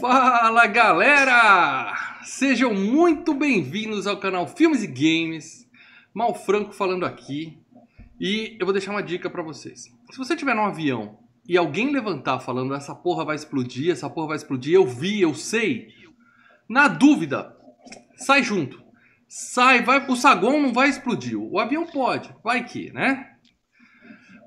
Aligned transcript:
Fala 0.00 0.64
galera! 0.68 1.92
Sejam 2.22 2.72
muito 2.72 3.34
bem-vindos 3.34 4.06
ao 4.06 4.16
canal 4.16 4.46
Filmes 4.46 4.84
e 4.84 4.86
Games. 4.86 5.68
Mal 6.14 6.36
Franco 6.36 6.72
falando 6.72 7.04
aqui. 7.04 7.58
E 8.20 8.56
eu 8.60 8.64
vou 8.64 8.72
deixar 8.72 8.92
uma 8.92 9.02
dica 9.02 9.28
pra 9.28 9.42
vocês. 9.42 9.92
Se 10.12 10.16
você 10.16 10.36
tiver 10.36 10.54
num 10.54 10.66
avião 10.66 11.18
e 11.48 11.56
alguém 11.56 11.92
levantar 11.92 12.38
falando 12.38 12.74
essa 12.74 12.94
porra 12.94 13.24
vai 13.24 13.34
explodir, 13.34 13.90
essa 13.90 14.08
porra 14.08 14.28
vai 14.28 14.36
explodir, 14.36 14.72
eu 14.72 14.86
vi, 14.86 15.20
eu 15.20 15.34
sei. 15.34 15.88
Na 16.68 16.86
dúvida, 16.86 17.56
sai 18.14 18.44
junto. 18.44 18.80
Sai, 19.26 19.82
vai, 19.82 20.06
o 20.06 20.14
saguão 20.14 20.62
não 20.62 20.72
vai 20.72 20.88
explodir. 20.88 21.36
O 21.36 21.58
avião 21.58 21.84
pode, 21.84 22.32
vai 22.44 22.64
que, 22.64 22.92
né? 22.92 23.32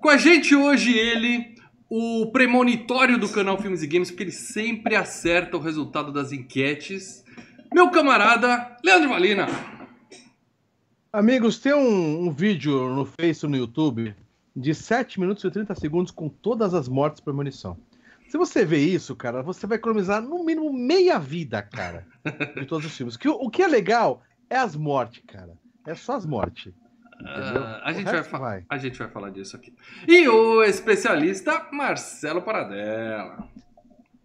Com 0.01 0.07
a 0.07 0.15
gente 0.15 0.55
hoje 0.55 0.97
ele, 0.97 1.55
o 1.93 2.31
premonitório 2.31 3.17
do 3.17 3.27
canal 3.27 3.61
Filmes 3.61 3.83
e 3.83 3.87
Games, 3.87 4.09
porque 4.09 4.23
ele 4.23 4.31
sempre 4.31 4.95
acerta 4.95 5.57
o 5.57 5.59
resultado 5.59 6.09
das 6.09 6.31
enquetes. 6.31 7.21
Meu 7.73 7.91
camarada 7.91 8.77
Leandro 8.81 9.09
Valina. 9.09 9.45
Amigos, 11.11 11.59
tem 11.59 11.73
um, 11.73 12.27
um 12.27 12.31
vídeo 12.31 12.95
no 12.95 13.03
Face 13.03 13.45
no 13.45 13.57
YouTube 13.57 14.15
de 14.55 14.73
7 14.73 15.19
minutos 15.19 15.43
e 15.43 15.51
30 15.51 15.75
segundos 15.75 16.13
com 16.13 16.29
todas 16.29 16.73
as 16.73 16.87
mortes 16.87 17.19
por 17.19 17.33
munição. 17.33 17.77
Se 18.29 18.37
você 18.37 18.63
vê 18.63 18.77
isso, 18.77 19.13
cara, 19.13 19.43
você 19.43 19.67
vai 19.67 19.77
economizar 19.77 20.21
no 20.21 20.45
mínimo 20.45 20.71
meia 20.71 21.19
vida, 21.19 21.61
cara, 21.61 22.07
de 22.55 22.65
todos 22.67 22.85
os 22.85 22.95
filmes. 22.95 23.17
Que, 23.17 23.27
o 23.27 23.49
que 23.49 23.63
é 23.63 23.67
legal 23.67 24.23
é 24.49 24.55
as 24.55 24.77
mortes, 24.77 25.21
cara. 25.27 25.57
É 25.85 25.93
só 25.93 26.15
as 26.15 26.25
mortes. 26.25 26.71
Uh, 27.21 27.81
a, 27.83 27.93
gente 27.93 28.05
vai, 28.05 28.21
vai, 28.23 28.65
a 28.69 28.77
gente 28.77 28.97
vai 28.97 29.07
falar 29.07 29.29
disso 29.29 29.55
aqui. 29.55 29.73
E 30.07 30.27
o 30.27 30.63
especialista 30.63 31.67
Marcelo 31.71 32.41
Paradela. 32.41 33.49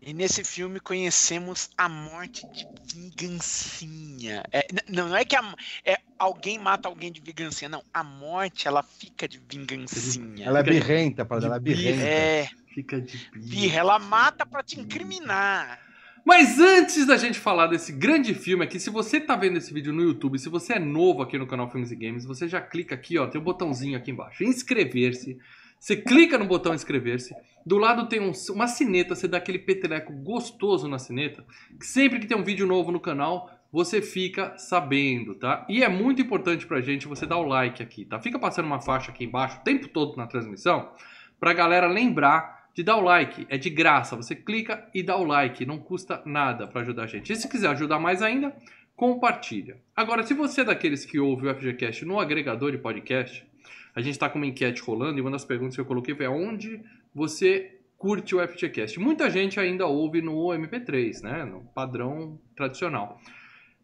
E 0.07 0.15
nesse 0.15 0.45
filme 0.45 0.79
conhecemos 0.79 1.69
a 1.77 1.89
morte 1.89 2.47
de 2.53 2.65
vingancinha. 2.95 4.45
É, 4.53 4.67
não, 4.89 5.09
não 5.09 5.17
é 5.17 5.25
que 5.25 5.35
a, 5.35 5.55
é, 5.85 5.99
alguém 6.17 6.59
mata 6.59 6.87
alguém 6.87 7.11
de 7.11 7.21
vingancinha, 7.21 7.69
não. 7.69 7.83
A 7.93 8.05
morte, 8.05 8.69
ela 8.69 8.85
fica 8.85 9.27
de 9.27 9.41
vingancinha. 9.51 10.47
Ela 10.47 10.61
é 10.61 10.63
birrenta, 10.63 11.25
para 11.25 11.45
ela 11.45 11.57
é 11.57 11.61
birrenta. 11.61 12.05
É. 12.05 12.49
Fica 12.73 13.01
de 13.01 13.31
birra. 13.35 13.81
Ela 13.81 13.99
mata 13.99 14.47
para 14.47 14.63
te 14.63 14.79
incriminar. 14.79 15.81
Mas 16.27 16.59
antes 16.59 17.07
da 17.07 17.17
gente 17.17 17.39
falar 17.39 17.69
desse 17.69 17.93
grande 17.93 18.35
filme 18.35 18.65
aqui, 18.65 18.81
se 18.81 18.91
você 18.91 19.21
tá 19.21 19.37
vendo 19.37 19.59
esse 19.59 19.73
vídeo 19.73 19.93
no 19.93 20.03
YouTube, 20.03 20.41
se 20.41 20.49
você 20.49 20.73
é 20.73 20.79
novo 20.81 21.23
aqui 21.23 21.39
no 21.39 21.47
canal 21.47 21.71
Filmes 21.71 21.93
e 21.93 21.95
Games, 21.95 22.25
você 22.25 22.49
já 22.49 22.61
clica 22.61 22.97
aqui, 22.97 23.17
ó, 23.17 23.29
tem 23.29 23.41
um 23.41 23.45
botãozinho 23.45 23.97
aqui 23.97 24.11
embaixo, 24.11 24.43
inscrever-se. 24.43 25.39
Você 25.79 25.95
clica 25.95 26.37
no 26.37 26.45
botão 26.45 26.75
inscrever-se. 26.75 27.33
Do 27.65 27.79
lado 27.79 28.09
tem 28.09 28.19
um, 28.19 28.33
uma 28.51 28.67
sineta, 28.67 29.15
você 29.15 29.29
dá 29.29 29.39
aquele 29.39 29.61
peteleco 29.61 30.13
gostoso 30.15 30.89
na 30.89 30.99
sineta, 30.99 31.47
que 31.79 31.87
sempre 31.87 32.19
que 32.19 32.27
tem 32.27 32.37
um 32.37 32.43
vídeo 32.43 32.67
novo 32.67 32.91
no 32.91 32.99
canal, 32.99 33.49
você 33.71 34.03
fica 34.03 34.59
sabendo, 34.59 35.37
tá? 35.37 35.65
E 35.69 35.85
é 35.85 35.89
muito 35.89 36.21
importante 36.21 36.67
pra 36.67 36.81
gente 36.81 37.07
você 37.07 37.25
dar 37.25 37.37
o 37.37 37.47
like 37.47 37.81
aqui, 37.81 38.05
tá? 38.05 38.19
Fica 38.19 38.37
passando 38.37 38.67
uma 38.67 38.81
faixa 38.81 39.13
aqui 39.13 39.23
embaixo 39.23 39.61
o 39.61 39.63
tempo 39.63 39.87
todo 39.87 40.17
na 40.17 40.27
transmissão, 40.27 40.91
pra 41.39 41.53
galera 41.53 41.87
lembrar 41.87 42.56
de 42.77 42.83
dar 42.83 42.99
o 42.99 43.01
like. 43.01 43.47
É 43.49 43.57
de 43.57 43.71
graça. 43.71 44.15
Você 44.15 44.37
clica 44.37 44.87
e 44.95 45.03
dá 45.03 45.17
o 45.17 45.25
like. 45.25 45.65
Não 45.65 45.79
custa 45.79 46.23
nada 46.27 46.67
para 46.67 46.83
ajudar 46.83 47.05
a 47.05 47.07
gente. 47.07 47.33
E 47.33 47.37
se 47.37 47.49
quiser 47.49 47.71
ajudar 47.71 47.99
mais 47.99 48.21
ainda, 48.21 48.55
compartilha. 48.95 49.79
Agora, 49.97 50.23
se 50.23 50.35
você 50.35 50.61
é 50.61 50.65
daqueles 50.65 51.07
que 51.07 51.19
ouve 51.19 51.49
o 51.49 51.55
FGCast 51.55 52.05
no 52.05 52.21
agregador 52.21 52.71
de 52.71 52.79
podcast, 52.79 53.47
a 53.95 54.03
gente 54.03 54.13
está 54.13 54.29
com 54.29 54.39
uma 54.39 54.47
enquete 54.47 54.83
rolando 54.83 55.19
e 55.19 55.23
uma 55.23 55.31
das 55.31 55.45
perguntas 55.45 55.75
que 55.75 55.81
eu 55.81 55.87
coloquei 55.87 56.15
foi 56.15 56.29
onde 56.29 56.83
você 57.15 57.79
curte 57.97 58.37
o 58.37 58.47
FGCast. 58.47 59.01
Muita 59.01 59.31
gente 59.31 59.59
ainda 59.59 59.87
ouve 59.87 60.21
no 60.21 60.49
MP3, 60.49 61.23
né? 61.23 61.47
No 61.47 61.63
padrão 61.75 62.39
tradicional. 62.55 63.19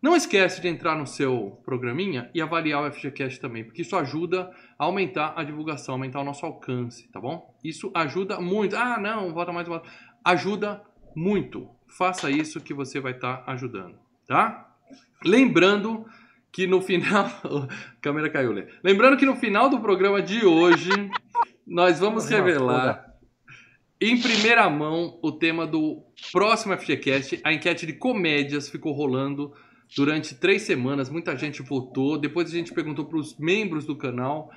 Não 0.03 0.17
esquece 0.17 0.61
de 0.61 0.67
entrar 0.67 0.97
no 0.97 1.07
seu 1.07 1.63
programinha 1.65 2.29
e 2.35 2.43
avaliar 2.43 2.83
o 2.83 2.93
FGCast 2.93 3.41
também, 3.41 3.63
porque 3.63 3.83
isso 3.83 3.95
ajuda 3.95 4.51
a 4.77 4.85
aumentar 4.85 5.33
a 5.37 5.45
divulgação, 5.45 5.95
aumentar 5.95 6.21
o 6.21 6.25
nosso 6.25 6.45
alcance, 6.45 7.09
tá 7.13 7.21
bom? 7.21 7.57
Isso 7.63 7.89
ajuda 7.95 8.41
muito. 8.41 8.75
Ah, 8.75 8.99
não, 8.99 9.33
vota 9.33 9.53
mais, 9.53 9.69
vota. 9.69 9.89
Ajuda 10.25 10.83
muito. 11.15 11.71
Faça 11.87 12.29
isso 12.33 12.61
que 12.61 12.75
você 12.75 12.99
vai 12.99 13.13
estar 13.13 13.39
tá 13.39 13.53
ajudando, 13.53 13.95
tá? 14.27 14.75
Lembrando 15.25 16.05
que 16.51 16.67
no 16.67 16.83
final. 16.83 17.27
a 17.27 17.69
câmera 18.03 18.29
caiu, 18.29 18.51
Lê. 18.51 18.67
Lembrando 18.83 19.17
que 19.17 19.25
no 19.25 19.37
final 19.37 19.71
do 19.71 19.79
programa 19.79 20.21
de 20.21 20.45
hoje, 20.45 20.91
nós 21.65 22.01
vamos 22.01 22.29
revelar 22.29 23.07
em 24.01 24.21
primeira 24.21 24.69
mão 24.69 25.21
o 25.23 25.31
tema 25.31 25.65
do 25.65 26.03
próximo 26.33 26.77
FGCast. 26.77 27.41
A 27.45 27.53
enquete 27.53 27.87
de 27.87 27.93
comédias 27.93 28.69
ficou 28.69 28.93
rolando 28.93 29.55
durante 29.97 30.35
três 30.35 30.63
semanas, 30.63 31.11
muita 31.11 31.37
gente 31.37 31.63
votou. 31.63 32.19
Depois 32.19 32.49
a 32.49 32.57
gente 32.57 32.73
perguntou 32.73 33.05
para 33.05 33.19
os 33.19 33.37
membros 33.39 33.85
do 33.85 33.97
canal 33.97 34.51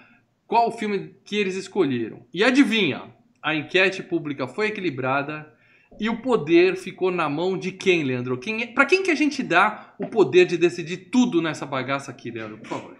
qual 0.47 0.69
o 0.69 0.71
filme 0.71 1.15
que 1.23 1.35
eles 1.35 1.55
escolheram. 1.55 2.25
E 2.33 2.43
adivinha? 2.43 3.13
A 3.41 3.55
enquete 3.55 4.01
pública 4.01 4.47
foi 4.47 4.67
equilibrada 4.67 5.51
e 5.99 6.09
o 6.09 6.21
poder 6.21 6.75
ficou 6.75 7.11
na 7.11 7.29
mão 7.29 7.57
de 7.57 7.71
quem, 7.71 8.03
Leandro? 8.03 8.37
Quem 8.37 8.63
é... 8.63 8.67
Para 8.67 8.85
quem 8.85 9.03
que 9.03 9.11
a 9.11 9.15
gente 9.15 9.43
dá 9.43 9.93
o 9.99 10.07
poder 10.07 10.45
de 10.45 10.57
decidir 10.57 11.09
tudo 11.11 11.41
nessa 11.41 11.65
bagaça 11.65 12.11
aqui, 12.11 12.31
Leandro? 12.31 12.57
Por 12.57 12.67
favor. 12.67 12.97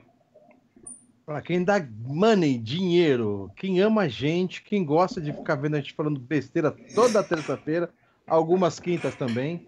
Para 1.25 1.41
quem 1.41 1.63
dá 1.63 1.83
money, 2.03 2.57
dinheiro, 2.57 3.51
quem 3.55 3.79
ama 3.79 4.03
a 4.03 4.07
gente, 4.07 4.61
quem 4.61 4.85
gosta 4.85 5.19
de 5.19 5.33
ficar 5.33 5.55
vendo 5.55 5.75
a 5.75 5.79
gente 5.79 5.93
falando 5.93 6.19
besteira 6.19 6.71
toda 6.93 7.23
terça-feira, 7.23 7.89
algumas 8.27 8.79
quintas 8.79 9.15
também 9.15 9.67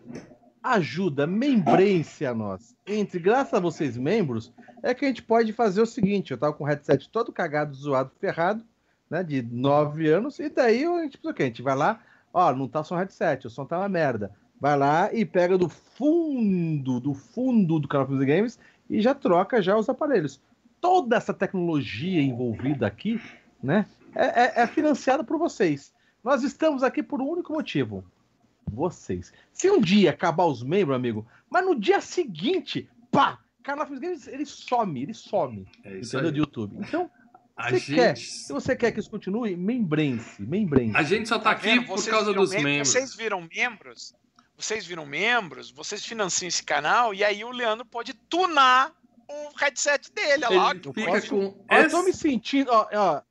ajuda, 0.74 1.26
membrem-se 1.26 2.26
a 2.26 2.34
nós. 2.34 2.76
Entre, 2.86 3.20
graças 3.20 3.54
a 3.54 3.60
vocês, 3.60 3.98
membros, 3.98 4.54
é 4.84 4.94
que 4.94 5.06
a 5.06 5.08
gente 5.08 5.24
pode 5.24 5.54
fazer 5.54 5.82
o 5.82 5.86
seguinte: 5.86 6.32
eu 6.32 6.38
tava 6.38 6.54
com 6.54 6.64
o 6.64 6.68
headset 6.68 7.10
todo 7.10 7.32
cagado, 7.32 7.74
zoado, 7.76 8.12
ferrado, 8.20 8.64
né? 9.10 9.24
De 9.24 9.42
9 9.42 10.08
anos, 10.10 10.40
e 10.40 10.50
daí 10.50 10.86
a 10.86 11.02
gente, 11.02 11.20
o 11.24 11.34
quê? 11.34 11.44
A 11.44 11.46
gente 11.48 11.62
vai 11.62 11.76
lá, 11.76 12.02
ó, 12.34 12.54
não 12.54 12.68
tá 12.68 12.84
só 12.84 12.96
o 12.96 12.98
headset, 12.98 13.48
o 13.48 13.50
som 13.50 13.66
tá 13.66 13.80
uma 13.80 13.90
merda. 13.90 14.32
Vai 14.60 14.78
lá 14.78 15.14
e 15.14 15.24
pega 15.24 15.58
do 15.58 15.70
fundo, 15.70 17.00
do 17.00 17.14
fundo 17.14 17.80
do 17.80 17.88
canal 17.88 18.08
Plus 18.08 18.24
Games 18.26 18.60
e 18.90 19.02
já 19.02 19.14
troca 19.14 19.62
já 19.62 19.78
os 19.78 19.88
aparelhos. 19.88 20.42
Toda 20.82 21.16
essa 21.16 21.34
tecnologia 21.34 22.22
envolvida 22.22 22.88
aqui, 22.88 23.22
né? 23.62 23.86
É, 24.16 24.62
é, 24.62 24.64
é 24.64 24.68
financiada 24.68 25.24
por 25.24 25.38
vocês. 25.38 25.94
Nós 26.24 26.44
estamos 26.44 26.82
aqui 26.82 27.04
por 27.04 27.22
um 27.22 27.30
único 27.30 27.54
motivo 27.54 28.04
vocês. 28.72 29.34
Se 29.52 29.70
um 29.70 29.80
dia 29.80 30.12
acabar 30.12 30.46
os 30.46 30.64
membros, 30.64 30.96
amigo, 30.96 31.26
mas 31.50 31.66
no 31.66 31.80
dia 31.80 32.02
seguinte, 32.02 32.90
pá, 33.12 33.40
Canal 33.64 33.88
Games, 33.88 34.28
ele 34.28 34.46
some, 34.46 35.02
ele 35.02 35.14
some. 35.14 35.68
É 35.84 35.98
isso 35.98 36.16
entendeu? 36.16 36.32
Do 36.32 36.38
YouTube. 36.38 36.78
Então, 36.80 37.10
a 37.56 37.70
você 37.70 37.80
gente... 37.80 37.96
quer, 37.96 38.18
se 38.18 38.54
você 38.54 38.76
quer 38.76 38.92
que 38.92 39.00
isso 39.00 39.10
continue, 39.10 39.56
membrense, 39.58 40.42
membrense. 40.42 40.96
A 40.96 41.04
gente 41.04 41.28
só 41.28 41.38
tá, 41.38 41.46
tá 41.46 41.52
aqui 41.52 41.82
por 41.82 42.04
causa 42.06 42.34
dos 42.34 42.52
membros. 42.52 42.64
membros. 42.64 42.90
Vocês 42.90 43.16
viram 43.16 43.48
membros? 43.54 44.16
Vocês 44.58 44.86
viram 44.86 45.06
membros? 45.06 45.72
Vocês 45.72 46.06
financiam 46.06 46.48
esse 46.48 46.64
canal 46.64 47.14
e 47.14 47.24
aí 47.24 47.44
o 47.44 47.52
Leandro 47.52 47.86
pode 47.86 48.14
tunar 48.14 48.94
o 49.28 49.50
headset 49.58 50.12
dele, 50.14 50.46
olha 50.46 50.58
lá. 50.58 50.74
Eu, 50.74 50.94
posso... 50.94 51.30
com... 51.30 51.66
eu 51.70 51.90
tô 51.90 52.04
me 52.04 52.14
sentindo, 52.14 52.72
ó, 52.72 52.88
ó, 52.94 53.22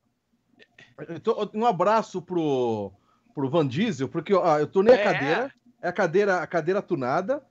tô... 1.21 1.51
um 1.55 1.65
abraço 1.65 2.21
pro 2.21 2.93
pro 3.37 3.51
Van 3.51 3.67
Diesel, 3.67 4.09
porque 4.09 4.33
ó, 4.33 4.59
eu 4.59 4.67
tornei 4.67 4.95
é. 4.95 5.01
a 5.03 5.13
cadeira, 5.13 5.53
é 5.83 5.89
a 5.89 5.93
cadeira, 5.93 6.37
a 6.39 6.47
cadeira 6.47 6.81
tunada. 6.81 7.43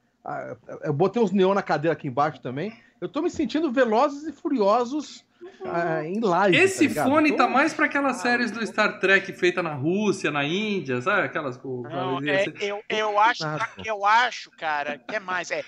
eu 0.81 0.91
botei 0.91 1.21
uns 1.21 1.31
neon 1.31 1.53
na 1.53 1.61
cadeira 1.61 1.93
aqui 1.93 2.07
embaixo 2.07 2.41
também. 2.41 2.73
Eu 2.99 3.07
tô 3.07 3.21
me 3.21 3.29
sentindo 3.29 3.71
velozes 3.71 4.23
e 4.23 4.31
furiosos 4.31 5.23
ah, 5.63 6.03
em 6.03 6.19
live. 6.19 6.57
Esse 6.57 6.89
tá 6.89 7.03
fone 7.03 7.29
tô... 7.29 7.37
tá 7.37 7.47
mais 7.47 7.71
para 7.71 7.85
aquelas 7.85 8.17
séries 8.17 8.49
do 8.49 8.65
Star 8.65 8.99
Trek 8.99 9.31
feita 9.33 9.61
na 9.61 9.75
Rússia, 9.75 10.31
na 10.31 10.43
Índia, 10.43 10.99
sabe? 11.01 11.21
Aquelas 11.21 11.61
Não, 11.63 12.19
é, 12.27 12.45
eu, 12.61 12.81
eu, 12.89 13.19
acho, 13.19 13.43
eu 13.85 14.03
acho, 14.03 14.49
cara, 14.57 14.97
que 14.97 15.15
é 15.15 15.19
mais. 15.19 15.51
É 15.51 15.63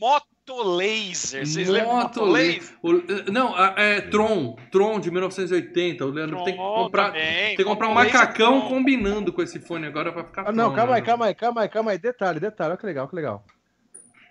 moto 0.00 0.28
Laser. 0.54 1.46
Vocês 1.46 1.68
Moto 1.68 2.24
Laser? 2.24 2.62
O, 2.82 2.92
não, 3.30 3.54
é 3.76 4.00
Tron. 4.02 4.56
Tron 4.70 5.00
de 5.00 5.10
1980. 5.10 6.04
O 6.04 6.10
Leandro 6.10 6.36
Tron 6.36 6.44
tem 6.44 6.54
que 6.54 6.60
comprar, 6.60 7.12
tem 7.12 7.56
que 7.56 7.64
comprar 7.64 7.88
um 7.88 7.94
macacão 7.94 8.60
Tron. 8.60 8.68
combinando 8.68 9.32
com 9.32 9.42
esse 9.42 9.58
fone 9.58 9.86
agora 9.86 10.12
pra 10.12 10.24
ficar. 10.24 10.48
Ah, 10.48 10.52
não, 10.52 10.66
Tron, 10.66 10.76
calma 10.76 10.92
né? 10.92 10.98
aí, 10.98 11.02
calma 11.04 11.26
aí, 11.26 11.34
calma 11.34 11.60
aí, 11.62 11.68
calma 11.68 11.90
aí. 11.92 11.98
Detalhe, 11.98 12.40
detalhe. 12.40 12.70
Olha 12.70 12.78
que 12.78 12.86
legal, 12.86 13.08
que 13.08 13.16
legal. 13.16 13.44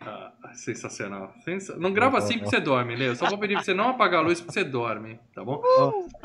Ah, 0.05 0.31
sensacional. 0.53 1.33
Não 1.77 1.91
grava 1.91 2.17
assim 2.17 2.37
porque 2.37 2.49
você 2.49 2.59
dorme, 2.59 2.95
Lê. 2.95 3.09
Eu 3.09 3.15
só 3.15 3.27
vou 3.27 3.37
pedir 3.37 3.55
pra 3.55 3.63
você 3.63 3.73
não 3.73 3.89
apagar 3.89 4.19
a 4.19 4.23
luz 4.23 4.39
porque 4.39 4.53
você 4.53 4.63
dorme, 4.63 5.19
tá 5.33 5.43
bom? 5.43 5.61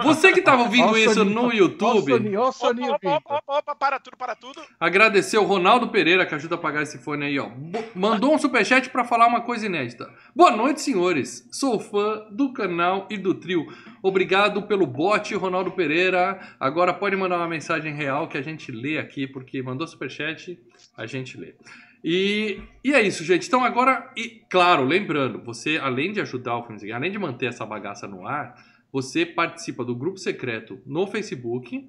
Você 0.02 0.32
que 0.32 0.42
tava 0.42 0.62
ouvindo 0.62 0.96
isso 0.98 1.24
no 1.24 1.52
YouTube. 1.52 2.12
Opa, 2.36 3.16
opa, 3.16 3.42
opa, 3.46 3.74
para 3.74 3.98
tudo, 3.98 4.16
para 4.16 4.34
tudo. 4.34 4.60
Agradecer 4.78 5.38
o 5.38 5.44
Ronaldo 5.44 5.88
Pereira 5.88 6.26
que 6.26 6.34
ajuda 6.34 6.56
a 6.56 6.58
apagar 6.58 6.82
esse 6.82 6.98
fone 6.98 7.26
aí, 7.26 7.38
ó. 7.38 7.50
Mandou 7.94 8.34
um 8.34 8.38
superchat 8.38 8.90
pra 8.90 9.04
falar 9.04 9.26
uma 9.26 9.40
coisa 9.40 9.66
inédita. 9.66 10.10
Boa 10.34 10.50
noite, 10.50 10.82
senhores. 10.82 11.48
Sou 11.50 11.80
fã 11.80 12.26
do 12.30 12.52
canal 12.52 13.06
e 13.10 13.16
do 13.16 13.34
trio. 13.34 13.66
Obrigado 14.02 14.62
pelo 14.62 14.86
bot, 14.86 15.34
Ronaldo 15.34 15.70
Pereira. 15.70 16.38
Agora 16.58 16.92
pode 16.92 17.16
mandar 17.16 17.38
uma 17.38 17.48
mensagem 17.48 17.94
real 17.94 18.28
que 18.28 18.36
a 18.36 18.42
gente 18.42 18.70
lê 18.70 18.98
aqui, 18.98 19.26
porque 19.26 19.62
mandou 19.62 19.86
superchat, 19.86 20.58
a 20.96 21.06
gente 21.06 21.38
lê. 21.38 21.54
E, 22.02 22.60
e 22.82 22.92
é 22.92 23.02
isso, 23.02 23.24
gente. 23.24 23.46
Então 23.46 23.64
agora, 23.64 24.10
e 24.16 24.42
claro, 24.50 24.84
lembrando, 24.84 25.42
você 25.42 25.78
além 25.78 26.12
de 26.12 26.20
ajudar 26.20 26.56
o 26.56 26.64
Filmes 26.64 26.82
além 26.90 27.10
de 27.10 27.18
manter 27.18 27.46
essa 27.46 27.66
bagaça 27.66 28.06
no 28.06 28.26
ar, 28.26 28.54
você 28.92 29.24
participa 29.24 29.84
do 29.84 29.94
grupo 29.94 30.18
secreto 30.18 30.80
no 30.86 31.06
Facebook 31.06 31.88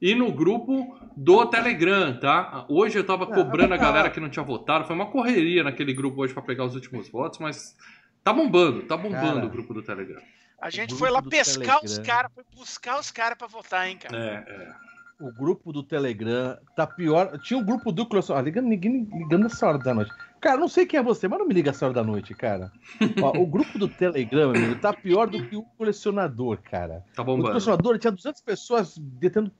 e 0.00 0.14
no 0.16 0.32
grupo 0.32 0.98
do 1.16 1.46
Telegram, 1.46 2.18
tá? 2.18 2.66
Hoje 2.68 2.98
eu 2.98 3.04
tava 3.04 3.24
cobrando 3.24 3.72
a 3.72 3.76
galera 3.76 4.10
que 4.10 4.18
não 4.18 4.28
tinha 4.28 4.44
votado, 4.44 4.84
foi 4.84 4.96
uma 4.96 5.06
correria 5.06 5.62
naquele 5.62 5.94
grupo 5.94 6.22
hoje 6.22 6.34
para 6.34 6.42
pegar 6.42 6.64
os 6.64 6.74
últimos 6.74 7.08
votos, 7.08 7.38
mas 7.38 7.76
tá 8.24 8.32
bombando, 8.32 8.82
tá 8.82 8.96
bombando 8.96 9.34
Cara, 9.34 9.46
o 9.46 9.48
grupo 9.48 9.72
do 9.72 9.82
Telegram. 9.82 10.20
A 10.60 10.70
gente 10.70 10.94
foi 10.94 11.08
lá 11.08 11.22
pescar 11.22 11.76
os 11.84 11.92
Telegram. 11.92 12.04
caras, 12.04 12.32
foi 12.34 12.44
buscar 12.54 12.98
os 12.98 13.10
caras 13.12 13.38
pra 13.38 13.46
votar, 13.46 13.88
hein, 13.88 13.96
cara. 13.96 14.16
É, 14.16 14.52
é. 14.52 14.91
O 15.20 15.32
grupo 15.32 15.72
do 15.72 15.82
Telegram 15.82 16.56
tá 16.74 16.86
pior. 16.86 17.38
Tinha 17.38 17.58
o 17.60 17.64
grupo 17.64 17.92
do 17.92 18.04
colecionador. 18.06 18.42
Ah, 18.42 18.44
liga, 18.44 18.60
ninguém 18.60 19.08
ligando 19.12 19.46
essa 19.46 19.66
hora 19.68 19.78
da 19.78 19.94
noite. 19.94 20.10
Cara, 20.40 20.58
não 20.58 20.66
sei 20.68 20.84
quem 20.84 20.98
é 20.98 21.02
você, 21.02 21.28
mas 21.28 21.38
não 21.38 21.46
me 21.46 21.54
liga 21.54 21.70
essa 21.70 21.84
hora 21.84 21.94
da 21.94 22.02
noite, 22.02 22.34
cara. 22.34 22.72
Ó, 23.22 23.38
o 23.40 23.46
grupo 23.46 23.78
do 23.78 23.86
Telegram, 23.86 24.50
amigo, 24.50 24.74
tá 24.80 24.92
pior 24.92 25.28
do 25.28 25.46
que 25.46 25.54
o 25.54 25.62
colecionador, 25.78 26.58
cara. 26.62 27.04
Tá 27.14 27.22
O 27.22 27.24
bombando. 27.24 27.48
colecionador 27.50 27.98
tinha 27.98 28.10
200 28.10 28.40
pessoas 28.40 28.98
detendo, 28.98 29.52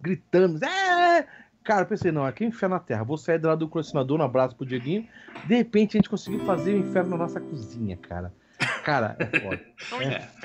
gritando. 0.00 0.64
É! 0.64 1.26
Cara, 1.62 1.84
pensei, 1.84 2.10
não, 2.10 2.24
aqui 2.24 2.42
é 2.42 2.46
inferno 2.46 2.76
na 2.76 2.80
terra. 2.80 3.04
Vou 3.04 3.18
sair 3.18 3.38
do 3.38 3.48
lado 3.48 3.58
do 3.58 3.68
colecionador, 3.68 4.18
um 4.18 4.22
abraço 4.24 4.56
pro 4.56 4.64
Dieguinho. 4.64 5.06
De 5.46 5.54
repente 5.54 5.96
a 5.96 5.98
gente 5.98 6.08
conseguiu 6.08 6.40
fazer 6.46 6.74
o 6.74 6.78
inferno 6.78 7.10
na 7.10 7.16
nossa 7.18 7.38
cozinha, 7.38 7.98
cara. 7.98 8.32
Cara, 8.84 9.16
é 9.18 9.40
foda. 9.40 9.60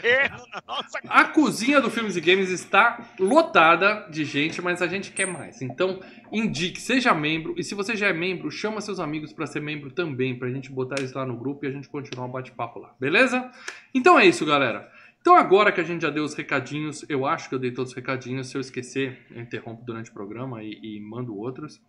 É. 0.04 0.30
nossa 0.68 1.00
A 1.08 1.26
cozinha 1.26 1.82
do 1.82 1.90
Filmes 1.90 2.16
e 2.16 2.22
Games 2.22 2.50
está 2.50 3.10
lotada 3.20 4.08
de 4.10 4.24
gente, 4.24 4.62
mas 4.62 4.82
a 4.82 4.88
gente 4.88 5.12
quer 5.12 5.26
mais. 5.26 5.62
Então, 5.62 6.00
indique, 6.32 6.82
seja 6.82 7.14
membro. 7.14 7.56
E 7.58 7.64
se 7.64 7.76
você 7.76 7.96
já 7.96 8.08
é 8.08 8.14
membro, 8.14 8.50
chama 8.50 8.82
seus 8.82 9.00
amigos 9.00 9.34
para 9.34 9.46
ser 9.46 9.62
membro 9.62 9.92
também, 9.92 10.38
pra 10.38 10.50
gente 10.50 10.72
botar 10.72 10.96
eles 11.00 11.14
lá 11.14 11.26
no 11.26 11.36
grupo 11.36 11.66
e 11.66 11.68
a 11.68 11.72
gente 11.72 11.90
continuar 11.90 12.26
o 12.26 12.32
bate-papo 12.32 12.80
lá, 12.80 12.94
beleza? 13.00 13.50
Então 13.94 14.18
é 14.18 14.26
isso, 14.26 14.46
galera. 14.46 14.90
Então 15.20 15.36
agora 15.36 15.72
que 15.72 15.82
a 15.82 15.84
gente 15.84 16.04
já 16.04 16.10
deu 16.10 16.24
os 16.24 16.36
recadinhos, 16.36 17.04
eu 17.10 17.26
acho 17.26 17.50
que 17.50 17.56
eu 17.56 17.60
dei 17.60 17.72
todos 17.72 17.92
os 17.92 17.96
recadinhos. 17.96 18.48
Se 18.48 18.56
eu 18.56 18.62
esquecer, 18.62 19.26
eu 19.32 19.42
interrompo 19.42 19.84
durante 19.84 20.12
o 20.12 20.14
programa 20.14 20.64
e, 20.64 20.80
e 20.84 21.00
mando 21.00 21.36
outros. 21.36 21.82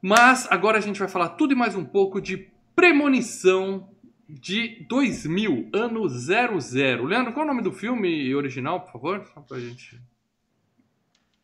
Mas 0.00 0.50
agora 0.50 0.78
a 0.78 0.80
gente 0.80 0.98
vai 0.98 1.08
falar 1.08 1.28
tudo 1.30 1.52
e 1.52 1.56
mais 1.56 1.76
um 1.76 1.84
pouco 1.84 2.20
de 2.20 2.48
premonição 2.74 3.91
de 4.32 4.86
2000, 4.88 5.70
ano 5.74 6.08
00. 6.08 7.04
Leandro, 7.04 7.32
qual 7.32 7.46
é 7.46 7.50
o 7.50 7.52
nome 7.52 7.62
do 7.62 7.72
filme 7.72 8.34
original, 8.34 8.80
por 8.80 8.92
favor? 8.92 9.26
Só 9.34 9.40
pra 9.40 9.60
gente. 9.60 10.00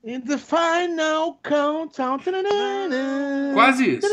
In 0.05 0.21
the 0.21 0.39
final 0.39 1.39
countdown. 1.43 2.19
Quase 3.53 3.97
isso. 3.97 4.09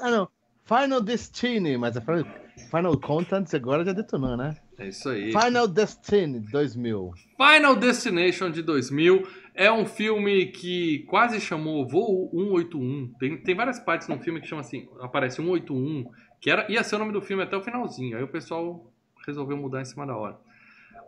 Ah, 0.00 0.10
não. 0.10 0.28
Final 0.64 1.00
Destiny, 1.00 1.76
mas 1.76 1.96
a 1.96 2.00
Final, 2.00 2.24
final 2.70 3.00
Contents 3.00 3.52
agora 3.54 3.84
já 3.84 3.92
detonou, 3.92 4.36
né? 4.36 4.56
É 4.78 4.88
isso 4.88 5.08
aí. 5.08 5.32
Final 5.32 5.66
Destiny 5.66 6.40
2000. 6.40 7.12
Final 7.36 7.76
Destination 7.76 8.50
de 8.50 8.62
2000 8.62 9.26
é 9.54 9.70
um 9.70 9.84
filme 9.84 10.46
que 10.46 11.00
quase 11.08 11.40
chamou 11.40 11.86
Voo 11.86 12.30
181. 12.32 13.12
Tem, 13.18 13.36
tem 13.38 13.54
várias 13.54 13.80
partes 13.80 14.08
no 14.08 14.18
filme 14.18 14.40
que 14.40 14.46
chama 14.46 14.60
assim, 14.60 14.88
aparece 15.00 15.36
181, 15.36 16.04
que 16.42 16.50
era, 16.50 16.70
ia 16.70 16.82
ser 16.82 16.96
o 16.96 16.98
nome 16.98 17.12
do 17.12 17.22
filme 17.22 17.44
até 17.44 17.56
o 17.56 17.62
finalzinho. 17.62 18.16
Aí 18.18 18.22
o 18.24 18.28
pessoal 18.28 18.92
resolveu 19.24 19.56
mudar 19.56 19.80
em 19.80 19.84
cima 19.84 20.04
da 20.04 20.16
hora. 20.16 20.36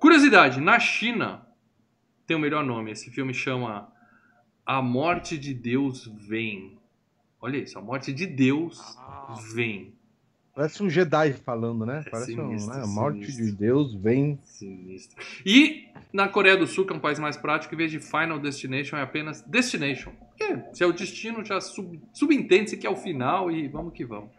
Curiosidade, 0.01 0.61
na 0.61 0.79
China 0.79 1.45
tem 2.25 2.37
o 2.37 2.41
melhor 2.41 2.65
nome. 2.65 2.93
Esse 2.93 3.11
filme 3.11 3.35
chama 3.35 3.93
A 4.65 4.81
Morte 4.81 5.37
de 5.37 5.53
Deus 5.53 6.07
Vem. 6.07 6.79
Olha 7.41 7.59
isso, 7.59 7.77
A 7.77 7.83
Morte 7.83 8.13
de 8.13 8.27
Deus 8.27 8.81
Ah, 8.97 9.35
Vem. 9.53 9.93
Parece 10.55 10.85
um 10.85 10.89
Jedi 10.89 11.33
falando, 11.33 11.85
né? 11.85 12.05
É 12.07 12.11
Parece 12.11 12.33
sinistro, 12.33 12.73
um, 12.73 12.77
né? 12.77 12.85
A 12.85 12.87
morte 12.87 13.19
sinistro. 13.33 13.45
de 13.45 13.53
Deus 13.57 13.93
vem. 13.97 14.39
Sinistro. 14.45 15.21
E 15.45 15.89
na 16.13 16.29
Coreia 16.29 16.57
do 16.57 16.65
Sul, 16.65 16.87
que 16.87 16.93
é 16.93 16.97
um 16.97 17.01
país 17.01 17.19
mais 17.19 17.37
prático, 17.37 17.75
em 17.75 17.77
vez 17.77 17.91
de 17.91 17.99
Final 17.99 18.39
Destination, 18.39 18.97
é 18.97 19.03
apenas 19.03 19.43
Destination. 19.43 20.13
Porque 20.13 20.61
se 20.73 20.85
é 20.85 20.87
o 20.87 20.93
destino, 20.93 21.45
já 21.45 21.61
sub, 21.61 22.01
subentende-se 22.13 22.77
que 22.77 22.87
é 22.87 22.91
o 22.91 22.95
final 22.95 23.51
e 23.51 23.67
vamos 23.67 23.93
que 23.95 24.05
vamos. 24.05 24.31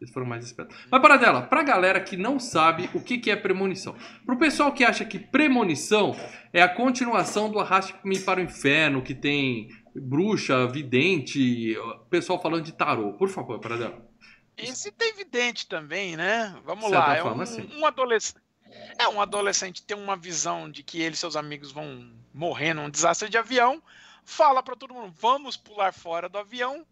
Eles 0.00 0.12
foram 0.12 0.26
mais 0.26 0.44
espertos. 0.44 0.76
Mas 0.90 1.00
para 1.00 1.16
dela, 1.16 1.42
pra 1.42 1.62
galera 1.62 2.00
que 2.00 2.16
não 2.16 2.38
sabe 2.38 2.90
o 2.92 3.00
que, 3.00 3.18
que 3.18 3.30
é 3.30 3.36
premonição. 3.36 3.96
Pro 4.26 4.38
pessoal 4.38 4.72
que 4.72 4.84
acha 4.84 5.04
que 5.04 5.18
premonição 5.18 6.14
é 6.52 6.60
a 6.60 6.68
continuação 6.68 7.50
do 7.50 7.58
Arraste-me 7.58 8.18
para 8.18 8.40
o 8.40 8.42
Inferno, 8.42 9.02
que 9.02 9.14
tem 9.14 9.68
bruxa, 9.94 10.66
vidente, 10.66 11.74
pessoal 12.10 12.40
falando 12.40 12.64
de 12.64 12.72
tarô. 12.72 13.14
Por 13.14 13.28
favor, 13.28 13.58
para 13.58 13.76
dela. 13.76 14.06
Esse 14.56 14.90
tem 14.90 15.14
vidente 15.14 15.66
também, 15.66 16.16
né? 16.16 16.54
Vamos 16.64 16.90
certa 16.90 16.98
lá. 16.98 17.16
É 17.16 17.24
um, 17.24 17.46
sim. 17.46 17.68
um 17.76 17.86
adolescente. 17.86 18.40
É 18.98 19.08
um 19.08 19.20
adolescente 19.20 19.82
tem 19.82 19.96
uma 19.96 20.16
visão 20.16 20.70
de 20.70 20.82
que 20.82 21.00
ele 21.00 21.14
e 21.14 21.18
seus 21.18 21.36
amigos 21.36 21.72
vão 21.72 22.10
morrer 22.32 22.74
num 22.74 22.90
desastre 22.90 23.28
de 23.28 23.38
avião. 23.38 23.82
Fala 24.24 24.62
pra 24.62 24.76
todo 24.76 24.94
mundo: 24.94 25.14
vamos 25.18 25.56
pular 25.56 25.92
fora 25.92 26.28
do 26.28 26.38
avião. 26.38 26.86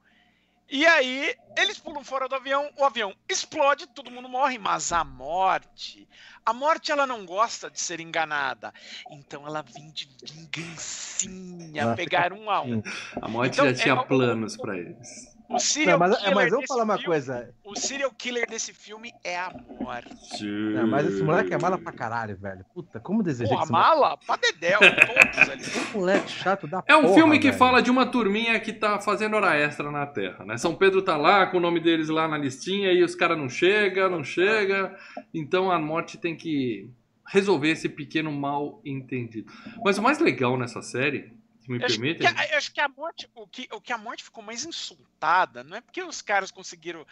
E 0.68 0.86
aí, 0.86 1.34
eles 1.56 1.78
pulam 1.78 2.02
fora 2.02 2.28
do 2.28 2.34
avião, 2.34 2.70
o 2.76 2.84
avião 2.84 3.14
explode, 3.28 3.86
todo 3.86 4.10
mundo 4.10 4.28
morre, 4.28 4.58
mas 4.58 4.92
a 4.92 5.04
morte, 5.04 6.08
a 6.44 6.52
morte 6.52 6.90
ela 6.90 7.06
não 7.06 7.24
gosta 7.24 7.70
de 7.70 7.80
ser 7.80 8.00
enganada. 8.00 8.72
Então 9.10 9.46
ela 9.46 9.62
vem 9.62 9.90
de 9.92 10.08
vingancinha, 10.22 11.94
pegar 11.94 12.32
um 12.32 12.50
a 12.50 12.60
um. 12.60 12.82
A 13.20 13.28
morte 13.28 13.54
Então, 13.54 13.66
já 13.66 13.74
tinha 13.74 13.94
é 13.94 14.04
planos 14.04 14.56
pra 14.56 14.76
eles. 14.76 15.33
O 15.54 15.58
serial 15.58 15.98
Não, 15.98 16.08
mas, 16.08 16.18
killer 16.18 16.34
mas 16.34 16.44
vamos 16.50 16.60
desse 16.60 16.68
falar 16.68 16.84
uma 16.84 16.94
filme- 16.94 17.06
coisa. 17.06 17.54
O 17.64 17.76
serial 17.78 18.10
killer 18.16 18.48
desse 18.48 18.72
filme 18.74 19.12
é 19.22 19.38
a 19.38 19.52
morte. 19.80 20.44
Não, 20.44 20.86
mas 20.86 21.06
esse 21.06 21.22
moleque 21.22 21.54
é 21.54 21.58
mala 21.58 21.78
pra 21.78 21.92
caralho, 21.92 22.36
velho. 22.36 22.64
Puta, 22.74 22.98
como 23.00 23.22
desejei 23.22 23.56
Porra, 23.56 23.70
mala? 23.70 24.16
Pra 24.18 24.36
dedéu, 24.36 24.80
todos 24.80 25.48
ali. 25.50 25.62
Que 25.92 25.96
moleque 25.98 26.30
chato 26.30 26.66
da 26.66 26.82
É 26.86 26.96
um 26.96 27.02
porra, 27.02 27.14
filme 27.14 27.38
que 27.38 27.46
velho. 27.48 27.58
fala 27.58 27.80
de 27.80 27.90
uma 27.90 28.06
turminha 28.06 28.58
que 28.60 28.72
tá 28.72 29.00
fazendo 29.00 29.34
hora 29.36 29.56
extra 29.56 29.90
na 29.90 30.06
Terra, 30.06 30.44
né? 30.44 30.56
São 30.56 30.74
Pedro 30.74 31.02
tá 31.02 31.16
lá 31.16 31.46
com 31.46 31.58
o 31.58 31.60
nome 31.60 31.80
deles 31.80 32.08
lá 32.08 32.26
na 32.26 32.36
listinha 32.38 32.92
e 32.92 33.02
os 33.02 33.14
caras 33.14 33.38
não 33.38 33.48
chega, 33.48 34.08
não 34.08 34.24
chega. 34.24 34.94
Então 35.32 35.70
a 35.70 35.78
morte 35.78 36.18
tem 36.18 36.36
que 36.36 36.88
resolver 37.28 37.70
esse 37.70 37.88
pequeno 37.88 38.30
mal 38.30 38.80
entendido. 38.84 39.50
Mas 39.84 39.96
o 39.98 40.02
mais 40.02 40.18
legal 40.18 40.56
nessa 40.58 40.82
série, 40.82 41.32
se 41.64 41.70
me 41.70 41.78
Eu 41.78 41.86
acho, 41.86 41.98
que, 41.98 42.26
a- 42.26 42.46
eu 42.52 42.58
acho 42.58 42.72
que 42.72 42.80
a 42.80 42.88
morte, 42.88 43.30
o 43.34 43.46
que, 43.46 43.68
o 43.72 43.80
que 43.80 43.92
a 43.92 43.98
morte 43.98 44.24
ficou 44.24 44.42
mais 44.42 44.64
insultada, 44.64 45.64
não 45.64 45.76
é 45.76 45.80
porque 45.80 46.02
os 46.02 46.20
caras 46.20 46.50
conseguiram 46.50 47.06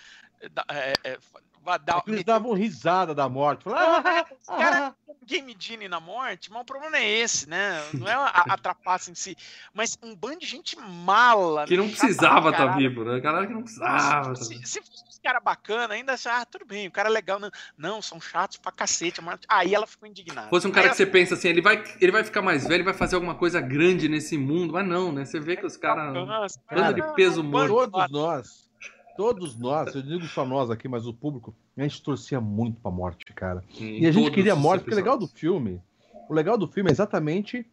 é, 0.69 0.93
é, 1.13 1.19
É 1.65 2.01
que 2.01 2.11
Eles 2.11 2.25
davam 2.25 2.53
risada 2.53 3.15
da 3.15 3.29
morte. 3.29 3.65
Falaram, 3.65 4.03
ah, 4.05 4.27
os 4.41 4.49
ah, 4.49 4.57
caras 4.57 4.79
ah, 4.81 4.95
um 5.09 5.27
game 5.27 5.57
genie 5.59 5.89
na 5.89 6.01
morte, 6.01 6.51
mas 6.51 6.63
o 6.63 6.65
problema 6.65 6.97
é 6.97 7.09
esse, 7.09 7.49
né? 7.49 7.81
Não 7.95 8.09
é 8.09 8.15
a, 8.15 8.27
a 8.27 8.59
trapaça 8.59 9.11
em 9.11 9.15
si, 9.15 9.37
mas 9.73 9.97
um 10.03 10.15
bando 10.15 10.41
de 10.41 10.47
gente 10.47 10.77
mala. 10.77 11.65
que 11.67 11.77
não 11.77 11.89
pra 11.89 11.97
precisava 11.97 12.51
estar 12.51 12.67
caralho. 12.67 12.79
vivo, 12.79 13.05
né? 13.05 13.21
Galera 13.21 13.47
que 13.47 13.53
não 13.53 13.63
precisava. 13.63 14.35
tá 14.35 14.35
se, 14.35 14.67
se 14.67 14.83
fosse 14.83 15.05
uns 15.09 15.19
caras 15.23 15.43
bacanas, 15.43 15.91
ainda 15.93 16.15
assim, 16.15 16.29
ah, 16.29 16.45
tudo 16.45 16.67
bem, 16.67 16.89
o 16.89 16.91
cara 16.91 17.09
é 17.09 17.13
legal. 17.13 17.39
Não, 17.39 17.51
não 17.79 18.03
são 18.03 18.21
chatos 18.21 18.59
pra 18.59 18.73
cacete. 18.73 19.21
Aí 19.49 19.75
ela 19.75 19.87
ficou 19.87 20.09
indignada. 20.09 20.49
Fosse 20.49 20.67
um 20.67 20.73
cara 20.73 20.89
que 20.89 20.97
você 20.97 21.07
pensa 21.07 21.35
assim, 21.35 21.49
ele 21.49 21.63
vai, 21.63 21.83
ele 22.01 22.11
vai 22.11 22.25
ficar 22.25 22.43
mais 22.43 22.67
velho, 22.67 22.85
vai 22.85 22.95
fazer 22.95 23.15
alguma 23.15 23.35
coisa 23.35 23.61
grande 23.61 24.09
nesse 24.09 24.37
mundo, 24.37 24.73
mas 24.73 24.87
não, 24.87 25.13
né? 25.13 25.25
Você 25.25 25.39
vê 25.39 25.57
que 25.57 25.67
os 25.67 25.77
caras. 25.77 26.13
Nossa, 26.13 26.61
Bando 26.71 26.95
de 26.95 27.15
peso 27.15 27.43
morto. 27.45 27.91
Todos 27.91 28.11
nós, 28.11 28.71
todos 29.17 29.57
nós, 29.57 29.95
eu 29.95 30.03
digo 30.03 30.27
só 30.27 30.45
nós 30.45 30.71
aqui, 30.71 30.89
mas 30.89 31.07
o 31.07 31.13
público, 31.13 31.55
a 31.77 31.83
gente 31.83 32.03
torcia 32.03 32.41
muito 32.41 32.81
pra 32.81 32.91
morte, 32.91 33.25
cara. 33.33 33.63
em 33.79 34.01
E 34.01 34.07
a 34.07 34.13
gente 34.13 34.31
queria 34.31 34.57
morte, 34.57 34.83
porque 34.83 34.95
o 34.95 34.97
legal 34.97 35.19
do 35.19 35.27
filme, 35.27 35.81
o 36.29 36.35
legal 36.35 36.57
do 36.57 36.67
filme 36.67 36.91
é 36.91 36.93
exatamente 36.93 37.67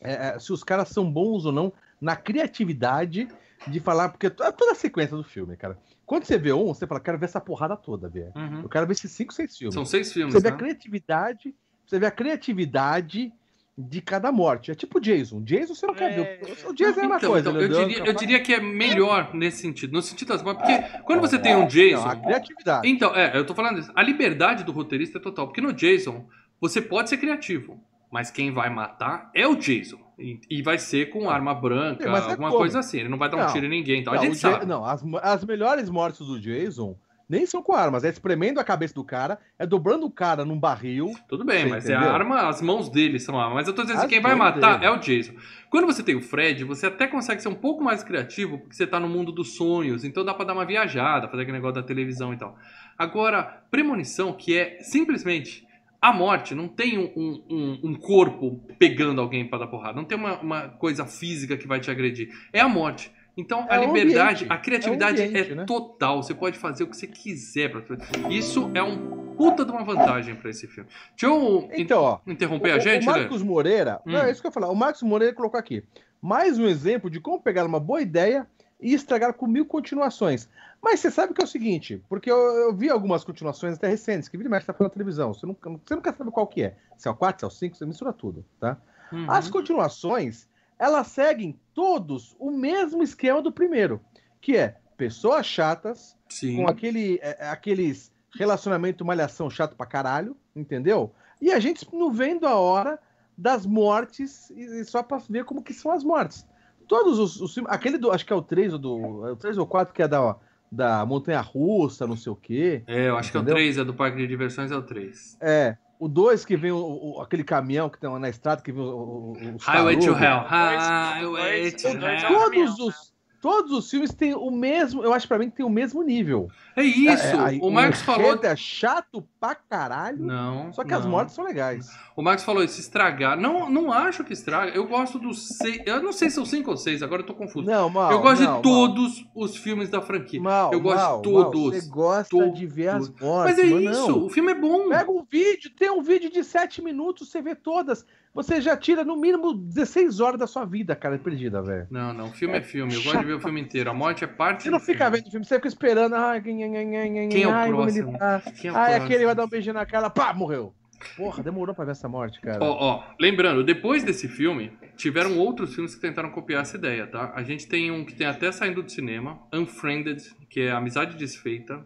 é, 0.00 0.28
é, 0.28 0.38
se 0.38 0.52
os 0.52 0.62
caras 0.62 0.88
são 0.88 1.10
bons 1.10 1.44
ou 1.46 1.52
não 1.52 1.72
na 2.00 2.14
criatividade 2.14 3.28
de 3.66 3.80
falar, 3.80 4.10
porque 4.10 4.26
é 4.26 4.30
toda 4.30 4.72
a 4.72 4.74
sequência 4.74 5.16
do 5.16 5.24
filme, 5.24 5.56
cara. 5.56 5.78
Quando 6.04 6.24
você 6.24 6.38
vê 6.38 6.52
um, 6.52 6.66
você 6.66 6.86
fala, 6.86 7.00
quero 7.00 7.18
ver 7.18 7.24
essa 7.24 7.40
porrada 7.40 7.76
toda, 7.76 8.08
velho. 8.08 8.32
Uhum. 8.36 8.62
Eu 8.62 8.68
quero 8.68 8.86
ver 8.86 8.92
esses 8.92 9.10
cinco, 9.10 9.32
seis 9.32 9.56
filmes. 9.56 9.74
São 9.74 9.84
seis 9.84 10.12
filmes, 10.12 10.32
Você 10.34 10.40
vê 10.40 10.48
a 10.48 10.52
né? 10.52 10.58
criatividade, 10.58 11.54
você 11.84 11.98
vê 11.98 12.06
a 12.06 12.10
criatividade 12.10 13.32
de 13.78 14.00
cada 14.00 14.32
morte. 14.32 14.70
É 14.70 14.74
tipo 14.74 14.98
Jason. 15.00 15.42
Jason 15.42 15.74
você 15.74 15.86
não 15.86 15.94
quer 15.94 16.14
ver. 16.14 16.40
O 16.66 16.72
Jason 16.72 17.00
é 17.00 17.06
uma 17.06 17.16
Então, 17.16 17.30
coisa. 17.30 17.50
então, 17.50 17.60
eu, 17.60 17.68
diria, 17.68 18.04
eu 18.06 18.12
diria 18.14 18.40
que 18.40 18.54
é 18.54 18.60
melhor 18.60 19.34
nesse 19.34 19.58
sentido. 19.58 19.92
No 19.92 20.00
sentido 20.00 20.28
das 20.28 20.42
mortes. 20.42 20.64
Porque 20.64 20.98
quando 21.02 21.20
você 21.20 21.38
tem 21.38 21.54
um 21.54 21.66
Jason. 21.66 22.02
Não, 22.02 22.10
a 22.10 22.16
criatividade. 22.16 22.88
Então, 22.88 23.14
é, 23.14 23.36
eu 23.36 23.44
tô 23.44 23.54
falando 23.54 23.78
isso. 23.78 23.92
A 23.94 24.02
liberdade 24.02 24.64
do 24.64 24.72
roteirista 24.72 25.18
é 25.18 25.20
total. 25.20 25.46
Porque 25.46 25.60
no 25.60 25.72
Jason, 25.72 26.26
você 26.60 26.80
pode 26.80 27.10
ser 27.10 27.18
criativo. 27.18 27.78
Mas 28.10 28.30
quem 28.30 28.50
vai 28.52 28.70
matar 28.70 29.30
é 29.34 29.46
o 29.46 29.56
Jason. 29.56 29.98
E, 30.18 30.40
e 30.48 30.62
vai 30.62 30.78
ser 30.78 31.10
com 31.10 31.28
arma 31.28 31.54
branca, 31.54 32.04
é 32.04 32.08
alguma 32.08 32.48
como? 32.48 32.60
coisa 32.60 32.78
assim. 32.78 33.00
Ele 33.00 33.08
não 33.10 33.18
vai 33.18 33.28
dar 33.28 33.36
um 33.36 33.40
Não. 33.40 33.52
tiro 33.52 33.66
em 33.66 33.68
ninguém. 33.68 34.00
Então, 34.00 34.14
Não, 34.14 34.20
a 34.20 34.24
gente 34.24 34.38
sabe. 34.38 34.64
não, 34.64 34.84
as, 34.84 35.04
as 35.22 35.44
melhores 35.44 35.90
mortes 35.90 36.26
do 36.26 36.40
Jason 36.40 36.96
nem 37.28 37.44
são 37.46 37.62
com 37.62 37.72
armas, 37.72 38.04
é 38.04 38.08
espremendo 38.08 38.60
a 38.60 38.64
cabeça 38.64 38.94
do 38.94 39.02
cara, 39.04 39.38
é 39.58 39.66
dobrando 39.66 40.06
o 40.06 40.10
cara 40.10 40.44
num 40.44 40.58
barril. 40.58 41.12
Tudo 41.28 41.44
bem, 41.44 41.68
mas 41.68 41.88
é 41.88 41.94
a 41.94 41.96
entendeu? 41.98 42.14
arma, 42.14 42.48
as 42.48 42.62
mãos 42.62 42.88
dele 42.88 43.18
são 43.18 43.38
armas. 43.38 43.54
Mas 43.56 43.68
eu 43.68 43.74
tô 43.74 43.82
dizendo 43.82 43.96
assim, 43.98 44.06
As 44.06 44.12
quem 44.12 44.20
vai 44.20 44.34
matar 44.34 44.78
dele. 44.78 44.84
é 44.86 44.90
o 44.90 44.98
Jason. 44.98 45.32
Quando 45.70 45.86
você 45.86 46.02
tem 46.02 46.14
o 46.14 46.20
Fred, 46.22 46.62
você 46.64 46.86
até 46.86 47.06
consegue 47.06 47.42
ser 47.42 47.48
um 47.48 47.54
pouco 47.54 47.82
mais 47.82 48.04
criativo, 48.04 48.58
porque 48.58 48.74
você 48.76 48.86
tá 48.86 49.00
no 49.00 49.08
mundo 49.08 49.32
dos 49.32 49.56
sonhos, 49.56 50.04
então 50.04 50.24
dá 50.24 50.32
pra 50.32 50.44
dar 50.44 50.52
uma 50.52 50.64
viajada, 50.64 51.28
fazer 51.28 51.42
aquele 51.42 51.56
negócio 51.58 51.74
da 51.74 51.82
televisão 51.82 52.32
e 52.32 52.36
tal. 52.36 52.56
Agora, 52.96 53.62
premonição, 53.70 54.32
que 54.32 54.56
é 54.56 54.78
simplesmente 54.82 55.66
a 56.00 56.12
morte, 56.12 56.54
não 56.54 56.68
tem 56.68 56.98
um, 56.98 57.42
um- 57.50 57.80
um- 57.82 57.94
corpo 57.94 58.60
pegando 58.78 59.20
alguém 59.20 59.48
pra 59.48 59.58
dar 59.58 59.66
porrada, 59.66 59.96
não 59.96 60.04
tem 60.04 60.16
uma, 60.16 60.38
uma 60.40 60.68
coisa 60.68 61.04
física 61.04 61.56
que 61.56 61.66
vai 61.66 61.80
te 61.80 61.90
agredir. 61.90 62.28
É 62.52 62.60
a 62.60 62.68
morte. 62.68 63.10
Então, 63.36 63.66
a 63.68 63.76
É 63.76 63.78
o 63.80 63.86
liberdade, 63.94 64.44
ambiente. 64.44 64.52
a 64.52 64.56
criatividade 64.58 65.20
É 65.20 65.24
é, 65.24 65.26
o 65.26 65.30
ambiente, 65.30 65.54
né? 65.54 65.64
total. 65.66 66.22
Você 66.22 66.34
pode 66.34 66.58
fazer 66.58 66.84
o 66.84 66.86
que 66.88 66.96
você 66.96 67.06
quiser. 67.06 67.70
Pra... 67.70 67.82
Isso 68.30 68.70
é 68.74 68.82
um 68.82 69.34
puta 69.36 69.64
de 69.64 69.70
uma 69.70 69.84
vantagem 69.84 70.34
pra 70.36 70.48
esse 70.50 70.66
filme. 70.66 70.88
Deixa 71.10 71.26
eu 71.26 71.68
Então, 71.74 72.02
ó. 72.02 72.18
interromper 72.26 72.72
o, 72.72 72.74
a 72.76 72.78
gente, 72.78 73.02
o? 73.02 73.06
Marcos 73.10 73.42
Moreira, 73.42 74.00
Hum. 74.06 74.12
não, 74.12 74.20
é 74.22 74.30
isso 74.30 74.40
que 74.40 74.46
eu 74.46 74.50
ia 74.50 74.54
falar. 74.54 74.70
O 74.70 74.74
Marcos 74.74 75.02
Moreira 75.02 75.34
colocou 75.34 75.60
aqui. 75.60 75.84
Mais 76.22 76.58
um 76.58 76.66
exemplo 76.66 77.10
de 77.10 77.20
como 77.20 77.40
pegar 77.40 77.66
uma 77.66 77.78
boa 77.78 78.00
ideia 78.00 78.46
e 78.80 78.94
estragar 78.94 79.34
com 79.34 79.46
mil 79.46 79.66
continuações. 79.66 80.48
Mas 80.82 81.00
você 81.00 81.10
sabe 81.10 81.34
que 81.34 81.40
é 81.40 81.44
o 81.44 81.48
seguinte, 81.48 82.02
porque 82.08 82.30
eu, 82.30 82.36
eu 82.36 82.74
vi 82.74 82.88
algumas 82.90 83.24
continuações 83.24 83.74
até 83.76 83.88
recentes, 83.88 84.28
que 84.28 84.36
vira 84.36 84.48
e 84.48 84.50
mexe 84.50 84.66
tá 84.66 84.74
na 84.78 84.88
televisão. 84.88 85.32
Você 85.34 85.44
nunca, 85.46 85.68
você 85.70 85.94
nunca 85.94 86.12
sabe 86.12 86.30
qual 86.30 86.46
que 86.46 86.62
é. 86.62 86.76
Se 86.96 87.08
é 87.08 87.10
o 87.10 87.14
4, 87.14 87.40
se 87.40 87.44
é 87.44 87.48
o 87.48 87.50
5, 87.50 87.76
você 87.76 87.86
mistura 87.86 88.12
tudo, 88.12 88.44
tá? 88.60 88.76
Uhum. 89.12 89.30
As 89.30 89.48
continuações, 89.50 90.48
elas 90.78 91.08
seguem 91.08 91.58
todos 91.74 92.36
o 92.38 92.50
mesmo 92.50 93.02
esquema 93.02 93.42
do 93.42 93.52
primeiro, 93.52 94.00
que 94.40 94.56
é 94.56 94.76
pessoas 94.96 95.46
chatas, 95.46 96.16
Sim. 96.28 96.56
com 96.56 96.68
aquele, 96.68 97.18
é, 97.22 97.44
é, 97.46 97.48
aqueles 97.48 98.12
relacionamento 98.34 99.04
malhação 99.04 99.48
chato 99.48 99.76
pra 99.76 99.86
caralho, 99.86 100.36
entendeu? 100.54 101.12
E 101.40 101.50
a 101.52 101.58
gente 101.58 101.86
não 101.92 102.10
vendo 102.10 102.46
a 102.46 102.54
hora 102.56 102.98
das 103.36 103.66
mortes 103.66 104.50
e, 104.50 104.80
e 104.80 104.84
só 104.84 105.02
pra 105.02 105.18
ver 105.18 105.44
como 105.44 105.62
que 105.62 105.72
são 105.72 105.90
as 105.90 106.04
mortes. 106.04 106.46
Todos 106.86 107.18
os, 107.18 107.40
os 107.40 107.58
aquele 107.66 107.98
do, 107.98 108.10
acho 108.12 108.24
que 108.24 108.32
é 108.32 108.36
o 108.36 108.42
3 108.42 108.74
ou 108.74 108.78
do, 108.78 109.26
é 109.26 109.32
o 109.32 109.36
3 109.36 109.58
ou 109.58 109.66
4 109.66 109.92
que 109.92 110.02
é 110.02 110.08
da 110.08 110.36
da 110.70 111.06
montanha 111.06 111.40
russa, 111.40 112.06
não 112.06 112.16
sei 112.16 112.32
o 112.32 112.36
quê. 112.36 112.82
É, 112.86 113.08
eu 113.08 113.16
acho 113.16 113.30
que 113.30 113.36
é 113.36 113.40
o 113.40 113.42
Entendeu? 113.42 113.56
3, 113.56 113.78
é 113.78 113.84
do 113.84 113.94
parque 113.94 114.18
de 114.18 114.26
diversões, 114.26 114.70
é 114.70 114.76
o 114.76 114.82
3. 114.82 115.38
É, 115.40 115.76
o 115.98 116.08
2 116.08 116.44
que 116.44 116.56
vem 116.56 116.72
o, 116.72 116.76
o- 116.78 117.20
aquele 117.20 117.42
caminhão 117.44 117.88
que 117.88 117.98
tem 117.98 118.08
lá 118.10 118.18
na 118.18 118.28
estrada 118.28 118.62
que 118.62 118.70
vem 118.72 118.82
o, 118.82 118.86
o, 118.86 119.32
o- 119.32 119.56
Highway 119.60 119.96
to. 119.98 120.10
Hell. 120.12 120.40
Highway 120.46 121.72
to 121.72 121.88
é 121.88 122.20
Hell. 122.22 122.30
o- 122.30 122.34
Todos 122.34 122.78
os 122.80 123.15
todos 123.46 123.70
os 123.70 123.88
filmes 123.88 124.12
têm 124.12 124.34
o 124.34 124.50
mesmo, 124.50 125.04
eu 125.04 125.14
acho 125.14 125.28
pra 125.28 125.38
mim 125.38 125.48
que 125.48 125.56
tem 125.56 125.64
o 125.64 125.70
mesmo 125.70 126.02
nível. 126.02 126.48
É 126.74 126.82
isso. 126.82 127.26
É, 127.26 127.38
aí 127.38 127.60
o 127.62 127.70
Marcos 127.70 128.02
falou. 128.02 128.36
é 128.42 128.56
chato 128.56 129.24
pra 129.38 129.54
caralho. 129.54 130.18
Não. 130.26 130.72
Só 130.72 130.82
que 130.82 130.92
as 130.92 131.04
não. 131.04 131.12
mortes 131.12 131.32
são 131.36 131.44
legais. 131.44 131.88
O 132.16 132.22
Marcos 132.22 132.44
falou 132.44 132.64
isso, 132.64 132.80
estragar. 132.80 133.38
Não, 133.38 133.70
não 133.70 133.92
acho 133.92 134.24
que 134.24 134.32
estraga. 134.32 134.72
Eu 134.72 134.88
gosto 134.88 135.20
dos 135.20 135.46
seis. 135.46 135.80
Eu 135.86 136.02
não 136.02 136.12
sei 136.12 136.28
se 136.28 136.34
são 136.34 136.44
cinco 136.44 136.72
ou 136.72 136.76
seis, 136.76 137.04
agora 137.04 137.22
eu 137.22 137.26
tô 137.26 137.34
confuso. 137.34 137.64
Não, 137.64 137.88
mal. 137.88 138.10
eu 138.10 138.20
gosto 138.20 138.42
não, 138.42 138.56
de 138.56 138.62
todos 138.62 139.24
os 139.32 139.56
filmes 139.56 139.88
da 139.88 140.02
franquia. 140.02 140.42
Mal, 140.42 140.72
eu 140.72 140.80
gosto 140.80 140.98
mal, 140.98 141.16
de 141.18 141.22
todos. 141.22 141.62
mal. 141.62 141.70
Você 141.70 141.88
gosta 141.88 142.36
Todos. 142.36 142.58
de 142.58 142.66
ver 142.66 142.88
as 142.88 143.08
Mas 143.08 143.20
mortes, 143.20 143.58
é 143.60 143.64
mas 143.64 143.96
isso, 143.96 144.08
não. 144.08 144.26
o 144.26 144.28
filme 144.28 144.50
é 144.50 144.54
bom. 144.56 144.88
Pega 144.88 145.10
um 145.12 145.22
vídeo, 145.22 145.70
tem 145.70 145.88
um 145.88 146.02
vídeo 146.02 146.32
de 146.32 146.42
7 146.42 146.82
minutos, 146.82 147.30
você 147.30 147.40
vê 147.40 147.54
todas. 147.54 148.04
Você 148.36 148.60
já 148.60 148.76
tira 148.76 149.02
no 149.02 149.16
mínimo 149.16 149.54
16 149.54 150.20
horas 150.20 150.38
da 150.38 150.46
sua 150.46 150.66
vida, 150.66 150.94
cara, 150.94 151.18
perdida, 151.18 151.62
velho. 151.62 151.86
Não, 151.90 152.12
não, 152.12 152.30
filme 152.32 152.54
é, 152.54 152.58
É 152.58 152.62
filme. 152.62 152.94
Eu 152.94 153.02
gosto 153.02 153.18
de 153.18 153.24
ver 153.24 153.32
o 153.32 153.40
filme 153.40 153.62
inteiro. 153.62 153.88
A 153.88 153.94
morte 153.94 154.24
é 154.24 154.26
parte 154.26 154.64
Você 154.64 154.70
não 154.70 154.78
fica 154.78 155.04
filme. 155.06 155.16
vendo 155.16 155.26
o 155.28 155.30
filme, 155.30 155.46
você 155.46 155.54
fica 155.54 155.68
esperando. 155.68 156.14
Ai, 156.14 156.42
quem, 156.42 156.58
quem, 156.58 156.90
quem, 156.90 157.28
Quem 157.30 157.42
é 157.44 157.48
o 157.48 157.50
ai, 157.50 157.68
próximo? 157.70 158.12
Quem 158.60 158.68
é 158.68 158.72
o 158.72 158.76
Ai, 158.76 158.84
próximo? 158.90 159.04
aquele 159.06 159.24
vai 159.24 159.34
dar 159.34 159.44
um 159.46 159.48
beijinho 159.48 159.72
na 159.72 159.86
cara, 159.86 160.10
pá, 160.10 160.34
morreu. 160.34 160.74
Porra, 161.16 161.42
demorou 161.42 161.74
pra 161.74 161.86
ver 161.86 161.92
essa 161.92 162.08
morte, 162.10 162.38
cara. 162.40 162.62
Ó, 162.62 162.76
ó, 162.78 163.04
lembrando, 163.18 163.64
depois 163.64 164.04
desse 164.04 164.28
filme, 164.28 164.70
tiveram 164.96 165.38
outros 165.38 165.74
filmes 165.74 165.94
que 165.94 166.00
tentaram 166.02 166.30
copiar 166.30 166.60
essa 166.60 166.76
ideia, 166.76 167.06
tá? 167.06 167.32
A 167.34 167.42
gente 167.42 167.66
tem 167.66 167.90
um 167.90 168.04
que 168.04 168.14
tem 168.14 168.26
até 168.26 168.52
saindo 168.52 168.82
do 168.82 168.90
cinema, 168.90 169.38
Unfriended, 169.50 170.22
que 170.50 170.60
é 170.60 170.72
Amizade 170.72 171.16
Desfeita. 171.16 171.82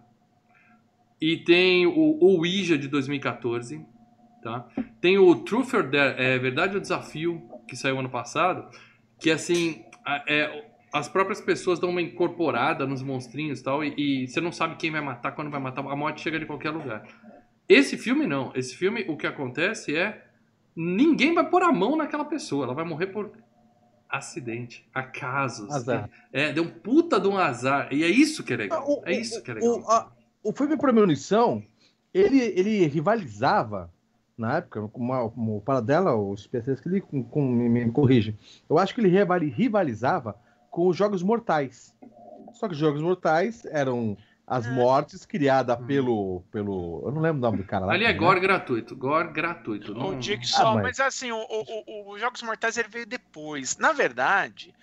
E 1.21 1.37
tem 1.37 1.87
o 1.87 2.19
Ouija 2.21 2.77
de 2.79 2.89
2014, 2.89 3.85
tá? 4.43 4.67
Tem 5.01 5.19
o 5.19 5.35
Truth 5.37 5.75
or 5.75 5.91
Dare, 5.91 6.15
é 6.23 6.39
Verdade 6.39 6.75
ou 6.75 6.81
Desafio, 6.81 7.43
que 7.69 7.77
saiu 7.77 7.99
ano 7.99 8.11
passado, 8.11 8.69
que 9.19 9.31
assim, 9.31 9.85
é, 10.27 10.65
as 10.93 11.09
próprias 11.09 11.41
pessoas 11.41 11.79
dão 11.79 11.91
uma 11.91 12.03
incorporada 12.03 12.87
nos 12.87 13.03
monstrinhos 13.03 13.61
e 13.61 13.63
tal, 13.65 13.85
e, 13.85 13.95
e 14.25 14.29
você 14.29 14.41
não 14.41 14.51
sabe 14.53 14.77
quem 14.77 14.91
vai 14.91 15.01
matar, 15.01 15.33
quando 15.33 15.51
vai 15.51 15.61
matar, 15.61 15.81
a 15.87 15.97
morte 15.97 16.21
chega 16.21 16.39
de 16.39 16.47
qualquer 16.47 16.71
lugar. 16.71 17.07
Esse 17.69 17.97
filme 17.97 18.27
não. 18.27 18.51
Esse 18.57 18.75
filme, 18.77 19.05
o 19.09 19.17
que 19.17 19.27
acontece 19.27 19.97
é. 19.97 20.27
Ninguém 20.75 21.35
vai 21.35 21.49
pôr 21.49 21.63
a 21.63 21.71
mão 21.73 21.97
naquela 21.97 22.25
pessoa. 22.25 22.65
Ela 22.65 22.75
vai 22.75 22.85
morrer 22.85 23.07
por 23.09 23.31
acidente, 24.09 24.85
acasos. 24.93 25.71
Azar. 25.71 26.11
É, 26.33 26.53
deu 26.53 26.65
um 26.65 26.69
puta 26.71 27.21
de 27.21 27.29
um 27.29 27.37
azar. 27.39 27.89
E 27.93 28.03
é 28.03 28.09
isso 28.09 28.43
que 28.43 28.53
é 28.55 28.57
legal. 28.57 28.85
O- 28.89 29.03
é 29.05 29.13
isso 29.13 29.43
que 29.43 29.51
é 29.51 29.55
legal. 29.55 29.79
O, 29.81 29.89
a- 29.91 30.11
o 30.43 30.53
filme 30.53 30.77
Premonição, 30.77 31.63
ele, 32.13 32.41
ele 32.41 32.87
rivalizava, 32.87 33.93
na 34.41 34.57
época, 34.57 34.81
o 34.93 35.61
Paradela, 35.65 36.15
o 36.15 36.35
especialista 36.35 36.83
que 36.83 36.89
ele 36.95 37.01
com, 37.01 37.23
com- 37.23 37.47
me, 37.49 37.69
me 37.69 37.91
corrige. 37.93 38.37
Eu 38.69 38.79
acho 38.79 38.95
que 38.95 39.01
ele 39.01 39.09
rivali- 39.09 39.51
rivalizava 39.51 40.35
com 40.71 40.89
os 40.89 40.97
Jogos 40.97 41.23
Mortais. 41.23 41.95
Só 42.55 42.67
que 42.67 42.73
os 42.75 42.79
Jogos 42.81 43.01
Mortais 43.03 43.65
eram 43.67 44.17
as 44.47 44.67
Ah. 44.67 44.71
mortes 44.73 45.25
criadas 45.25 45.79
Hum. 45.79 45.87
pelo, 45.87 46.43
pelo. 46.51 47.03
Eu 47.05 47.13
não 47.13 47.21
lembro 47.21 47.39
o 47.39 47.41
nome 47.43 47.59
do 47.59 47.65
cara 47.65 47.87
lá. 47.87 47.93
Ali 47.93 48.05
é 48.05 48.09
né? 48.09 48.15
gore 48.15 48.41
gratuito. 48.41 48.97
Gore 48.97 49.29
gratuito. 49.33 49.95
Não... 49.95 50.17
O 50.17 50.21
Jigsaw, 50.21 50.69
Ah, 50.73 50.75
mas- 50.75 50.99
mas... 50.99 51.01
assim, 51.01 51.31
o, 51.31 51.37
o, 51.37 51.65
o- 51.87 52.15
os 52.15 52.21
Jogos 52.21 52.43
Mortais 52.43 52.77
ele 52.77 52.89
veio 52.89 53.07
depois. 53.07 53.79
Na 53.79 53.93
verdade, 53.93 54.75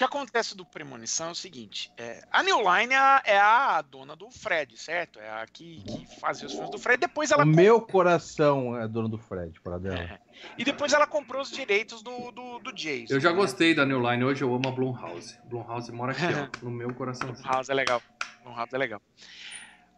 que 0.00 0.04
acontece 0.04 0.56
do 0.56 0.64
Premonição 0.64 1.28
é 1.28 1.32
o 1.32 1.34
seguinte: 1.34 1.92
é, 1.94 2.24
a 2.32 2.42
New 2.42 2.58
Line 2.60 2.94
é 2.94 2.96
a, 2.96 3.22
é 3.22 3.38
a 3.38 3.82
dona 3.82 4.16
do 4.16 4.30
Fred, 4.30 4.74
certo? 4.78 5.20
É 5.20 5.28
a 5.28 5.46
que, 5.46 5.82
que 5.82 6.18
fazia 6.18 6.46
os 6.46 6.54
filmes 6.54 6.70
do 6.70 6.78
Fred. 6.78 6.98
Depois 6.98 7.30
ela 7.30 7.44
O 7.44 7.46
meu 7.46 7.82
coração 7.82 8.80
é 8.80 8.88
dono 8.88 9.10
do 9.10 9.18
Fred, 9.18 9.60
Paradela. 9.60 10.00
É. 10.00 10.18
E 10.56 10.64
depois 10.64 10.94
ela 10.94 11.06
comprou 11.06 11.42
os 11.42 11.50
direitos 11.50 12.02
do, 12.02 12.30
do, 12.30 12.58
do 12.60 12.72
Jason. 12.72 13.12
Eu 13.12 13.20
já 13.20 13.28
né? 13.28 13.36
gostei 13.36 13.74
da 13.74 13.84
New 13.84 14.00
Line. 14.00 14.24
Hoje 14.24 14.42
eu 14.42 14.54
amo 14.54 14.68
a 14.68 14.72
Blumhouse. 14.72 15.38
Blumhouse 15.44 15.92
mora 15.92 16.12
aqui, 16.12 16.22
ó, 16.24 16.64
no 16.64 16.70
meu 16.70 16.94
coraçãozinho. 16.94 17.46
House 17.46 17.68
é 17.68 17.74
legal. 17.74 18.00
House 18.42 18.72
é 18.72 18.78
legal. 18.78 19.02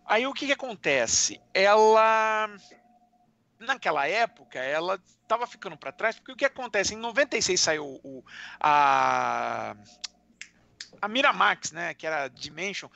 Aí 0.04 0.26
o 0.26 0.32
que, 0.32 0.46
que 0.46 0.52
acontece? 0.52 1.40
Ela. 1.54 2.50
Naquela 3.66 4.06
época, 4.08 4.58
ela 4.58 5.00
estava 5.22 5.46
ficando 5.46 5.76
para 5.76 5.92
trás, 5.92 6.16
porque 6.16 6.32
o 6.32 6.36
que 6.36 6.44
acontece? 6.44 6.94
Em 6.94 6.98
96 6.98 7.58
saiu 7.60 7.84
o, 8.02 8.24
a. 8.60 9.74
A 11.00 11.08
Miramax, 11.08 11.72
né? 11.72 11.94
Que 11.94 12.06
era 12.06 12.28
Dimension, 12.28 12.88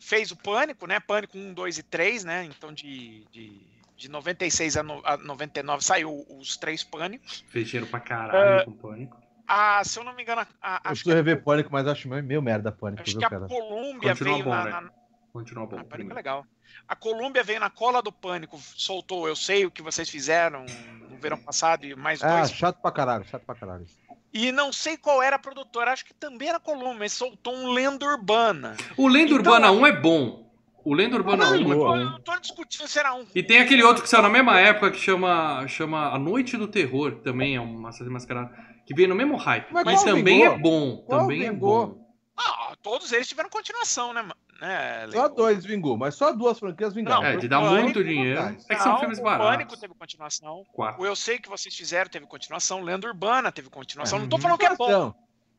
fez 0.00 0.30
o 0.32 0.36
Pânico, 0.36 0.86
né? 0.86 0.98
Pânico 0.98 1.36
1, 1.38 1.54
2 1.54 1.78
e 1.78 1.82
3, 1.82 2.24
né? 2.24 2.44
Então 2.44 2.72
de, 2.72 3.24
de, 3.30 3.62
de 3.96 4.08
96 4.08 4.76
a, 4.76 4.82
no, 4.82 5.00
a 5.04 5.16
99 5.16 5.84
saiu 5.84 6.26
os 6.28 6.56
três 6.56 6.82
Pânicos. 6.82 7.44
Fez 7.48 7.68
dinheiro 7.68 7.86
pra 7.88 8.00
caralho 8.00 8.60
É. 8.60 8.64
com 8.64 8.72
pânico. 8.72 9.20
Ah, 9.46 9.80
se 9.84 9.96
eu 9.96 10.02
não 10.02 10.12
me 10.12 10.22
engano, 10.22 10.40
a- 10.40 10.46
a- 10.60 10.80
Eu 10.86 10.90
acho, 10.90 11.00
estou 11.02 11.12
que, 11.12 11.16
rever 11.16 11.42
Pânico, 11.44 11.68
mas 11.70 11.86
acho 11.86 12.08
meio, 12.08 12.42
merda 12.42 12.72
Pânico, 12.72 13.02
acho 13.02 13.12
viu, 13.12 13.20
que 13.20 13.24
a 13.26 13.30
cara? 13.30 13.46
Columbia 13.46 14.10
Continua 14.10 14.32
veio 14.32 14.44
bom, 14.44 14.50
na- 14.50 14.64
né? 14.64 14.70
na, 14.70 14.90
Continua 15.36 15.66
bom. 15.66 15.78
Ah, 15.78 15.84
Pânico 15.84 16.10
é 16.12 16.14
legal. 16.14 16.46
A 16.88 16.96
Colômbia 16.96 17.42
veio 17.44 17.60
na 17.60 17.68
cola 17.68 18.00
do 18.00 18.10
Pânico, 18.10 18.58
soltou 18.74 19.28
Eu 19.28 19.36
Sei 19.36 19.66
o 19.66 19.70
que 19.70 19.82
vocês 19.82 20.08
fizeram 20.08 20.64
no 21.10 21.18
verão 21.18 21.36
passado 21.38 21.84
e 21.84 21.94
mais 21.94 22.22
Ah, 22.24 22.38
dois. 22.38 22.52
chato 22.52 22.80
pra 22.80 22.90
caralho, 22.90 23.24
chato 23.26 23.42
pra 23.44 23.54
caralho. 23.54 23.84
E 24.32 24.50
não 24.50 24.72
sei 24.72 24.96
qual 24.96 25.22
era 25.22 25.36
a 25.36 25.38
produtora, 25.38 25.92
acho 25.92 26.04
que 26.06 26.14
também 26.14 26.48
era 26.48 26.56
a 26.56 26.60
Colômbia, 26.60 27.00
mas 27.00 27.12
soltou 27.12 27.54
um 27.54 27.70
Lenda 27.72 28.06
Urbana. 28.06 28.76
O 28.96 29.06
Lenda 29.08 29.26
Então, 29.34 29.36
Urbana 29.36 29.66
é- 29.66 29.70
1 29.70 29.86
é 29.86 29.92
bom. 29.92 30.46
O 30.84 30.94
Lenda 30.94 31.16
Urbana 31.16 31.44
Não, 31.44 31.52
1 31.52 31.54
é 31.72 31.74
Eu 31.74 31.78
bom. 31.78 31.96
não 31.96 32.20
tô 32.20 32.38
discutindo 32.38 32.86
se 32.88 32.98
era 32.98 33.12
um. 33.14 33.26
E 33.34 33.42
tem 33.42 33.58
aquele 33.58 33.82
outro 33.82 34.02
que 34.02 34.08
saiu 34.08 34.22
na 34.22 34.28
mesma 34.30 34.58
época 34.58 34.90
que 34.90 34.98
chama, 34.98 35.66
chama 35.68 36.14
A 36.14 36.18
Noite 36.18 36.56
do 36.56 36.66
Terror, 36.68 37.16
que 37.16 37.22
também 37.24 37.56
é 37.56 37.60
um 37.60 37.86
assassino 37.86 38.12
mascarado, 38.12 38.50
que 38.86 38.94
veio 38.94 39.08
no 39.08 39.14
mesmo 39.14 39.36
hype. 39.36 39.66
Mas 39.72 39.84
Mas, 39.84 40.04
também 40.04 40.38
vingou? 40.40 40.54
é 40.54 40.58
bom. 40.58 40.96
Qual 41.06 41.20
também 41.22 41.44
é 41.44 41.50
vingou? 41.50 41.86
bom. 41.88 42.06
Ah, 42.38 42.76
todos 42.82 43.12
eles 43.12 43.26
tiveram 43.26 43.48
continuação, 43.48 44.12
né? 44.12 44.20
ma- 44.22 44.36
né 44.60 45.08
Só 45.10 45.28
dois 45.28 45.64
vingou, 45.64 45.96
mas 45.96 46.14
só 46.14 46.32
duas 46.32 46.58
franquias 46.58 46.94
vingaram. 46.94 47.22
Não, 47.22 47.28
É, 47.28 47.36
de 47.36 47.48
dar 47.48 47.60
Pânico, 47.60 47.82
muito 47.82 48.04
dinheiro. 48.04 48.40
É 48.40 48.74
que 48.74 48.82
são 48.82 48.92
Não, 48.92 49.00
filmes 49.00 49.18
o 49.18 49.22
baratos. 49.22 49.46
Pânico 49.46 49.76
teve 49.76 49.94
continuação. 49.94 50.64
Quatro. 50.72 51.02
O 51.02 51.06
Eu 51.06 51.16
Sei 51.16 51.38
que 51.38 51.48
vocês 51.48 51.74
fizeram 51.74 52.10
teve 52.10 52.26
continuação. 52.26 52.80
Lenda 52.82 53.06
Urbana 53.06 53.50
teve 53.52 53.68
continuação. 53.70 54.18
É. 54.18 54.22
Não 54.22 54.28
tô 54.28 54.38
falando 54.38 54.58
que 54.58 54.66
é 54.66 54.76
bom. 54.76 55.14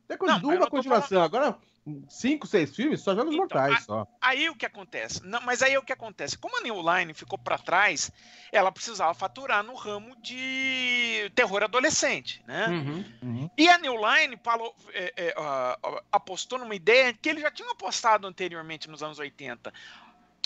Tem 0.07 0.17
Não, 0.21 0.39
uma 0.39 0.69
continuação. 0.69 1.21
Agora, 1.21 1.57
cinco, 2.09 2.47
seis 2.47 2.75
filmes, 2.75 3.01
só 3.01 3.15
jogos 3.15 3.33
Então, 3.33 3.39
mortais 3.39 3.83
só. 3.83 4.07
Aí 4.21 4.49
o 4.49 4.55
que 4.55 4.65
acontece? 4.65 5.25
Não, 5.25 5.41
mas 5.41 5.61
aí 5.61 5.77
o 5.77 5.81
que 5.81 5.93
acontece? 5.93 6.37
Como 6.37 6.57
a 6.57 6.61
New 6.61 6.81
Line 6.81 7.13
ficou 7.13 7.37
para 7.37 7.57
trás, 7.57 8.11
ela 8.51 8.71
precisava 8.71 9.13
faturar 9.13 9.63
no 9.63 9.75
ramo 9.75 10.15
de 10.21 11.31
terror 11.35 11.63
adolescente, 11.63 12.43
né? 12.45 12.67
Uhum. 12.67 13.05
Uhum. 13.21 13.49
E 13.57 13.69
a 13.69 13.77
New 13.77 13.95
Line 13.95 14.37
falou, 14.43 14.75
é, 14.93 15.13
é, 15.17 15.35
apostou 16.11 16.59
numa 16.59 16.75
ideia 16.75 17.13
que 17.13 17.29
eles 17.29 17.41
já 17.41 17.51
tinham 17.51 17.71
apostado 17.71 18.27
anteriormente 18.27 18.89
nos 18.89 19.01
anos 19.03 19.19
80, 19.19 19.73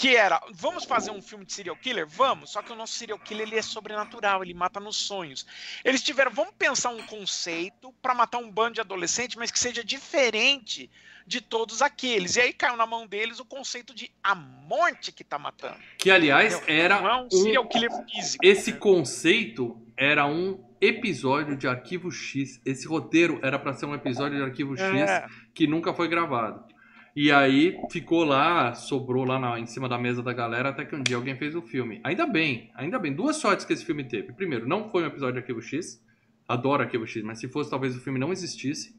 Que 0.02 0.16
era, 0.16 0.42
vamos 0.52 0.84
fazer 0.84 1.12
um 1.12 1.22
filme 1.22 1.46
de 1.46 1.54
serial 1.54 1.76
killer? 1.76 2.08
Vamos, 2.08 2.50
só 2.52 2.64
que 2.64 2.72
o 2.72 2.76
nosso 2.76 2.94
serial 2.94 3.20
killer 3.20 3.46
ele 3.48 3.56
é 3.60 3.62
sobrenatural, 3.62 4.42
ele 4.44 4.54
mata 4.56 4.80
nos 4.80 4.98
sonhos. 4.98 5.46
Eles 5.86 6.02
tiveram, 6.02 6.32
vamos 6.32 6.54
pensar 6.58 6.90
um 6.90 7.06
conceito 7.06 7.94
para 8.02 8.16
matar 8.16 8.40
um 8.40 8.50
bando 8.50 8.74
de 8.74 8.82
adolescentes, 8.82 9.36
mas 9.36 9.52
que 9.52 9.60
seja 9.60 9.84
diferente 9.84 10.90
de 11.28 11.40
todos 11.40 11.84
aqueles. 11.84 12.36
E 12.36 12.42
aí 12.42 12.52
caiu 12.52 12.76
na 12.76 12.88
mão 12.88 13.06
deles 13.06 13.40
o 13.40 13.46
conceito 13.46 13.94
de 13.94 14.10
a 14.24 14.34
morte 14.34 15.12
que 15.12 15.24
tá 15.24 15.38
matando. 15.38 15.78
Que, 16.00 16.10
aliás, 16.10 16.56
Entendeu? 16.56 16.76
era 16.84 17.00
Não 17.00 17.08
é 17.10 17.22
um 17.22 17.28
um- 17.28 17.30
serial 17.30 17.68
killer 17.68 17.92
físico. 18.10 18.44
Esse 18.44 18.72
né? 18.72 18.78
conceito 18.80 19.80
era 19.96 20.26
um 20.26 20.64
episódio 20.82 21.56
de 21.56 21.68
Arquivo 21.68 22.12
X. 22.12 22.60
Esse 22.66 22.88
roteiro 22.88 23.40
era 23.44 23.60
pra 23.60 23.72
ser 23.74 23.86
um 23.86 23.94
episódio 23.94 24.36
de 24.40 24.44
Arquivo 24.44 24.76
X 24.76 24.84
É. 25.10 25.28
que 25.54 25.68
nunca 25.68 25.94
foi 25.94 26.08
gravado. 26.08 26.71
E 27.16 27.30
aí 27.32 27.78
ficou 27.92 28.24
lá, 28.24 28.74
sobrou 28.74 29.26
lá 29.26 29.38
na- 29.38 29.60
em 29.60 29.66
cima 29.66 29.90
da 29.90 29.98
mesa 29.98 30.24
da 30.24 30.32
galera 30.32 30.70
até 30.70 30.86
que 30.86 30.96
um 30.96 31.04
dia 31.04 31.18
alguém 31.18 31.36
fez 31.36 31.54
o 31.56 31.62
filme. 31.62 32.00
Ainda 32.04 32.26
bem, 32.26 32.72
ainda 32.74 32.98
bem. 32.98 33.14
Duas 33.14 33.36
sortes 33.36 33.66
que 33.66 33.74
esse 33.74 33.84
filme 33.86 34.04
teve. 34.06 34.32
Primeiro, 34.32 34.68
não 34.68 34.90
foi 34.90 35.04
um 35.04 35.08
episódio 35.08 35.34
de 35.34 35.40
Arquivo 35.40 35.62
X. 35.62 36.02
Adoro 36.48 36.84
Arquivo 36.84 37.06
X, 37.06 37.22
mas 37.24 37.40
se 37.40 37.48
fosse 37.50 37.70
talvez 37.70 37.96
o 37.96 38.02
filme 38.02 38.18
não 38.20 38.32
existisse. 38.32 38.96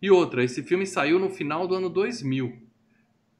E 0.00 0.10
outra, 0.10 0.42
esse 0.42 0.62
filme 0.62 0.86
saiu 0.86 1.18
no 1.18 1.28
final 1.30 1.66
do 1.68 1.74
ano 1.74 1.90
2000. 1.90 2.56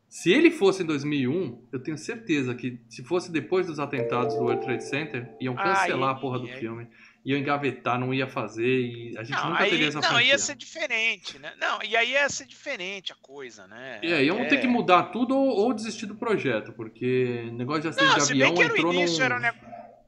Se 0.09 0.31
ele 0.33 0.51
fosse 0.51 0.83
em 0.83 0.87
2001, 0.87 1.63
eu 1.73 1.79
tenho 1.79 1.97
certeza 1.97 2.55
que 2.55 2.79
se 2.89 3.03
fosse 3.05 3.31
depois 3.31 3.67
dos 3.69 3.79
atentados 3.79 4.35
do 4.35 4.43
World 4.43 4.63
Trade 4.65 4.85
Center, 4.85 5.31
iam 5.41 5.55
cancelar 5.55 6.11
a 6.11 6.15
porra 6.21 6.39
do 6.41 6.47
filme. 6.59 6.87
Iam 7.23 7.39
engavetar, 7.39 7.99
não 8.01 8.15
ia 8.15 8.27
fazer 8.27 8.65
e 8.81 9.15
a 9.19 9.23
gente 9.23 9.37
Não, 9.37 9.51
nunca 9.51 9.65
teria 9.65 9.79
aí, 9.79 9.85
essa 9.89 10.01
não, 10.01 10.09
franquia. 10.09 10.27
ia 10.29 10.39
ser 10.39 10.55
diferente, 10.57 11.39
né? 11.39 11.53
Não, 11.61 11.83
e 11.83 11.95
aí 11.95 12.13
ia 12.13 12.29
ser 12.31 12.47
diferente 12.47 13.13
a 13.13 13.17
coisa, 13.21 13.67
né? 13.67 14.01
E 14.03 14.11
aí, 14.13 14.27
iam 14.27 14.39
É. 14.39 14.47
ter 14.47 14.59
que 14.59 14.67
mudar 14.67 15.05
tudo 15.11 15.37
ou, 15.37 15.49
ou 15.49 15.75
desistir 15.75 16.07
do 16.07 16.15
projeto, 16.15 16.73
porque 16.73 17.51
negócio 17.53 17.83
de 17.83 17.89
acidente 17.89 18.09
Não, 18.11 18.19
de 18.19 18.25
se 18.25 18.33
bem 18.33 18.43
avião 18.43 18.55
que 18.55 18.63
era 18.63 18.73
o 18.73 18.77
entrou 18.77 18.95
início, 18.95 19.19
num, 19.19 19.25
era 19.25 19.37
um 19.37 19.41
ne- 19.41 19.53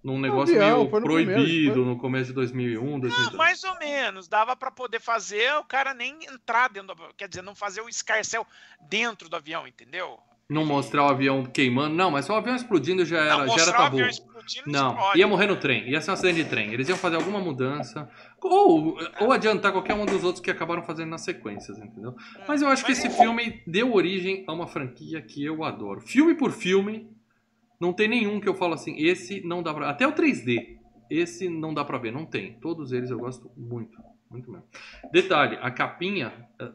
num 0.02 0.19
negócio 0.19 0.54
avião, 0.57 0.78
meio 0.78 0.90
proibido 1.02 1.35
primeiro, 1.45 1.75
foi- 1.75 1.85
no 1.85 1.99
começo 1.99 2.26
de 2.28 2.33
2001, 2.33 2.99
2002. 2.99 3.31
Não, 3.31 3.37
mais 3.38 3.62
ou 3.62 3.78
menos. 3.78 4.26
Dava 4.26 4.57
pra 4.57 4.71
poder 4.71 4.99
fazer 5.00 5.52
o 5.57 5.64
cara 5.64 5.92
nem 5.92 6.16
entrar 6.25 6.69
dentro 6.71 6.95
do 6.95 7.14
Quer 7.14 7.28
dizer, 7.28 7.42
não 7.42 7.54
fazer 7.54 7.83
o 7.83 7.90
escarcel 7.90 8.47
dentro 8.88 9.28
do 9.28 9.37
avião, 9.37 9.69
entendeu? 9.69 10.19
Não 10.52 10.64
mostrar 10.66 11.04
o 11.04 11.09
avião 11.09 11.44
queimando, 11.44 11.94
não, 11.94 12.11
mas 12.11 12.26
só 12.26 12.35
o 12.35 12.37
avião 12.37 12.54
explodindo 12.54 13.04
já 13.04 13.18
era, 13.18 13.47
não, 13.47 13.56
já 13.56 13.62
era 13.62 13.73
tabu. 13.73 14.00
explodindo 14.00 14.62
Não, 14.66 14.92
explode. 14.92 15.18
ia 15.18 15.26
morrer 15.26 15.47
no 15.47 15.56
trem, 15.56 15.88
ia 15.88 16.00
ser 16.00 16.11
um 16.11 16.14
acidente 16.14 16.42
de 16.44 16.50
trem. 16.50 16.73
Eles 16.73 16.88
iam 16.88 16.99
fazer 16.99 17.16
alguma 17.16 17.40
mudança, 17.40 18.09
ou, 18.40 18.99
ou 19.21 19.32
adiantar 19.32 19.73
qualquer 19.73 19.94
um 19.94 20.04
dos 20.04 20.23
outros 20.25 20.44
que 20.44 20.50
acabaram 20.50 20.82
fazendo 20.82 21.09
nas 21.11 21.23
sequências, 21.23 21.78
entendeu? 21.78 22.14
Mas 22.47 22.61
eu 22.61 22.68
acho 22.68 22.85
que 22.85 22.92
esse 22.92 23.09
filme 23.09 23.62
deu 23.66 23.94
origem 23.94 24.44
a 24.47 24.52
uma 24.52 24.66
franquia 24.66 25.23
que 25.23 25.42
eu 25.44 25.64
adoro. 25.64 26.00
Filme 26.00 26.35
por 26.35 26.52
filme, 26.52 27.09
não 27.80 27.92
tem 27.92 28.06
nenhum 28.09 28.38
que 28.40 28.49
eu 28.49 28.54
falo 28.54 28.75
assim, 28.75 28.94
esse 28.99 29.40
não 29.47 29.62
dá 29.62 29.73
pra. 29.73 29.88
Até 29.90 30.06
o 30.06 30.12
3D, 30.12 30.76
esse 31.11 31.49
não 31.49 31.73
dá 31.73 31.85
pra 31.85 31.99
ver, 31.99 32.12
não 32.12 32.26
tem. 32.26 32.54
Todos 32.61 32.92
eles 32.92 33.11
eu 33.11 33.18
gosto 33.18 33.50
muito, 33.56 33.99
muito 34.30 34.50
mesmo. 34.50 34.66
Detalhe, 35.12 35.59
a 35.61 35.71
capinha, 35.71 36.32
eh, 36.61 36.71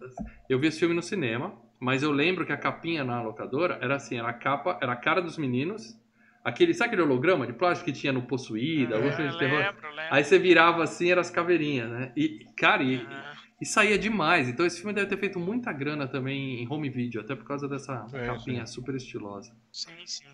eu 0.50 0.60
vi 0.60 0.68
esse 0.68 0.80
filme 0.80 0.96
no 0.96 1.02
cinema, 1.02 1.54
mas 1.80 2.04
eu 2.04 2.12
lembro 2.12 2.46
que 2.46 2.52
a 2.52 2.58
capinha 2.58 3.04
na 3.04 3.22
locadora 3.22 3.78
era 3.82 3.96
assim, 3.96 4.18
era 4.18 4.30
a 4.30 4.34
capa, 4.34 4.78
era 4.82 4.94
a 4.94 4.96
cara 4.96 5.22
dos 5.22 5.38
meninos, 5.38 5.98
aquele, 6.44 6.74
sabe 6.74 6.90
aquele 6.90 7.04
holograma 7.04 7.46
de 7.46 7.54
plástico 7.54 7.92
que 7.92 7.98
tinha 7.98 8.12
no 8.12 8.24
Possuída, 8.24 8.96
É, 8.96 9.32
de 9.32 9.38
terror? 9.38 9.60
lembro, 9.60 9.90
lembro. 9.90 10.16
Aí 10.16 10.24
você 10.24 10.40
virava 10.40 10.84
assim, 10.84 11.12
eram 11.12 11.22
as 11.22 11.30
caveirinhas, 11.30 11.90
né? 11.90 12.12
E, 12.16 12.46
cara, 12.58 12.82
e, 12.84 12.96
Aham. 12.96 13.34
e 13.62 13.66
saía 13.66 13.98
demais. 13.98 14.48
Então 14.50 14.66
esse 14.66 14.78
filme 14.78 14.94
deve 14.94 15.08
ter 15.08 15.18
feito 15.18 15.40
muita 15.40 15.72
grana 15.74 16.08
também 16.08 16.62
em 16.64 16.68
home 16.72 16.90
video, 16.90 17.22
até 17.22 17.36
por 17.36 17.46
causa 17.46 17.68
dessa 17.68 18.06
Sim, 18.08 18.26
capinha 18.26 18.66
super 18.66 18.96
estilosa. 18.96 19.52
Sim, 19.72 20.06
sim. 20.06 20.34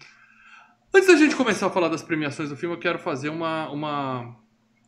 Antes 0.96 1.08
da 1.08 1.16
gente 1.16 1.36
começar 1.36 1.68
a 1.68 1.70
falar 1.72 1.90
das 1.90 2.04
premiações 2.04 2.50
do 2.50 2.56
filme, 2.56 2.76
eu 2.76 2.80
quero 2.80 3.00
fazer 3.00 3.30
uma, 3.30 3.70
uma, 3.72 4.36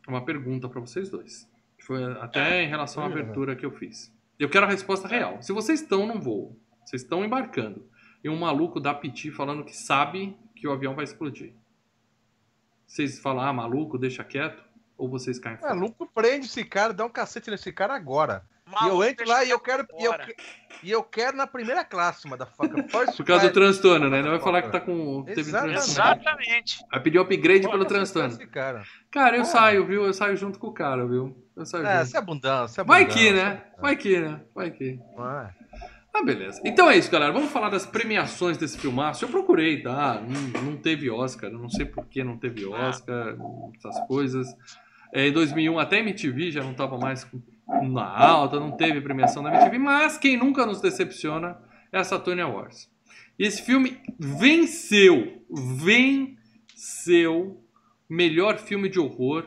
uma 0.06 0.24
pergunta 0.24 0.68
pra 0.68 0.80
vocês 0.80 1.10
dois. 1.10 1.48
Foi 1.80 2.02
até 2.20 2.62
em 2.62 2.68
relação 2.68 3.02
à 3.02 3.06
Sim, 3.06 3.12
abertura 3.12 3.56
que 3.56 3.66
eu 3.66 3.72
fiz. 3.72 4.12
Eu 4.38 4.48
quero 4.48 4.66
a 4.66 4.68
resposta 4.68 5.08
real. 5.08 5.40
Se 5.42 5.52
vocês 5.52 5.80
estão 5.80 6.06
num 6.06 6.20
voo, 6.20 6.58
vocês 6.84 7.02
estão 7.02 7.24
embarcando, 7.24 7.88
e 8.22 8.28
um 8.28 8.38
maluco 8.38 8.80
dá 8.80 8.92
piti 8.94 9.30
falando 9.30 9.64
que 9.64 9.76
sabe 9.76 10.36
que 10.54 10.66
o 10.66 10.72
avião 10.72 10.94
vai 10.94 11.04
explodir. 11.04 11.52
Vocês 12.86 13.18
falam, 13.18 13.44
ah, 13.44 13.52
maluco, 13.52 13.98
deixa 13.98 14.22
quieto? 14.24 14.62
Ou 14.96 15.08
vocês 15.08 15.38
caem 15.38 15.56
fora? 15.58 15.74
Maluco, 15.74 16.06
prende 16.14 16.46
esse 16.46 16.64
cara, 16.64 16.92
dá 16.92 17.04
um 17.04 17.10
cacete 17.10 17.50
nesse 17.50 17.72
cara 17.72 17.94
agora. 17.94 18.42
e 18.66 18.70
eu 18.70 18.72
Maluco, 18.80 19.04
entro 19.04 19.28
lá 19.28 19.44
e 19.44 19.50
eu 19.50 19.60
quero. 19.60 19.86
E 19.98 20.04
eu, 20.04 20.12
e 20.84 20.90
eu 20.90 21.02
quero 21.02 21.36
na 21.36 21.46
primeira 21.46 21.84
classe, 21.84 22.26
motherfucker. 22.26 22.84
Por 23.16 23.24
causa 23.26 23.48
do 23.48 23.52
transtorno, 23.52 24.08
né? 24.08 24.22
Não 24.22 24.30
vai 24.30 24.40
falar 24.40 24.62
que 24.62 24.70
tá 24.72 24.80
com. 24.80 25.22
Teve 25.24 25.40
Exatamente. 25.40 25.74
transtorno. 25.76 26.12
Exatamente. 26.20 26.78
Vai 26.90 27.00
pedir 27.02 27.18
upgrade 27.18 27.68
pelo 27.68 27.84
transtorno. 27.84 28.38
cara. 28.48 28.84
Cara, 29.10 29.36
eu 29.36 29.42
Ah. 29.42 29.44
saio, 29.44 29.84
viu? 29.86 30.04
Eu 30.06 30.14
saio 30.14 30.36
junto 30.36 30.58
com 30.58 30.68
o 30.68 30.72
cara, 30.72 31.06
viu? 31.06 31.36
É, 31.56 32.02
é 32.02 32.04
você 32.04 32.80
é 32.80 32.84
Vai 32.84 33.06
que, 33.06 33.32
né? 33.32 33.62
Vai 33.80 33.96
que, 33.96 34.20
né? 34.20 34.42
Vai 34.54 34.70
que. 34.70 35.00
Ah, 36.12 36.22
beleza. 36.22 36.60
Então 36.64 36.90
é 36.90 36.98
isso, 36.98 37.10
galera. 37.10 37.32
Vamos 37.32 37.50
falar 37.50 37.70
das 37.70 37.86
premiações 37.86 38.58
desse 38.58 38.78
filmaço. 38.78 39.24
Eu 39.24 39.28
procurei, 39.30 39.82
tá? 39.82 40.20
Não, 40.20 40.62
não 40.62 40.76
teve 40.76 41.10
Oscar. 41.10 41.50
Eu 41.50 41.58
não 41.58 41.70
sei 41.70 41.86
por 41.86 42.06
que 42.06 42.22
não 42.22 42.36
teve 42.36 42.66
Oscar, 42.66 43.36
essas 43.74 43.98
coisas. 44.06 44.46
É, 45.14 45.28
em 45.28 45.32
2001 45.32 45.78
até 45.78 45.98
MTV 46.00 46.50
já 46.50 46.62
não 46.62 46.74
tava 46.74 46.98
mais 46.98 47.26
na 47.66 48.06
alta, 48.06 48.60
não 48.60 48.72
teve 48.72 49.00
premiação 49.00 49.42
da 49.42 49.50
MTV. 49.50 49.78
Mas 49.78 50.18
quem 50.18 50.36
nunca 50.36 50.66
nos 50.66 50.82
decepciona 50.82 51.56
é 51.90 51.98
a 51.98 52.04
Saturn 52.04 52.42
Awards. 52.42 52.90
E 53.38 53.44
esse 53.44 53.62
filme 53.62 53.98
venceu, 54.18 55.42
venceu 55.78 57.62
melhor 58.08 58.58
filme 58.58 58.90
de 58.90 58.98
horror 58.98 59.46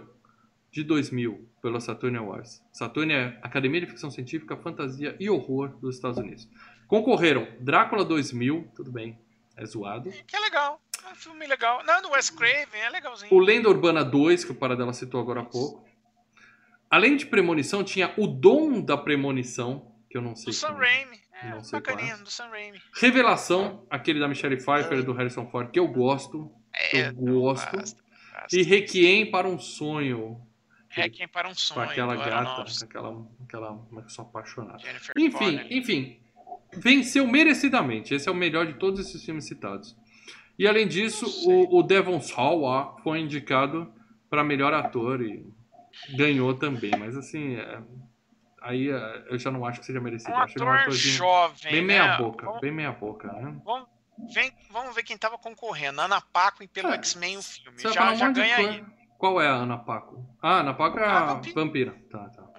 de 0.71 0.83
2000 0.83 1.48
pela 1.61 1.79
Saturn 1.79 2.17
Awards. 2.17 2.63
Saturn 2.71 3.13
é 3.13 3.39
Academia 3.41 3.81
de 3.81 3.87
Ficção 3.87 4.09
Científica, 4.11 4.55
Fantasia 4.57 5.15
e 5.19 5.29
Horror 5.29 5.69
dos 5.79 5.95
Estados 5.95 6.17
Unidos. 6.17 6.47
Concorreram 6.87 7.47
Drácula 7.59 8.03
2000, 8.03 8.71
tudo 8.75 8.91
bem, 8.91 9.19
é 9.55 9.65
zoado. 9.65 10.09
Que 10.25 10.35
é 10.35 10.39
legal. 10.39 10.81
É 11.07 11.11
um 11.11 11.15
filme 11.15 11.47
legal. 11.47 11.83
Não, 11.85 12.01
do 12.01 12.09
Wes 12.11 12.29
Craven, 12.29 12.81
é 12.81 12.89
legalzinho. 12.89 13.33
O 13.33 13.39
Lenda 13.39 13.69
Urbana 13.69 14.03
2, 14.03 14.43
que 14.45 14.51
o 14.51 14.55
Paradela 14.55 14.93
citou 14.93 15.19
agora 15.21 15.41
há 15.41 15.45
pouco. 15.45 15.87
Além 16.89 17.15
de 17.15 17.25
Premonição, 17.25 17.83
tinha 17.83 18.13
O 18.17 18.25
Dom 18.27 18.81
da 18.81 18.97
Premonição, 18.97 19.91
que 20.09 20.17
eu 20.17 20.21
não 20.21 20.35
sei 20.35 20.47
Do 20.47 20.53
Sam 20.53 20.69
é. 20.69 20.71
Raimi. 20.73 21.19
É, 21.41 21.49
Não 21.51 21.63
sei 21.63 21.79
bacaninha, 21.79 22.07
qual 22.09 22.19
é. 22.19 22.23
do 22.23 22.29
Sam 22.31 22.47
Raimi. 22.49 22.81
Revelação, 22.95 23.85
aquele 23.89 24.19
da 24.19 24.27
Michelle 24.27 24.57
Pfeiffer 24.57 24.99
e 24.99 25.03
do 25.03 25.13
Harrison 25.13 25.47
Ford, 25.49 25.69
que 25.71 25.79
eu 25.79 25.87
gosto. 25.87 26.51
É, 26.93 27.09
Eu 27.09 27.13
gosto. 27.13 27.77
basta. 27.77 28.01
E 28.51 28.63
Requiem 28.63 29.29
para 29.29 29.47
um 29.47 29.59
Sonho, 29.59 30.41
Requiem 30.89 31.27
para 31.27 31.47
um 31.47 31.51
com 31.51 31.57
sonho. 31.57 31.89
aquela 31.89 32.13
do 32.15 32.19
gata, 32.19 32.35
Aronofsky, 32.35 32.79
com 32.79 32.85
aquela, 32.99 33.27
aquela, 33.45 33.71
uma 33.71 34.01
que 34.01 34.07
eu 34.07 34.11
sou 34.11 34.25
apaixonado. 34.25 34.79
Jennifer 34.81 35.13
Enfim, 35.17 35.37
Connelly. 35.37 35.77
enfim, 35.77 36.19
venceu 36.73 37.27
merecidamente. 37.27 38.13
Esse 38.13 38.27
é 38.27 38.31
o 38.31 38.35
melhor 38.35 38.65
de 38.65 38.73
todos 38.73 38.99
esses 38.99 39.23
filmes 39.23 39.45
citados. 39.47 39.95
E 40.57 40.67
além 40.67 40.87
disso, 40.87 41.25
o, 41.49 41.77
o 41.79 41.83
Devon 41.83 42.19
Sawa 42.19 42.97
foi 43.03 43.19
indicado 43.19 43.93
para 44.29 44.43
melhor 44.43 44.73
ator 44.73 45.21
e 45.21 45.45
ganhou 46.15 46.53
também. 46.53 46.91
Mas 46.99 47.15
assim, 47.15 47.55
é, 47.55 47.81
aí 48.61 48.89
é, 48.89 49.25
eu 49.29 49.37
já 49.39 49.51
não 49.51 49.65
acho 49.65 49.79
que 49.79 49.85
seja 49.85 50.01
merecido. 50.01 50.31
Um 50.33 50.37
acho 50.37 50.53
ator 50.61 50.91
jovem. 50.91 51.71
bem 51.71 51.81
né? 51.81 51.87
meia 51.87 52.17
boca, 52.17 52.45
Vamos, 52.45 52.61
bem 52.61 52.71
meia 52.71 52.91
boca, 52.91 53.31
né? 53.31 53.55
vem- 54.33 54.51
vamos 54.71 54.93
ver 54.95 55.03
quem 55.03 55.17
tava 55.17 55.37
concorrendo. 55.37 56.01
Ana 56.01 56.19
Paquin 56.19 56.67
pelo 56.67 56.89
É, 56.89 56.95
X-Men 56.95 57.37
o 57.37 57.41
filme. 57.43 57.79
Já, 57.79 58.15
já 58.15 58.29
ganha 58.31 58.55
aí. 58.57 58.83
Qual 59.19 59.41
é 59.41 59.49
a 59.49 59.53
Ana 59.53 59.77
Paco? 59.77 60.25
Ah, 60.41 60.55
a 60.55 60.59
Ana 60.61 60.73
Paco 60.73 60.97
é 60.97 61.05
A 61.05 61.31
a 61.31 61.33
vampira. 61.53 61.93
Tá, 62.09 62.29
tá. 62.29 62.49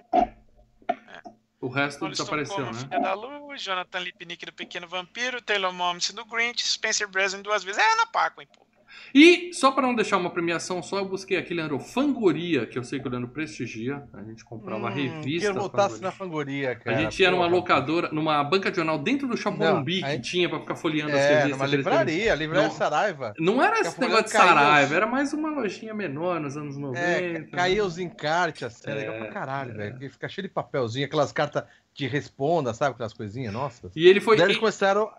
O 1.58 1.68
resto 1.68 2.06
desapareceu, 2.06 2.66
né? 2.66 2.74
Filha 2.74 3.00
da 3.00 3.14
Luz, 3.14 3.62
Jonathan 3.62 3.98
Lipnick 4.00 4.44
do 4.44 4.52
Pequeno 4.52 4.86
Vampiro, 4.86 5.40
Taylor 5.40 5.72
Momsen 5.72 6.14
do 6.14 6.24
Grinch, 6.26 6.62
Spencer 6.62 7.08
Breslin 7.08 7.40
duas 7.40 7.64
vezes. 7.64 7.80
É 7.80 7.92
Ana 7.94 8.06
Paquin, 8.06 8.46
pô. 8.46 8.66
E 9.14 9.52
só 9.52 9.70
para 9.72 9.86
não 9.86 9.94
deixar 9.94 10.16
uma 10.16 10.30
premiação 10.30 10.82
só, 10.82 10.98
eu 10.98 11.04
busquei 11.04 11.36
aqui, 11.36 11.52
Leandro, 11.54 11.78
Fangoria, 11.78 12.66
que 12.66 12.78
eu 12.78 12.84
sei 12.84 13.00
que 13.00 13.06
o 13.08 13.10
Leandro 13.10 13.28
prestigia. 13.30 14.02
A 14.12 14.22
gente 14.22 14.44
comprava 14.44 14.88
Hum, 14.88 14.92
revista. 14.94 15.40
Que 15.50 15.56
eu 15.56 15.60
voltasse 15.60 15.94
Fangoria. 16.00 16.06
na 16.06 16.12
fangoria, 16.12 16.74
cara. 16.76 16.96
a 16.96 17.00
gente 17.00 17.20
ia 17.22 17.30
numa 17.30 17.46
locadora, 17.46 18.08
numa 18.12 18.42
banca 18.44 18.70
de 18.70 18.76
jornal 18.76 18.98
dentro 18.98 19.26
do 19.28 19.36
Xabombi 19.36 20.00
Não, 20.00 20.08
que 20.08 20.20
tinha 20.20 20.48
pra 20.48 20.60
ficar 20.60 20.76
folheando 20.76 21.12
as 21.12 21.18
É, 21.18 21.28
revistas. 21.28 21.50
numa 21.50 21.64
aqueles 21.64 21.84
livraria, 21.86 22.34
livraria 22.34 22.68
Não. 22.68 22.74
Saraiva. 22.74 23.34
Não 23.38 23.62
era 23.62 23.80
esse 23.80 24.00
negócio 24.00 24.24
de 24.24 24.30
Saraiva, 24.30 24.86
os- 24.86 24.92
era 24.92 25.06
mais 25.06 25.32
uma 25.32 25.50
lojinha 25.50 25.92
menor 25.94 26.40
nos 26.40 26.56
anos 26.56 26.76
90. 26.76 27.00
É, 27.00 27.42
caía 27.50 27.84
os 27.84 27.98
encartes, 27.98 28.62
assim, 28.62 28.90
É, 28.90 28.94
legal 28.94 29.16
pra 29.18 29.28
caralho, 29.28 29.72
é. 29.72 29.90
velho. 29.90 30.10
Fica 30.10 30.28
cheio 30.28 30.46
de 30.46 30.52
papelzinho, 30.54 31.06
aquelas 31.06 31.32
cartas 31.32 31.64
de 31.94 32.06
responda, 32.06 32.72
sabe? 32.72 32.92
Aquelas 32.94 33.12
coisinhas, 33.12 33.52
nossa. 33.52 33.90
E 33.96 34.06
ele 34.08 34.20
foi. 34.20 34.36
Daí 34.36 34.46
eles 34.46 34.56
começaram, 34.58 35.10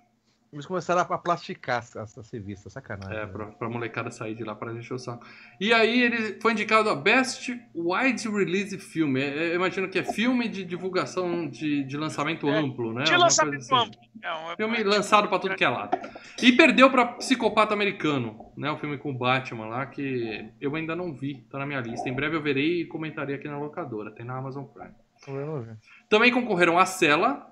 eles 0.54 0.66
começaram 0.66 1.02
a 1.02 1.18
plasticar 1.18 1.80
essas, 1.80 1.96
essas 1.96 2.30
revistas, 2.32 2.74
sacanagem. 2.74 3.16
É, 3.16 3.26
né? 3.26 3.32
pra, 3.32 3.46
pra 3.48 3.70
molecada 3.70 4.12
sair 4.12 4.36
de 4.36 4.44
lá 4.44 4.54
para 4.54 4.74
encher 4.74 4.94
o 4.94 5.00
saco. 5.00 5.26
E 5.60 5.72
aí 5.74 6.02
ele 6.02 6.40
foi 6.42 6.52
indicado 6.52 6.90
a 6.90 6.96
Best 6.96 7.50
Wide 7.74 8.28
Release 8.30 8.78
Film. 8.78 9.16
É, 9.18 9.22
é, 9.22 9.52
eu 9.52 9.56
imagino 9.56 9.88
que 9.88 9.98
é 9.98 10.04
filme 10.04 10.50
de 10.50 10.64
divulgação 10.66 11.48
de, 11.48 11.84
de 11.86 11.96
lançamento 11.98 12.50
É, 12.50 12.58
amplo, 12.58 12.94
né? 12.94 13.04
De 13.04 13.12
Alguma 13.12 13.26
lançamento 13.28 13.60
assim. 13.62 13.76
amplo. 13.76 14.00
É 14.24 14.34
um- 14.34 14.56
Filme 14.58 14.84
lançado 14.84 15.28
pra 15.30 15.40
tudo 15.40 15.56
que 15.56 15.64
é 15.64 15.70
lado. 15.70 15.98
E 16.42 16.52
perdeu 16.52 16.92
pra 16.92 17.06
Psicopata 17.06 17.74
Americano, 17.74 18.52
né? 18.58 18.70
O 18.70 18.78
filme 18.78 18.98
com 18.98 19.12
o 19.12 19.18
Batman 19.18 19.68
lá, 19.68 19.86
que 19.86 20.52
eu 20.60 20.76
ainda 20.76 20.96
não 20.96 21.14
vi, 21.14 21.42
tá 21.50 21.58
na 21.60 21.66
minha 21.66 21.80
lista. 21.80 22.10
Em 22.10 22.14
breve 22.14 22.36
eu 22.36 22.42
verei 22.42 22.82
e 22.82 22.86
comentarei 22.86 23.36
aqui 23.36 23.48
na 23.48 23.58
locadora, 23.58 24.12
tem 24.12 24.26
na 24.26 24.38
Amazon 24.38 24.66
Prime. 24.66 24.92
Não. 25.28 25.78
Também 26.10 26.32
concorreram 26.32 26.80
a 26.80 26.86
Cela, 26.86 27.48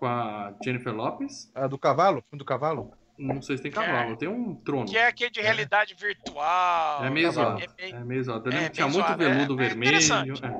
com 0.00 0.06
a 0.06 0.52
Jennifer 0.64 0.92
Lopes. 0.94 1.52
Ah, 1.54 1.66
do 1.66 1.78
cavalo? 1.78 2.24
Do 2.32 2.44
cavalo? 2.44 2.90
Não 3.18 3.42
sei 3.42 3.58
se 3.58 3.62
tem 3.62 3.70
Que 3.70 3.78
é- 3.78 3.84
cavalo, 3.84 4.16
tem 4.16 4.28
um 4.30 4.54
trono. 4.54 4.86
Que 4.86 4.96
é 4.96 5.06
aquele 5.06 5.30
de 5.30 5.42
realidade 5.42 5.94
virtual. 5.94 7.04
É 7.04 7.10
meio 7.10 7.28
cavalo. 7.28 7.58
zoado. 7.58 7.62
É 7.78 7.82
bem- 7.82 7.94
É 7.94 8.02
meio 8.02 8.22
é 8.64 8.68
tinha 8.70 8.88
muito 8.88 9.14
veludo 9.18 9.60
é- 9.60 9.66
é 9.66 9.68
vermelho. 9.68 9.88
interessante. 9.90 10.42
é. 10.42 10.54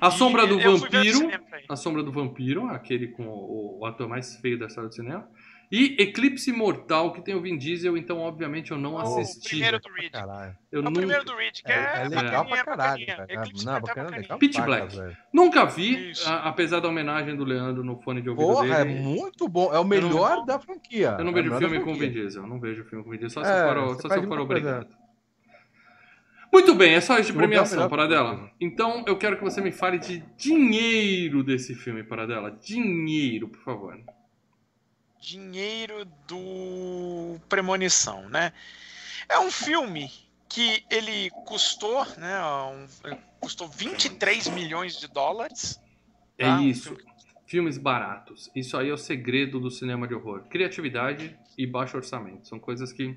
A 0.00 0.10
Sombra 0.10 0.44
do 0.48 0.60
E 0.60 0.64
no 0.64 0.78
Vampiro. 0.78 1.28
A 1.68 1.76
Sombra 1.76 2.02
do 2.02 2.10
Vampiro, 2.10 2.66
aquele 2.66 3.06
com 3.06 3.24
o, 3.24 3.78
o 3.80 3.86
ator 3.86 4.08
mais 4.08 4.34
feio 4.38 4.58
da 4.58 4.66
história 4.66 4.88
do 4.88 4.94
cinema. 4.96 5.28
E 5.74 5.96
Eclipse 6.02 6.52
Mortal, 6.52 7.14
que 7.14 7.22
tem 7.22 7.34
o 7.34 7.40
Vin 7.40 7.56
Diesel, 7.56 7.96
então 7.96 8.18
obviamente 8.18 8.72
eu 8.72 8.76
não 8.76 8.92
O 8.92 8.98
assisti. 8.98 9.48
primeiro 9.48 9.80
do 9.80 9.88
Reed. 9.90 10.12
Caralho. 10.12 10.54
Eu 10.70 10.76
É 10.76 10.80
o 10.80 10.84
nunca, 10.84 10.98
primeiro 11.00 11.24
do 11.24 11.34
Reed, 11.34 11.54
que 11.64 11.72
É, 11.72 11.74
é, 11.74 11.78
é 11.78 12.08
legal 12.08 12.24
bacaninha, 12.44 12.44
pra 12.44 12.76
caralho, 12.76 12.76
bacaninha. 13.06 13.16
velho. 13.26 13.40
Eclipse 13.40 13.64
Não, 13.64 13.72
bacana, 13.72 13.94
bacaninha. 14.02 14.20
legal. 14.20 14.38
Pitch 14.38 14.60
Black. 14.60 14.96
velho. 14.96 15.16
nunca 15.32 15.64
vi, 15.64 16.12
a- 16.26 16.48
apesar 16.50 16.80
da 16.80 16.88
homenagem 16.88 17.34
do 17.34 17.44
Leandro 17.44 17.82
no 17.82 17.98
fone 18.02 18.20
de 18.20 18.28
ouvido 18.28 18.46
Porra, 18.46 18.66
é 18.80 18.84
dele. 18.84 19.00
muito 19.00 19.48
bom. 19.48 19.72
É 19.72 19.78
o 19.78 19.84
melhor 19.84 20.44
da 20.44 20.58
franquia. 20.58 21.16
Eu 21.18 21.24
não 21.24 21.28
É 21.32 21.40
o 21.40 21.42
vejo 21.42 21.56
filme 21.58 21.80
com 21.80 21.92
o. 21.92 21.94
Vin 21.94 22.10
Diesel. 22.10 22.42
Eu 22.42 22.48
não 22.50 22.60
vejo 22.60 22.84
filme 22.84 23.02
com 23.02 23.08
o 23.08 23.12
Vin 23.12 23.18
Diesel, 23.18 23.42
só 23.42 23.48
É, 23.50 23.68
se 23.68 23.74
for, 23.74 24.02
só 24.02 24.08
se 24.10 24.14
eu 24.16 24.22
for 24.24 24.28
coisa. 24.28 24.42
obrigado. 24.42 24.88
Muito 26.52 26.74
bem, 26.74 26.92
é 26.92 27.00
só 27.00 27.18
isso 27.18 27.32
de 27.32 27.38
premiação, 27.38 27.88
Paradela. 27.88 28.50
Então 28.60 29.04
eu 29.06 29.16
quero 29.16 29.38
que 29.38 29.42
você 29.42 29.62
me 29.62 29.72
fale 29.72 29.98
de 29.98 30.22
dinheiro 30.36 31.42
desse 31.42 31.74
filme, 31.74 32.04
Paradela. 32.04 32.50
Dinheiro, 32.62 33.48
por 33.48 33.60
favor. 33.62 33.98
Dinheiro 35.22 36.04
do 36.26 37.38
Premonição, 37.48 38.28
né? 38.28 38.52
É 39.28 39.38
um 39.38 39.52
filme 39.52 40.10
que 40.48 40.84
ele 40.90 41.30
custou, 41.46 42.04
né? 42.18 42.42
um- 42.44 43.16
custou 43.38 43.68
23 43.68 44.48
milhões 44.48 44.98
de 44.98 45.06
dólares. 45.06 45.80
É 46.36 46.44
tá? 46.44 46.56
Um 46.58 46.62
isso. 46.66 46.94
filme- 46.96 47.12
Filmes 47.46 47.76
baratos. 47.78 48.50
Isso 48.54 48.76
aí 48.78 48.88
é 48.88 48.92
o 48.92 48.96
segredo 48.96 49.60
do 49.60 49.70
cinema 49.70 50.08
de 50.08 50.14
horror. 50.14 50.42
Criatividade 50.48 51.38
e 51.56 51.66
baixo 51.66 51.96
orçamento. 51.98 52.48
São 52.48 52.58
coisas 52.58 52.92
que 52.92 53.14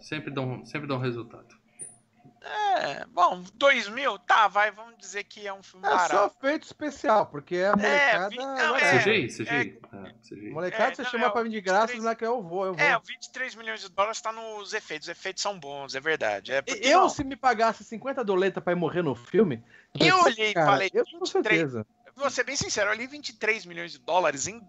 sempre 0.00 0.30
dão, 0.30 0.64
sempre 0.66 0.86
dão 0.86 0.98
resultado. 0.98 1.56
É, 2.46 3.06
bom, 3.06 3.42
2 3.54 3.88
mil, 3.88 4.18
tá, 4.18 4.48
vai, 4.48 4.70
vamos 4.70 4.98
dizer 4.98 5.24
que 5.24 5.46
é 5.46 5.52
um 5.52 5.62
filme 5.62 5.86
É 5.86 5.90
só 5.90 5.96
barato. 5.96 6.36
feito 6.40 6.64
especial, 6.64 7.24
porque 7.26 7.56
a 7.56 7.74
molecada. 7.74 8.28
vi- 8.28 8.36
não, 8.36 8.76
é. 8.76 8.80
é. 8.96 8.98
CGI, 8.98 9.28
CGI. 9.28 9.78
É, 9.92 10.12
CGI. 10.28 10.50
Molecada, 10.50 10.92
É, 10.92 10.94
você 10.94 11.02
não, 11.02 11.10
chama 11.10 11.26
é, 11.26 11.30
pra 11.30 11.42
vir 11.42 11.48
de 11.50 11.60
graça, 11.62 11.86
23 11.92 11.98
os 11.98 12.04
moleques, 12.04 12.26
eu 12.28 12.42
vou, 12.42 12.66
eu 12.66 12.74
vou. 12.74 12.84
É, 12.84 12.96
o 12.96 13.00
23 13.00 13.54
milhões 13.54 13.80
de 13.80 13.88
dólares 13.88 14.20
tá 14.20 14.30
nos 14.30 14.74
efeitos. 14.74 15.08
Os 15.08 15.12
efeitos 15.12 15.42
são 15.42 15.58
bons, 15.58 15.94
é 15.94 16.00
verdade. 16.00 16.52
É 16.52 16.60
porque, 16.60 16.86
eu, 16.86 17.00
não, 17.00 17.08
se 17.08 17.24
me 17.24 17.34
pagasse 17.36 17.82
50 17.82 18.22
doletas 18.22 18.62
pra 18.62 18.72
ir 18.74 18.76
morrer 18.76 19.00
no 19.02 19.14
filme. 19.14 19.64
Eu 19.98 20.20
olhei 20.22 20.50
e 20.50 20.54
falei, 20.54 20.90
Eu 20.92 21.04
com 21.06 21.12
23. 21.20 21.30
certeza. 21.60 21.86
vou 22.14 22.28
ser 22.30 22.44
bem 22.44 22.56
sincero, 22.56 22.90
eu 22.90 22.94
li 22.94 23.06
23 23.06 23.64
milhões 23.64 23.92
de 23.92 23.98
dólares 24.00 24.46
em. 24.46 24.60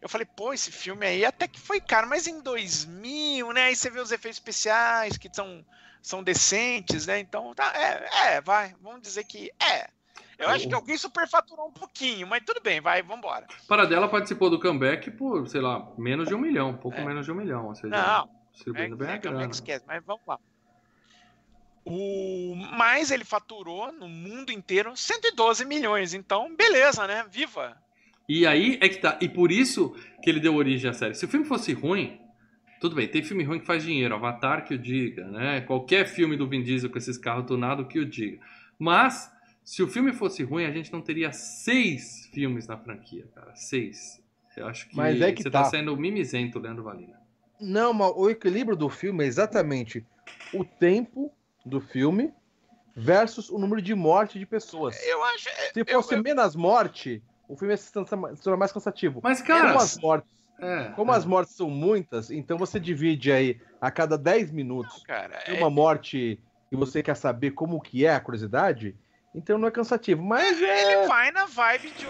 Eu 0.00 0.08
falei, 0.08 0.24
pô, 0.36 0.52
esse 0.52 0.70
filme 0.70 1.04
aí 1.04 1.24
até 1.24 1.48
que 1.48 1.58
foi 1.58 1.80
caro, 1.80 2.06
mas 2.08 2.28
em 2.28 2.40
2000, 2.40 3.52
né? 3.52 3.62
Aí 3.64 3.74
você 3.74 3.90
vê 3.90 3.98
os 3.98 4.12
efeitos 4.12 4.36
especiais 4.36 5.16
que 5.18 5.28
são, 5.34 5.64
são 6.02 6.22
decentes, 6.22 7.06
né? 7.06 7.18
Então, 7.20 7.54
tá, 7.54 7.72
é, 7.74 8.34
é, 8.36 8.40
vai, 8.40 8.74
vamos 8.80 9.02
dizer 9.02 9.24
que 9.24 9.50
é. 9.62 9.88
Eu 10.38 10.48
acho 10.50 10.68
que 10.68 10.74
alguém 10.74 10.96
superfaturou 10.96 11.66
um 11.66 11.72
pouquinho, 11.72 12.24
mas 12.26 12.44
tudo 12.46 12.60
bem, 12.62 12.80
vai, 12.80 13.02
vambora. 13.02 13.44
Paradela 13.66 14.08
participou 14.08 14.48
do 14.48 14.60
comeback 14.60 15.10
por, 15.10 15.48
sei 15.48 15.60
lá, 15.60 15.90
menos 15.98 16.28
de 16.28 16.34
um 16.34 16.38
milhão. 16.38 16.76
Pouco 16.76 16.96
É. 16.96 17.04
menos 17.04 17.26
de 17.26 17.32
um 17.32 17.34
milhão. 17.34 17.66
Ou 17.66 17.74
seja, 17.74 17.88
Não, 17.88 18.30
distribuindo 18.52 18.96
bem 18.96 19.08
é, 19.08 19.14
é 19.14 19.18
grana. 19.18 19.46
esquece, 19.50 19.84
mas 19.86 20.04
vamos 20.04 20.22
lá. 20.26 20.38
O, 21.84 22.54
mas 22.76 23.10
ele 23.10 23.24
faturou 23.24 23.90
no 23.92 24.08
mundo 24.08 24.52
inteiro 24.52 24.94
112 24.96 25.64
milhões, 25.64 26.12
então 26.14 26.54
beleza, 26.54 27.06
né? 27.06 27.24
Viva! 27.30 27.76
E 28.28 28.46
aí 28.46 28.78
é 28.82 28.88
que 28.88 28.98
tá. 28.98 29.16
E 29.22 29.28
por 29.28 29.50
isso 29.50 29.96
que 30.22 30.28
ele 30.28 30.38
deu 30.38 30.54
origem 30.54 30.90
à 30.90 30.92
série. 30.92 31.14
Se 31.14 31.24
o 31.24 31.28
filme 31.28 31.46
fosse 31.46 31.72
ruim, 31.72 32.20
tudo 32.80 32.94
bem, 32.96 33.08
tem 33.08 33.22
filme 33.22 33.42
ruim 33.44 33.58
que 33.60 33.66
faz 33.66 33.82
dinheiro, 33.82 34.14
Avatar 34.14 34.64
que 34.64 34.74
o 34.74 34.78
diga, 34.78 35.24
né? 35.28 35.60
Qualquer 35.62 36.06
filme 36.06 36.36
do 36.36 36.48
Vin 36.48 36.62
Diesel 36.62 36.90
com 36.90 36.98
esses 36.98 37.18
carros 37.18 37.46
tunados 37.46 37.86
que 37.88 37.98
o 37.98 38.04
diga. 38.06 38.38
Mas, 38.78 39.30
se 39.64 39.82
o 39.82 39.88
filme 39.88 40.12
fosse 40.12 40.42
ruim, 40.42 40.64
a 40.64 40.70
gente 40.70 40.92
não 40.92 41.00
teria 41.00 41.32
seis 41.32 42.26
filmes 42.32 42.66
na 42.66 42.76
franquia, 42.76 43.26
cara. 43.34 43.54
Seis. 43.56 44.22
Eu 44.56 44.66
acho 44.66 44.88
que, 44.88 44.96
Mas 44.96 45.20
é 45.20 45.32
que 45.32 45.42
você 45.42 45.50
tá. 45.50 45.62
tá. 45.64 45.70
sendo 45.70 45.96
mimizento, 45.96 46.58
Leandro 46.58 46.82
Valina. 46.84 47.18
Não, 47.60 47.92
mas 47.92 48.12
o 48.16 48.28
equilíbrio 48.30 48.76
do 48.76 48.88
filme 48.88 49.24
é 49.24 49.26
exatamente 49.26 50.04
o 50.54 50.64
tempo 50.64 51.32
do 51.66 51.80
filme 51.80 52.32
versus 52.96 53.48
o 53.50 53.58
número 53.58 53.80
de 53.82 53.94
morte 53.94 54.38
de 54.38 54.46
pessoas. 54.46 54.96
Eu 55.06 55.22
acho. 55.24 55.48
é, 55.48 55.52
Se 55.72 55.80
eu- 55.80 56.02
fosse 56.02 56.14
eu- 56.14 56.22
menos 56.22 56.56
morte, 56.56 57.22
o 57.48 57.56
filme 57.56 57.72
ia 57.74 57.76
se 57.76 57.92
tornar 57.92 58.56
mais 58.56 58.72
cansativo. 58.72 59.20
Mas, 59.22 59.40
cara. 59.42 59.74
as 59.76 59.98
mortes, 59.98 60.30
É, 60.60 60.90
como 60.90 61.12
é. 61.12 61.16
as 61.16 61.24
mortes 61.24 61.54
são 61.54 61.70
muitas, 61.70 62.30
então 62.30 62.58
você 62.58 62.80
divide 62.80 63.30
aí 63.30 63.60
a 63.80 63.90
cada 63.90 64.18
10 64.18 64.50
minutos 64.50 65.02
cara, 65.04 65.38
tem 65.44 65.54
é- 65.54 65.58
uma 65.58 65.70
morte 65.70 66.42
e 66.70 66.76
você 66.76 67.02
quer 67.02 67.16
saber 67.16 67.52
como 67.52 67.80
que 67.80 68.04
é 68.04 68.14
a 68.14 68.20
curiosidade, 68.20 68.96
então 69.34 69.56
não 69.56 69.68
é 69.68 69.70
cansativo. 69.70 70.22
Mas 70.22 70.60
é. 70.60 71.00
ele 71.00 71.06
vai 71.06 71.30
na 71.30 71.46
vibe 71.46 71.90
de, 71.92 72.06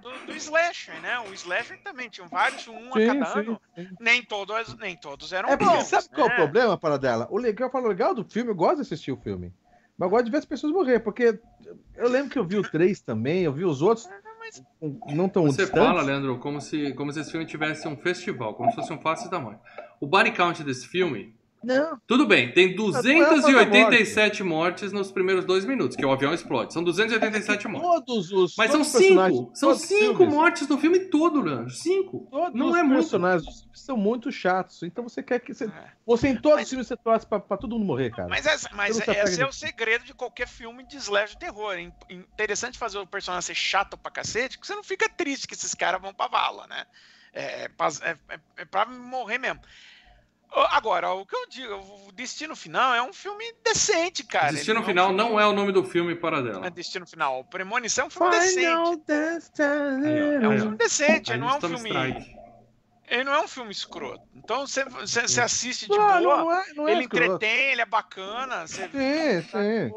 do, 0.00 0.26
do 0.26 0.36
slasher, 0.36 1.00
né? 1.02 1.18
O 1.20 1.34
slasher 1.34 1.78
também 1.84 2.08
tinha 2.08 2.26
vários, 2.26 2.66
um 2.66 2.88
a 2.88 2.98
Sim, 2.98 3.06
cada 3.06 3.26
sim, 3.26 3.38
ano. 3.38 3.60
sim. 3.76 3.88
Nem 4.00 4.22
todos, 4.22 4.76
nem 4.78 4.96
todos 4.96 5.32
eram 5.32 5.50
É 5.50 5.56
porque 5.56 5.76
bons. 5.76 5.84
sabe 5.88 6.08
qual 6.08 6.26
é 6.26 6.28
né? 6.30 6.34
o 6.34 6.36
problema, 6.36 6.78
para 6.78 6.96
dela? 6.96 7.28
O 7.30 7.38
legal, 7.38 7.70
eu 7.72 7.86
legal 7.86 8.14
do 8.14 8.24
filme, 8.24 8.50
eu 8.50 8.54
gosto 8.54 8.76
de 8.76 8.82
assistir 8.82 9.12
o 9.12 9.20
filme. 9.20 9.52
Mas 9.96 10.06
eu 10.06 10.10
gosto 10.10 10.24
de 10.24 10.30
ver 10.30 10.38
as 10.38 10.46
pessoas 10.46 10.72
morrer, 10.72 11.00
porque 11.00 11.38
eu 11.96 12.08
lembro 12.08 12.30
que 12.30 12.38
eu 12.38 12.46
vi 12.46 12.56
o 12.56 12.68
3 12.68 13.02
também, 13.02 13.42
eu 13.42 13.52
vi 13.52 13.64
os 13.64 13.82
outros 13.82 14.08
Mas- 14.80 15.14
não 15.14 15.28
tão 15.28 15.44
Você 15.46 15.62
distantes. 15.62 15.86
fala, 15.86 16.02
Leandro, 16.02 16.38
como 16.38 16.60
se, 16.60 16.92
como 16.94 17.12
se 17.12 17.20
esse 17.20 17.30
filme 17.30 17.46
tivesse 17.46 17.86
um 17.86 17.96
festival, 17.96 18.54
como 18.54 18.70
se 18.70 18.76
fosse 18.76 18.92
um 18.92 18.98
da 19.28 19.38
Morte. 19.38 19.60
O 20.00 20.06
body 20.06 20.32
count 20.32 20.62
desse 20.64 20.86
filme, 20.88 21.34
Não, 21.62 22.00
tudo 22.06 22.26
bem, 22.26 22.52
tem 22.52 22.74
não 22.74 22.84
é 22.94 22.98
a 22.98 23.30
287 23.34 24.42
mortes 24.42 24.92
nos 24.92 25.12
primeiros 25.12 25.44
dois 25.44 25.64
minutos, 25.64 25.96
que 25.96 26.04
o 26.06 26.10
avião 26.10 26.32
explode. 26.32 26.72
São 26.72 26.82
287 26.82 27.68
mortes. 27.68 27.90
todos 27.90 28.32
os 28.32 28.56
Mas 28.56 28.70
são 28.70 28.80
todos 28.80 28.94
os 28.94 29.00
personagens- 29.00 29.38
cinco. 29.38 29.50
São 29.56 29.74
cinco 29.74 30.16
filmes, 30.18 30.34
mortes 30.34 30.68
no 30.68 30.78
filme 30.78 30.98
todo, 31.10 31.40
Leandro. 31.42 31.70
Cinco. 31.70 32.26
Todos 32.30 32.54
Não 32.58 32.70
os 32.70 32.76
é 32.76 32.82
muito. 32.82 32.94
personagens 33.00 33.60
filmes 33.60 33.80
são 33.80 33.96
muito 33.96 34.32
chatos. 34.32 34.82
Então 34.82 35.04
você 35.04 35.22
quer 35.22 35.38
que. 35.40 35.52
Você, 35.52 35.64
É. 35.66 35.92
você 36.06 36.28
em 36.28 36.36
todos 36.36 36.56
Mas- 36.56 36.64
os 36.64 36.70
filmes 36.70 36.86
você 36.86 36.96
torce 36.96 37.26
pra, 37.26 37.38
pra 37.40 37.56
todo 37.56 37.72
mundo 37.72 37.84
morrer, 37.84 38.10
cara. 38.10 38.28
Mas, 38.28 38.46
essa- 38.46 38.70
mas 38.74 38.98
esse 38.98 39.42
é 39.42 39.46
o 39.46 39.52
segredo 39.52 40.04
de 40.04 40.14
qualquer 40.14 40.48
filme 40.48 40.82
de 40.86 40.96
slash 40.96 41.34
de 41.34 41.40
terror. 41.40 41.74
É 41.74 41.80
in- 41.82 41.92
interessante 42.10 42.78
fazer 42.78 42.98
o 42.98 43.06
personagem 43.06 43.46
ser 43.46 43.54
chato 43.54 43.96
pra 43.98 44.10
cacete, 44.10 44.58
que 44.58 44.66
você 44.66 44.74
não 44.74 44.82
fica 44.84 45.08
triste 45.08 45.46
que 45.46 45.54
esses 45.54 45.74
caras 45.74 46.00
vão 46.00 46.14
pra 46.14 46.26
vala, 46.28 46.66
né? 46.68 46.84
É, 47.32 47.42
é, 47.64 47.70
é- 48.02 48.16
é- 48.34 48.40
é 48.58 48.64
pra 48.64 48.86
morrer 48.86 49.38
mesmo. 49.38 49.60
Agora, 50.52 51.12
o 51.12 51.24
que 51.24 51.34
eu 51.36 51.48
digo, 51.48 51.74
o 52.08 52.12
Destino 52.12 52.56
Final 52.56 52.94
é 52.94 53.02
um 53.02 53.12
filme 53.12 53.44
decente, 53.64 54.24
cara. 54.24 54.52
Destino 54.52 54.80
Ele 54.80 54.86
Final 54.86 55.04
é 55.04 55.08
um 55.08 55.16
filme- 55.16 55.30
não 55.30 55.40
é 55.40 55.46
o 55.46 55.52
nome 55.52 55.70
do 55.72 55.84
filme 55.84 56.14
para 56.16 56.38
não 56.42 56.44
dela. 56.52 56.66
é 56.66 56.70
Destino 56.70 57.06
Final. 57.06 57.40
O 57.40 57.44
Premonição 57.44 58.04
é 58.04 58.06
um 58.08 58.10
filme 58.10 58.30
decente. 58.32 58.54
Final 58.60 58.92
Aí, 60.04 60.36
ó. 60.38 60.42
É 60.42 60.48
um 60.48 60.58
filme 60.60 60.76
decente, 60.76 61.32
Aí 61.32 61.38
não 61.38 61.48
é 61.50 61.54
um 61.56 61.60
filme. 61.60 61.88
strike. 61.90 62.40
Ele 63.08 63.24
não 63.24 63.34
é 63.34 63.40
um 63.42 63.48
filme 63.48 63.72
escroto. 63.72 64.22
Então 64.36 64.66
você, 64.66 64.84
você, 64.84 65.22
você 65.22 65.40
assiste 65.40 65.88
de 65.88 65.96
Não, 65.96 66.06
boa. 66.06 66.20
não, 66.20 66.44
não 66.44 66.52
é, 66.52 66.72
não 66.74 66.88
é 66.88 66.92
ele 66.92 67.00
escroto. 67.02 67.24
entretém, 67.24 67.72
ele 67.72 67.80
é 67.80 67.86
bacana. 67.86 68.66
Você 68.66 68.82
Sim, 68.88 69.48
sim. 69.50 69.58
É, 69.58 69.90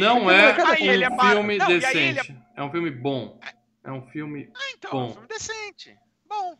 Não 0.00 0.30
ele- 0.30 0.40
é 0.40 0.62
aí 0.66 0.88
ele 0.88 1.04
é 1.04 1.10
um 1.10 1.18
filme 1.20 1.58
Não, 1.58 1.66
aí 1.66 1.72
ele 1.74 1.84
é- 1.84 1.90
decente. 2.14 2.36
É 2.56 2.62
um 2.62 2.70
filme 2.70 2.90
bom. 2.90 3.38
É 3.84 3.92
um 3.92 4.02
filme. 4.08 4.50
Ah, 4.54 4.70
então, 4.74 4.90
é 4.90 4.94
um 4.94 5.06
Bom. 5.08 5.12
filme 5.12 5.28
decente. 5.28 5.96
Bom. 6.26 6.56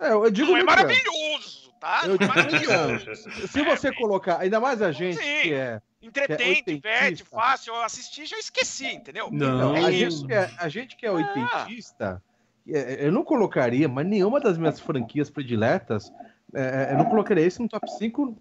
É, 0.00 0.12
eu 0.12 0.30
digo 0.30 0.52
Não 0.52 0.58
é 0.58 0.62
maravilhoso, 0.62 1.67
tá? 1.78 2.02
Eu 2.06 2.16
é 2.20 2.26
maravilhoso. 2.26 3.48
Se 3.48 3.62
você 3.62 3.92
colocar, 3.92 4.40
ainda 4.40 4.60
mais 4.60 4.82
a 4.82 4.92
gente 4.92 5.16
Sim. 5.16 5.42
que 5.42 5.52
é. 5.54 5.80
Entretém, 6.00 6.62
é 6.66 6.72
diverte, 6.72 7.24
fácil. 7.24 7.74
Eu 7.74 7.82
assisti 7.82 8.24
já 8.24 8.38
esqueci, 8.38 8.86
entendeu? 8.86 9.28
Não. 9.32 9.74
a, 9.74 9.78
é 9.78 9.92
gente 9.92 10.06
isso. 10.06 10.26
que 10.26 10.32
é 10.32 10.50
a 10.58 10.68
gente 10.68 10.96
que 10.96 11.06
é 11.06 11.08
Ah. 11.08 11.12
oitentista, 11.12 12.22
é, 12.68 13.06
eu 13.06 13.12
não 13.12 13.24
colocaria, 13.24 13.88
mas 13.88 14.06
nenhuma 14.06 14.40
das 14.40 14.56
minhas 14.56 14.78
franquias 14.78 15.28
prediletas, 15.28 16.12
é, 16.54 16.90
eu 16.92 16.98
não 16.98 17.06
colocaria 17.06 17.44
esse 17.44 17.60
no 17.60 17.68
top 17.68 17.90
5 17.90 18.36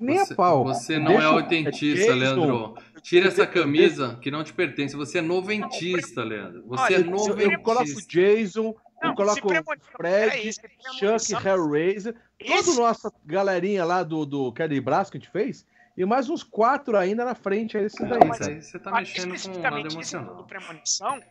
nem 0.00 0.18
você, 0.18 0.32
a 0.32 0.36
pau. 0.36 0.64
Você 0.64 0.98
não 0.98 1.12
Deixa 1.12 1.24
é 1.24 1.28
oitentista, 1.30 2.14
Leandro. 2.14 2.74
Tira 3.02 3.28
essa 3.28 3.46
camisa 3.46 4.18
que 4.20 4.30
não 4.30 4.42
te 4.44 4.52
pertence. 4.52 4.96
Você 4.96 5.18
é 5.18 5.22
noventista, 5.22 6.22
Leandro. 6.22 6.64
Você 6.66 6.82
Olha, 6.82 6.96
é 6.96 7.00
Eu, 7.00 7.50
eu 7.52 7.60
coloco 7.60 7.82
o 7.82 7.88
noventista. 7.88 8.12
Jason, 8.12 8.74
Não, 9.02 9.10
eu 9.10 9.14
coloco 9.16 9.48
Fred, 9.48 9.80
peraí, 9.98 10.52
se 10.52 10.60
Chuck, 10.60 10.98
premonição- 10.98 11.40
Hellraiser, 11.46 12.14
toda 12.38 12.54
Esse- 12.54 12.76
nossa 12.80 13.12
galerinha 13.24 13.84
lá 13.84 14.02
do, 14.02 14.24
do 14.26 14.50
de 14.50 14.80
Braço 14.80 15.10
que 15.12 15.18
a 15.18 15.20
gente 15.20 15.30
fez, 15.30 15.64
e 15.96 16.04
mais 16.04 16.28
uns 16.28 16.42
quatro 16.42 16.96
ainda 16.96 17.24
na 17.24 17.34
frente, 17.34 17.76
é 17.76 17.82
esses 17.84 18.00
daí. 18.08 18.24
Mas 18.26 18.40
aí 18.42 18.60
você 18.62 18.78
tá 18.78 18.90
Ah, 18.90 19.00
mexendo 19.00 19.28
com 19.28 19.34
especificamente 19.34 19.86
esse 19.86 19.96
do 19.96 20.00
emocional. 20.18 20.44
Premonição 20.44 21.22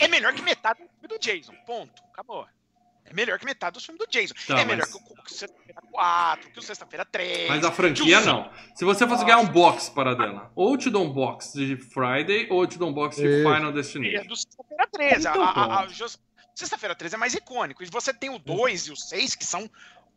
é 0.00 0.08
melhor 0.08 0.32
que 0.34 0.42
metade 0.42 0.80
do 0.82 0.88
filme 0.88 1.08
do 1.08 1.18
Jason. 1.18 1.54
Ponto. 1.66 2.02
Acabou. 2.12 2.46
É 3.08 3.12
melhor 3.14 3.38
que 3.38 3.44
metade 3.44 3.74
dos 3.74 3.84
filmes 3.86 4.04
do 4.04 4.10
Jason. 4.10 4.34
Tá, 4.48 4.58
é 4.60 4.64
melhor 4.64 4.78
mas- 4.84 4.92
que 4.92 5.12
o, 5.12 5.22
que 5.22 5.30
o 5.32 5.34
Sexta-feira 5.34 5.80
4, 5.92 6.50
que 6.50 6.58
o 6.58 6.62
Sexta-feira 6.62 7.04
3. 7.04 7.48
Mas 7.48 7.64
a 7.64 7.70
franquia 7.70 8.20
não. 8.22 8.50
Se 8.74 8.84
você 8.84 9.06
fosse 9.06 9.24
ganhar 9.24 9.38
um 9.38 9.46
box 9.46 9.88
para 9.90 10.14
dela, 10.16 10.50
ou 10.56 10.76
te 10.76 10.90
dou 10.90 11.04
um 11.04 11.12
box 11.12 11.52
de 11.52 11.76
Friday, 11.76 12.48
ou 12.50 12.66
te 12.66 12.76
dou 12.78 12.88
um 12.88 12.92
box 12.92 13.16
de 13.16 13.26
Isso. 13.28 13.42
Final 13.48 13.70
É 13.70 13.72
Destination. 13.72 14.26
do 14.26 14.34
Sexta-feira 14.36 14.88
13. 14.90 15.20
Então 15.28 15.42
A- 15.42 15.50
a- 15.50 15.82
a- 15.82 15.86
Sexta-feira 16.56 16.94
13 16.94 17.14
é 17.14 17.18
mais 17.18 17.34
icônico. 17.34 17.82
E 17.82 17.86
você 17.86 18.12
tem 18.14 18.30
o 18.30 18.38
2 18.38 18.86
e 18.88 18.92
o 18.92 18.96
6, 18.96 19.34
que 19.34 19.44
são 19.44 19.68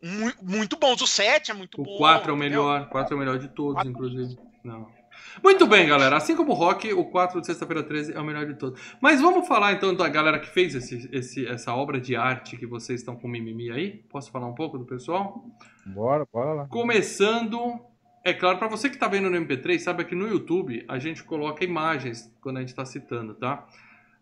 mu- 0.02 0.32
muito 0.42 0.76
bons. 0.78 1.00
O 1.02 1.06
7 1.06 1.50
é 1.50 1.54
muito 1.54 1.82
bom. 1.82 1.94
O 1.94 1.98
4 1.98 2.30
é 2.30 2.34
o 2.34 2.36
melhor, 2.36 2.88
4 2.88 3.12
é 3.12 3.16
o 3.16 3.18
melhor 3.20 3.38
de 3.38 3.48
todos, 3.48 3.74
Quatro. 3.74 3.90
inclusive. 3.90 4.38
Não. 4.64 4.88
Muito 5.44 5.66
bem, 5.66 5.86
galera. 5.86 6.16
Assim 6.16 6.34
como 6.34 6.52
o 6.52 6.54
Rock, 6.54 6.90
o 6.94 7.04
4 7.04 7.40
de 7.42 7.46
Sexta-feira 7.46 7.82
13 7.82 8.14
é 8.14 8.18
o 8.20 8.24
melhor 8.24 8.46
de 8.46 8.54
todos. 8.54 8.80
Mas 9.02 9.20
vamos 9.20 9.46
falar 9.46 9.72
então 9.72 9.94
da 9.94 10.08
galera 10.08 10.38
que 10.40 10.48
fez 10.48 10.74
esse, 10.74 11.08
esse- 11.12 11.46
essa 11.46 11.74
obra 11.74 12.00
de 12.00 12.16
arte 12.16 12.56
que 12.56 12.66
vocês 12.66 13.00
estão 13.00 13.14
com 13.14 13.28
mimimi 13.28 13.70
aí? 13.70 13.98
Posso 14.08 14.30
falar 14.30 14.46
um 14.46 14.54
pouco 14.54 14.78
do 14.78 14.86
pessoal? 14.86 15.44
Bora, 15.84 16.26
bora 16.32 16.52
lá. 16.54 16.66
Começando, 16.68 17.80
é 18.24 18.32
claro, 18.32 18.58
para 18.58 18.68
você 18.68 18.88
que 18.88 18.96
tá 18.96 19.08
vendo 19.08 19.28
no 19.28 19.36
MP3, 19.36 19.78
sabe 19.78 20.04
que 20.06 20.14
no 20.14 20.26
YouTube 20.26 20.84
a 20.88 20.98
gente 20.98 21.22
coloca 21.22 21.62
imagens 21.64 22.32
quando 22.40 22.56
a 22.56 22.60
gente 22.60 22.74
tá 22.74 22.84
citando, 22.86 23.34
tá? 23.34 23.66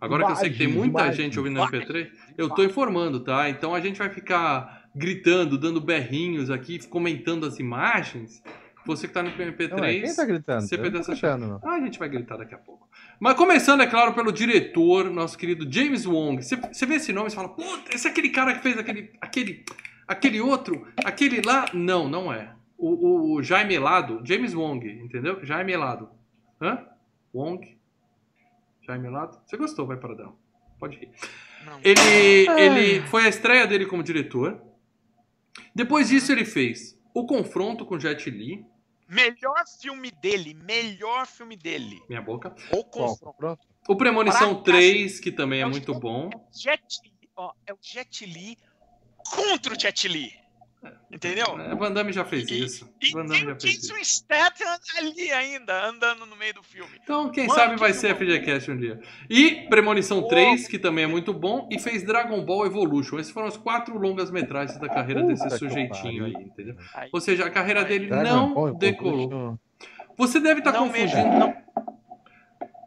Agora 0.00 0.24
que 0.26 0.32
eu 0.32 0.37
sei 0.37 0.50
que 0.50 0.58
tem 0.58 0.68
muita 0.68 1.12
gente 1.12 1.38
ouvindo 1.38 1.56
no 1.56 1.66
MP3, 1.66 2.08
eu 2.37 2.48
tô 2.48 2.62
informando, 2.62 3.20
tá? 3.20 3.48
Então 3.50 3.74
a 3.74 3.80
gente 3.80 3.98
vai 3.98 4.08
ficar 4.08 4.88
gritando, 4.94 5.58
dando 5.58 5.80
berrinhos 5.80 6.50
aqui, 6.50 6.78
comentando 6.87 7.46
as 7.46 7.58
imagens. 7.58 8.42
Você 8.87 9.06
que 9.06 9.12
tá 9.12 9.22
no 9.22 9.30
MP3. 9.30 9.76
Não, 9.76 9.84
é, 9.84 10.00
quem 10.00 10.14
tá 10.14 10.24
gritando? 10.24 10.62
Você 10.62 10.78
perdeu 10.78 11.00
essa 11.00 11.37
não. 11.37 11.61
ah, 11.62 11.74
a 11.74 11.80
gente 11.80 11.98
vai 11.98 12.08
gritar 12.08 12.37
daqui 12.37 12.54
a 12.54 12.58
pouco. 12.58 12.88
Mas 13.20 13.34
começando, 13.34 13.82
é 13.82 13.87
claro, 13.87 14.14
pelo 14.14 14.32
diretor, 14.32 15.11
nosso 15.11 15.37
querido 15.37 15.70
James 15.70 16.06
Wong. 16.06 16.42
Você, 16.42 16.56
você 16.56 16.87
vê 16.87 16.94
esse 16.94 17.12
nome 17.12 17.28
e 17.28 17.34
fala, 17.34 17.48
puta, 17.48 17.94
esse 17.94 18.06
é 18.06 18.11
aquele 18.11 18.30
cara 18.30 18.54
que 18.54 18.62
fez 18.62 18.78
aquele, 18.78 19.11
aquele, 19.20 19.64
aquele 20.06 20.40
outro, 20.40 20.87
aquele 21.04 21.42
lá. 21.42 21.66
Não, 21.74 22.08
não 22.08 22.32
é. 22.32 22.54
O, 22.78 22.88
o, 22.88 23.34
o 23.34 23.42
Jaime 23.42 23.74
Elado, 23.74 24.22
James 24.24 24.54
Wong, 24.54 24.88
entendeu? 24.88 25.44
Jaime 25.44 25.72
Elado. 25.72 26.08
Hã? 26.62 26.78
Wong? 27.34 27.78
Jaime 28.88 29.07
Elado? 29.07 29.38
Você 29.46 29.57
gostou, 29.59 29.87
vai 29.87 29.98
para 29.98 30.14
dela. 30.14 30.35
Pode 30.79 30.96
ir. 30.96 31.11
Não. 31.66 31.79
Ele, 31.85 32.48
Ah. 32.48 32.59
ele 32.61 33.07
foi 33.09 33.27
a 33.27 33.29
estreia 33.29 33.66
dele 33.66 33.85
como 33.85 34.03
diretor. 34.03 34.59
Depois 35.74 36.09
disso, 36.09 36.33
ele 36.33 36.46
fez 36.46 36.98
o 37.12 37.27
confronto 37.27 37.85
com 37.85 37.98
Jet 38.01 38.31
Li. 38.31 38.64
Melhor 39.07 39.62
filme 39.81 40.11
dele, 40.11 40.55
melhor 40.55 41.27
filme 41.27 41.57
dele. 41.57 42.01
Minha 42.09 42.22
boca. 42.22 42.55
Qual? 42.90 43.16
confronto. 43.18 43.59
O 43.88 43.96
Premonição 43.96 44.55
Pra 44.62 44.72
3, 44.74 45.20
que 45.20 45.31
também 45.33 45.61
é 45.61 45.62
É 45.62 45.66
o 45.66 45.70
muito 45.70 45.92
Jet- 45.92 46.01
bom. 46.01 46.31
Jet 46.53 46.83
Li, 47.05 47.29
ó, 47.37 47.53
é 47.66 47.72
o 47.74 47.79
Jet 47.83 48.24
Li 48.27 48.57
contra 49.35 49.74
o 49.74 49.79
Jet 49.81 50.09
Li. 50.09 50.33
Entendeu? 51.11 51.59
É, 51.59 51.75
Van 51.75 51.91
Damme 51.91 52.12
já 52.12 52.25
fez 52.25 52.49
E- 52.51 52.64
isso. 52.64 52.88
E 53.03 53.11
Van 53.11 53.25
Damme 53.25 53.38
tem 53.41 53.47
já 53.49 53.53
o 53.55 53.61
fez 53.61 53.75
isso. 53.79 53.88
Jason 53.95 54.05
Statham 54.05 54.79
ali 54.99 55.33
ainda, 55.33 55.87
andando 55.87 56.25
no 56.27 56.37
meio 56.37 56.55
do 56.55 56.62
filme. 56.62 56.91
Então, 57.03 57.31
quem 57.31 57.47
Mano, 57.47 57.59
sabe 57.59 57.75
que 57.75 57.81
vai 57.81 57.93
ser 57.93 58.14
filmão. 58.14 58.35
FGCast 58.37 58.71
um 58.71 58.77
dia. 58.77 59.01
E 59.29 59.67
Premonição 59.69 60.23
Pô. 60.23 60.29
3, 60.29 60.69
que 60.69 60.79
também 60.79 61.05
é 61.05 61.07
muito 61.07 61.33
bom, 61.33 61.69
e 61.73 61.79
fez 61.79 62.05
Dragon 62.05 62.45
Ball 62.45 62.67
Evolution. 62.67 63.19
Esses 63.19 63.33
foram 63.33 63.49
os 63.49 63.57
quatro 63.57 63.99
longas 63.99 64.31
metragens 64.31 64.79
da 64.79 64.88
carreira 64.88 65.23
Puta 65.23 65.33
desse 65.35 65.59
sujeitinho 65.59 66.27
aí, 66.27 66.33
entendeu? 66.33 66.77
Aí, 66.95 67.09
Ou 67.12 67.21
seja, 67.21 67.45
a 67.47 67.51
carreira 67.51 67.85
dele 67.85 68.07
Dragon 68.07 68.55
Ball 68.55 68.67
não 68.69 68.75
decolou. 68.79 69.25
Evolution. 69.25 69.59
Você 70.17 70.41
deve 70.41 70.61
estar 70.61 70.73
Não 70.73 70.87
confundindo. 70.88 71.17
mesmo, 71.17 71.38
não. 71.38 71.57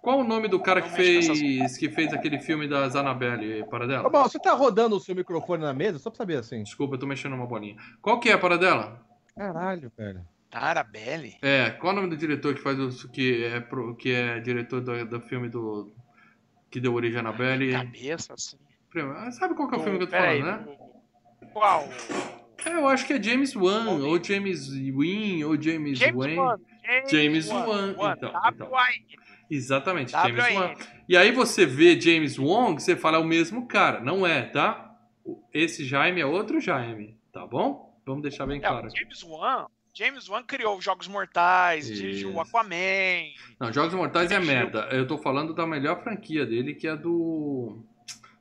Qual 0.02 0.20
o 0.20 0.24
nome 0.24 0.48
do 0.48 0.60
cara 0.60 0.80
Não 0.82 0.88
que 0.90 0.96
fez, 0.96 1.78
que 1.78 1.90
fez 1.90 2.12
aquele 2.12 2.40
filme 2.40 2.68
das 2.68 2.96
Annabelle, 2.96 3.64
Paradela? 3.70 4.10
Mal, 4.10 4.24
você 4.28 4.40
tá 4.40 4.54
rodando 4.54 4.96
o 4.96 5.00
seu 5.00 5.14
microfone 5.16 5.62
na 5.62 5.74
mesa? 5.74 6.00
Só 6.00 6.10
pra 6.10 6.18
saber 6.18 6.38
assim. 6.38 6.64
Desculpa, 6.64 6.96
eu 6.96 7.00
tô 7.00 7.06
mexendo 7.06 7.34
uma 7.34 7.46
bolinha. 7.46 7.76
Qual 8.02 8.20
que 8.20 8.30
é 8.30 8.34
a 8.34 8.38
Paradela? 8.38 9.00
Caralho, 9.36 9.92
velho. 9.96 10.26
Tarabelli? 10.50 11.38
É, 11.42 11.70
qual 11.70 11.92
é 11.92 11.94
o 11.94 11.96
nome 12.02 12.10
do 12.10 12.18
diretor 12.18 12.54
que 12.56 12.62
faz 12.62 12.78
o 12.80 13.10
que 13.10 13.46
é 13.46 13.64
que 13.98 14.12
é 14.12 14.40
diretor 14.40 14.82
do, 14.82 15.06
do 15.06 15.22
filme 15.22 15.48
do 15.48 15.94
que 16.70 16.80
deu 16.80 16.94
origem 16.94 17.18
a 17.18 17.20
Annabelle? 17.22 17.72
Cabeça, 17.72 18.34
assim. 18.34 18.58
Ah, 19.16 19.32
Sabe 19.32 19.54
qual 19.56 19.70
que 19.70 19.76
é 19.76 19.78
o 19.78 19.84
filme 19.84 19.98
que 20.00 20.04
eu 20.04 20.08
tô 20.08 20.12
Peraí, 20.12 20.42
falando, 20.42 20.68
né? 20.68 20.78
Qual? 21.54 21.88
É, 22.66 22.74
eu 22.74 22.88
acho 22.88 23.06
que 23.08 23.14
é 23.14 23.22
James 23.24 23.56
Wan, 23.56 23.86
ou 24.04 24.22
James 24.22 24.68
Wynn, 24.70 25.44
ou 25.46 25.60
James, 25.62 25.98
James 25.98 26.16
Wayne. 26.16 26.38
Wan. 26.38 26.60
James 27.10 27.50
Wan, 27.50 27.96
Wan. 27.98 28.14
então, 28.18 28.32
W-A-N. 28.32 29.06
Exatamente, 29.52 30.12
James 30.14 30.56
Wan. 30.56 30.74
E 31.10 31.18
aí 31.18 31.32
você 31.32 31.66
vê 31.66 32.00
James 32.00 32.40
Wong, 32.40 32.82
você 32.82 32.96
fala 32.96 33.18
é 33.18 33.20
o 33.20 33.24
mesmo 33.26 33.68
cara. 33.68 34.00
Não 34.00 34.26
é, 34.26 34.44
tá? 34.44 34.96
Esse 35.54 35.84
Jaime 35.84 36.22
é 36.22 36.26
outro 36.26 36.62
Jaime, 36.62 37.18
tá 37.34 37.46
bom? 37.46 37.94
Vamos 38.06 38.22
deixar 38.24 38.46
bem 38.48 38.58
É, 38.58 38.62
claro 38.62 38.88
aqui. 38.88 39.00
James 39.00 39.22
Wan. 39.24 39.66
James 39.94 40.30
Wan 40.30 40.42
criou 40.44 40.78
os 40.78 40.84
Jogos 40.86 41.06
Mortais, 41.10 41.86
dirigiu 41.88 42.34
o 42.34 42.40
Aquaman. 42.40 43.26
Não, 43.60 43.74
Jogos 43.74 43.94
Mortais 43.94 44.32
é 44.32 44.40
Dirigiu. 44.40 44.56
merda. 44.56 44.88
Eu 44.90 45.06
tô 45.06 45.18
falando 45.18 45.54
da 45.54 45.68
melhor 45.68 46.02
franquia 46.02 46.46
dele, 46.46 46.74
que 46.74 46.88
é 46.88 46.96
do. 46.96 47.84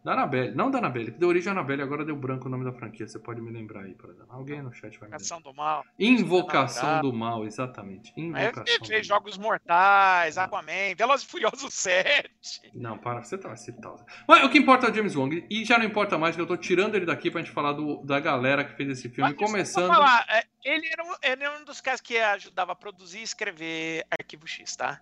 Da 0.02 0.12
Annabelle. 0.14 0.54
Não 0.54 0.70
da 0.70 0.78
Annabelle, 0.78 1.12
que 1.12 1.18
deu 1.18 1.28
origem 1.28 1.50
à 1.50 1.52
Annabelle, 1.52 1.82
agora 1.82 2.04
deu 2.04 2.16
branco 2.16 2.48
o 2.48 2.50
nome 2.50 2.64
da 2.64 2.72
franquia. 2.72 3.06
Você 3.06 3.18
pode 3.18 3.40
me 3.42 3.50
lembrar 3.50 3.82
aí, 3.82 3.94
por 3.94 4.08
exemplo. 4.08 4.28
Alguém 4.30 4.62
no 4.62 4.72
chat 4.72 4.98
vai 4.98 5.10
me 5.10 5.16
lembrar. 5.16 5.16
Invocação 5.16 5.40
do 5.42 5.54
Mal. 5.54 5.84
Invocação 5.98 6.82
Namorado. 6.84 7.10
do 7.10 7.16
Mal, 7.18 7.44
exatamente. 7.44 8.12
Invocação 8.16 8.78
do 8.78 8.86
fez. 8.86 9.06
Jogos 9.06 9.36
Mortais, 9.36 10.38
Aquaman, 10.38 10.94
Velozes 10.96 11.26
e 11.26 11.30
Furiosos 11.30 11.74
7. 11.74 12.30
Não, 12.74 12.96
para, 12.96 13.22
você 13.22 13.36
tá 13.36 13.54
se 13.56 13.72
tal. 13.72 14.02
Mas 14.26 14.42
o 14.42 14.48
que 14.48 14.56
importa 14.56 14.86
é 14.86 14.90
o 14.90 14.94
James 14.94 15.14
Wong. 15.14 15.46
E 15.50 15.64
já 15.66 15.76
não 15.76 15.84
importa 15.84 16.16
mais, 16.16 16.34
que 16.34 16.40
eu 16.40 16.46
tô 16.46 16.56
tirando 16.56 16.94
ele 16.94 17.04
daqui 17.04 17.30
pra 17.30 17.42
gente 17.42 17.52
falar 17.52 17.74
do, 17.74 18.02
da 18.02 18.18
galera 18.18 18.64
que 18.64 18.74
fez 18.74 18.88
esse 18.88 19.10
filme. 19.10 19.30
Mas 19.30 19.38
começando. 19.38 19.88
falar, 19.88 20.24
é, 20.30 20.44
ele, 20.64 20.86
era 20.86 21.04
um, 21.04 21.14
ele 21.22 21.44
era 21.44 21.58
um 21.58 21.64
dos 21.64 21.82
caras 21.82 22.00
que 22.00 22.16
ajudava 22.16 22.72
a 22.72 22.76
produzir 22.76 23.18
e 23.18 23.22
escrever 23.22 24.06
Arquivo 24.10 24.46
X, 24.46 24.76
tá? 24.76 24.98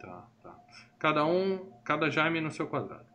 Tá, 0.00 0.26
tá. 0.42 0.58
Cada 0.98 1.26
um, 1.26 1.70
cada 1.84 2.08
Jaime 2.08 2.40
no 2.40 2.50
seu 2.50 2.66
quadrado. 2.66 3.09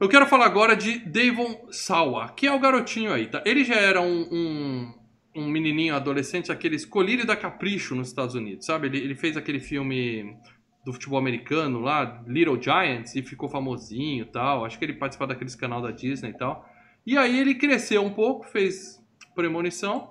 Eu 0.00 0.08
quero 0.08 0.28
falar 0.28 0.46
agora 0.46 0.76
de 0.76 1.00
Davon 1.00 1.66
Sawa, 1.72 2.28
que 2.28 2.46
é 2.46 2.52
o 2.52 2.60
garotinho 2.60 3.12
aí, 3.12 3.26
tá? 3.26 3.42
Ele 3.44 3.64
já 3.64 3.74
era 3.74 4.00
um, 4.00 4.28
um, 4.30 4.94
um 5.34 5.48
menininho 5.48 5.92
adolescente, 5.92 6.52
aquele 6.52 6.76
escolhido 6.76 7.26
da 7.26 7.34
Capricho 7.34 7.96
nos 7.96 8.06
Estados 8.06 8.36
Unidos, 8.36 8.64
sabe? 8.64 8.86
Ele, 8.86 8.98
ele 8.98 9.16
fez 9.16 9.36
aquele 9.36 9.58
filme 9.58 10.36
do 10.84 10.92
futebol 10.92 11.18
americano 11.18 11.80
lá, 11.80 12.22
Little 12.28 12.62
Giants, 12.62 13.16
e 13.16 13.22
ficou 13.22 13.48
famosinho 13.48 14.22
e 14.22 14.26
tal. 14.26 14.64
Acho 14.64 14.78
que 14.78 14.84
ele 14.84 14.92
participava 14.92 15.32
daqueles 15.32 15.56
canal 15.56 15.82
da 15.82 15.90
Disney 15.90 16.30
e 16.30 16.38
tal. 16.38 16.64
E 17.04 17.18
aí 17.18 17.36
ele 17.36 17.56
cresceu 17.56 18.00
um 18.04 18.10
pouco, 18.10 18.46
fez 18.46 19.04
Premonição, 19.34 20.08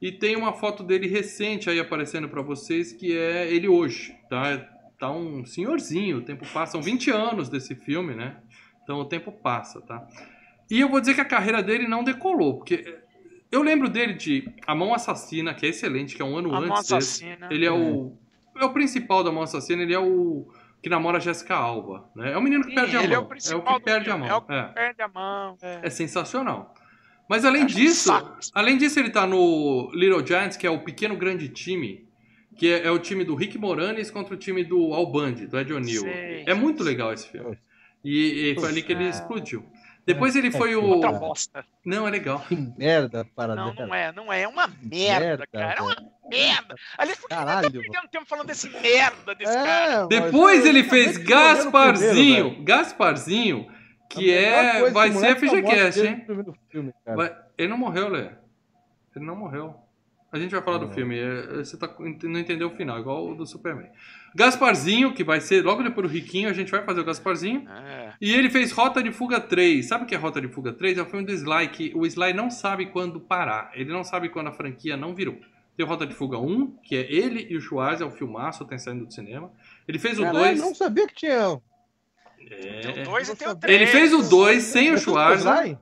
e 0.00 0.12
tem 0.12 0.36
uma 0.36 0.52
foto 0.52 0.84
dele 0.84 1.08
recente 1.08 1.68
aí 1.68 1.80
aparecendo 1.80 2.28
pra 2.28 2.40
vocês, 2.40 2.92
que 2.92 3.18
é 3.18 3.52
ele 3.52 3.66
hoje, 3.66 4.16
tá? 4.30 4.58
Tá 4.96 5.10
um 5.10 5.44
senhorzinho, 5.44 6.18
o 6.18 6.22
tempo 6.22 6.46
passa, 6.52 6.72
são 6.72 6.82
20 6.82 7.10
anos 7.10 7.48
desse 7.48 7.74
filme, 7.74 8.14
né? 8.14 8.36
Então 8.84 9.00
o 9.00 9.04
tempo 9.04 9.32
passa, 9.32 9.80
tá? 9.80 10.06
E 10.70 10.80
eu 10.80 10.88
vou 10.88 11.00
dizer 11.00 11.14
que 11.14 11.20
a 11.20 11.24
carreira 11.24 11.62
dele 11.62 11.88
não 11.88 12.04
decolou, 12.04 12.58
porque 12.58 12.98
eu 13.50 13.62
lembro 13.62 13.88
dele 13.88 14.14
de 14.14 14.48
A 14.66 14.74
Mão 14.74 14.94
Assassina, 14.94 15.52
que 15.54 15.66
é 15.66 15.70
excelente, 15.70 16.14
que 16.14 16.22
é 16.22 16.24
um 16.24 16.36
ano 16.36 16.54
A 16.54 16.58
antes 16.58 16.68
Mão 16.68 16.76
desse. 16.78 16.94
Assassina. 16.94 17.48
Ele 17.50 17.64
é 17.66 17.72
o 17.72 18.16
é 18.56 18.64
o 18.64 18.72
principal 18.72 19.24
da 19.24 19.32
Mão 19.32 19.42
Assassina, 19.42 19.82
ele 19.82 19.92
é 19.92 19.98
o 19.98 20.46
que 20.80 20.88
namora 20.88 21.16
a 21.16 21.20
Jéssica 21.20 21.56
Alba, 21.56 22.08
né? 22.14 22.32
É 22.32 22.36
o 22.36 22.42
menino 22.42 22.62
que 22.62 22.68
Sim, 22.70 22.74
perde 22.76 22.96
a 22.96 23.02
ele 23.02 23.14
é 23.14 23.16
mão. 23.16 23.24
o 23.24 23.28
principal 23.28 23.62
que 23.64 23.80
do 23.80 23.84
perde 23.84 24.10
a 24.10 24.16
mão. 24.18 24.28
é 24.28 24.34
o 24.36 24.52
É, 24.52 24.62
Perde 24.68 25.02
a 25.02 25.08
mão. 25.08 25.56
É. 25.62 25.80
é 25.82 25.90
sensacional. 25.90 26.74
Mas 27.28 27.44
além 27.44 27.62
um 27.62 27.66
disso, 27.66 28.08
saco. 28.12 28.38
além 28.54 28.76
disso 28.76 29.00
ele 29.00 29.10
tá 29.10 29.26
no 29.26 29.90
Little 29.94 30.24
Giants, 30.24 30.56
que 30.58 30.66
é 30.66 30.70
o 30.70 30.78
pequeno 30.80 31.16
grande 31.16 31.48
time, 31.48 32.06
que 32.56 32.68
é, 32.70 32.86
é 32.86 32.90
o 32.90 32.98
time 32.98 33.24
do 33.24 33.34
Rick 33.34 33.56
Moranis 33.58 34.10
contra 34.10 34.34
o 34.34 34.36
time 34.36 34.62
do 34.62 34.92
Al 34.92 35.10
Bundy, 35.10 35.46
do 35.46 35.58
Ed 35.58 35.72
O'Neill. 35.72 36.06
É 36.06 36.52
muito 36.54 36.84
legal 36.84 37.12
esse 37.12 37.28
filme. 37.28 37.58
E, 38.04 38.50
e 38.52 38.54
foi 38.60 38.68
ali 38.68 38.82
que 38.82 38.92
ele 38.92 39.08
explodiu. 39.08 39.64
Depois 40.06 40.36
ele 40.36 40.50
foi 40.50 40.76
o. 40.76 40.84
Outra 40.84 41.12
bosta. 41.12 41.64
Não, 41.84 42.06
é 42.06 42.10
legal. 42.10 42.38
Que 42.40 42.54
merda, 42.76 43.24
para 43.34 43.54
Não, 43.54 43.72
não 43.72 43.94
é, 43.94 44.12
não 44.12 44.30
é. 44.32 44.42
É 44.42 44.48
uma 44.48 44.68
merda, 44.82 45.46
cara. 45.46 45.78
É 45.78 45.80
uma 45.80 45.96
merda. 46.30 46.74
Aliás, 46.98 47.18
por 47.18 47.28
que 47.28 47.34
Caralho, 47.34 47.66
eu 47.68 47.72
tô 47.72 47.80
perdendo 47.80 48.08
tempo 48.10 48.26
falando 48.26 48.46
desse 48.46 48.68
merda 48.68 49.34
desse 49.34 49.54
cara? 49.54 49.92
É, 49.92 49.98
mas 50.00 50.08
Depois 50.08 50.66
ele 50.66 50.84
fez 50.84 51.16
Gasparzinho. 51.16 52.12
primeiro. 52.50 52.64
Gasparzinho, 52.64 53.66
que 54.10 54.30
é. 54.30 54.90
Vai 54.90 55.08
ser 55.10 55.14
moleque 55.14 55.44
é 55.46 55.48
FGCast, 55.48 56.00
hein? 56.06 56.26
filme, 56.70 56.92
cara. 57.02 57.16
Vai- 57.16 57.36
Ele 57.56 57.68
não 57.68 57.78
morreu, 57.78 58.08
Lê. 58.08 58.28
Ele 59.16 59.24
não 59.24 59.36
morreu. 59.36 59.74
A 60.30 60.38
gente 60.38 60.50
vai 60.50 60.60
falar 60.62 60.78
do 60.78 60.86
Não. 60.88 60.92
filme. 60.92 61.18
é, 61.18 61.46
Você 61.64 61.78
tá, 61.78 61.88
não 62.24 62.40
entendeu 62.40 62.68
o 62.68 62.76
final, 62.76 62.98
igual 62.98 63.26
o 63.26 63.34
do 63.34 63.46
Superman. 63.46 63.88
Gasparzinho, 64.34 65.14
que 65.14 65.22
vai 65.22 65.40
ser 65.40 65.64
logo 65.64 65.82
depois 65.82 66.08
do 66.08 66.12
Riquinho, 66.12 66.48
a 66.48 66.52
gente 66.52 66.70
vai 66.70 66.82
fazer 66.84 67.00
o 67.00 67.04
Gasparzinho. 67.04 67.68
É. 67.68 68.14
E 68.20 68.32
ele 68.34 68.50
fez 68.50 68.72
Rota 68.72 69.02
de 69.02 69.12
Fuga 69.12 69.40
3. 69.40 69.86
Sabe 69.86 70.04
o 70.04 70.06
que 70.06 70.14
é 70.14 70.18
Rota 70.18 70.40
de 70.40 70.48
Fuga 70.48 70.72
3? 70.72 70.98
É 70.98 71.02
o 71.02 71.06
filme 71.06 71.24
do 71.24 71.32
Sly, 71.32 71.68
que 71.68 71.92
o 71.94 72.04
Sly 72.04 72.32
não 72.32 72.50
sabe 72.50 72.86
quando 72.86 73.20
parar. 73.20 73.70
Ele 73.74 73.92
não 73.92 74.02
sabe 74.02 74.28
quando 74.28 74.48
a 74.48 74.52
franquia 74.52 74.96
não 74.96 75.14
virou. 75.14 75.36
Tem 75.76 75.84
o 75.84 75.88
Rota 75.88 76.06
de 76.06 76.14
Fuga 76.14 76.38
1, 76.38 76.66
que 76.82 76.96
é 76.96 77.12
ele 77.12 77.46
e 77.50 77.56
o 77.56 77.60
Schwarzer, 77.60 78.06
é 78.06 78.10
o 78.10 78.12
filmaço, 78.12 78.64
tem 78.64 78.78
saindo 78.78 79.06
do 79.06 79.12
cinema. 79.12 79.52
Ele 79.86 79.98
fez 79.98 80.18
o 80.18 80.22
Caralho, 80.22 80.44
2. 80.46 80.60
não 80.60 80.74
sabia 80.74 81.06
que 81.06 81.14
tinha. 81.14 81.60
Tem 82.38 82.98
É, 82.98 83.02
o 83.02 83.04
2 83.04 83.28
e 83.28 83.36
tem 83.36 83.48
o 83.48 83.50
Ele 83.52 83.58
3. 83.60 83.80
Ele 83.80 83.86
fez 83.90 84.12
o 84.12 84.22
2 84.28 84.62
sem 84.62 84.90
o 84.90 84.94
É 84.94 84.98
Schwarzer. 84.98 85.52
Sly? 85.52 85.78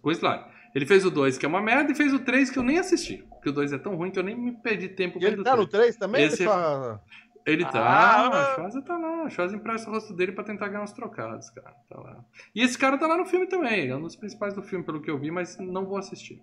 com 0.00 0.08
o 0.08 0.12
Sly. 0.12 0.40
Ele 0.74 0.86
fez 0.86 1.04
o 1.04 1.10
2, 1.10 1.38
que 1.38 1.44
é 1.46 1.48
uma 1.48 1.60
merda, 1.60 1.92
e 1.92 1.94
fez 1.94 2.12
o 2.12 2.18
3, 2.18 2.50
que 2.50 2.58
eu 2.58 2.62
nem 2.62 2.78
assisti. 2.78 3.24
Porque 3.30 3.48
o 3.48 3.52
2 3.52 3.72
é 3.72 3.78
tão 3.78 3.94
ruim 3.96 4.10
que 4.10 4.18
eu 4.18 4.22
nem 4.22 4.34
me 4.36 4.52
perdi 4.52 4.88
tempo 4.88 5.18
E 5.20 5.24
ele 5.24 5.42
tá 5.42 5.54
o 5.54 5.58
no 5.58 5.66
3. 5.66 5.94
3 5.94 5.96
também? 5.96 6.24
Esse- 6.24 6.42
Ele 6.42 6.50
só- 6.50 6.98
Ele 7.46 7.64
tá, 7.64 7.78
Ah, 7.80 8.28
a 8.28 8.54
Schwarza 8.54 8.80
tá 8.82 8.96
lá. 8.96 9.24
A 9.24 9.28
Schwarza 9.30 9.54
empresta 9.56 9.90
o 9.90 9.92
rosto 9.92 10.14
dele 10.14 10.32
pra 10.32 10.42
tentar 10.44 10.68
ganhar 10.68 10.82
uns 10.82 10.92
trocados, 10.92 11.50
cara. 11.50 11.74
Tá 11.88 12.00
lá. 12.00 12.24
E 12.54 12.62
esse 12.62 12.78
cara 12.78 12.96
tá 12.96 13.06
lá 13.06 13.16
no 13.18 13.26
filme 13.26 13.46
também. 13.46 13.88
É 13.88 13.96
um 13.96 14.00
dos 14.02 14.16
principais 14.16 14.54
do 14.54 14.62
filme, 14.62 14.84
pelo 14.84 15.00
que 15.02 15.10
eu 15.10 15.18
vi, 15.18 15.30
mas 15.30 15.58
não 15.58 15.84
vou 15.84 15.98
assistir. 15.98 16.40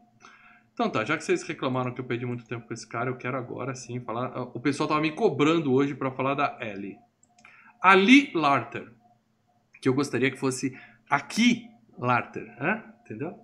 Então 0.73 0.89
tá, 0.89 1.03
já 1.03 1.17
que 1.17 1.23
vocês 1.23 1.43
reclamaram 1.43 1.91
que 1.93 1.99
eu 1.99 2.05
perdi 2.05 2.25
muito 2.25 2.45
tempo 2.47 2.67
com 2.67 2.73
esse 2.73 2.87
cara, 2.87 3.09
eu 3.09 3.17
quero 3.17 3.35
agora 3.37 3.73
sim 3.75 3.99
falar. 3.99 4.41
O 4.55 4.59
pessoal 4.59 4.87
tava 4.87 5.01
me 5.01 5.11
cobrando 5.11 5.73
hoje 5.73 5.95
pra 5.95 6.11
falar 6.11 6.33
da 6.35 6.57
Ellie. 6.61 6.97
Ali 7.81 8.31
Larter. 8.35 8.91
Que 9.81 9.89
eu 9.89 9.93
gostaria 9.95 10.29
que 10.29 10.37
fosse 10.37 10.77
aqui 11.09 11.67
Larter. 11.97 12.47
Hã? 12.61 12.83
Entendeu? 13.03 13.37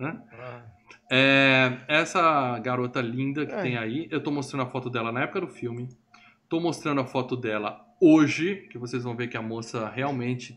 Ah, 0.00 0.62
É, 1.10 1.78
essa 1.88 2.58
garota 2.58 3.00
linda 3.00 3.46
que 3.46 3.52
É. 3.52 3.62
tem 3.62 3.76
aí, 3.76 4.08
eu 4.10 4.22
tô 4.22 4.30
mostrando 4.30 4.62
a 4.62 4.66
foto 4.70 4.90
dela 4.90 5.12
na 5.12 5.22
época 5.22 5.40
do 5.42 5.48
filme. 5.48 5.88
Tô 6.48 6.60
mostrando 6.60 7.00
a 7.00 7.06
foto 7.06 7.36
dela 7.36 7.80
hoje, 8.00 8.68
que 8.70 8.78
vocês 8.78 9.02
vão 9.02 9.16
ver 9.16 9.28
que 9.28 9.36
a 9.36 9.42
moça 9.42 9.88
realmente 9.88 10.56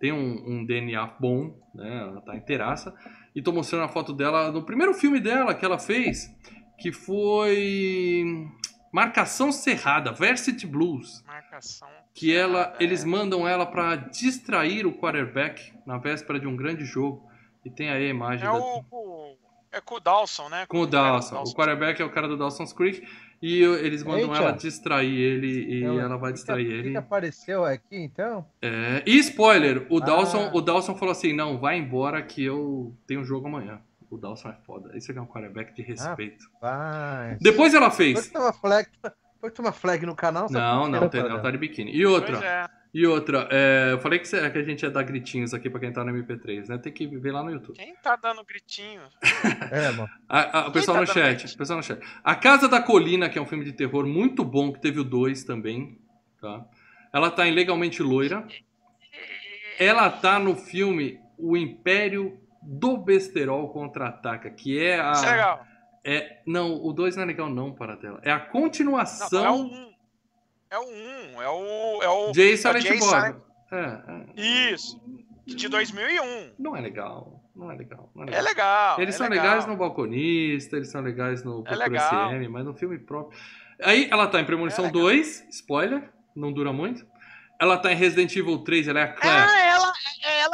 tem 0.00 0.12
um, 0.12 0.44
um 0.60 0.64
DNA 0.64 1.04
bom, 1.20 1.54
né? 1.74 1.98
Ela 2.08 2.20
tá 2.22 2.36
inteiraça. 2.36 2.94
E 3.34 3.42
tô 3.42 3.52
mostrando 3.52 3.84
a 3.84 3.88
foto 3.88 4.12
dela 4.12 4.50
no 4.50 4.62
primeiro 4.62 4.94
filme 4.94 5.20
dela 5.20 5.54
que 5.54 5.64
ela 5.64 5.78
fez, 5.78 6.30
que 6.78 6.92
foi 6.92 8.46
Marcação 8.92 9.52
Cerrada, 9.52 10.12
Varsity 10.12 10.66
Blues 10.66 11.22
Marcação. 11.26 11.88
que 12.14 12.34
ela, 12.34 12.74
É. 12.78 12.84
eles 12.84 13.04
mandam 13.04 13.46
ela 13.46 13.66
pra 13.66 13.96
distrair 13.96 14.86
o 14.86 14.92
quarterback 14.92 15.72
na 15.86 15.98
véspera 15.98 16.38
de 16.40 16.46
um 16.46 16.56
grande 16.56 16.84
jogo. 16.84 17.28
E 17.64 17.70
tem 17.70 17.90
aí 17.90 18.06
a 18.06 18.08
imagem 18.10 18.46
É 18.48 18.50
da- 18.50 18.56
o, 18.58 18.84
o- 18.90 19.36
é 19.70 19.80
com 19.80 19.96
o 19.96 20.00
Dawson, 20.00 20.48
né? 20.48 20.64
com 20.66 20.82
o 20.82 20.88
cara 20.88 21.06
do 21.08 21.12
Dawson. 21.12 21.42
O 21.42 21.54
quarterback 21.54 22.00
é 22.00 22.04
o 22.04 22.10
cara 22.10 22.26
do 22.28 22.36
Dawson's 22.36 22.72
Creek 22.72 23.06
e 23.40 23.62
eles 23.62 24.02
mandam 24.02 24.30
Eita. 24.32 24.36
ela 24.42 24.50
distrair 24.52 25.14
ele 25.14 25.46
e 25.46 25.78
então, 25.82 26.00
ela 26.00 26.16
vai 26.16 26.32
distrair 26.32 26.66
que- 26.66 26.72
ele. 26.72 26.90
que 26.90 26.96
apareceu 26.96 27.64
aqui, 27.64 27.96
então? 27.96 28.44
É, 28.62 29.02
E 29.06 29.16
spoiler, 29.18 29.86
o 29.90 29.98
Ah. 29.98 30.04
Dawson, 30.04 30.50
o 30.52 30.60
Dawson 30.60 30.94
falou 30.96 31.12
assim: 31.12 31.32
"Não, 31.32 31.58
vai 31.58 31.78
embora 31.78 32.22
que 32.22 32.44
eu 32.44 32.94
tenho 33.06 33.24
jogo 33.24 33.46
amanhã". 33.48 33.80
O 34.10 34.16
Dawson 34.16 34.48
é 34.48 34.56
foda. 34.64 34.90
Esse 34.96 35.16
é 35.16 35.20
um 35.20 35.26
quarterback 35.26 35.74
de 35.74 35.82
respeito. 35.82 36.44
Vai. 36.62 37.36
Depois 37.40 37.74
ela 37.74 37.90
fez. 37.90 38.28
que 38.28 38.38
foi 39.40 39.50
tava 39.50 39.72
flag 39.72 40.04
no 40.06 40.14
canal? 40.14 40.48
Não, 40.50 40.88
não, 40.88 41.08
tem, 41.08 41.20
ela 41.20 41.40
tá 41.40 41.50
de 41.50 41.58
biquíni. 41.58 41.92
E 41.94 42.04
outra, 42.04 42.38
é. 42.44 42.68
e 42.92 43.06
outra, 43.06 43.48
é, 43.50 43.92
eu 43.92 43.98
falei 44.00 44.18
que, 44.18 44.26
cê- 44.28 44.48
que 44.50 44.58
a 44.58 44.62
gente 44.62 44.82
ia 44.82 44.90
dar 44.90 45.02
gritinhos 45.04 45.54
aqui 45.54 45.68
pra 45.70 45.78
quem 45.80 45.92
tá 45.92 46.04
no 46.04 46.12
MP3, 46.12 46.68
né? 46.68 46.78
Tem 46.78 46.92
que 46.92 47.06
ver 47.06 47.32
lá 47.32 47.42
no 47.42 47.50
YouTube. 47.50 47.76
Quem 47.76 47.94
tá 47.96 48.16
dando 48.16 48.44
gritinho? 48.44 49.02
É, 49.70 49.90
mano. 49.92 50.08
A, 50.28 50.60
a- 50.60 50.68
o 50.68 50.72
pessoal 50.72 50.96
tá 50.96 51.00
no 51.02 51.06
chat, 51.06 51.54
o 51.54 51.58
pessoal 51.58 51.76
no 51.78 51.82
chat. 51.82 52.00
A 52.24 52.34
Casa 52.34 52.68
da 52.68 52.80
Colina, 52.82 53.28
que 53.28 53.38
é 53.38 53.42
um 53.42 53.46
filme 53.46 53.64
de 53.64 53.72
terror 53.72 54.06
muito 54.06 54.44
bom, 54.44 54.72
que 54.72 54.80
teve 54.80 54.98
o 55.00 55.04
2 55.04 55.44
também, 55.44 55.98
tá? 56.40 56.64
Ela 57.12 57.30
tá 57.30 57.46
em 57.46 57.52
Legalmente 57.52 58.02
Loira. 58.02 58.46
Ela 59.78 60.10
tá 60.10 60.38
no 60.38 60.56
filme 60.56 61.20
O 61.36 61.56
Império 61.56 62.38
do 62.62 62.96
Besterol 62.96 63.68
Contra-Ataca, 63.72 64.50
que 64.50 64.78
é 64.84 64.98
a... 65.00 65.12
Isso 65.12 65.24
é 65.24 65.30
legal. 65.30 65.64
É, 66.10 66.40
não, 66.46 66.82
o 66.82 66.92
2 66.92 67.16
não 67.16 67.22
é 67.24 67.26
legal 67.26 67.50
não, 67.50 67.72
para 67.72 67.94
dela. 67.96 68.20
É 68.24 68.30
a 68.30 68.38
Não, 68.38 68.46
continuação 68.46 69.44
é 69.44 69.50
o 69.50 69.62
1. 69.64 69.92
É 70.70 70.78
o 70.78 70.82
1. 71.36 71.42
É 71.42 71.48
o. 71.48 72.02
É 72.02 72.08
o 72.08 72.32
de 72.32 72.52
é 72.52 72.56
Silent 72.56 72.82
Jay. 72.84 72.98
Silent- 73.00 73.36
É, 73.70 73.76
é, 74.36 74.72
Isso. 74.72 74.98
De 75.46 75.68
2001. 75.68 76.52
não 76.58 76.74
é 76.76 76.80
legal, 76.80 77.42
não 77.56 77.70
é 77.70 77.76
legal. 77.76 78.10
Não 78.14 78.24
é 78.24 78.26
É 78.26 78.30
legal. 78.30 78.44
legal. 78.44 79.00
Eles 79.00 79.14
é 79.14 79.18
são 79.18 79.28
legal. 79.28 79.44
legais 79.46 79.66
no 79.66 79.76
Balconista, 79.76 80.76
eles 80.76 80.90
são 80.90 81.00
legais 81.02 81.42
no 81.44 81.60
É 81.60 81.64
Procura 81.64 81.84
legal. 81.88 82.30
SM, 82.30 82.48
mas 82.48 82.64
no 82.64 82.74
filme 82.74 82.98
próprio. 82.98 83.38
Aí 83.82 84.08
ela 84.10 84.26
tá 84.26 84.40
em 84.40 84.44
Premonição 84.44 84.84
É 84.84 84.88
legal. 84.88 85.02
2, 85.02 85.46
spoiler, 85.50 86.10
não 86.34 86.52
dura 86.52 86.72
muito. 86.72 87.06
Ela 87.60 87.76
tá 87.76 87.90
em 87.92 87.96
Resident 87.96 88.34
Evil 88.36 88.58
3, 88.58 88.88
ela 88.88 89.00
é 89.00 89.02
a 89.04 89.12
Claire. 89.12 89.50
Ah, 89.50 89.60
ela, 89.66 89.88
é 89.88 90.07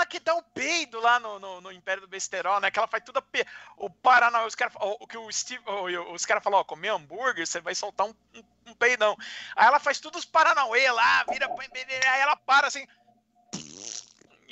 que 0.07 0.21
dá 0.21 0.35
o 0.35 0.43
peido 0.43 1.01
lá 1.01 1.19
no, 1.19 1.39
no, 1.39 1.61
no 1.61 1.73
Império 1.73 2.01
do 2.03 2.09
Besterol, 2.09 2.61
né? 2.61 2.71
Que 2.71 2.79
ela 2.79 2.89
faz 2.89 3.03
tudo 3.05 3.19
a 3.19 3.23
pe... 3.23 3.47
O 3.77 3.89
Paraná, 3.91 4.45
os 4.45 4.55
caras 4.55 4.75
o, 4.81 5.07
que 5.07 5.17
o 5.19 5.31
Steve, 5.33 5.63
o- 5.67 6.13
os 6.13 6.25
caras 6.25 6.43
falam, 6.43 6.59
ó, 6.61 6.65
comer 6.65 6.89
hambúrguer, 6.91 7.47
você 7.47 7.61
vai 7.61 7.75
soltar 7.75 8.07
um, 8.07 8.15
um, 8.35 8.43
um 8.67 8.75
peidão. 8.75 9.17
Aí 9.57 9.67
ela 9.67 9.79
faz 9.79 10.01
tudo 10.01 10.19
os 10.19 10.25
Paranauê 10.25 10.91
lá, 10.91 11.25
vira, 11.25 11.49
aí 11.49 12.21
ela 12.21 12.37
para 12.37 12.67
assim. 12.67 12.87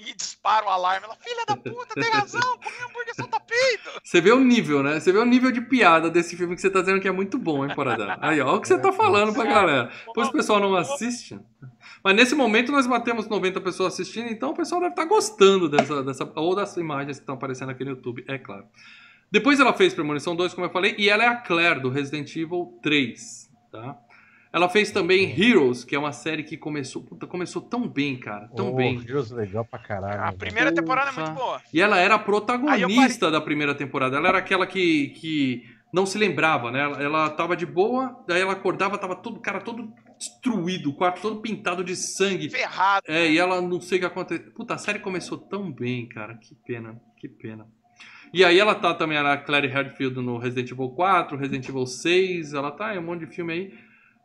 E 0.05 0.15
dispara 0.15 0.67
o 0.67 0.69
alarme. 0.69 1.07
Ela, 1.07 1.17
filha 1.17 1.45
da 1.47 1.57
puta, 1.57 1.95
tem 1.95 2.11
razão, 2.11 2.41
comer 2.59 2.85
hambúrguer 2.85 3.15
solta 3.15 3.38
peido. 3.41 4.01
Você 4.03 4.21
vê 4.21 4.33
o 4.33 4.41
nível, 4.41 4.83
né? 4.83 4.99
Você 4.99 5.12
vê 5.12 5.19
o 5.19 5.25
nível 5.25 5.53
de 5.53 5.61
piada 5.61 6.11
desse 6.11 6.37
filme 6.37 6.55
que 6.55 6.61
você 6.61 6.71
tá 6.71 6.81
dizendo 6.81 7.01
que 7.01 7.09
é 7.09 7.12
muito 7.12 7.38
bom, 7.38 7.65
hein, 7.65 7.75
Paradela? 7.75 8.19
Aí, 8.21 8.41
ó, 8.41 8.57
o 8.57 8.61
que 8.61 8.69
você 8.69 8.79
tá 8.79 8.93
falando 8.93 9.33
pra 9.33 9.45
galera. 9.45 9.93
Depois 10.07 10.29
o 10.29 10.33
pessoal 10.33 10.59
não 10.59 10.75
assiste. 10.75 11.38
Mas 12.03 12.17
nesse 12.17 12.35
momento 12.35 12.73
nós 12.73 12.87
batemos 12.87 13.29
90 13.29 13.61
pessoas 13.61 13.95
assistindo, 13.95 14.29
então 14.29 14.51
o 14.51 14.55
pessoal 14.55 14.81
deve 14.81 14.93
estar 14.93 15.05
gostando 15.05 15.69
dessa, 15.69 16.03
dessa. 16.03 16.33
Ou 16.35 16.55
das 16.55 16.77
imagens 16.77 17.19
que 17.19 17.23
estão 17.23 17.37
aparecendo 17.37 17.71
aqui 17.71 17.85
no 17.85 17.91
YouTube, 17.91 18.25
é 18.27 18.38
claro. 18.38 18.65
Depois 19.31 19.59
ela 19.61 19.73
fez 19.73 19.95
Premonição 19.95 20.37
2, 20.37 20.53
como 20.53 20.67
eu 20.67 20.71
falei, 20.71 20.95
e 20.99 21.09
ela 21.09 21.25
é 21.25 21.29
a 21.29 21.37
Claire 21.37 21.81
do 21.81 21.88
Resident 21.88 22.35
Evil 22.37 22.79
3, 22.83 23.51
tá? 23.71 23.97
Ela 24.53 24.69
fez 24.69 24.91
também 24.91 25.31
Heroes, 25.31 25.83
que 25.83 25.97
é 25.97 25.99
uma 25.99 26.12
série 26.12 26.43
que 26.43 26.57
começou, 26.59 27.03
puta, 27.03 27.27
começou 27.27 27.62
tão 27.62 27.88
bem, 27.88 28.19
cara, 28.19 28.49
tão 28.55 28.73
Oh, 28.73 28.77
bem. 28.77 28.99
Deus, 28.99 29.31
legal 29.31 29.65
pra 29.65 29.79
caralho. 29.79 30.21
A 30.21 30.27
velho. 30.27 30.37
primeira 30.38 30.73
temporada 30.73 31.11
é 31.11 31.12
muito 31.15 31.33
boa. 31.33 31.62
E 31.73 31.81
ela 31.81 31.99
era 31.99 32.17
a 32.17 32.19
protagonista 32.19 33.31
da 33.31 33.41
primeira 33.41 33.75
temporada. 33.75 34.17
Ela 34.17 34.29
era 34.29 34.38
aquela 34.38 34.67
que, 34.67 35.09
que 35.17 35.65
não 35.91 36.05
se 36.05 36.19
lembrava, 36.19 36.71
né? 36.71 36.81
Ela, 36.81 37.03
ela 37.03 37.31
tava 37.31 37.57
de 37.57 37.65
boa, 37.65 38.23
daí 38.29 38.43
ela 38.43 38.53
acordava, 38.53 38.99
tava 38.99 39.17
todo, 39.17 39.41
cara 39.41 39.61
todo 39.61 39.91
destruído, 40.19 40.91
o 40.91 40.95
quarto 40.95 41.23
todo 41.23 41.41
pintado 41.41 41.83
de 41.83 41.97
sangue. 41.97 42.51
Ferrado. 42.51 43.07
É, 43.09 43.31
e 43.31 43.38
ela 43.38 43.61
não 43.61 43.81
sei 43.81 43.97
o 43.97 44.01
que 44.03 44.07
aconteceu. 44.07 44.53
Puta, 44.53 44.75
a 44.75 44.79
série 44.79 44.99
começou 44.99 45.38
tão 45.38 45.73
bem, 45.73 46.07
cara. 46.07 46.35
Que 46.37 46.55
pena, 46.55 47.01
que 47.19 47.27
pena. 47.27 47.67
E 48.35 48.45
aí 48.45 48.59
ela 48.59 48.75
tá 48.75 48.95
também, 48.95 49.19
a 49.19 49.37
Clary 49.37 49.71
Hadfield 49.71 50.17
no 50.21 50.38
Resident 50.38 50.71
Evil 50.71 50.91
4, 50.91 51.37
Resident 51.37 51.69
Evil 51.69 51.87
6, 51.87 52.55
ela 52.55 52.71
tá 52.71 52.95
em 52.95 52.99
um 52.99 53.03
monte 53.03 53.27
de 53.27 53.35
filme 53.35 53.53
aí. 53.53 53.75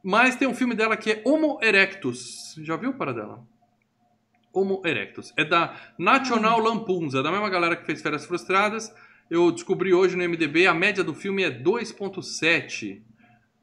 Mas 0.04 0.36
tem 0.36 0.48
um 0.48 0.54
filme 0.56 0.76
dela 0.76 0.96
que 0.96 1.12
é 1.12 1.22
Homo 1.26 1.60
Erectus. 1.62 2.56
Já 2.64 2.76
viu 2.76 2.94
para 2.94 3.14
dela? 3.14 3.44
Homo 4.54 4.82
Erectus. 4.86 5.34
É 5.38 5.44
da 5.44 5.76
National 5.98 6.60
Lampoons, 6.60 7.14
é 7.14 7.22
da 7.22 7.32
mesma 7.32 7.50
galera 7.50 7.76
que 7.76 7.86
fez 7.86 8.02
Férias 8.02 8.26
Frustradas. 8.26 8.94
Eu 9.30 9.52
descobri 9.52 9.94
hoje 9.94 10.16
no 10.16 10.24
MDB, 10.28 10.68
a 10.68 10.74
média 10.74 11.04
do 11.04 11.14
filme 11.14 11.44
é 11.44 11.52
2.7. 11.52 13.02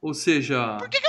Ou 0.02 0.12
seja... 0.12 0.76
Por 0.78 0.88
que, 0.88 1.00
que 1.00 1.06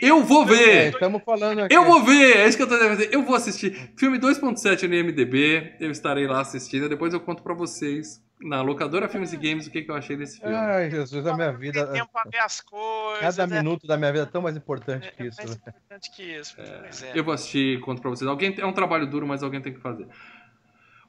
eu 0.00 0.22
vou 0.24 0.42
É, 0.44 0.46
ver! 0.46 0.88
estamos 0.94 1.22
falando 1.22 1.60
aqui. 1.60 1.74
Eu 1.74 1.84
vou 1.84 2.02
ver, 2.02 2.38
é 2.38 2.48
isso 2.48 2.56
que 2.56 2.62
eu 2.62 2.68
tô 2.68 2.76
dizendo. 2.76 3.02
Eu 3.12 3.22
vou 3.22 3.34
assistir. 3.36 3.92
Filme 3.96 4.18
2.7 4.18 4.88
no 4.88 4.94
IMDB, 4.94 5.74
eu 5.78 5.90
estarei 5.90 6.26
lá 6.26 6.40
assistindo. 6.40 6.88
Depois 6.88 7.12
eu 7.12 7.20
conto 7.20 7.42
pra 7.42 7.52
vocês, 7.54 8.22
na 8.40 8.60
locadora 8.62 9.08
Filmes 9.08 9.32
e 9.32 9.36
Games, 9.36 9.66
o 9.66 9.70
que, 9.70 9.82
que 9.82 9.90
eu 9.90 9.94
achei 9.94 10.16
desse 10.16 10.38
filme. 10.38 10.54
Ai, 10.54 10.90
Jesus, 10.90 11.26
a 11.26 11.34
minha 11.34 11.50
Tem 11.50 11.58
vida. 11.58 11.86
tempo 11.88 12.10
pra 12.12 12.24
ver 12.30 12.38
as 12.38 12.60
coisas. 12.60 13.20
Cada 13.20 13.46
né? 13.46 13.58
minuto 13.58 13.86
da 13.86 13.96
minha 13.96 14.12
vida 14.12 14.24
é 14.24 14.26
tão 14.26 14.42
mais 14.42 14.56
importante 14.56 15.08
É, 15.08 15.10
que 15.10 15.22
é 15.22 15.26
isso. 15.26 15.38
mais 15.38 15.50
né? 15.50 15.56
importante 15.56 16.10
que 16.10 16.22
isso. 16.22 16.54
Pois 16.56 17.02
é. 17.02 17.12
Eu 17.14 17.24
vou 17.24 17.32
assistir 17.32 17.78
e 17.78 17.80
conto 17.80 18.00
pra 18.02 18.10
vocês. 18.10 18.28
Alguém, 18.28 18.54
é 18.58 18.66
um 18.66 18.72
trabalho 18.72 19.06
duro, 19.06 19.26
mas 19.26 19.42
alguém 19.42 19.60
tem 19.60 19.72
que 19.72 19.80
fazer. 19.80 20.06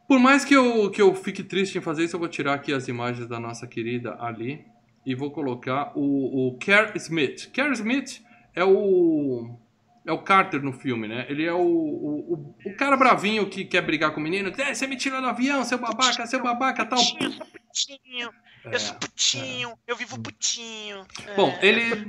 Por 0.08 0.20
mais 0.20 0.46
que 0.46 0.54
eu, 0.54 0.90
que 0.90 1.02
eu 1.02 1.14
fique 1.14 1.44
triste 1.44 1.78
em 1.78 1.82
fazer 1.82 2.06
isso, 2.06 2.16
eu 2.16 2.20
vou 2.20 2.30
tirar 2.30 2.54
aqui 2.54 2.74
as 2.74 2.88
imagens 2.88 3.28
da 3.28 3.40
nossa 3.40 3.68
querida 3.68 4.16
Ali 4.22 4.66
e 5.06 5.14
vou 5.14 5.32
colocar 5.32 5.92
o, 5.96 6.48
o 6.48 6.58
Kerr 6.58 6.96
Smith. 6.96 7.52
Kerr 7.52 7.72
Smith 7.74 8.22
é 8.56 8.64
o. 8.64 9.60
É 10.08 10.12
o 10.14 10.20
Carter 10.20 10.62
no 10.64 10.72
filme, 10.72 11.06
né? 11.08 11.26
Ele 11.28 11.46
é 11.46 11.52
o, 11.54 11.60
o, 11.60 12.56
o, 12.66 12.76
cara 12.78 12.96
bravinho 12.96 13.46
que 13.50 13.66
quer 13.66 13.82
brigar 13.82 14.12
com 14.14 14.22
o 14.22 14.24
menino. 14.24 14.52
É, 14.58 14.74
você 14.74 14.88
me 14.88 14.96
tirou 14.96 15.20
do 15.22 15.28
avião, 15.28 15.64
seu 15.66 15.78
babaca, 15.78 16.26
seu 16.26 16.42
babaca, 16.42 16.86
tal. 16.86 16.98
Eu 16.98 17.04
sou 17.32 17.46
putinho, 17.46 18.30
eu 18.72 18.80
sou 18.80 18.96
É, 18.96 19.00
putinho, 19.00 19.74
eu 19.86 19.96
vivo 19.98 20.18
putinho. 20.20 21.06
Bom, 21.36 21.50
É. 21.62 21.66
ele. 21.68 22.08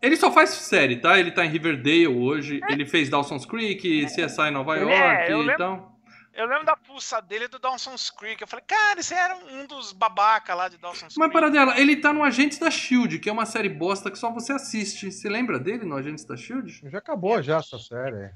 Ele 0.00 0.16
só 0.16 0.32
faz 0.32 0.50
série, 0.50 0.96
tá? 0.96 1.20
Ele 1.20 1.30
tá 1.30 1.44
em 1.44 1.48
Riverdale 1.50 2.08
hoje. 2.08 2.60
Ele 2.68 2.84
fez 2.84 3.08
Dawson's 3.08 3.46
Creek, 3.46 4.06
CSI 4.06 4.50
Nova 4.50 4.74
York 4.76 4.94
É, 4.96 5.30
e 5.30 5.34
lembro- 5.36 5.56
tal. 5.58 5.91
Eu 6.34 6.46
lembro 6.46 6.64
da 6.64 6.74
pulsa 6.74 7.20
dele 7.20 7.46
do 7.46 7.58
Dawson's 7.58 8.10
Creek. 8.10 8.40
Eu 8.40 8.48
falei, 8.48 8.64
cara, 8.66 9.00
esse 9.00 9.12
era 9.12 9.36
um 9.36 9.66
dos 9.66 9.92
babaca 9.92 10.54
lá 10.54 10.68
de 10.68 10.78
Dawson's 10.78 11.14
Mas 11.16 11.28
Creek. 11.28 11.32
para 11.32 11.50
dela, 11.50 11.78
ele 11.78 11.96
tá 11.96 12.12
no 12.12 12.22
Agentes 12.22 12.58
da 12.58 12.70
Shield, 12.70 13.18
que 13.18 13.28
é 13.28 13.32
uma 13.32 13.44
série 13.44 13.68
bosta 13.68 14.10
que 14.10 14.18
só 14.18 14.30
você 14.30 14.52
assiste. 14.52 15.12
Você 15.12 15.28
lembra 15.28 15.58
dele 15.58 15.84
no 15.84 15.94
Agentes 15.94 16.24
da 16.24 16.36
Shield? 16.36 16.80
Já 16.90 16.98
acabou 16.98 17.42
já 17.42 17.58
essa 17.58 17.78
série. 17.78 18.30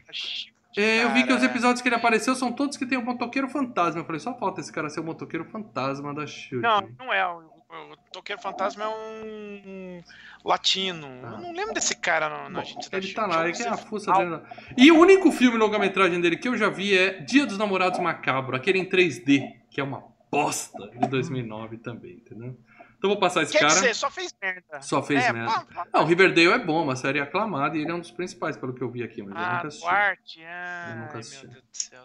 É, 0.76 1.04
eu 1.04 1.10
vi 1.14 1.24
que 1.24 1.32
os 1.32 1.42
episódios 1.42 1.80
que 1.80 1.88
ele 1.88 1.94
apareceu 1.94 2.34
são 2.34 2.52
todos 2.52 2.76
que 2.76 2.84
tem 2.84 2.98
o 2.98 3.02
motoqueiro 3.02 3.48
fantasma. 3.48 4.02
Eu 4.02 4.04
falei, 4.04 4.20
só 4.20 4.36
falta 4.36 4.60
esse 4.60 4.70
cara 4.70 4.90
ser 4.90 5.00
o 5.00 5.04
motoqueiro 5.04 5.46
fantasma 5.46 6.12
da 6.12 6.26
Shield. 6.26 6.62
Não, 6.62 6.82
não 6.98 7.12
é. 7.12 7.26
O, 7.26 7.55
o 7.68 7.96
Toqueiro 8.12 8.40
Fantasma 8.40 8.84
é 8.84 8.88
um 8.88 10.02
latino. 10.44 11.06
Eu 11.06 11.38
não 11.40 11.52
lembro 11.52 11.74
desse 11.74 11.96
cara 11.96 12.26
Ah. 12.26 12.48
Bom, 12.50 12.58
Agente 12.60 12.90
da 12.90 12.98
ele 12.98 13.12
tá 13.12 13.26
lá, 13.26 13.48
Eu 13.48 13.54
é 13.54 13.58
não 13.58 13.66
é 13.66 13.68
a 13.70 13.76
fuça 13.76 14.12
dele. 14.12 14.40
E 14.76 14.90
o 14.92 14.98
único 14.98 15.30
filme 15.32 15.58
longa-metragem 15.58 16.20
dele 16.20 16.36
que 16.36 16.48
eu 16.48 16.56
já 16.56 16.68
vi 16.68 16.96
é 16.96 17.20
Dia 17.20 17.46
dos 17.46 17.58
Namorados 17.58 17.98
Macabro, 17.98 18.56
aquele 18.56 18.78
em 18.78 18.84
3D, 18.88 19.42
que 19.70 19.80
é 19.80 19.84
uma 19.84 20.04
bosta 20.30 20.88
de 20.90 21.08
2009 21.08 21.78
também, 21.78 22.14
entendeu? 22.14 22.56
Então 22.98 23.10
vou 23.10 23.18
passar 23.18 23.42
esse 23.42 23.52
Quer 23.52 23.60
cara. 23.60 23.74
dizer, 23.74 23.94
só 23.94 24.10
fez 24.10 24.34
merda. 24.40 24.80
Só 24.80 25.02
fez 25.02 25.22
é, 25.22 25.32
merda. 25.32 25.66
Não, 25.92 26.04
Riverdale 26.04 26.52
é 26.52 26.58
bom, 26.58 26.82
uma 26.82 26.96
série 26.96 27.20
aclamada 27.20 27.76
e 27.76 27.82
ele 27.82 27.90
é 27.90 27.94
um 27.94 28.00
dos 28.00 28.10
principais, 28.10 28.56
pelo 28.56 28.72
que 28.74 28.82
eu 28.82 28.90
vi 28.90 29.02
aqui, 29.02 29.22
mas 29.22 29.32
eu 29.32 29.36
Ah, 29.38 29.54
nunca 29.54 29.68
assisti. 29.68 29.84
Duarte. 29.86 30.40
Eu 30.40 30.96
nunca 30.96 31.12
meu. 31.12 31.22
Deus 31.22 31.62
do 31.62 31.68
céu. 31.72 32.04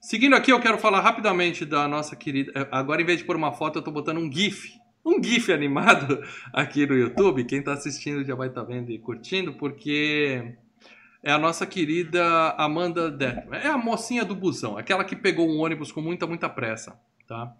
Seguindo 0.00 0.34
aqui, 0.34 0.50
eu 0.50 0.60
quero 0.60 0.78
falar 0.78 1.00
rapidamente 1.00 1.66
da 1.66 1.86
nossa 1.86 2.16
querida. 2.16 2.68
Agora, 2.70 3.02
em 3.02 3.04
vez 3.04 3.18
de 3.18 3.24
pôr 3.24 3.36
uma 3.36 3.52
foto, 3.52 3.78
eu 3.78 3.82
tô 3.82 3.90
botando 3.90 4.18
um 4.18 4.32
GIF. 4.32 4.79
Um 5.04 5.22
GIF 5.22 5.52
animado 5.52 6.22
aqui 6.52 6.86
no 6.86 6.94
YouTube. 6.94 7.44
Quem 7.44 7.62
tá 7.62 7.72
assistindo 7.72 8.24
já 8.24 8.34
vai 8.34 8.48
estar 8.48 8.62
vendo 8.62 8.90
e 8.90 8.98
curtindo, 8.98 9.54
porque 9.54 10.54
é 11.22 11.32
a 11.32 11.38
nossa 11.38 11.66
querida 11.66 12.54
Amanda. 12.58 13.16
É 13.52 13.68
a 13.68 13.78
mocinha 13.78 14.24
do 14.24 14.34
busão, 14.34 14.76
aquela 14.76 15.04
que 15.04 15.16
pegou 15.16 15.48
um 15.48 15.60
ônibus 15.60 15.90
com 15.92 16.00
muita, 16.00 16.26
muita 16.26 16.48
pressa, 16.48 16.98
tá? 17.26 17.52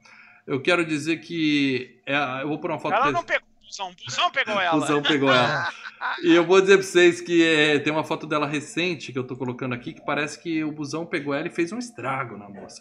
Eu 0.46 0.60
quero 0.60 0.84
dizer 0.84 1.18
que. 1.18 2.00
é 2.06 2.42
eu 2.42 2.48
vou 2.48 2.58
pôr 2.58 2.70
uma 2.70 2.78
foto 2.78 2.94
Ela 2.94 3.12
não 3.12 3.22
pegou 3.22 3.46
o 3.46 3.66
Busão, 3.66 3.90
o 3.90 4.04
Busão 4.04 4.30
pegou 4.32 4.56
o 4.56 4.60
ela. 4.60 4.80
busão 4.80 5.02
pegou 5.02 5.32
ela. 5.32 5.68
E 6.22 6.34
eu 6.34 6.44
vou 6.46 6.58
dizer 6.62 6.78
pra 6.78 6.86
vocês 6.86 7.20
que 7.20 7.44
é, 7.44 7.78
tem 7.78 7.92
uma 7.92 8.02
foto 8.02 8.26
dela 8.26 8.46
recente 8.46 9.12
que 9.12 9.18
eu 9.18 9.22
tô 9.22 9.36
colocando 9.36 9.74
aqui 9.74 9.92
que 9.92 10.00
parece 10.00 10.42
que 10.42 10.64
o 10.64 10.72
busão 10.72 11.04
pegou 11.04 11.34
ela 11.34 11.46
e 11.46 11.50
fez 11.50 11.72
um 11.72 11.78
estrago 11.78 12.38
na 12.38 12.48
moça. 12.48 12.80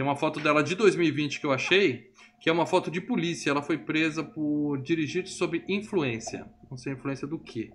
Tem 0.00 0.06
uma 0.06 0.16
foto 0.16 0.40
dela 0.40 0.62
de 0.62 0.74
2020 0.74 1.40
que 1.40 1.44
eu 1.44 1.52
achei, 1.52 2.10
que 2.40 2.48
é 2.48 2.52
uma 2.54 2.64
foto 2.64 2.90
de 2.90 3.02
polícia. 3.02 3.50
Ela 3.50 3.60
foi 3.60 3.76
presa 3.76 4.24
por 4.24 4.78
dirigir 4.78 5.26
sob 5.26 5.62
influência. 5.68 6.50
Não 6.70 6.78
sei 6.78 6.94
influência 6.94 7.26
do 7.28 7.38
quê. 7.38 7.70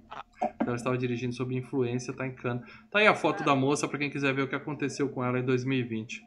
Ela 0.59 0.75
estava 0.75 0.97
dirigindo 0.97 1.35
sob 1.35 1.55
influência, 1.55 2.11
tá 2.11 2.25
em 2.25 2.33
cana. 2.33 2.63
Tá 2.89 2.97
aí 2.97 3.05
a 3.05 3.13
foto 3.13 3.43
da 3.43 3.55
moça 3.55 3.87
pra 3.87 3.99
quem 3.99 4.09
quiser 4.09 4.33
ver 4.33 4.41
o 4.41 4.47
que 4.47 4.55
aconteceu 4.55 5.07
com 5.07 5.23
ela 5.23 5.37
em 5.37 5.45
2020. 5.45 6.25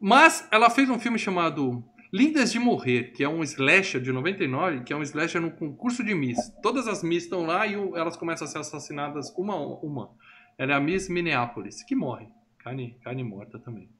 Mas 0.00 0.48
ela 0.50 0.70
fez 0.70 0.88
um 0.88 0.98
filme 0.98 1.18
chamado 1.18 1.84
Lindas 2.10 2.50
de 2.50 2.58
Morrer, 2.58 3.12
que 3.12 3.22
é 3.22 3.28
um 3.28 3.42
slasher 3.42 4.00
de 4.00 4.12
99, 4.12 4.80
que 4.82 4.94
é 4.94 4.96
um 4.96 5.02
slasher 5.02 5.42
no 5.42 5.50
concurso 5.50 6.02
de 6.02 6.14
Miss. 6.14 6.38
Todas 6.62 6.88
as 6.88 7.02
Miss 7.02 7.24
estão 7.24 7.44
lá 7.44 7.66
e 7.66 7.74
elas 7.74 8.16
começam 8.16 8.48
a 8.48 8.50
ser 8.50 8.60
assassinadas 8.60 9.30
uma 9.36 9.52
a 9.52 9.58
uma. 9.58 10.10
Ela 10.56 10.72
é 10.72 10.74
a 10.74 10.80
Miss 10.80 11.10
Minneapolis, 11.10 11.82
que 11.82 11.94
morre. 11.94 12.28
Carne, 12.56 12.96
carne 13.02 13.22
morta 13.22 13.58
também. 13.58 13.90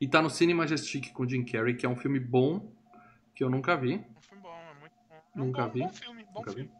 E 0.00 0.06
tá 0.08 0.20
no 0.22 0.30
Cine 0.30 0.54
Majestic 0.54 1.12
com 1.12 1.28
Jim 1.28 1.44
Carrey, 1.44 1.74
que 1.76 1.84
é 1.86 1.88
um 1.88 1.96
filme 1.96 2.18
bom, 2.20 2.70
que 3.34 3.42
eu 3.44 3.50
nunca 3.50 3.76
vi. 3.76 3.94
Um 3.96 4.20
filme 4.22 4.42
bom, 4.42 4.48
é 4.48 4.80
muito 4.80 4.94
bom. 5.08 5.14
É 5.14 5.40
um 5.40 5.44
Nunca 5.46 5.62
bom, 5.66 5.70
vi. 5.72 5.80
Bom 5.80 5.88
filme, 5.90 6.24
bom 6.24 6.40
Nunca 6.40 6.50
vi. 6.50 6.56
filme. 6.56 6.70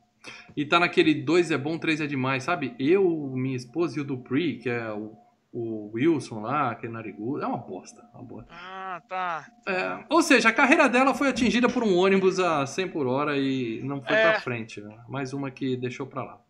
E 0.56 0.64
tá 0.64 0.80
naquele 0.80 1.14
dois 1.22 1.50
é 1.50 1.58
bom, 1.58 1.78
três 1.78 2.00
é 2.00 2.06
demais, 2.06 2.42
sabe? 2.44 2.74
Eu, 2.78 3.08
minha 3.34 3.56
esposa 3.56 3.98
e 3.98 4.00
o 4.00 4.04
Dupree, 4.04 4.58
que 4.58 4.68
é 4.68 4.90
o, 4.92 5.14
o 5.52 5.90
Wilson 5.94 6.40
lá, 6.40 6.74
que 6.74 6.86
é 6.86 6.88
narigudo. 6.88 7.44
É 7.44 7.46
uma 7.46 7.58
bosta, 7.58 8.02
uma 8.12 8.24
bosta. 8.24 8.48
Ah, 8.52 9.00
tá. 9.08 9.46
É, 9.68 10.04
ou 10.10 10.20
seja, 10.22 10.48
a 10.48 10.52
carreira 10.52 10.88
dela 10.88 11.14
foi 11.14 11.28
atingida 11.28 11.68
por 11.68 11.84
um 11.84 11.96
ônibus 11.96 12.40
a 12.40 12.66
100 12.66 12.88
por 12.88 13.06
hora 13.06 13.38
e 13.38 13.80
não 13.84 14.02
foi 14.02 14.16
É. 14.16 14.32
pra 14.32 14.40
frente. 14.40 14.80
né? 14.80 14.98
Mais 15.08 15.32
uma 15.32 15.48
que 15.50 15.76
deixou 15.76 16.06
pra 16.06 16.24
lá. 16.24 16.40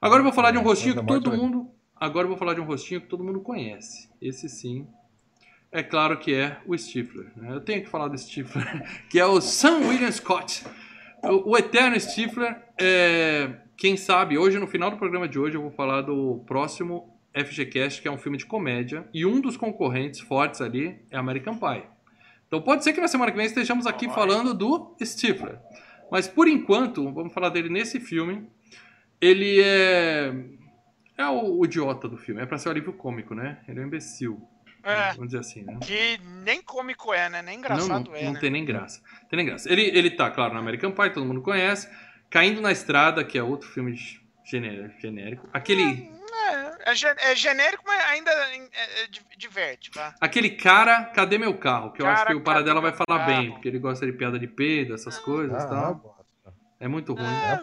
Agora 0.00 0.20
eu 0.20 0.24
vou 0.24 0.32
falar 0.32 0.50
de 0.52 0.58
um 0.58 0.62
rostinho 0.62 0.94
que 0.94 1.06
todo 1.06 1.30
mundo. 1.32 1.70
Agora 1.96 2.24
eu 2.24 2.28
vou 2.28 2.38
falar 2.38 2.54
de 2.54 2.60
um 2.60 2.64
rostinho 2.64 3.00
que 3.02 3.06
todo 3.06 3.22
mundo 3.24 3.40
conhece. 3.40 4.08
Esse 4.20 4.48
sim. 4.48 4.86
É 5.74 5.82
claro 5.82 6.16
que 6.18 6.32
é 6.32 6.56
o 6.66 6.78
Stifler. 6.78 7.32
né? 7.34 7.52
Eu 7.52 7.60
tenho 7.60 7.82
que 7.82 7.88
falar 7.88 8.06
do 8.06 8.16
Stifler, 8.16 8.64
que 9.10 9.18
é 9.18 9.26
o 9.26 9.40
Sam 9.40 9.88
William 9.88 10.12
Scott. 10.12 10.64
O, 11.20 11.50
o 11.50 11.58
eterno 11.58 11.98
Stifler. 11.98 12.62
É, 12.80 13.56
quem 13.76 13.96
sabe, 13.96 14.38
hoje, 14.38 14.56
no 14.56 14.68
final 14.68 14.88
do 14.88 14.96
programa 14.96 15.26
de 15.26 15.36
hoje, 15.36 15.56
eu 15.56 15.62
vou 15.62 15.72
falar 15.72 16.02
do 16.02 16.44
próximo 16.46 17.18
FGCast, 17.34 18.00
que 18.00 18.06
é 18.06 18.10
um 18.10 18.16
filme 18.16 18.38
de 18.38 18.46
comédia. 18.46 19.08
E 19.12 19.26
um 19.26 19.40
dos 19.40 19.56
concorrentes 19.56 20.20
fortes 20.20 20.60
ali 20.60 20.96
é 21.10 21.16
American 21.16 21.58
Pie. 21.58 21.82
Então 22.46 22.62
pode 22.62 22.84
ser 22.84 22.92
que 22.92 23.00
na 23.00 23.08
semana 23.08 23.32
que 23.32 23.36
vem 23.36 23.46
estejamos 23.46 23.84
aqui 23.84 24.08
falando 24.08 24.54
do 24.54 24.94
Stifler. 25.02 25.58
Mas 26.08 26.28
por 26.28 26.46
enquanto, 26.46 27.12
vamos 27.12 27.34
falar 27.34 27.48
dele 27.48 27.68
nesse 27.68 27.98
filme. 27.98 28.46
Ele 29.20 29.60
é. 29.60 30.32
É 31.18 31.26
o, 31.26 31.58
o 31.58 31.64
idiota 31.64 32.08
do 32.08 32.16
filme. 32.16 32.40
É 32.40 32.46
pra 32.46 32.58
ser 32.58 32.68
o 32.68 32.70
alívio 32.70 32.92
cômico, 32.92 33.34
né? 33.34 33.58
Ele 33.66 33.80
é 33.80 33.82
um 33.82 33.86
imbecil. 33.86 34.40
É. 34.84 35.12
Vamos 35.12 35.26
dizer 35.28 35.38
assim, 35.38 35.62
né? 35.62 35.78
Que 35.82 36.18
nem 36.44 36.60
cômico 36.62 37.12
é, 37.12 37.28
né? 37.28 37.40
Nem 37.42 37.54
não, 37.54 37.60
engraçado 37.60 38.10
não, 38.10 38.16
é, 38.16 38.24
não 38.24 38.32
né? 38.34 38.40
tem 38.40 38.50
nem 38.50 38.64
graça. 38.64 39.00
Tem 39.30 39.36
nem 39.38 39.46
graça. 39.46 39.70
Ele, 39.72 39.82
ele 39.82 40.10
tá, 40.10 40.30
claro, 40.30 40.52
no 40.54 40.60
American 40.60 40.92
Pie, 40.92 41.10
todo 41.10 41.24
mundo 41.26 41.40
conhece. 41.42 41.88
Caindo 42.30 42.60
na 42.60 42.70
Estrada, 42.72 43.24
que 43.24 43.38
é 43.38 43.42
outro 43.42 43.68
filme 43.68 43.94
genérico. 44.44 45.00
genérico. 45.00 45.48
Aquele, 45.52 46.12
É, 46.46 46.90
é, 46.90 46.94
gen- 46.94 47.14
é 47.18 47.34
genérico, 47.34 47.82
mas 47.86 48.04
ainda 48.06 48.30
é- 48.30 49.02
é- 49.04 49.06
di- 49.06 49.22
diverte, 49.38 49.90
tá? 49.90 50.14
aquele 50.20 50.50
cara, 50.50 51.04
cadê 51.04 51.38
meu 51.38 51.56
carro? 51.56 51.92
Que 51.92 52.02
eu 52.02 52.06
acho 52.06 52.16
Cara, 52.24 52.30
que 52.30 52.36
o 52.36 52.42
Paradela 52.42 52.80
vai 52.80 52.92
falar 52.92 53.24
meu 53.24 53.26
bem, 53.26 53.42
carro? 53.44 53.54
porque 53.54 53.68
ele 53.68 53.78
gosta 53.78 54.04
de 54.04 54.12
piada 54.12 54.38
de 54.38 54.46
peido, 54.48 54.94
essas 54.94 55.18
coisas 55.18 55.62
e 55.62 55.66
Ah, 55.66 55.68
tal. 55.68 55.94
bosta. 55.94 56.24
É 56.80 56.88
muito 56.88 57.14
ruim. 57.14 57.24
É, 57.24 57.62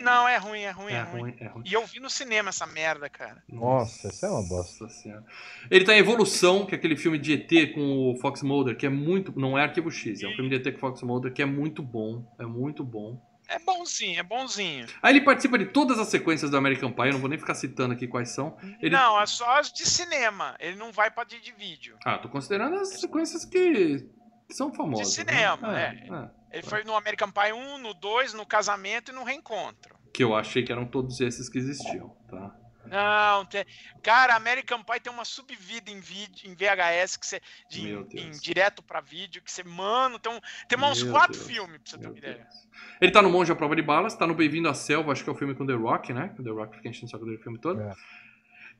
Não, 0.00 0.28
é 0.28 0.36
ruim, 0.36 0.60
é 0.60 0.70
ruim, 0.70 0.92
é, 0.92 0.96
É 0.96 1.02
ruim. 1.02 1.20
ruim, 1.22 1.36
é 1.40 1.46
ruim. 1.46 1.62
E 1.66 1.72
eu 1.72 1.86
vi 1.86 2.00
no 2.00 2.10
cinema 2.10 2.50
essa 2.50 2.66
merda, 2.66 3.08
cara. 3.08 3.42
Nossa, 3.48 4.08
isso 4.08 4.24
é 4.26 4.30
uma 4.30 4.42
bosta. 4.46 4.88
Senhora. 4.88 5.24
Ele 5.70 5.84
tá 5.84 5.94
em 5.94 5.98
Evolução, 5.98 6.66
que 6.66 6.74
é 6.74 6.78
aquele 6.78 6.96
filme 6.96 7.18
de 7.18 7.32
ET 7.34 7.72
com 7.74 8.12
o 8.12 8.16
Fox 8.20 8.42
Mulder, 8.42 8.76
que 8.76 8.86
é 8.86 8.90
muito. 8.90 9.32
Não 9.38 9.58
é 9.58 9.62
Arquivo 9.62 9.90
X, 9.90 10.22
é 10.22 10.28
um 10.28 10.34
filme 10.34 10.50
de 10.50 10.56
ET 10.56 10.72
com 10.72 10.78
o 10.78 10.80
Fox 10.80 11.02
Mulder, 11.02 11.32
que 11.32 11.42
é 11.42 11.46
muito 11.46 11.82
bom. 11.82 12.24
É 12.38 12.44
muito 12.46 12.84
bom. 12.84 13.20
É 13.46 13.58
bonzinho, 13.58 14.18
é 14.18 14.22
bonzinho. 14.22 14.86
Aí 15.02 15.12
ele 15.14 15.20
participa 15.22 15.58
de 15.58 15.66
todas 15.66 15.98
as 15.98 16.08
sequências 16.08 16.50
do 16.50 16.56
American 16.56 16.90
Pie, 16.90 17.08
eu 17.08 17.12
não 17.12 17.20
vou 17.20 17.28
nem 17.28 17.38
ficar 17.38 17.54
citando 17.54 17.92
aqui 17.92 18.06
quais 18.08 18.30
são. 18.30 18.56
Ele- 18.80 18.96
Não, 18.96 19.20
é 19.20 19.26
só 19.26 19.58
as 19.58 19.70
de 19.70 19.84
cinema. 19.84 20.56
Ele 20.58 20.76
não 20.76 20.90
vai 20.90 21.10
pra 21.10 21.24
de, 21.24 21.38
de 21.40 21.52
vídeo. 21.52 21.96
Ah, 22.06 22.16
tô 22.16 22.28
considerando 22.30 22.76
as 22.76 23.00
sequências 23.00 23.44
que, 23.44 24.08
são 24.50 24.72
famosas. 24.72 25.08
De 25.08 25.14
cinema, 25.14 25.72
né? 25.72 26.06
é. 26.08 26.14
é. 26.14 26.30
Ele 26.54 26.62
foi 26.62 26.84
no 26.84 26.94
American 26.94 27.32
Pie 27.32 27.52
1, 27.52 27.78
no 27.78 27.92
2, 27.92 28.32
no 28.32 28.46
casamento 28.46 29.10
e 29.10 29.14
no 29.14 29.24
reencontro. 29.24 29.96
Que 30.12 30.22
eu 30.22 30.36
achei 30.36 30.62
que 30.62 30.70
eram 30.70 30.86
todos 30.86 31.20
esses 31.20 31.48
que 31.48 31.58
existiam, 31.58 32.16
tá? 32.30 32.54
Não, 32.86 33.44
tem... 33.46 33.64
cara, 34.02 34.36
American 34.36 34.80
Pie 34.84 35.00
tem 35.00 35.12
uma 35.12 35.24
subvida 35.24 35.90
em 35.90 35.98
vídeo, 35.98 36.48
em 36.48 36.54
VHS 36.54 37.16
que 37.16 37.26
você 37.26 37.40
de, 37.68 37.90
em, 37.90 38.04
Deus. 38.04 38.40
direto 38.40 38.82
pra 38.82 39.00
vídeo 39.00 39.42
que 39.42 39.50
você, 39.50 39.64
mano, 39.64 40.18
tem, 40.20 40.30
um, 40.32 40.38
tem 40.68 40.78
uns 40.78 41.02
Meu 41.02 41.12
quatro 41.12 41.32
Deus. 41.32 41.46
filmes 41.46 41.78
pra 41.78 41.90
você 41.90 41.98
ter 41.98 42.06
uma 42.06 42.18
ideia. 42.18 42.34
Deus. 42.34 42.68
Ele 43.00 43.10
tá 43.10 43.20
no 43.20 43.30
Monge 43.30 43.50
à 43.50 43.56
Prova 43.56 43.74
de 43.74 43.82
Balas, 43.82 44.14
tá 44.14 44.24
no 44.24 44.34
Bem-vindo 44.34 44.68
à 44.68 44.74
Selva, 44.74 45.10
acho 45.10 45.24
que 45.24 45.30
é 45.30 45.32
o 45.32 45.36
filme 45.36 45.56
com 45.56 45.66
The 45.66 45.72
Rock, 45.72 46.12
né? 46.12 46.28
Que 46.36 46.40
o 46.40 46.44
The 46.44 46.50
Rock 46.50 46.76
fica 46.76 46.88
enchendo 46.88 47.06
o 47.06 47.10
saco 47.10 47.24
dele 47.24 47.38
o 47.38 47.42
filme 47.42 47.58
todo. 47.58 47.80
É. 47.80 47.94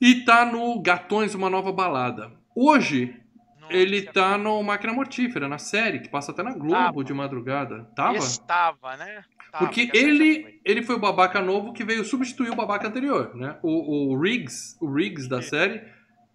E 0.00 0.24
tá 0.24 0.44
no 0.44 0.80
Gatões, 0.80 1.34
Uma 1.34 1.50
Nova 1.50 1.72
Balada. 1.72 2.30
Hoje, 2.54 3.20
Ele 3.70 4.02
tá 4.02 4.36
no 4.38 4.62
Máquina 4.62 4.92
Mortífera, 4.92 5.48
na 5.48 5.58
série, 5.58 6.00
que 6.00 6.08
passa 6.08 6.32
até 6.32 6.42
na 6.42 6.52
Globo 6.52 6.70
Tava. 6.74 7.04
de 7.04 7.14
madrugada. 7.14 7.84
Tava? 7.96 8.16
Estava, 8.18 8.96
né? 8.96 9.24
Tava, 9.50 9.64
Porque 9.66 9.90
ele, 9.94 10.42
foi. 10.42 10.60
ele 10.64 10.82
foi 10.82 10.96
o 10.96 10.98
babaca 11.00 11.40
novo 11.40 11.72
que 11.72 11.84
veio 11.84 12.04
substituir 12.04 12.50
o 12.50 12.56
babaca 12.56 12.88
anterior, 12.88 13.34
né? 13.36 13.56
O, 13.62 14.12
o 14.14 14.20
Riggs, 14.20 14.76
o 14.80 14.92
Riggs 14.92 15.28
da 15.28 15.40
série, 15.42 15.82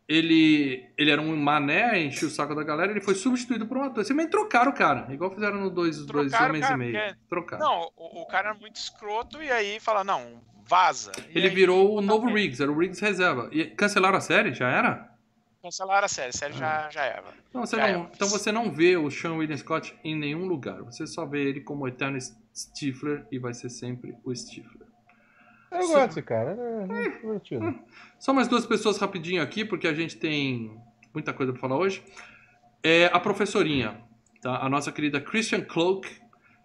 ele, 0.07 0.83
ele 0.97 1.11
era 1.11 1.21
um 1.21 1.35
mané, 1.35 2.01
enchia 2.01 2.27
o 2.27 2.31
saco 2.31 2.55
da 2.55 2.63
galera, 2.63 2.91
ele 2.91 3.01
foi 3.01 3.13
substituído 3.15 3.67
por 3.67 3.77
um 3.77 3.83
ator. 3.83 4.03
Simplesmente 4.03 4.31
trocaram 4.31 4.71
o 4.71 4.73
cara, 4.73 5.07
igual 5.13 5.31
fizeram 5.33 5.59
no 5.59 5.69
Dois, 5.69 5.97
dois 6.05 6.29
Trocaram 6.31 6.49
Homens 6.49 6.65
cara, 6.65 6.75
e 6.75 6.77
Meio. 6.77 6.93
porque- 6.93 7.15
Trocaram. 7.29 7.65
Não, 7.65 7.81
o, 7.95 8.21
o 8.23 8.25
cara 8.27 8.49
era 8.49 8.57
muito 8.59 8.75
escroto 8.77 9.41
e 9.43 9.51
aí 9.51 9.79
fala, 9.79 10.03
não, 10.03 10.41
vaza. 10.67 11.11
E 11.33 11.37
ele 11.37 11.47
aí, 11.49 11.53
virou 11.53 11.97
o 11.97 12.01
tá 12.01 12.07
novo. 12.07 12.27
Riggs, 12.27 12.61
era 12.61 12.71
o 12.71 12.77
Riggs 12.77 13.01
reserva. 13.05 13.49
E 13.51 13.65
cancelaram 13.65 14.17
a 14.17 14.21
série? 14.21 14.53
Já 14.53 14.67
era? 14.69 15.09
Cancelaram 15.61 16.05
a 16.05 16.07
série, 16.07 16.29
a 16.29 16.33
série 16.33 16.53
Ah. 16.55 16.57
já, 16.57 16.89
já 16.89 17.03
era. 17.03 17.23
Então 17.49 17.65
você, 17.65 17.75
Já 17.75 17.81
não, 17.91 17.99
era. 18.01 18.11
então 18.15 18.27
você 18.29 18.51
não 18.51 18.71
vê 18.71 18.95
o 18.97 19.09
Sean 19.11 19.33
William 19.33 19.57
Scott 19.57 19.93
em 20.03 20.15
nenhum 20.15 20.45
lugar. 20.45 20.81
Você 20.83 21.05
só 21.05 21.25
vê 21.25 21.49
ele 21.49 21.59
como 21.61 21.83
o 21.83 21.87
eterno 21.87 22.17
Stifler 22.55 23.25
e 23.31 23.37
vai 23.37 23.53
ser 23.53 23.69
sempre 23.69 24.15
o 24.23 24.33
Stifler. 24.33 24.87
Eu 25.71 25.83
Sim. 25.83 25.93
gosto 25.93 26.07
desse 26.07 26.21
cara, 26.23 26.51
é, 26.57 27.05
é 27.05 27.09
divertido. 27.19 27.79
Só 28.17 28.33
mais 28.33 28.47
duas 28.47 28.65
pessoas 28.65 28.97
rapidinho 28.97 29.41
aqui, 29.41 29.63
porque 29.63 29.87
a 29.87 29.93
gente 29.93 30.17
tem 30.17 30.75
muita 31.13 31.31
coisa 31.31 31.51
pra 31.51 31.61
falar 31.61 31.77
hoje. 31.77 32.03
É 32.81 33.05
a 33.13 33.19
professorinha, 33.19 34.01
tá? 34.41 34.57
A 34.63 34.69
nossa 34.69 34.91
querida 34.91 35.21
Christian 35.21 35.61
Cloak. 35.61 36.09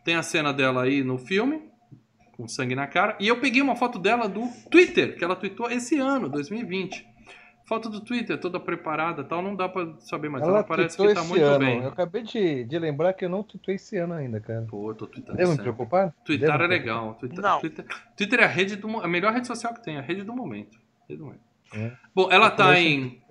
Tem 0.05 0.14
a 0.16 0.22
cena 0.22 0.53
dela 0.53 0.82
aí 0.84 1.03
no 1.03 1.16
filme, 1.18 1.62
com 2.32 2.47
sangue 2.49 2.74
na 2.74 2.86
cara. 2.86 3.16
E 3.20 3.26
eu 3.28 3.40
peguei 3.40 3.61
uma 3.62 3.74
foto 3.76 3.99
dela 3.99 4.28
do 4.28 4.47
Twitter, 4.70 5.16
que 5.18 5.24
ela 5.24 5.34
tweetou 5.36 5.70
esse 5.70 5.99
ano, 5.99 6.28
2020. 6.28 7.07
Foto 7.65 7.89
do 7.89 8.01
Twitter, 8.01 8.39
toda 8.39 8.61
preparada 8.61 9.23
e 9.23 9.25
tal, 9.25 9.41
não 9.41 9.57
dá 9.57 9.67
pra 9.69 9.95
saber, 10.01 10.29
mas 10.29 10.43
ela, 10.43 10.59
Ela 10.59 10.65
parece 10.65 10.97
que 10.99 11.15
tá 11.15 11.25
muito 11.25 11.43
ano. 11.43 11.59
bem. 11.59 11.83
Eu 11.83 11.89
acabei 11.89 12.23
de, 12.23 12.62
de 12.65 12.79
lembrar 12.79 13.15
que 13.15 13.25
eu 13.25 13.29
não 13.31 13.43
tweetei 13.43 13.77
esse 13.77 13.97
ano 13.97 14.12
ainda, 14.12 14.39
cara. 14.39 14.67
Pô, 14.69 14.91
eu 14.91 14.95
tô 14.95 15.07
tweetando 15.07 15.39
Devo 15.39 15.53
me 15.53 15.59
preocupar? 15.59 16.12
Twitter 16.27 16.51
Devo 16.51 16.62
é 16.62 16.67
legal. 16.67 17.15
Twitter, 17.15 17.41
Não. 17.41 17.61
Twitter, 17.61 17.87
Twitter 18.15 18.41
é 18.41 18.45
a 18.45 18.49
rede 18.49 18.77
do 18.77 19.01
a 19.01 19.09
melhor 19.09 19.33
rede 19.33 19.47
social 19.47 19.73
que 19.73 19.83
tem, 19.83 19.97
a 19.97 20.03
rede 20.03 20.23
do 20.23 20.35
momento. 20.35 20.79
Rede 21.09 21.19
do 21.19 21.25
momento. 21.25 21.41
É. 21.75 21.93
Bom, 22.15 22.29
ela 22.31 22.49
Eu 22.49 22.57
tá 22.57 22.79
em. 22.79 23.23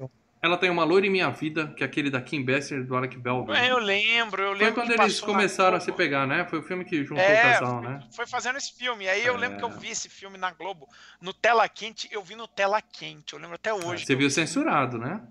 Ela 0.44 0.58
tem 0.58 0.70
uma 0.70 0.84
loira 0.84 1.08
em 1.08 1.10
minha 1.10 1.30
vida, 1.30 1.68
que 1.78 1.84
é 1.84 1.86
aquele 1.86 2.10
da 2.10 2.20
Kim 2.22 2.44
Basinger 2.44 2.84
e 2.84 2.86
do 2.86 2.94
Alec 2.98 3.18
Baldwin. 3.18 3.56
É, 3.56 3.72
eu 3.72 3.78
lembro, 3.80 4.42
eu 4.44 4.50
Foi 4.50 4.58
lembro 4.58 4.74
quando 4.74 4.94
que 4.94 5.02
eles 5.02 5.22
começaram 5.22 5.78
a 5.78 5.80
se 5.80 5.90
pegar, 5.94 6.28
né? 6.28 6.46
Foi 6.50 6.60
o 6.60 6.64
filme 6.64 6.84
que 6.84 7.02
juntou 7.06 7.24
É, 7.24 7.40
o 7.40 7.54
casal, 7.54 7.80
foi, 7.82 7.90
né? 7.90 8.00
foi 8.12 8.28
fazendo 8.28 8.58
esse 8.58 8.74
filme. 8.74 9.08
Aí 9.08 9.26
eu 9.26 9.36
É. 9.36 9.38
lembro 9.38 9.58
que 9.58 9.64
eu 9.64 9.70
vi 9.70 9.90
esse 9.90 10.10
filme 10.10 10.38
na 10.38 10.52
Globo, 10.52 10.86
no 11.22 11.34
Tela 11.34 11.70
Quente, 11.70 12.10
eu 12.12 12.22
vi 12.22 12.36
no 12.36 12.46
Tela 12.46 12.82
Quente, 12.82 13.32
eu 13.34 13.40
lembro 13.40 13.56
até 13.56 13.74
hoje. 13.74 14.00
Você 14.02 14.06
que 14.08 14.14
eu 14.14 14.18
viu 14.18 14.28
vi. 14.28 14.34
censurado, 14.34 14.98
né? 14.98 15.22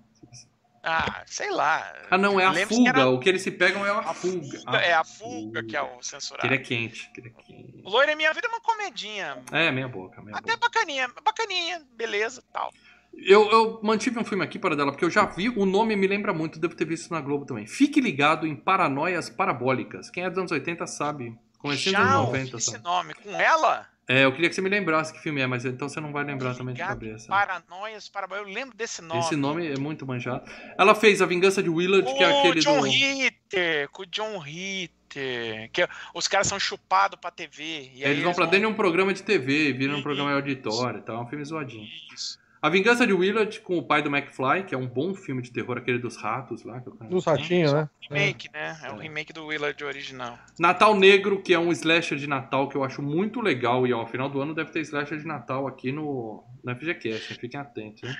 Ah, 0.83 1.23
sei 1.27 1.51
lá. 1.51 1.93
Ah, 2.11 2.19
não, 2.19 2.41
é 2.41 2.45
a 2.47 2.51
Lembro 2.51 2.71
que 2.71 2.75
fuga. 2.75 2.89
era 2.91 3.07
O 3.09 3.21
que 3.21 3.29
eles 3.29 3.43
se 3.43 3.53
pegam 3.53 3.87
é 3.87 3.91
a, 3.91 3.99
a 3.99 4.15
fuga. 4.15 4.59
fuga. 4.59 4.79
É 4.79 4.95
a 4.95 5.05
fuga 5.05 5.63
que 5.63 5.77
é 5.77 5.83
o 5.83 6.03
censurado. 6.03 6.41
Que 6.41 6.47
ele 6.49 6.57
é 6.61 6.65
quente. 6.65 7.09
Que 7.15 7.21
ele 7.21 7.29
é 7.29 7.43
quente. 7.43 7.83
Loira 7.85 8.11
é 8.13 8.15
Minha 8.17 8.33
Vida 8.33 8.49
é 8.49 8.51
uma 8.51 8.61
comedinha. 8.61 9.43
É, 9.53 9.71
meia 9.71 9.87
boca, 9.87 10.21
meia 10.23 10.37
Até 10.37 10.57
boca. 10.57 10.69
bacaninha, 10.71 11.09
bacaninha, 11.23 11.83
beleza, 11.97 12.43
tal. 12.53 12.73
Eu, 13.15 13.51
eu 13.51 13.81
mantive 13.83 14.19
um 14.19 14.25
filme 14.25 14.43
aqui 14.43 14.59
para 14.59 14.75
dela, 14.75 14.91
porque 14.91 15.05
eu 15.05 15.11
já 15.11 15.25
vi, 15.27 15.49
o 15.49 15.67
nome 15.67 15.95
me 15.95 16.07
lembra 16.07 16.33
muito, 16.33 16.59
devo 16.59 16.75
ter 16.75 16.85
visto 16.85 17.11
na 17.11 17.21
Globo 17.21 17.45
também. 17.45 17.67
Fique 17.67 18.01
ligado 18.01 18.47
em 18.47 18.57
Paranoias 18.57 19.29
Parabólicas. 19.29 20.11
Quem 20.11 20.25
é 20.25 20.31
dos 20.31 20.39
anos 20.39 20.51
80 20.51 20.87
sabe. 20.87 21.37
Anos 21.63 21.87
ouvi 21.87 21.97
90, 21.97 22.57
esse 22.57 22.71
sabe? 22.73 22.85
nome. 22.85 23.15
Com 23.15 23.31
ela? 23.31 23.87
É, 24.09 24.25
eu 24.25 24.33
queria 24.33 24.49
que 24.49 24.55
você 24.55 24.61
me 24.61 24.69
lembrasse 24.69 25.13
que 25.13 25.21
filme 25.21 25.41
é, 25.41 25.47
mas 25.47 25.65
então 25.65 25.89
você 25.89 26.01
não 26.01 26.11
vai 26.11 26.25
lembrar 26.25 26.57
também 26.57 26.75
de 26.75 26.81
cabeça. 26.81 27.29
Paranoias, 27.29 28.09
para... 28.09 28.27
Eu 28.37 28.45
lembro 28.45 28.77
desse 28.77 29.01
nome. 29.01 29.21
Esse 29.21 29.37
nome 29.37 29.69
é 29.69 29.79
muito 29.79 30.05
manjado. 30.05 30.43
Ela 30.77 30.95
fez 30.95 31.23
A 31.23 31.27
Vingança 31.27 31.63
de 31.63 31.71
Willard, 31.71 32.11
O 32.11 32.17
que 32.17 32.25
é 32.25 32.41
aquele 32.41 32.61
John 32.61 32.81
do... 32.81 32.89
Ritter, 32.89 33.89
com 33.91 34.03
o 34.03 34.07
John 34.07 34.39
Ritter. 34.39 35.71
Que 35.73 35.89
os 36.15 36.27
caras 36.27 36.49
são 36.49 36.59
chupados 36.59 37.19
pra 37.21 37.31
TV. 37.31 37.93
Eles 37.95 38.25
vão 38.25 38.35
pra 38.35 38.47
dentro 38.47 38.67
de 38.67 38.67
um 38.67 38.75
programa 38.75 39.13
de 39.13 39.23
TV, 39.23 39.73
viram 39.73 39.99
um 39.99 40.03
programa 40.03 40.31
de 40.31 40.37
auditório 40.37 40.99
e 40.99 41.03
tal, 41.03 41.19
é 41.19 41.21
um 41.21 41.27
filme 41.27 41.45
zoadinho. 41.45 41.87
Isso. 42.13 42.42
A 42.63 42.69
Vingança 42.69 43.05
de 43.05 43.13
Willard 43.13 43.61
com 43.63 43.77
o 43.77 43.83
pai 43.83 44.03
do 44.03 44.09
McFly, 44.15 44.63
que 44.65 44.73
é 44.73 44.79
um 44.79 44.87
bom 44.87 45.15
filme 45.17 45.43
de 45.43 45.51
terror, 45.51 45.77
aquele 45.77 45.99
dos 45.99 46.17
ratos 46.17 46.63
lá. 46.63 46.81
Que 46.81 46.89
eu... 46.91 46.95
Dos 47.09 47.25
ratinhos, 47.25 47.73
né? 47.73 47.89
Remake, 48.09 48.49
né? 48.53 48.79
É 48.85 48.93
o 48.93 49.01
É. 49.01 49.03
remake 49.03 49.33
do 49.33 49.47
Willard 49.47 49.83
original. 49.85 50.39
Natal 50.61 50.95
Negro, 50.97 51.43
que 51.43 51.53
é 51.53 51.59
um 51.59 51.73
slasher 51.73 52.17
de 52.17 52.29
Natal 52.29 52.69
que 52.69 52.77
eu 52.77 52.85
acho 52.85 53.03
muito 53.03 53.41
legal. 53.41 53.85
E 53.85 53.93
ó, 53.93 53.99
ao 53.99 54.07
final 54.07 54.29
do 54.29 54.41
ano 54.41 54.55
deve 54.55 54.71
ter 54.71 54.79
slasher 54.83 55.19
de 55.19 55.27
Natal 55.27 55.67
aqui 55.67 55.91
no, 55.91 56.45
no 56.63 56.77
FGCast, 56.77 57.35
fiquem 57.35 57.59
atentos. 57.59 58.09
Hein? 58.09 58.17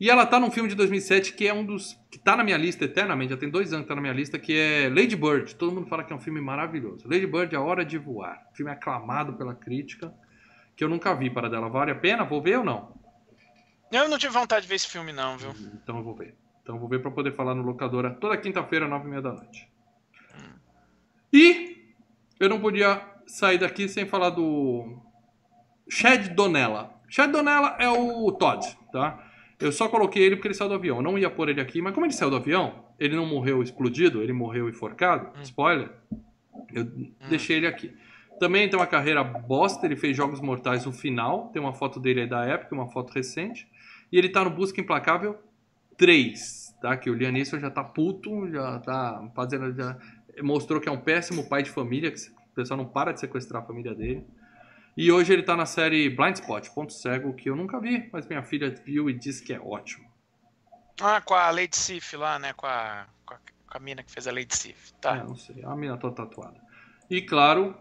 E 0.00 0.10
ela 0.10 0.26
tá 0.26 0.40
num 0.40 0.50
filme 0.50 0.68
de 0.68 0.74
2007 0.74 1.34
que 1.34 1.46
é 1.46 1.54
um 1.54 1.64
dos. 1.64 1.96
que 2.10 2.18
tá 2.18 2.34
na 2.36 2.42
minha 2.42 2.56
lista 2.56 2.84
eternamente, 2.86 3.30
já 3.30 3.36
tem 3.36 3.48
dois 3.50 3.72
anos 3.72 3.84
que 3.84 3.88
tá 3.88 3.94
na 3.94 4.00
minha 4.00 4.14
lista, 4.14 4.36
que 4.36 4.52
é 4.58 4.88
Lady 4.88 5.14
Bird. 5.14 5.54
Todo 5.54 5.72
mundo 5.72 5.86
fala 5.86 6.02
que 6.02 6.12
é 6.12 6.16
um 6.16 6.20
filme 6.20 6.40
maravilhoso. 6.40 7.06
Lady 7.08 7.26
Bird, 7.26 7.54
A 7.54 7.60
Hora 7.60 7.84
de 7.84 7.98
Voar. 7.98 8.48
Filme 8.52 8.72
aclamado 8.72 9.34
pela 9.34 9.54
crítica, 9.54 10.12
que 10.74 10.82
eu 10.82 10.88
nunca 10.88 11.14
vi 11.14 11.30
para 11.30 11.48
dela. 11.48 11.68
Vale 11.68 11.92
a 11.92 11.94
pena? 11.94 12.24
Vou 12.24 12.42
ver 12.42 12.58
ou 12.58 12.64
não? 12.64 12.98
Eu 13.90 14.08
não 14.08 14.18
tive 14.18 14.32
vontade 14.32 14.62
de 14.62 14.68
ver 14.68 14.76
esse 14.76 14.88
filme, 14.88 15.12
não, 15.12 15.36
viu? 15.36 15.50
Então 15.74 15.98
eu 15.98 16.04
vou 16.04 16.14
ver. 16.14 16.34
Então 16.62 16.76
eu 16.76 16.80
vou 16.80 16.88
ver 16.88 17.00
pra 17.00 17.10
poder 17.10 17.32
falar 17.32 17.54
no 17.54 17.62
locadora 17.62 18.10
toda 18.10 18.36
quinta-feira, 18.36 18.86
nove 18.86 19.06
e 19.06 19.10
meia 19.10 19.22
da 19.22 19.32
noite. 19.32 19.68
E 21.32 21.94
eu 22.38 22.48
não 22.48 22.60
podia 22.60 23.02
sair 23.26 23.58
daqui 23.58 23.88
sem 23.88 24.06
falar 24.06 24.30
do 24.30 25.00
Chad 25.88 26.28
Donella. 26.28 26.94
Chad 27.08 27.30
Donella 27.30 27.76
é 27.78 27.88
o 27.88 28.30
Todd, 28.32 28.64
tá? 28.92 29.26
Eu 29.58 29.72
só 29.72 29.88
coloquei 29.88 30.22
ele 30.22 30.36
porque 30.36 30.48
ele 30.48 30.54
saiu 30.54 30.68
do 30.68 30.74
avião. 30.74 30.96
Eu 30.96 31.02
não 31.02 31.18
ia 31.18 31.28
pôr 31.28 31.48
ele 31.48 31.60
aqui, 31.60 31.82
mas 31.82 31.92
como 31.92 32.06
ele 32.06 32.12
saiu 32.12 32.30
do 32.30 32.36
avião, 32.36 32.84
ele 32.98 33.14
não 33.14 33.26
morreu 33.26 33.62
explodido, 33.62 34.22
ele 34.22 34.32
morreu 34.32 34.68
enforcado. 34.68 35.30
Spoiler. 35.42 35.90
Eu 36.72 36.84
deixei 37.28 37.58
ele 37.58 37.66
aqui. 37.66 37.94
Também 38.38 38.70
tem 38.70 38.78
uma 38.78 38.86
carreira 38.86 39.22
bosta, 39.22 39.84
ele 39.84 39.96
fez 39.96 40.16
Jogos 40.16 40.40
Mortais 40.40 40.86
no 40.86 40.92
final. 40.92 41.48
Tem 41.48 41.60
uma 41.60 41.74
foto 41.74 42.00
dele 42.00 42.22
aí 42.22 42.26
da 42.26 42.44
época, 42.44 42.74
uma 42.74 42.88
foto 42.88 43.12
recente. 43.12 43.68
E 44.12 44.18
ele 44.18 44.28
tá 44.28 44.44
no 44.44 44.50
Busca 44.50 44.80
Implacável 44.80 45.38
3, 45.96 46.76
tá? 46.80 46.96
Que 46.96 47.10
o 47.10 47.14
Liam 47.14 47.32
Neeson 47.32 47.58
já 47.58 47.70
tá 47.70 47.84
puto, 47.84 48.50
já 48.50 48.78
tá 48.80 49.30
fazendo... 49.34 49.72
Já 49.74 49.96
mostrou 50.42 50.80
que 50.80 50.88
é 50.88 50.92
um 50.92 51.00
péssimo 51.00 51.48
pai 51.48 51.62
de 51.62 51.70
família, 51.70 52.10
que 52.10 52.18
o 52.18 52.54
pessoal 52.54 52.78
não 52.78 52.86
para 52.86 53.12
de 53.12 53.20
sequestrar 53.20 53.62
a 53.62 53.66
família 53.66 53.94
dele. 53.94 54.24
E 54.96 55.10
hoje 55.10 55.32
ele 55.32 55.42
tá 55.42 55.56
na 55.56 55.66
série 55.66 56.10
Blind 56.10 56.36
Spot, 56.36 56.68
Ponto 56.70 56.92
Cego, 56.92 57.32
que 57.34 57.48
eu 57.48 57.56
nunca 57.56 57.80
vi, 57.80 58.08
mas 58.12 58.26
minha 58.26 58.42
filha 58.42 58.74
viu 58.84 59.08
e 59.08 59.14
disse 59.14 59.42
que 59.42 59.52
é 59.52 59.60
ótimo. 59.60 60.08
Ah, 61.00 61.20
com 61.20 61.34
a 61.34 61.50
Lady 61.50 61.76
Sif 61.76 62.16
lá, 62.16 62.38
né? 62.38 62.52
Com 62.52 62.66
a, 62.66 63.06
com 63.24 63.34
a, 63.34 63.38
com 63.38 63.78
a 63.78 63.80
mina 63.80 64.02
que 64.02 64.10
fez 64.10 64.26
a 64.26 64.32
Lady 64.32 64.54
Sif. 64.54 64.92
Tá. 65.00 65.16
É, 65.16 65.24
não 65.24 65.36
sei, 65.36 65.64
a 65.64 65.74
mina 65.74 65.96
toda 65.96 66.14
tatuada. 66.16 66.60
E 67.08 67.22
claro, 67.22 67.74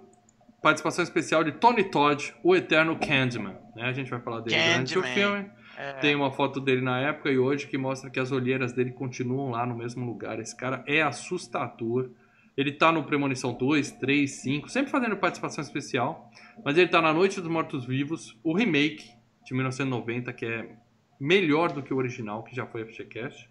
participação 0.62 1.04
especial 1.04 1.44
de 1.44 1.52
Tony 1.54 1.84
Todd, 1.84 2.34
o 2.44 2.56
eterno 2.56 2.98
Candyman. 2.98 3.58
Né? 3.76 3.84
A 3.84 3.94
gente 3.94 4.10
vai 4.10 4.22
falar 4.22 4.42
dele 4.42 4.56
durante 4.56 4.98
o 4.98 5.02
Candyman. 5.02 5.44
filme. 5.44 5.59
É, 5.82 5.94
Tem 5.94 6.14
uma 6.14 6.30
foto 6.30 6.60
dele 6.60 6.82
na 6.82 7.00
época 7.00 7.32
e 7.32 7.38
hoje 7.40 7.66
que 7.68 7.78
mostra 7.78 8.10
que 8.10 8.20
as 8.20 8.32
olheiras 8.34 8.74
dele 8.74 8.92
continuam 8.92 9.52
lá 9.52 9.66
no 9.66 9.76
mesmo 9.78 10.06
lugar. 10.06 10.38
Esse 10.40 10.54
cara 10.56 10.84
é 10.86 11.02
assustador. 11.02 12.10
Ele 12.58 12.74
tá 12.74 12.92
no 12.92 13.04
Premonição 13.06 13.54
2, 13.54 13.92
3, 13.94 14.30
5, 14.30 14.68
sempre 14.70 14.92
fazendo 14.92 15.16
participação 15.16 15.64
especial. 15.64 16.30
Mas 16.66 16.78
ele 16.78 16.90
tá 16.90 17.02
na 17.02 17.14
Noite 17.14 17.40
dos 17.40 17.50
Mortos 17.50 17.86
Vivos, 17.86 18.38
o 18.44 18.54
remake 18.54 19.10
de 19.46 19.54
1990, 19.54 20.34
que 20.34 20.46
é 20.46 20.70
melhor 21.18 21.72
do 21.72 21.82
que 21.82 21.94
o 21.94 21.98
original, 21.98 22.44
que 22.44 22.54
já 22.54 22.66
foi 22.66 22.84
FGCast. 22.86 23.50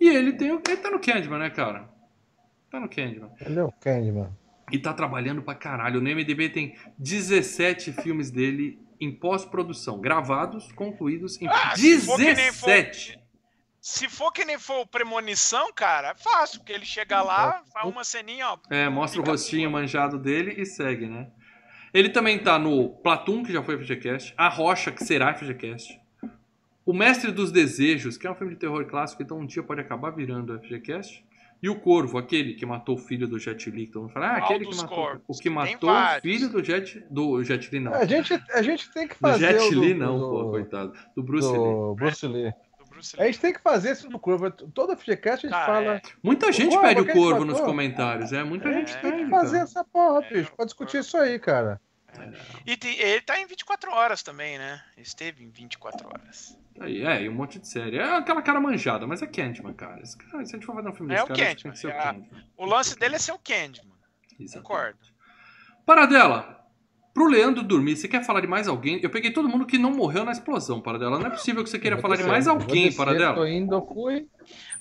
E 0.00 0.08
ele, 0.08 0.32
tem, 0.32 0.50
o- 0.50 0.60
ele 0.66 0.76
tá 0.78 0.90
no 0.90 0.98
Candyman, 0.98 1.38
né, 1.38 1.50
cara? 1.50 1.88
Tá 2.70 2.80
no 2.80 2.88
Candyman. 2.88 3.30
Ele 3.40 3.60
é 3.60 3.62
o 3.62 3.70
Candyman. 3.70 4.30
E 4.72 4.78
tá 4.78 4.92
trabalhando 4.92 5.42
pra 5.42 5.54
caralho. 5.54 6.00
No 6.00 6.08
MDB 6.10 6.48
tem 6.48 6.74
17 6.98 7.92
filmes 7.92 8.30
dele 8.32 8.80
em 9.00 9.12
pós-produção, 9.12 10.00
gravados, 10.00 10.70
concluídos 10.72 11.40
em 11.40 11.48
Ah, 11.48 11.74
se 11.76 12.00
for 12.00 12.16
que 12.16 12.24
nem 12.24 12.34
17. 12.34 13.18
Se 13.80 14.08
for 14.08 14.32
que 14.32 14.44
nem 14.44 14.58
for 14.58 14.86
Premonição, 14.86 15.72
cara, 15.72 16.08
é 16.10 16.14
fácil, 16.14 16.60
porque 16.60 16.72
ele 16.72 16.86
chega 16.86 17.20
lá, 17.22 17.62
faz 17.72 17.86
uma 17.86 18.02
ceninha, 18.02 18.48
ó. 18.48 18.58
É, 18.70 18.88
mostra 18.88 19.20
o 19.20 19.24
rostinho 19.24 19.68
boa. 19.70 19.82
manjado 19.82 20.18
dele 20.18 20.54
e 20.56 20.64
segue, 20.64 21.06
né? 21.06 21.28
Ele 21.92 22.08
também 22.08 22.38
tá 22.38 22.58
no 22.58 22.90
Platum, 23.02 23.42
que 23.44 23.52
já 23.52 23.62
foi 23.62 23.78
FGCast, 23.78 24.34
A 24.36 24.48
Rocha, 24.48 24.90
que 24.90 25.04
será 25.04 25.34
FGCast, 25.34 26.00
O 26.84 26.92
Mestre 26.92 27.30
dos 27.30 27.52
Desejos, 27.52 28.16
que 28.16 28.26
é 28.26 28.30
um 28.30 28.34
filme 28.34 28.54
de 28.54 28.58
terror 28.60 28.84
clássico, 28.86 29.22
então 29.22 29.38
um 29.38 29.46
dia 29.46 29.62
pode 29.62 29.80
acabar 29.80 30.10
virando 30.10 30.58
FGCast, 30.60 31.23
e 31.64 31.68
O 31.70 31.74
Corvo, 31.80 32.18
aquele 32.18 32.54
que 32.54 32.66
matou 32.66 32.94
o 32.96 32.98
filho 32.98 33.26
do 33.26 33.38
Jet 33.38 33.70
Li, 33.70 33.90
mundo 33.94 34.08
fala, 34.12 34.26
ah, 34.26 34.36
aquele 34.38 34.66
que 34.66 34.76
matou, 34.76 35.20
o 35.28 35.34
que 35.38 35.48
matou 35.50 35.90
o 35.90 36.20
filho 36.20 36.48
do 36.48 36.62
Jet, 36.62 37.04
do 37.10 37.42
Jet 37.42 37.70
Li, 37.72 37.80
não. 37.80 37.94
A 37.94 38.04
gente, 38.04 38.34
a 38.52 38.62
gente 38.62 38.92
tem 38.92 39.08
que 39.08 39.14
Do 39.14 39.20
fazer. 39.20 39.46
Jet 39.58 39.64
o 39.68 39.70
do- 39.74 39.84
Li 39.84 39.94
não, 39.94 40.18
do- 40.18 40.28
pô, 40.30 40.50
coitado. 40.50 40.92
Do 41.16 41.22
Bruce 41.22 41.48
Lee. 41.48 41.58
do 41.58 41.94
Bruce 41.94 42.26
Lee. 42.26 42.52
Bruce 42.90 43.16
A 43.18 43.22
Lee. 43.22 43.32
gente 43.32 43.40
tem 43.40 43.52
que 43.52 43.60
fazer 43.60 43.90
esse 43.90 44.08
do 44.08 44.18
Curva. 44.20 44.50
Toda 44.50 44.94
FGCast 44.96 45.46
a 45.46 45.50
gente 45.50 45.58
Ah, 45.58 45.66
fala. 45.66 45.94
é. 45.96 46.02
Muita 46.22 46.52
gente 46.52 46.70
Corvo, 46.76 46.82
pede 46.86 47.00
o 47.00 47.12
corvo 47.12 47.44
nos 47.44 47.60
comentários, 47.60 48.32
é? 48.32 48.44
Muita 48.44 48.68
A 48.68 48.72
gente 48.72 48.96
tem 49.00 49.24
que 49.24 49.30
fazer 49.30 49.52
cara. 49.58 49.64
essa 49.64 49.84
porra, 49.84 50.24
É, 50.24 50.32
bicho. 50.34 50.52
Pra 50.54 50.64
discutir 50.64 50.92
Corvo. 50.92 51.06
isso 51.06 51.16
aí, 51.16 51.38
cara. 51.40 51.80
E 52.66 52.76
tem- 52.76 52.98
ele 52.98 53.20
tá 53.20 53.38
em 53.40 53.46
24 53.46 53.90
horas 53.92 54.22
também, 54.22 54.58
né? 54.58 54.82
Esteve 54.96 55.44
em 55.44 55.50
24 55.50 56.06
horas. 56.08 56.58
Aí, 56.80 57.02
é, 57.04 57.22
e 57.22 57.28
um 57.28 57.34
monte 57.34 57.58
de 57.58 57.68
série. 57.68 57.98
É 57.98 58.16
aquela 58.16 58.42
cara 58.42 58.60
manjada, 58.60 59.06
mas 59.06 59.22
é 59.22 59.26
Candyman, 59.26 59.74
cara. 59.74 60.00
Esse 60.02 60.16
cara, 60.16 60.44
se 60.44 60.52
a 60.52 60.56
gente 60.58 60.66
for 60.66 60.74
fazer 60.74 60.88
um 60.88 60.92
filme 60.94 61.12
É 61.12 61.16
desse 61.16 61.24
o 61.24 61.28
cara, 61.28 61.38
tem 61.38 61.46
Candyman, 61.54 61.72
que 61.72 61.78
ser 61.78 61.86
o 61.86 61.90
é 61.90 61.98
a- 61.98 62.02
Candyman. 62.02 62.44
O 62.56 62.64
lance 62.66 62.98
dele 62.98 63.14
é 63.16 63.18
ser 63.18 63.32
o 63.32 63.38
Candyman. 63.38 63.94
Exatamente. 64.40 64.52
Concordo. 64.54 64.98
Paradela, 65.86 66.63
pro 67.14 67.28
Leandro 67.28 67.62
dormir, 67.62 67.96
você 67.96 68.08
quer 68.08 68.24
falar 68.24 68.40
de 68.40 68.48
mais 68.48 68.66
alguém? 68.66 68.98
Eu 69.00 69.08
peguei 69.08 69.32
todo 69.32 69.48
mundo 69.48 69.64
que 69.64 69.78
não 69.78 69.92
morreu 69.92 70.24
na 70.24 70.32
explosão, 70.32 70.80
Paradela. 70.80 71.16
Não 71.16 71.28
é 71.28 71.30
possível 71.30 71.62
que 71.62 71.70
você 71.70 71.78
queira 71.78 71.96
falar 71.96 72.16
de 72.16 72.24
mais 72.24 72.48
alguém, 72.48 72.92
Paradela. 72.92 73.48
indo, 73.48 73.76
eu 73.76 73.86
fui. 73.86 74.26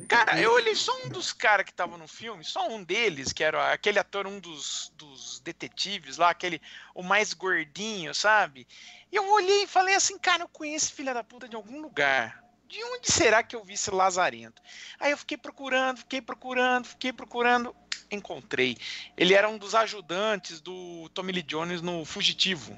Cara, 0.07 0.41
eu 0.41 0.51
olhei 0.51 0.73
só 0.73 0.91
um 1.05 1.09
dos 1.09 1.31
caras 1.31 1.63
que 1.63 1.71
estavam 1.71 1.97
no 1.97 2.07
filme, 2.07 2.43
só 2.43 2.67
um 2.67 2.83
deles, 2.83 3.31
que 3.31 3.43
era 3.43 3.71
aquele 3.71 3.99
ator, 3.99 4.25
um 4.25 4.39
dos, 4.39 4.91
dos 4.97 5.39
detetives 5.41 6.17
lá, 6.17 6.31
aquele, 6.31 6.59
o 6.95 7.03
mais 7.03 7.33
gordinho, 7.33 8.13
sabe? 8.15 8.67
E 9.11 9.15
eu 9.15 9.31
olhei 9.31 9.63
e 9.63 9.67
falei 9.67 9.93
assim, 9.93 10.17
cara, 10.17 10.43
eu 10.43 10.49
conheço 10.49 10.93
filho 10.93 11.13
da 11.13 11.23
puta 11.23 11.47
de 11.47 11.55
algum 11.55 11.79
lugar. 11.79 12.43
De 12.67 12.83
onde 12.85 13.11
será 13.11 13.43
que 13.43 13.55
eu 13.55 13.63
vi 13.63 13.75
esse 13.75 13.91
lazarento? 13.91 14.59
Aí 14.99 15.11
eu 15.11 15.17
fiquei 15.17 15.37
procurando, 15.37 15.99
fiquei 15.99 16.19
procurando, 16.19 16.87
fiquei 16.87 17.13
procurando, 17.13 17.75
encontrei. 18.15 18.77
Ele 19.17 19.33
era 19.33 19.49
um 19.49 19.57
dos 19.57 19.75
ajudantes 19.75 20.61
do 20.61 21.09
Tommy 21.13 21.31
Lee 21.31 21.43
Jones 21.43 21.81
no 21.81 22.05
Fugitivo. 22.05 22.77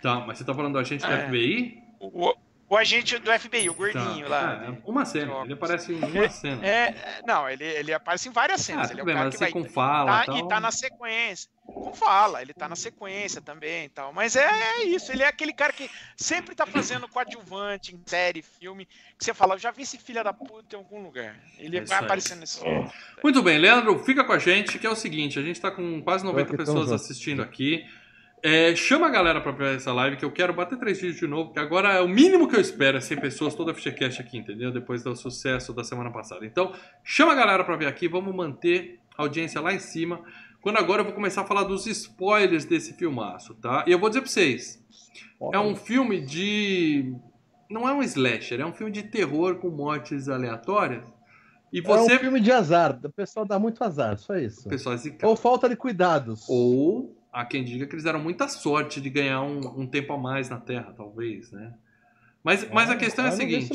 Tá, 0.00 0.20
mas 0.20 0.38
você 0.38 0.44
tá 0.44 0.54
falando 0.54 0.74
do 0.74 0.78
agente 0.78 1.02
da 1.02 1.12
É. 1.12 1.26
FBI? 1.26 1.82
O, 2.00 2.34
o- 2.68 2.76
agente 2.76 3.18
do 3.18 3.30
FBI, 3.32 3.68
o 3.70 3.74
gordinho 3.74 4.24
Tá. 4.28 4.30
lá. 4.30 4.64
É, 4.66 4.78
uma 4.84 5.04
cena, 5.04 5.42
ele 5.44 5.52
aparece 5.54 5.92
em 5.92 5.96
uma 5.96 6.28
cena. 6.30 6.66
É, 6.66 6.70
é, 6.88 7.22
não, 7.26 7.48
ele, 7.48 7.64
ele 7.64 7.92
aparece 7.92 8.28
em 8.28 8.32
várias 8.32 8.60
ah, 8.60 8.64
cenas. 8.64 8.90
ele 8.90 9.00
é 9.00 9.02
o 9.02 9.06
bem, 9.06 9.14
cara 9.14 9.26
mas 9.26 9.36
que 9.36 9.44
assim 9.44 9.52
vai 9.52 9.62
com 9.62 9.68
fala 9.70 10.18
Tá, 10.20 10.24
tal. 10.26 10.36
e 10.38 10.48
tá 10.48 10.60
na 10.60 10.70
sequência. 10.70 11.50
Com 11.66 11.94
fala, 11.94 12.42
ele 12.42 12.52
tá 12.52 12.68
na 12.68 12.76
sequência 12.76 13.40
também 13.40 13.86
e 13.86 13.88
tal. 13.88 14.12
Mas 14.12 14.36
é, 14.36 14.44
é 14.44 14.84
isso, 14.84 15.10
ele 15.10 15.22
é 15.22 15.26
aquele 15.26 15.52
cara 15.52 15.72
que 15.72 15.90
sempre 16.16 16.54
tá 16.54 16.66
fazendo 16.66 17.08
coadjuvante 17.08 17.94
em 17.94 18.00
série, 18.04 18.42
filme, 18.42 18.86
que 19.18 19.24
você 19.24 19.32
fala, 19.32 19.54
eu 19.54 19.58
já 19.58 19.70
vi 19.70 19.82
esse 19.82 19.96
filho 19.96 20.22
da 20.22 20.32
puta 20.32 20.76
em 20.76 20.78
algum 20.78 21.02
lugar. 21.02 21.36
Ele 21.58 21.78
É 21.78 21.80
isso 21.82 21.88
vai 21.88 21.98
aí. 22.00 22.04
aparecendo 22.04 22.40
nesse 22.40 22.60
filme. 22.60 22.90
Muito 23.22 23.42
bem, 23.42 23.58
Leandro, 23.58 23.98
fica 24.04 24.22
com 24.24 24.32
a 24.32 24.38
gente, 24.38 24.78
que 24.78 24.86
é 24.86 24.90
o 24.90 24.94
seguinte, 24.96 25.38
a 25.38 25.42
gente 25.42 25.58
tá 25.58 25.70
com 25.70 26.02
quase 26.02 26.22
90 26.24 26.48
Aqui, 26.54 26.64
tamo 26.64 26.66
pessoas 26.80 26.92
assistindo 26.92 27.40
aqui. 27.40 27.82
É, 28.46 28.76
chama 28.76 29.06
a 29.06 29.10
galera 29.10 29.40
pra 29.40 29.52
ver 29.52 29.76
essa 29.76 29.90
live, 29.90 30.18
que 30.18 30.24
eu 30.24 30.30
quero 30.30 30.52
bater 30.52 30.78
três 30.78 31.00
vídeos 31.00 31.18
de 31.18 31.26
novo, 31.26 31.50
que 31.54 31.58
agora 31.58 31.94
é 31.94 32.00
o 32.02 32.06
mínimo 32.08 32.46
que 32.46 32.54
eu 32.54 32.60
espero, 32.60 32.98
é 32.98 33.00
100 33.00 33.18
pessoas, 33.18 33.54
toda 33.54 33.70
a 33.70 33.74
FGCast 33.74 34.20
aqui, 34.20 34.36
entendeu? 34.36 34.70
Depois 34.70 35.02
do 35.02 35.16
sucesso 35.16 35.72
da 35.72 35.82
semana 35.82 36.10
passada. 36.10 36.44
Então, 36.44 36.70
chama 37.02 37.32
a 37.32 37.34
galera 37.34 37.64
pra 37.64 37.74
ver 37.74 37.86
aqui, 37.86 38.06
vamos 38.06 38.34
manter 38.34 39.00
a 39.16 39.22
audiência 39.22 39.62
lá 39.62 39.72
em 39.72 39.78
cima, 39.78 40.20
quando 40.60 40.76
agora 40.76 41.00
eu 41.00 41.06
vou 41.06 41.14
começar 41.14 41.40
a 41.40 41.46
falar 41.46 41.62
dos 41.62 41.86
spoilers 41.86 42.66
desse 42.66 42.92
filmaço, 42.92 43.54
tá? 43.54 43.82
E 43.86 43.92
eu 43.92 43.98
vou 43.98 44.10
dizer 44.10 44.20
pra 44.20 44.28
vocês, 44.30 44.78
é 45.50 45.58
um 45.58 45.74
filme 45.74 46.20
de 46.20 47.14
não 47.70 47.88
é 47.88 47.94
um 47.94 48.02
slasher, 48.02 48.60
é 48.60 48.66
um 48.66 48.74
filme 48.74 48.92
de 48.92 49.04
terror 49.04 49.54
com 49.56 49.70
mortes 49.70 50.28
aleatórias. 50.28 51.10
E 51.72 51.78
É 51.78 51.82
você. 51.82 52.16
um 52.16 52.18
filme 52.18 52.40
de 52.40 52.52
azar. 52.52 53.00
O 53.02 53.10
pessoal 53.10 53.44
dá 53.46 53.58
muito 53.58 53.82
azar, 53.82 54.16
só 54.18 54.36
isso. 54.36 54.66
O 54.66 54.70
pessoal 54.70 54.94
é 54.94 54.98
zicado. 54.98 55.28
Ou 55.30 55.34
falta 55.34 55.66
de 55.68 55.74
cuidados. 55.76 56.44
Ou 56.48 57.16
há 57.34 57.44
quem 57.44 57.64
diga 57.64 57.86
que 57.86 57.94
eles 57.94 58.04
deram 58.04 58.20
muita 58.20 58.46
sorte 58.46 59.00
de 59.00 59.10
ganhar 59.10 59.42
um, 59.42 59.80
um 59.80 59.86
tempo 59.86 60.12
a 60.12 60.18
mais 60.18 60.48
na 60.48 60.58
Terra, 60.58 60.94
talvez, 60.96 61.50
né? 61.50 61.74
Mas, 62.42 62.70
mas 62.70 62.88
a 62.88 62.96
questão 62.96 63.24
é 63.24 63.28
a 63.28 63.32
seguinte. 63.32 63.72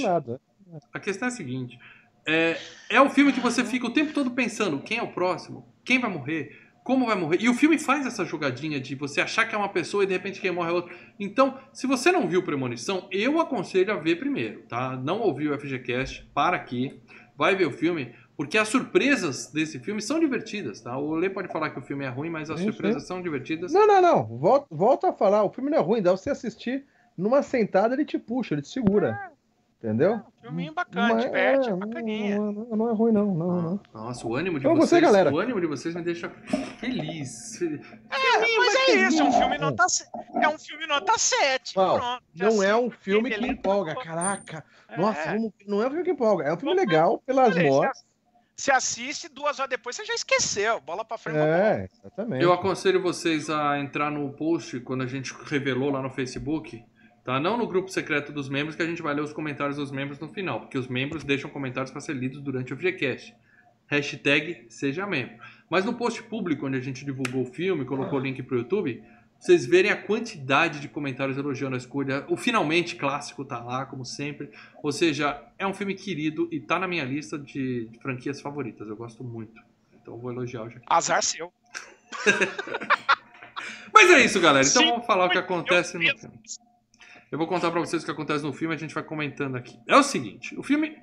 A 0.94 1.00
questão 1.00 1.28
é 1.28 1.32
a 1.32 1.34
seguinte. 1.34 1.78
É, 2.26 2.58
é 2.90 3.02
o 3.02 3.10
filme 3.10 3.34
que 3.34 3.40
você 3.40 3.64
fica 3.64 3.86
o 3.86 3.94
tempo 3.94 4.14
todo 4.14 4.32
pensando 4.32 4.80
quem 4.80 5.00
é 5.00 5.04
o 5.04 5.12
próximo, 5.12 5.68
quem 5.84 6.00
vai 6.00 6.10
morrer, 6.10 6.58
como 6.84 7.08
vai 7.08 7.16
morrer. 7.16 7.38
E 7.42 7.50
o 7.50 7.54
filme 7.54 7.78
faz 7.78 8.06
essa 8.06 8.24
jogadinha 8.24 8.80
de 8.80 8.96
você 8.96 9.20
achar 9.20 9.46
que 9.46 9.56
é 9.56 9.58
uma 9.58 9.70
pessoa 9.70 10.04
e 10.04 10.08
de 10.08 10.14
repente 10.14 10.40
quem 10.40 10.52
morre 10.52 10.70
é 10.70 10.74
outro. 10.74 10.96
Então, 11.20 11.58
se 11.74 11.86
você 11.86 12.12
não 12.12 12.28
viu 12.28 12.44
Premonição, 12.44 13.08
eu 13.12 13.40
aconselho 13.40 13.92
a 13.92 13.98
ver 13.98 14.18
primeiro, 14.18 14.62
tá? 14.70 14.96
Não 14.96 15.20
ouviu 15.20 15.54
o 15.54 15.60
FGCast, 15.60 16.30
para 16.34 16.56
aqui, 16.56 17.02
vai 17.36 17.56
ver 17.56 17.66
o 17.66 17.72
filme, 17.72 18.14
porque 18.40 18.58
as 18.58 18.70
surpresas 18.70 19.52
desse 19.52 19.80
filme 19.80 20.02
são 20.02 20.18
divertidas, 20.18 20.80
tá? 20.80 20.98
O 20.98 21.14
Lê 21.14 21.30
pode 21.30 21.50
falar 21.50 21.72
que 21.72 21.80
o 21.80 21.82
filme 21.82 22.06
é 22.06 22.08
ruim, 22.08 22.30
mas 22.30 22.50
as 22.50 22.58
Sim, 22.62 22.68
surpresas 22.72 23.06
são 23.06 23.22
divertidas. 23.22 23.74
Não, 23.74 23.86
não, 23.86 24.02
não. 24.02 24.24
Volta, 24.38 24.66
volta 24.72 25.10
a 25.10 25.14
falar. 25.14 25.44
O 25.44 25.50
filme 25.52 25.70
não 25.70 25.78
é 25.78 25.82
ruim. 25.82 26.02
Dá 26.02 26.12
você 26.12 26.30
assistir 26.30 26.86
numa 27.18 27.44
sentada, 27.44 27.94
ele 27.96 28.06
te 28.06 28.18
puxa, 28.18 28.54
ele 28.54 28.62
te 28.62 28.70
segura. 28.70 29.30
Entendeu? 29.84 30.22
Filminho 30.42 30.74
bacana, 30.74 31.16
Mas- 31.16 31.26
diverte, 31.26 31.68
é, 31.68 31.68
é 31.68 31.72
não, 31.76 31.80
bacaninha. 31.80 32.38
não, 32.38 32.52
não, 32.54 32.76
não 32.78 32.90
é 32.90 32.94
ruim, 32.94 33.12
não. 33.12 33.26
não, 33.36 33.62
não. 33.62 33.80
Nossa, 33.94 34.26
o 34.26 34.34
ânimo 34.36 34.58
de 34.58 34.66
Então 34.66 34.76
você, 34.78 34.88
vocês, 34.92 35.02
galera. 35.02 35.34
o 35.34 35.38
ânimo 35.38 35.60
de 35.60 35.68
vocês 35.68 35.94
me 35.94 36.02
deixa 36.02 36.30
feliz. 36.80 37.60
Mas 38.10 38.76
é 38.90 39.08
isso, 39.08 39.22
é 39.22 39.26
um 39.26 39.32
filme 39.34 39.58
nota, 39.58 39.86
é 40.42 40.48
um 40.48 40.58
filme 40.58 40.88
nota 40.88 41.18
7. 41.18 41.76
Não, 41.78 41.98
pronto. 41.98 42.24
Não 42.36 42.48
é 42.64 42.68
sei. 42.68 42.74
um 42.74 42.90
filme 42.90 43.30
que 43.32 43.46
empolga. 43.46 43.96
Caraca. 43.96 44.64
Nossa, 44.98 45.20
É. 45.20 45.34
vamos- 45.34 45.52
não 45.68 45.82
é 45.82 45.88
um 45.88 45.90
filme 45.90 46.04
que 46.06 46.12
empolga. 46.12 46.44
É 46.46 46.54
um 46.54 46.58
filme 46.58 46.76
legal 46.76 47.20
pelas 47.26 47.56
mortes. 47.58 48.04
Você 48.60 48.74
assiste, 48.74 49.30
duas 49.30 49.58
horas 49.58 49.70
depois 49.70 49.96
você 49.96 50.04
já 50.04 50.14
esqueceu. 50.14 50.82
Bola 50.82 51.06
pra 51.06 51.18
frente. 51.18 51.38
É, 51.38 51.88
exatamente. 51.90 52.44
Eu 52.44 52.52
aconselho 52.52 53.02
vocês 53.02 53.50
a 53.50 53.80
entrar 53.80 54.12
no 54.12 54.34
post 54.34 54.82
quando 54.82 55.02
a 55.02 55.08
gente 55.08 55.34
revelou 55.46 55.90
lá 55.90 56.02
no 56.02 56.10
Facebook, 56.10 56.84
tá? 57.24 57.40
Não 57.40 57.58
no 57.58 57.66
grupo 57.66 57.88
secreto 57.88 58.34
dos 58.34 58.50
membros, 58.50 58.76
que 58.76 58.82
a 58.82 58.86
gente 58.86 59.02
vai 59.02 59.14
ler 59.14 59.22
os 59.22 59.32
comentários 59.32 59.78
dos 59.78 59.92
membros 59.92 60.20
no 60.20 60.28
final, 60.28 60.60
porque 60.60 60.78
os 60.78 60.90
membros 60.90 61.24
deixam 61.24 61.50
comentários 61.50 61.90
para 61.90 62.02
ser 62.02 62.18
lidos 62.18 62.42
durante 62.42 62.74
o 62.74 62.78
FGCast. 62.78 63.34
Hashtag 63.88 64.66
seja 64.68 65.08
membro. 65.08 65.38
Mas 65.70 65.86
no 65.86 65.94
post 65.94 66.22
público, 66.24 66.68
onde 66.68 66.76
a 66.76 66.82
gente 66.82 67.06
divulgou 67.06 67.44
o 67.44 67.46
filme, 67.46 67.86
colocou 67.86 68.20
o 68.20 68.22
link 68.22 68.44
pro 68.44 68.58
YouTube, 68.58 69.02
vocês 69.40 69.66
verem 69.66 69.90
a 69.90 69.96
quantidade 69.96 70.82
de 70.82 70.90
comentários 70.90 71.38
elogiando 71.38 71.76
a 71.76 71.78
escolha. 71.78 72.26
O 72.28 72.36
finalmente 72.36 72.98
clássico 72.98 73.46
tá 73.46 73.64
lá, 73.64 73.86
como 73.86 74.04
sempre. 74.04 74.50
Ou 74.84 74.92
seja, 74.92 75.42
é 75.58 75.66
um 75.66 75.74
filme 75.74 75.96
querido 75.96 76.50
e 76.52 76.60
tá 76.60 76.78
na 76.78 76.88
minha 76.88 77.06
lista 77.06 77.40
de, 77.40 77.86
de 77.86 78.00
franquias 78.00 78.42
favoritas. 78.42 78.88
Eu 78.88 78.98
gosto 78.98 79.24
muito. 79.24 79.62
Então 80.02 80.16
eu 80.16 80.20
vou 80.20 80.32
elogiar 80.32 80.64
hoje 80.64 80.78
aqui. 80.78 80.86
Azar 80.90 81.24
seu. 81.24 81.54
Mas 83.94 84.12
é 84.12 84.26
isso, 84.26 84.40
galera. 84.42 84.68
Então 84.68 84.82
Sim, 84.82 84.90
vamos 84.90 85.06
falar 85.06 85.26
o 85.26 85.30
que 85.30 85.38
acontece 85.38 85.98
no 85.98 86.02
filme. 86.02 86.40
Eu 87.32 87.38
vou 87.38 87.46
contar 87.46 87.70
pra 87.70 87.80
vocês 87.80 88.02
o 88.02 88.06
que 88.06 88.12
acontece 88.12 88.44
no 88.44 88.52
filme 88.52 88.74
e 88.74 88.78
a 88.78 88.80
gente 88.80 88.94
vai 88.94 89.04
comentando 89.04 89.56
aqui. 89.56 89.80
É 89.88 89.96
o 89.96 90.02
seguinte, 90.02 90.58
o 90.58 90.64
filme 90.64 90.98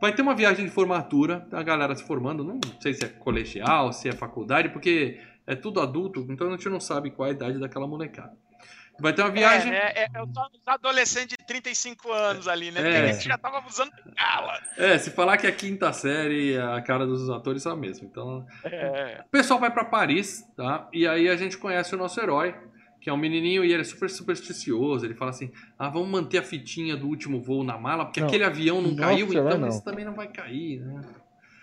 vai 0.00 0.14
ter 0.14 0.22
uma 0.22 0.34
viagem 0.34 0.64
de 0.64 0.70
formatura, 0.70 1.46
a 1.50 1.62
galera 1.62 1.94
se 1.96 2.04
formando, 2.04 2.44
não 2.44 2.60
sei 2.80 2.94
se 2.94 3.04
é 3.04 3.08
colegial, 3.08 3.92
se 3.92 4.08
é 4.08 4.12
faculdade, 4.12 4.68
porque 4.68 5.18
é 5.46 5.54
tudo 5.54 5.80
adulto, 5.80 6.26
então 6.28 6.48
a 6.48 6.50
gente 6.50 6.68
não 6.68 6.80
sabe 6.80 7.10
qual 7.10 7.26
é 7.26 7.30
a 7.30 7.34
idade 7.34 7.58
daquela 7.58 7.86
molecada. 7.86 8.32
Vai 9.00 9.12
ter 9.12 9.22
uma 9.22 9.30
viagem... 9.30 9.72
É, 9.72 9.76
é, 9.76 10.02
é, 10.02 10.08
é 10.14 10.22
os 10.22 10.30
adolescentes 10.66 11.36
de 11.36 11.46
35 11.46 12.12
anos 12.12 12.46
ali, 12.46 12.70
né? 12.70 13.08
É. 13.08 13.12
Porque 13.12 13.28
já 13.28 13.38
tava 13.38 13.66
usando 13.66 13.90
bengala. 14.04 14.60
É, 14.76 14.98
se 14.98 15.10
falar 15.10 15.38
que 15.38 15.46
é 15.46 15.52
quinta 15.52 15.92
série, 15.92 16.58
a 16.58 16.80
cara 16.82 17.06
dos 17.06 17.28
atores 17.30 17.62
são 17.62 17.72
a 17.72 17.76
mesma. 17.76 18.06
Então, 18.06 18.46
É. 18.64 19.22
O 19.26 19.30
pessoal 19.30 19.58
vai 19.58 19.70
pra 19.70 19.84
Paris, 19.84 20.44
tá? 20.56 20.88
E 20.92 21.06
aí 21.06 21.28
a 21.28 21.36
gente 21.36 21.56
conhece 21.56 21.94
o 21.94 21.98
nosso 21.98 22.20
herói, 22.20 22.54
que 23.00 23.10
é 23.10 23.12
um 23.12 23.16
menininho 23.16 23.64
e 23.64 23.72
ele 23.72 23.80
é 23.80 23.84
super 23.84 24.08
supersticioso. 24.08 25.04
Ele 25.04 25.14
fala 25.14 25.30
assim: 25.30 25.50
ah, 25.78 25.88
vamos 25.88 26.08
manter 26.08 26.38
a 26.38 26.42
fitinha 26.42 26.96
do 26.96 27.08
último 27.08 27.40
voo 27.42 27.64
na 27.64 27.76
mala, 27.76 28.04
porque 28.04 28.20
Não. 28.20 28.28
aquele 28.28 28.44
avião 28.44 28.80
não 28.80 28.94
caiu, 28.94 29.26
então 29.26 29.58
não. 29.58 29.68
isso 29.68 29.82
também 29.82 30.04
não 30.04 30.14
vai 30.14 30.28
cair, 30.28 30.80
né? 30.80 31.00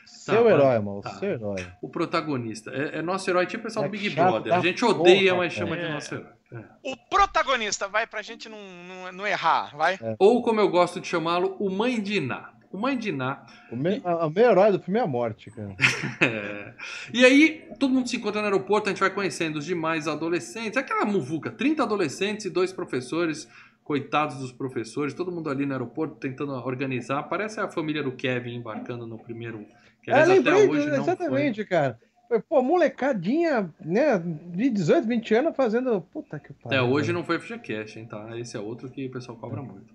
Seu 0.09 0.43
Tá, 0.43 0.49
herói, 0.49 0.75
irmão. 0.75 1.01
tá. 1.01 1.11
Seu 1.11 1.29
herói. 1.31 1.65
O 1.81 1.89
protagonista. 1.89 2.71
É, 2.71 2.99
é 2.99 3.01
nosso 3.01 3.29
herói, 3.29 3.45
tipo 3.45 3.61
o 3.61 3.63
pessoal 3.63 3.85
É 3.85 3.87
do 3.87 3.91
Big 3.91 4.09
Brother. 4.09 4.53
A 4.53 4.59
gente 4.59 4.83
odeia, 4.83 5.31
porra, 5.33 5.43
mas 5.43 5.53
chama 5.53 5.75
cara. 5.75 5.87
de 5.87 5.93
nosso 5.93 6.15
herói. 6.15 6.29
É. 6.51 6.63
O 6.83 6.97
protagonista, 7.09 7.87
vai 7.87 8.07
pra 8.07 8.21
gente 8.23 8.49
não, 8.49 8.57
não, 8.87 9.11
não 9.11 9.27
errar, 9.27 9.75
vai. 9.77 9.99
Ou, 10.17 10.41
como 10.41 10.59
eu 10.59 10.67
gosto 10.69 10.99
de 10.99 11.07
chamá-lo, 11.07 11.55
o 11.59 11.69
Mãe 11.69 12.01
de 12.01 12.15
Iná. 12.17 12.53
O 12.71 12.77
Mãe 12.77 12.95
de 12.97 13.09
Iná 13.09 13.45
O 13.71 13.75
meu, 13.75 13.99
a- 14.05 14.29
meu 14.29 14.49
herói 14.51 14.71
do 14.71 14.79
filme 14.79 14.99
é 14.99 15.03
a 15.03 15.07
morte, 15.07 15.49
cara. 15.51 15.75
É. 16.21 16.73
E 17.13 17.23
aí, 17.25 17.67
todo 17.79 17.91
mundo 17.93 18.07
se 18.09 18.17
encontra 18.17 18.41
no 18.41 18.47
aeroporto, 18.47 18.89
a 18.89 18.91
gente 18.91 18.99
vai 18.99 19.09
conhecendo 19.09 19.57
os 19.57 19.65
demais 19.65 20.07
adolescentes, 20.07 20.75
aquela 20.77 21.05
muvuca, 21.05 21.49
30 21.51 21.83
adolescentes 21.83 22.45
e 22.45 22.49
dois 22.49 22.73
professores, 22.73 23.47
coitados 23.83 24.37
dos 24.37 24.51
professores, 24.51 25.13
todo 25.13 25.31
mundo 25.31 25.49
ali 25.49 25.65
no 25.65 25.73
aeroporto 25.73 26.15
tentando 26.15 26.51
organizar. 26.53 27.23
Parece 27.23 27.59
a 27.59 27.67
família 27.69 28.03
do 28.03 28.11
Kevin 28.11 28.55
embarcando 28.55 29.05
no 29.07 29.17
primeiro. 29.17 29.65
Que 30.01 30.11
É, 30.11 30.25
lembrei, 30.25 30.67
hoje 30.67 30.89
não 30.89 31.01
exatamente, 31.01 31.65
cara. 31.65 31.99
Foi, 32.27 32.39
Pô, 32.41 32.61
molecadinha, 32.61 33.73
né, 33.79 34.19
de 34.19 34.69
18, 34.69 35.07
20 35.07 35.33
anos 35.35 35.55
fazendo. 35.55 35.99
Puta 35.99 36.39
que 36.39 36.53
foi. 36.53 36.65
Até 36.65 36.77
pariu. 36.77 36.93
hoje 36.93 37.11
não 37.11 37.23
foi 37.23 37.39
FGCast, 37.39 37.97
hein, 37.99 38.05
tá? 38.05 38.37
Esse 38.37 38.55
é 38.55 38.59
outro 38.59 38.89
que 38.89 39.07
o 39.07 39.11
pessoal 39.11 39.37
cobra 39.37 39.61
muito. 39.61 39.93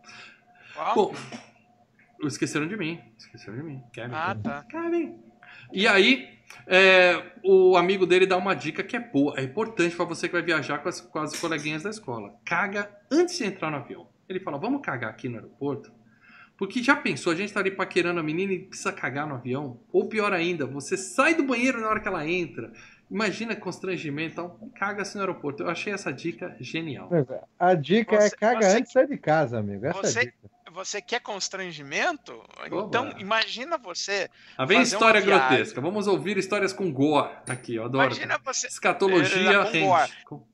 Qual? 0.75 0.95
Bom, 0.95 1.15
esqueceram 2.27 2.67
de 2.67 2.77
mim. 2.77 3.01
Esqueceram 3.17 3.57
de 3.57 3.63
mim. 3.63 3.83
Kevin. 3.93 4.15
Ah, 4.15 4.35
tá. 4.35 4.65
Kevin. 4.69 5.17
E 5.73 5.87
aí, 5.87 6.29
é, 6.67 7.23
o 7.45 7.77
amigo 7.77 8.07
dele 8.07 8.27
dá 8.27 8.37
uma 8.37 8.55
dica 8.55 8.83
que 8.83 8.97
é 8.97 9.01
boa, 9.01 9.39
é 9.39 9.43
importante 9.43 9.95
pra 9.95 10.05
você 10.05 10.27
que 10.29 10.33
vai 10.33 10.43
viajar 10.43 10.79
com 10.79 10.89
as, 10.89 11.01
com 11.01 11.19
as 11.19 11.39
coleguinhas 11.39 11.83
da 11.83 11.91
escola. 11.91 12.35
Caga 12.45 12.91
antes 13.11 13.39
de 13.39 13.45
entrar 13.45 13.71
no 13.71 13.77
avião. 13.77 14.09
Ele 14.29 14.41
fala: 14.41 14.59
vamos 14.59 14.81
cagar 14.83 15.11
aqui 15.11 15.29
no 15.29 15.37
aeroporto? 15.37 15.93
Porque 16.57 16.83
já 16.83 16.95
pensou, 16.95 17.33
a 17.33 17.37
gente 17.37 17.53
tá 17.53 17.61
ali 17.61 17.71
paquerando 17.71 18.21
a 18.21 18.23
menina 18.23 18.53
e 18.53 18.61
precisa 18.61 18.93
cagar 18.93 19.27
no 19.27 19.35
avião? 19.35 19.81
Ou 19.93 20.09
pior 20.09 20.33
ainda, 20.33 20.67
você 20.67 20.97
sai 20.97 21.35
do 21.35 21.43
banheiro 21.43 21.81
na 21.81 21.89
hora 21.89 22.01
que 22.01 22.07
ela 22.09 22.27
entra. 22.29 22.73
Imagina 23.11 23.55
constrangimento, 23.57 24.33
então 24.33 24.71
caga-se 24.77 25.15
no 25.17 25.21
aeroporto. 25.21 25.63
Eu 25.63 25.69
achei 25.71 25.93
essa 25.93 26.13
dica 26.13 26.57
genial. 26.61 27.11
A 27.59 27.75
dica 27.75 28.17
Você- 28.21 28.27
é 28.27 28.31
caga 28.31 28.63
você- 28.71 28.77
antes 28.79 28.87
de 28.87 28.93
sair 28.93 29.09
de 29.09 29.19
casa, 29.19 29.59
amigo. 29.59 29.85
Essa 29.87 30.01
Você- 30.03 30.19
é 30.19 30.23
a 30.23 30.25
dica. 30.27 30.55
Você 30.73 31.01
quer 31.01 31.21
constrangimento? 31.21 32.33
Oba. 32.71 32.87
Então, 32.89 33.15
imagina 33.19 33.79
você. 33.79 34.29
Ah, 34.59 34.65
vem 34.65 34.79
fazer 34.79 34.97
uma 34.97 34.99
história 35.09 35.21
grotesca. 35.21 35.81
Vamos 35.81 36.09
ouvir 36.09 36.37
histórias 36.37 36.73
com 36.73 36.91
gore 36.93 37.31
aqui, 37.49 37.77
eu 37.77 37.85
adoro. 37.85 38.07
Imagina 38.07 38.39
você. 38.45 38.67
Escatologia 38.67 39.51
É, 39.61 39.65
com 39.65 39.93
rende. 39.93 40.45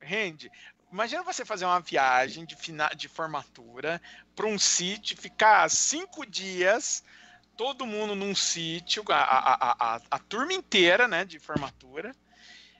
Rende. 0.00 0.50
Imagina 0.90 1.22
você 1.22 1.44
fazer 1.44 1.66
uma 1.66 1.80
viagem 1.80 2.46
de, 2.46 2.56
fina, 2.56 2.88
de 2.96 3.08
formatura 3.08 4.00
para 4.34 4.46
um 4.46 4.58
sítio, 4.58 5.18
ficar 5.18 5.68
cinco 5.70 6.24
dias, 6.24 7.04
todo 7.56 7.86
mundo 7.86 8.14
num 8.14 8.34
sítio, 8.34 9.04
a, 9.08 9.16
a, 9.16 9.96
a, 9.96 10.00
a, 10.10 10.18
turma 10.18 10.54
inteira 10.54 11.06
né, 11.06 11.26
de 11.26 11.38
formatura, 11.38 12.16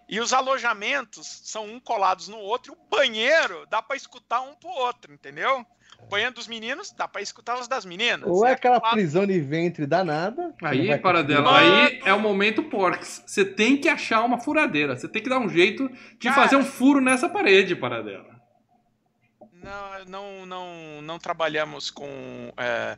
e 0.09 0.21
os 0.21 0.33
alojamentos 0.33 1.27
são 1.45 1.67
um 1.67 1.79
colados 1.79 2.29
no 2.29 2.39
outro, 2.39 2.73
e 2.73 2.77
o 2.77 2.89
banheiro 2.89 3.67
dá 3.67 3.83
para 3.83 3.97
escutar 3.97 4.41
um 4.41 4.55
pro 4.55 4.71
outro, 4.71 5.13
entendeu? 5.13 5.67
O 6.01 6.07
banheiro 6.07 6.33
dos 6.35 6.47
meninos 6.49 6.91
dá 6.93 7.07
para 7.07 7.21
escutar 7.21 7.59
os 7.61 7.69
das 7.69 7.85
meninas. 7.85 8.29
Ou 8.29 8.47
é 8.47 8.53
aquela 8.53 8.77
aquela- 8.79 8.93
prisão 8.93 9.27
de 9.27 9.39
ventre 9.41 9.87
danada. 9.87 10.55
Aí, 10.63 10.97
para 10.99 11.23
dela, 11.23 11.59
aí 11.59 12.01
é 12.05 12.15
o 12.15 12.21
momento 12.21 12.63
porcs. 12.63 13.23
Você 13.27 13.45
tem 13.45 13.77
que 13.77 13.89
achar 13.89 14.23
uma 14.25 14.39
furadeira. 14.41 14.97
Você 14.97 15.09
tem 15.09 15.23
que 15.23 15.29
dar 15.29 15.39
um 15.39 15.49
jeito 15.49 15.89
de 16.19 16.29
Cara. 16.29 16.35
fazer 16.43 16.57
um 16.57 16.65
furo 16.65 17.01
nessa 17.01 17.29
parede, 17.29 17.75
para 17.77 18.03
dela. 18.03 18.39
Não, 19.53 20.05
não, 20.07 20.47
não, 20.47 21.03
não 21.03 21.19
trabalhamos 21.19 21.91
com 21.91 22.09
é, 22.57 22.97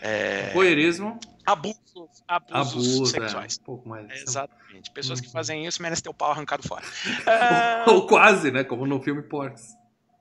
é, 0.00 0.50
Voyeurismo, 0.54 1.18
abusos, 1.44 2.22
abusos 2.26 2.72
abuso, 2.72 3.06
sexuais. 3.06 3.58
é, 3.58 3.60
um 3.60 3.64
pouco 3.64 3.88
mais. 3.88 4.22
Exatamente. 4.22 4.90
Pessoas 4.92 5.20
que 5.20 5.26
Uhum. 5.26 5.32
fazem 5.32 5.66
isso 5.66 5.82
merecem 5.82 6.04
ter 6.04 6.08
o 6.08 6.14
pau 6.14 6.30
arrancado 6.30 6.66
fora. 6.66 6.84
Ou 7.88 8.06
quase, 8.06 8.50
né? 8.52 8.62
Como 8.64 8.86
no 8.86 9.02
filme 9.02 9.22
Porcs. 9.22 9.76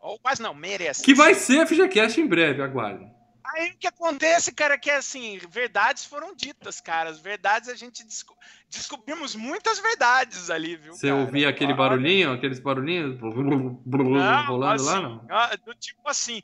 Ou 0.08 0.20
quase 0.20 0.42
não, 0.42 0.54
merece. 0.54 1.04
Que 1.04 1.14
vai 1.14 1.34
ser 1.34 1.66
FGCast 1.68 2.20
em 2.20 2.28
breve, 2.28 2.62
aguardem. 2.62 3.16
Aí 3.56 3.72
o 3.72 3.78
que 3.78 3.88
acontece, 3.88 4.52
cara, 4.52 4.74
é 4.74 4.78
que 4.78 4.92
assim, 4.92 5.40
verdades 5.50 6.04
foram 6.04 6.36
ditas, 6.36 6.82
cara. 6.82 7.10
As 7.10 7.20
verdades 7.20 7.70
a 7.70 7.76
gente 7.76 8.04
desco- 8.04 8.36
descobrimos 8.70 9.36
muitas 9.36 9.80
verdades 9.80 10.50
ali, 10.50 10.76
viu? 10.76 10.94
Você 10.94 11.08
cara? 11.08 11.20
ouvia 11.22 11.48
aquele 11.48 11.74
barulhinho, 11.74 12.34
aqueles 12.34 12.60
barulhinhos 12.60 13.18
Não, 13.22 14.46
rolando 14.48 14.74
assim, 14.74 14.86
lá, 14.86 15.00
não? 15.02 15.26
do 15.66 15.74
tipo 15.80 16.02
assim, 16.10 16.42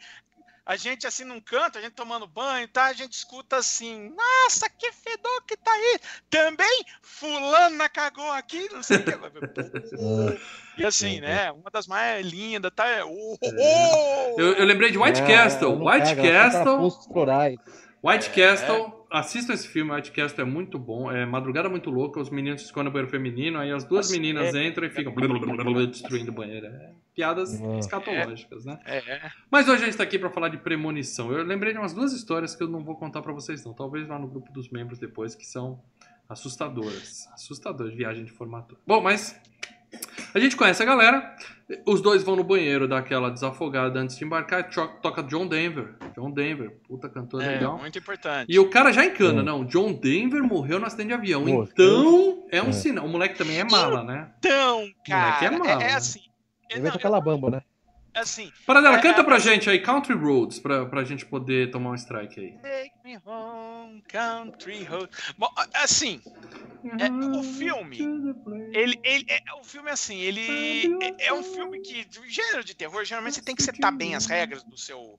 a 0.66 0.76
gente 0.78 1.06
assim 1.06 1.26
num 1.26 1.42
canto, 1.42 1.78
a 1.78 1.82
gente 1.82 1.94
tomando 1.94 2.26
banho, 2.26 2.68
tá? 2.68 2.86
A 2.86 2.94
gente 2.94 3.14
escuta 3.14 3.58
assim, 3.58 4.14
nossa, 4.16 4.70
que 4.70 4.92
fedor 4.92 5.44
que 5.46 5.58
tá 5.58 5.72
aí. 5.72 6.00
Também 6.30 6.86
fulana 7.02 7.90
cagou 7.90 8.32
aqui, 8.32 8.70
não 8.72 8.82
sei 8.82 8.98
o 8.98 9.04
que. 9.04 9.12
e 10.82 10.86
assim, 10.86 11.20
né? 11.20 11.52
Uma 11.52 11.70
das 11.70 11.86
mais 11.86 12.26
lindas, 12.26 12.72
tá? 12.74 12.86
Oh, 13.06 13.38
oh, 13.42 13.50
oh! 13.58 14.40
Eu, 14.40 14.54
eu 14.54 14.66
lembrei 14.66 14.92
de 14.92 14.98
White 14.98 15.22
É, 15.22 15.28
Castle. 15.28 15.86
White 15.86 16.16
pega, 16.16 16.28
ela 16.28 16.50
pra 16.50 16.64
Castle. 16.64 17.60
White 18.02 18.30
É. 18.30 18.34
Castle. 18.34 19.03
Assistam 19.14 19.54
esse 19.54 19.68
filme, 19.68 19.92
White 19.92 20.12
Castle 20.12 20.42
é 20.42 20.46
muito 20.46 20.80
bom. 20.80 21.12
É 21.12 21.24
Madrugada 21.24 21.70
Muito 21.70 21.92
Louca, 21.92 22.20
os 22.20 22.32
meninos 22.32 22.62
se 22.62 22.66
escondem 22.66 22.86
no 22.86 22.92
banheiro 22.92 23.12
feminino, 23.12 23.60
aí 23.60 23.72
as 23.72 23.84
duas 23.84 24.08
Nossa, 24.08 24.20
meninas 24.20 24.56
é. 24.56 24.68
entram 24.68 24.88
e 24.88 24.90
ficam 24.90 25.14
blá, 25.14 25.28
blá, 25.28 25.40
blá, 25.40 25.64
blá, 25.64 25.86
destruindo 25.86 26.32
o 26.32 26.34
banheiro. 26.34 26.66
É 26.66 26.92
piadas 27.14 27.60
Uhum. 27.60 27.78
escatológicas, 27.78 28.66
né? 28.66 28.80
É, 28.86 28.98
é. 28.98 29.32
Mas 29.52 29.70
hoje 29.70 29.84
a 29.84 29.86
gente 29.86 29.98
tá 29.98 30.02
aqui 30.04 30.18
pra 30.18 30.32
falar 30.32 30.50
de 30.50 30.58
premonição. 30.58 31.32
Eu 31.32 31.44
lembrei 31.44 31.72
de 31.74 31.78
umas 31.78 31.94
duas 31.94 32.12
histórias 32.12 32.56
que 32.56 32.64
eu 32.64 32.68
não 32.68 32.84
vou 32.84 32.96
contar 32.96 33.22
pra 33.22 33.32
vocês 33.32 33.64
não. 33.64 33.72
Talvez 33.72 34.08
lá 34.08 34.18
no 34.18 34.28
grupo 34.28 34.52
dos 34.52 34.68
membros 34.70 34.98
depois, 34.98 35.36
que 35.36 35.46
são 35.46 35.80
assustadoras. 36.28 37.28
Assustadoras, 37.34 37.94
viagem 37.94 38.26
de 38.26 38.32
formatura. 38.32 38.80
Bom, 38.88 39.02
mas 39.02 39.40
a 40.34 40.40
gente 40.40 40.56
conhece 40.56 40.82
a 40.82 40.86
galera. 40.86 41.36
Os 41.88 42.02
dois 42.02 42.22
vão 42.24 42.36
no 42.36 42.44
banheiro 42.44 42.88
dar 42.88 42.98
aquela 43.00 43.30
desafogada 43.32 43.98
antes 44.00 44.18
de 44.18 44.26
embarcar 44.26 44.60
e 44.60 44.64
to- 44.66 44.92
toca 45.02 45.24
John 45.24 45.48
Denver. 45.48 45.96
John 46.16 46.30
Denver, 46.30 46.72
puta 46.88 47.08
cantor 47.10 47.42
É, 47.42 47.48
legal. 47.56 47.78
muito 47.80 47.98
importante. 47.98 48.46
E 48.52 48.60
o 48.60 48.70
cara 48.70 48.92
já 48.92 49.06
encana, 49.06 49.42
Hum. 49.42 49.46
não. 49.46 49.66
John 49.66 49.94
Denver 49.94 50.44
morreu 50.44 50.80
no 50.80 50.86
acidente 50.86 51.08
de 51.08 51.14
avião. 51.14 51.42
Morreu. 51.46 51.70
Então, 51.72 52.46
é 52.52 52.62
um 52.62 52.70
É. 52.70 52.74
sinal. 52.74 53.06
O 53.06 53.10
moleque 53.10 53.38
também 53.38 53.60
é 53.60 53.64
mala, 53.64 54.04
né? 54.04 54.30
Então, 54.40 54.84
cara, 55.08 55.46
é 55.46 55.50
mala, 55.52 55.84
é, 55.84 55.92
é 55.92 55.94
assim. 55.94 56.20
é, 56.70 56.74
Ele 56.76 56.82
não, 56.84 56.90
vai 56.90 56.92
tocar 56.92 57.10
Labamba, 57.10 57.50
né? 57.50 57.62
Assim, 58.16 58.52
Para 58.66 58.82
dela, 58.82 58.98
É, 58.98 59.02
canta 59.02 59.22
é, 59.22 59.24
pra 59.24 59.40
gente 59.40 59.70
aí 59.70 59.80
Country 59.82 60.14
Roads, 60.14 60.60
pra, 60.60 60.86
pra 60.86 61.04
gente 61.04 61.26
poder 61.26 61.72
tomar 61.72 61.92
um 61.92 61.96
strike 61.96 62.40
aí. 62.40 62.52
Take 62.60 62.94
me 63.04 63.18
home, 63.26 64.02
country 64.08 64.84
road. 64.84 65.10
Bom, 65.38 65.50
assim, 65.74 66.22
É, 67.00 67.10
o 67.38 67.44
filme, 67.44 67.98
ele, 68.74 69.00
ele, 69.04 69.26
é, 69.30 69.40
o 69.60 69.64
filme 69.64 69.90
assim, 69.90 70.18
ele 70.20 70.42
é, 71.02 71.28
é 71.28 71.34
um 71.34 71.42
filme 71.44 71.80
que, 71.80 72.04
do 72.06 72.28
gênero 72.28 72.64
de 72.64 72.76
terror, 72.76 73.04
geralmente 73.06 73.36
você 73.36 73.42
tem 73.42 73.56
que 73.56 73.64
setar 73.64 73.96
bem 73.96 74.16
as 74.16 74.26
regras 74.26 74.64
do 74.64 74.78
seu, 74.78 75.18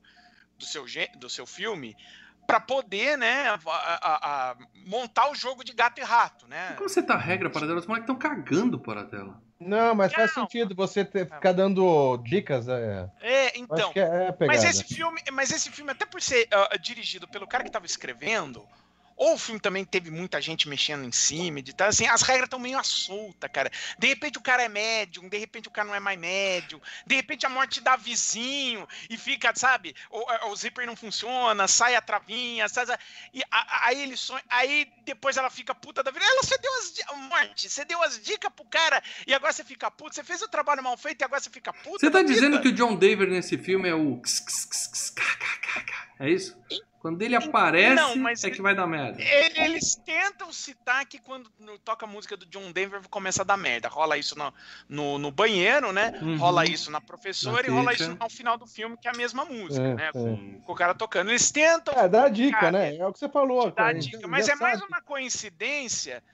do 0.59 0.65
seu, 0.65 0.85
do 1.19 1.31
seu 1.31 1.47
filme 1.47 1.97
para 2.47 2.61
poder, 2.61 3.17
né, 3.17 3.49
a- 3.49 3.59
a- 3.67 4.51
a- 4.51 4.57
montar 4.87 5.31
o 5.31 5.35
jogo 5.35 5.65
de 5.65 5.73
gato 5.73 5.99
e 5.99 6.05
rato, 6.05 6.47
né? 6.47 6.75
Como 6.77 6.87
você 6.89 7.03
tá 7.03 7.15
a 7.15 7.19
regra 7.19 7.49
para 7.49 7.67
dela? 7.67 7.81
Os 7.81 7.87
moleques 7.87 8.05
estão 8.11 8.17
cagando 8.17 8.79
para 8.79 9.03
dela. 9.03 9.43
Não, 9.65 9.95
mas 9.95 10.13
faz 10.13 10.35
Não. 10.37 10.43
sentido 10.45 10.75
você 10.75 11.05
ter, 11.05 11.25
ficar 11.27 11.53
dando 11.53 12.17
dicas. 12.19 12.69
É, 12.69 13.09
É, 13.21 13.59
então. 13.59 13.91
é 13.95 14.31
pegada. 14.33 14.47
Mas 14.47 14.65
esse 14.65 14.85
filme, 14.85 15.21
mas 15.33 15.51
esse 15.51 15.71
filme 15.71 15.91
até 15.91 16.05
por 16.05 16.21
ser 16.21 16.47
ah, 16.53 16.77
dirigido 16.81 17.27
pelo 17.27 17.47
cara 17.47 17.63
que 17.63 17.69
estava 17.71 17.87
escrevendo, 17.87 18.67
ou 19.17 19.35
o 19.35 19.39
filme 19.39 19.61
também 19.61 19.85
teve 19.85 20.11
muita 20.11 20.41
gente 20.41 20.69
mexendo 20.69 21.05
em 21.05 21.13
cima, 21.13 21.63
de 21.63 21.73
tal, 21.75 21.89
assim, 21.89 22.07
as 22.07 22.23
regras 22.23 22.47
estão 22.47 22.59
meio 22.59 22.79
à 22.79 22.83
solta, 22.83 23.49
cara. 23.49 23.71
De 23.99 24.07
repente 24.07 24.39
o 24.39 24.43
cara 24.43 24.63
é 24.63 24.69
médium, 24.69 25.29
de 25.29 25.39
repente 25.39 25.69
o 25.69 25.71
cara 25.71 25.87
não 25.89 25.95
é 25.95 26.01
mais 26.01 26.19
médium, 26.19 26.81
de 27.07 27.15
repente 27.15 27.47
a 27.47 27.49
morte 27.49 27.81
dá 27.81 27.97
vizinho 27.97 28.87
e 29.09 29.17
fica, 29.17 29.53
sabe, 29.55 29.95
o, 30.11 30.49
o 30.51 30.57
zíper 30.57 30.87
não 30.87 30.97
funciona, 30.97 31.67
sai 31.69 31.95
a 31.95 32.01
travinha, 32.01 32.69
sai, 32.69 32.87
sai- 32.87 32.99
e 33.33 33.43
a- 33.51 33.87
aí 33.87 34.03
ele 34.03 34.17
sonha, 34.17 34.43
aí 34.49 34.91
depois 35.05 35.37
ela 35.37 35.51
fica 35.51 35.75
puta 35.75 36.03
da 36.03 36.11
vida. 36.11 36.25
Ela 36.25 36.43
você 36.43 36.59
deu 36.59 36.73
as 36.75 36.95
morte, 37.29 37.69
você 37.69 37.85
deu 37.85 38.03
as 38.03 38.21
dicas 38.21 38.53
pro 38.55 38.65
cara 38.65 39.03
e 39.27 39.35
agora 39.35 39.53
você 39.53 39.65
fica 39.65 39.91
puto, 39.91 40.15
você 40.15 40.25
fez 40.25 40.43
o 40.43 40.49
trabalho 40.49 40.83
mal 40.83 40.97
feito 40.97 41.23
e 41.23 41.25
agora 41.25 41.41
você 41.41 41.51
fica 41.51 41.73
puta. 41.73 41.99
Você 42.01 42.11
tá 42.11 42.23
dizendo 42.23 42.59
vida. 42.59 42.63
que 42.63 42.69
o 42.69 42.73
John 42.73 42.97
Denver 42.97 43.29
nesse 43.29 43.57
filme 43.59 43.89
é 43.89 43.95
o. 43.95 44.21
É 46.19 46.31
isso? 46.31 46.57
Quando 47.05 47.21
ele 47.21 47.37
aparece, 47.37 47.95
Não, 47.95 48.17
mas 48.17 48.43
é 48.43 48.47
ele- 48.47 48.57
que 48.57 48.63
vai 48.63 48.75
dar 48.75 48.87
merda. 48.87 49.21
Ele- 49.21 49.61
Eles 49.61 49.95
tentam 49.95 50.51
citar 50.51 51.05
que 51.05 51.19
quando 51.19 51.53
no- 51.61 51.79
toca 51.79 52.07
a 52.07 52.09
música 52.09 52.35
do 52.35 52.47
John 52.47 52.73
Denver 52.73 52.99
começa 53.11 53.43
a 53.43 53.45
dar 53.45 53.59
merda. 53.59 53.91
Rola 53.91 54.17
isso 54.17 54.35
no, 54.39 54.51
no, 54.89 55.19
no 55.19 55.31
banheiro, 55.31 55.93
né? 55.93 56.19
Uhum. 56.23 56.39
Rola 56.39 56.65
isso 56.65 56.91
na 56.91 57.03
professora 57.03 57.63
Na 57.63 57.69
e 57.69 57.71
rola 57.71 57.93
isso 57.93 58.17
ao 58.19 58.31
final 58.31 58.57
do 58.57 58.67
filme, 58.67 58.97
que 58.97 59.07
é 59.07 59.11
a 59.11 59.15
mesma 59.15 59.45
música, 59.45 59.85
É, 59.85 59.95
né? 59.95 60.07
é. 60.09 60.13
Com, 60.13 60.61
com 60.63 60.73
o 60.73 60.75
cara 60.75 60.95
tocando. 60.95 61.29
Eles 61.31 61.51
tentam 61.51 61.93
É, 61.93 62.09
dá 62.09 62.25
a 62.25 62.29
dica, 62.31 62.59
Cara, 62.59 62.73
né? 62.73 62.97
É 62.97 63.07
o 63.07 63.13
que 63.13 63.19
você 63.19 63.29
falou. 63.29 63.71
cara. 63.71 63.91
a 63.91 63.93
dica, 63.93 64.27
mas 64.27 64.49
é 64.49 64.55
mais 64.55 64.81
uma 64.81 65.03
coincidência 65.03 66.25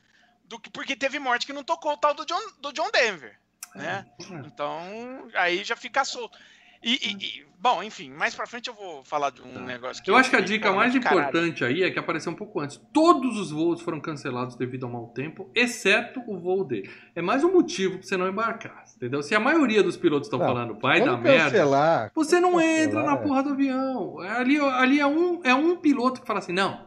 do 0.45 0.57
que 0.61 0.71
porque 0.71 0.95
teve 0.95 1.19
morte 1.19 1.47
que 1.47 1.53
não 1.53 1.65
tocou 1.65 1.95
o 1.95 1.97
tal 1.97 2.15
do 2.15 2.25
John, 2.25 2.39
do 2.61 2.73
John 2.73 2.93
Denver, 2.93 3.37
né? 3.75 4.07
Então, 4.47 5.29
aí 5.35 5.65
já 5.65 5.75
fica 5.75 6.05
solto. 6.05 6.39
E, 6.83 6.93
e- 6.95 7.13
e- 7.13 7.45
bom, 7.59 7.83
enfim, 7.83 8.11
mais 8.11 8.35
pra 8.35 8.47
frente 8.47 8.69
eu 8.69 8.75
vou 8.75 9.05
falar 9.05 9.31
de 9.31 9.43
um 9.43 9.53
Tá. 9.53 9.61
negócio 9.61 10.03
que 10.03 10.11
Eu 10.11 10.17
acho 10.17 10.31
que 10.31 10.37
a 10.37 10.41
dica 10.41 10.73
mais 10.73 10.95
caralho. 10.99 11.21
importante 11.21 11.63
aí 11.65 11.83
é 11.83 11.91
que 11.91 11.99
apareceu 11.99 12.33
um 12.33 12.35
pouco 12.35 12.59
antes. 12.59 12.81
Todos 12.93 13.39
os 13.39 13.51
voos 13.51 13.83
foram 13.83 14.01
cancelados 14.01 14.57
devido 14.57 14.87
ao 14.87 14.93
mau 14.93 15.09
tempo, 15.09 15.51
exceto 15.55 16.23
o 16.27 16.39
voo 16.39 16.65
dele. 16.65 16.89
É 17.15 17.21
mais 17.21 17.45
um 17.45 17.53
motivo 17.53 17.99
pra 17.99 18.03
você 18.07 18.17
não 18.17 18.27
embarcar, 18.29 18.85
entendeu? 18.97 19.23
Se 19.23 19.35
a 19.35 19.41
maioria 19.41 19.83
dos 19.83 19.97
pilotos 19.99 20.27
estão 20.27 20.39
falando 20.39 20.79
vai 20.81 21.03
dar 21.05 21.19
merda, 21.19 21.45
cancelar, 21.51 22.13
você 22.15 22.41
não 22.41 22.53
quando 22.53 22.65
entra 22.65 23.03
na 23.03 23.17
cancelar, 23.17 23.19
é. 23.25 23.29
porra 23.29 23.43
do 23.43 23.49
avião. 23.51 24.19
Ali, 24.21 24.59
ali 24.59 25.01
é, 25.01 25.07
um, 25.07 25.41
é 25.45 25.55
um 25.55 25.77
piloto 25.77 26.23
que 26.23 26.27
fala 26.27 26.39
assim: 26.39 26.53
não, 26.53 26.87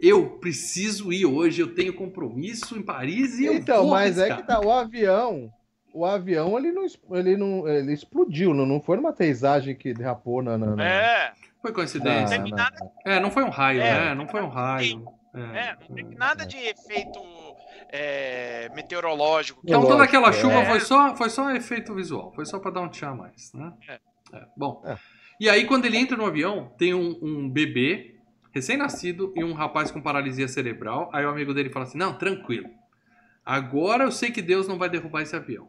eu 0.00 0.38
preciso 0.38 1.12
ir 1.12 1.26
hoje, 1.26 1.60
eu 1.60 1.74
tenho 1.74 1.92
compromisso 1.92 2.78
em 2.78 2.82
Paris 2.82 3.38
e 3.38 3.44
eu 3.44 3.54
Então, 3.54 3.82
vou 3.82 3.90
mas 3.90 4.16
é 4.18 4.34
que 4.36 4.42
tá, 4.42 4.58
o 4.60 4.72
avião, 4.72 5.52
o 5.98 6.04
avião 6.04 6.56
ele 6.58 6.70
não, 6.72 6.86
ele 7.12 7.36
não, 7.36 7.68
ele 7.68 7.92
explodiu, 7.92 8.54
não, 8.54 8.64
não 8.66 8.80
foi 8.80 8.96
numa 8.96 9.12
teisagem 9.12 9.74
que 9.74 9.92
derrapou 9.92 10.42
na, 10.42 10.56
na, 10.56 10.76
na- 10.76 10.84
É, 10.84 11.32
Foi 11.60 11.72
coincidência. 11.72 12.38
na- 12.38 12.48
nada- 12.48 12.90
É, 13.04 13.18
não 13.20 13.30
foi 13.30 13.42
um 13.42 13.50
raio, 13.50 13.80
É, 13.82 14.04
né? 14.10 14.14
Não 14.14 14.28
foi 14.28 14.40
um 14.42 14.48
raio. 14.48 15.04
é, 15.34 15.76
não 15.88 15.96
teve 15.96 16.14
nada 16.14 16.46
de 16.46 16.56
efeito 16.56 17.20
é, 17.90 18.70
meteorológico. 18.74 19.60
Então 19.64 19.82
toda 19.86 20.04
aquela 20.04 20.28
é. 20.28 20.32
chuva 20.32 20.64
foi 20.66 20.80
só, 20.80 21.16
foi 21.16 21.30
só 21.30 21.50
efeito 21.50 21.94
visual, 21.94 22.32
foi 22.34 22.44
só 22.46 22.58
pra 22.58 22.70
dar 22.70 22.80
um 22.82 22.88
tchan 22.88 23.10
a 23.10 23.14
mais, 23.14 23.52
né? 23.54 23.72
É. 23.88 23.94
É, 24.34 24.44
bom. 24.56 24.82
É. 24.84 24.96
E 25.40 25.48
aí 25.48 25.64
quando 25.66 25.84
ele 25.86 25.96
entra 25.96 26.16
no 26.16 26.26
avião, 26.26 26.72
tem 26.78 26.92
um, 26.94 27.18
um 27.22 27.48
bebê 27.50 28.16
recém-nascido 28.52 29.32
e 29.36 29.42
um 29.42 29.52
rapaz 29.52 29.90
com 29.90 30.00
paralisia 30.02 30.46
cerebral. 30.48 31.08
Aí 31.12 31.24
o 31.24 31.30
amigo 31.30 31.54
dele 31.54 31.70
fala 31.70 31.86
assim: 31.86 31.96
"Não, 31.98 32.12
tranquilo. 32.12 32.68
Agora 33.44 34.04
eu 34.04 34.12
sei 34.12 34.30
que 34.30 34.42
Deus 34.42 34.68
não 34.68 34.76
vai 34.78 34.88
derrubar 34.90 35.22
esse 35.22 35.34
avião". 35.34 35.68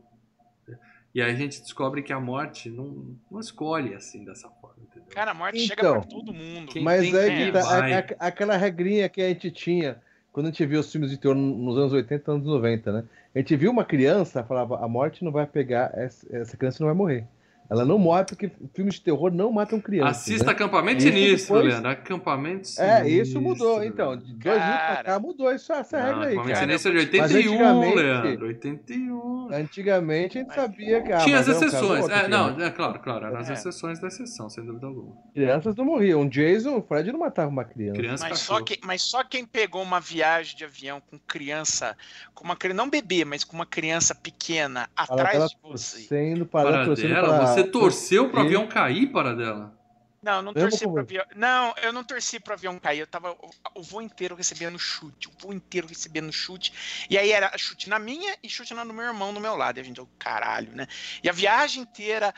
E 1.13 1.21
aí 1.21 1.31
a 1.31 1.35
gente 1.35 1.59
descobre 1.61 2.03
que 2.03 2.13
a 2.13 2.19
morte 2.19 2.69
não, 2.69 3.15
não 3.31 3.39
escolhe 3.39 3.93
assim 3.95 4.23
dessa 4.23 4.47
forma, 4.61 4.77
entendeu? 4.83 5.09
Cara, 5.09 5.31
a 5.31 5.33
morte 5.33 5.59
chega 5.59 5.81
Então, 5.81 6.01
pra 6.01 6.09
todo 6.09 6.33
mundo. 6.33 6.71
Mas 6.81 7.13
é 7.13 7.29
que 7.45 7.51
tá, 7.51 7.89
é- 7.89 7.91
é 7.93 8.15
aquela 8.19 8.55
regrinha 8.55 9.09
que 9.09 9.21
a 9.21 9.27
gente 9.29 9.49
tinha 9.49 9.99
quando 10.31 10.45
a 10.45 10.49
gente 10.51 10.65
via 10.65 10.79
os 10.79 10.91
filmes 10.91 11.09
de 11.09 11.17
terror 11.17 11.35
nos 11.35 11.77
anos 11.77 11.91
80 11.93 12.31
anos 12.31 12.45
90, 12.45 12.91
né? 12.91 13.03
A 13.33 13.39
gente 13.39 13.55
viu 13.55 13.71
uma 13.71 13.83
criança, 13.83 14.43
falava, 14.43 14.83
a 14.83 14.87
morte 14.87 15.23
não 15.23 15.31
vai 15.31 15.45
pegar, 15.47 15.91
essa 15.95 16.55
criança 16.55 16.77
não 16.83 16.87
vai 16.87 16.95
morrer. 16.95 17.25
Ela 17.69 17.85
não 17.85 17.99
morre 17.99 18.23
porque 18.25 18.51
filmes 18.73 18.95
de 18.95 19.01
terror 19.01 19.31
não 19.31 19.51
matam 19.51 19.79
crianças. 19.79 20.17
Assista 20.23 20.45
né? 20.47 20.51
Acampamento 20.53 20.97
Isso 21.03 21.07
Sinistro, 21.07 21.55
depois- 21.55 21.73
Leandro. 21.73 21.91
Acampamento 21.91 22.67
Sinistro. 22.67 22.83
É, 22.85 23.07
isso 23.09 23.39
mudou, 23.41 23.83
então. 23.83 24.17
De 24.17 24.33
dois 24.33 24.55
anos 24.57 24.67
pra 24.75 24.87
Cara. 24.87 25.03
cá 25.03 25.19
mudou 25.19 25.51
isso, 25.53 25.71
essa 25.71 25.97
Não, 25.97 26.05
regra 26.05 26.19
aí, 26.21 26.25
Acampamento 26.33 26.53
cara. 26.59 26.65
Sinistro 26.67 26.89
é 26.99 27.05
de 27.05 27.17
Mas 27.19 27.31
81, 27.35 27.53
antigamente- 27.53 27.95
Leandro. 27.95 28.47
81. 28.47 29.49
Antigamente 29.53 30.37
a 30.37 30.41
gente 30.41 30.53
sabia 30.55 31.01
que. 31.03 31.11
ah, 31.11 31.17
Tinha 31.19 31.39
as 31.39 31.47
é 31.47 31.51
exceções. 31.51 32.09
É, 32.09 32.27
não, 32.27 32.55
né? 32.57 32.67
é 32.67 32.69
claro, 32.71 32.99
claro. 32.99 33.25
Eram 33.27 33.37
as 33.37 33.49
É. 33.49 33.53
exceções 33.53 33.99
da 33.99 34.07
exceção, 34.07 34.49
sem 34.49 34.65
dúvida 34.65 34.87
alguma. 34.87 35.15
Crianças 35.33 35.75
não 35.75 35.85
morriam. 35.85 36.27
Jason, 36.27 36.77
o 36.77 36.81
Fred 36.81 37.11
não 37.11 37.19
matava 37.19 37.49
uma 37.49 37.63
criança. 37.63 37.97
Criança 37.99 38.23
Mas 38.27 38.39
cachorro. 38.39 38.59
só, 38.59 38.65
que, 38.65 38.79
mas 38.83 39.01
só 39.01 39.23
quem 39.23 39.45
pegou 39.45 39.81
uma 39.83 39.99
viagem 39.99 40.55
de 40.57 40.63
avião 40.65 41.01
com 41.09 41.19
criança, 41.19 41.95
com 42.33 42.43
uma 42.43 42.55
criança, 42.55 42.77
não 42.77 42.89
bebê, 42.89 43.23
mas 43.25 43.43
com 43.43 43.55
uma 43.55 43.65
criança 43.65 44.15
pequena 44.15 44.89
atrás 44.95 45.49
de 45.49 45.57
você. 45.61 45.97
torcendo, 45.99 46.45
para 46.45 46.83
dela? 46.83 47.45
Você 47.45 47.58
torceu 47.65 48.29
pro 48.29 48.41
avião 48.41 48.67
cair 48.67 49.07
para 49.07 49.35
dela? 49.35 49.79
Não, 50.21 50.41
não 50.41 50.51
Eu 50.51 50.69
torci 50.69 50.85
pro 50.85 50.99
avião. 50.99 51.25
Não, 51.35 51.73
eu 51.81 51.93
não 51.93 52.03
torci 52.03 52.39
pro 52.39 52.53
avião 52.53 52.77
cair. 52.77 52.99
Eu 52.99 53.07
tava 53.07 53.35
o, 53.73 53.81
voo 53.81 54.01
inteiro 54.01 54.35
recebendo 54.35 54.77
chute, 54.77 55.29
o 55.29 55.31
voo 55.39 55.53
inteiro 55.53 55.87
recebendo 55.87 56.31
chute. 56.31 56.73
E 57.09 57.17
aí 57.17 57.31
era 57.31 57.57
chute 57.57 57.89
na 57.89 57.97
minha 57.97 58.35
e 58.43 58.49
chute 58.49 58.73
na 58.73 58.83
do 58.83 58.93
meu 58.93 59.05
irmão 59.05 59.33
do 59.33 59.39
meu 59.39 59.55
lado. 59.55 59.77
E 59.77 59.81
a 59.81 59.83
gente, 59.83 59.97
eu, 59.97 60.09
caralho, 60.19 60.75
né? 60.75 60.87
E 61.23 61.29
a 61.29 61.31
viagem 61.31 61.83
inteira, 61.83 62.33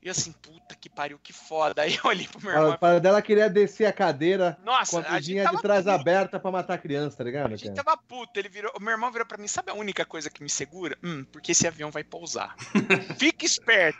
eu 0.00 0.12
assim, 0.12 0.32
puta 0.32 0.76
que 0.76 0.88
pariu, 0.88 1.18
que 1.18 1.32
foda. 1.32 1.82
Aí 1.82 1.96
eu 1.96 2.02
olhei 2.04 2.28
pro 2.28 2.40
meu 2.40 2.52
irmão. 2.52 2.68
Para, 2.70 2.78
para 2.78 3.00
dela 3.00 3.20
queria 3.20 3.50
descer 3.50 3.86
a 3.86 3.92
cadeira 3.92 4.56
com 4.60 4.64
Nossa, 4.64 4.98
a 4.98 5.02
a 5.02 5.04
cozinha 5.16 5.44
de 5.48 5.60
trás 5.60 5.84
puto. 5.84 5.94
aberta 5.94 6.40
pra 6.40 6.50
matar 6.50 6.74
a 6.74 6.78
criança, 6.78 7.16
tá 7.16 7.24
ligado? 7.24 7.52
A 7.52 7.56
gente 7.56 7.74
cara? 7.74 7.84
tava 7.84 7.96
puto, 7.96 8.38
ele 8.38 8.48
virou. 8.48 8.72
O 8.76 8.80
meu 8.80 8.92
irmão 8.92 9.10
virou 9.10 9.26
pra 9.26 9.38
mim, 9.38 9.48
sabe 9.48 9.70
a 9.70 9.74
única 9.74 10.04
coisa 10.04 10.30
que 10.30 10.42
me 10.42 10.48
segura? 10.48 10.96
Hum, 11.02 11.24
porque 11.32 11.52
esse 11.52 11.66
avião 11.66 11.90
vai 11.90 12.04
pousar. 12.04 12.54
Fica 13.18 13.44
esperto. 13.44 13.98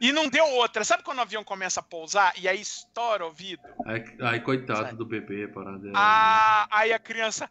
E 0.00 0.12
não 0.12 0.28
deu 0.28 0.44
outra. 0.44 0.84
Sabe 0.84 1.02
quando 1.02 1.18
o 1.18 1.22
avião 1.22 1.44
começa 1.44 1.80
a 1.80 1.82
pousar 1.82 2.32
e 2.36 2.48
aí 2.48 2.60
estoura 2.60 3.24
o 3.24 3.28
ouvido? 3.28 3.62
Aí, 3.86 4.04
aí, 4.20 4.40
coitado 4.40 4.82
Sai. 4.82 4.94
do 4.94 5.04
bebê, 5.06 5.48
para 5.48 5.78
dela. 5.78 5.92
Ah, 5.94 6.68
aí 6.70 6.92
a 6.92 6.98
criança. 6.98 7.48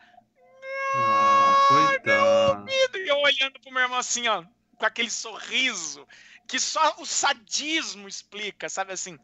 Ah, 0.95 1.67
coitado. 1.69 2.65
E 2.69 3.09
eu 3.09 3.17
olhando 3.17 3.59
pro 3.61 3.71
meu 3.71 3.81
irmão 3.81 3.97
assim, 3.97 4.27
ó. 4.27 4.43
com 4.77 4.85
aquele 4.85 5.09
sorriso 5.09 6.05
que 6.47 6.59
só 6.59 6.95
o 6.99 7.05
sadismo 7.05 8.07
explica, 8.07 8.67
sabe 8.67 8.91
assim? 8.93 9.17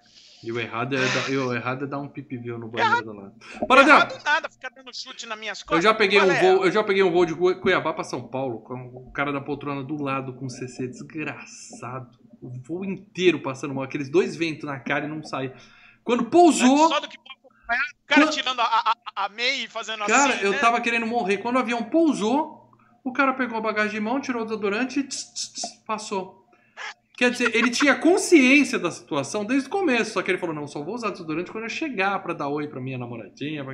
E 0.43 0.51
o 0.51 0.59
errado 0.59 0.95
é, 0.95 0.99
dar, 0.99 1.30
o 1.30 1.53
errado 1.53 1.84
é 1.86 1.88
dar 1.88 1.99
um 1.99 2.07
pipiviu 2.07 2.57
no 2.57 2.68
banheiro 2.70 3.03
do 3.03 3.13
lado. 3.13 3.36
Para 3.68 3.82
Errado 3.82 4.24
nada, 4.24 4.49
ficar 4.49 4.70
dando 4.70 4.95
chute 4.95 5.26
nas 5.26 5.38
minhas 5.38 5.59
Eu 5.61 5.65
costas. 5.65 5.84
já 5.84 5.93
peguei 5.93 6.22
um 6.22 6.32
é? 6.32 6.41
voo, 6.41 6.65
eu 6.65 6.72
já 6.72 6.84
peguei 6.84 7.03
um 7.03 7.11
voo 7.11 7.26
de 7.26 7.36
Cui- 7.36 7.55
Cuiabá 7.59 7.91
pra 7.93 8.03
São 8.03 8.28
Paulo, 8.28 8.59
com 8.61 8.76
o 8.76 9.11
cara 9.11 9.34
da 9.34 9.41
poltrona 9.41 9.84
do 9.84 10.01
lado 10.01 10.34
com 10.36 10.47
CC 10.47 10.88
desgraçado. 10.88 12.18
O 12.41 12.49
voo 12.61 12.86
inteiro 12.86 13.41
passando 13.41 13.74
mal, 13.74 13.84
aqueles 13.84 14.09
dois 14.09 14.36
ventos 14.36 14.63
na 14.65 14.80
cara 14.80 15.05
e 15.05 15.09
não 15.09 15.24
sai. 15.24 15.53
Quando 16.03 16.26
pousou, 16.26 16.88
Só 16.88 16.99
do 16.99 17.07
que 17.09 17.18
o 17.18 18.07
cara 18.07 18.28
tirando 18.28 18.61
a, 18.61 18.63
a, 19.15 19.26
a 19.26 19.30
meia 19.30 19.65
e 19.65 19.68
fazendo 19.68 20.05
cara, 20.05 20.34
assim. 20.36 20.43
eu 20.45 20.51
né? 20.51 20.59
tava 20.59 20.80
querendo 20.80 21.05
morrer. 21.05 21.38
Quando 21.39 21.55
o 21.57 21.59
avião 21.59 21.84
pousou, 21.84 22.72
o 23.03 23.11
cara 23.11 23.34
pegou 23.34 23.57
a 23.57 23.61
bagagem 23.61 23.93
de 23.93 23.99
mão, 23.99 24.22
tirou 24.22 24.43
o 24.43 24.45
desodorante 24.45 24.99
e 24.99 25.03
tss, 25.03 25.34
tss, 25.34 25.53
tss, 25.53 25.84
passou. 25.86 26.46
Quer 27.18 27.32
dizer, 27.32 27.55
ele 27.55 27.72
tinha 27.72 27.95
consciência 27.95 28.78
da 28.78 28.91
situação 28.91 29.43
desde 29.43 29.68
o 29.68 29.72
começo, 29.72 30.11
só 30.11 30.22
que 30.22 30.30
ele 30.30 30.38
falou: 30.38 30.53
não, 30.53 30.68
só 30.68 30.84
vou 30.84 30.93
usar 30.93 31.09
desodorante 31.09 31.51
quando 31.51 31.63
eu 31.63 31.70
chegar 31.70 32.22
pra 32.22 32.32
dar 32.32 32.47
oi 32.47 32.68
pra 32.68 32.80
minha 32.80 32.95
namoradinha. 32.95 33.65
pra 33.65 33.74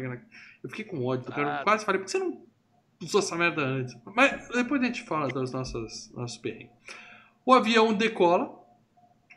Eu 0.64 0.70
fiquei 0.70 0.86
com 0.86 1.06
ódio. 1.06 1.26
Ah. 1.36 1.60
quase 1.62 1.84
falei: 1.84 2.00
por 2.00 2.06
que 2.06 2.12
você 2.12 2.20
não 2.20 2.42
usou 3.02 3.20
essa 3.20 3.36
merda 3.36 3.62
antes? 3.62 3.94
Mas 4.16 4.48
depois 4.48 4.82
a 4.82 4.86
gente 4.86 5.04
fala 5.04 5.28
dos 5.28 5.52
nossos, 5.52 6.10
nossos 6.14 6.38
perrengues. 6.38 6.72
O 7.46 7.54
avião 7.54 7.94
decola, 7.94 8.50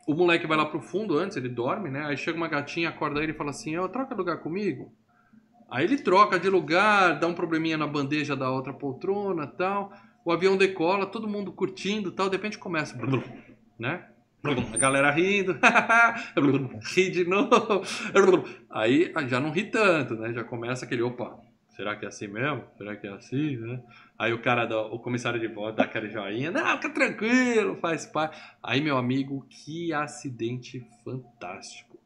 o 0.06 0.14
moleque 0.14 0.46
vai 0.46 0.56
lá 0.56 0.66
pro 0.66 0.80
fundo 0.80 1.18
antes, 1.18 1.36
ele 1.36 1.48
dorme, 1.48 1.90
né? 1.90 2.06
Aí 2.06 2.16
chega 2.16 2.36
uma 2.36 2.46
gatinha, 2.46 2.90
acorda 2.90 3.20
ele 3.20 3.32
e 3.32 3.36
fala 3.36 3.50
assim: 3.50 3.76
ó, 3.76 3.88
troca 3.88 4.14
lugar 4.14 4.36
comigo. 4.38 4.92
Aí 5.68 5.82
ele 5.82 5.98
troca 5.98 6.38
de 6.38 6.48
lugar, 6.48 7.18
dá 7.18 7.26
um 7.26 7.34
probleminha 7.34 7.76
na 7.76 7.88
bandeja 7.88 8.36
da 8.36 8.48
outra 8.52 8.72
poltrona 8.72 9.48
tal. 9.48 9.92
O 10.24 10.30
avião 10.30 10.56
decola, 10.56 11.06
todo 11.06 11.26
mundo 11.26 11.50
curtindo 11.50 12.12
tal. 12.12 12.30
De 12.30 12.36
repente 12.36 12.56
começa, 12.56 12.96
né? 13.78 14.06
A 14.72 14.76
galera 14.76 15.10
rindo, 15.10 15.58
ri 16.94 17.10
de 17.10 17.24
novo. 17.24 17.82
Aí 18.70 19.12
já 19.28 19.40
não 19.40 19.50
ri 19.50 19.64
tanto, 19.64 20.14
né? 20.14 20.32
Já 20.32 20.44
começa 20.44 20.84
aquele, 20.84 21.02
opa, 21.02 21.36
será 21.68 21.96
que 21.96 22.04
é 22.04 22.08
assim 22.08 22.28
mesmo? 22.28 22.64
Será 22.76 22.96
que 22.96 23.06
é 23.06 23.12
assim, 23.12 23.56
né? 23.56 23.82
Aí 24.18 24.32
o 24.32 24.40
cara, 24.40 24.64
dá, 24.64 24.80
o 24.80 24.98
comissário 24.98 25.40
de 25.40 25.48
volta 25.48 25.78
dá 25.78 25.84
aquele 25.84 26.08
joinha, 26.08 26.50
não, 26.50 26.76
fica 26.76 26.90
tranquilo, 26.90 27.76
faz 27.76 28.06
parte. 28.06 28.40
Aí, 28.62 28.80
meu 28.80 28.96
amigo, 28.96 29.46
que 29.48 29.92
acidente 29.92 30.86
fantástico. 31.04 31.96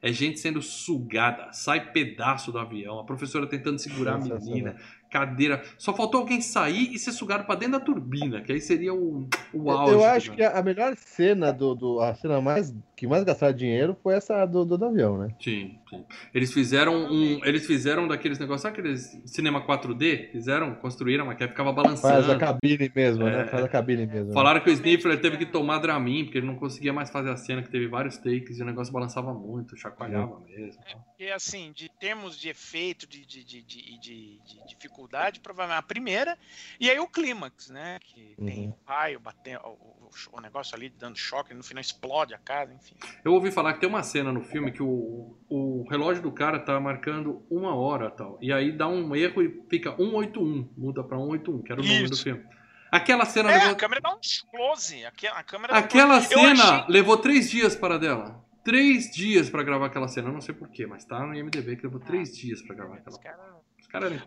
É 0.00 0.12
gente 0.12 0.38
sendo 0.38 0.60
sugada, 0.60 1.50
sai 1.52 1.90
pedaço 1.90 2.52
do 2.52 2.58
avião, 2.58 3.00
a 3.00 3.04
professora 3.04 3.46
tentando 3.46 3.78
segurar 3.78 4.16
a 4.16 4.18
menina, 4.18 4.76
cadeira. 5.14 5.62
Só 5.78 5.94
faltou 5.94 6.22
alguém 6.22 6.40
sair 6.40 6.92
e 6.92 6.98
ser 6.98 7.12
sugado 7.12 7.44
pra 7.44 7.54
dentro 7.54 7.78
da 7.78 7.84
turbina, 7.84 8.40
que 8.40 8.50
aí 8.50 8.60
seria 8.60 8.92
o, 8.92 9.28
o 9.52 9.70
auge. 9.70 9.92
Eu 9.92 9.98
do 9.98 10.04
acho 10.04 10.30
que 10.32 10.38
negócio. 10.38 10.56
a 10.56 10.60
a 10.60 10.62
melhor 10.64 10.96
cena 10.96 11.52
do, 11.52 11.74
do 11.74 12.00
a 12.00 12.14
cena 12.14 12.40
mais 12.40 12.74
que 12.96 13.06
mais 13.06 13.22
gastaram 13.22 13.54
dinheiro 13.54 13.96
foi 14.02 14.14
essa 14.14 14.44
do, 14.44 14.64
do, 14.64 14.76
do 14.76 14.84
avião, 14.86 15.18
né? 15.18 15.28
Sim, 15.40 15.78
sim. 15.98 16.04
Eles 16.34 16.52
fizeram 16.52 16.94
um. 16.94 17.44
Eles 17.44 17.66
fizeram 17.66 18.06
daqueles 18.08 18.38
negócios, 18.38 18.62
sabe 18.62 18.78
aqueles 18.78 19.06
cinema 19.26 19.60
4D? 19.66 20.30
Fizeram, 20.32 20.74
construíram, 20.76 21.26
mas 21.26 21.36
que 21.36 21.44
aí 21.44 21.48
ficava 21.48 21.72
Faz 21.74 21.82
balançando. 22.00 22.32
a 22.32 22.38
cabine 22.38 22.90
mesmo, 22.94 23.26
É. 23.26 23.36
né? 23.38 23.46
Faz 23.46 23.64
a 23.64 23.68
cabine 23.68 24.06
mesmo. 24.06 24.28
né? 24.28 24.32
Falaram 24.34 24.60
que 24.60 24.70
o 24.70 24.72
Sniffler 24.72 25.20
teve 25.20 25.36
que 25.38 25.46
tomar 25.46 25.78
Dramin, 25.78 26.24
porque 26.24 26.38
ele 26.38 26.46
não 26.46 26.56
conseguia 26.56 26.92
mais 26.92 27.10
fazer 27.10 27.30
a 27.30 27.36
cena, 27.36 27.62
que 27.62 27.70
teve 27.70 27.86
vários 27.88 28.16
takes 28.18 28.58
e 28.58 28.62
o 28.62 28.66
negócio 28.66 28.92
balançava 28.92 29.32
muito, 29.32 29.76
chacoalhava 29.76 30.40
mesmo. 30.40 30.82
Porque, 31.10 31.30
assim, 31.30 31.72
de 31.72 31.88
termos 32.00 32.38
de 32.38 32.48
efeito, 32.48 33.06
de, 33.06 33.24
de, 33.24 33.44
de, 33.44 33.62
de, 33.62 33.98
de- 34.00 34.40
de 34.44 34.66
dificuldade, 34.68 35.40
provavelmente 35.40 35.78
a 35.78 35.82
primeira. 35.82 36.38
E 36.78 36.90
aí 36.90 36.98
o 36.98 37.06
clímax, 37.08 37.68
né? 37.70 37.98
Que 38.04 38.34
tem 38.44 38.66
Uhum. 38.68 38.70
o 38.70 38.88
raio 38.90 39.20
batendo, 39.20 39.60
o, 39.64 40.03
o- 40.32 40.40
negócio 40.40 40.74
ali 40.76 40.88
dando 40.90 41.16
choque, 41.18 41.52
no 41.54 41.62
final 41.62 41.80
explode 41.80 42.34
a 42.34 42.38
casa, 42.38 42.72
enfim. 42.72 42.94
Eu 43.24 43.32
ouvi 43.32 43.50
falar 43.50 43.72
que 43.74 43.80
tem 43.80 43.88
uma 43.88 44.02
cena 44.02 44.32
no 44.32 44.42
filme 44.42 44.70
que 44.72 44.82
o, 44.82 45.36
o 45.48 45.86
relógio 45.90 46.22
do 46.22 46.30
cara 46.32 46.58
tá 46.58 46.78
marcando 46.80 47.44
uma 47.50 47.74
hora 47.74 48.10
tal. 48.10 48.38
E 48.40 48.52
aí 48.52 48.72
dá 48.72 48.86
um 48.88 49.14
erro 49.16 49.42
e 49.42 49.62
fica 49.68 49.94
181, 49.96 50.70
muda 50.76 51.02
pra 51.04 51.16
181, 51.18 51.62
que 51.62 51.72
era 51.72 51.80
o 51.80 51.84
nome 51.84 52.08
do 52.08 52.14
Isso. 52.14 52.22
filme. 52.24 52.44
Aquela 52.90 53.24
cena 53.24 53.50
É, 53.50 53.54
levou, 53.58 53.72
a 53.72 53.74
câmera 53.74 54.00
dá 54.00 54.14
um 54.14 54.20
close. 54.50 55.04
A, 55.04 55.42
câmera 55.42 55.76
aquela 55.76 56.20
cena 56.20 56.62
achei- 56.62 56.84
levou 56.88 57.16
três 57.16 57.50
dias 57.50 57.74
para 57.74 57.98
dela. 57.98 58.44
Três 58.64 59.10
dias 59.10 59.50
pra 59.50 59.62
gravar 59.62 59.86
aquela 59.86 60.06
cena. 60.08 60.28
Eu 60.28 60.32
não 60.32 60.40
sei 60.40 60.54
porquê, 60.54 60.86
mas 60.86 61.04
tá 61.04 61.18
no 61.26 61.34
IMDB 61.34 61.76
que 61.76 61.82
levou 61.82 62.00
três 62.00 62.34
dias 62.36 62.62
pra 62.62 62.74
gravar 62.74 62.96
aquela 62.96 63.18
caras- 63.18 63.54
Os 63.80 63.86
caras 63.88 64.12
eram 64.12 64.20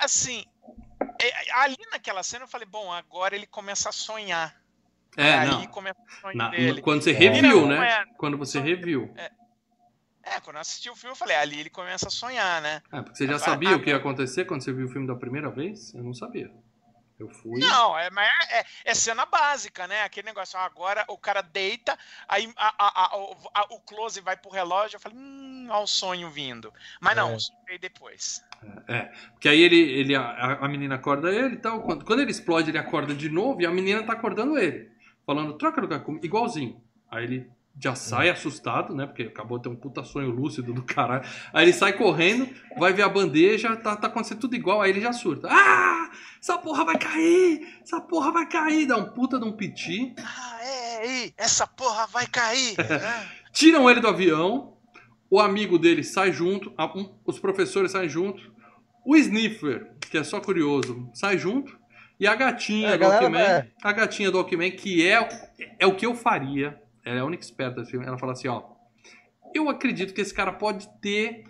assim, 0.00 0.44
é, 1.22 1.52
ali 1.62 1.76
naquela 1.92 2.22
cena 2.22 2.44
eu 2.44 2.48
falei, 2.48 2.66
bom, 2.66 2.92
agora 2.92 3.34
ele 3.36 3.46
começa 3.46 3.88
a 3.88 3.92
sonhar. 3.92 4.54
É, 5.16 5.34
aí 5.34 5.48
não. 5.48 5.66
começa 5.66 6.00
o 6.00 6.20
sonho 6.20 6.36
Na- 6.36 6.48
dele. 6.50 6.80
quando 6.82 7.02
você 7.02 7.10
É. 7.10 7.14
reviu, 7.14 7.66
né? 7.66 7.88
é. 7.90 8.04
Quando 8.16 8.36
você 8.38 8.60
reviu. 8.60 9.12
É, 9.16 10.40
quando 10.40 10.56
eu 10.56 10.60
assisti 10.60 10.90
o 10.90 10.94
filme, 10.94 11.12
eu 11.12 11.16
falei, 11.16 11.36
ali 11.36 11.58
ele 11.60 11.70
começa 11.70 12.08
a 12.08 12.10
sonhar, 12.10 12.60
né? 12.60 12.82
É, 12.92 13.00
porque 13.00 13.16
você 13.16 13.26
já 13.26 13.36
Ah, 13.36 13.38
sabia 13.38 13.74
o 13.76 13.82
que 13.82 13.88
ia 13.90 13.96
acontecer 13.96 14.44
quando 14.44 14.62
você 14.62 14.72
viu 14.72 14.86
o 14.86 14.88
filme 14.90 15.06
da 15.06 15.14
primeira 15.14 15.50
vez? 15.50 15.94
Eu 15.94 16.02
não 16.04 16.12
sabia. 16.12 16.50
Eu 17.18 17.28
fui. 17.30 17.58
Não, 17.58 17.98
é, 17.98 18.10
mas 18.10 18.28
é, 18.50 18.64
é 18.84 18.94
cena 18.94 19.26
básica, 19.26 19.88
né? 19.88 20.02
Aquele 20.04 20.26
negócio, 20.26 20.56
ó, 20.56 20.62
agora 20.62 21.04
o 21.08 21.18
cara 21.18 21.40
deita, 21.42 21.98
aí 22.28 22.48
a- 22.56 22.74
a- 22.78 23.10
a- 23.54 23.66
o, 23.74 23.80
close 23.80 24.20
vai 24.20 24.36
pro 24.36 24.52
relógio, 24.52 24.96
eu 24.96 25.00
falei, 25.00 25.18
hum, 25.18 25.66
olha 25.68 25.82
o 25.82 25.86
sonho 25.86 26.30
vindo. 26.30 26.72
Mas 27.00 27.16
não, 27.16 27.30
É. 27.32 27.34
o 27.34 27.40
sonho 27.40 27.58
veio 27.66 27.80
depois. 27.80 28.40
É, 28.86 29.04
porque 29.32 29.48
aí 29.48 29.60
ele, 29.60 29.80
ele 29.80 30.14
a, 30.14 30.58
a 30.60 30.68
menina 30.68 30.94
acorda 30.94 31.28
ele 31.34 31.54
e 31.54 31.58
tal. 31.58 31.82
Quando, 31.82 32.04
quando 32.04 32.20
ele 32.20 32.30
explode, 32.30 32.70
ele 32.70 32.78
acorda 32.78 33.12
de 33.14 33.28
novo 33.28 33.60
e 33.62 33.66
a 33.66 33.70
menina 33.70 34.04
tá 34.04 34.12
acordando 34.12 34.56
ele. 34.56 34.88
Falando, 35.28 35.52
troca 35.58 35.78
lugar 35.78 36.02
comigo, 36.04 36.24
igualzinho. 36.24 36.80
Aí 37.10 37.22
ele 37.22 37.46
já 37.78 37.94
sai 37.94 38.30
assustado, 38.30 38.94
né? 38.94 39.04
Porque 39.04 39.24
acabou 39.24 39.58
de 39.58 39.64
ter 39.64 39.68
um 39.68 39.76
puta 39.76 40.02
sonho 40.02 40.30
lúcido 40.30 40.72
do 40.72 40.82
caralho. 40.82 41.22
Aí 41.52 41.66
ele 41.66 41.72
sai 41.74 41.92
correndo, 41.92 42.48
vai 42.78 42.94
ver 42.94 43.02
a 43.02 43.10
bandeja, 43.10 43.76
tá, 43.76 43.94
tá 43.94 44.06
acontecendo 44.06 44.40
tudo 44.40 44.56
igual, 44.56 44.80
aí 44.80 44.88
ele 44.90 45.02
já 45.02 45.12
surta. 45.12 45.46
Ah! 45.50 46.10
Essa 46.40 46.56
porra 46.56 46.82
vai 46.82 46.96
cair! 46.96 47.60
Essa 47.82 48.00
porra 48.00 48.32
vai 48.32 48.48
cair! 48.48 48.86
Dá 48.86 48.96
um 48.96 49.10
puta 49.12 49.38
de 49.38 49.44
um 49.44 49.52
piti. 49.52 50.14
Ah, 50.18 50.58
é, 50.62 51.26
é, 51.26 51.32
essa 51.36 51.66
porra 51.66 52.06
vai 52.06 52.26
cair! 52.26 52.74
né? 52.78 53.28
Tiram 53.52 53.90
ele 53.90 54.00
do 54.00 54.08
avião, 54.08 54.78
o 55.30 55.38
amigo 55.38 55.78
dele 55.78 56.02
sai 56.02 56.32
junto, 56.32 56.72
a- 56.74 56.86
um- 56.96 57.14
os 57.26 57.38
professores 57.38 57.92
saem 57.92 58.08
junto, 58.08 58.50
o 59.04 59.14
Sniffer, 59.14 59.92
que 60.10 60.16
é 60.16 60.24
só 60.24 60.40
curioso, 60.40 61.06
sai 61.12 61.36
junto, 61.36 61.78
e 62.18 62.26
a 62.26 62.34
gatinha 62.34 62.90
É, 62.90 62.94
a 62.94 62.96
do 62.96 63.04
Walkman, 63.04 63.30
vai- 63.44 63.70
a 63.82 63.92
gatinha 63.92 64.30
do 64.30 64.38
Walkman, 64.38 64.70
que 64.72 65.06
é, 65.08 65.28
é 65.78 65.86
o 65.86 65.94
que 65.94 66.06
eu 66.06 66.14
faria, 66.14 66.80
ela 67.04 67.16
é 67.18 67.20
a 67.20 67.24
única 67.24 67.42
esperta 67.44 67.80
desse 67.80 67.90
filme, 67.92 68.06
ela 68.06 68.18
fala 68.18 68.32
assim, 68.32 68.48
ó, 68.48 68.62
eu 69.54 69.68
acredito 69.68 70.12
que 70.12 70.20
esse 70.20 70.34
cara 70.34 70.52
pode 70.52 70.88
ter 71.00 71.44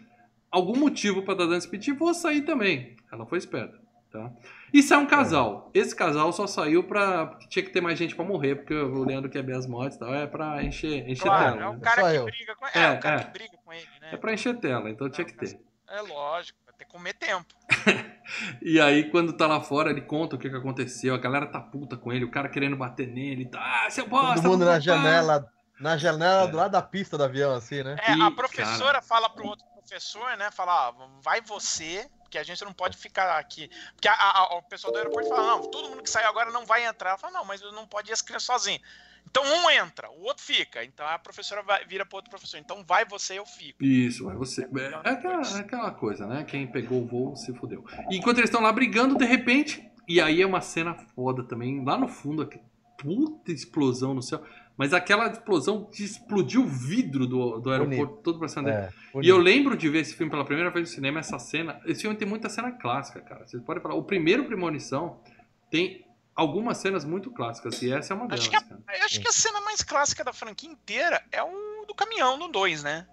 algum 0.51 0.77
motivo 0.79 1.23
pra 1.23 1.35
dar 1.35 1.57
esse 1.57 1.69
piti, 1.69 1.93
vou 1.93 2.14
sair 2.14 2.43
também. 2.43 2.97
Ela 3.12 3.27
foi 3.27 3.39
esperta, 3.39 3.79
tá? 4.11 4.31
E 4.73 4.83
sai 4.83 4.99
um 4.99 5.07
casal. 5.07 5.71
Esse 5.75 5.97
casal 5.97 6.33
só 6.33 6.47
saiu 6.47 6.85
pra... 6.85 7.39
tinha 7.49 7.62
que 7.64 7.71
ter 7.71 7.81
mais 7.81 7.99
gente 7.99 8.14
pra 8.14 8.25
morrer, 8.25 8.57
porque 8.57 8.75
o 8.75 9.03
Leandro 9.05 9.31
quer 9.31 9.43
ver 9.43 9.57
as 9.57 9.66
mortes 9.66 9.97
e 9.97 10.01
tal, 10.01 10.14
é 10.14 10.27
pra 10.27 10.62
encher, 10.62 11.09
encher 11.09 11.23
Claro, 11.23 11.55
tela. 11.59 11.64
é 11.64 11.69
o 11.69 11.73
né? 11.73 11.79
cara 11.83 12.12
que 12.12 12.25
briga 12.31 12.55
com 12.55 12.66
é, 12.66 12.71
É, 12.75 12.93
o 12.93 13.01
cara 13.01 13.16
é. 13.21 13.25
que 13.25 13.31
briga 13.33 13.57
com 13.64 13.73
ele, 13.73 13.87
né? 14.01 14.09
É 14.12 14.16
pra 14.16 14.33
encher 14.33 14.57
tela, 14.59 14.91
então 14.91 15.09
tinha 15.11 15.25
que 15.25 15.35
ter. 15.35 15.59
É 15.91 16.01
lógico, 16.03 16.59
que 16.79 16.85
comer 16.93 17.14
tempo. 17.14 17.47
E 18.61 18.79
aí, 18.79 19.11
quando 19.11 19.33
tá 19.33 19.47
lá 19.47 19.59
fora, 19.59 19.91
ele 19.91 20.03
conta 20.03 20.37
o 20.37 20.39
que, 20.39 20.51
que 20.51 20.57
aconteceu. 20.57 21.14
A 21.14 21.18
galera 21.18 21.47
tá 21.47 21.59
puta 21.59 21.97
com 21.97 22.12
ele, 22.12 22.26
o 22.26 22.31
cara 22.31 22.47
querendo 22.47 22.76
bater 22.76 23.07
nele. 23.09 23.47
Tá, 23.47 23.87
ah, 23.87 23.91
seu 23.91 24.07
bosta! 24.07 24.35
Todo 24.43 24.51
mundo 24.51 24.61
papá." 24.66 24.72
na 24.72 24.81
janela, 24.81 25.53
na 25.81 25.97
janela 25.97 26.43
É. 26.43 26.47
do 26.49 26.57
lado 26.59 26.72
da 26.72 26.83
pista 26.83 27.16
do 27.16 27.24
avião, 27.24 27.55
assim, 27.55 27.83
né? 27.83 27.97
É, 28.07 28.12
E, 28.14 28.22
a 28.22 28.31
professora 28.31 29.01
fala 29.01 29.31
pro 29.31 29.47
outro 29.47 29.64
professor, 29.79 30.37
né? 30.37 30.51
Fala, 30.51 30.91
ó, 30.91 31.09
vai 31.22 31.41
você, 31.41 32.07
porque 32.20 32.37
a 32.37 32.43
gente 32.43 32.62
não 32.66 32.72
pode 32.74 32.99
ficar 32.99 33.39
aqui. 33.39 33.70
Porque 33.95 34.09
a- 34.09 34.12
a- 34.14 34.57
o 34.59 34.62
pessoal 34.64 34.93
do 34.93 34.99
aeroporto 34.99 35.31
fala, 35.31 35.47
não, 35.47 35.62
todo 35.70 35.89
mundo 35.89 36.03
que 36.03 36.11
saiu 36.11 36.29
agora 36.29 36.51
não 36.51 36.66
vai 36.66 36.85
entrar. 36.85 37.09
Ela 37.11 37.18
fala, 37.18 37.33
não, 37.33 37.47
mas 37.47 37.62
eu 37.62 37.72
não 37.72 37.87
pode 37.87 38.11
ir 38.11 38.12
as 38.12 38.20
crianças 38.20 38.45
sozinhas. 38.47 38.83
Então 39.31 39.43
um 39.45 39.70
entra, 39.70 40.11
o 40.11 40.22
outro 40.22 40.43
fica. 40.43 40.85
Então 40.85 41.07
a 41.07 41.18
professora 41.18 41.62
vai, 41.62 41.85
vira 41.85 42.07
pro 42.07 42.16
outro 42.16 42.31
professor. 42.31 42.59
Então 42.59 42.85
vai 42.85 43.05
você, 43.05 43.39
eu 43.39 43.47
fico. 43.47 43.85
Isso, 43.85 44.24
vai 44.24 44.37
você. 44.37 44.62
É 45.05 45.11
aquela, 45.11 45.43
é 45.43 45.61
aquela 45.61 45.91
coisa, 45.91 46.26
né? 46.26 46.45
Quem 46.45 46.66
pegou 46.66 47.03
o 47.03 47.07
voo 47.07 47.37
se 47.37 47.53
fudeu. 47.55 47.85
E 48.11 48.16
enquanto 48.16 48.39
eles 48.39 48.49
estão 48.51 48.62
lá 48.62 48.72
brigando, 48.72 49.16
de 49.16 49.24
repente. 49.24 49.87
E 50.07 50.22
aí 50.22 50.41
é 50.41 50.47
uma 50.47 50.62
cena 50.62 50.95
foda 51.14 51.45
também. 51.45 51.85
Lá 51.85 51.99
no 51.99 52.09
fundo, 52.09 52.43
aquela 52.43 52.64
puta 52.97 53.53
explosão 53.53 54.14
no 54.14 54.22
céu. 54.22 54.43
Mas 54.76 54.95
aquela 54.95 55.26
explosão 55.29 55.89
de 55.93 56.05
explodir 56.05 56.61
o 56.61 56.66
vidro 56.66 57.26
do, 57.26 57.59
do 57.59 57.70
aeroporto 57.70 58.22
todo 58.22 58.39
pra 58.39 58.49
cima 58.49 58.62
dele. 58.62 58.76
É, 58.76 58.91
E 59.20 59.29
eu 59.29 59.37
lembro 59.37 59.76
de 59.76 59.89
ver 59.89 59.99
esse 60.01 60.14
filme 60.14 60.31
pela 60.31 60.45
primeira 60.45 60.70
vez 60.70 60.89
no 60.89 60.95
cinema, 60.95 61.18
essa 61.18 61.39
cena. 61.39 61.81
Esse 61.85 62.03
filme 62.03 62.16
tem 62.16 62.26
muita 62.26 62.49
cena 62.49 62.70
clássica, 62.70 63.20
cara. 63.20 63.47
Vocês 63.47 63.62
podem 63.62 63.83
falar. 63.83 63.97
O 63.97 64.05
primeiro 64.05 64.45
Premonição 64.45 65.20
tem 65.68 66.07
algumas 66.39 66.78
cenas 66.78 67.05
muito 67.05 67.30
clássicas, 67.32 67.82
e 67.82 67.93
essa 67.93 68.14
é 68.14 68.16
uma 68.16 68.26
delas, 68.28 68.41
Acho 68.41 68.51
que, 68.51 68.57
a- 68.57 69.05
acho 69.05 69.20
que 69.20 69.28
a 69.28 69.32
cena 69.32 69.61
mais 69.62 69.82
clássica 69.82 70.22
da 70.22 70.32
franquia 70.32 70.70
inteira 70.70 71.20
é 71.32 71.43
o 71.43 71.84
do 71.86 71.95
caminhão 71.95 72.36
no 72.39 72.49
2, 72.49 72.82
né? 72.84 73.07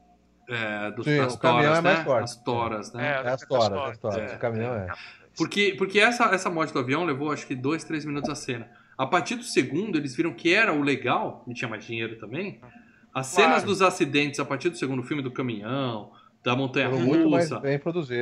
É, 0.48 0.92
dos, 0.92 1.06
Sim, 1.06 1.18
das 1.18 1.34
o 1.34 1.40
caminhão 1.40 1.64
toras, 1.74 1.78
é 1.80 1.82
mais 1.82 1.98
né? 2.00 2.04
forte. 2.06 2.24
As 2.26 2.36
toras, 2.44 2.94
né? 2.94 3.08
É 3.26 3.30
as 3.30 3.42
toras, 3.42 3.90
as 3.92 3.98
toras. 3.98 4.32
É, 4.32 4.36
o 4.36 4.40
caminhão 4.40 4.76
é. 4.76 4.88
Porque, 5.36 5.74
porque 5.78 6.00
essa, 6.00 6.26
essa 6.26 6.50
morte 6.52 6.72
do 6.72 6.80
avião 6.80 7.04
levou 7.04 7.32
acho 7.32 7.48
que 7.48 7.56
dois, 7.56 7.84
três 7.84 8.06
minutos 8.06 8.30
a 8.30 8.36
cena. 8.36 8.70
A 8.98 9.08
partir 9.08 9.36
do 9.36 9.44
segundo, 9.44 9.98
eles 9.98 10.16
viram 10.16 10.32
que 10.34 10.54
era 10.54 10.72
o 10.72 10.82
legal, 10.84 11.44
e 11.48 11.54
tinha 11.54 11.68
mais 11.68 11.84
dinheiro 11.84 12.18
também. 12.20 12.62
As 13.14 13.28
cenas 13.28 13.50
Claro. 13.64 13.66
dos 13.68 13.82
acidentes 13.82 14.40
a 14.40 14.46
partir 14.46 14.70
do 14.70 14.78
segundo 14.78 15.02
filme 15.02 15.24
do 15.24 15.32
caminhão, 15.32 16.12
da 16.46 16.56
montanha 16.56 16.90
Foram 16.92 17.02
muito 17.04 17.28
mais 17.30 17.50
russa. 17.50 17.68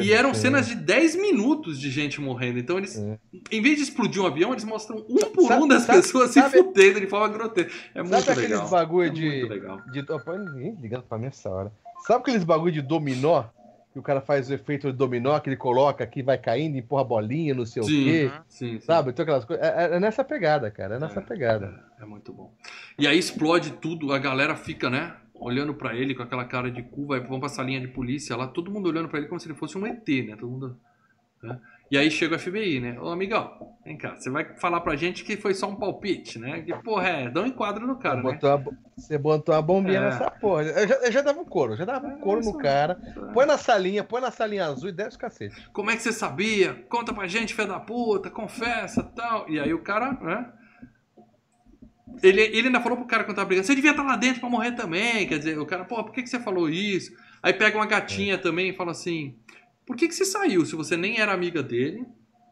E 0.02 0.14
eram 0.14 0.34
cenas 0.34 0.66
de 0.66 0.76
10 0.76 1.16
minutos 1.18 1.78
de 1.78 1.92
gente 1.92 2.22
morrendo. 2.22 2.58
Então 2.58 2.78
eles, 2.78 2.98
É. 2.98 3.20
em 3.52 3.62
vez 3.62 3.76
de 3.76 3.84
explodir 3.84 4.22
um 4.24 4.26
avião, 4.26 4.52
eles 4.54 4.64
mostram 4.64 5.06
um 5.10 5.18
por 5.32 5.48
Sabe- 5.50 5.64
um 5.64 5.68
das 5.68 5.84
sabe- 5.84 6.02
pessoas 6.02 6.32
sabe- 6.32 6.58
se 6.58 6.64
fudendo 6.64 7.02
de 7.02 7.08
forma 7.08 7.28
grotesca. 7.28 7.72
É 7.94 8.02
muito 8.02 8.16
Sabe 8.16 8.32
aqueles 8.32 8.50
legal. 8.52 8.70
bagulho 8.70 9.08
é 9.08 9.10
de. 9.10 9.30
muito 9.30 9.48
legal. 9.50 9.82
de 9.92 10.06
ninguém 10.54 10.78
ligando 10.82 11.04
pra 11.04 11.18
mim 11.18 11.26
essa 11.26 11.50
hora. 11.50 11.72
Sabe 12.08 12.22
aqueles 12.22 12.46
bagulho 12.46 12.72
de 12.72 12.82
dominó? 12.82 13.44
Que 13.92 14.00
o 14.00 14.02
cara 14.02 14.22
faz 14.22 14.50
o 14.50 14.54
efeito 14.56 14.90
de 14.92 14.98
dominó, 14.98 15.38
que 15.40 15.50
ele 15.50 15.56
coloca 15.58 16.04
aqui, 16.04 16.24
vai 16.24 16.36
caindo, 16.36 16.76
empurra 16.78 17.02
a 17.02 17.06
bolinha, 17.06 17.54
não 17.54 17.64
sei 17.64 17.80
o 17.84 17.86
Sim, 17.86 18.04
quê. 18.06 18.32
sim, 18.48 18.80
sim. 18.80 18.80
Sabe? 18.80 19.12
Então 19.12 19.22
aquelas 19.22 19.46
coisas. 19.46 19.64
É, 19.64 19.84
é- 19.92 19.96
é 19.98 20.00
nessa 20.00 20.24
pegada, 20.24 20.72
cara. 20.72 20.96
É 20.96 21.00
nessa 21.00 21.20
É. 21.20 21.24
pegada. 21.24 21.80
É 22.02 22.06
muito 22.06 22.34
bom. 22.34 22.52
E 22.98 23.06
aí 23.06 23.20
explode 23.20 23.74
tudo, 23.74 24.12
a 24.12 24.18
galera 24.18 24.56
fica, 24.56 24.90
né? 24.90 25.14
Olhando 25.44 25.74
pra 25.74 25.96
ele 25.96 26.16
com 26.16 26.24
aquela 26.24 26.46
cara 26.46 26.72
de 26.72 26.82
cu, 26.82 27.08
vai, 27.08 27.20
vão 27.20 27.40
pra 27.40 27.50
salinha 27.50 27.80
de 27.82 27.88
polícia 27.88 28.36
lá, 28.36 28.48
todo 28.48 28.72
mundo 28.72 28.88
olhando 28.90 29.10
pra 29.10 29.20
ele 29.20 29.28
como 29.28 29.40
se 29.40 29.48
ele 29.48 29.56
fosse 29.58 29.78
um 29.78 29.86
ET, 29.86 30.08
né? 30.08 30.36
Todo 30.36 30.50
mundo. 30.50 30.78
né? 31.42 31.60
E 31.92 31.98
aí 31.98 32.10
chega 32.10 32.36
o 32.36 32.40
FBI, 32.40 32.80
né? 32.80 33.00
Ô 33.00 33.10
amigão, 33.10 33.76
vem 33.86 33.96
cá, 33.98 34.16
você 34.16 34.30
vai 34.30 34.46
falar 34.58 34.80
pra 34.82 34.96
gente 34.96 35.24
que 35.24 35.38
foi 35.38 35.54
só 35.54 35.68
um 35.70 35.76
palpite, 35.76 36.40
né? 36.40 36.62
Que 36.62 36.74
porra 36.82 37.08
é? 37.08 37.30
Dá 37.30 37.42
um 37.42 37.46
enquadro 37.46 37.86
no 37.86 37.98
cara, 37.98 38.16
né? 38.16 38.22
Botou 38.24 38.58
bo- 38.58 38.74
você 38.98 39.18
botou 39.18 39.54
uma 39.54 39.62
bombinha 39.62 40.00
É. 40.00 40.02
nessa 40.06 40.32
porra. 40.32 40.64
Eu 40.64 40.88
já, 40.88 40.96
eu 40.96 41.12
já 41.12 41.22
dava 41.22 41.40
um 41.42 41.46
couro, 41.46 41.76
já 41.76 41.86
dava 41.86 42.08
um 42.08 42.18
couro 42.20 42.40
isso 42.40 42.52
no 42.54 42.58
cara. 42.58 42.96
Põe 43.34 43.46
na 43.46 43.58
salinha, 43.58 44.04
põe 44.04 44.22
na 44.22 44.32
salinha 44.32 44.66
azul 44.66 44.90
e 44.90 44.94
desce 44.94 45.18
o 45.18 45.20
cacete. 45.20 45.70
Como 45.72 45.92
é 45.92 45.96
que 45.96 46.02
você 46.02 46.14
sabia? 46.14 46.74
Conta 46.90 47.14
pra 47.14 47.28
gente, 47.28 47.54
filho 47.54 47.68
da 47.68 47.80
puta, 47.80 48.30
confessa 48.32 49.04
tal. 49.04 49.48
E 49.50 49.60
aí 49.60 49.74
o 49.74 49.80
cara, 49.84 50.14
né? 50.14 50.52
Ele, 52.22 52.42
ele 52.42 52.68
ainda 52.68 52.80
falou 52.82 52.98
pro 52.98 53.08
cara 53.08 53.24
quando 53.24 53.36
tava 53.36 53.48
brigando, 53.48 53.66
você 53.66 53.76
devia 53.76 53.92
estar 53.92 54.04
lá 54.04 54.16
dentro 54.16 54.40
pra 54.40 54.50
morrer 54.50 54.74
também. 54.74 55.28
Quer 55.28 55.38
dizer, 55.40 55.58
o 55.58 55.66
cara, 55.66 55.84
pô, 55.86 56.04
por 56.04 56.14
que, 56.14 56.22
que 56.24 56.30
você 56.30 56.40
falou 56.40 56.70
isso? 56.70 57.12
Aí 57.42 57.54
pega 57.54 57.78
uma 57.78 57.86
gatinha 57.86 58.38
também 58.38 58.70
e 58.70 58.74
fala 58.74 58.92
assim: 58.92 59.36
por 59.86 59.96
que, 59.96 60.08
que 60.08 60.14
você 60.16 60.26
saiu 60.26 60.66
se 60.66 60.76
você 60.76 60.96
nem 60.96 61.20
era 61.20 61.34
amiga 61.34 61.64
dele? 61.64 62.06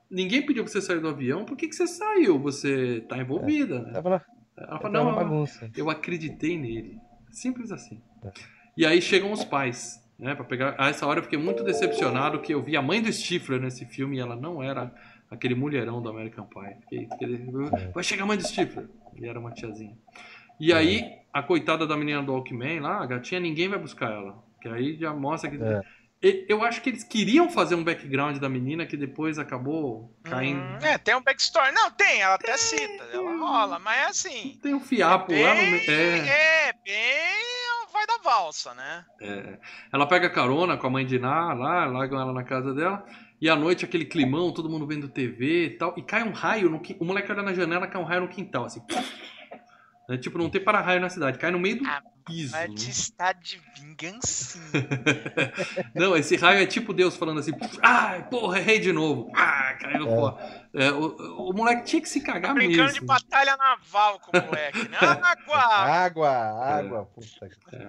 Ninguém 0.09 0.45
pediu 0.45 0.63
pra 0.63 0.71
você 0.71 0.81
sair 0.81 0.99
do 0.99 1.07
avião, 1.07 1.45
por 1.45 1.55
que, 1.55 1.67
que 1.67 1.75
você 1.75 1.87
saiu? 1.87 2.37
Você 2.39 3.01
tá 3.07 3.17
envolvida, 3.17 3.79
né? 3.81 3.93
Tava 3.93 4.25
Ela 4.57 4.79
fala, 4.79 4.89
não, 4.93 5.09
eu- 5.09 5.15
bagunça. 5.15 5.71
eu 5.77 5.89
acreditei 5.89 6.57
nele. 6.57 6.97
Simples 7.29 7.71
assim. 7.71 8.01
É. 8.25 8.31
E 8.75 8.85
aí 8.85 9.01
chegam 9.01 9.31
os 9.31 9.45
pais, 9.45 10.03
né? 10.19 10.35
Pra 10.35 10.43
pegar. 10.43 10.75
A 10.77 10.89
essa 10.89 11.05
hora 11.07 11.19
eu 11.19 11.23
fiquei 11.23 11.39
muito 11.39 11.63
decepcionado 11.63 12.41
que 12.41 12.53
eu 12.53 12.61
vi 12.61 12.75
a 12.75 12.81
mãe 12.81 13.01
do 13.01 13.11
Stifler 13.11 13.61
nesse 13.61 13.85
filme 13.85 14.17
e 14.17 14.19
ela 14.19 14.35
não 14.35 14.61
era 14.61 14.93
aquele 15.31 15.55
mulherão 15.55 16.01
do 16.01 16.09
American 16.09 16.45
Pie. 16.45 16.75
Fiquei, 16.81 17.07
fiquei- 17.09 17.47
É. 17.77 17.87
Vai 17.91 18.03
chegar 18.03 18.23
a 18.23 18.27
mãe 18.27 18.37
do 18.37 18.45
Stifler. 18.47 18.87
E 19.15 19.25
era 19.27 19.39
uma 19.39 19.51
tiazinha. 19.51 19.97
E 20.59 20.71
aí, 20.71 21.03
a 21.33 21.41
coitada 21.41 21.87
da 21.87 21.97
menina 21.97 22.21
do 22.21 22.33
Walkman 22.33 22.81
lá, 22.81 23.01
a 23.01 23.05
gatinha, 23.07 23.39
ninguém 23.39 23.67
vai 23.67 23.79
buscar 23.79 24.11
ela. 24.11 24.43
Que 24.61 24.67
aí 24.69 24.95
já 24.99 25.11
mostra 25.13 25.49
que. 25.49 25.57
É. 25.61 25.81
Eu 26.47 26.63
acho 26.63 26.83
que 26.83 26.89
eles 26.91 27.03
queriam 27.03 27.49
fazer 27.49 27.73
um 27.73 27.83
background 27.83 28.37
da 28.37 28.47
menina 28.47 28.85
que 28.85 28.95
depois 28.95 29.39
acabou 29.39 30.15
caindo. 30.23 30.59
Hum, 30.61 30.77
é, 30.83 30.95
tem 30.99 31.15
um 31.15 31.23
backstory. 31.23 31.71
Não, 31.73 31.89
tem, 31.89 32.21
ela 32.21 32.35
até 32.35 32.55
cita, 32.57 33.03
ela 33.11 33.35
rola, 33.37 33.79
mas 33.79 33.97
é 33.97 34.03
assim. 34.05 34.59
Tem 34.61 34.71
um 34.75 34.79
fiapo 34.79 35.29
bem, 35.31 35.43
lá 35.43 35.55
no. 35.55 35.61
me- 35.63 35.87
É. 35.87 36.67
é, 36.69 36.73
bem. 36.85 37.91
Vai 37.91 38.05
da 38.05 38.17
valsa, 38.23 38.73
né? 38.75 39.03
É. 39.19 39.57
Ela 39.91 40.05
pega 40.05 40.29
carona 40.29 40.77
com 40.77 40.85
a 40.85 40.89
mãe 40.91 41.05
de 41.07 41.17
Ná 41.17 41.53
lá, 41.53 41.85
largam 41.85 42.21
ela 42.21 42.31
na 42.33 42.43
casa 42.43 42.71
dela. 42.73 43.03
E 43.41 43.49
à 43.49 43.55
noite 43.55 43.83
aquele 43.83 44.05
climão, 44.05 44.53
todo 44.53 44.69
mundo 44.69 44.85
vendo 44.85 45.07
TV 45.09 45.65
e 45.65 45.69
tal. 45.71 45.93
E 45.97 46.01
cai 46.03 46.21
um 46.23 46.31
raio, 46.31 46.69
no, 46.69 46.79
o 46.99 47.05
moleque 47.05 47.31
olha 47.31 47.41
na 47.41 47.53
janela, 47.53 47.87
cai 47.87 47.99
um 47.99 48.05
raio 48.05 48.21
no 48.21 48.27
quintal, 48.27 48.65
assim. 48.65 48.81
É, 50.09 50.17
tipo, 50.17 50.37
não 50.37 50.49
tem 50.49 50.63
para-raio 50.63 50.99
na 51.01 51.09
cidade, 51.09 51.37
cai 51.39 51.49
no 51.51 51.59
meio 51.59 51.79
do 51.79 51.87
Ah, 51.87 52.01
piso. 52.25 52.51
Né? 52.53 52.67
estar 52.75 53.33
de 53.33 53.59
vingancinha. 53.79 54.63
Não, 55.95 56.15
esse 56.17 56.35
raio 56.35 56.59
é 56.61 56.65
tipo 56.65 56.93
Deus 56.93 57.15
falando 57.15 57.39
assim, 57.39 57.51
ai, 57.81 58.27
porra, 58.29 58.59
errei 58.59 58.79
de 58.79 58.91
novo. 58.91 59.31
Ah, 59.35 59.73
caiu 59.79 60.37
É. 60.73 60.85
É, 60.87 60.91
o, 60.91 61.49
o 61.49 61.53
moleque 61.53 61.85
tinha 61.85 62.01
que 62.01 62.09
se 62.09 62.21
cagar 62.21 62.53
Brincando 62.53 62.83
mesmo. 62.83 62.99
de 62.99 63.05
batalha 63.05 63.55
naval 63.57 64.19
com 64.19 64.37
o 64.37 64.45
moleque, 64.45 64.87
né? 64.89 64.97
Água! 65.01 65.57
Água, 65.63 66.27
É. 66.27 66.73
água. 66.79 67.05
Puta 67.05 67.49
que... 67.49 67.87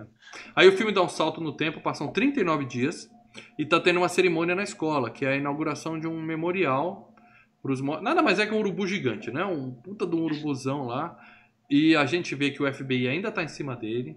Aí 0.55 0.69
o 0.69 0.77
filme 0.77 0.93
dá 0.93 1.03
um 1.03 1.09
salto 1.09 1.41
no 1.41 1.53
tempo, 1.57 1.81
passam 1.81 2.09
39 2.09 2.65
dias 2.67 3.11
e 3.59 3.65
tá 3.65 3.81
tendo 3.81 3.99
uma 3.99 4.09
cerimônia 4.09 4.55
na 4.55 4.63
escola, 4.63 5.11
que 5.11 5.25
é 5.25 5.33
a 5.33 5.37
inauguração 5.37 5.99
de 5.99 6.07
um 6.07 6.21
memorial 6.21 7.15
pros. 7.63 7.81
Nada 7.81 8.23
mais 8.23 8.39
é 8.39 8.47
que 8.47 8.55
um 8.55 8.59
urubu 8.59 8.87
gigante, 8.87 9.31
né? 9.31 9.45
Um 9.45 9.71
puta 9.71 10.07
de 10.07 10.17
um 10.17 10.23
urubuzão 10.23 10.87
lá. 10.87 11.19
E 11.71 11.97
a 11.97 12.05
gente 12.05 12.35
vê 12.35 12.51
que 12.51 12.63
o 12.63 12.73
FBI 12.73 13.09
ainda 13.09 13.31
tá 13.31 13.43
em 13.43 13.49
cima 13.49 13.75
dele. 13.75 14.17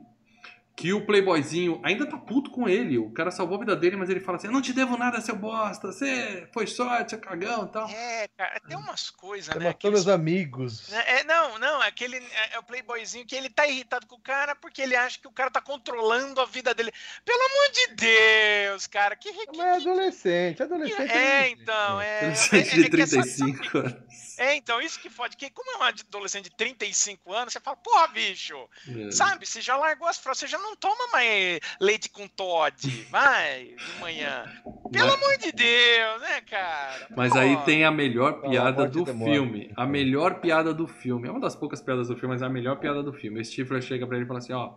Que 0.76 0.92
o 0.92 1.06
playboyzinho 1.06 1.80
ainda 1.86 2.06
tá 2.06 2.18
puto 2.18 2.52
com 2.52 2.68
ele. 2.68 2.98
O 2.98 3.10
cara 3.12 3.32
salvou 3.32 3.56
a 3.56 3.60
vida 3.62 3.76
dele, 3.78 3.96
mas 3.96 4.10
ele 4.10 4.20
fala 4.20 4.38
assim: 4.38 4.48
Eu 4.48 4.52
não 4.54 4.62
te 4.62 4.74
devo 4.74 4.98
nada, 4.98 5.22
seu 5.22 5.36
bosta. 5.36 5.88
Você 5.92 6.50
foi 6.54 6.68
sorte, 6.68 7.12
seu 7.12 7.20
cagão 7.20 7.66
e 7.66 7.70
tal. 7.70 7.88
É, 7.90 8.28
cara, 8.38 8.60
tem 8.68 8.76
umas 8.76 9.10
coisas, 9.10 9.48
né? 9.48 9.56
matou 9.56 9.70
aqueles- 9.72 10.06
meus 10.06 10.08
amigos. 10.14 10.92
É, 10.92 11.20
é, 11.20 11.24
não, 11.24 11.58
não, 11.60 11.82
é 11.82 11.88
aquele 11.88 12.18
é, 12.18 12.56
é 12.56 12.60
o 12.60 12.64
playboyzinho 12.64 13.26
que 13.26 13.36
ele 13.36 13.50
tá 13.50 13.66
irritado 13.66 14.06
com 14.06 14.16
o 14.18 14.20
cara 14.22 14.54
porque 14.54 14.82
ele 14.82 14.96
acha 14.98 15.18
que 15.18 15.28
o 15.28 15.32
cara 15.32 15.50
tá 15.50 15.62
controlando 15.62 16.42
a 16.42 16.46
vida 16.46 16.74
dele. 16.74 16.92
Pelo 17.24 17.40
amor 17.42 17.72
de 17.72 17.96
Deus, 17.96 18.86
cara, 18.88 19.16
que, 19.16 19.32
Mas 19.56 19.58
é 19.58 19.72
adolescente, 19.90 20.62
adolescente. 20.62 21.12
é, 21.12 21.44
é 21.46 21.50
então, 21.52 22.02
é, 22.02 22.06
é, 22.08 22.20
Adolescente 22.20 22.80
é 22.80 22.84
de 22.84 22.90
que 22.90 23.02
é 23.02 23.06
só- 23.06 23.22
35 23.22 23.78
anos. 23.78 24.38
é, 24.40 24.56
então, 24.56 24.82
isso 24.82 25.00
que 25.00 25.10
fode, 25.10 25.38
que 25.38 25.50
como 25.50 25.72
é 25.72 25.78
um 25.78 25.84
adolescente 25.84 26.50
de 26.50 26.56
35 26.58 27.34
anos, 27.34 27.54
você 27.54 27.60
fala, 27.62 27.78
porra, 27.78 28.08
bicho, 28.10 28.58
É. 28.90 29.12
sabe, 29.12 29.46
você 29.46 29.62
já 29.62 29.78
largou 29.78 30.08
as 30.08 30.18
fraldas, 30.18 30.40
você 30.40 30.48
já 30.48 30.58
não 30.66 30.76
toma 30.76 31.08
mais 31.14 31.60
leite 31.80 32.10
com 32.10 32.28
Todd, 32.28 32.76
vai, 33.10 33.66
de 33.76 34.00
manhã. 34.02 34.44
Pelo 34.92 35.08
Mas- 35.08 35.14
amor 35.16 35.38
de 35.38 35.52
Deus, 35.52 36.22
né, 36.22 36.42
cara? 36.42 37.08
Mas 37.16 37.32
Pô. 37.34 37.40
aí 37.40 37.58
tem 37.66 37.84
a 37.86 37.92
melhor 37.92 38.42
piada 38.42 38.88
do 38.88 39.04
demora. 39.04 39.32
filme. 39.32 39.72
A 39.76 39.86
melhor 39.86 40.40
piada 40.42 40.74
do 40.74 40.88
filme. 40.88 41.28
É 41.28 41.32
uma 41.32 41.40
das 41.40 41.56
poucas 41.56 41.82
piadas 41.82 42.08
do 42.08 42.16
filme, 42.16 42.34
mas 42.34 42.42
é 42.42 42.46
a 42.46 42.50
melhor 42.50 42.78
piada 42.78 43.02
do 43.02 43.14
filme. 43.14 43.40
O 43.40 43.46
Stifler 43.46 43.82
chega 43.82 44.06
pra 44.06 44.16
ele 44.18 44.26
e 44.26 44.28
fala 44.28 44.40
assim: 44.40 44.54
Ó, 44.54 44.74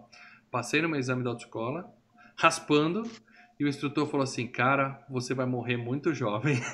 passei 0.51 0.81
no 0.83 0.89
meu 0.89 0.99
exame 0.99 1.23
da 1.25 1.31
autoescola, 1.31 1.85
raspando, 2.37 3.03
e 3.59 3.65
o 3.65 3.69
instrutor 3.69 4.07
falou 4.07 4.25
assim: 4.25 4.47
Cara, 4.47 5.05
você 5.11 5.35
vai 5.35 5.47
morrer 5.47 5.77
muito 5.77 6.15
jovem. 6.15 6.61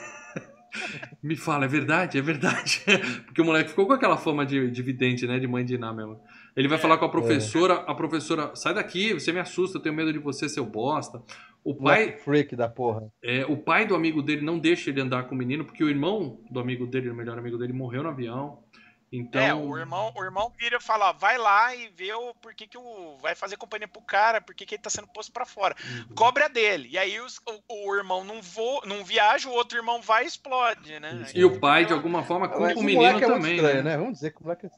Me 1.23 1.37
fala, 1.37 1.67
é 1.67 1.69
verdade? 1.69 2.19
É 2.19 2.21
verdade. 2.23 2.83
Porque 3.27 3.41
o 3.41 3.45
moleque 3.45 3.71
ficou 3.71 3.87
com 3.87 3.93
aquela 3.93 4.17
fama 4.17 4.45
de, 4.45 4.71
de 4.71 4.83
vidente, 4.83 5.27
né? 5.27 5.39
De 5.39 5.47
mãe 5.47 5.65
de 5.65 5.75
Iná 5.77 5.93
mesmo. 5.93 6.21
Ele 6.57 6.69
vai 6.69 6.79
falar 6.79 6.99
com 6.99 7.05
a 7.05 7.09
professora, 7.09 7.75
a 7.87 7.95
professora, 7.95 8.55
sai 8.55 8.75
daqui, 8.75 9.13
você 9.13 9.33
me 9.33 9.41
assusta, 9.41 9.79
eu 9.79 9.83
tenho 9.83 9.95
medo 9.95 10.13
de 10.13 10.19
você, 10.19 10.49
seu 10.49 10.65
bosta. 10.65 11.21
O 11.65 11.75
pai, 11.75 12.05
Black 12.07 12.23
freak 12.23 12.57
da 12.57 12.69
porra. 12.69 13.11
é, 13.23 13.45
o 13.47 13.57
pai 13.57 13.87
do 13.87 13.95
amigo 13.95 14.23
dele 14.23 14.43
não 14.43 14.59
deixa 14.59 14.91
ele 14.91 15.01
andar 15.01 15.25
com 15.25 15.35
o 15.35 15.39
menino, 15.39 15.65
porque 15.65 15.83
o 15.83 15.89
irmão 15.89 16.39
do 16.51 16.61
amigo 16.61 16.87
dele, 16.87 17.11
o 17.11 17.15
melhor 17.15 17.39
amigo 17.39 17.57
dele, 17.59 17.73
morreu 17.73 18.03
no 18.03 18.11
avião. 18.11 18.63
Então. 19.11 19.41
É, 19.41 19.55
o 19.55 19.79
irmão, 19.79 20.13
o 20.17 20.25
irmão 20.25 20.53
vira 20.59 20.77
e 20.77 20.83
fala, 20.83 21.11
ó, 21.11 21.13
vai 21.13 21.39
lá 21.39 21.75
e 21.75 21.89
vê 21.89 22.13
o 22.13 22.35
porquê 22.35 22.67
que 22.67 22.77
o. 22.77 23.17
Vai 23.23 23.35
fazer 23.37 23.57
companhia 23.57 23.87
pro 23.87 24.03
cara, 24.03 24.41
porque 24.41 24.67
que 24.67 24.75
ele 24.75 24.83
tá 24.83 24.91
sendo 24.91 25.07
posto 25.09 25.33
pra 25.33 25.47
fora. 25.47 25.75
Uhum. 26.09 26.15
Cobra 26.17 26.49
dele. 26.49 26.89
E 26.91 26.99
aí 26.99 27.21
os- 27.21 27.39
o, 27.69 27.89
o 27.91 27.95
irmão 27.97 28.25
não, 28.25 28.43
voa, 28.43 28.83
não 28.87 29.05
viaja, 29.05 29.49
o 29.49 29.53
outro 29.53 29.79
irmão 29.79 30.03
vai 30.03 30.25
e 30.25 30.27
explode, 30.27 30.99
né? 30.99 31.27
E 31.33 31.45
o 31.45 31.61
pai, 31.61 31.87
de 31.87 31.93
alguma 31.93 32.25
forma, 32.25 32.49
culpa 32.49 32.75
o 32.75 32.81
o 32.81 32.83
menino 32.83 33.19
é 33.19 33.21
também. 33.21 33.55
estranho, 33.55 33.85
né? 33.85 33.91
né? 33.93 33.97
Vamos 33.97 34.15
dizer 34.15 34.33
que 34.33 34.41
o 34.41 34.43
moleque 34.43 34.67
é 34.67 34.71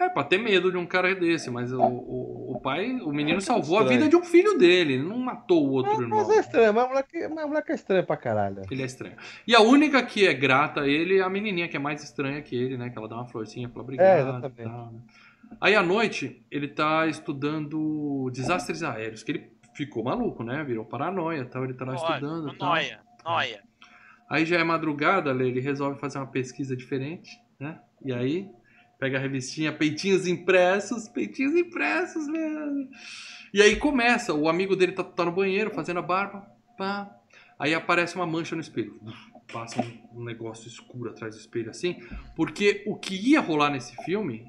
É, 0.00 0.08
pra 0.08 0.24
ter 0.24 0.38
medo 0.38 0.72
de 0.72 0.78
um 0.78 0.86
cara 0.86 1.14
desse, 1.14 1.50
mas 1.50 1.70
o, 1.70 1.78
o, 1.78 2.52
o 2.52 2.60
pai, 2.60 2.90
o 3.02 3.12
menino 3.12 3.38
salvou 3.38 3.78
a 3.78 3.84
vida 3.84 4.08
de 4.08 4.16
um 4.16 4.24
filho 4.24 4.56
dele, 4.56 4.94
ele 4.94 5.02
não 5.02 5.18
matou 5.18 5.68
o 5.68 5.72
outro 5.72 6.00
irmão. 6.00 6.20
Mas 6.20 6.30
é 6.30 6.40
estranho, 6.40 6.72
mas 6.72 6.84
o 6.84 6.88
moleque, 6.88 7.28
mas 7.28 7.44
o 7.44 7.48
moleque 7.48 7.72
é 7.72 7.74
estranho 7.74 8.06
pra 8.06 8.16
caralho. 8.16 8.62
Ele 8.70 8.80
é 8.80 8.86
estranho. 8.86 9.16
E 9.46 9.54
a 9.54 9.60
única 9.60 10.02
que 10.02 10.26
é 10.26 10.32
grata 10.32 10.80
a 10.80 10.88
ele 10.88 11.18
é 11.18 11.22
a 11.22 11.28
menininha, 11.28 11.68
que 11.68 11.76
é 11.76 11.80
mais 11.80 12.02
estranha 12.02 12.40
que 12.40 12.56
ele, 12.56 12.78
né? 12.78 12.88
Que 12.88 12.96
ela 12.96 13.06
dá 13.06 13.16
uma 13.16 13.26
florzinha 13.26 13.68
pra 13.68 13.82
obrigado. 13.82 14.06
É, 14.06 14.20
exatamente. 14.20 14.60
e 14.60 14.64
tal, 14.64 14.90
né? 14.90 15.00
Aí 15.60 15.74
à 15.74 15.82
noite, 15.82 16.42
ele 16.50 16.68
tá 16.68 17.06
estudando 17.06 18.30
desastres 18.32 18.82
aéreos, 18.82 19.22
que 19.22 19.32
ele 19.32 19.52
ficou 19.74 20.02
maluco, 20.02 20.42
né? 20.42 20.64
Virou 20.64 20.86
paranoia 20.86 21.40
e 21.40 21.44
tal. 21.44 21.64
Ele 21.64 21.74
tá 21.74 21.84
lá 21.84 21.94
estudando. 21.94 22.54
e 22.54 22.56
tal. 22.56 22.68
Noia, 22.70 23.00
noia. 23.22 23.62
Aí 24.30 24.46
já 24.46 24.58
é 24.58 24.64
madrugada, 24.64 25.30
ele 25.30 25.60
resolve 25.60 25.98
fazer 25.98 26.18
uma 26.18 26.26
pesquisa 26.26 26.76
diferente, 26.76 27.30
né? 27.58 27.80
E 28.02 28.12
aí, 28.12 28.48
pega 29.00 29.16
a 29.18 29.20
revistinha, 29.20 29.72
peitinhos 29.72 30.26
impressos, 30.26 31.08
peitinhos 31.08 31.54
impressos 31.56 32.28
mesmo. 32.28 32.88
E 33.52 33.60
aí 33.62 33.74
começa, 33.76 34.32
o 34.34 34.48
amigo 34.48 34.76
dele 34.76 34.92
tá, 34.92 35.02
tá 35.02 35.24
no 35.24 35.32
banheiro 35.32 35.70
fazendo 35.70 35.98
a 35.98 36.02
barba, 36.02 36.46
pá. 36.76 37.10
Aí 37.58 37.74
aparece 37.74 38.14
uma 38.14 38.26
mancha 38.26 38.54
no 38.54 38.60
espelho. 38.60 39.00
Passa 39.52 39.80
um, 39.82 40.20
um 40.20 40.24
negócio 40.24 40.68
escuro 40.68 41.10
atrás 41.10 41.34
do 41.34 41.40
espelho 41.40 41.70
assim. 41.70 41.96
Porque 42.36 42.84
o 42.86 42.94
que 42.96 43.14
ia 43.16 43.40
rolar 43.40 43.70
nesse 43.70 43.96
filme, 44.04 44.46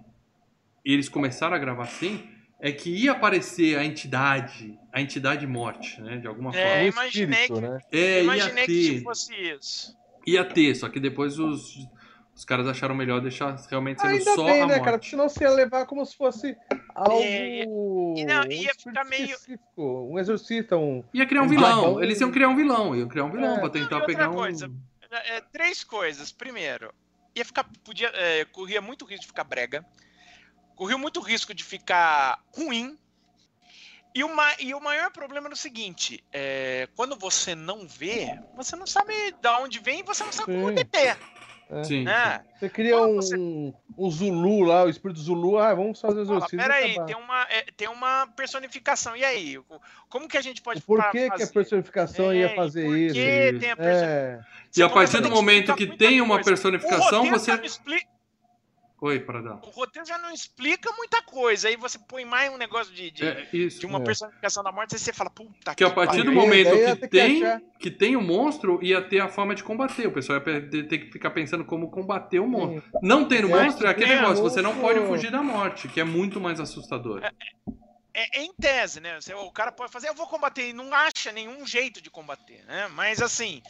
e 0.85 0.93
eles 0.93 1.09
começaram 1.09 1.55
a 1.55 1.59
gravar 1.59 1.83
assim, 1.83 2.23
é 2.59 2.71
que 2.71 2.89
ia 2.91 3.11
aparecer 3.13 3.77
a 3.77 3.83
entidade, 3.83 4.77
a 4.93 5.01
entidade 5.01 5.47
morte, 5.47 5.99
né? 6.01 6.17
De 6.17 6.27
alguma 6.27 6.55
É, 6.55 6.61
forma. 6.63 6.83
Um 6.83 6.87
imaginei 6.87 7.41
espírito, 7.41 7.53
que- 7.55 7.61
né? 7.61 7.79
É, 7.91 8.23
Imaginei 8.23 8.65
que 8.65 8.73
ter. 8.73 8.93
tipo, 8.95 9.03
fosse 9.03 9.33
isso. 9.33 9.97
Ia 10.27 10.45
ter, 10.45 10.75
só 10.75 10.87
que 10.87 10.99
depois 10.99 11.39
os, 11.39 11.75
Os 12.33 12.45
caras 12.45 12.65
acharam 12.67 12.95
melhor 12.95 13.21
deixar 13.21 13.55
realmente 13.69 14.01
sendo 14.01 14.11
Ainda 14.13 14.35
só 14.35 14.43
bem, 14.45 14.61
a 14.61 14.65
né, 14.67 14.73
morte. 14.75 14.85
cara? 14.85 14.97
Porque 14.97 15.09
senão 15.11 15.27
você 15.29 15.43
ia 15.43 15.49
levar 15.51 15.85
como 15.85 16.03
se 16.05 16.15
fosse 16.15 16.57
algo. 16.95 17.21
É, 17.21 17.63
e 17.63 18.25
não, 18.25 18.43
ia 18.49 18.73
ficar 18.73 19.03
meio- 19.05 19.37
Um 19.87 20.17
exorcista, 20.17 20.77
um. 20.77 21.03
Ia 21.13 21.25
criar 21.25 21.41
um 21.41 21.45
Um 21.45 21.49
vilão. 21.49 22.01
Eles 22.01 22.19
iam 22.21 22.31
criar 22.31 22.47
um 22.47 22.55
vilão. 22.55 22.95
Iam 22.95 23.07
criar 23.07 23.25
um 23.25 23.31
vilão 23.31 23.51
É. 23.51 23.55
pra 23.55 23.63
Não, 23.63 23.69
tentar 23.69 23.95
outra 23.97 24.07
pegar 24.07 24.29
um. 24.29 24.35
coisa. 24.35 24.71
É, 25.11 25.41
três 25.41 25.83
coisas. 25.83 26.31
Primeiro, 26.31 26.93
ia 27.35 27.43
ficar. 27.45 27.65
Podia, 27.83 28.07
é, 28.15 28.45
corria 28.45 28.81
muito 28.81 29.05
risco 29.05 29.21
de 29.21 29.27
ficar 29.27 29.43
brega. 29.43 29.85
Corria 30.75 30.97
muito 30.97 31.19
risco 31.19 31.53
de 31.53 31.63
ficar 31.63 32.41
ruim. 32.55 32.97
E 34.15 34.23
o, 34.23 34.33
ma- 34.35 34.55
e 34.59 34.73
o 34.73 34.79
maior 34.81 35.11
problema 35.11 35.47
é 35.47 35.51
o 35.51 35.55
seguinte: 35.55 36.23
é, 36.33 36.87
quando 36.95 37.15
você 37.17 37.53
não 37.55 37.87
vê, 37.87 38.39
você 38.55 38.75
não 38.75 38.87
sabe 38.87 39.13
de 39.33 39.47
onde 39.61 39.79
vem 39.79 39.99
e 39.99 40.03
você 40.03 40.23
não 40.23 40.31
sabe 40.31 40.53
como 40.53 40.69
Sim. 40.69 40.75
Sim. 41.83 42.03
Né? 42.03 42.41
Você 42.59 42.69
cria 42.69 42.97
Quando 42.97 43.11
um, 43.11 43.15
você- 43.15 43.35
um 43.97 44.09
Zulu 44.11 44.61
lá, 44.63 44.83
o 44.83 44.89
espírito 44.89 45.19
Zulu, 45.19 45.57
ah, 45.57 45.73
vamos 45.73 45.99
fazer 46.01 46.21
exorcismo. 46.21 46.59
e 46.59 46.63
peraí, 46.63 46.95
tem 47.05 47.15
uma, 47.15 47.43
é, 47.49 47.65
tem 47.77 47.87
uma 47.87 48.27
personificação. 48.35 49.15
E 49.15 49.23
aí? 49.23 49.57
Como 50.09 50.27
que 50.27 50.37
a 50.37 50.41
gente 50.41 50.61
pode 50.61 50.81
Por 50.81 51.01
que, 51.11 51.19
que 51.19 51.25
a 51.27 51.31
fazer? 51.31 51.53
personificação 51.53 52.31
É, 52.31 52.35
ia 52.37 52.51
e 52.51 52.55
fazer 52.55 52.85
por 52.85 52.97
isso? 52.97 53.15
que 53.15 53.57
tem 53.59 53.71
a 53.71 53.75
person- 53.77 54.05
É, 54.05 54.39
E 54.77 54.83
a 54.83 54.89
partir 54.89 55.21
do 55.21 55.29
momento 55.29 55.75
que 55.75 55.87
tem 55.87 56.19
uma 56.21 56.35
coisa. 56.35 56.49
personificação, 56.51 57.29
você. 57.29 57.55
não 57.55 57.63
expli- 57.63 58.07
Oi, 59.03 59.19
Paradão. 59.19 59.59
O 59.65 59.69
roteiro 59.71 60.07
já 60.07 60.15
não 60.19 60.31
explica 60.31 60.91
muita 60.95 61.23
coisa. 61.23 61.67
Aí 61.67 61.75
você 61.75 61.97
põe 61.97 62.23
mais 62.23 62.53
um 62.53 62.57
negócio 62.57 62.93
de, 62.93 63.09
de, 63.09 63.25
É 63.25 63.47
isso. 63.51 63.79
de 63.79 63.87
uma 63.87 63.97
É. 63.97 64.03
personificação 64.03 64.63
da 64.63 64.71
morte, 64.71 64.93
aí 64.93 64.99
você 64.99 65.11
fala, 65.11 65.27
puta 65.31 65.73
Que 65.73 65.83
a 65.83 65.89
partir 65.89 66.21
do 66.21 66.31
momento 66.31 66.69
que 66.69 66.95
que 66.97 67.07
tem, 67.07 67.43
achar. 67.43 67.61
que 67.79 67.89
tem 67.89 68.15
o 68.15 68.21
monstro, 68.21 68.77
ia 68.83 69.01
ter 69.01 69.19
a 69.19 69.27
forma 69.27 69.55
de 69.55 69.63
combater. 69.63 70.05
O 70.05 70.11
pessoal 70.11 70.37
ia 70.37 70.69
ter 70.87 70.99
que 70.99 71.11
ficar 71.11 71.31
pensando 71.31 71.65
como 71.65 71.89
combater 71.89 72.39
o 72.39 72.47
monstro. 72.47 72.83
sim. 72.91 72.99
Não 73.01 73.27
tem 73.27 73.41
no 73.41 73.57
É, 73.57 73.63
monstro, 73.63 73.87
é 73.87 73.89
aquele 73.89 74.05
tem 74.11 74.17
negócio, 74.21 74.43
você 74.43 74.61
não 74.61 74.77
pode 74.79 74.99
fugir 75.07 75.31
da 75.31 75.41
morte, 75.41 75.87
que 75.87 75.99
é 75.99 76.03
muito 76.03 76.39
mais 76.39 76.59
assustador. 76.59 77.23
É, 78.13 78.39
é 78.39 78.43
em 78.43 78.53
tese, 78.53 78.99
né? 78.99 79.17
O 79.47 79.51
cara 79.51 79.71
pode 79.71 79.91
fazer, 79.91 80.09
eu 80.09 80.13
vou 80.13 80.27
combater, 80.27 80.69
e 80.69 80.73
não 80.73 80.93
acha 80.93 81.31
nenhum 81.31 81.65
jeito 81.65 81.99
de 82.03 82.11
combater, 82.11 82.63
né? 82.67 82.87
Mas 82.93 83.19
assim, 83.19 83.63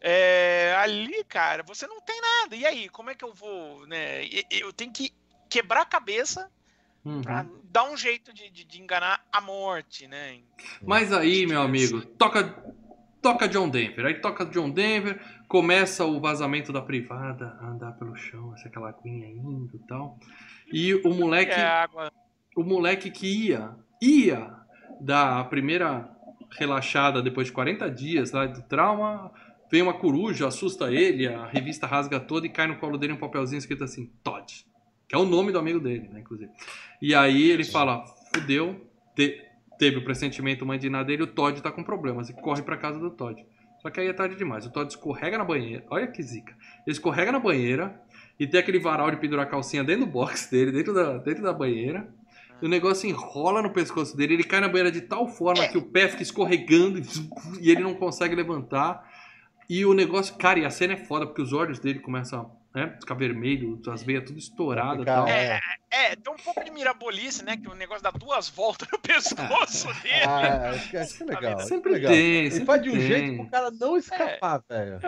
é, 0.00 0.74
ali, 0.78 1.24
cara, 1.24 1.62
você 1.62 1.86
não 1.86 2.00
tem 2.00 2.20
nada. 2.20 2.54
E 2.56 2.64
aí, 2.66 2.88
como 2.88 3.10
é 3.10 3.14
que 3.14 3.24
eu 3.24 3.32
vou, 3.32 3.86
né? 3.86 4.24
Eu 4.50 4.72
tenho 4.72 4.92
que 4.92 5.12
quebrar 5.48 5.82
a 5.82 5.86
cabeça 5.86 6.50
Uhum. 7.04 7.20
pra 7.22 7.44
dar 7.64 7.84
um 7.84 7.96
jeito 7.96 8.32
de, 8.32 8.48
de- 8.50 8.64
de 8.64 8.80
enganar 8.80 9.24
a 9.30 9.40
morte, 9.40 10.06
né? 10.08 10.40
Mas 10.82 11.12
aí, 11.12 11.46
meu 11.46 11.60
amigo, 11.60 12.00
toca, 12.02 12.44
toca 13.20 13.46
John 13.46 13.68
Denver. 13.68 14.06
Aí 14.06 14.14
toca 14.20 14.46
John 14.46 14.70
Denver, 14.70 15.20
começa 15.46 16.04
o 16.06 16.18
vazamento 16.20 16.72
da 16.72 16.80
privada 16.80 17.58
andar 17.60 17.92
pelo 17.92 18.16
chão, 18.16 18.54
essa 18.54 18.68
aquela 18.68 18.88
aguinha 18.88 19.26
indo 19.28 19.70
e 19.76 19.86
tal. 19.86 20.18
E 20.72 20.94
o 20.94 21.10
moleque, 21.12 21.52
É 21.52 21.84
o 22.56 22.62
moleque 22.62 23.10
que 23.10 23.26
ia, 23.48 23.74
ia 24.00 24.50
dar 25.00 25.40
a 25.40 25.44
primeira 25.44 26.08
relaxada 26.58 27.20
depois 27.20 27.48
de 27.48 27.52
40 27.52 27.90
dias 27.90 28.30
lá 28.32 28.46
do 28.46 28.62
trauma, 28.62 29.30
vem 29.70 29.82
uma 29.82 29.94
coruja, 29.94 30.46
assusta 30.46 30.92
ele, 30.92 31.26
a 31.26 31.46
revista 31.46 31.86
rasga 31.86 32.20
toda 32.20 32.46
e 32.46 32.50
cai 32.50 32.66
no 32.66 32.76
colo 32.76 32.96
dele 32.98 33.12
um 33.12 33.18
papelzinho 33.18 33.58
escrito 33.58 33.84
assim, 33.84 34.10
Todd. 34.22 34.64
Que 35.08 35.14
é 35.14 35.18
o 35.18 35.24
nome 35.24 35.52
do 35.52 35.58
amigo 35.58 35.80
dele, 35.80 36.08
né, 36.08 36.20
inclusive. 36.20 36.50
E 37.00 37.14
aí 37.14 37.50
ele 37.50 37.64
fala, 37.64 38.04
fudeu, 38.34 38.86
te- 39.14 39.40
teve 39.78 39.98
o 39.98 40.04
pressentimento 40.04 40.64
mãe 40.64 40.78
de 40.78 40.88
nada 40.88 41.04
dele, 41.04 41.24
o 41.24 41.26
Todd 41.26 41.60
tá 41.60 41.70
com 41.70 41.82
problemas, 41.84 42.30
e 42.30 42.32
corre 42.32 42.62
pra 42.62 42.76
casa 42.76 42.98
do 42.98 43.10
Todd. 43.10 43.44
Só 43.82 43.90
que 43.90 44.00
aí 44.00 44.06
é 44.08 44.12
tarde 44.14 44.34
demais, 44.36 44.64
o 44.64 44.72
Todd 44.72 44.88
escorrega 44.88 45.36
na 45.36 45.44
banheira, 45.44 45.84
olha 45.90 46.06
que 46.06 46.22
zica. 46.22 46.52
Ele 46.86 46.92
escorrega 46.92 47.30
na 47.30 47.38
banheira 47.38 48.00
e 48.40 48.46
tem 48.46 48.58
aquele 48.58 48.78
varal 48.78 49.10
de 49.10 49.18
pendurar 49.18 49.48
calcinha 49.50 49.84
dentro 49.84 50.06
do 50.06 50.10
box 50.10 50.50
dele, 50.50 50.72
dentro 50.72 50.94
da, 50.94 51.18
dentro 51.18 51.42
da 51.42 51.52
banheira. 51.52 52.08
O 52.62 52.68
negócio 52.68 53.06
enrola 53.10 53.60
no 53.60 53.70
pescoço 53.70 54.16
dele, 54.16 54.34
ele 54.34 54.44
cai 54.44 54.60
na 54.60 54.68
banheira 54.68 54.90
de 54.90 55.02
tal 55.02 55.28
forma 55.28 55.68
que 55.68 55.76
o 55.76 55.82
pé 55.82 56.08
fica 56.08 56.22
escorregando 56.22 56.98
e 57.60 57.70
ele 57.70 57.82
não 57.82 57.94
consegue 57.94 58.34
levantar. 58.34 59.06
E 59.68 59.84
o 59.84 59.94
negócio, 59.94 60.36
cara, 60.36 60.58
e 60.58 60.64
a 60.64 60.70
cena 60.70 60.94
é 60.94 60.96
foda, 60.96 61.26
porque 61.26 61.42
os 61.42 61.52
olhos 61.52 61.78
dele 61.78 61.98
começam 61.98 62.50
né, 62.74 62.96
ficar 63.00 63.14
vermelho, 63.14 63.80
as 63.88 64.02
veias 64.02 64.24
tudo 64.24 64.38
estouradas 64.38 64.96
e 64.96 65.00
Ficar- 65.00 65.14
tal. 65.16 65.28
é. 65.28 65.60
É, 65.96 66.16
tem 66.16 66.32
um 66.32 66.36
pouco 66.36 66.64
de 66.64 66.72
mirabolice, 66.72 67.44
né? 67.44 67.56
Que 67.56 67.68
o 67.68 67.74
negócio 67.74 68.02
dá 68.02 68.10
duas 68.10 68.48
voltas 68.48 68.88
no 68.92 68.98
pescoço 68.98 69.86
dele. 70.02 70.24
Ah, 70.26 70.70
acho 70.70 70.90
que, 70.90 70.96
acho 70.96 71.16
que 71.16 71.22
é 71.22 71.26
legal. 71.26 71.60
é 71.60 71.62
Sempre 71.62 71.92
legal. 71.92 72.12
tem, 72.12 72.50
sempre 72.50 72.66
faz 72.66 72.82
de 72.82 72.88
um 72.88 72.92
tem. 72.94 73.00
jeito 73.02 73.36
pro 73.36 73.50
cara 73.50 73.70
não 73.70 73.96
escapar, 73.96 74.60
velho. 74.68 74.98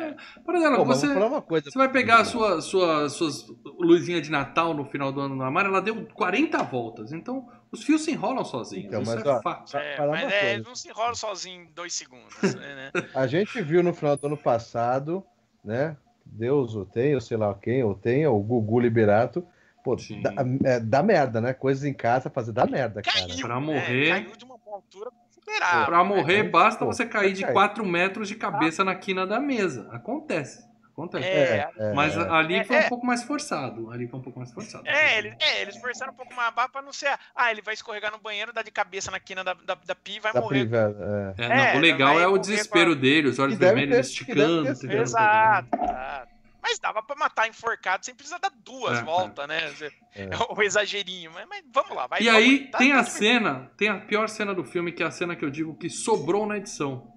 Por 0.45 0.55
exemplo, 0.55 0.77
Pô, 0.77 0.85
mas 0.85 0.99
você, 0.99 1.07
vou 1.07 1.15
falar 1.17 1.27
uma 1.27 1.43
coisa. 1.43 1.69
você 1.73 1.77
vai 1.77 1.91
pegar 1.91 2.21
a 2.21 2.25
sua, 2.25 2.61
sua, 2.61 3.09
suas 3.09 3.45
luzinhas 3.81 4.23
de 4.23 4.31
Natal 4.31 4.75
no 4.75 4.85
final 4.85 5.11
do 5.11 5.21
ano 5.21 5.35
na 5.35 5.51
Mara, 5.51 5.67
ela 5.67 5.83
deu 5.83 6.07
40 6.15 6.63
voltas. 6.63 7.13
Então, 7.13 7.49
os 7.73 7.83
fios 7.83 8.05
se 8.05 8.13
enrolam 8.13 8.45
sozinhos. 8.45 8.87
Então, 8.87 9.03
isso 9.03 9.11
mas, 9.13 9.27
é 9.27 9.29
ó, 9.29 9.79
É, 9.81 10.07
mas 10.07 10.33
é, 10.33 10.59
não 10.59 10.77
se 10.77 10.89
enrola 10.89 11.17
sozinho 11.17 11.63
em 11.65 11.73
dois 11.73 11.93
segundos, 11.95 12.55
né? 12.55 12.93
A 13.13 13.27
gente 13.27 13.61
viu 13.61 13.83
no 13.83 13.93
final 13.93 14.17
do 14.17 14.29
ano 14.29 14.37
passado, 14.37 15.25
né? 15.65 15.97
Deus 16.27 16.75
o 16.75 16.85
tem, 16.85 17.15
ou 17.15 17.21
sei 17.21 17.37
lá 17.37 17.55
quem, 17.55 17.83
ou 17.83 17.95
tem, 17.95 18.27
o 18.27 18.39
Gugu 18.39 18.81
Liberato. 18.81 19.47
Pô, 19.83 19.97
dá, 20.21 20.35
é, 20.65 20.81
dá 20.81 21.03
merda, 21.03 21.41
né? 21.41 21.53
Coisas 21.55 21.85
em 21.85 21.95
casa 21.95 22.29
fazer 22.29 22.51
dá 22.53 22.67
merda, 22.67 23.01
cara. 23.03 23.27
Caiu, 23.29 23.41
Pra 23.47 23.61
né? 23.61 23.67
morrer- 23.67 24.09
Caiu 24.09 24.37
de 24.37 24.45
uma 24.45 24.57
altura 24.67 25.11
considerável. 25.13 25.87
Pra 25.87 26.03
morrer, 26.05 26.43
né? 26.43 26.49
basta 26.49 26.85
Pô, 26.85 26.93
você 26.93 27.07
cair 27.07 27.33
de 27.33 27.45
cai. 27.45 27.53
4 27.53 27.87
metros 27.87 28.27
de 28.27 28.35
cabeça 28.35 28.83
na 28.83 28.97
quina 28.97 29.25
da 29.25 29.39
mesa. 29.39 29.89
Acontece. 29.93 30.66
Acontece. 30.97 31.27
É, 31.29 31.71
É, 31.77 31.93
Mas 31.93 32.17
ali 32.17 32.55
É, 32.55 32.65
foi 32.65 32.77
é. 32.77 32.87
um 32.87 32.89
pouco 32.89 33.05
mais 33.07 33.23
forçado. 33.23 33.91
Ali 33.91 34.09
foi 34.09 34.19
um 34.19 34.23
pouco 34.23 34.39
mais 34.39 34.51
forçado. 34.51 34.87
É, 34.89 35.19
eles, 35.19 35.35
é, 35.39 35.61
eles 35.61 35.77
forçaram 35.77 36.13
um 36.13 36.17
pouco 36.17 36.33
mais 36.35 36.49
a 36.49 36.51
barra 36.51 36.69
pra 36.71 36.81
não 36.81 36.93
ser. 36.93 37.15
Ah, 37.35 37.51
ele 37.51 37.61
vai 37.61 37.75
escorregar 37.75 38.11
no 38.11 38.19
banheiro, 38.19 38.51
dar 38.53 38.63
de 38.63 38.71
cabeça 38.71 39.11
na 39.11 39.21
quina 39.21 39.45
da, 39.45 39.53
da, 39.53 39.75
da 39.75 39.95
pia 39.95 40.17
e 40.17 40.21
vai 40.21 40.33
da 40.33 40.41
morrer. 40.41 40.61
privada, 40.61 41.35
é. 41.39 41.45
É, 41.45 41.49
não, 41.49 41.55
É, 41.55 41.77
o 41.77 41.81
legal 41.81 42.19
é 42.19 42.27
o 42.27 42.39
desespero 42.39 42.95
com 42.95 43.01
dele, 43.01 43.29
os 43.29 43.39
olhos 43.39 43.57
vermelhos 43.59 43.95
ter- 43.95 44.01
esticando. 44.01 44.65
ter 44.65 44.71
entendeu? 44.73 44.77
sido. 44.77 44.93
Exato, 45.03 45.69
exato. 45.77 46.37
Mas 46.63 46.79
dava 46.81 47.01
pra 47.03 47.15
matar 47.15 47.47
enforcado 47.47 48.05
sem 48.05 48.13
precisar 48.15 48.39
dar 48.39 48.51
duas 48.65 48.99
É, 48.99 49.03
voltas, 49.03 49.47
né? 49.47 49.71
É. 50.17 50.29
O 50.51 50.63
exagerinho. 50.63 51.31
Mas, 51.33 51.47
mas 51.49 51.63
vamos 51.73 51.95
lá, 51.95 52.07
vai. 52.09 52.21
E 52.23 52.25
vamos, 52.25 52.41
aí 52.43 52.71
tá- 52.71 52.79
tem 52.79 52.93
a 52.93 53.05
cena, 53.05 53.71
tem 53.77 53.89
a 53.89 53.99
pior 53.99 54.29
cena 54.29 54.53
do 54.55 54.65
filme, 54.65 54.91
que 54.93 55.03
é 55.03 55.07
a 55.07 55.11
cena 55.11 55.37
que 55.37 55.45
eu 55.45 55.51
digo 55.51 55.77
que 55.77 55.89
sobrou 55.91 56.45
na 56.47 56.57
edição. 56.57 57.15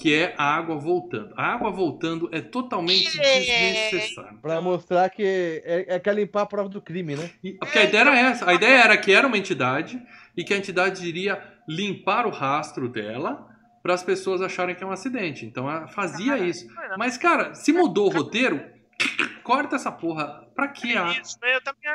Que 0.00 0.14
é 0.14 0.34
a 0.38 0.54
água 0.56 0.76
voltando. 0.76 1.32
A 1.36 1.52
água 1.54 1.70
voltando 1.70 2.28
é 2.32 2.40
totalmente 2.40 3.18
É. 3.20 3.40
desnecessário. 3.90 4.38
Pra 4.40 4.60
mostrar 4.60 5.08
que 5.10 5.22
é, 5.64 5.94
é 5.96 5.98
quer 6.00 6.14
limpar 6.14 6.42
a 6.42 6.46
prova 6.46 6.68
do 6.68 6.80
crime, 6.80 7.16
né? 7.16 7.30
E- 7.42 7.52
Porque 7.54 7.78
a 7.78 7.84
ideia 7.84 8.00
era 8.02 8.18
essa. 8.18 8.48
A 8.48 8.54
ideia 8.54 8.82
era 8.84 8.96
que 8.96 9.12
era 9.12 9.26
uma 9.26 9.36
entidade 9.38 10.00
e 10.36 10.44
que 10.44 10.54
a 10.54 10.56
entidade 10.56 11.06
iria 11.06 11.42
limpar 11.68 12.26
o 12.26 12.30
rastro 12.30 12.88
dela 12.88 13.46
para 13.82 13.94
as 13.94 14.02
pessoas 14.02 14.40
acharem 14.42 14.74
que 14.74 14.82
é 14.84 14.86
um 14.86 14.90
acidente. 14.92 15.44
Então 15.46 15.70
ela 15.70 15.86
fazia 15.88 16.32
Cara, 16.36 16.46
isso. 16.46 16.66
mano, 16.74 16.94
Mas, 16.98 17.16
cara, 17.16 17.54
se 17.54 17.72
mudou 17.72 18.06
o 18.06 18.10
roteiro, 18.12 18.62
corta 19.42 19.76
essa 19.76 19.90
porra. 19.92 20.46
Pra 20.54 20.68
que 20.68 20.96
a. 20.96 21.12
Isso, 21.12 21.38
eu 21.42 21.60
também 21.62 21.90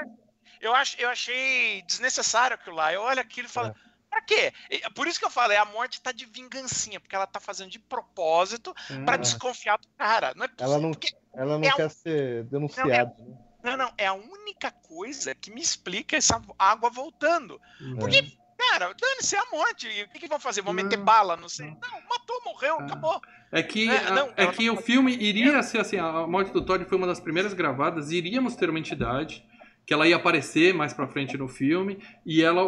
eu, 0.61 0.73
acho, 0.73 0.95
eu 0.99 1.09
achei 1.09 1.81
desnecessário 1.85 2.55
aquilo 2.55 2.75
lá. 2.77 2.93
Eu 2.93 3.01
olho 3.01 3.19
aquilo 3.19 3.47
e 3.47 3.51
falo, 3.51 3.67
É. 3.69 3.73
pra 4.13 4.21
quê? 4.21 4.53
E- 4.69 4.79
Por 4.91 5.07
isso 5.07 5.19
que 5.19 5.25
eu 5.25 5.29
falei, 5.29 5.57
a 5.57 5.65
morte 5.65 5.99
tá 6.01 6.11
de 6.11 6.25
vingancinha, 6.25 6.99
porque 6.99 7.15
ela 7.15 7.25
tá 7.27 7.39
fazendo 7.39 7.69
de 7.69 7.79
propósito 7.79 8.73
pra 9.05 9.15
É. 9.15 9.17
desconfiar 9.17 9.77
do 9.77 9.87
cara. 9.97 10.33
Não 10.35 10.45
é 10.45 10.47
possível, 10.47 10.73
Ela 10.73 10.81
não- 10.81 10.91
Ela 11.35 11.57
não 11.57 11.67
É 11.67 11.71
quer 11.73 11.89
ser 11.89 12.43
denunciada. 12.45 13.15
né? 13.17 13.37
não, 13.63 13.77
não, 13.77 13.93
é 13.97 14.05
a 14.05 14.13
única 14.13 14.69
coisa 14.71 15.33
que 15.33 15.49
me 15.51 15.61
explica 15.61 16.15
essa 16.15 16.39
água 16.59 16.89
voltando. 16.91 17.59
Uhum. 17.81 17.97
Porque, 17.97 18.21
cara, 18.57 18.93
dane-se 18.93 19.35
é 19.35 19.39
a 19.39 19.45
morte. 19.51 19.87
E 19.87 20.03
o 20.03 20.09
que, 20.09 20.19
que 20.19 20.27
vão 20.27 20.39
fazer? 20.39 20.61
Vão 20.61 20.73
meter 20.73 20.97
Não, 20.97 21.05
bala? 21.05 21.35
Não 21.35 21.49
sei. 21.49 21.67
não. 21.67 21.77
Não, 21.81 22.01
matou, 22.07 22.41
morreu, 22.45 22.77
Ah. 22.79 22.83
acabou. 22.85 23.21
É 23.51 23.63
que, 23.63 23.89
É, 23.89 23.97
a- 24.07 24.11
não, 24.11 24.33
é 24.37 24.47
que 24.47 24.67
não 24.67 24.75
o 24.75 24.77
filme 24.81 25.11
iria 25.15 25.61
ser 25.63 25.79
assim, 25.79 25.97
a 25.97 26.27
morte 26.27 26.51
do 26.51 26.63
Todd 26.63 26.85
foi 26.85 26.97
uma 26.97 27.07
das 27.07 27.19
primeiras 27.19 27.53
gravadas, 27.53 28.11
iríamos 28.11 28.55
ter 28.55 28.69
uma 28.69 28.79
entidade 28.79 29.43
que 29.85 29.93
ela 29.93 30.07
ia 30.07 30.15
aparecer 30.15 30.73
mais 30.73 30.93
pra 30.93 31.07
frente 31.07 31.35
no 31.37 31.47
filme 31.47 31.99
e 32.25 32.41
ela 32.43 32.63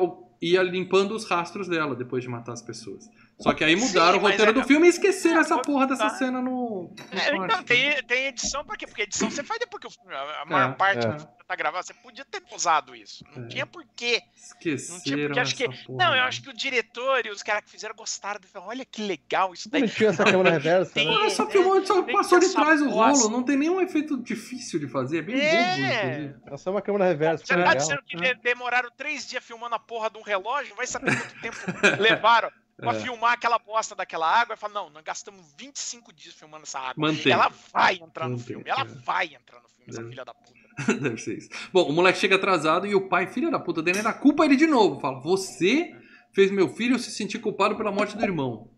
ia 0.45 0.61
limpando 0.61 1.15
os 1.15 1.25
rastros 1.25 1.67
dela 1.67 1.95
depois 1.95 2.23
de 2.23 2.29
matar 2.29 2.53
as 2.53 2.61
pessoas. 2.61 3.09
Só 3.37 3.53
que 3.53 3.63
aí 3.65 3.75
mudaram 3.75 4.13
Sim, 4.13 4.19
o 4.19 4.21
roteiro 4.21 4.51
é- 4.51 4.53
do 4.53 4.63
filme 4.63 4.87
e 4.87 4.89
esqueceram 4.89 5.39
É, 5.39 5.41
essa 5.41 5.57
porra 5.59 5.85
dessa 5.87 6.09
tá. 6.09 6.15
cena 6.15 6.41
no, 6.41 6.89
no 6.89 6.95
É, 7.19 7.35
então, 7.35 7.63
tem, 7.63 8.01
tem 8.03 8.27
edição 8.27 8.63
pra 8.63 8.77
quê? 8.77 8.87
Porque 8.87 9.01
edição 9.01 9.29
você 9.29 9.43
faz 9.43 9.59
depois 9.59 9.81
que 9.81 9.87
o 9.87 9.91
filme, 9.91 10.13
a 10.15 10.45
maior 10.45 10.71
É, 10.71 10.73
parte 10.73 11.05
é. 11.05 11.09
do 11.09 11.19
filme 11.19 11.35
tá 11.45 11.55
gravado. 11.55 11.85
Você 11.85 11.93
podia 11.93 12.23
ter 12.23 12.41
usado 12.55 12.95
isso. 12.95 13.25
Não 13.35 13.43
É. 13.43 13.47
tinha 13.49 13.65
porquê. 13.65 14.21
Esqueceram 14.35 15.25
porque 15.27 15.39
acho 15.41 15.55
que- 15.55 15.65
porra. 15.85 16.05
Não, 16.05 16.15
eu 16.15 16.23
acho 16.23 16.41
que 16.41 16.49
o 16.49 16.53
diretor 16.53 17.25
e 17.25 17.29
os 17.29 17.43
caras 17.43 17.65
que 17.65 17.69
fizeram 17.71 17.93
gostaram. 17.93 18.39
Falaram, 18.51 18.69
Olha 18.69 18.85
que 18.85 19.01
legal 19.01 19.53
isso 19.53 19.69
daí. 19.69 19.81
Bonitinho 19.81 20.09
essa 20.11 20.23
câmera 20.23 20.51
reversa, 20.51 20.93
Tem- 20.93 21.05
né? 21.07 21.25
Ah, 21.25 21.29
só 21.29 21.43
É, 21.43 21.49
filmou, 21.51 21.85
só 21.85 22.01
passou 22.03 22.39
de 22.39 22.49
trás 22.53 22.81
o 22.81 22.89
rolo, 22.89 23.29
não 23.29 23.43
tem 23.43 23.57
nenhum 23.57 23.81
efeito 23.81 24.15
difícil 24.17 24.79
de 24.79 24.87
fazer, 24.87 25.19
é 25.19 25.21
bem 25.21 25.39
É. 25.41 25.51
bobo, 25.51 25.81
inclusive. 25.83 26.35
Essa 26.53 26.69
é 26.69 26.71
uma 26.71 26.81
câmera 26.81 27.05
reversa, 27.05 27.45
Você 27.45 27.53
tá 27.53 27.59
legal. 27.59 27.75
dizendo 27.75 28.01
que 28.07 28.15
É. 28.15 28.33
de- 28.33 28.41
demoraram 28.41 28.89
três 28.95 29.27
dias 29.27 29.43
filmando 29.43 29.75
a 29.75 29.79
porra 29.79 30.09
de 30.09 30.17
um 30.17 30.21
relógio? 30.23 30.73
Vai 30.75 30.87
saber 30.87 31.15
quanto 31.19 31.41
tempo 31.41 31.57
levaram 31.99 32.49
pra 32.77 32.91
É. 32.93 32.99
filmar 32.99 33.33
aquela 33.33 33.57
bosta 33.59 33.95
daquela 33.95 34.27
água 34.29 34.55
e 34.55 34.57
fala, 34.57 34.73
não, 34.73 34.89
nós 34.89 35.03
gastamos 35.03 35.45
25 35.57 36.13
dias 36.13 36.33
filmando 36.35 36.63
essa 36.63 36.79
água. 36.79 36.93
Mantém. 36.97 37.31
Ela 37.31 37.49
vai 37.73 37.95
entrar 37.95 38.25
no 38.25 38.31
Mantém, 38.31 38.45
filme, 38.45 38.63
ela 38.67 38.81
é. 38.81 38.85
vai 38.85 39.25
entrar 39.27 39.61
no 39.61 39.69
filme, 39.69 39.85
essa 39.89 40.01
É. 40.01 40.05
filha 40.09 40.25
da 40.25 40.33
puta. 40.33 40.53
Deve 41.01 41.17
ser 41.17 41.37
isso. 41.37 41.49
Bom, 41.71 41.83
o 41.89 41.93
moleque 41.93 42.19
chega 42.19 42.35
atrasado 42.35 42.85
e 42.85 42.93
o 42.95 43.07
pai, 43.07 43.27
filho 43.27 43.49
da 43.49 43.59
puta 43.59 43.81
dele, 43.81 43.99
ainda 43.99 44.13
culpa 44.13 44.43
ele 44.45 44.55
de 44.57 44.67
novo. 44.67 44.99
Fala, 44.99 45.19
você 45.21 45.95
fez 46.33 46.51
meu 46.51 46.67
filho 46.67 46.99
se 46.99 47.11
sentir 47.11 47.39
culpado 47.39 47.77
pela 47.77 47.93
morte 47.93 48.17
do 48.17 48.23
irmão. 48.23 48.69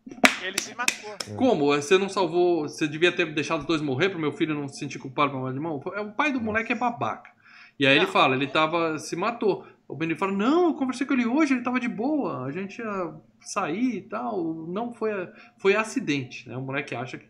Ele 0.44 0.60
se 0.60 0.76
matou. 0.76 1.18
Como? 1.36 1.66
Você 1.76 1.98
não 1.98 2.08
salvou. 2.08 2.70
Você 2.70 2.88
devia 2.88 3.12
ter 3.12 3.26
deixado 3.34 3.62
os 3.62 3.66
dois 3.66 3.82
morrer 3.82 4.10
pro 4.10 4.20
meu 4.20 4.32
filho 4.32 4.54
não 4.54 4.68
se 4.68 4.78
sentir 4.78 5.00
culpado 5.00 5.32
pela 5.32 5.42
morte 5.42 5.54
do 5.56 5.58
irmão? 5.58 5.82
É, 5.96 6.02
O 6.02 6.12
pai 6.12 6.32
do 6.32 6.40
moleque 6.40 6.72
é 6.72 6.76
babaca. 6.76 7.32
E 7.80 7.86
aí 7.88 7.96
ele 7.98 8.06
Não. 8.06 8.12
fala, 8.12 8.36
ele 8.36 8.46
tava. 8.48 9.00
se 9.00 9.16
matou. 9.16 9.66
O 9.88 9.96
Benny 9.96 10.16
fala, 10.16 10.34
não, 10.34 10.66
eu 10.68 10.74
conversei 10.74 11.08
com 11.08 11.14
ele 11.14 11.26
hoje, 11.26 11.54
ele 11.54 11.64
tava 11.64 11.80
de 11.80 11.88
boa, 11.88 12.44
a 12.46 12.52
gente 12.52 12.80
ia 12.82 13.14
sair 13.40 13.96
e 13.98 14.02
tal. 14.02 14.44
Não 14.68 14.94
foi. 14.94 15.12
Foi 15.58 15.76
acidente, 15.76 16.48
né? 16.50 16.58
O 16.58 16.62
moleque 16.62 16.94
acha 16.94 17.18
que. 17.18 17.28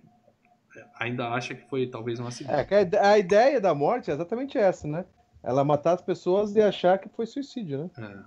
Ainda 0.99 1.29
acha 1.29 1.53
que 1.55 1.67
foi 1.69 1.87
talvez 1.87 2.19
um 2.19 2.27
acidente. 2.27 2.55
É, 2.59 2.63
que 2.65 2.73
a 2.73 2.81
ide- 2.81 2.97
a 2.97 3.17
ideia 3.17 3.61
da 3.61 3.73
morte 3.75 4.09
é 4.09 4.13
exatamente 4.13 4.57
essa, 4.57 4.87
né? 4.87 5.05
Ela 5.43 5.63
matar 5.63 5.93
as 5.93 6.01
pessoas 6.01 6.55
e 6.55 6.61
achar 6.61 6.97
que 6.99 7.09
foi 7.09 7.25
suicídio, 7.27 7.91
né? 7.95 8.23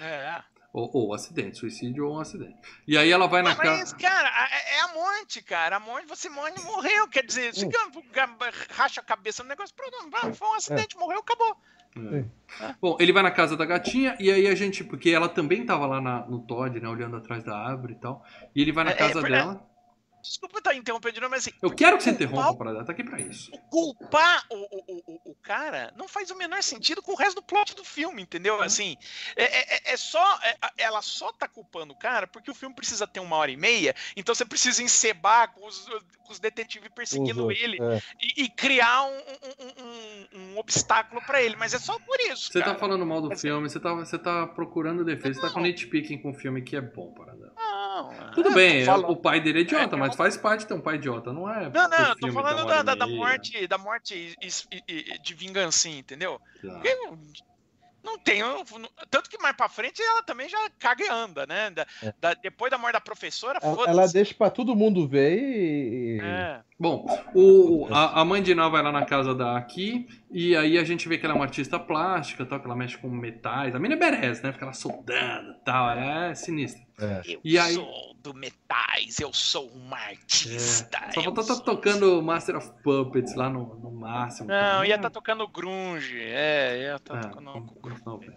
É. 0.00 0.04
É. 0.04 0.42
Ou, 0.72 0.90
ou 0.92 1.14
acidente, 1.14 1.58
suicídio 1.58 2.06
ou 2.06 2.16
um 2.16 2.20
acidente. 2.20 2.56
E 2.86 2.96
aí 2.98 3.10
ela 3.10 3.28
vai 3.28 3.42
na 3.42 3.54
Mas, 3.54 3.92
casa. 3.92 3.96
cara, 3.96 4.28
é, 4.28 4.76
é 4.76 4.80
a 4.82 4.94
morte, 4.94 5.40
cara. 5.42 5.76
A 5.76 5.80
morte, 5.80 6.06
você 6.08 6.28
morre 6.28 6.52
e 6.56 6.62
morreu. 6.62 7.06
Quer 7.08 7.24
dizer, 7.24 7.54
você 7.54 7.68
racha 8.70 9.00
a 9.00 9.04
cabeça 9.04 9.42
no 9.44 9.48
negócio, 9.48 9.74
pronto, 9.74 10.34
foi 10.34 10.48
um 10.48 10.54
acidente, 10.54 10.96
morreu, 10.96 11.20
acabou. 11.20 11.56
É. 11.96 12.24
Bom, 12.80 12.96
ele 12.98 13.12
vai 13.12 13.22
na 13.22 13.30
casa 13.30 13.56
da 13.56 13.64
gatinha 13.64 14.16
e 14.18 14.30
aí 14.30 14.48
a 14.48 14.54
gente, 14.54 14.82
porque 14.82 15.10
ela 15.10 15.28
também 15.28 15.64
tava 15.64 15.86
lá 15.86 16.00
na- 16.00 16.26
no 16.26 16.40
Todd, 16.40 16.80
né, 16.80 16.88
olhando 16.88 17.16
atrás 17.16 17.44
da 17.44 17.56
árvore 17.56 17.92
e 17.94 17.96
tal. 17.96 18.24
E 18.54 18.60
ele 18.62 18.72
vai 18.72 18.84
na 18.84 18.90
É, 18.90 18.94
é, 18.94 18.96
casa 18.96 19.22
dela. 19.22 19.64
Desculpa 20.24 20.58
estar 20.58 20.74
interrompendo 20.74 21.14
de 21.14 21.20
novo, 21.20 21.30
mas 21.32 21.46
assim, 21.46 21.56
Eu 21.62 21.70
quero 21.70 21.98
que 21.98 22.02
você 22.04 22.10
interrompa 22.10 22.56
para 22.56 22.72
dar, 22.72 22.84
tá 22.84 22.92
aqui 22.92 23.04
pra 23.04 23.20
isso. 23.20 23.50
culpar 23.70 24.42
o, 24.50 24.54
o, 24.56 25.02
o, 25.06 25.30
o 25.32 25.34
cara 25.36 25.92
não 25.96 26.08
faz 26.08 26.30
o 26.30 26.34
menor 26.36 26.62
sentido 26.62 27.02
com 27.02 27.12
o 27.12 27.14
resto 27.14 27.36
do 27.36 27.42
plot 27.42 27.76
do 27.76 27.84
filme, 27.84 28.22
entendeu? 28.22 28.60
Assim, 28.62 28.96
é, 29.36 29.44
é, 29.90 29.92
é 29.92 29.96
só. 29.96 30.38
é- 30.42 30.56
ela 30.78 31.02
só 31.02 31.30
tá 31.32 31.46
culpando 31.46 31.92
o 31.92 31.98
cara 31.98 32.26
porque 32.26 32.50
o 32.50 32.54
filme 32.54 32.74
precisa 32.74 33.06
ter 33.06 33.20
uma 33.20 33.36
hora 33.36 33.50
e 33.50 33.56
meia, 33.56 33.94
então 34.16 34.34
você 34.34 34.44
precisa 34.44 34.82
encebar 34.82 35.52
com 35.52 35.66
os, 35.66 35.86
com 36.24 36.32
os 36.32 36.38
detetives 36.40 36.88
perseguindo 36.94 37.42
outros, 37.42 37.60
ele 37.62 37.78
é. 37.82 38.00
e, 38.20 38.44
e 38.44 38.48
criar 38.48 39.02
um, 39.04 39.16
um, 39.18 39.84
um- 39.84 40.54
um 40.54 40.58
obstáculo 40.58 41.20
pra 41.26 41.42
ele. 41.42 41.54
Mas 41.56 41.74
é 41.74 41.78
só 41.78 41.98
por 41.98 42.18
isso. 42.20 42.50
Você 42.52 42.60
cara. 42.60 42.72
tá 42.72 42.78
falando 42.80 43.04
mal 43.04 43.20
do 43.20 43.28
Mas- 43.28 43.40
filme, 43.42 43.68
você 43.68 43.78
tá, 43.78 43.92
você 43.94 44.18
tá 44.18 44.46
procurando 44.46 45.04
defesa, 45.04 45.34
você 45.34 45.46
tá 45.46 45.52
com 45.52 45.60
Não. 45.60 45.66
nitpicking 45.66 46.18
com 46.22 46.30
o 46.30 46.34
filme 46.34 46.62
que 46.62 46.76
é 46.76 46.80
bom, 46.80 47.12
Paradão. 47.12 47.52
Não, 47.94 48.30
Tudo 48.32 48.48
eu 48.48 48.54
bem, 48.54 48.82
é- 48.82 48.84
falando- 48.84 49.10
o 49.10 49.16
pai 49.16 49.40
dele 49.40 49.58
é 49.60 49.62
idiota, 49.62 49.94
É, 49.94 49.98
mas 49.98 50.16
faz 50.16 50.36
parte 50.36 50.66
ter 50.66 50.74
um 50.74 50.80
pai 50.80 50.96
idiota, 50.96 51.32
não 51.32 51.48
é? 51.48 51.68
Não, 51.70 51.88
não, 51.88 52.08
eu 52.08 52.16
tô 52.16 52.32
falando 52.32 52.66
da, 52.66 52.82
da, 52.82 52.94
da 52.94 53.06
morte, 53.06 53.66
da 53.68 53.78
morte 53.78 54.34
de 55.22 55.34
vingancinha, 55.34 55.98
entendeu? 55.98 56.40
Tá. 56.60 56.68
Porque 56.74 56.94
não- 56.96 57.18
não 58.02 58.18
tem. 58.18 58.42
Tanto 59.10 59.30
que 59.30 59.38
mais 59.40 59.56
pra 59.56 59.68
frente 59.68 60.02
ela 60.02 60.22
também 60.22 60.46
já 60.48 60.58
caga 60.78 61.04
e 61.04 61.08
anda, 61.08 61.46
né? 61.46 61.70
Da- 61.70 61.86
É. 62.02 62.14
da- 62.20 62.34
depois 62.34 62.70
da 62.70 62.76
morte 62.76 62.92
da 62.94 63.00
professora, 63.00 63.58
Ela, 63.62 63.74
foda-se. 63.74 63.90
ela 63.98 64.06
deixa 64.08 64.34
pra 64.34 64.50
todo 64.50 64.74
mundo 64.76 65.08
ver 65.08 65.38
e. 65.38 66.20
É. 66.20 66.60
Bom, 66.78 67.06
o, 67.34 67.86
a, 67.90 68.20
a 68.20 68.24
mãe 68.24 68.42
de 68.42 68.54
Ná 68.54 68.68
vai 68.68 68.82
lá 68.82 68.90
na 68.92 69.06
casa 69.06 69.34
da 69.34 69.56
Aki 69.56 70.06
e 70.30 70.54
aí 70.56 70.76
a 70.76 70.84
gente 70.84 71.08
vê 71.08 71.16
que 71.16 71.24
ela 71.24 71.34
é 71.34 71.36
uma 71.36 71.44
artista 71.44 71.78
plástica, 71.78 72.44
tal, 72.44 72.58
que 72.60 72.66
ela 72.66 72.76
mexe 72.76 72.98
com 72.98 73.08
metais. 73.08 73.74
A 73.74 73.78
mina 73.78 73.94
é 73.94 73.96
berés, 73.98 74.42
né? 74.42 74.52
Fica 74.52 74.66
lá 74.66 74.72
soldando 74.74 75.52
e 75.52 75.64
tal, 75.64 75.90
ela 75.90 76.26
é 76.30 76.34
sinistra. 76.34 76.83
Eu 77.26 77.40
E 77.44 77.58
aí- 77.58 77.74
sou 77.74 78.14
do 78.22 78.32
metais, 78.34 79.18
eu 79.20 79.32
sou 79.32 79.66
uma 79.68 79.96
artista. 79.98 80.98
É. 81.08 81.12
Só 81.12 81.22
faltou 81.22 81.42
estar 81.42 81.54
sou- 81.54 81.64
tocando 81.64 82.22
Master 82.22 82.56
of 82.56 82.70
Puppets 82.82 83.34
lá 83.34 83.50
no, 83.50 83.74
no 83.80 83.90
máximo. 83.90 84.48
Não, 84.48 84.54
tal. 84.76 84.84
ia 84.84 84.94
estar 84.94 85.10
tocando 85.10 85.46
grunge. 85.48 86.18
É, 86.20 86.78
ia 86.82 86.96
estar 86.96 87.16
É, 87.16 87.20
tocando 87.22 87.60
grunge. 87.82 88.32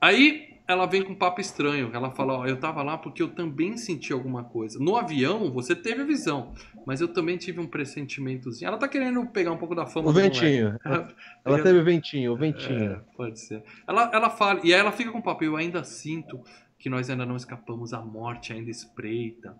Aí 0.00 0.56
ela 0.68 0.84
vem 0.86 1.02
com 1.02 1.12
um 1.12 1.16
papo 1.16 1.40
estranho. 1.40 1.90
Ela 1.94 2.10
fala: 2.10 2.38
Ó, 2.38 2.46
eu 2.46 2.58
tava 2.58 2.82
lá 2.82 2.98
porque 2.98 3.22
eu 3.22 3.28
também 3.28 3.76
senti 3.76 4.12
alguma 4.12 4.44
coisa. 4.44 4.78
No 4.78 4.96
avião, 4.96 5.50
você 5.52 5.74
teve 5.76 6.02
a 6.02 6.04
visão, 6.04 6.52
mas 6.86 7.00
eu 7.00 7.08
também 7.08 7.36
tive 7.36 7.60
um 7.60 7.66
pressentimentozinho. 7.66 8.68
Ela 8.68 8.78
tá 8.78 8.88
querendo 8.88 9.24
pegar 9.26 9.52
um 9.52 9.56
pouco 9.58 9.74
da 9.74 9.86
fama 9.86 10.10
O 10.10 10.12
ventinho. 10.12 10.78
Ela, 10.84 11.08
Ela 11.44 11.62
teve 11.62 11.78
o 11.78 11.84
ventinho, 11.84 12.32
o 12.32 12.36
ventinho. 12.36 12.92
É, 12.94 13.00
pode 13.16 13.38
ser. 13.40 13.62
Ela, 13.86 14.10
ela 14.12 14.30
fala, 14.30 14.60
e 14.64 14.74
aí 14.74 14.80
ela 14.80 14.92
fica 14.92 15.12
com 15.12 15.18
o 15.18 15.22
papo, 15.22 15.44
eu 15.44 15.56
ainda 15.56 15.84
sinto 15.84 16.40
que 16.78 16.88
nós 16.90 17.08
ainda 17.10 17.26
não 17.26 17.36
escapamos, 17.36 17.92
a 17.92 18.00
morte 18.00 18.52
ainda 18.52 18.70
espreita. 18.70 19.56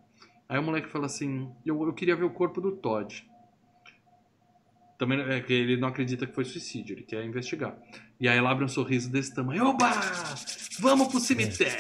Aí 0.49 0.59
o 0.59 0.63
moleque 0.63 0.89
fala 0.89 1.07
assim, 1.07 1.51
eu, 1.65 1.83
eu 1.83 1.93
queria 1.93 2.15
ver 2.15 2.25
o 2.25 2.31
corpo 2.31 2.61
do 2.61 2.73
Todd. 2.73 3.27
Também 4.99 5.21
é 5.21 5.41
que 5.41 5.53
ele 5.53 5.77
não 5.77 5.89
acredita 5.89 6.27
que 6.27 6.35
foi 6.35 6.45
suicídio, 6.45 6.95
ele 6.95 7.03
quer 7.03 7.23
investigar. 7.25 7.77
E 8.19 8.27
aí 8.29 8.39
ela 8.39 8.51
abre 8.51 8.65
um 8.65 8.69
sorriso 8.69 9.11
desse 9.11 9.35
tamanho, 9.35 9.67
oba! 9.67 9.91
Vamos 10.81 11.09
pro 11.09 11.21
cemitério! 11.21 11.75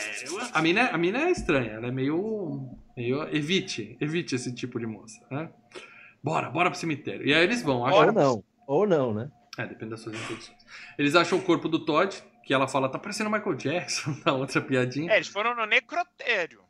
A 0.52 0.60
mina, 0.60 0.80
é- 0.80 0.92
a 0.92 0.98
mina 0.98 1.18
é 1.20 1.30
estranha, 1.30 1.72
ela 1.72 1.86
é 1.86 1.90
meio, 1.90 2.68
meio... 2.96 3.22
Evite, 3.34 3.96
evite 4.00 4.34
esse 4.34 4.52
tipo 4.54 4.78
de 4.78 4.86
moça, 4.86 5.24
né? 5.30 5.48
Bora, 6.22 6.50
bora 6.50 6.70
pro 6.70 6.78
cemitério. 6.78 7.26
E 7.26 7.32
aí 7.32 7.44
eles 7.44 7.62
vão. 7.62 7.80
Ou 7.80 8.12
não. 8.12 8.44
Ou 8.66 8.86
não, 8.86 9.14
né? 9.14 9.30
É, 9.58 9.66
depende 9.66 9.90
das 9.90 10.00
suas 10.00 10.14
intenções. 10.14 10.58
Eles 10.98 11.14
acham 11.14 11.38
o 11.38 11.42
corpo 11.42 11.68
do 11.68 11.84
Todd, 11.84 12.22
que 12.44 12.52
ela 12.52 12.68
fala, 12.68 12.88
tá 12.88 12.98
parecendo 12.98 13.30
Michael 13.30 13.54
Jackson, 13.54 14.16
da 14.24 14.32
outra 14.32 14.60
piadinha. 14.60 15.12
É, 15.12 15.16
eles 15.16 15.28
foram 15.28 15.54
no 15.54 15.64
necrotério. 15.66 16.60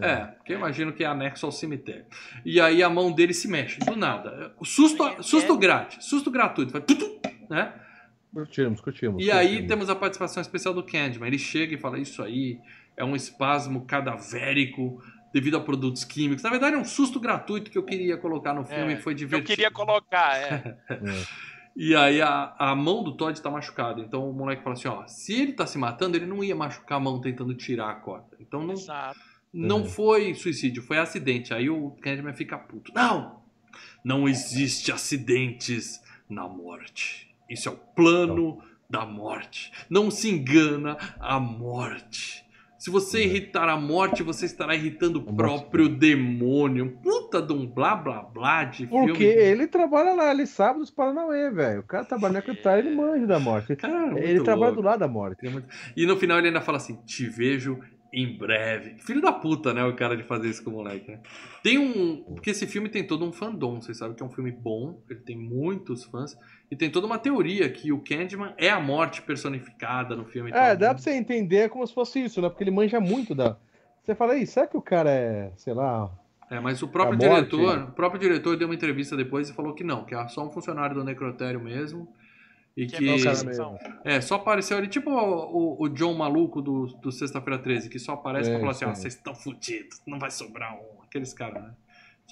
É, 0.00 0.16
porque 0.24 0.54
eu 0.54 0.56
imagino 0.56 0.92
que 0.92 1.04
é 1.04 1.06
anexo 1.06 1.44
ao 1.44 1.52
cemitério. 1.52 2.06
E 2.46 2.58
aí 2.58 2.82
a 2.82 2.88
mão 2.88 3.12
dele 3.12 3.34
se 3.34 3.46
mexe, 3.46 3.78
do 3.80 3.94
nada. 3.94 4.54
Susto, 4.64 5.22
susto 5.22 5.58
grátis, 5.58 6.06
susto 6.06 6.30
gratuito. 6.30 6.72
Vai, 6.72 6.80
tutu, 6.80 7.20
né? 7.50 7.74
Curtimos, 8.32 8.80
curtimos. 8.80 9.22
E 9.22 9.30
aí 9.30 9.48
curtimos. 9.48 9.68
temos 9.68 9.90
a 9.90 9.94
participação 9.94 10.40
especial 10.40 10.72
do 10.72 10.82
Candyman. 10.82 11.26
Ele 11.26 11.38
chega 11.38 11.74
e 11.74 11.78
fala, 11.78 11.98
isso 11.98 12.22
aí 12.22 12.58
é 12.96 13.04
um 13.04 13.14
espasmo 13.14 13.84
cadavérico 13.84 15.02
devido 15.32 15.58
a 15.58 15.60
produtos 15.60 16.04
químicos. 16.04 16.42
Na 16.42 16.48
verdade 16.48 16.76
é 16.76 16.78
um 16.78 16.84
susto 16.84 17.20
gratuito 17.20 17.70
que 17.70 17.76
eu 17.76 17.82
queria 17.82 18.16
colocar 18.16 18.54
no 18.54 18.64
filme 18.64 18.94
É, 18.94 18.96
e 18.96 19.00
foi 19.00 19.12
Eu 19.12 19.16
divertido. 19.18 19.46
queria 19.46 19.70
colocar, 19.70 20.36
é. 20.38 20.78
E 21.74 21.94
aí 21.94 22.20
a, 22.20 22.54
a 22.58 22.74
mão 22.76 23.02
do 23.02 23.16
Todd 23.16 23.40
tá 23.40 23.50
machucada. 23.50 24.00
Então 24.00 24.28
o 24.28 24.32
moleque 24.32 24.62
fala 24.62 24.74
assim, 24.74 24.88
ó, 24.88 25.06
se 25.06 25.32
ele 25.40 25.52
tá 25.54 25.66
se 25.66 25.78
matando, 25.78 26.16
ele 26.16 26.26
não 26.26 26.44
ia 26.44 26.54
machucar 26.54 26.98
a 26.98 27.00
mão 27.00 27.20
tentando 27.20 27.54
tirar 27.54 27.90
a 27.90 27.94
corda. 27.94 28.36
Então 28.40 28.62
não, 28.62 28.74
Exato. 28.74 29.18
não 29.52 29.78
Uhum. 29.78 29.84
foi 29.86 30.34
suicídio, 30.34 30.82
foi 30.82 30.98
acidente. 30.98 31.54
Aí 31.54 31.70
o 31.70 31.90
Candyman 32.02 32.34
fica 32.34 32.58
puto. 32.58 32.92
Não! 32.94 33.40
Não 34.04 34.28
existe 34.28 34.92
acidentes 34.92 36.02
na 36.28 36.46
morte. 36.46 37.34
Isso 37.48 37.68
é 37.68 37.72
o 37.72 37.76
plano 37.76 38.62
da 38.90 39.06
morte. 39.06 39.72
Não 39.88 40.10
se 40.10 40.28
engana 40.28 40.96
a 41.18 41.40
morte. 41.40 42.44
Se 42.82 42.90
você 42.90 43.18
Uhum. 43.18 43.24
irritar 43.26 43.68
a 43.68 43.76
morte, 43.76 44.24
você 44.24 44.44
estará 44.44 44.74
irritando 44.74 45.20
o 45.20 45.22
próprio 45.36 45.88
demônio. 45.88 46.98
Puta 47.00 47.40
de 47.40 47.52
um 47.52 47.64
blá 47.64 47.94
blá 47.94 48.22
blá 48.24 48.64
de 48.64 48.88
Porque 48.88 49.12
filme. 49.14 49.24
ele 49.24 49.68
trabalha 49.68 50.12
lá, 50.14 50.32
ele 50.32 50.46
sabe 50.46 50.80
dos 50.80 50.90
Paranauê, 50.90 51.48
velho. 51.52 51.78
O 51.78 51.84
cara 51.84 52.04
trabalha 52.04 52.32
na 52.34 52.40
secretária, 52.40 52.80
ele 52.80 52.96
manja 52.96 53.24
da 53.24 53.38
morte. 53.38 53.76
Cara, 53.76 54.18
ele 54.18 54.40
trabalha 54.42 54.72
louco. 54.72 54.82
do 54.82 54.84
lado 54.88 54.98
da 54.98 55.06
morte. 55.06 55.46
E 55.96 56.04
no 56.06 56.16
final 56.16 56.38
ele 56.38 56.48
ainda 56.48 56.60
fala 56.60 56.78
assim: 56.78 56.96
Te 57.06 57.28
vejo 57.28 57.78
em 58.12 58.36
breve. 58.36 58.96
Filho 58.98 59.22
da 59.22 59.32
puta, 59.32 59.72
né? 59.72 59.82
O 59.84 59.96
cara 59.96 60.16
de 60.16 60.22
fazer 60.22 60.48
isso 60.48 60.62
com 60.62 60.70
o 60.70 60.74
moleque, 60.74 61.10
né? 61.10 61.20
Tem 61.62 61.78
um. 61.78 62.22
Porque 62.34 62.50
esse 62.50 62.66
filme 62.66 62.88
tem 62.88 63.06
todo 63.06 63.24
um 63.24 63.32
fandom. 63.32 63.80
Vocês 63.80 63.96
sabem 63.96 64.14
que 64.14 64.22
é 64.22 64.26
um 64.26 64.30
filme 64.30 64.52
bom, 64.52 65.00
ele 65.08 65.20
tem 65.20 65.36
muitos 65.36 66.04
fãs. 66.04 66.36
E 66.70 66.76
tem 66.76 66.90
toda 66.90 67.06
uma 67.06 67.18
teoria 67.18 67.68
que 67.70 67.90
o 67.90 68.00
Candyman 68.00 68.52
é 68.58 68.68
a 68.68 68.80
morte 68.80 69.22
personificada 69.22 70.14
no 70.14 70.26
filme. 70.26 70.50
É, 70.50 70.52
tal. 70.52 70.76
dá 70.76 70.94
pra 70.94 71.02
você 71.02 71.12
entender 71.12 71.70
como 71.70 71.86
se 71.86 71.94
fosse 71.94 72.22
isso, 72.22 72.42
né? 72.42 72.48
Porque 72.48 72.64
ele 72.64 72.70
manja 72.70 73.00
muito 73.00 73.34
da. 73.34 73.56
Você 74.02 74.14
fala, 74.14 74.32
aí, 74.34 74.46
será 74.46 74.66
que 74.66 74.76
o 74.76 74.82
cara 74.82 75.10
é, 75.10 75.52
sei 75.56 75.72
lá. 75.72 76.10
É, 76.50 76.60
mas 76.60 76.82
o 76.82 76.88
próprio 76.88 77.14
A 77.14 77.28
morte. 77.30 77.50
diretor, 77.50 77.78
o 77.88 77.92
próprio 77.92 78.20
diretor 78.20 78.56
deu 78.58 78.68
uma 78.68 78.74
entrevista 78.74 79.16
depois 79.16 79.48
e 79.48 79.54
falou 79.54 79.72
que 79.72 79.82
não, 79.82 80.04
que 80.04 80.14
é 80.14 80.28
só 80.28 80.46
um 80.46 80.50
funcionário 80.50 80.94
do 80.94 81.02
necrotério 81.02 81.58
mesmo. 81.58 82.12
E 82.76 82.86
Que 82.86 82.96
que. 82.96 83.08
é 83.10 83.44
mesmo. 83.44 83.78
É, 84.04 84.20
só 84.20 84.36
apareceu 84.36 84.78
ali, 84.78 84.88
tipo 84.88 85.10
o, 85.10 85.14
o- 85.76 85.82
o 85.84 85.88
John 85.88 86.14
maluco 86.14 86.62
do, 86.62 86.86
do 86.86 87.12
Sexta-feira 87.12 87.58
13, 87.62 87.88
que 87.90 87.98
só 87.98 88.12
aparece 88.14 88.48
pra 88.48 88.56
É, 88.56 88.60
falar 88.60 88.72
assim: 88.72 88.84
ó, 88.86 88.94
vocês 88.94 89.14
estão 89.14 89.34
fudidos, 89.34 90.00
não 90.06 90.18
vai 90.18 90.30
sobrar 90.30 90.74
um. 90.74 91.02
Aqueles 91.02 91.34
caras, 91.34 91.62
né? 91.62 91.70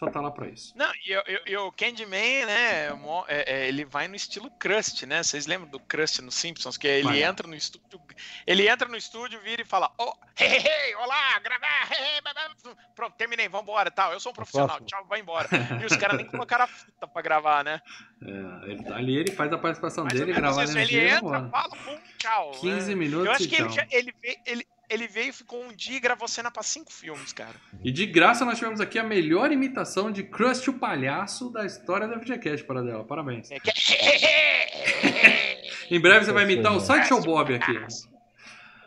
Só 0.00 0.10
tá 0.10 0.18
lá 0.18 0.30
pra 0.30 0.48
isso. 0.48 0.72
Não, 0.74 0.90
e, 1.06 1.10
eu- 1.12 1.22
eu- 1.26 1.40
e 1.46 1.56
o 1.58 1.70
Candyman, 1.72 2.46
né, 2.46 2.90
mo- 2.94 3.22
é- 3.28 3.64
é, 3.64 3.68
ele 3.68 3.84
vai 3.84 4.08
no 4.08 4.16
estilo 4.16 4.50
Crust, 4.52 5.02
né? 5.04 5.22
Vocês 5.22 5.46
lembram 5.46 5.68
do 5.68 5.78
Crust 5.78 6.20
no 6.22 6.32
Simpsons? 6.32 6.78
Que 6.78 6.88
ele 6.88 7.02
Vai. 7.04 7.22
entra 7.22 7.46
no 7.46 7.54
estúdio, 7.54 8.00
ele 8.46 8.66
entra 8.66 8.88
no 8.88 8.96
estúdio, 8.96 9.38
vira 9.42 9.60
e 9.60 9.64
fala, 9.64 9.92
oh, 9.98 10.14
hey, 10.38 10.48
hey, 10.56 10.64
hey, 10.66 10.94
olá, 10.94 11.38
gravar, 11.40 11.92
hey, 11.92 11.98
hey, 12.14 12.74
pronto, 12.96 13.14
terminei, 13.18 13.46
vambora, 13.46 13.90
tal, 13.90 14.14
eu 14.14 14.20
sou 14.20 14.32
um 14.32 14.34
profissional, 14.34 14.68
próximo. 14.78 14.86
tchau, 14.86 15.04
vai 15.06 15.20
embora. 15.20 15.46
E 15.84 15.84
os 15.84 15.94
caras 15.98 16.16
nem 16.16 16.24
colocaram 16.26 16.64
a 16.64 16.66
fita 16.66 17.06
pra 17.06 17.20
gravar, 17.20 17.62
né? 17.62 17.82
É, 18.22 18.70
ele, 18.70 18.88
ali 18.94 19.16
ele 19.18 19.32
faz 19.32 19.52
a 19.52 19.58
participação 19.58 20.04
Mais 20.04 20.18
dele, 20.18 20.32
gravar 20.32 20.64
isso, 20.64 20.72
energia 20.72 20.98
ele 21.02 21.10
entra, 21.10 21.46
fala, 21.50 21.76
pum, 21.76 21.98
tchau. 22.16 22.52
15 22.52 22.88
né? 22.88 22.94
minutos 22.94 23.26
Eu 23.26 23.32
acho 23.32 23.42
e 23.44 23.48
que 23.48 23.54
ele, 23.56 23.64
tchau. 23.68 23.74
já- 23.76 23.86
ele, 23.90 24.14
ele, 24.46 24.66
ele 24.90 25.06
veio, 25.06 25.32
ficou 25.32 25.62
um 25.64 25.72
dia 25.72 25.96
e 25.96 26.00
gravou 26.00 26.26
cena 26.28 26.50
pra 26.50 26.62
cinco 26.62 26.92
filmes, 26.92 27.32
cara. 27.32 27.54
E 27.82 27.90
de 27.92 28.04
graça 28.06 28.44
nós 28.44 28.58
tivemos 28.58 28.80
aqui 28.80 28.98
a 28.98 29.04
melhor 29.04 29.52
imitação 29.52 30.10
de 30.10 30.22
Krusty 30.24 30.70
o 30.70 30.74
Palhaço 30.74 31.50
da 31.50 31.64
história 31.64 32.08
da 32.08 32.18
FGCast, 32.18 32.64
para 32.66 32.82
dela. 32.82 33.04
Parabéns. 33.04 33.50
É 33.50 33.58
que- 33.60 33.70
Em 35.94 36.00
breve 36.00 36.24
você 36.24 36.32
vai 36.32 36.44
imitar 36.44 36.72
o 36.74 36.80
Sideshow 36.80 37.20
Bob 37.22 37.54
aqui. 37.54 37.72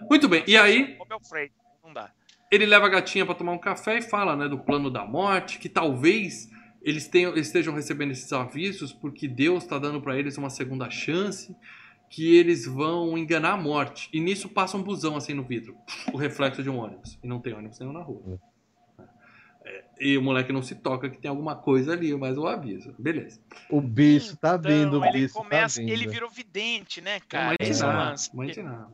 Muito 0.10 0.28
bem, 0.28 0.44
e 0.48 0.58
aí 0.58 0.98
ele 2.52 2.66
leva 2.66 2.86
a 2.86 2.90
gatinha 2.90 3.26
pra 3.26 3.36
tomar 3.36 3.52
um 3.54 3.58
café 3.58 3.98
e 3.98 4.02
fala 4.02 4.36
né, 4.36 4.48
do 4.48 4.60
plano 4.60 4.90
da 4.90 5.06
morte, 5.06 5.58
que 5.60 5.70
talvez 5.70 6.50
eles 6.82 7.08
tenham, 7.08 7.36
estejam 7.36 7.74
recebendo 7.74 8.12
esses 8.12 8.32
avisos 8.32 8.92
porque 8.94 9.28
Deus 9.28 9.64
está 9.64 9.80
dando 9.80 10.02
pra 10.02 10.18
eles 10.18 10.38
uma 10.38 10.50
segunda 10.50 10.90
chance, 10.90 11.56
que 12.16 12.36
eles 12.36 12.68
vão 12.68 13.18
enganar 13.18 13.54
a 13.54 13.58
morte. 13.58 14.08
E 14.14 14.20
nisso 14.20 14.48
passa 14.48 14.78
um 14.78 14.84
busão 14.84 15.16
assim 15.16 15.34
no 15.34 15.42
vidro, 15.44 15.76
o 16.14 16.18
reflexo 16.18 16.62
de 16.62 16.70
um 16.70 16.78
ônibus. 16.78 17.18
E 17.24 17.28
não 17.28 17.40
tem 17.40 17.54
ônibus 17.56 17.80
nenhum 17.80 17.92
na 17.94 18.04
rua. 18.04 18.40
É, 19.66 19.84
E 20.00 20.16
o 20.18 20.22
moleque 20.22 20.54
não 20.54 20.62
se 20.62 20.76
toca 20.76 21.10
que 21.10 21.18
tem 21.18 21.30
alguma 21.30 21.56
coisa 21.56 21.94
ali, 21.94 22.16
mas 22.16 22.38
o 22.38 22.46
aviso. 22.46 22.94
Beleza. 23.00 23.40
O 23.68 23.82
bicho 23.82 24.38
tá 24.38 24.56
vindo, 24.58 24.94
o 24.94 24.98
Então, 24.98 25.06
ele 25.06 25.22
bicho 25.22 25.34
começa, 25.34 25.76
tá 25.80 25.82
vindo. 25.82 25.92
ele 25.92 26.08
virou 26.08 26.30
vidente, 26.30 27.02
né, 27.02 27.20
cara? 27.28 27.56
é 27.60 27.64
mãe 27.66 27.72
de 27.72 27.82
nada, 27.82 28.16
mãe 28.34 28.48
de 28.52 28.62
nada. 28.62 28.92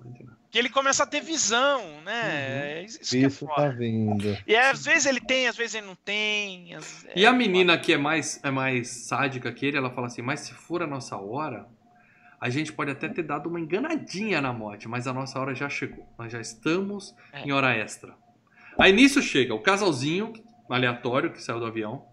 Que 0.49 0.57
ele 0.57 0.69
começa 0.69 1.03
a 1.03 1.05
ter 1.05 1.21
visão, 1.21 1.81
né? 2.05 2.83
Isso 2.85 2.99
que 3.01 3.17
é 3.17 3.27
bicho 3.27 3.45
tá 3.47 3.53
foda. 3.55 3.71
vindo. 3.73 4.37
E 4.47 4.55
às 4.55 4.85
vezes 4.85 5.05
ele 5.05 5.19
tem, 5.19 5.47
às 5.49 5.57
vezes 5.57 5.75
ele 5.75 5.87
não 5.87 5.95
tem. 5.95 6.73
às- 6.73 7.05
E 7.15 7.25
é 7.25 7.27
a 7.27 7.33
menina 7.33 7.77
que 7.77 7.91
é 7.91 7.97
mais, 7.97 8.39
é 8.43 8.49
mais 8.49 8.87
sádica 9.07 9.51
que 9.51 9.65
ele, 9.65 9.75
ela 9.77 9.91
fala 9.91 10.07
assim: 10.07 10.21
Mas 10.21 10.39
se 10.39 10.53
for 10.53 10.81
a 10.81 10.87
nossa 10.87 11.17
hora, 11.17 11.67
a 12.39 12.49
gente 12.49 12.71
pode 12.73 12.91
até 12.91 13.07
ter 13.09 13.23
dado 13.23 13.47
uma 13.49 13.59
enganadinha 13.59 14.41
na 14.41 14.53
morte, 14.53 14.87
mas 14.87 15.07
a 15.07 15.13
nossa 15.13 15.39
hora 15.39 15.53
já 15.53 15.67
chegou. 15.69 16.07
Nós 16.17 16.31
já 16.31 16.39
estamos 16.39 17.13
É. 17.33 17.43
em 17.43 17.51
hora 17.51 17.75
extra. 17.75 18.13
Aí 18.77 18.93
nisso 18.93 19.21
chega 19.21 19.53
o 19.53 19.59
casalzinho 19.59 20.31
aleatório 20.69 21.31
que 21.31 21.41
saiu 21.41 21.59
do 21.59 21.65
avião. 21.65 22.05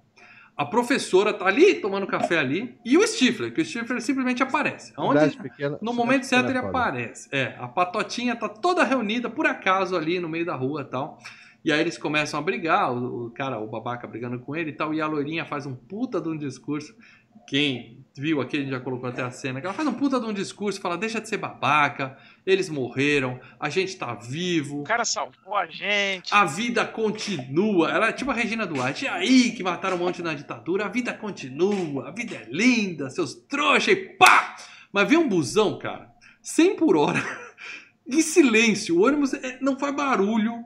A 0.57 0.65
professora 0.65 1.35
tá 1.35 1.47
ali 1.47 1.75
tomando 1.77 2.07
café 2.07 2.39
ali. 2.39 2.79
E 2.85 2.97
o 2.97 3.07
Stifler, 3.07 3.53
que 3.53 3.61
o 3.61 3.65
Stifler 3.65 4.01
simplesmente 4.01 4.43
aparece. 4.43 4.93
Aonde, 4.97 5.21
Cidade 5.21 5.37
pequena- 5.43 5.79
no 5.83 5.93
momento 5.93 6.25
certo 6.25 6.49
ele 6.49 6.59
foda. 6.61 6.69
aparece. 6.71 7.29
É, 7.31 7.55
a 7.59 7.69
patotinha 7.69 8.35
tá 8.35 8.49
toda 8.49 8.83
reunida 8.83 9.29
por 9.29 9.47
acaso 9.47 9.95
ali 9.95 10.19
no 10.19 10.29
meio 10.31 10.47
da 10.47 10.57
rua 10.57 10.81
e 10.81 10.85
tal. 10.87 11.19
E 11.63 11.71
aí 11.71 11.81
eles 11.81 11.99
começam 11.99 12.41
a 12.41 12.43
brigar, 12.43 12.91
o, 12.91 13.27
o 13.27 13.31
cara, 13.33 13.59
o 13.59 13.67
babaca 13.67 14.07
brigando 14.07 14.39
com 14.39 14.57
ele 14.57 14.71
e 14.71 14.73
tal, 14.73 14.95
e 14.95 15.01
a 15.01 15.07
loirinha 15.07 15.45
faz 15.45 15.67
um 15.67 15.75
puta 15.75 16.21
de 16.21 16.29
um 16.31 16.37
discurso. 16.39 16.95
Quem 17.47 18.05
viu 18.19 18.41
aqui, 18.41 18.57
a 18.57 18.61
gente 18.61 18.71
já 18.71 18.81
colocou 18.81 19.09
até 19.11 19.23
a 19.23 19.31
cena, 19.31 19.61
que 19.61 19.67
ela 19.67 19.75
faz 19.75 19.87
um 19.87 19.93
puta 19.93 20.19
de 20.19 20.25
um 20.25 20.33
discurso, 20.33 20.81
fala, 20.81 20.97
deixa 20.97 21.21
de 21.21 21.29
ser 21.29 21.37
babaca, 21.37 22.17
eles 22.47 22.69
morreram, 22.71 23.39
a 23.61 23.69
gente 23.69 23.95
tá 23.97 24.15
vivo, 24.15 24.81
O 24.81 24.85
cara 24.85 25.05
salvou 25.05 25.55
a 25.55 25.67
gente. 25.67 26.33
a 26.35 26.45
vida 26.47 26.87
continua. 26.87 27.91
Ela 27.91 28.09
é 28.09 28.13
tipo 28.13 28.31
a 28.31 28.35
Regina 28.35 28.67
Duarte. 28.67 29.05
E 29.05 29.09
aí 29.09 29.51
que 29.53 29.63
mataram 29.63 29.97
um 29.97 30.01
monte 30.01 30.23
na 30.23 30.33
ditadura, 30.33 30.87
a 30.87 30.89
vida 30.89 31.13
continua, 31.13 32.09
a 32.09 32.11
vida 32.11 32.37
é 32.37 32.49
linda, 32.51 33.11
seus 33.11 33.35
trouxa 33.35 33.91
e 33.93 33.97
pá! 34.17 34.57
Mas 34.91 35.07
vem 35.09 35.19
um 35.19 35.29
busão, 35.29 35.79
cara, 35.79 36.09
100 36.41 36.77
por 36.77 36.97
hora, 36.97 37.23
em 38.09 38.23
silêncio, 38.23 38.97
o 38.97 39.05
ônibus 39.05 39.35
é, 39.35 39.59
não 39.61 39.79
faz 39.79 39.95
barulho, 39.95 40.65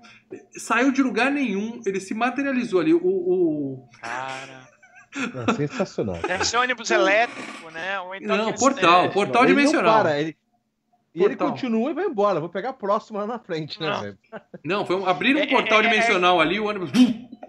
saiu 0.56 0.92
de 0.92 1.02
lugar 1.02 1.32
nenhum, 1.32 1.80
ele 1.84 1.98
se 1.98 2.14
materializou 2.14 2.78
ali. 2.80 2.94
O, 2.94 3.00
o- 3.02 3.88
Cara. 4.00 4.69
É 5.14 5.52
sensacional. 5.54 6.18
Deve 6.26 6.44
ser 6.44 6.56
ônibus 6.58 6.90
elétrico, 6.90 7.70
né? 7.70 8.00
Ou 8.00 8.14
então 8.14 8.36
Não, 8.36 8.52
portal, 8.52 9.04
é, 9.04 9.08
portal 9.08 9.44
ele 9.44 9.54
dimensional. 9.54 9.94
Não 9.96 10.02
para, 10.02 10.20
ele... 10.20 10.36
E 11.12 11.24
ele 11.24 11.34
continua 11.34 11.90
e 11.90 11.94
vai 11.94 12.04
embora. 12.04 12.38
Vou 12.38 12.48
pegar 12.48 12.70
a 12.70 12.72
próxima 12.72 13.20
lá 13.20 13.26
na 13.26 13.38
frente, 13.40 13.80
né, 13.80 13.90
Não. 13.90 14.00
velho? 14.00 14.18
Não, 14.64 14.86
foi 14.86 14.94
um, 14.94 15.06
abrir 15.06 15.34
um 15.34 15.40
É, 15.40 15.46
portal 15.48 15.80
é, 15.80 15.86
é, 15.86 15.88
dimensional 15.88 16.40
ali, 16.40 16.60
o 16.60 16.66
ônibus 16.66 16.92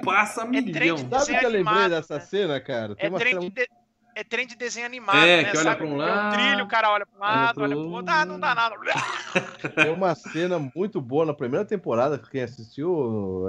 passa 0.03 0.43
milhão. 0.45 0.97
Sabe 0.97 1.35
o 1.35 1.39
que 1.39 1.45
eu 1.45 1.49
lembrei 1.49 1.73
animado, 1.73 1.89
dessa 1.91 2.15
né? 2.15 2.19
cena, 2.21 2.59
cara? 2.59 2.95
Tem 2.95 3.05
É 3.05 3.09
uma 3.09 3.19
trem, 3.19 3.33
cena 3.33 3.51
de, 3.51 3.67
é 4.15 4.23
trem 4.23 4.47
de 4.47 4.55
desenho 4.55 4.87
animado, 4.87 5.17
É, 5.19 5.43
né? 5.43 5.51
que 5.51 5.57
olha 5.57 5.75
pra 5.75 5.85
um 5.85 5.89
Tem 5.89 5.97
lado, 5.97 6.33
trilho, 6.35 6.63
o 6.63 6.67
cara 6.67 6.89
olha 6.89 7.05
pra 7.05 7.15
um 7.15 7.21
lado, 7.21 7.61
olha 7.61 7.75
pro 7.75 7.89
outro, 7.91 8.13
ah, 8.13 8.25
não 8.25 8.39
dá 8.39 8.55
nada. 8.55 8.75
Tem 9.75 9.93
uma 9.93 10.15
cena 10.15 10.71
muito 10.75 10.99
boa 10.99 11.23
na 11.23 11.33
primeira 11.33 11.63
temporada, 11.63 12.17
quem 12.17 12.41
assistiu, 12.41 13.45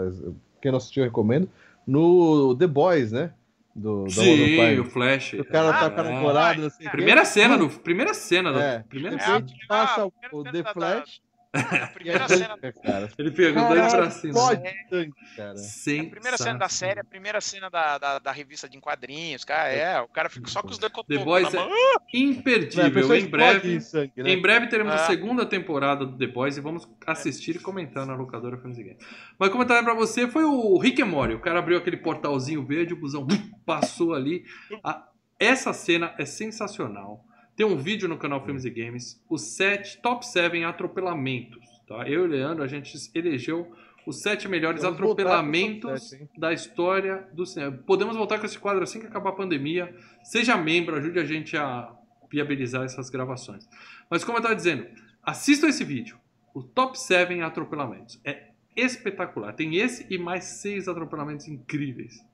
quem 0.60 0.70
não 0.70 0.76
assistiu, 0.76 1.04
eu 1.04 1.08
recomendo, 1.08 1.48
no 1.86 2.54
The 2.54 2.66
Boys, 2.66 3.12
né? 3.12 3.32
Do, 3.74 4.04
do 4.04 4.10
Sim, 4.10 4.36
Prime. 4.36 4.80
o 4.80 4.84
Flash. 4.84 5.32
O 5.34 5.44
cara 5.44 5.70
Ah, 5.70 5.72
tá 5.80 5.90
com 5.90 6.00
a 6.02 6.04
é. 6.04 6.12
namorada, 6.12 6.60
não 6.60 6.68
sei. 6.70 6.88
Primeira 6.90 7.24
cena 7.24 7.56
do. 7.56 7.68
Primeira 7.70 8.12
cena 8.12 8.52
do. 8.52 8.60
É. 8.60 8.84
Primeira 8.88 9.16
Depois 9.16 9.34
cena. 9.50 9.60
Ah, 9.64 9.66
passa 9.68 10.00
a 10.02 10.06
o, 10.06 10.10
primeira 10.12 10.36
o 10.36 10.52
The 10.52 10.62
da- 10.62 10.72
Flash 10.74 11.20
A 11.52 11.86
primeira 11.92 12.24
a 12.24 12.28
cena, 12.28 12.56
cara. 12.58 13.10
Ele 13.18 13.28
os 13.28 13.36
dois 13.36 13.92
pra 13.92 14.10
cima. 14.10 14.32
explode 14.32 14.70
sangue, 14.88 15.12
cara. 15.36 15.56
Sem 15.56 16.00
a 16.00 16.10
primeira 16.10 16.38
cena 16.38 16.58
da 16.58 16.68
série, 16.68 17.00
a 17.00 17.04
primeira 17.04 17.40
cena 17.40 17.68
da, 17.68 17.98
da, 17.98 18.18
da 18.18 18.32
revista 18.32 18.68
de 18.68 18.80
quadrinhos, 18.80 19.44
cara, 19.44 19.68
é, 19.68 20.00
o 20.00 20.08
cara 20.08 20.30
fica 20.30 20.48
só 20.48 20.62
com 20.62 20.68
os 20.68 20.78
dois 20.78 20.92
The 21.08 21.18
Boys 21.18 21.52
é 21.52 21.58
a 21.58 21.68
imperdível. 22.14 23.14
Em 23.14 23.26
breve, 23.26 23.74
em 23.74 23.80
sangue, 23.80 24.22
né? 24.22 24.30
em 24.30 24.40
breve 24.40 24.68
teremos 24.68 24.92
a 24.92 24.96
Ah. 24.96 25.06
segunda 25.06 25.44
temporada 25.44 26.06
do 26.06 26.16
The 26.16 26.26
Boys 26.26 26.56
e 26.56 26.60
vamos 26.60 26.88
assistir 27.06 27.56
e 27.56 27.58
comentar 27.58 28.06
na 28.06 28.14
locadora 28.14 28.56
Filmes 28.56 28.78
e 28.78 28.82
Games. 28.84 29.04
Mas 29.38 29.50
comentário 29.50 29.84
pra 29.84 29.94
você 29.94 30.26
foi 30.28 30.44
o 30.44 30.78
Rick 30.78 31.02
and 31.02 31.06
Morty. 31.06 31.34
O 31.34 31.40
cara 31.40 31.58
abriu 31.58 31.76
aquele 31.78 31.96
portalzinho 31.98 32.64
verde, 32.64 32.94
o 32.94 32.96
busão 33.00 33.22
hum, 33.22 33.50
passou 33.66 34.14
ali. 34.14 34.44
A- 34.82 35.06
essa 35.38 35.72
cena 35.72 36.14
é 36.18 36.24
sensacional. 36.24 37.24
Tem 37.56 37.66
um 37.66 37.76
vídeo 37.76 38.08
no 38.08 38.16
canal 38.16 38.44
Filmes 38.44 38.64
e 38.64 38.70
Games, 38.70 39.22
os 39.28 39.42
sete, 39.42 40.00
top 40.00 40.26
7 40.26 40.64
atropelamentos. 40.64 41.64
Tá? 41.86 42.08
Eu 42.08 42.22
e 42.22 42.24
o 42.24 42.26
Leandro, 42.26 42.64
a 42.64 42.66
gente 42.66 42.96
elegeu 43.14 43.70
os 44.06 44.20
sete 44.20 44.48
melhores 44.48 44.82
Vamos 44.82 44.98
atropelamentos 44.98 46.10
sete, 46.10 46.28
da 46.36 46.52
história 46.52 47.28
do 47.32 47.46
cinema. 47.46 47.78
Podemos 47.86 48.16
voltar 48.16 48.38
com 48.38 48.46
esse 48.46 48.58
quadro 48.58 48.82
assim 48.82 48.98
que 48.98 49.06
acabar 49.06 49.30
a 49.30 49.34
pandemia. 49.34 49.94
Seja 50.24 50.56
membro, 50.56 50.96
ajude 50.96 51.18
a 51.18 51.24
gente 51.24 51.56
a 51.56 51.92
viabilizar 52.30 52.84
essas 52.84 53.10
gravações. 53.10 53.68
Mas 54.10 54.24
como 54.24 54.38
eu 54.38 54.40
estava 54.40 54.56
dizendo, 54.56 54.86
assistam 55.22 55.68
esse 55.68 55.84
vídeo. 55.84 56.18
O 56.54 56.62
Top 56.62 56.98
7 56.98 57.40
atropelamentos. 57.40 58.20
É 58.24 58.48
espetacular. 58.76 59.52
Tem 59.52 59.76
esse 59.76 60.06
e 60.10 60.18
mais 60.18 60.44
seis 60.44 60.88
atropelamentos 60.88 61.46
incríveis. 61.46 62.24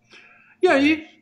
E 0.63 0.69
aí, 0.69 1.18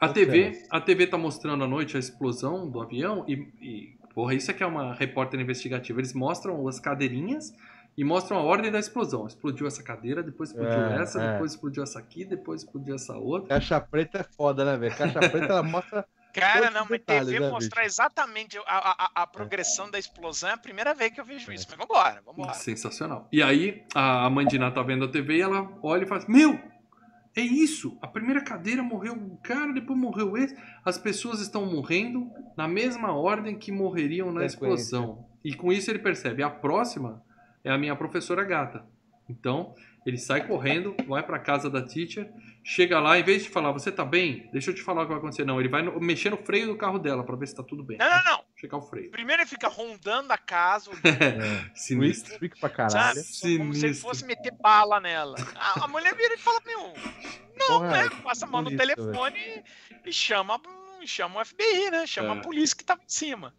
a 0.00 0.08
TV, 0.08 0.52
a 0.70 0.80
TV 0.80 1.06
tá 1.06 1.16
mostrando 1.18 1.64
à 1.64 1.66
noite 1.66 1.96
a 1.96 2.00
explosão 2.00 2.68
do 2.68 2.80
avião 2.80 3.24
e, 3.28 3.32
e 3.60 3.96
porra, 4.14 4.34
isso 4.34 4.50
aqui 4.50 4.62
é 4.62 4.66
uma 4.66 4.94
repórter 4.94 5.40
investigativa. 5.40 6.00
Eles 6.00 6.12
mostram 6.14 6.66
as 6.68 6.78
cadeirinhas 6.80 7.52
e 7.96 8.04
mostram 8.04 8.36
a 8.38 8.42
ordem 8.42 8.70
da 8.70 8.78
explosão. 8.78 9.26
Explodiu 9.26 9.66
essa 9.66 9.82
cadeira, 9.82 10.22
depois 10.22 10.50
explodiu 10.50 10.72
É, 10.86 11.02
essa, 11.02 11.20
é. 11.22 11.32
depois 11.32 11.52
explodiu 11.52 11.82
essa 11.82 11.98
aqui, 11.98 12.24
depois 12.24 12.62
explodiu 12.62 12.94
essa 12.94 13.14
outra. 13.16 13.48
Caixa 13.48 13.80
preta 13.80 14.18
é 14.18 14.22
foda, 14.22 14.64
né, 14.64 14.76
velho? 14.76 14.94
Caixa 14.96 15.18
preta 15.18 15.46
ela 15.46 15.62
mostra. 15.62 16.06
Cara, 16.34 16.70
não, 16.70 16.86
mas 16.90 17.00
TV 17.00 17.40
né, 17.40 17.48
mostrar 17.50 17.86
exatamente 17.86 18.58
a, 18.58 18.62
a, 18.66 18.90
a- 19.06 19.10
a 19.22 19.26
progressão 19.26 19.90
da 19.90 19.98
explosão 19.98 20.50
é 20.50 20.52
a 20.52 20.58
primeira 20.58 20.92
vez 20.92 21.10
que 21.10 21.18
eu 21.18 21.24
vejo 21.24 21.50
isso. 21.50 21.66
Mas 21.70 21.78
vambora, 21.78 22.20
vambora. 22.26 22.52
Sensacional. 22.52 23.26
E 23.32 23.42
aí, 23.42 23.82
a 23.94 24.26
a 24.26 24.30
mãe 24.30 24.46
de 24.46 24.58
Ná 24.58 24.70
tá 24.70 24.82
vendo 24.82 25.06
a 25.06 25.08
TV 25.08 25.38
e 25.38 25.40
ela 25.40 25.66
olha 25.82 26.04
e 26.04 26.06
fala: 26.06 26.22
Meu, 26.28 26.60
é 27.36 27.42
isso! 27.42 27.98
A 28.00 28.06
primeira 28.08 28.42
cadeira 28.42 28.82
morreu 28.82 29.12
um 29.12 29.36
cara, 29.36 29.72
depois 29.72 29.98
morreu 29.98 30.36
esse. 30.38 30.56
As 30.82 30.96
pessoas 30.96 31.40
estão 31.40 31.66
morrendo 31.66 32.30
na 32.56 32.66
mesma 32.66 33.12
ordem 33.12 33.58
que 33.58 33.70
morreriam 33.70 34.32
na 34.32 34.46
explosão. 34.46 35.26
E 35.44 35.54
com 35.54 35.70
isso 35.70 35.90
ele 35.90 35.98
percebe: 35.98 36.42
a 36.42 36.48
próxima 36.48 37.22
é 37.62 37.70
a 37.70 37.76
minha 37.76 37.94
professora 37.94 38.42
gata. 38.42 38.86
Então, 39.28 39.74
ele 40.06 40.16
sai 40.18 40.46
correndo, 40.46 40.94
vai 41.06 41.22
pra 41.22 41.38
casa 41.38 41.68
da 41.68 41.82
teacher, 41.82 42.30
chega 42.64 42.98
lá, 43.00 43.18
em 43.18 43.22
vez 43.24 43.42
de 43.42 43.50
falar, 43.50 43.72
você 43.72 43.90
tá 43.92 44.04
bem? 44.04 44.48
Deixa 44.52 44.70
eu 44.70 44.74
te 44.74 44.80
falar 44.82 45.02
o 45.02 45.04
que 45.04 45.10
vai 45.10 45.18
acontecer. 45.18 45.44
Não, 45.44 45.58
ele 45.60 45.68
vai 45.68 45.82
no- 45.82 46.00
mexer 46.00 46.30
no 46.30 46.36
freio 46.36 46.68
do 46.68 46.76
carro 46.76 46.98
dela 46.98 47.24
pra 47.24 47.34
ver 47.36 47.46
se 47.48 47.54
tá 47.54 47.62
tudo 47.62 47.82
bem. 47.84 47.98
Não, 47.98 48.08
não, 48.08 48.24
não. 48.24 48.44
Checar 48.56 48.78
o 48.78 48.82
freio. 48.82 49.10
Primeiro 49.10 49.42
ele 49.42 49.48
fica 49.48 49.68
rondando 49.68 50.32
a 50.32 50.38
casa, 50.38 50.90
É. 51.04 51.70
Sinistro. 51.74 52.34
Freak 52.38 52.58
pra 52.60 52.70
caralho. 52.70 53.20
sabe? 53.20 53.58
Como 53.58 53.72
se 53.74 53.78
ele 53.80 53.94
Sinistro. 53.94 54.08
fosse 54.08 54.24
meter 54.24 54.52
bala 54.52 55.00
nela. 55.00 55.36
A, 55.54 55.84
a 55.84 55.88
mulher 55.88 56.14
vira 56.14 56.34
e 56.34 56.38
fala, 56.38 56.60
meu, 56.64 56.92
não, 57.58 57.66
Porra, 57.80 57.90
né? 58.04 58.08
que 58.08 58.22
Passa 58.22 58.46
a 58.46 58.48
mão 58.48 58.62
no 58.62 58.74
telefone 58.76 59.36
e, 59.38 60.08
e 60.08 60.12
chama, 60.12 60.60
chama 61.04 61.40
o 61.40 61.44
FBI, 61.44 61.90
né? 61.90 62.06
Chama 62.06 62.34
É. 62.34 62.38
a 62.38 62.40
polícia 62.42 62.76
que 62.76 62.84
tava 62.84 63.00
em 63.02 63.08
cima. 63.08 63.54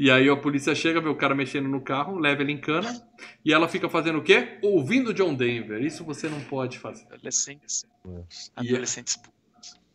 E 0.00 0.12
aí 0.12 0.28
a 0.28 0.36
polícia 0.36 0.72
chega, 0.76 1.00
vê 1.00 1.08
o 1.08 1.16
cara 1.16 1.34
mexendo 1.34 1.68
no 1.68 1.80
carro, 1.80 2.20
leva 2.20 2.40
ele 2.40 2.52
em 2.52 2.60
cana, 2.60 3.04
e 3.44 3.52
ela 3.52 3.66
fica 3.66 3.88
fazendo 3.88 4.18
o 4.18 4.22
quê? 4.22 4.56
Ouvindo 4.62 5.12
John 5.12 5.34
Denver. 5.34 5.82
Isso 5.82 6.04
você 6.04 6.28
não 6.28 6.40
pode 6.42 6.78
fazer. 6.78 7.04
Adolescentes. 7.12 7.84
E- 8.06 8.68
Adolescentes. 8.74 9.16
E 9.16 9.37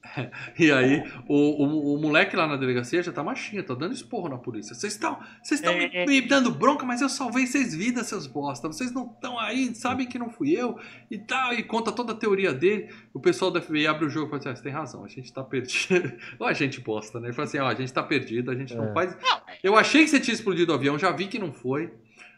aí 0.78 1.04
o, 1.28 1.36
o, 1.36 1.96
o 1.96 2.02
moleque 2.02 2.36
lá 2.36 2.46
na 2.48 2.56
delegacia 2.58 3.02
já 3.02 3.12
tá 3.12 3.24
machinha, 3.24 3.64
tá 3.64 3.74
dando 3.74 3.94
esporro 3.94 4.30
na 4.30 4.38
polícia. 4.38 4.76
Vocês 4.76 4.94
estão 4.94 5.18
vocês 5.42 5.60
estão 5.60 5.74
me, 5.76 5.86
É, 5.86 6.04
é. 6.04 6.06
me 6.06 6.22
dando 6.22 6.52
bronca, 6.52 6.86
mas 6.86 7.02
eu 7.02 7.10
salvei 7.10 7.48
seis 7.48 7.74
vidas, 7.74 8.08
seus 8.08 8.28
bosta. 8.28 8.68
Vocês 8.68 8.92
não 8.92 9.08
estão 9.08 9.40
aí, 9.40 9.74
sabem 9.76 10.08
que 10.08 10.20
não 10.20 10.30
fui 10.30 10.52
eu 10.52 10.78
e 11.10 11.18
tal. 11.18 11.54
E 11.54 11.64
conta 11.64 11.92
toda 11.92 12.14
a 12.14 12.16
teoria 12.16 12.54
dele. 12.54 12.90
O 13.14 13.20
pessoal 13.20 13.50
da 13.50 13.62
FBI 13.62 13.88
abre 13.88 14.06
o 14.06 14.10
jogo 14.10 14.28
e 14.28 14.30
fala 14.30 14.40
assim: 14.40 14.50
ah, 14.50 14.56
você 14.56 14.64
tem 14.64 14.72
razão, 14.72 15.04
a 15.06 15.08
gente 15.08 15.32
tá 15.32 15.44
perdido. 15.44 16.12
Ou 16.40 16.48
a 16.48 16.54
gente 16.54 16.82
bosta, 16.82 17.20
né? 17.20 17.28
Ele 17.28 17.34
fala 17.34 17.48
assim: 17.48 17.58
ó, 17.60 17.68
a 17.68 17.76
gente 17.76 17.92
tá 17.94 18.04
perdido, 18.04 18.52
a 18.52 18.56
gente 18.56 18.76
não 18.76 18.90
É. 18.90 18.94
faz. 18.94 19.16
Não, 19.22 19.38
é- 19.48 19.58
Eu 19.64 19.76
achei 19.78 20.04
que 20.04 20.10
você 20.10 20.20
tinha 20.20 20.34
explodido 20.34 20.72
o 20.72 20.76
avião, 20.76 21.00
já 21.00 21.12
vi 21.12 21.28
que 21.28 21.40
não 21.40 21.52
foi. 21.54 21.92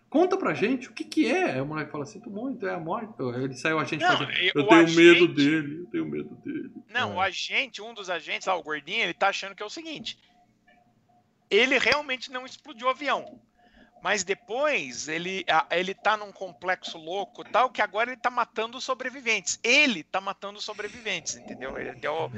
Conta 0.09 0.37
pra 0.37 0.53
gente 0.53 0.87
o 0.87 0.93
que 0.93 1.03
que 1.03 1.25
é. 1.29 1.51
Aí 1.53 1.61
o 1.61 1.65
moleque 1.65 1.91
fala, 1.91 2.05
sinto 2.05 2.29
muito, 2.29 2.65
é 2.65 2.73
a 2.73 2.79
morte. 2.79 3.13
Ele 3.19 3.53
saiu 3.55 3.79
a 3.79 3.83
gente 3.83 4.01
Não, 4.01 4.17
fazendo, 4.17 4.31
eu 4.55 4.67
tenho 4.67 4.81
agente- 4.83 4.95
medo 4.97 5.27
dele, 5.27 5.79
eu 5.81 5.85
tenho 5.87 6.05
medo 6.05 6.35
dele. 6.35 6.71
Não, 6.89 7.11
É. 7.13 7.15
o 7.15 7.19
agente, 7.21 7.81
um 7.81 7.93
dos 7.93 8.09
agentes, 8.09 8.47
lá, 8.47 8.55
o 8.55 8.63
gordinho, 8.63 9.03
ele 9.03 9.13
tá 9.13 9.27
achando 9.29 9.53
que 9.55 9.61
é 9.61 9.65
o 9.65 9.69
seguinte. 9.69 10.17
Ele 11.49 11.77
realmente 11.77 12.31
não 12.31 12.45
explodiu 12.45 12.87
o 12.87 12.89
avião. 12.89 13.39
Mas 14.01 14.23
depois 14.23 15.07
ele, 15.07 15.43
ele 15.71 15.93
tá 15.95 16.15
num 16.15 16.31
complexo 16.31 16.95
louco 16.97 17.43
tal, 17.43 17.71
que 17.71 17.81
agora 17.81 18.11
ele 18.11 18.21
tá 18.21 18.29
matando 18.29 18.77
os 18.77 18.83
sobreviventes. 18.83 19.59
Ele 19.63 20.03
tá 20.03 20.21
matando 20.21 20.59
os 20.59 20.63
sobreviventes, 20.63 21.35
entendeu? 21.37 21.75
Ele 21.77 21.93
deu, 21.93 22.31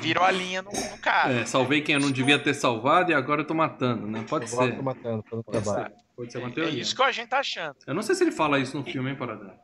virou 0.00 0.24
a 0.24 0.30
linha 0.30 0.62
no, 0.62 0.70
no 0.70 0.98
cara. 0.98 1.32
É, 1.34 1.44
salvei 1.44 1.82
quem 1.82 1.94
eu 1.96 2.00
não 2.00 2.10
devia 2.10 2.38
ter 2.38 2.54
salvado 2.54 3.10
e 3.10 3.14
agora 3.14 3.42
eu 3.42 3.46
tô 3.46 3.52
matando, 3.52 4.06
né? 4.06 4.24
Pode 4.26 4.50
Agora 4.50 4.70
ser. 4.70 4.76
tô 4.76 4.82
matando 4.82 5.22
pelo 5.24 5.42
trabalho. 5.42 5.92
Ser, 6.18 6.22
pode 6.22 6.32
ser 6.32 6.38
uma 6.38 6.48
É 6.48 6.52
teoria. 6.52 6.80
isso 6.82 6.94
que 6.96 7.02
a 7.02 7.12
gente 7.12 7.28
tá 7.28 7.38
achando. 7.38 7.76
Eu 7.86 7.94
não 7.94 8.02
sei 8.02 8.14
se 8.14 8.24
ele 8.24 8.32
fala 8.32 8.58
isso 8.58 8.76
no 8.76 8.84
filme, 8.84 9.10
hein, 9.10 9.16
Paradão? 9.16 9.58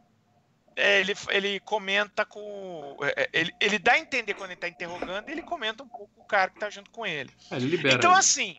É, 0.76 1.00
ele, 1.00 1.14
ele 1.30 1.60
comenta 1.60 2.24
com. 2.24 2.96
é, 3.02 3.22
é, 3.22 3.28
Ele, 3.32 3.52
ele 3.60 3.78
dá 3.78 3.92
a 3.92 3.98
entender 3.98 4.34
quando 4.34 4.50
ele 4.50 4.60
tá 4.60 4.68
interrogando 4.68 5.28
e 5.28 5.32
ele 5.32 5.42
comenta 5.42 5.84
um 5.84 5.88
pouco 5.88 6.10
com 6.16 6.22
o 6.22 6.26
cara 6.26 6.50
que 6.50 6.58
tá 6.58 6.68
junto 6.68 6.90
com 6.90 7.06
ele. 7.06 7.30
É, 7.50 7.56
ele 7.56 7.66
libera. 7.68 7.94
Então, 7.94 8.10
ele. 8.10 8.18
assim. 8.18 8.56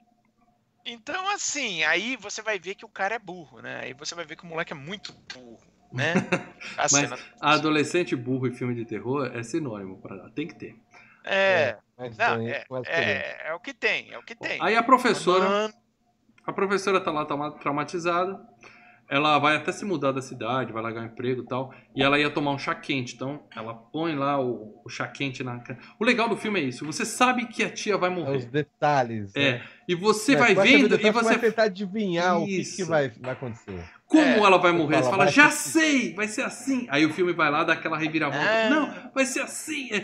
Então, 0.85 1.27
assim, 1.31 1.83
aí 1.83 2.15
você 2.15 2.41
vai 2.43 2.59
ver 2.59 2.75
que 2.75 2.85
o 2.85 2.89
cara 2.89 3.15
é 3.15 3.19
burro, 3.19 3.59
né? 3.59 3.79
Aí 3.81 3.93
você 3.93 4.13
vai 4.13 4.23
ver 4.23 4.35
que 4.37 4.43
o 4.43 4.47
moleque 4.47 4.71
é 4.71 4.75
muito 4.75 5.11
burro, 5.33 5.59
né? 5.91 6.13
A 6.77 6.83
Mas 6.83 6.91
cena- 6.91 7.17
adolescente 7.41 8.15
burro 8.15 8.45
e 8.47 8.51
filme 8.55 8.75
de 8.75 8.85
terror 8.85 9.25
é 9.35 9.41
sinônimo 9.41 9.99
para 9.99 10.29
tem 10.29 10.47
que 10.47 10.53
ter. 10.53 10.75
É, 11.23 11.75
Mas 11.97 12.15
não, 12.15 12.47
é, 12.47 12.63
é, 12.85 13.47
é 13.47 13.53
o 13.55 13.59
que 13.59 13.73
tem, 13.73 14.11
é 14.13 14.17
o 14.19 14.21
que 14.23 14.35
tem. 14.35 14.61
Aí 14.61 14.75
a 14.75 14.83
professora, 14.83 15.43
Mano, 15.49 15.73
a 16.45 16.53
professora 16.53 16.99
tá 17.01 17.11
lá 17.11 17.25
trauma- 17.25 17.51
traumatizada. 17.51 18.39
Ela 19.07 19.37
vai 19.37 19.55
até 19.55 19.71
se 19.71 19.85
mudar 19.85 20.11
da 20.11 20.19
cidade, 20.19 20.73
vai 20.73 20.81
largar 20.81 21.03
o 21.03 21.05
emprego 21.05 21.43
e 21.43 21.45
tal. 21.45 21.71
E 21.95 22.01
ela 22.01 22.17
ia 22.17 22.27
tomar 22.27 22.49
um 22.49 22.57
chá 22.57 22.73
quente. 22.73 23.13
Então, 23.13 23.43
ela 23.55 23.71
põe 23.71 24.15
lá 24.15 24.41
o, 24.41 24.81
o 24.83 24.89
chá 24.89 25.07
quente 25.07 25.43
na. 25.43 25.61
O 25.99 26.03
legal 26.03 26.27
do 26.27 26.35
filme 26.35 26.59
é 26.59 26.63
isso. 26.63 26.83
Você 26.87 27.05
sabe 27.05 27.45
que 27.45 27.63
a 27.63 27.69
tia 27.69 27.99
vai 27.99 28.09
É 28.09 28.13
os 28.13 28.17
morrer. 28.19 28.45
detalhes. 28.47 29.31
É. 29.35 29.51
né? 29.59 29.63
E 29.87 29.93
você 29.93 30.33
É, 30.33 30.37
vai 30.37 30.55
vendo 30.55 30.95
e 30.99 31.11
você. 31.11 31.37
tentar 31.37 31.63
adivinhar 31.65 32.39
o 32.41 32.45
que, 32.47 32.61
Isso. 32.61 32.77
que 32.77 32.83
vai, 32.83 33.09
vai 33.09 33.33
acontecer. 33.33 33.79
Como 34.07 34.23
É, 34.23 34.39
ela 34.39 34.57
vai 34.57 34.71
morrer? 34.71 34.95
Você 34.97 35.09
fala, 35.11 35.25
vai 35.25 35.33
já 35.33 35.51
sei, 35.51 36.15
vai 36.15 36.27
ser 36.27 36.41
assim. 36.41 36.87
Aí 36.89 37.05
o 37.05 37.13
filme 37.13 37.31
vai 37.31 37.51
lá, 37.51 37.63
dá 37.63 37.73
aquela 37.73 37.99
reviravolta. 37.99 38.43
Ah. 38.43 38.69
Não, 38.71 39.11
vai 39.13 39.25
ser 39.25 39.41
assim. 39.41 39.87
É, 39.93 40.03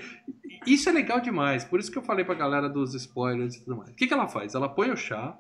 Isso 0.68 0.88
é 0.88 0.92
legal 0.92 1.20
demais. 1.20 1.64
Por 1.66 1.80
isso 1.80 1.92
que 1.92 1.98
eu 1.98 2.04
falei 2.04 2.24
pra 2.24 2.36
galera 2.36 2.70
dos 2.70 2.94
spoilers 2.94 3.56
e 3.56 3.64
tudo 3.66 3.78
mais. 3.78 3.90
O 3.90 3.96
que, 3.96 4.06
que 4.06 4.14
ela 4.14 4.28
faz? 4.28 4.54
Ela 4.54 4.70
põe 4.70 4.92
o 4.92 4.96
chá 4.96 5.36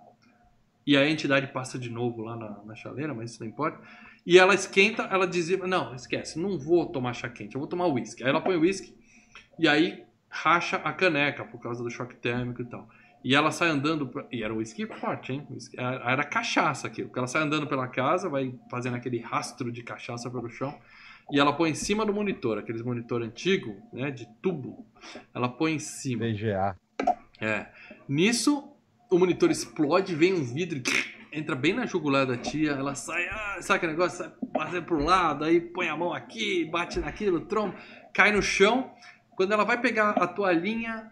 e 0.86 0.98
a 0.98 1.08
entidade 1.10 1.48
passa 1.48 1.78
de 1.78 1.90
novo 1.90 2.22
lá 2.24 2.36
na, 2.36 2.64
na 2.66 2.76
chaleira, 2.76 3.14
mas 3.14 3.32
isso 3.32 3.40
não 3.44 3.49
importa. 3.49 3.80
E 4.26 4.38
ela 4.38 4.53
esquenta, 4.53 5.03
ela 5.03 5.26
dizia, 5.28 5.58
não, 5.66 5.95
esquece, 5.95 6.40
não 6.40 6.58
vou 6.60 6.86
tomar 6.88 7.14
chá 7.14 7.28
quente, 7.30 7.56
eu 7.56 7.60
vou 7.60 7.68
tomar 7.68 7.88
uísque. 7.88 8.24
Aí 8.24 8.30
ela 8.30 8.41
põe 8.41 8.56
o 8.56 8.62
uísque 8.62 8.95
e 9.58 9.68
aí 9.68 10.03
racha 10.30 10.78
a 10.78 10.94
caneca 10.94 11.44
por 11.44 11.60
causa 11.62 11.84
do 11.84 11.90
choque 11.90 12.16
térmico 12.16 12.62
e 12.62 12.66
tal. 12.66 12.88
E 13.24 13.36
ela 13.36 13.52
sai 13.52 13.70
andando, 13.70 14.08
pra- 14.08 14.26
e 14.32 14.44
era 14.44 14.52
um 14.53 14.58
uísque 14.58 14.86
forte, 14.88 15.32
hein? 15.34 15.45
Whisky- 15.49 15.80
Era 15.80 16.12
era 16.12 16.24
cachaça 16.24 16.88
aquilo. 16.88 17.08
Porque 17.10 17.20
ela 17.20 17.28
sai 17.28 17.44
andando 17.44 17.68
pela 17.68 17.88
casa, 17.88 18.28
vai 18.30 18.56
fazendo 18.70 18.95
aquele 18.95 19.20
rastro 19.20 19.72
de 19.72 19.84
cachaça 19.84 20.30
pelo 20.32 20.49
chão. 20.49 20.76
E 21.32 21.40
ela 21.40 21.53
põe 21.53 21.70
em 21.70 21.76
cima 21.76 22.03
do 22.06 22.12
monitor, 22.14 22.58
aqueles 22.58 22.82
monitor 22.82 23.22
antigo, 23.22 23.76
né, 23.94 24.10
de 24.10 24.28
tubo. 24.41 24.88
Ela 25.36 25.48
põe 25.49 25.74
em 25.76 25.80
cima. 25.80 26.26
VGA. 26.26 26.76
É. 27.40 27.68
Nisso, 28.10 28.70
o 29.11 29.19
monitor 29.19 29.51
explode, 29.51 30.15
vem 30.15 30.33
um 30.33 30.43
vidro 30.43 30.79
e 30.79 31.38
entra 31.38 31.53
bem 31.53 31.73
na 31.73 31.85
jugular 31.85 32.25
da 32.25 32.38
tia. 32.38 32.71
Ela 32.71 32.95
sai, 32.95 33.27
ah, 33.27 33.57
sabe 33.61 33.77
aquele 33.77 33.91
negócio? 33.91 34.17
Sai 34.19 34.31
fazendo 34.55 34.85
pro 34.85 35.03
lado, 35.03 35.43
aí 35.43 35.59
põe 35.59 35.89
a 35.89 35.97
mão 35.97 36.13
aqui, 36.13 36.65
bate 36.65 36.99
naquilo, 36.99 37.41
tromba, 37.41 37.75
cai 38.13 38.31
no 38.31 38.41
chão. 38.41 38.89
Quando 39.35 39.51
ela 39.51 39.65
vai 39.65 39.81
pegar 39.81 40.11
a 40.11 40.25
toalhinha, 40.25 41.11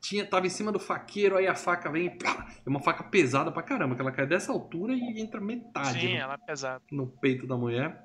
tinha, 0.00 0.24
tava 0.24 0.46
em 0.46 0.50
cima 0.50 0.72
do 0.72 0.78
faqueiro, 0.78 1.36
aí 1.36 1.46
a 1.46 1.54
faca 1.54 1.90
vem 1.90 2.06
e 2.06 2.10
plá, 2.10 2.46
é 2.64 2.68
uma 2.68 2.80
faca 2.80 3.04
pesada 3.04 3.52
pra 3.52 3.62
caramba, 3.62 3.94
que 3.94 4.00
ela 4.00 4.12
cai 4.12 4.26
dessa 4.26 4.50
altura 4.50 4.94
e 4.94 5.20
entra 5.20 5.40
metade 5.40 6.00
sim, 6.00 6.14
no, 6.14 6.20
ela 6.20 6.34
é 6.34 6.38
pesada. 6.38 6.82
no 6.90 7.06
peito 7.06 7.46
da 7.46 7.56
mulher. 7.56 8.02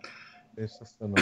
Sensacional. 0.56 1.16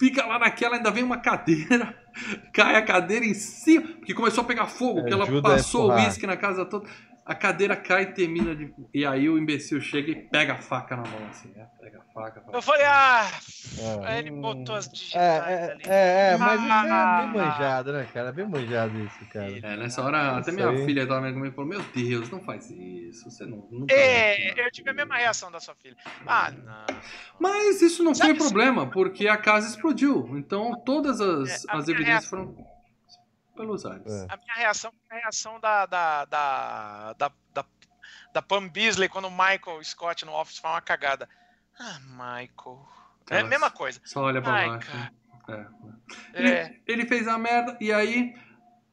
Fica 0.00 0.26
lá 0.26 0.38
naquela, 0.38 0.76
ainda 0.76 0.90
vem 0.90 1.04
uma 1.04 1.18
cadeira, 1.18 1.94
cai 2.52 2.74
a 2.74 2.82
cadeira 2.82 3.24
em 3.24 3.34
cima, 3.34 3.86
porque 3.86 4.14
começou 4.14 4.42
a 4.42 4.46
pegar 4.46 4.66
fogo, 4.66 5.00
porque 5.00 5.12
ela 5.12 5.42
passou 5.42 5.90
o 5.90 5.94
uísque 5.94 6.26
na 6.26 6.36
casa 6.36 6.64
toda. 6.64 6.88
A 7.26 7.34
cadeira 7.34 7.74
cai 7.74 8.02
e 8.02 8.06
termina 8.12 8.54
de. 8.54 8.70
E 8.92 9.06
aí 9.06 9.30
o 9.30 9.38
imbecil 9.38 9.80
chega 9.80 10.10
e 10.10 10.14
pega 10.14 10.52
a 10.52 10.56
faca 10.58 10.94
na 10.94 11.04
mão, 11.04 11.26
assim, 11.30 11.48
né? 11.56 11.66
Pega 11.80 11.98
a 11.98 12.12
faca. 12.12 12.42
fala, 12.42 12.56
Eu 12.58 12.60
falei, 12.60 12.84
ah, 12.84 13.30
É. 13.78 14.06
aí 14.06 14.18
ele 14.18 14.30
botou 14.30 14.74
as 14.74 14.86
É, 14.86 14.90
digitais 14.90 15.46
é, 15.48 15.72
ali. 15.72 15.82
é, 15.86 16.32
é, 16.32 16.36
mas 16.36 16.60
isso 16.60 16.68
é 16.70 16.90
Ah. 16.90 17.20
bem 17.22 17.40
manjado, 17.42 17.92
né, 17.94 18.08
cara? 18.12 18.30
Bem 18.30 18.46
manjado 18.46 18.98
isso, 19.00 19.24
cara. 19.32 19.50
É, 19.50 19.76
nessa 19.76 20.02
hora, 20.02 20.32
até 20.36 20.50
Isso 20.50 20.52
minha 20.52 20.68
aí. 20.68 20.84
filha 20.84 21.06
tava 21.06 21.22
vendo 21.22 21.34
comigo 21.36 21.52
e 21.52 21.56
falou: 21.56 21.70
Meu 21.70 21.82
Deus, 21.94 22.28
não 22.28 22.40
faz 22.40 22.70
isso, 22.70 23.30
você 23.30 23.46
não. 23.46 23.66
nunca 23.70 23.94
vai 23.94 24.04
É, 24.04 24.48
fazer." 24.50 24.60
eu 24.66 24.70
tive 24.70 24.90
a 24.90 24.94
mesma 24.94 25.16
reação 25.16 25.50
da 25.50 25.60
sua 25.60 25.74
filha. 25.76 25.96
Ah, 26.26 26.50
não. 26.50 26.96
Mas 27.40 27.80
isso 27.80 28.04
não 28.04 28.14
foi 28.14 28.26
Sabe- 28.26 28.38
problema, 28.38 28.86
porque 28.90 29.28
a 29.28 29.38
casa 29.38 29.66
explodiu. 29.66 30.36
Então 30.36 30.74
todas 30.84 31.22
as, 31.22 31.64
É, 31.64 31.68
as 31.70 31.88
evidências 31.88 32.26
foram 32.26 32.54
pelos 33.54 33.84
ares. 33.86 34.06
É. 34.12 34.26
A 34.28 34.36
minha 34.36 34.54
reação 34.56 34.92
foi 35.08 35.16
a 35.18 35.20
reação 35.20 35.60
da, 35.60 35.86
da, 35.86 36.24
da, 36.24 37.12
da, 37.14 37.32
da, 37.52 37.64
da 38.32 38.42
Pam 38.42 38.68
Beasley 38.68 39.08
quando 39.08 39.26
o 39.26 39.30
Michael 39.30 39.82
Scott 39.82 40.24
no 40.24 40.32
Office 40.32 40.58
faz 40.58 40.74
uma 40.74 40.80
cagada. 40.80 41.28
Ah, 41.78 41.98
Michael. 42.00 42.86
É 43.30 43.38
a 43.38 43.44
mesma 43.44 43.70
coisa. 43.70 44.00
Só 44.04 44.22
olha 44.22 44.42
pra 44.42 44.52
Ai, 44.52 44.68
baixo. 44.68 44.90
cara. 44.90 45.12
É. 45.48 45.66
Ele, 46.34 46.48
É, 46.50 46.80
ele 46.86 47.06
fez 47.06 47.26
a 47.28 47.38
merda 47.38 47.76
e 47.80 47.92
aí, 47.92 48.34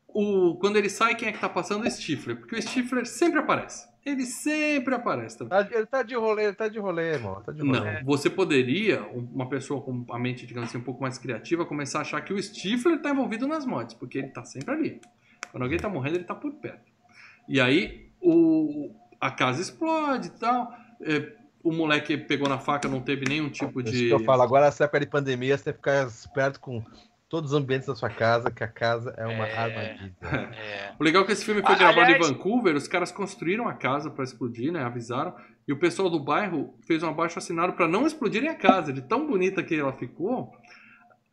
o, 0.08 0.58
quando 0.60 0.78
ele 0.78 0.90
sai, 0.90 1.16
quem 1.16 1.28
é 1.30 1.32
que 1.32 1.40
tá 1.40 1.50
passando? 1.50 1.86
O 1.86 1.92
Stifler. 1.92 2.38
Porque 2.38 2.56
o 2.56 2.62
Stifler 2.62 3.06
sempre 3.06 3.40
aparece. 3.40 3.91
Ele 4.06 4.26
sempre 4.26 4.96
aparece. 4.96 5.38
também. 5.38 5.50
Tá- 5.50 5.70
ele 5.72 5.86
tá 5.86 6.02
de 6.04 6.16
rolê, 6.16 6.46
ele 6.46 6.56
tá 6.56 6.68
de 6.68 6.80
rolê, 6.80 7.14
irmão. 7.14 7.42
Tá 7.42 7.52
de 7.52 7.62
rolê. 7.62 7.80
Não, 8.00 8.04
você 8.06 8.30
poderia, 8.30 9.04
uma 9.04 9.48
pessoa 9.48 9.82
com 9.82 10.06
a 10.10 10.18
mente, 10.18 10.46
digamos 10.46 10.70
assim, 10.70 10.80
um 10.80 10.84
pouco 10.84 11.02
mais 11.02 11.18
criativa, 11.20 11.66
começar 11.66 12.00
a 12.00 12.02
achar 12.02 12.22
que 12.22 12.34
o 12.34 12.42
Stifler 12.42 13.00
tá 13.02 13.12
envolvido 13.12 13.48
nas 13.48 13.66
mortes, 13.66 13.94
porque 13.96 14.18
ele 14.18 14.30
tá 14.30 14.44
sempre 14.44 14.74
ali. 14.74 15.02
Quando 15.52 15.64
alguém 15.64 15.78
tá 15.78 15.88
morrendo, 15.90 16.16
ele 16.18 16.24
tá 16.24 16.34
por 16.34 16.52
perto. 16.54 16.92
E 17.48 17.60
aí, 17.62 18.10
o, 18.20 18.92
a 19.20 19.30
casa 19.30 19.62
explode 19.62 20.28
e 20.28 20.32
tal. 20.32 20.74
é, 21.02 21.34
o 21.64 21.72
moleque 21.72 22.18
pegou 22.18 22.50
na 22.50 22.58
faca, 22.58 22.88
não 22.88 23.02
teve 23.02 23.26
nenhum 23.30 23.48
tipo 23.50 23.82
Isso 23.82 23.92
de. 23.92 24.08
que 24.08 24.12
eu 24.12 24.24
falo. 24.24 24.42
Agora, 24.42 24.66
nessa 24.66 24.86
época 24.86 25.00
de 25.02 25.06
pandemia, 25.06 25.56
você 25.56 25.66
tem 25.66 25.74
que 25.74 25.78
ficar 25.78 26.08
esperto 26.08 26.60
com 26.60 26.84
todos 27.32 27.54
os 27.54 27.58
ambientes 27.58 27.88
da 27.88 27.96
sua 27.96 28.10
casa, 28.10 28.52
que 28.52 28.62
a 28.64 28.68
casa 28.68 29.14
é 29.18 29.26
uma 29.26 29.48
É. 29.48 29.58
armadilha. 29.58 30.14
é. 30.22 30.92
O 31.00 31.04
legal 31.04 31.24
é 31.24 31.26
que 31.26 31.32
esse 31.32 31.46
filme 31.46 31.62
foi 31.62 31.74
Ah, 31.74 31.78
gravado 31.78 32.02
aliás- 32.02 32.30
em 32.30 32.34
Vancouver, 32.34 32.76
os 32.76 32.88
caras 32.90 33.12
construíram 33.12 33.68
a 33.70 33.74
casa 33.74 34.12
pra 34.12 34.24
explodir, 34.26 34.72
né? 34.72 34.84
Avisaram. 34.84 35.34
E 35.66 35.72
o 35.72 35.80
pessoal 35.80 36.10
do 36.10 36.20
bairro 36.20 36.76
fez 36.86 37.02
um 37.02 37.08
abaixo 37.08 37.40
assinado 37.40 37.72
pra 37.74 37.88
não 37.88 38.06
explodirem 38.06 38.50
a 38.50 38.56
casa. 38.56 38.92
De 38.92 39.02
tão 39.02 39.26
bonita 39.26 39.64
que 39.64 39.74
ela 39.76 39.94
ficou, 39.94 40.52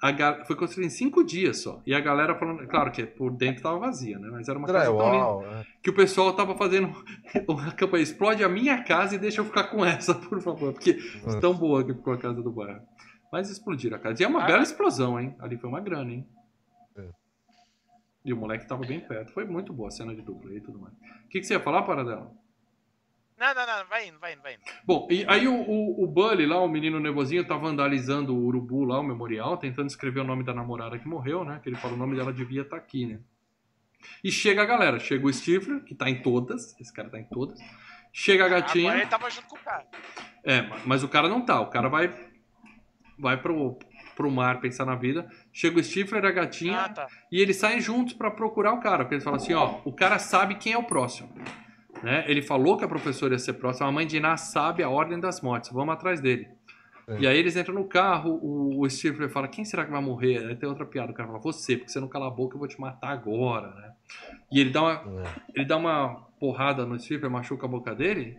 a 0.01 0.13
ga- 0.13 0.45
foi 0.45 0.55
construída 0.55 0.87
em 0.87 0.91
cinco 0.95 1.25
dias 1.25 1.59
só. 1.63 1.83
E 1.85 1.93
a 1.93 1.99
galera 1.99 2.37
falando, 2.39 2.65
claro 2.69 2.93
que 2.93 3.05
por 3.05 3.33
dentro 3.33 3.65
tava 3.65 3.81
vazia, 3.81 4.17
né? 4.21 4.29
Mas 4.31 4.49
era 4.49 4.57
uma 4.57 4.69
casa 4.69 4.85
tão 4.87 5.41
linda 5.41 5.51
né? 5.57 5.65
que 5.83 5.91
o 5.91 5.95
pessoal 5.95 6.33
tava 6.35 6.55
fazendo 6.57 6.93
uma 7.49 7.73
campanha, 7.73 8.05
explode 8.05 8.45
a 8.45 8.49
minha 8.49 8.85
casa 8.85 9.17
e 9.17 9.19
deixa 9.19 9.41
eu 9.41 9.45
ficar 9.45 9.65
com 9.65 9.85
essa, 9.85 10.15
por 10.31 10.41
favor. 10.41 10.73
Porque 10.73 10.97
Nossa. 11.25 11.41
tão 11.41 11.53
boa 11.55 11.83
que 11.83 11.93
ficou 11.93 12.13
a 12.13 12.19
casa 12.19 12.41
do 12.41 12.53
bairro. 12.53 12.83
Mas 13.33 13.51
explodiram 13.51 13.97
a 13.97 14.01
casa. 14.01 14.23
E 14.23 14.25
é 14.25 14.29
uma 14.29 14.43
Ah. 14.43 14.47
bela 14.47 14.63
explosão, 14.63 15.19
hein? 15.21 15.37
Ali 15.39 15.57
foi 15.59 15.69
uma 15.69 15.81
grana, 15.81 16.11
hein? 16.13 16.27
É. 16.97 17.09
E 18.25 18.33
o 18.33 18.37
moleque 18.37 18.67
tava 18.67 18.87
bem 18.87 19.01
perto. 19.01 19.33
Foi 19.33 19.45
muito 19.45 19.73
boa 19.73 19.89
a 19.89 19.91
cena 19.93 20.15
de 20.15 20.23
dublê 20.23 20.57
e 20.57 20.61
tudo 20.61 20.79
mais. 20.79 20.95
O 20.95 21.29
que, 21.29 21.41
que 21.41 21.45
você 21.45 21.55
ia 21.55 21.61
falar, 21.61 21.83
Paradela? 21.83 22.31
Não, 23.39 23.55
não, 23.55 23.67
não, 23.67 23.87
vai 23.87 24.09
indo, 24.09 24.19
vai 24.19 24.33
indo, 24.33 24.43
vai 24.43 24.55
indo. 24.55 24.63
Bom, 24.85 25.07
e 25.11 25.25
aí 25.29 25.47
o, 25.47 25.55
o, 25.55 26.03
o 26.03 26.07
Bully 26.09 26.45
lá, 26.45 26.61
o 26.61 26.67
menino 26.67 26.99
nervosinho, 26.99 27.47
tá 27.47 27.57
vandalizando 27.57 28.35
o 28.35 28.45
urubu 28.47 28.83
lá, 28.83 28.99
o 28.99 29.03
memorial, 29.05 29.57
tentando 29.57 29.87
escrever 29.87 30.21
o 30.21 30.25
nome 30.25 30.43
da 30.43 30.53
namorada 30.53 30.99
que 30.99 31.07
morreu, 31.07 31.45
né? 31.45 31.61
Que 31.63 31.69
ele 31.69 31.77
fala 31.77 31.95
o 31.95 31.97
nome 31.97 32.17
dela 32.17 32.33
devia 32.33 32.63
estar 32.63 32.77
aqui, 32.77 33.07
né? 33.07 33.21
E 34.25 34.33
chega 34.33 34.63
a 34.63 34.67
galera, 34.67 34.99
chega 34.99 35.25
o 35.25 35.33
Stifler, 35.33 35.85
que 35.85 35.95
tá 35.95 36.11
em 36.11 36.21
todas, 36.21 36.75
esse 36.81 36.93
cara 36.93 37.09
tá 37.11 37.19
em 37.21 37.25
todas. 37.25 37.61
Chega 38.13 38.47
a 38.47 38.49
gatinha. 38.49 38.89
Agora 38.91 39.03
ele 39.03 39.11
tava 39.11 39.31
junto 39.31 39.47
com 39.47 39.57
o 39.57 39.61
cara. 39.61 39.87
É, 40.43 40.63
ma- 40.63 40.79
mas 40.87 41.05
o 41.05 41.09
cara 41.09 41.29
não 41.29 41.41
tá. 41.45 41.61
O 41.61 41.67
cara 41.69 41.89
vai 41.89 42.09
vai 43.19 43.37
pro, 43.41 43.79
pro 44.17 44.31
mar 44.31 44.61
pensar 44.61 44.85
na 44.85 44.95
vida. 44.95 45.29
Chega 45.53 45.79
o 45.79 45.83
Stifler, 45.85 46.25
a 46.25 46.31
gatinha, 46.31 46.81
Ah, 46.81 46.89
tá. 46.89 47.07
e 47.33 47.41
eles 47.41 47.57
saem 47.57 47.81
juntos 47.81 48.15
pra 48.15 48.31
procurar 48.31 48.73
o 48.73 48.81
cara. 48.81 49.05
Porque 49.05 49.15
eles 49.17 49.25
falam 49.25 49.37
assim, 49.41 49.55
ó, 49.55 49.81
o 49.85 49.93
cara 49.93 50.19
sabe 50.19 50.55
quem 50.57 50.73
é 50.73 50.79
o 50.79 50.85
próximo. 50.85 51.29
Né? 52.03 52.25
Ele 52.29 52.43
falou 52.43 52.77
que 52.77 52.85
a 52.85 52.89
professora 52.89 53.35
ia 53.35 53.39
ser 53.39 53.55
próxima. 53.55 53.89
A 53.89 53.93
mãe 53.93 54.07
de 54.07 54.17
Iná 54.19 54.37
sabe 54.37 54.83
a 54.83 54.89
ordem 54.89 55.19
das 55.19 55.41
mortes. 55.41 55.71
Vamos 55.73 55.95
atrás 55.95 56.21
dele. 56.21 56.49
É. 57.09 57.19
E 57.21 57.27
aí 57.27 57.39
eles 57.39 57.57
entram 57.57 57.75
no 57.75 57.85
carro, 57.85 58.39
o, 58.43 58.83
o 58.83 58.89
Stifler 58.91 59.31
fala, 59.31 59.49
quem 59.49 59.65
será 59.65 59.85
que 59.85 59.91
vai 59.91 60.01
morrer? 60.03 60.47
Aí 60.47 60.55
tem 60.55 60.69
outra 60.69 60.85
piada, 60.85 61.11
o 61.11 61.15
cara 61.15 61.27
fala, 61.29 61.41
você, 61.41 61.77
porque 61.77 61.91
você 61.91 61.99
não 61.99 62.07
cala 62.07 62.27
a 62.29 62.31
boca, 62.31 62.55
eu 62.55 62.59
vou 62.59 62.69
te 62.69 62.79
matar 62.79 63.09
agora, 63.09 63.69
né? 63.75 63.93
E 64.53 64.61
ele 64.61 64.69
dá 64.71 64.83
uma, 64.83 64.93
É. 64.93 65.25
ele 65.55 65.65
dá 65.65 65.77
uma 65.79 66.27
porrada 66.39 66.85
no 66.85 66.99
Stifler, 67.01 67.31
machuca 67.31 67.65
a 67.65 67.69
boca 67.69 67.95
dele. 67.95 68.37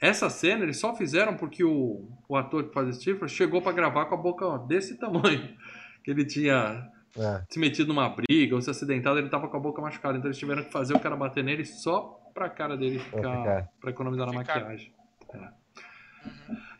Essa 0.00 0.30
cena 0.30 0.62
eles 0.64 0.78
só 0.78 0.94
fizeram 0.96 1.36
porque 1.36 1.62
o, 1.62 2.08
o 2.28 2.36
ator 2.36 2.64
que 2.64 2.72
faz 2.72 2.88
o 2.88 2.92
Stifler 2.92 3.28
chegou 3.28 3.60
pra 3.60 3.72
gravar 3.72 4.06
com 4.06 4.14
a 4.14 4.18
boca 4.18 4.46
ó, 4.46 4.58
desse 4.58 4.96
tamanho. 4.98 5.54
Que 6.02 6.10
ele 6.10 6.24
tinha 6.24 6.88
É. 7.18 7.42
se 7.50 7.58
metido 7.60 7.88
numa 7.88 8.08
briga 8.08 8.54
ou 8.54 8.62
se 8.62 8.70
acidentado, 8.70 9.18
ele 9.18 9.28
tava 9.28 9.48
com 9.48 9.56
a 9.58 9.60
boca 9.60 9.82
machucada. 9.82 10.16
Então 10.16 10.28
eles 10.28 10.38
tiveram 10.38 10.64
que 10.64 10.72
fazer 10.72 10.94
o 10.94 10.98
cara 10.98 11.14
bater 11.14 11.44
nele 11.44 11.62
só 11.66 12.18
pra 12.32 12.48
cara 12.48 12.74
dele 12.74 12.98
ficar. 12.98 13.20
ficar. 13.20 13.68
pra 13.78 13.90
economizar 13.90 14.26
na 14.26 14.32
maquiagem. 14.32 14.94
É. 15.34 15.48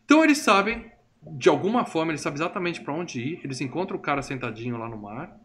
Então 0.05 0.25
eles 0.25 0.39
sabem, 0.39 0.91
de 1.23 1.51
alguma 1.51 1.85
forma, 1.85 2.13
eles 2.13 2.23
sabem 2.23 2.37
exatamente 2.39 2.81
pra 2.81 2.95
onde 2.95 3.21
ir. 3.21 3.41
Eles 3.45 3.61
encontram 3.61 3.99
o 3.99 4.01
cara 4.01 4.23
sentadinho 4.23 4.79
lá 4.79 4.89
no 4.89 4.97
mar. 4.97 5.37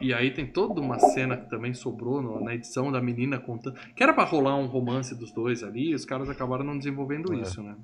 E 0.00 0.12
aí 0.12 0.32
tem 0.32 0.46
toda 0.46 0.80
uma 0.80 0.98
cena 0.98 1.36
que 1.36 1.48
também 1.48 1.72
sobrou 1.72 2.20
no- 2.20 2.42
na 2.42 2.54
edição 2.54 2.90
da 2.90 3.00
menina 3.00 3.38
contando. 3.38 3.78
Que 3.94 4.02
era 4.02 4.12
pra 4.12 4.24
rolar 4.24 4.56
um 4.56 4.66
romance 4.66 5.14
dos 5.14 5.30
dois 5.32 5.62
ali, 5.62 5.90
e 5.90 5.94
os 5.94 6.04
caras 6.04 6.28
acabaram 6.28 6.64
não 6.64 6.76
desenvolvendo 6.76 7.32
É. 7.32 7.36
isso, 7.38 7.62
né? 7.62 7.76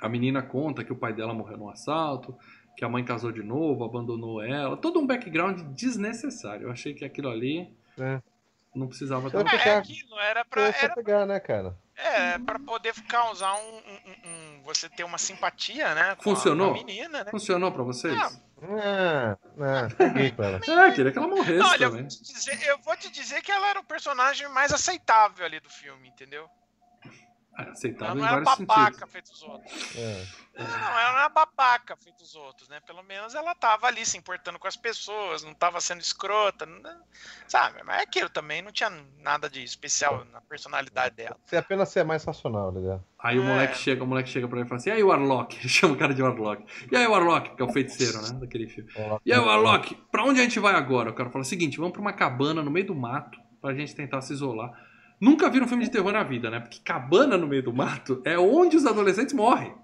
A 0.00 0.08
menina 0.08 0.42
conta 0.42 0.84
que 0.84 0.92
o 0.92 0.96
pai 0.96 1.12
dela 1.12 1.34
morreu 1.34 1.56
num 1.56 1.68
assalto, 1.68 2.36
que 2.76 2.84
a 2.84 2.88
mãe 2.88 3.04
casou 3.04 3.32
de 3.32 3.42
novo, 3.42 3.84
abandonou 3.84 4.42
ela. 4.42 4.76
Todo 4.76 5.00
um 5.00 5.06
background 5.06 5.60
desnecessário. 5.74 6.66
Eu 6.68 6.70
achei 6.70 6.94
que 6.94 7.04
aquilo 7.04 7.28
ali 7.28 7.68
É. 7.98 8.20
não 8.74 8.86
precisava 8.86 9.26
estar. 9.26 9.40
É 9.66 9.76
aquilo, 9.76 10.18
era 10.18 10.44
pra, 10.44 10.70
Pra 10.72 10.82
era, 10.82 10.94
pegar, 10.94 11.26
né, 11.26 11.40
cara? 11.40 11.76
É, 11.96 12.38
pra 12.38 12.58
poder 12.58 12.94
causar 13.08 13.54
um, 13.54 13.76
um- 13.76 14.28
um- 14.28 14.62
Você 14.64 14.88
ter 14.88 15.04
uma 15.04 15.18
simpatia, 15.18 15.94
né? 15.94 16.14
Com 16.16 16.30
a- 16.32 16.34
Funcionou? 16.34 16.72
Com 16.74 16.80
a 16.80 16.84
menina, 16.84 17.24
né? 17.24 17.30
Funcionou 17.30 17.70
pra 17.70 17.82
vocês? 17.82 18.14
Ah, 18.18 18.30
Ah, 18.62 19.36
não, 19.56 19.88
peguei 19.90 20.30
com 20.30 20.42
ela. 20.42 20.58
É, 20.86 20.90
queria 20.92 21.12
que 21.12 21.18
ela 21.18 21.28
morresse 21.28 21.60
Olha, 21.62 21.84
eu 21.84 21.90
também. 21.90 22.02
vou, 22.04 22.08
te 22.08 22.32
dizer, 22.32 22.66
eu 22.66 22.78
vou 22.78 22.96
te 22.96 23.10
dizer 23.10 23.42
que 23.42 23.52
ela 23.52 23.68
era 23.68 23.80
o 23.80 23.84
personagem 23.84 24.48
mais 24.48 24.72
aceitável 24.72 25.44
ali 25.44 25.60
do 25.60 25.68
filme, 25.68 26.08
entendeu? 26.08 26.48
É, 27.56 27.62
Ela 27.62 27.70
aceitável 27.72 28.14
não 28.16 28.26
era 28.26 28.40
vários 28.42 28.66
babaca 28.66 28.90
sentidos. 28.92 29.12
feito 29.12 29.26
os 29.32 29.42
outros. 29.42 29.96
É. 29.96 30.26
Não, 30.56 30.66
ela 30.66 31.12
não 31.12 31.18
era 31.18 31.28
babaca 31.28 31.96
feito 31.96 32.20
os 32.22 32.34
outros, 32.34 32.68
né? 32.68 32.80
Pelo 32.86 33.02
menos 33.02 33.34
ela 33.34 33.54
tava 33.54 33.86
ali 33.86 34.04
se 34.04 34.16
importando 34.18 34.58
com 34.58 34.66
as 34.68 34.76
pessoas, 34.76 35.42
não 35.44 35.54
tava 35.54 35.80
sendo 35.80 36.00
escrota, 36.00 36.66
não- 36.66 36.80
sabe? 37.48 37.82
Mas 37.84 37.98
é 37.98 38.02
aquilo 38.02 38.28
também 38.28 38.60
não 38.62 38.72
tinha 38.72 38.90
nada 39.20 39.48
de 39.48 39.62
especial 39.62 40.24
na 40.32 40.40
personalidade 40.40 41.14
dela. 41.14 41.36
Você 41.44 41.56
apenas 41.56 41.88
ser 41.88 42.04
mais 42.04 42.24
racional, 42.24 42.72
ligado? 42.72 43.04
Aí 43.18 43.38
o 43.38 43.42
É. 43.42 43.46
moleque 43.46 43.78
chega, 43.78 44.02
o 44.04 44.06
moleque 44.06 44.28
chega 44.28 44.48
pra 44.48 44.58
ele 44.58 44.66
e 44.66 44.68
fala 44.68 44.80
assim, 44.80 44.90
e 44.90 44.92
aí 44.92 45.02
o 45.02 45.08
Warlock? 45.08 45.56
Ele 45.58 45.68
chama 45.68 45.94
o 45.94 45.96
cara 45.96 46.12
de 46.14 46.22
Warlock. 46.22 46.64
E 46.90 46.96
aí 46.96 47.06
o 47.06 47.10
Warlock, 47.12 47.54
que 47.56 47.62
é 47.62 47.64
o 47.64 47.72
feiticeiro, 47.72 48.20
né? 48.20 48.30
Daquele 48.40 48.68
filme. 48.68 48.90
E 49.24 49.32
aí 49.32 49.38
o 49.38 49.44
Warlock, 49.46 49.94
pra 50.10 50.24
onde 50.24 50.40
a 50.40 50.42
gente 50.42 50.58
vai 50.60 50.74
agora? 50.74 51.10
O 51.10 51.14
cara 51.14 51.30
fala 51.30 51.42
o 51.42 51.46
seguinte, 51.46 51.76
vamos 51.78 51.92
pra 51.92 52.00
uma 52.00 52.12
cabana 52.12 52.62
no 52.62 52.70
meio 52.70 52.86
do 52.86 52.94
mato, 52.94 53.38
pra 53.60 53.72
gente 53.74 53.94
tentar 53.94 54.20
se 54.22 54.32
isolar. 54.32 54.70
Nunca 55.20 55.48
viram 55.48 55.66
um 55.66 55.68
filme 55.68 55.84
de 55.84 55.90
terror 55.90 56.12
na 56.12 56.22
vida, 56.22 56.50
né? 56.50 56.60
Porque 56.60 56.80
cabana 56.84 57.36
no 57.38 57.46
meio 57.46 57.62
do 57.62 57.72
mato 57.72 58.20
é 58.24 58.38
onde 58.38 58.76
os 58.76 58.84
adolescentes 58.86 59.32
morrem. 59.34 59.74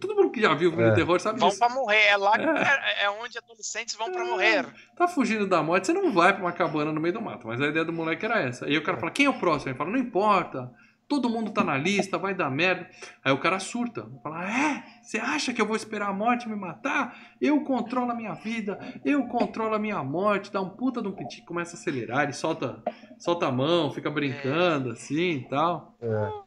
Todo 0.00 0.14
mundo 0.14 0.30
que 0.30 0.40
já 0.40 0.54
viu 0.54 0.70
filme 0.70 0.84
É. 0.86 0.90
de 0.90 0.96
terror 0.96 1.20
sabe 1.20 1.38
Vão 1.38 1.48
disso. 1.50 1.58
pra 1.60 1.68
morrer, 1.68 2.06
é 2.06 2.16
lá 2.16 2.32
que- 2.38 2.44
É. 2.44 3.02
é, 3.02 3.04
é 3.04 3.10
onde 3.10 3.36
adolescentes 3.36 3.94
vão 3.96 4.10
pra 4.10 4.24
morrer. 4.24 4.66
Tá 4.96 5.06
fugindo 5.06 5.46
da 5.46 5.62
morte, 5.62 5.86
você 5.88 5.92
não 5.92 6.10
vai 6.10 6.32
pra 6.32 6.42
uma 6.42 6.52
cabana 6.52 6.90
no 6.90 7.00
meio 7.00 7.12
do 7.12 7.20
mato. 7.20 7.46
Mas 7.46 7.60
a 7.60 7.66
ideia 7.66 7.84
do 7.84 7.92
moleque 7.92 8.24
era 8.24 8.40
essa. 8.40 8.64
Aí 8.64 8.78
o 8.78 8.82
cara 8.82 8.96
fala, 8.96 9.12
quem 9.12 9.26
é 9.26 9.28
o 9.30 9.34
próximo? 9.38 9.70
Ele 9.70 9.76
fala, 9.78 9.90
não 9.90 9.98
importa. 9.98 10.72
Todo 11.06 11.28
mundo 11.28 11.50
tá 11.52 11.62
na 11.62 11.76
lista, 11.76 12.16
vai 12.16 12.34
dar 12.34 12.50
merda. 12.50 12.88
Aí 13.22 13.30
o 13.32 13.38
cara 13.38 13.58
surta. 13.58 14.08
Fala, 14.22 14.48
é? 14.50 14.82
Você 15.02 15.18
acha 15.18 15.52
que 15.52 15.60
eu 15.60 15.66
vou 15.66 15.76
esperar 15.76 16.08
a 16.08 16.12
morte 16.12 16.48
me 16.48 16.56
matar? 16.56 17.16
Eu 17.40 17.62
controlo 17.62 18.10
a 18.10 18.14
minha 18.14 18.32
vida, 18.34 18.78
eu 19.04 19.26
controlo 19.26 19.74
a 19.74 19.78
minha 19.78 20.02
morte. 20.02 20.50
Dá 20.50 20.60
um 20.62 20.70
puta 20.70 21.02
de 21.02 21.08
um 21.08 21.12
piti, 21.12 21.42
começa 21.42 21.76
a 21.76 21.78
acelerar, 21.78 22.22
ele 22.24 22.32
solta, 22.32 22.82
solta 23.18 23.46
a 23.46 23.52
mão, 23.52 23.92
fica 23.92 24.10
brincando 24.10 24.90
assim 24.92 25.32
e 25.32 25.48
tal. 25.48 25.94
É. 26.00 26.44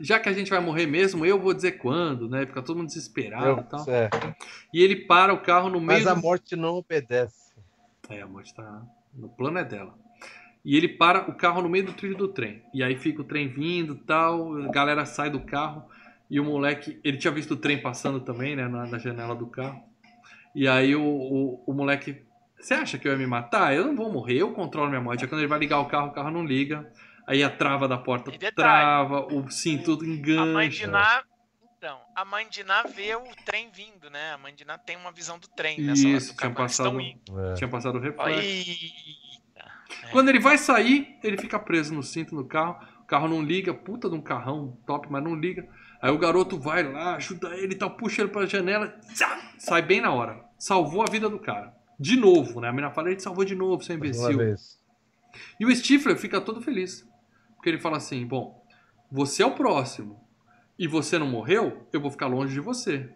Já 0.00 0.18
que 0.18 0.28
a 0.28 0.32
gente 0.32 0.48
vai 0.48 0.60
morrer 0.60 0.86
mesmo, 0.86 1.26
eu 1.26 1.38
vou 1.38 1.52
dizer 1.52 1.72
quando, 1.72 2.28
né? 2.28 2.46
Fica 2.46 2.62
todo 2.62 2.76
mundo 2.78 2.86
desesperado 2.86 3.46
Eu- 3.46 3.58
e 3.58 3.62
tal. 3.64 3.84
é. 3.90 4.08
E 4.72 4.80
ele 4.82 4.96
para 5.06 5.34
o 5.34 5.40
carro 5.42 5.68
no 5.68 5.80
meio 5.80 5.98
Mas 6.00 6.06
a 6.06 6.14
do- 6.14 6.22
morte 6.22 6.56
não 6.56 6.76
obedece. 6.76 7.52
é, 8.08 8.22
a 8.22 8.26
morte 8.26 8.54
tá. 8.54 8.80
No 9.12 9.28
plano 9.28 9.58
é 9.58 9.64
dela. 9.64 9.92
E 10.64 10.76
ele 10.76 10.88
para 10.88 11.28
o 11.28 11.34
carro 11.34 11.60
no 11.62 11.68
meio 11.68 11.86
do 11.86 11.92
trilho 11.92 12.16
do 12.16 12.28
trem. 12.28 12.62
E 12.72 12.82
aí 12.82 12.96
fica 12.96 13.20
o 13.20 13.24
trem 13.24 13.48
vindo 13.48 13.96
tal, 13.96 14.56
a 14.62 14.68
galera 14.70 15.04
sai 15.04 15.28
do 15.28 15.40
carro. 15.40 15.84
E 16.30 16.38
o 16.40 16.44
moleque. 16.44 17.00
Ele 17.02 17.16
tinha 17.16 17.32
visto 17.32 17.54
o 17.54 17.56
trem 17.56 17.80
passando 17.82 18.20
também, 18.20 18.56
né? 18.56 18.68
Na, 18.68 18.86
na 18.86 18.98
janela 18.98 19.34
do 19.34 19.46
carro. 19.46 19.82
E 20.54 20.68
aí 20.68 20.94
o, 20.94 21.02
o, 21.02 21.64
o 21.66 21.72
moleque. 21.72 22.22
Você 22.58 22.74
acha 22.74 22.96
que 22.96 23.08
eu 23.08 23.12
ia 23.12 23.18
me 23.18 23.26
matar? 23.26 23.74
Eu 23.74 23.84
não 23.84 23.96
vou 23.96 24.12
morrer, 24.12 24.36
eu 24.38 24.52
controlo 24.52 24.88
minha 24.88 25.00
morte. 25.00 25.24
Aí 25.24 25.28
quando 25.28 25.40
ele 25.40 25.48
vai 25.48 25.58
ligar 25.58 25.80
o 25.80 25.86
carro, 25.86 26.08
o 26.08 26.12
carro 26.12 26.30
não 26.30 26.44
liga. 26.44 26.90
Aí 27.26 27.42
a 27.42 27.50
trava 27.50 27.88
da 27.88 27.98
porta 27.98 28.30
detalhe, 28.30 28.54
trava, 28.54 29.26
o 29.26 29.48
cinto 29.50 29.92
A 29.92 29.96
mãe 29.96 30.16
engancha. 30.16 30.70
de 30.70 30.86
Ná. 30.86 31.24
Então, 31.76 31.98
a 32.14 32.24
mãe 32.24 32.48
de 32.48 32.62
Ná 32.62 32.84
vê 32.84 33.16
o 33.16 33.24
trem 33.44 33.68
vindo, 33.72 34.08
né? 34.08 34.32
A 34.32 34.38
mãe 34.38 34.54
de 34.54 34.64
Ná 34.64 34.78
tem 34.78 34.96
uma 34.96 35.10
visão 35.10 35.38
do 35.38 35.48
trem 35.48 35.80
nessa 35.80 36.06
hora 36.06 36.16
Isso, 36.16 36.32
do 36.32 36.38
tinha 36.38 36.50
passado, 36.52 37.00
indo. 37.00 37.40
É. 37.40 37.54
tinha 37.54 37.68
passado 37.68 37.98
o 37.98 38.00
reflexo. 38.00 38.40
Eita. 38.40 39.21
É. 40.02 40.10
Quando 40.10 40.28
ele 40.28 40.40
vai 40.40 40.58
sair, 40.58 41.16
ele 41.22 41.36
fica 41.36 41.58
preso 41.58 41.94
no 41.94 42.02
cinto 42.02 42.36
do 42.36 42.44
carro. 42.44 42.76
O 43.00 43.06
carro 43.06 43.28
não 43.28 43.42
liga, 43.42 43.74
puta 43.74 44.08
de 44.08 44.14
um 44.14 44.20
carrão 44.20 44.78
top, 44.86 45.08
mas 45.10 45.22
não 45.22 45.34
liga. 45.34 45.68
Aí 46.00 46.10
o 46.10 46.18
garoto 46.18 46.58
vai 46.58 46.82
lá, 46.82 47.16
ajuda 47.16 47.54
ele 47.56 47.74
e 47.74 47.76
tal, 47.76 47.90
puxa 47.90 48.22
ele 48.22 48.30
pra 48.30 48.46
janela, 48.46 48.98
sai 49.58 49.82
bem 49.82 50.00
na 50.00 50.12
hora. 50.12 50.44
Salvou 50.58 51.02
a 51.02 51.10
vida 51.10 51.28
do 51.28 51.38
cara. 51.38 51.74
De 51.98 52.16
novo, 52.16 52.60
né? 52.60 52.68
A 52.68 52.72
menina 52.72 52.90
fala, 52.90 53.08
ele 53.08 53.16
te 53.16 53.22
salvou 53.22 53.44
de 53.44 53.54
novo, 53.54 53.84
seu 53.84 53.94
imbecil. 53.94 54.56
E 55.60 55.64
o 55.64 55.74
Stifler 55.74 56.16
fica 56.16 56.40
todo 56.40 56.60
feliz. 56.60 57.06
Porque 57.54 57.68
ele 57.68 57.78
fala 57.78 57.98
assim: 57.98 58.26
bom, 58.26 58.66
você 59.10 59.42
é 59.42 59.46
o 59.46 59.54
próximo. 59.54 60.20
E 60.78 60.88
você 60.88 61.18
não 61.18 61.28
morreu, 61.28 61.86
eu 61.92 62.00
vou 62.00 62.10
ficar 62.10 62.26
longe 62.26 62.52
de 62.52 62.60
você. 62.60 63.08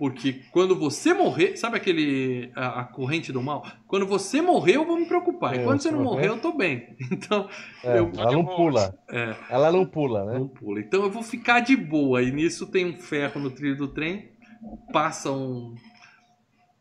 Porque 0.00 0.40
quando 0.50 0.74
você 0.74 1.12
morrer, 1.12 1.58
sabe 1.58 1.76
aquele. 1.76 2.50
a, 2.56 2.80
a 2.80 2.84
corrente 2.84 3.30
do 3.30 3.42
mal? 3.42 3.66
Quando 3.86 4.06
você 4.06 4.40
morrer, 4.40 4.76
eu 4.76 4.86
vou 4.86 4.96
me 4.98 5.04
preocupar. 5.04 5.54
E 5.54 5.58
É, 5.58 5.62
quando 5.62 5.78
você 5.82 5.90
não 5.90 6.02
morrer, 6.02 6.28
eu 6.28 6.40
tô 6.40 6.52
bem. 6.56 6.96
Então, 7.12 7.46
É, 7.84 7.98
Eu- 7.98 8.10
ela 8.16 8.32
não 8.32 8.42
pula. 8.46 8.98
é, 9.10 9.36
Ela 9.50 9.70
não 9.70 9.84
pula, 9.84 10.24
né? 10.24 10.38
não 10.38 10.48
pula. 10.48 10.80
Então 10.80 11.02
eu 11.02 11.10
vou 11.10 11.22
ficar 11.22 11.60
de 11.60 11.76
boa. 11.76 12.22
E 12.22 12.32
nisso 12.32 12.66
tem 12.70 12.86
um 12.86 12.98
ferro 12.98 13.38
no 13.42 13.50
trilho 13.50 13.76
do 13.76 13.88
trem, 13.88 14.30
passa 14.90 15.30
um, 15.30 15.74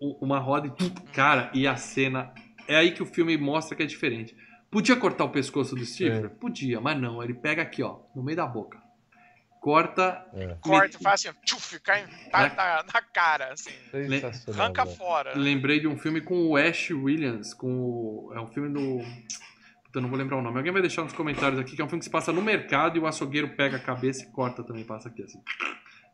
um- 0.02 0.18
uma 0.22 0.40
roda 0.40 0.68
e. 0.80 0.90
Cara, 1.14 1.52
e 1.54 1.68
a 1.68 1.76
cena. 1.76 2.34
É 2.70 2.78
aí 2.78 2.92
que 2.92 3.04
o 3.04 3.06
filme 3.06 3.36
mostra 3.38 3.76
que 3.76 3.84
é 3.84 3.86
diferente. 3.86 4.34
Podia 4.72 4.96
cortar 4.96 5.26
o 5.26 5.30
pescoço 5.30 5.76
do 5.76 5.84
Stifler? 5.84 6.30
Podia, 6.40 6.80
mas 6.80 6.98
não. 7.02 7.22
Ele 7.22 7.34
pega 7.34 7.62
aqui, 7.64 7.84
ó, 7.84 7.98
no 8.16 8.24
meio 8.24 8.38
da 8.38 8.46
boca. 8.48 8.79
Corta. 9.70 10.26
É. 10.34 10.56
Corta 10.62 10.98
e 11.00 11.04
faz 11.04 11.26
assim, 11.26 11.38
tchuf, 11.46 11.80
cai 11.82 12.08
tá, 12.32 12.50
tá 12.50 12.86
na 12.92 13.02
cara, 13.02 13.54
assim. 13.54 13.70
Arranca 14.52 14.84
fora. 14.88 15.38
Lembrei 15.38 15.80
de 15.80 15.88
um 15.88 15.96
filme 15.96 16.22
com 16.22 16.48
o 16.48 16.58
Ash 16.58 16.90
Williams, 16.90 17.54
com 17.54 17.68
o, 17.68 18.34
é 18.34 18.42
um 18.42 18.48
filme 18.48 18.70
do 18.70 19.00
Puta, 19.84 20.00
eu 20.00 20.02
não 20.02 20.10
vou 20.10 20.18
lembrar 20.18 20.38
o 20.38 20.42
nome. 20.42 20.58
Alguém 20.58 20.74
vai 20.74 20.82
deixar 20.82 21.04
nos 21.04 21.14
comentários 21.14 21.60
aqui 21.60 21.76
que 21.76 21.82
é 21.84 21.86
um 21.86 21.88
filme 21.88 22.00
que 22.00 22.06
se 22.06 22.12
passa 22.12 22.34
no 22.34 22.42
mercado 22.42 22.98
e 22.98 23.00
o 23.00 23.06
açougueiro 23.06 23.56
pega 23.56 23.78
a 23.78 23.80
cabeça 23.80 24.24
e 24.24 24.32
corta 24.32 24.64
também, 24.64 24.84
passa 24.84 25.08
aqui 25.08 25.22
assim. 25.22 25.40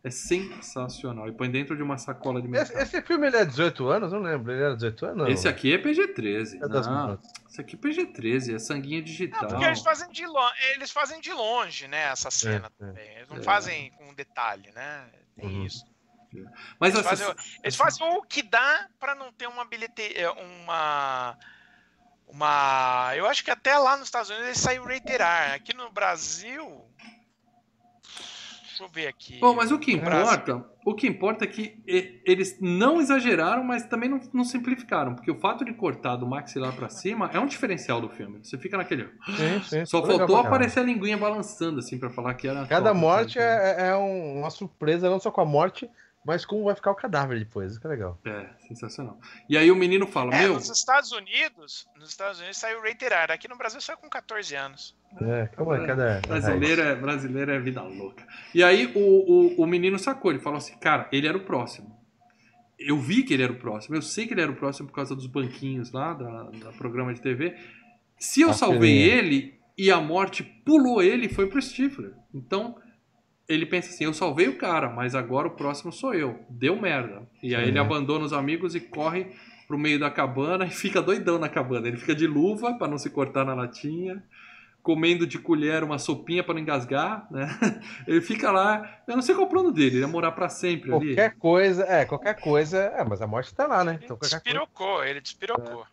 É 0.05 0.11
sensacional. 0.11 1.27
E 1.27 1.31
põe 1.31 1.49
dentro 1.49 1.75
de 1.75 1.81
uma 1.81 1.97
sacola 1.97 2.39
de 2.39 2.47
Esse, 2.47 2.51
mercado. 2.73 2.81
esse 2.83 3.01
filme 3.01 3.25
ele 3.25 3.37
é 3.37 3.45
18 3.45 3.87
anos? 3.87 4.11
Não 4.13 4.19
lembro. 4.19 4.51
Ele 4.51 4.61
era 4.61 4.75
18 4.75 5.05
anos? 5.07 5.29
Esse 5.29 5.47
aqui 5.47 5.73
é 5.73 5.79
PG-13. 5.79 6.61
É 6.61 6.67
Não, 6.67 7.19
esse 7.49 7.59
aqui 7.59 7.75
é 7.75 7.79
PG-13, 7.79 8.53
é 8.55 8.59
sanguinho 8.59 9.01
digital. 9.03 9.41
Não, 9.41 9.49
porque 9.49 9.65
eles 9.65 9.81
fazem 9.81 10.07
de 10.11 10.25
longe, 10.27 10.55
eles 10.75 10.91
fazem 10.91 11.19
de 11.19 11.33
longe, 11.33 11.87
né, 11.87 12.03
essa 12.11 12.29
cena 12.29 12.67
é. 12.67 12.85
também. 12.85 13.15
Eles 13.15 13.29
não 13.29 13.37
É. 13.37 13.41
fazem 13.41 13.89
com 13.97 14.13
detalhe, 14.13 14.71
né? 14.75 15.09
Tem 15.35 15.47
Uhum. 15.49 15.65
isso. 15.65 15.83
Mas 16.79 16.93
Eles 16.93 17.05
essa, 17.05 17.25
fazem, 17.25 17.35
eles 17.63 17.75
fazem 17.75 18.07
o 18.07 18.21
que 18.21 18.43
dá 18.43 18.87
pra 18.99 19.15
não 19.15 19.31
ter 19.31 19.47
uma 19.47 19.65
bilheteria, 19.65 20.31
uma 20.33 21.35
uma, 22.27 23.13
eu 23.15 23.25
acho 23.27 23.43
que 23.43 23.51
até 23.51 23.77
lá 23.77 23.95
nos 23.95 24.07
Estados 24.07 24.29
Unidos 24.29 24.47
ele 24.47 24.57
saiu 24.57 24.83
reiterar. 24.83 25.53
Aqui 25.53 25.73
no 25.75 25.89
Brasil, 25.91 26.83
deixa 28.75 28.83
eu 28.83 28.89
ver 28.89 29.07
aqui. 29.07 29.39
Bom, 29.39 29.53
mas 29.55 29.71
o 29.71 29.79
que 29.79 29.95
Brasil- 29.95 30.21
importa, 30.33 30.65
o 30.85 30.93
que 30.93 31.07
importa 31.07 31.45
é 31.45 31.47
que 31.47 31.81
eles 32.25 32.57
não 32.59 32.99
exageraram, 32.99 33.63
mas 33.63 33.85
também 33.85 34.09
não, 34.09 34.19
não 34.33 34.43
simplificaram, 34.43 35.15
porque 35.15 35.31
o 35.31 35.39
fato 35.39 35.63
de 35.63 35.73
cortar 35.73 36.15
do 36.17 36.27
maxilar 36.27 36.75
pra 36.75 36.89
cima 36.89 37.29
é 37.33 37.39
um 37.39 37.45
diferencial 37.45 38.01
do 38.01 38.09
filme. 38.09 38.39
Você 38.43 38.57
fica 38.57 38.77
naquele, 38.77 39.05
Sim, 39.37 39.61
sim. 39.63 39.85
só 39.85 39.97
Ficou 40.01 40.11
legal 40.11 40.27
faltou 40.27 40.37
aparecer 40.45 40.79
a 40.81 40.83
linguinha 40.83 41.17
balançando 41.17 41.79
assim 41.79 41.97
pra 41.97 42.09
falar 42.09 42.33
que 42.33 42.47
era 42.47 42.65
Cada 42.67 42.89
top, 42.89 42.99
morte 42.99 43.37
né? 43.39 43.45
é, 43.45 43.87
é 43.89 43.95
um- 43.95 44.39
uma 44.39 44.49
surpresa, 44.49 45.09
não 45.09 45.19
só 45.19 45.31
com 45.31 45.41
a 45.41 45.45
morte, 45.45 45.89
mas 46.25 46.43
como 46.43 46.63
vai 46.63 46.73
ficar 46.75 46.91
o 46.91 46.95
cadáver 46.95 47.37
depois. 47.37 47.71
Isso 47.71 47.79
que 47.79 47.85
é 47.85 47.89
legal. 47.91 48.19
É, 48.25 48.47
sensacional. 48.67 49.19
E 49.47 49.55
aí 49.57 49.69
o 49.69 49.75
menino 49.75 50.07
fala: 50.07 50.33
É, 50.33 50.41
"Meu, 50.41 50.55
nos 50.55 50.69
Estados 50.69 51.11
Unidos, 51.11 51.87
nos 51.95 52.09
Estados 52.09 52.39
Unidos 52.39 52.57
saiu 52.57 52.81
reiterar. 52.81 53.29
Aqui 53.29 53.47
no 53.47 53.55
Brasil 53.55 53.79
saiu 53.79 53.97
com 53.97 54.09
14 54.09 54.55
anos. 54.55 54.95
É, 55.21 55.47
calma 55.47 55.77
aí, 55.77 55.85
cada. 55.85 56.19
Brasileiro 56.27 56.81
é, 56.81 56.95
brasileiro 56.95 57.51
é 57.51 57.59
vida 57.59 57.81
louca. 57.83 58.25
E 58.53 58.63
aí 58.63 58.91
o, 58.95 58.99
o, 58.99 59.63
o 59.63 59.67
menino 59.67 59.99
sacou, 59.99 60.31
ele 60.31 60.39
falou 60.39 60.57
assim, 60.57 60.75
cara, 60.77 61.07
ele 61.11 61.27
era 61.27 61.37
o 61.37 61.45
próximo. 61.45 61.95
Eu 62.77 62.99
vi 62.99 63.23
que 63.23 63.33
ele 63.33 63.43
era 63.43 63.53
o 63.53 63.59
próximo, 63.59 63.95
eu 63.95 64.01
sei 64.01 64.27
que 64.27 64.33
ele 64.33 64.41
era 64.41 64.51
o 64.51 64.55
próximo 64.55 64.89
por 64.89 64.95
causa 64.95 65.15
dos 65.15 65.27
banquinhos 65.27 65.91
lá, 65.91 66.13
da, 66.13 66.43
da 66.49 66.71
programa 66.73 67.13
de 67.13 67.21
TV. 67.21 67.55
Se 68.17 68.41
eu 68.41 68.49
A 68.49 68.53
salvei 68.53 68.97
ele 68.97 69.57
e 69.77 69.91
a 69.91 70.01
morte 70.01 70.43
pulou 70.43 71.01
ele, 71.01 71.29
foi 71.29 71.47
pro 71.47 71.61
Stifler. 71.61 72.13
Então, 72.33 72.77
ele 73.47 73.65
pensa 73.65 73.89
assim: 73.89 74.05
eu 74.05 74.13
salvei 74.13 74.47
o 74.47 74.57
cara, 74.57 74.89
mas 74.89 75.15
agora 75.15 75.47
o 75.47 75.51
próximo 75.51 75.91
sou 75.91 76.13
eu. 76.13 76.39
Deu 76.49 76.79
merda. 76.79 77.23
E 77.41 77.55
aí 77.55 77.63
Sim. 77.63 77.69
ele 77.69 77.79
abandona 77.79 78.25
os 78.25 78.33
amigos 78.33 78.75
e 78.75 78.79
corre 78.79 79.27
pro 79.67 79.77
meio 79.77 79.99
da 79.99 80.09
cabana 80.09 80.65
e 80.67 80.69
fica 80.71 81.01
doidão 81.01 81.37
na 81.39 81.49
cabana. 81.49 81.87
Ele 81.87 81.97
fica 81.97 82.15
de 82.15 82.27
luva 82.27 82.73
pra 82.77 82.87
não 82.87 82.97
se 82.97 83.09
cortar 83.09 83.45
na 83.45 83.53
latinha, 83.53 84.23
comendo 84.81 85.25
de 85.25 85.39
colher 85.39 85.83
uma 85.83 85.97
sopinha 85.97 86.43
pra 86.43 86.53
não 86.53 86.61
engasgar, 86.61 87.27
né? 87.31 87.47
Ele 88.07 88.21
fica 88.21 88.51
lá. 88.51 88.99
Eu 89.07 89.15
não 89.15 89.21
sei 89.23 89.33
qual 89.33 89.45
é 89.45 89.47
o 89.47 89.51
plano 89.51 89.71
dele, 89.71 89.95
ele 89.95 89.99
ia 90.01 90.07
morar 90.07 90.31
pra 90.31 90.47
sempre 90.49 90.93
ali. 90.93 91.15
Qualquer 91.15 91.35
coisa, 91.37 91.83
é, 91.85 92.05
qualquer 92.05 92.39
coisa. 92.39 92.77
É, 92.77 93.03
mas 93.03 93.21
a 93.21 93.25
morte 93.27 93.53
tá 93.53 93.65
lá, 93.65 93.83
né? 93.83 93.93
Ele 93.93 94.05
Então 94.05 94.15
qualquer 94.15 94.29
coisa. 94.29 94.43
despirocou, 94.43 95.03
ele 95.03 95.21
despirocou. 95.21 95.85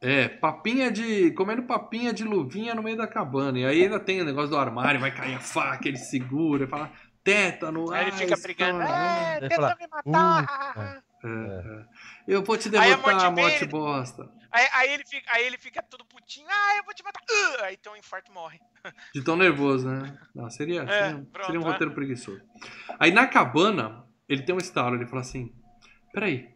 É, 0.00 0.28
papinha 0.28 0.90
de. 0.90 1.32
comendo 1.32 1.64
papinha 1.64 2.12
de 2.12 2.22
luvinha 2.22 2.74
no 2.74 2.82
meio 2.82 2.96
da 2.96 3.06
cabana. 3.06 3.58
E 3.58 3.64
aí 3.64 3.82
ainda 3.82 3.98
tem 3.98 4.20
o 4.20 4.24
negócio 4.24 4.50
do 4.50 4.56
armário, 4.56 5.00
vai 5.00 5.12
cair 5.12 5.34
a 5.34 5.40
faca, 5.40 5.88
ele 5.88 5.96
segura, 5.96 6.68
fala 6.68 6.92
tétano. 7.24 7.90
Aí 7.90 8.02
ele 8.02 8.10
ah, 8.10 8.14
fica 8.14 8.36
brigando. 8.36 8.82
É, 8.82 9.40
tentou 9.40 9.56
fala, 9.56 9.76
me 9.78 9.86
matar. 9.88 11.02
É, 11.24 11.28
é. 11.28 11.84
Eu 12.26 12.42
vou 12.42 12.56
te 12.56 12.68
Aí 12.68 12.92
a 12.92 12.96
derrotar, 12.96 13.32
morte 13.32 13.42
morte, 13.42 13.66
bosta. 13.66 14.30
Aí, 14.50 14.66
aí 14.72 14.92
ele 14.94 15.04
fica, 15.04 15.32
aí 15.32 15.46
ele 15.46 15.58
fica 15.58 15.82
todo 15.82 16.04
putinho. 16.04 16.46
Ah, 16.48 16.76
eu 16.78 16.84
vou 16.84 16.94
te 16.94 17.02
matar. 17.02 17.20
Ah, 17.30 17.64
aí 17.64 17.76
tem 17.76 17.92
um 17.92 17.96
infarto 17.96 18.30
e 18.30 18.34
morre. 18.34 18.60
De 19.12 19.22
tão 19.22 19.36
nervoso, 19.36 19.88
né? 19.88 20.16
Não, 20.34 20.48
seria, 20.48 20.82
É, 20.82 20.86
seria, 20.86 21.26
pronto, 21.32 21.46
seria 21.46 21.60
um 21.60 21.64
é. 21.64 21.72
roteiro 21.72 21.92
preguiçoso. 21.92 22.40
Aí 22.98 23.10
na 23.10 23.26
cabana, 23.26 24.06
ele 24.28 24.42
tem 24.42 24.54
um 24.54 24.58
estalo, 24.58 24.94
ele 24.94 25.06
fala 25.06 25.22
assim: 25.22 25.52
Peraí, 26.12 26.48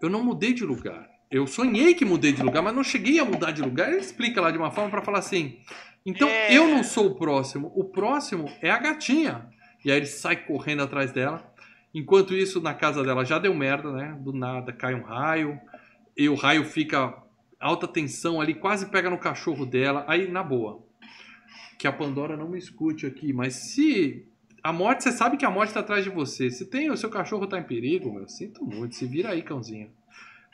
eu 0.00 0.08
não 0.08 0.22
mudei 0.22 0.54
de 0.54 0.64
lugar. 0.64 1.15
Eu 1.30 1.46
sonhei 1.46 1.94
que 1.94 2.04
mudei 2.04 2.32
de 2.32 2.42
lugar, 2.42 2.62
mas 2.62 2.74
não 2.74 2.84
cheguei 2.84 3.18
a 3.18 3.24
mudar 3.24 3.50
de 3.50 3.62
lugar. 3.62 3.88
Ele 3.88 3.98
explica 4.00 4.40
lá 4.40 4.50
de 4.50 4.58
uma 4.58 4.70
forma 4.70 4.90
pra 4.90 5.02
falar 5.02 5.18
assim: 5.18 5.58
Então 6.04 6.28
É. 6.28 6.56
eu 6.56 6.68
não 6.68 6.84
sou 6.84 7.06
o 7.08 7.14
próximo, 7.16 7.72
o 7.74 7.84
próximo 7.84 8.50
é 8.62 8.70
a 8.70 8.78
gatinha. 8.78 9.48
E 9.84 9.90
aí 9.90 9.98
ele 9.98 10.06
sai 10.06 10.36
correndo 10.36 10.82
atrás 10.82 11.12
dela. 11.12 11.52
Enquanto 11.94 12.34
isso, 12.34 12.60
na 12.60 12.74
casa 12.74 13.02
dela 13.02 13.24
já 13.24 13.38
deu 13.38 13.54
merda, 13.54 13.90
né? 13.90 14.16
Do 14.20 14.32
nada 14.32 14.72
cai 14.72 14.94
um 14.94 15.02
raio. 15.02 15.58
E 16.16 16.28
o 16.28 16.34
raio 16.34 16.64
fica 16.64 17.14
alta 17.58 17.88
tensão 17.88 18.40
ali, 18.40 18.54
quase 18.54 18.86
pega 18.86 19.08
no 19.10 19.18
cachorro 19.18 19.64
dela. 19.66 20.04
Aí, 20.06 20.30
na 20.30 20.42
boa, 20.42 20.82
que 21.78 21.86
a 21.86 21.92
Pandora 21.92 22.36
não 22.36 22.48
me 22.48 22.58
escute 22.58 23.06
aqui, 23.06 23.32
mas 23.32 23.54
se 23.54 24.26
a 24.62 24.72
morte, 24.72 25.04
você 25.04 25.12
sabe 25.12 25.36
que 25.36 25.44
a 25.44 25.50
morte 25.50 25.72
tá 25.72 25.80
atrás 25.80 26.04
de 26.04 26.10
você. 26.10 26.50
Se 26.50 26.66
tem 26.66 26.90
o 26.90 26.96
seu 26.96 27.08
cachorro 27.08 27.46
tá 27.46 27.58
em 27.58 27.62
perigo, 27.62 28.12
meu, 28.12 28.28
sinto 28.28 28.64
muito. 28.64 28.94
Se 28.94 29.06
vira 29.06 29.30
aí, 29.30 29.42
cãozinho. 29.42 29.90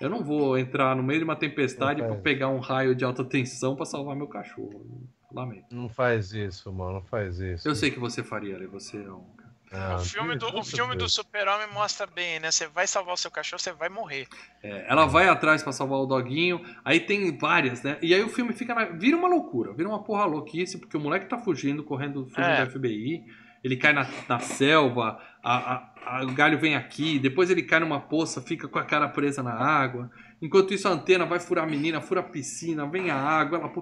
Eu 0.03 0.11
não 0.11 0.23
vou 0.24 0.59
entrar 0.59 0.95
no 0.97 1.03
meio 1.03 1.20
de 1.20 1.24
uma 1.24 1.37
tempestade 1.37 2.01
faz. 2.03 2.20
pegar 2.20 2.49
um 2.49 2.59
raio 2.59 2.95
de 2.95 3.05
alta 3.05 3.24
tensão 3.24 3.77
pra 3.77 3.85
salvar 3.87 4.16
meu 4.16 4.27
cachorro. 4.27 4.85
Lamento. 5.33 5.74
Não 5.74 5.89
faz 5.89 6.33
isso, 6.33 6.73
mano. 6.73 6.95
Não 6.95 7.03
faz 7.03 7.39
isso. 7.39 7.66
Eu 7.66 7.74
sei 7.74 7.91
que 7.91 7.99
você 7.99 8.23
faria, 8.23 8.55
Ale, 8.57 8.66
você 8.66 8.99
é 8.99 9.11
um 9.12 9.24
cara. 9.37 9.53
Não, 9.73 9.97
o 9.97 10.01
filme 10.01 10.37
do, 10.37 10.47
o 10.49 10.51
Deus, 10.53 10.70
filme 10.70 10.95
do. 10.95 11.09
Super-Homem 11.09 11.69
mostra 11.73 12.07
bem, 12.07 12.39
né? 12.39 12.51
Você 12.51 12.66
vai 12.66 12.87
salvar 12.87 13.15
o 13.15 13.16
seu 13.16 13.31
cachorro, 13.31 13.59
você 13.59 13.73
vai 13.73 13.89
morrer. 13.89 14.29
É, 14.62 14.85
ela 14.87 15.07
vai 15.07 15.29
atrás 15.29 15.62
pra 15.62 15.73
salvar 15.73 15.99
o 16.01 16.05
doguinho. 16.07 16.61
Aí 16.85 17.01
tem 17.01 17.35
várias, 17.39 17.83
né? 17.83 17.97
E 18.03 18.12
aí 18.12 18.23
o 18.23 18.29
filme 18.29 18.53
fica 18.53 18.74
na... 18.74 18.85
vira 18.85 19.16
uma 19.16 19.29
loucura, 19.29 19.73
vira 19.73 19.89
uma 19.89 20.03
porra 20.05 20.27
louquice, 20.27 20.79
porque 20.79 20.95
o 20.95 21.01
moleque 21.01 21.27
tá 21.27 21.39
fugindo, 21.39 21.83
correndo, 21.83 22.27
fugindo 22.27 22.45
É. 22.45 22.66
do 22.66 22.70
FBI. 22.73 23.24
Ele 23.65 23.77
cai 23.77 23.95
na, 23.95 24.07
na 24.29 24.41
selva, 24.41 25.19
a, 25.43 25.74
a- 25.74 25.93
a- 26.06 26.24
o 26.24 26.32
galho 26.32 26.59
vem 26.59 26.74
aqui, 26.77 27.19
depois 27.19 27.51
ele 27.51 27.62
cai 27.62 27.81
numa 27.81 28.01
poça, 28.01 28.40
fica 28.43 28.69
com 28.69 28.78
a 28.78 28.85
cara 28.85 29.09
presa 29.09 29.43
na 29.43 29.52
água. 29.55 30.10
Enquanto 30.40 30.74
isso, 30.74 30.89
a 30.89 30.93
antena 30.93 31.24
vai 31.24 31.39
furar 31.39 31.64
a 31.64 31.69
menina, 31.70 32.01
fura 32.01 32.20
a 32.20 32.24
piscina, 32.24 32.86
vem 32.86 33.10
a 33.10 33.16
água, 33.16 33.59
ela 33.59 33.73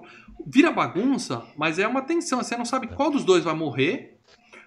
vira 0.45 0.71
bagunça, 0.71 1.43
mas 1.57 1.79
é 1.79 1.87
uma 1.87 2.01
tensão. 2.03 2.43
Você 2.43 2.55
não 2.55 2.65
sabe 2.65 2.87
qual 2.87 3.09
dos 3.11 3.23
dois 3.25 3.43
vai 3.43 3.53
morrer. 3.55 4.17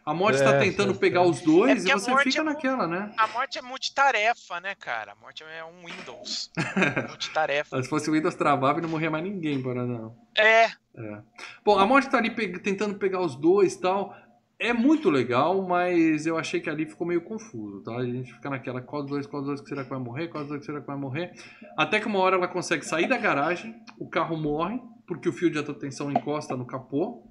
A 0.07 0.13
morte 0.13 0.37
está 0.37 0.57
É, 0.57 0.59
tentando 0.61 0.93
sim, 0.93 1.01
pegar 1.01 1.23
sim. 1.25 1.31
os 1.31 1.41
dois 1.41 1.87
É 1.87 1.89
e 1.89 1.93
você 1.93 2.15
fica 2.19 2.41
é 2.41 2.43
naquela, 2.45 2.87
né? 2.87 3.11
A 3.17 3.27
morte 3.29 3.59
é 3.59 3.63
multitarefa, 3.63 4.61
né, 4.61 4.75
cara? 4.75 5.13
A 5.13 5.15
morte 5.15 5.43
é 5.43 5.65
um 5.65 5.87
Windows. 5.87 6.51
multitarefa. 7.09 7.83
Se 7.83 7.89
fosse 7.89 8.11
o 8.11 8.13
Windows 8.13 8.35
travava 8.35 8.81
e 8.81 8.83
não 8.83 8.89
morria 8.91 9.11
mais 9.11 9.25
ninguém, 9.25 9.63
para 9.63 9.87
não. 9.87 10.15
É, 10.37 10.65
É. 10.97 11.19
Bom, 11.65 11.79
a 11.79 11.87
morte 11.87 12.11
tá 12.11 12.19
ali 12.19 12.31
pe- 12.31 12.59
tentando 12.59 12.97
pegar 12.97 13.21
os 13.21 13.35
dois 13.35 13.73
e 13.75 13.81
tal. 13.81 14.15
É 14.59 14.73
muito 14.73 15.11
legal, 15.11 15.63
mas 15.67 16.27
eu 16.27 16.39
achei 16.39 16.61
que 16.61 16.71
ali 16.71 16.87
ficou 16.87 17.07
meio 17.07 17.21
confuso, 17.21 17.83
tá? 17.83 17.97
A 17.97 18.07
gente 18.07 18.33
fica 18.33 18.49
naquela, 18.49 18.81
qual 18.81 19.03
dos 19.03 19.11
dois, 19.11 19.27
qual 19.27 19.43
dos 19.43 19.49
dois 19.49 19.61
que 19.61 19.69
será 19.69 19.83
que 19.83 19.91
vai 19.91 19.99
morrer, 19.99 20.29
qual 20.29 20.45
dos 20.45 20.51
dois 20.51 20.61
que 20.61 20.67
será 20.67 20.81
que 20.81 20.87
vai 20.87 20.97
morrer. 20.97 21.33
Até 21.77 21.99
que 21.99 22.07
uma 22.07 22.21
hora 22.21 22.37
ela 22.37 22.47
consegue 22.47 22.85
sair 22.85 23.09
da 23.09 23.19
garagem, 23.19 23.75
o 23.99 24.09
carro 24.09 24.37
morre, 24.37 24.81
porque 25.07 25.29
o 25.29 25.33
fio 25.33 25.51
de 25.51 25.59
alta 25.59 25.75
tensão 25.75 26.11
encosta 26.11 26.57
no 26.57 26.65
capô 26.65 27.25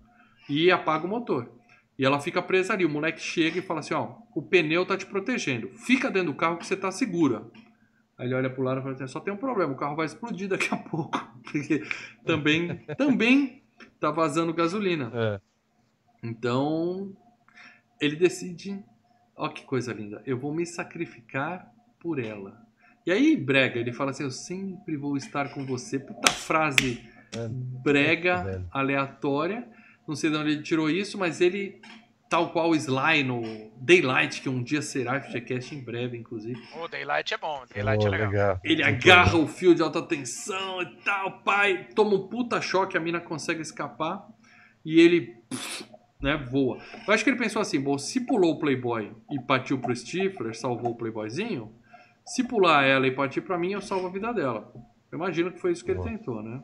e 0.50 0.70
apaga 0.70 1.06
o 1.06 1.10
motor. 1.10 1.50
E 1.98 2.06
ela 2.06 2.20
fica 2.20 2.41
presa 2.41 2.74
ali. 2.74 2.86
O 2.86 2.90
moleque 2.90 3.22
chega 3.22 3.60
e 3.60 3.62
fala 3.62 3.80
assim: 3.80 3.94
ó, 3.94 4.16
o 4.36 4.41
pneu 4.41 4.86
tá 4.86 4.98
te 4.98 5.06
protegendo. 5.06 5.70
Fica 5.78 6.10
dentro 6.10 6.32
do 6.34 6.38
carro 6.38 6.58
que 6.58 6.66
você 6.66 6.76
tá 6.76 6.91
segura. 6.91 7.45
Aí 8.18 8.28
ele 8.28 8.36
olha 8.36 8.50
pro 8.50 8.64
lado 8.64 8.80
e 8.80 8.84
fala 8.84 8.94
assim: 8.95 9.08
só 9.08 9.20
tem 9.20 9.34
um 9.34 9.38
problema, 9.38 9.74
o 9.74 9.78
carro 9.78 9.95
vai 9.95 10.06
explodir 10.06 10.48
daqui 10.48 10.74
a 10.74 10.78
pouco. 10.78 11.18
Porque 11.44 11.84
também, 12.26 12.78
também 12.98 13.64
tá 14.00 14.12
vazando 14.12 14.54
gasolina. 14.54 15.12
É. 15.14 15.53
Então, 16.24 17.12
ele 18.00 18.16
decide, 18.16 18.82
ó 19.36 19.50
que 19.50 19.64
coisa 19.66 19.91
linda, 19.94 20.22
eu 20.26 20.38
vou 20.38 20.54
me 20.54 20.66
sacrificar 20.66 21.72
por 22.00 22.18
ela. 22.20 22.62
E 23.06 23.12
aí, 23.12 23.36
brega, 23.36 23.78
ele 23.80 23.91
fala 23.91 24.12
assim, 24.12 24.24
eu 24.24 24.32
sempre 24.32 24.95
vou 24.95 25.18
estar 25.18 25.54
com 25.54 25.66
você. 25.66 26.00
Puta 26.00 26.32
frase 26.32 27.04
É. 27.36 27.48
brega, 27.50 28.44
Velho. 28.44 28.68
aleatória. 28.72 29.68
Não 30.08 30.16
sei 30.16 30.30
de 30.30 30.38
onde 30.38 30.52
ele 30.52 30.62
tirou 30.64 30.90
isso, 30.90 31.18
mas 31.18 31.41
ele, 31.41 31.82
tal 32.30 32.52
qual 32.52 32.70
o 32.70 32.76
Sly 32.76 33.24
no 33.24 33.41
Daylight, 33.82 34.41
que 34.41 34.48
um 34.48 34.62
dia 34.64 34.82
será 34.82 35.20
FGCast 35.20 35.76
em 35.76 35.84
breve, 35.84 36.18
inclusive. 36.18 36.62
o 36.82 36.88
Daylight 36.88 37.34
é 37.34 37.38
bom, 37.38 37.64
Daylight 37.74 38.06
é 38.06 38.08
Oh, 38.08 38.12
legal. 38.12 38.60
Ele 38.64 38.84
Muito 38.84 39.04
agarra 39.10 39.38
o 39.38 39.48
fio 39.48 39.74
de 39.76 39.82
alta 39.82 40.02
tensão 40.02 40.82
e 40.82 40.86
tal, 41.04 41.41
pai, 41.41 41.90
toma 41.95 42.16
um 42.16 42.28
puta 42.28 42.62
choque, 42.62 42.95
a 42.95 43.00
mina 43.02 43.20
consegue 43.20 43.62
escapar 43.62 44.26
e 44.86 45.00
ele, 45.00 45.36
pff, 45.50 45.86
né, 46.24 46.38
voa. 46.38 46.78
Eu 47.08 47.14
acho 47.14 47.24
que 47.24 47.30
ele 47.30 47.38
pensou 47.38 47.62
assim, 47.62 47.80
bom, 47.80 47.98
se 47.98 48.22
pulou 48.26 48.54
o 48.54 48.60
Playboy 48.60 49.12
e 49.30 49.40
partiu 49.40 49.78
pro 49.78 49.95
Stifler, 49.95 50.56
salvou 50.58 50.91
o 50.91 50.95
Playboyzinho, 50.95 51.72
se 52.26 52.44
pular 52.44 52.84
ela 52.86 53.06
e 53.06 53.12
partir 53.12 53.41
pra 53.41 53.58
mim, 53.58 53.74
eu 53.74 53.82
salvo 53.82 54.08
a 54.08 54.10
vida 54.10 54.34
dela. 54.34 54.72
Eu 55.12 55.18
imagino 55.18 55.52
que 55.52 55.60
foi 55.60 55.74
isso 55.74 55.84
que 55.86 55.91
ele 55.91 56.02
tentou, 56.02 56.41
né? 56.41 56.64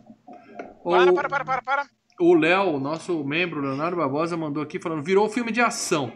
Para, 0.83 1.11
O- 1.11 1.13
para, 1.13 1.29
para, 1.29 1.45
para, 1.45 1.61
para. 1.61 1.85
o 2.19 2.33
Léo, 2.33 2.79
nosso 2.79 3.23
membro, 3.23 3.59
Leonardo 3.61 3.97
Barbosa, 3.97 4.35
mandou 4.37 4.63
aqui 4.63 4.79
falando: 4.79 5.03
virou 5.03 5.29
filme 5.29 5.51
de 5.51 5.61
ação. 5.61 6.11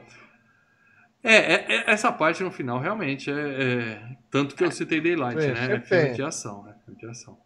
É, 1.21 1.35
é- 1.35 1.65
é- 1.75 1.91
essa 1.91 2.11
parte 2.11 2.43
no 2.43 2.51
final 2.51 2.79
realmente 2.79 3.29
é, 3.29 3.33
é- 3.33 4.17
Tanto 4.31 4.55
que 4.55 4.63
eu 4.63 4.71
citei 4.71 4.99
Daylight, 4.99 5.35
né? 5.53 5.65
É 5.75 5.79
filme 5.81 6.15
de 6.15 6.23
ação, 6.23 6.63
né? 6.63 6.73
Filme 6.85 6.99
de 6.99 7.05
ação. 7.07 7.37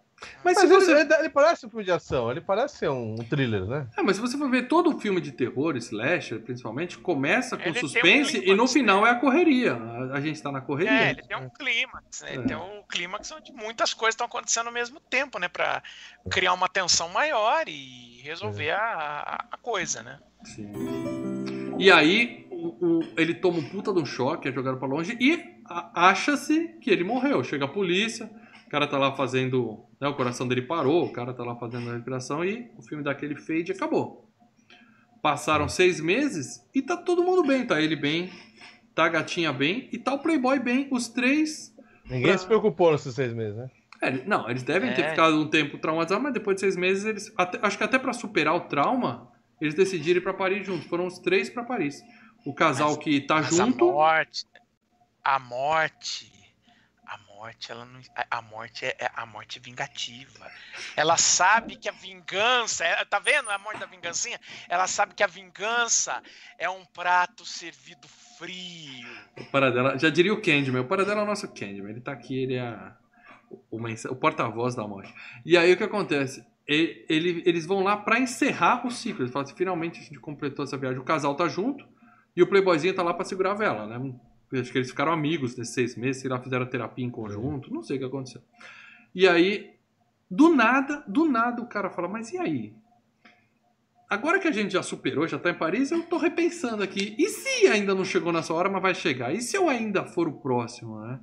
Mas, 0.43 0.55
Mas 0.55 0.57
se 0.57 0.65
ele, 0.65 0.73
você. 0.73 0.91
ele- 1.01 1.13
ele 1.13 1.29
parece 1.29 1.65
um 1.65 1.69
filme 1.69 1.85
de 1.85 1.91
ação, 1.91 2.31
ele 2.31 2.41
parece 2.41 2.77
ser 2.77 2.89
um, 2.89 3.15
thriller, 3.29 3.65
né? 3.65 3.87
É, 3.95 4.01
mas 4.01 4.15
se 4.15 4.21
você 4.21 4.35
for 4.35 4.49
ver 4.49 4.67
todo 4.67 4.89
o 4.95 4.99
filme 4.99 5.21
de 5.21 5.31
terror, 5.31 5.77
slasher, 5.77 6.39
principalmente, 6.41 6.97
começa 6.97 7.55
com 7.55 7.61
Ele 7.63 7.73
tem 7.73 7.83
um 7.83 7.87
suspense 7.87 8.37
e 8.37 8.39
no 8.39 8.45
clímax, 8.45 8.73
final 8.73 9.05
é 9.05 9.11
a 9.11 9.15
correria. 9.15 9.73
A, 9.75 10.17
a 10.17 10.21
gente 10.21 10.41
tá 10.41 10.51
na 10.51 10.59
correria. 10.59 10.91
É, 10.91 11.09
ele 11.11 11.21
tem 11.21 11.37
um 11.37 11.49
clímax, 11.49 12.21
né? 12.23 12.31
É. 12.31 12.33
Ele 12.33 12.43
tem 12.47 12.57
um 12.57 12.81
clímax 12.89 13.31
onde 13.31 13.51
muitas 13.53 13.93
coisas 13.93 14.13
estão 14.15 14.25
acontecendo 14.25 14.67
ao 14.67 14.73
mesmo 14.73 14.99
tempo, 14.99 15.37
né? 15.37 15.47
Pra 15.47 15.83
criar 16.31 16.53
uma 16.53 16.67
tensão 16.67 17.09
maior 17.09 17.65
e 17.67 18.19
resolver 18.23 18.71
a, 18.71 18.79
a- 18.79 19.45
a 19.51 19.57
coisa, 19.57 20.01
né? 20.01 20.17
Sim. 20.43 20.71
E 21.77 21.91
aí, 21.91 22.47
o- 22.49 22.97
o- 22.99 23.13
ele 23.17 23.35
toma 23.35 23.59
um 23.59 23.69
puta 23.69 23.93
de 23.93 23.99
um 23.99 24.05
choque, 24.05 24.47
é 24.47 24.51
jogado 24.51 24.77
pra 24.79 24.87
longe 24.87 25.15
e 25.21 25.43
acha-se 25.93 26.69
que 26.81 26.89
ele 26.89 27.03
morreu. 27.03 27.43
Chega 27.43 27.65
a 27.65 27.67
polícia, 27.67 28.29
o 28.67 28.69
cara 28.69 28.85
tá 28.85 28.97
lá 28.97 29.15
fazendo. 29.15 29.83
Né, 29.99 30.07
o 30.07 30.13
coração 30.13 30.47
dele 30.47 30.61
parou, 30.61 31.05
o 31.05 31.11
cara 31.11 31.33
tá 31.33 31.43
lá 31.43 31.55
fazendo 31.55 31.89
a 31.89 31.93
respiração 31.93 32.45
e 32.45 32.69
o 32.77 32.81
filme 32.83 33.03
daquele 33.03 33.35
fade 33.35 33.71
acabou. 33.71 34.29
Passaram 35.21 35.67
seis 35.67 35.99
meses 35.99 36.63
e 36.75 36.81
tá 36.81 36.95
todo 36.95 37.23
mundo 37.23 37.43
bem. 37.45 37.65
Tá 37.65 37.81
ele 37.81 37.95
bem, 37.95 38.29
tá 38.93 39.05
a 39.05 39.09
gatinha 39.09 39.51
bem 39.51 39.89
e 39.91 39.97
tá 39.97 40.13
o 40.13 40.19
Playboy 40.19 40.59
bem. 40.59 40.87
Os 40.91 41.07
três. 41.07 41.75
Ninguém 42.05 42.27
Pra- 42.29 42.37
se 42.37 42.45
preocupou 42.45 42.91
nesses 42.91 43.15
seis 43.15 43.33
meses, 43.33 43.57
né? 43.57 43.69
É, 44.01 44.11
não, 44.25 44.47
eles 44.49 44.61
devem 44.63 44.93
ter 44.93 45.01
É. 45.01 45.09
ficado 45.09 45.41
um 45.41 45.49
tempo 45.49 45.77
traumatizados, 45.79 46.23
mas 46.23 46.33
depois 46.33 46.55
de 46.55 46.61
seis 46.61 46.75
meses 46.75 47.03
eles. 47.03 47.33
até- 47.35 47.59
acho 47.65 47.77
que 47.77 47.83
até 47.83 47.97
pra 47.97 48.13
superar 48.13 48.53
o 48.55 48.61
trauma, 48.61 49.27
eles 49.59 49.73
decidiram 49.73 50.19
ir 50.19 50.21
pra 50.21 50.33
Paris 50.35 50.65
juntos. 50.67 50.85
Foram 50.85 51.07
os 51.07 51.17
três 51.17 51.49
pra 51.49 51.63
Paris. 51.63 52.01
O 52.45 52.53
casal 52.53 52.89
Mas- 52.89 52.97
que 52.99 53.21
tá 53.21 53.35
Mas 53.37 53.55
junto. 53.55 53.89
a 53.89 53.91
morte, 53.93 54.45
a 55.23 55.39
morte, 55.39 56.31
morte, 57.37 57.71
ela 57.71 57.85
não, 57.85 57.99
a- 58.31 58.41
morte 58.41 58.85
é 58.85 58.95
é- 58.99 59.11
a 59.15 59.25
morte 59.25 59.59
é 59.59 59.61
vingativa. 59.61 60.49
Ela 60.95 61.17
sabe 61.17 61.75
que 61.75 61.87
a 61.87 61.91
vingança, 61.91 62.83
é- 62.83 63.05
tá 63.05 63.19
vendo 63.19 63.49
a 63.49 63.57
morte 63.59 63.79
da 63.79 63.85
vingancinha? 63.85 64.39
Ela 64.67 64.87
sabe 64.87 65.13
que 65.13 65.23
a 65.23 65.27
vingança 65.27 66.21
é 66.57 66.69
um 66.69 66.83
prato 66.85 67.45
servido 67.45 68.07
frio. 68.37 69.07
O 69.37 69.45
Paradela, 69.51 69.97
já 69.97 70.09
diria 70.09 70.33
o 70.33 70.41
Candyman. 70.41 70.81
O 70.81 70.87
Paradela 70.87 71.21
é 71.21 71.23
o 71.23 71.27
nosso 71.27 71.47
Candyman. 71.53 71.91
Ele 71.91 72.01
tá 72.01 72.11
aqui, 72.11 72.35
ele 72.43 72.55
é 72.55 72.75
o, 73.69 73.77
o 73.77 74.15
porta-voz 74.15 74.75
da 74.75 74.87
morte. 74.87 75.13
E 75.45 75.55
aí 75.57 75.71
o 75.73 75.77
que 75.77 75.83
acontece? 75.83 76.45
Ele- 76.67 77.43
eles 77.45 77.65
vão 77.65 77.81
lá 77.83 77.95
pra 77.97 78.19
encerrar 78.19 78.85
o 78.85 78.91
ciclo. 78.91 79.21
Eles 79.23 79.31
falam 79.31 79.45
assim, 79.47 79.55
finalmente 79.55 79.99
a 79.99 80.03
gente 80.03 80.19
completou 80.19 80.65
essa 80.65 80.77
viagem. 80.77 80.99
O 80.99 81.03
casal 81.03 81.33
tá 81.35 81.47
junto. 81.47 81.87
E 82.35 82.43
o 82.43 82.47
Playboyzinho 82.47 82.93
tá 82.93 83.01
lá 83.03 83.13
pra 83.13 83.23
segurar 83.25 83.51
a 83.51 83.55
vela, 83.55 83.85
né? 83.87 84.13
Acho 84.53 84.71
que 84.71 84.77
eles 84.77 84.89
ficaram 84.89 85.11
amigos 85.11 85.55
nesses 85.57 85.73
seis 85.73 85.95
meses, 85.95 86.21
sei 86.21 86.29
lá, 86.29 86.39
fizeram 86.39 86.65
terapia 86.65 87.05
em 87.05 87.09
conjunto, 87.09 87.73
não 87.73 87.83
sei 87.83 87.97
o 87.97 87.99
que 87.99 88.05
aconteceu. 88.05 88.41
E 89.13 89.27
aí, 89.27 89.73
do 90.29 90.55
nada, 90.55 91.03
do 91.07 91.25
nada 91.25 91.61
o 91.61 91.67
cara 91.67 91.89
fala, 91.89 92.07
mas 92.07 92.31
e 92.31 92.37
aí? 92.37 92.73
Agora 94.09 94.39
que 94.39 94.47
a 94.47 94.51
gente 94.51 94.71
já 94.71 94.81
superou, 94.81 95.27
já 95.27 95.37
tá 95.37 95.49
em 95.49 95.53
Paris, 95.53 95.91
eu 95.91 96.01
tô 96.03 96.17
repensando 96.17 96.81
aqui. 96.81 97.13
E 97.17 97.27
se 97.27 97.67
ainda 97.67 97.93
não 97.93 98.05
chegou 98.05 98.31
nessa 98.31 98.53
hora, 98.53 98.69
mas 98.69 98.81
vai 98.81 98.95
chegar? 98.95 99.33
E 99.33 99.41
se 99.41 99.57
eu 99.57 99.67
ainda 99.67 100.05
for 100.05 100.29
o 100.29 100.39
próximo, 100.39 101.01
né? 101.01 101.19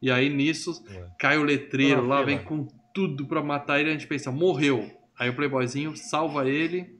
E 0.00 0.10
aí 0.10 0.28
nisso 0.30 0.82
Ué. 0.88 1.10
cai 1.18 1.38
o 1.38 1.44
letreiro 1.44 2.06
lá, 2.06 2.22
vem 2.22 2.42
com 2.42 2.66
tudo 2.94 3.26
pra 3.26 3.42
matar 3.42 3.80
ele, 3.80 3.90
a 3.90 3.92
gente 3.92 4.06
pensa, 4.06 4.32
morreu. 4.32 4.90
Aí 5.18 5.28
o 5.28 5.36
Playboyzinho 5.36 5.94
salva 5.94 6.48
ele 6.48 6.98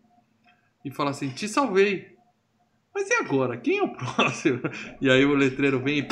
e 0.84 0.90
fala 0.90 1.10
assim: 1.10 1.30
Te 1.30 1.48
salvei. 1.48 2.11
Mas 2.94 3.08
e 3.08 3.14
agora? 3.14 3.56
Quem 3.56 3.78
é 3.78 3.82
o 3.82 3.88
próximo? 3.94 4.60
E 5.00 5.10
aí 5.10 5.24
o 5.24 5.34
letreiro 5.34 5.80
vem 5.80 6.00
e 6.00 6.08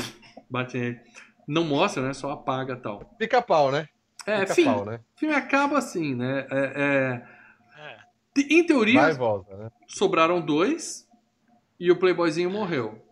bate 0.48 0.78
nele. 0.78 1.00
Não 1.46 1.64
mostra, 1.64 2.02
né? 2.02 2.12
Só 2.12 2.30
apaga 2.30 2.74
e 2.74 2.76
tal. 2.76 3.04
Pica-pau, 3.18 3.70
né? 3.72 3.88
É, 4.26 4.46
fim. 4.46 4.62
Pica-pau, 4.64 4.84
né? 4.84 5.00
O 5.16 5.18
filme 5.20 5.34
acaba 5.34 5.78
assim, 5.78 6.14
né? 6.14 6.46
É, 6.50 6.72
é, 6.76 7.24
É. 7.78 8.10
Em 8.48 8.64
teoria, 8.64 9.00
Vai 9.00 9.10
e 9.12 9.16
volta, 9.16 9.56
né? 9.56 9.70
sobraram 9.88 10.40
dois 10.40 11.06
e 11.78 11.90
o 11.90 11.96
Playboyzinho 11.98 12.50
morreu. 12.50 13.04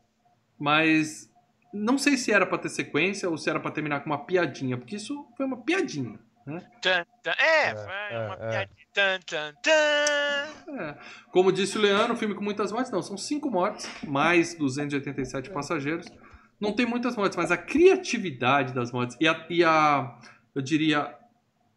Mas 0.59 1.31
não 1.73 1.99
sei 1.99 2.17
se 2.17 2.33
era 2.33 2.47
pra 2.47 2.59
ter 2.59 2.69
sequência 2.69 3.29
ou 3.29 3.37
se 3.37 3.51
era 3.51 3.61
pra 3.61 3.71
terminar 3.71 4.01
com 4.01 4.11
uma 4.11 4.25
piadinha, 4.25 4.77
porque 4.79 4.97
isso 4.97 5.27
foi 5.37 5.47
uma 5.47 5.57
piadinha. 5.57 6.19
Tan, 6.83 7.05
tan. 7.23 7.31
É, 7.33 7.71
É, 7.71 7.75
foi 7.75 8.17
é, 8.17 8.27
uma 8.27 8.35
é. 8.35 8.49
piadinha. 8.51 8.87
Tan, 8.93 9.21
tan, 9.27 9.55
tan. 9.63 10.81
É. 10.81 10.99
Como 11.31 11.53
disse 11.53 11.79
o 11.79 11.81
Leandro, 11.81 12.15
um 12.15 12.17
filme 12.17 12.35
com 12.35 12.43
muitas 12.43 12.73
mortes, 12.73 12.91
não, 12.91 13.03
são 13.03 13.17
cinco 13.17 13.51
mortes, 13.51 13.89
mais 14.07 14.55
287 14.55 15.51
passageiros. 15.51 16.07
Não 16.61 16.73
tem 16.73 16.87
muitas 16.87 17.17
mortes, 17.17 17.37
mas 17.37 17.51
a 17.51 17.57
criatividade 17.57 18.73
das 18.73 18.91
mortes 18.91 19.17
e 19.21 19.29
a, 19.29 19.47
e 19.49 19.63
a 19.63 20.19
eu 20.55 20.63
diria, 20.63 21.15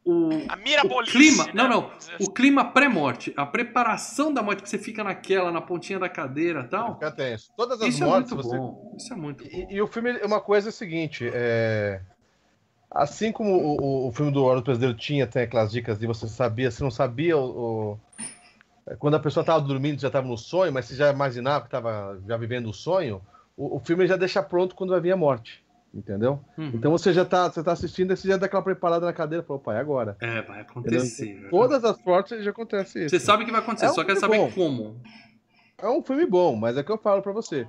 o, 0.03 0.29
A 0.49 0.57
o 0.87 1.03
clima, 1.03 1.45
né? 1.45 1.51
não, 1.53 1.69
não, 1.69 1.97
dizer 1.97 2.15
assim. 2.15 2.23
o 2.23 2.31
clima 2.31 2.65
pré-morte, 2.65 3.31
a 3.37 3.45
preparação 3.45 4.33
da 4.33 4.41
morte 4.41 4.63
que 4.63 4.69
você 4.69 4.79
fica 4.79 5.03
naquela, 5.03 5.51
na 5.51 5.61
pontinha 5.61 5.99
da 5.99 6.09
cadeira 6.09 6.61
e 6.61 6.67
tal. 6.67 6.95
Fica 6.95 7.11
tenso. 7.11 7.51
Todas 7.55 7.79
as 7.79 7.89
Isso 7.89 8.03
é 8.03 8.07
mortes 8.07 8.31
muito 8.31 8.43
você 8.43 8.57
bom. 8.57 8.95
Isso 8.97 9.13
é 9.13 9.15
muito 9.15 9.43
bom. 9.43 9.49
E, 9.51 9.75
e 9.75 9.81
o 9.81 9.87
filme, 9.87 10.13
uma 10.23 10.41
coisa 10.41 10.69
é 10.69 10.71
a 10.71 10.73
seguinte, 10.73 11.29
é... 11.31 12.01
assim 12.91 13.31
como 13.31 13.51
o, 13.55 14.07
o- 14.07 14.11
filme 14.11 14.31
do 14.31 14.43
Hora 14.43 14.59
do 14.59 14.65
Pesadelo 14.65 14.93
tinha 14.93 15.25
tem 15.25 15.43
aquelas 15.43 15.71
dicas 15.71 15.97
de 15.99 16.05
você 16.05 16.27
sabia, 16.27 16.69
você 16.69 16.83
não 16.83 16.91
sabia 16.91 17.37
o, 17.37 17.93
o- 17.93 17.99
é, 18.87 18.95
quando 18.95 19.15
a 19.15 19.19
pessoa 19.19 19.41
estava 19.41 19.61
dormindo 19.61 19.99
já 20.01 20.07
estava 20.07 20.27
no 20.27 20.37
sonho, 20.37 20.71
mas 20.73 20.85
você 20.85 20.95
já 20.95 21.09
imaginava 21.11 21.61
que 21.61 21.67
estava 21.67 22.19
já 22.27 22.35
vivendo 22.37 22.67
o 22.69 22.73
sonho, 22.73 23.21
o, 23.55 23.77
o 23.77 23.79
filme 23.79 24.05
já 24.07 24.17
deixa 24.17 24.41
pronto 24.43 24.75
quando 24.75 24.89
vai 24.91 24.99
vir 24.99 25.11
a 25.11 25.17
morte, 25.17 25.63
entendeu? 25.93 26.39
Uhum. 26.57 26.71
Então 26.73 26.91
você 26.91 27.13
já 27.13 27.21
está 27.23 27.49
você 27.49 27.63
tá 27.63 27.71
assistindo 27.71 28.11
e 28.13 28.17
você 28.17 28.27
já 28.27 28.37
dá 28.37 28.45
aquela 28.47 28.61
preparada 28.63 29.05
na 29.05 29.13
cadeira, 29.13 29.43
falou, 29.43 29.61
pai, 29.61 29.77
agora. 29.77 30.17
É, 30.19 30.41
vai 30.41 30.61
acontecer. 30.61 31.35
né? 31.35 31.47
Todas 31.49 31.83
as 31.85 31.97
mortes 32.03 32.43
já 32.43 32.51
acontece 32.51 33.05
isso. 33.05 33.09
Você 33.15 33.19
sabe 33.19 33.45
que 33.45 33.51
vai 33.51 33.61
acontecer, 33.61 33.85
É 33.85 33.91
um 33.91 33.93
só 33.93 34.03
quer 34.03 34.17
saber 34.17 34.37
bom. 34.37 34.51
como. 34.51 35.01
É 35.77 35.87
um 35.89 36.03
filme 36.03 36.25
bom, 36.25 36.55
mas 36.55 36.77
é 36.77 36.83
que 36.83 36.91
eu 36.91 36.97
falo 36.97 37.21
pra 37.21 37.31
você. 37.31 37.67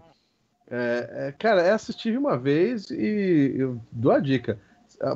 É, 0.71 1.29
é, 1.29 1.33
cara, 1.33 1.63
é 1.63 1.73
assistir 1.73 2.17
uma 2.17 2.37
vez 2.39 2.91
e 2.91 3.55
eu 3.59 3.81
dou 3.91 4.13
a 4.13 4.19
dica. 4.19 4.59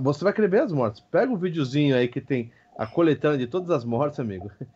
Você 0.00 0.24
vai 0.24 0.32
querer 0.32 0.48
ver 0.48 0.62
as 0.62 0.72
mortes. 0.72 1.00
Pega 1.00 1.32
um 1.32 1.36
videozinho 1.36 1.96
aí 1.96 2.08
que 2.08 2.20
tem 2.20 2.52
a 2.76 2.86
coletânea 2.86 3.38
de 3.38 3.46
todas 3.46 3.70
as 3.70 3.84
mortes, 3.84 4.20
amigo. 4.20 4.50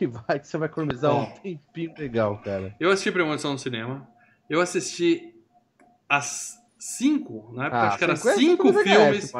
E 0.00 0.06
vai 0.06 0.38
que 0.38 0.46
você 0.46 0.56
vai 0.56 0.68
economizar 0.68 1.12
um 1.12 1.26
tempinho 1.40 1.92
legal, 1.98 2.38
cara. 2.38 2.76
Eu 2.78 2.90
assisti 2.90 3.10
Premonição 3.10 3.52
no 3.52 3.58
cinema. 3.58 4.06
Eu 4.48 4.60
assisti 4.60 5.34
as 6.08 6.60
cinco, 6.78 7.52
na 7.54 7.66
época 7.66 7.82
acho 7.82 7.98
que 7.98 8.04
era 8.04 8.16
50 8.16 8.38
cinco 8.38 8.72
VHS, 8.72 9.30
filmes 9.30 9.34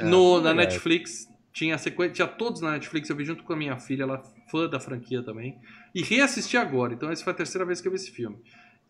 é, 0.00 0.04
no, 0.04 0.36
tudo 0.36 0.42
na. 0.42 0.54
Netflix. 0.54 1.28
Tinha 1.52 1.76
sequência, 1.78 2.14
tinha 2.14 2.26
todos 2.26 2.62
na 2.62 2.72
Netflix. 2.72 3.08
Eu 3.10 3.16
vi 3.16 3.24
junto 3.24 3.44
com 3.44 3.52
a 3.52 3.56
minha 3.56 3.78
filha, 3.78 4.04
ela 4.04 4.16
é 4.16 4.50
fã 4.50 4.68
da 4.68 4.80
franquia 4.80 5.22
também. 5.22 5.58
E 5.94 6.02
reassisti 6.02 6.56
agora. 6.56 6.94
Então 6.94 7.10
essa 7.10 7.22
foi 7.22 7.32
a 7.32 7.36
terceira 7.36 7.64
vez 7.64 7.80
que 7.80 7.86
eu 7.86 7.92
vi 7.92 7.96
esse 7.96 8.10
filme. 8.10 8.38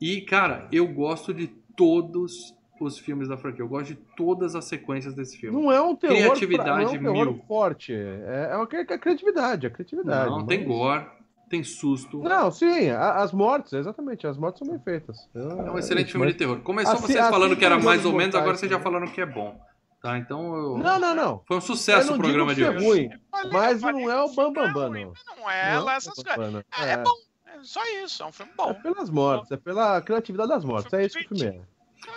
E, 0.00 0.20
cara, 0.22 0.68
eu 0.72 0.86
gosto 0.86 1.34
de 1.34 1.48
todos 1.76 2.54
os 2.84 2.98
filmes 2.98 3.28
da 3.28 3.36
franquia. 3.36 3.62
Eu 3.62 3.68
gosto 3.68 3.88
de 3.88 3.94
todas 4.16 4.54
as 4.54 4.64
sequências 4.64 5.14
desse 5.14 5.36
filme. 5.38 5.60
Não 5.60 5.70
é 5.72 5.80
um 5.80 5.94
terror, 5.96 6.16
Criatividade 6.16 6.68
pra- 6.68 6.76
não 6.76 6.82
é 6.82 6.86
um 6.86 6.90
terror 7.14 7.32
mil. 7.34 7.44
forte. 7.46 7.92
É, 7.94 8.48
é, 8.52 8.56
uma, 8.56 8.68
é 8.72 8.80
a 8.94 8.98
criatividade, 8.98 9.66
a 9.66 9.70
criatividade. 9.70 10.30
Não, 10.30 10.46
tem 10.46 10.58
mas- 10.60 10.68
gore, 10.68 11.06
tem 11.48 11.62
susto. 11.64 12.18
Não, 12.22 12.50
sim, 12.50 12.90
a- 12.90 13.16
as 13.22 13.32
mortes, 13.32 13.72
exatamente, 13.72 14.26
as 14.26 14.36
mortes 14.38 14.58
são 14.60 14.68
bem 14.68 14.82
feitas. 14.82 15.28
É 15.34 15.70
um 15.70 15.78
excelente 15.78 16.10
filme 16.12 16.26
de 16.26 16.34
terror. 16.34 16.60
Começou 16.60 16.94
Assim- 16.94 17.06
vocês 17.06 17.18
assim 17.18 17.30
falando 17.30 17.56
que 17.56 17.64
era 17.64 17.78
mais 17.78 18.04
ou 18.04 18.12
menos, 18.12 18.34
agora 18.34 18.56
vocês 18.56 18.70
já 18.70 18.78
também. 18.78 18.92
falaram 18.92 19.12
que 19.12 19.20
é 19.20 19.26
bom. 19.26 19.60
Tá, 20.00 20.18
então 20.18 20.56
eu... 20.56 20.78
Não, 20.78 20.98
não, 20.98 21.14
não. 21.14 21.42
Foi 21.46 21.56
um 21.56 21.58
Eu 21.58 21.60
sucesso 21.60 22.08
não 22.08 22.16
o 22.16 22.18
programa 22.18 22.52
de 22.54 22.64
digo 22.64 22.76
que 22.76 22.84
hoje. 22.84 23.04
é 23.04 23.06
ruim, 23.08 23.20
Falei- 23.30 23.52
mas 23.52 23.80
falei 23.80 24.04
não 24.04 24.10
é 24.10 24.24
que 24.24 24.30
o 24.30 24.34
Bam 24.34 24.52
Bam 24.52 24.62
é 24.68 24.72
Bam, 24.72 24.88
ruim, 24.88 25.04
não. 25.04 25.12
mas 25.12 25.36
Não 25.38 25.50
é 25.50 25.74
Não 25.76 25.84
lá 25.84 25.92
é 25.94 25.96
essas 25.96 26.18
o 26.18 26.24
coisas. 26.24 26.36
Bam 26.36 26.52
Bam, 26.52 26.64
É, 26.80 26.90
é 26.90 26.96
bom. 26.96 27.10
É 27.46 27.58
só 27.62 27.80
isso. 28.02 28.22
É 28.22 28.26
um 28.26 28.32
filme 28.32 28.50
É 28.50 28.56
bom. 28.56 28.74
pelas 28.82 29.10
mortes, 29.10 29.52
é 29.52 29.56
pela 29.56 30.00
criatividade 30.00 30.48
das 30.48 30.64
mortes. 30.64 30.92
É 30.92 31.04
isso 31.06 31.18
que 31.18 31.32
o 31.32 31.38
filme 31.38 31.56
é. 31.56 31.60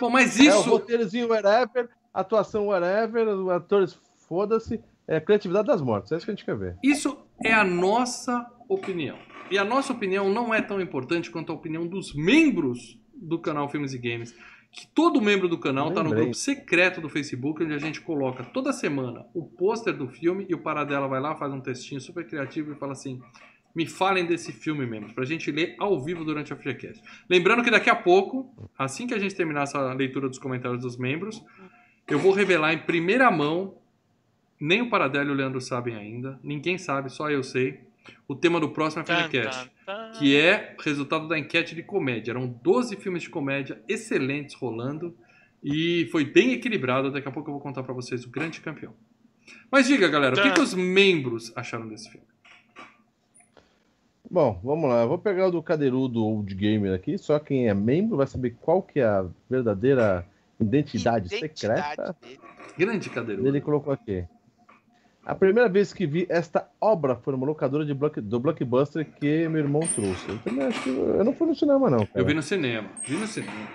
Bom, 0.00 0.10
mas 0.10 0.38
É 0.38 0.42
o 0.42 0.60
isso... 0.60 0.70
roteirozinho 0.70 1.28
whatever, 1.28 1.88
atuação 2.12 2.66
whatever, 2.66 3.28
atores 3.50 3.98
foda-se, 4.28 4.80
é 5.06 5.16
a 5.16 5.20
criatividade 5.20 5.66
das 5.68 5.80
mortes. 5.80 6.12
É 6.12 6.16
isso 6.16 6.24
que 6.24 6.32
a 6.32 6.34
gente 6.34 6.44
quer 6.44 6.56
ver. 6.56 6.76
Isso 6.82 7.18
é 7.44 7.52
a 7.52 7.64
nossa 7.64 8.46
opinião. 8.68 9.16
E 9.50 9.58
a 9.58 9.64
nossa 9.64 9.92
opinião 9.92 10.28
não 10.28 10.52
é 10.52 10.60
tão 10.60 10.80
importante 10.80 11.30
quanto 11.30 11.52
a 11.52 11.54
opinião 11.54 11.86
dos 11.86 12.12
membros 12.14 12.98
do 13.14 13.38
canal 13.38 13.68
Filmes 13.68 13.94
e 13.94 13.98
Games. 13.98 14.34
Que 14.72 14.86
todo 14.88 15.22
membro 15.22 15.48
do 15.48 15.56
canal 15.56 15.88
está 15.88 16.02
no 16.02 16.10
grupo 16.10 16.34
secreto 16.34 17.00
do 17.00 17.08
Facebook, 17.08 17.62
onde 17.62 17.72
a 17.72 17.78
gente 17.78 18.00
coloca 18.00 18.44
toda 18.44 18.72
semana 18.72 19.24
o 19.32 19.44
pôster 19.44 19.96
do 19.96 20.08
filme 20.08 20.44
e 20.50 20.54
o 20.54 20.58
Paradela 20.58 21.08
vai 21.08 21.20
lá, 21.20 21.34
faz 21.36 21.52
um 21.52 21.60
textinho 21.60 22.00
super 22.00 22.26
criativo 22.26 22.72
e 22.72 22.74
fala 22.74 22.92
assim: 22.92 23.22
me 23.76 23.86
falem 23.86 24.24
desse 24.24 24.52
filme, 24.52 24.86
membros, 24.86 25.12
pra 25.12 25.26
gente 25.26 25.52
ler 25.52 25.76
ao 25.78 26.02
vivo 26.02 26.24
durante 26.24 26.50
a 26.50 26.56
FreeCast. 26.56 27.02
Lembrando 27.28 27.62
que 27.62 27.70
daqui 27.70 27.90
a 27.90 27.94
pouco, 27.94 28.50
assim 28.78 29.06
que 29.06 29.12
a 29.12 29.18
gente 29.18 29.34
terminar 29.34 29.64
essa 29.64 29.92
leitura 29.92 30.30
dos 30.30 30.38
comentários 30.38 30.80
dos 30.80 30.96
membros, 30.96 31.44
eu 32.08 32.18
vou 32.18 32.32
revelar 32.32 32.72
em 32.72 32.78
primeira 32.78 33.30
mão 33.30 33.76
nem 34.58 34.80
o 34.80 34.88
Paradelo 34.88 35.28
e 35.28 35.32
o 35.32 35.34
Leandro 35.34 35.60
sabem 35.60 35.94
ainda. 35.94 36.40
Ninguém 36.42 36.78
sabe, 36.78 37.12
só 37.12 37.30
eu 37.30 37.42
sei. 37.42 37.80
O 38.26 38.34
tema 38.34 38.58
do 38.58 38.70
próximo 38.70 39.04
tan. 39.04 39.28
Que 40.18 40.34
é 40.34 40.74
resultado 40.82 41.28
da 41.28 41.38
enquete 41.38 41.74
de 41.74 41.82
comédia. 41.82 42.32
Eram 42.32 42.46
12 42.46 42.96
filmes 42.96 43.24
de 43.24 43.28
comédia 43.28 43.82
excelentes 43.86 44.54
rolando. 44.54 45.14
E 45.62 46.08
foi 46.10 46.24
bem 46.24 46.52
equilibrado. 46.52 47.10
Daqui 47.10 47.28
a 47.28 47.30
pouco 47.30 47.50
eu 47.50 47.52
vou 47.52 47.62
contar 47.62 47.82
pra 47.82 47.92
vocês 47.92 48.24
o 48.24 48.30
grande 48.30 48.60
campeão. 48.60 48.94
Mas 49.70 49.86
diga, 49.86 50.08
galera, 50.08 50.34
o 50.34 50.42
que, 50.42 50.50
que 50.52 50.60
os 50.60 50.72
membros 50.72 51.52
acharam 51.54 51.86
desse 51.86 52.10
filme? 52.10 52.26
Bom, 54.30 54.60
vamos 54.62 54.88
lá. 54.90 55.02
Eu 55.02 55.08
vou 55.08 55.18
pegar 55.18 55.46
o 55.46 55.50
do 55.50 55.62
cadeirudo 55.62 56.24
Old 56.24 56.54
Gamer 56.54 56.92
aqui. 56.94 57.16
Só 57.16 57.38
quem 57.38 57.68
é 57.68 57.74
membro 57.74 58.16
vai 58.16 58.26
saber 58.26 58.56
qual 58.60 58.82
que 58.82 59.00
é 59.00 59.04
a 59.04 59.24
verdadeira 59.48 60.26
identidade, 60.60 61.26
Identidade 61.26 61.84
secreta. 61.84 62.16
dele. 62.20 62.40
Grande 62.76 63.10
cadeiro. 63.10 63.46
Ele 63.46 63.60
colocou 63.60 63.92
aqui. 63.92 64.24
A 65.24 65.34
primeira 65.34 65.68
vez 65.68 65.92
que 65.92 66.06
vi 66.06 66.26
esta 66.28 66.68
obra 66.80 67.16
foi 67.16 67.32
numa 67.32 67.46
locadora 67.46 67.84
de 67.84 67.92
block, 67.92 68.20
do 68.20 68.38
Blockbuster 68.38 69.04
que 69.04 69.48
meu 69.48 69.60
irmão 69.60 69.80
trouxe. 69.80 70.28
Eu 70.28 70.38
também 70.38 70.66
acho 70.66 70.82
que 70.82 70.88
eu 70.90 71.24
não 71.24 71.32
fui 71.32 71.48
no 71.48 71.54
cinema, 71.54 71.90
não. 71.90 71.98
Cara. 72.06 72.10
Eu 72.14 72.24
vi 72.24 72.32
no 72.34 72.42
cinema. 72.42 72.88
Vi 73.06 73.14
no 73.16 73.26
cinema. 73.26 73.68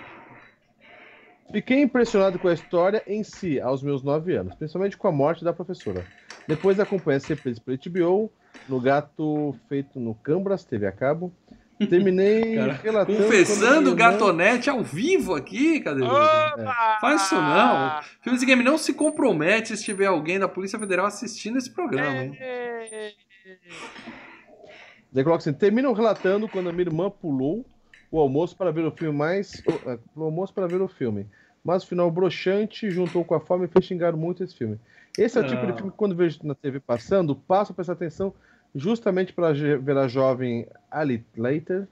Fiquei 1.50 1.82
impressionado 1.82 2.38
com 2.38 2.48
a 2.48 2.54
história 2.54 3.02
em 3.06 3.22
si, 3.22 3.60
aos 3.60 3.82
meus 3.82 4.02
9 4.02 4.34
anos, 4.34 4.54
principalmente 4.54 4.96
com 4.96 5.06
a 5.08 5.12
morte 5.12 5.44
da 5.44 5.52
professora. 5.52 6.06
Depois 6.48 6.80
acompanhei 6.80 7.18
as 7.18 7.24
reprises 7.26 7.58
pela 7.58 7.76
HBO, 7.76 8.32
no 8.68 8.80
Gato 8.80 9.54
Feito 9.68 9.98
no 10.00 10.14
Cambras, 10.14 10.64
TV 10.64 10.86
a 10.86 10.92
cabo. 10.92 11.32
Terminei 11.88 12.54
Cara, 12.56 12.72
relatando... 12.74 13.18
Confessando 13.18 13.90
o 13.90 13.92
irmã- 13.92 14.10
Gatonete 14.12 14.70
ao 14.70 14.82
vivo 14.82 15.34
aqui, 15.34 15.80
cadê? 15.80 16.02
Opa! 16.02 16.98
Faz 17.00 17.22
isso 17.22 17.34
não. 17.34 18.00
Filmes 18.22 18.40
de 18.40 18.46
Game 18.46 18.62
não 18.62 18.78
se 18.78 18.94
compromete 18.94 19.76
se 19.76 19.82
tiver 19.84 20.06
alguém 20.06 20.38
da 20.38 20.46
Polícia 20.48 20.78
Federal 20.78 21.06
assistindo 21.06 21.58
esse 21.58 21.70
programa, 21.70 22.16
hein? 22.24 22.36
É. 22.38 23.12
Daí 25.12 25.24
coloca 25.24 25.42
assim, 25.42 25.52
terminam 25.52 25.92
relatando 25.92 26.48
quando 26.48 26.68
a 26.68 26.72
minha 26.72 26.86
irmã 26.86 27.10
pulou 27.10 27.66
o 28.10 28.18
almoço 28.20 28.56
para 28.56 28.70
ver 28.70 28.84
o 28.84 28.90
filme 28.92 29.16
mais... 29.16 29.62
o- 29.66 30.20
o 30.20 30.24
almoço 30.24 30.54
para 30.54 30.66
ver 30.66 30.80
o 30.80 30.88
filme. 30.88 31.26
Mas 31.64 31.84
o 31.84 31.86
final 31.86 32.10
broxante 32.10 32.90
juntou 32.90 33.24
com 33.24 33.34
a 33.34 33.40
fome 33.40 33.66
e 33.66 33.68
fez 33.68 33.84
xingar 33.84 34.12
muito 34.16 34.42
esse 34.42 34.54
filme. 34.56 34.78
Esse 35.16 35.38
é 35.38 35.40
o 35.42 35.46
tipo 35.46 35.64
de 35.66 35.72
Ah. 35.72 35.76
filme 35.76 35.90
que 35.92 35.96
quando 35.96 36.16
vejo 36.16 36.38
na 36.42 36.54
TV 36.54 36.80
passando, 36.80 37.36
passo 37.36 37.72
a 37.72 37.74
prestar 37.74 37.92
atenção 37.92 38.34
justamente 38.74 39.32
para 39.32 39.52
ver 39.52 39.96
a 39.96 40.08
jovem 40.08 40.66
Ali 40.90 41.24
Later. 41.36 41.86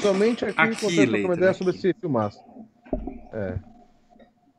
Somente 0.00 0.44
aqui, 0.44 0.60
Aqui, 0.60 0.76
contando 0.80 1.24
uma 1.24 1.34
ideia 1.34 1.54
sobre 1.54 1.74
esse 1.74 1.92
filmaço. 1.94 2.40
É. 3.32 3.58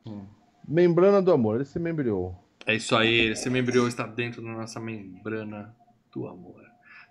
Hum. 0.06 0.24
Membrana 0.66 1.22
do 1.22 1.32
amor, 1.32 1.56
ele 1.56 1.64
se 1.64 1.78
membriou. 1.78 2.34
É 2.66 2.74
isso 2.74 2.96
aí, 2.96 3.28
esse 3.30 3.48
membrião 3.48 3.86
está 3.86 4.06
dentro 4.06 4.42
da 4.42 4.48
nossa 4.50 4.80
membrana 4.80 5.74
do 6.12 6.26
amor. 6.26 6.60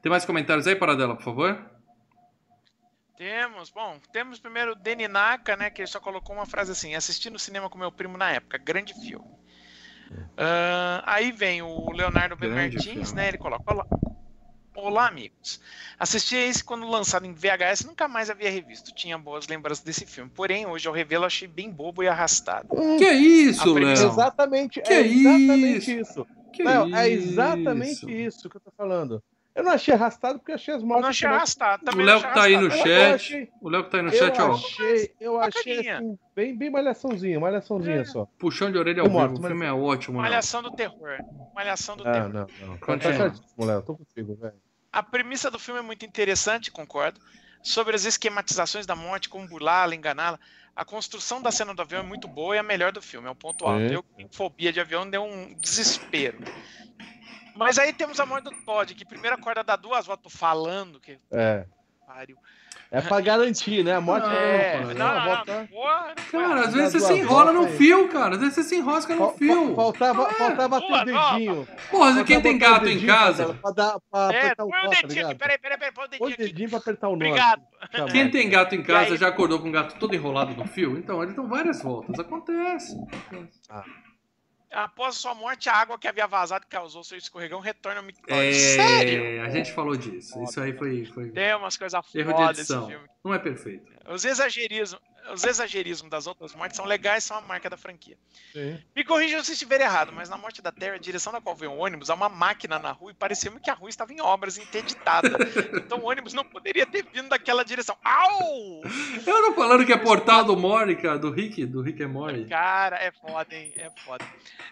Tem 0.01 0.09
mais 0.09 0.25
comentários 0.25 0.67
aí, 0.67 0.75
Paradela, 0.75 1.15
por 1.15 1.23
favor? 1.23 1.57
Temos, 3.17 3.69
bom, 3.69 3.97
temos 4.11 4.39
primeiro 4.39 4.73
o 4.73 4.75
Deni 4.75 5.07
Naka, 5.07 5.55
né, 5.55 5.69
que 5.69 5.81
ele 5.81 5.87
só 5.87 5.99
colocou 5.99 6.35
uma 6.35 6.45
frase 6.45 6.71
assim, 6.73 6.95
assisti 6.95 7.29
no 7.29 7.39
cinema 7.39 7.69
com 7.69 7.77
meu 7.77 7.91
primo 7.91 8.17
na 8.17 8.31
época, 8.31 8.57
grande 8.57 8.93
filme. 8.93 9.25
Ah, 10.37 11.01
aí 11.05 11.31
vem 11.31 11.61
o 11.61 11.91
Leonardo 11.91 12.35
B. 12.35 12.47
Martins, 12.49 13.13
né, 13.13 13.29
ele 13.29 13.37
coloca, 13.37 13.63
olá, 13.73 13.85
olá 14.75 15.07
amigos, 15.07 15.61
assisti 15.97 16.35
esse 16.35 16.61
quando 16.61 16.85
lançado 16.87 17.25
em 17.25 17.33
VHS, 17.33 17.85
nunca 17.85 18.05
mais 18.07 18.29
havia 18.29 18.49
revisto, 18.51 18.93
tinha 18.93 19.17
boas 19.17 19.47
lembranças 19.47 19.83
desse 19.83 20.05
filme, 20.05 20.29
porém, 20.29 20.65
hoje 20.65 20.85
ao 20.85 20.93
revê-lo 20.93 21.23
achei 21.25 21.47
bem 21.47 21.71
bobo 21.71 22.03
e 22.03 22.09
arrastado. 22.09 22.67
Que 22.97 23.09
isso, 23.13 23.69
A 23.69 23.73
premissa- 23.73 24.03
Léo? 24.03 24.11
Exatamente, 24.11 24.81
Que 24.81 24.93
é 24.93 24.99
exatamente 25.01 25.77
isso? 25.99 26.11
isso. 26.19 26.27
Que 26.51 26.63
Léo, 26.63 26.93
é 26.93 27.07
exatamente 27.07 28.11
isso 28.11 28.49
que 28.49 28.57
eu 28.57 28.61
tô 28.61 28.71
falando. 28.75 29.23
Eu 29.55 29.63
não 29.63 29.71
achei 29.71 29.93
arrastado 29.93 30.37
porque 30.37 30.51
eu 30.51 30.55
achei 30.55 30.73
as 30.73 30.81
Eu 30.81 30.87
mortes. 30.87 31.01
não 31.03 31.09
achei 31.09 31.21
também- 31.27 31.37
arrastado, 31.37 31.81
O 31.81 31.85
também 31.85 32.05
Léo 32.05 32.15
não 32.15 32.21
que 32.21 32.27
achei 32.27 32.41
tá 32.41 32.47
aí 32.47 32.55
no. 32.57 32.61
Eu- 32.63 32.69
eu 32.69 32.77
chat, 32.77 33.13
achei- 33.15 33.49
o 33.61 33.69
Léo 33.69 33.83
que 33.85 33.89
tá 33.89 33.97
aí 33.97 34.03
no 34.03 34.09
Eu 34.09 34.17
chat, 34.17 34.41
ó, 34.41 34.51
achei, 34.53 35.15
eu 35.21 35.39
achei 35.39 35.75
Bacaninha. 35.77 35.97
assim, 35.97 36.19
bem, 36.35 36.57
bem 36.57 36.69
malhaçãozinha, 36.69 37.39
malhaçãozinha 37.39 38.01
É. 38.01 38.05
só. 38.05 38.27
puxão 38.37 38.69
de 38.71 38.77
orelha 38.77 38.99
ao 39.01 39.05
Eu 39.07 39.11
vivo, 39.11 39.19
mostro, 39.21 39.37
o 39.39 39.41
mas- 39.41 39.51
filme 39.51 39.65
é 39.65 39.71
ótimo, 39.71 40.17
Léo. 40.17 40.23
Malhação 40.29 40.61
do 40.61 40.71
terror. 40.71 41.17
Malhação 41.55 41.95
do 41.95 42.03
Não, 42.03 42.11
terror. 42.11 42.29
não, 42.29 42.47
não. 42.67 42.77
Tá 42.77 42.85
Continua. 42.85 43.13
certíssimo, 43.17 43.65
Léo. 43.65 43.81
Tô 43.81 43.95
contigo, 43.95 44.35
velho. 44.35 44.53
A 44.91 45.01
premissa 45.01 45.49
do 45.49 45.57
filme 45.57 45.79
é 45.79 45.83
muito 45.83 46.05
interessante, 46.05 46.69
concordo. 46.69 47.19
Sobre 47.63 47.95
as 47.95 48.05
esquematizações 48.05 48.85
da 48.85 48.95
morte, 48.95 49.27
como 49.29 49.47
burlá-la, 49.47 49.95
enganá-la. 49.95 50.37
A 50.75 50.83
construção 50.85 51.41
da 51.41 51.51
cena 51.51 51.73
do 51.73 51.81
avião 51.81 52.01
é 52.01 52.03
muito 52.05 52.27
boa 52.27 52.53
e 52.53 52.57
é 52.57 52.59
a 52.59 52.63
melhor 52.63 52.91
do 52.91 53.01
filme, 53.01 53.27
é 53.27 53.31
um 53.31 53.35
ponto 53.35 53.65
alto. 53.65 53.79
É. 53.81 53.95
Eu, 53.95 54.03
com 54.03 54.27
fobia 54.29 54.71
de 54.73 54.79
avião, 54.81 55.09
deu 55.09 55.23
um 55.23 55.53
desespero. 55.55 56.37
Mas 57.55 57.77
aí 57.79 57.93
temos 57.93 58.19
a 58.19 58.25
morte 58.25 58.43
do 58.45 58.51
Todd, 58.65 58.93
que 58.93 59.05
primeiro 59.05 59.35
acorda 59.35 59.63
dá 59.63 59.75
duas 59.75 60.05
voltas 60.05 60.33
falando, 60.35 60.99
que 60.99 61.17
É. 61.31 61.65
pariu. 62.05 62.37
É 62.91 63.01
pra 63.01 63.19
garantir, 63.19 63.83
né? 63.83 63.93
A 63.95 63.99
morte 63.99 64.27
É, 64.29 64.79
não, 64.79 64.87
não, 64.87 64.93
não, 64.93 65.15
não, 65.15 65.25
volta- 65.25 65.67
porra, 65.69 66.13
Cara, 66.31 66.61
às 66.67 66.73
vezes 66.73 66.93
você 66.93 66.99
se 67.07 67.13
enrola 67.19 67.51
no 67.51 67.67
fio, 67.69 68.07
cara. 68.09 68.35
Às 68.35 68.39
vezes 68.41 68.55
você 68.55 68.63
se 68.63 68.75
enrosca 68.75 69.15
no 69.15 69.31
fio. 69.31 69.75
Faltava, 69.75 70.29
faltava 70.33 70.79
boa, 70.79 71.03
ter 71.03 71.11
nova. 71.11 71.31
dedinho. 71.33 71.67
Porra, 71.89 72.23
quem 72.23 72.41
tem 72.41 72.55
o 72.55 72.59
gato 72.59 72.87
em 72.87 73.05
casa, 73.05 73.53
Pra, 73.55 73.71
dar, 73.71 73.99
pra 74.09 74.29
É, 74.31 74.37
apertar 74.39 74.63
o 74.65 74.69
põe 74.69 74.79
o 74.79 74.83
nó, 74.83 74.89
tá 74.91 75.01
dedinho 75.01 75.25
aqui, 75.27 75.35
peraí, 75.35 75.57
peraí, 75.57 75.77
peraí, 75.79 75.91
põe 75.93 76.05
o 76.05 76.09
Põe 76.09 76.19
dedinho 76.19 76.29
o 76.29 76.33
aqui. 76.33 76.43
dedinho 76.43 76.69
pra 76.69 76.79
apertar 76.79 77.07
o 77.07 77.11
nó. 77.15 77.15
Obrigado. 77.15 77.61
Quem 78.11 78.29
tem 78.31 78.49
gato 78.49 78.75
em 78.75 78.83
casa 78.83 79.17
já 79.17 79.27
acordou 79.29 79.59
com 79.59 79.67
o 79.67 79.71
gato 79.71 79.97
todo 79.99 80.13
enrolado 80.15 80.53
no 80.55 80.65
fio? 80.67 80.97
Então, 80.97 81.21
eles 81.23 81.35
dão 81.35 81.47
várias 81.49 81.81
voltas. 81.81 82.17
Acontece. 82.19 82.95
Após 84.75 85.15
sua 85.15 85.33
morte, 85.33 85.69
a 85.69 85.73
água 85.73 85.97
que 85.97 86.05
havia 86.05 86.27
vazado 86.27 86.65
causou 86.67 87.01
seu 87.01 87.17
escorregão 87.17 87.61
retorna 87.61 88.01
ao 88.01 88.05
mictório. 88.05 88.43
É, 88.43 88.53
Sério? 88.53 89.41
a 89.41 89.49
gente 89.49 89.71
falou 89.71 89.95
disso. 89.95 90.41
Isso 90.43 90.59
aí 90.59 90.73
foi, 90.73 91.05
foi 91.05 91.29
Tem 91.29 91.55
umas 91.55 91.77
coisas 91.77 92.05
foda 92.05 92.51
esse 92.51 92.67
filme. 92.67 93.07
Não 93.23 93.33
é 93.33 93.39
perfeito. 93.39 93.89
Os 94.07 94.25
exagerismos, 94.25 95.01
os 95.33 95.43
exagerismos 95.43 96.09
das 96.09 96.27
outras 96.27 96.53
mortes 96.53 96.77
são 96.77 96.85
legais, 96.85 97.23
são 97.23 97.37
a 97.37 97.41
marca 97.41 97.69
da 97.69 97.77
franquia. 97.77 98.17
Sim. 98.53 98.81
Me 98.95 99.03
corrijam 99.03 99.43
se 99.43 99.53
estiver 99.53 99.81
errado, 99.81 100.11
mas 100.13 100.29
na 100.29 100.37
morte 100.37 100.61
da 100.61 100.71
Terra, 100.71 100.95
a 100.95 100.99
direção 100.99 101.33
da 101.33 101.41
qual 101.41 101.55
veio 101.55 101.71
o 101.71 101.77
ônibus, 101.77 102.09
há 102.09 102.13
uma 102.13 102.29
máquina 102.29 102.79
na 102.79 102.91
rua 102.91 103.11
e 103.11 103.13
parecia-me 103.13 103.59
que 103.59 103.69
a 103.69 103.73
rua 103.73 103.89
estava 103.89 104.13
em 104.13 104.21
obras, 104.21 104.57
interditada. 104.57 105.29
então 105.75 105.99
o 105.99 106.09
ônibus 106.09 106.33
não 106.33 106.43
poderia 106.43 106.85
ter 106.85 107.05
vindo 107.13 107.29
daquela 107.29 107.63
direção. 107.63 107.97
Au! 108.03 108.81
Eu 109.25 109.45
tô 109.45 109.53
falando 109.53 109.85
que 109.85 109.93
é 109.93 109.97
portal 109.97 110.43
do 110.43 110.55
Mori, 110.55 110.95
cara, 110.95 111.17
do 111.17 111.31
Rick, 111.31 111.65
do 111.65 111.81
Rick 111.81 112.03
and 112.03 112.09
Morty. 112.09 112.45
Cara, 112.45 112.97
é 112.97 113.11
foda, 113.11 113.55
hein? 113.55 113.73
É 113.75 113.89
foda. 114.03 114.25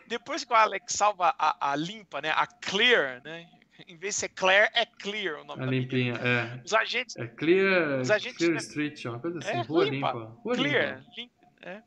Depois 0.08 0.44
que 0.44 0.54
o 0.54 0.56
Alex 0.56 0.94
salva 0.94 1.34
a, 1.38 1.72
a 1.72 1.76
limpa, 1.76 2.22
né? 2.22 2.32
A 2.36 2.46
Clear, 2.46 3.22
né? 3.24 3.48
Em 3.88 3.98
vez 3.98 4.16
de 4.16 4.20
ser 4.22 4.30
Claire, 4.30 4.70
é 4.74 4.86
Clear 4.86 5.42
o 5.42 5.44
nome 5.44 5.62
A 5.62 5.66
da 5.66 5.72
menina. 5.72 5.82
limpinha, 5.94 6.14
é. 6.16 6.62
Os 6.64 6.74
agentes 6.74 7.16
É 7.18 7.28
Clear, 7.28 8.02
Os 8.02 8.12
agentes, 8.12 8.38
clear 8.38 8.52
né? 8.54 8.58
Street, 8.60 9.06
uma 9.06 9.20
coisa 9.20 9.40
assim. 9.40 9.50
É, 9.50 9.62
Rua 9.62 9.86
limpa. 9.86 10.08
limpa. 10.12 10.38
Rua 10.44 10.56
Clear. 10.56 10.98
limpa. 10.98 11.12
lim- 11.18 11.32
é. 11.62 11.82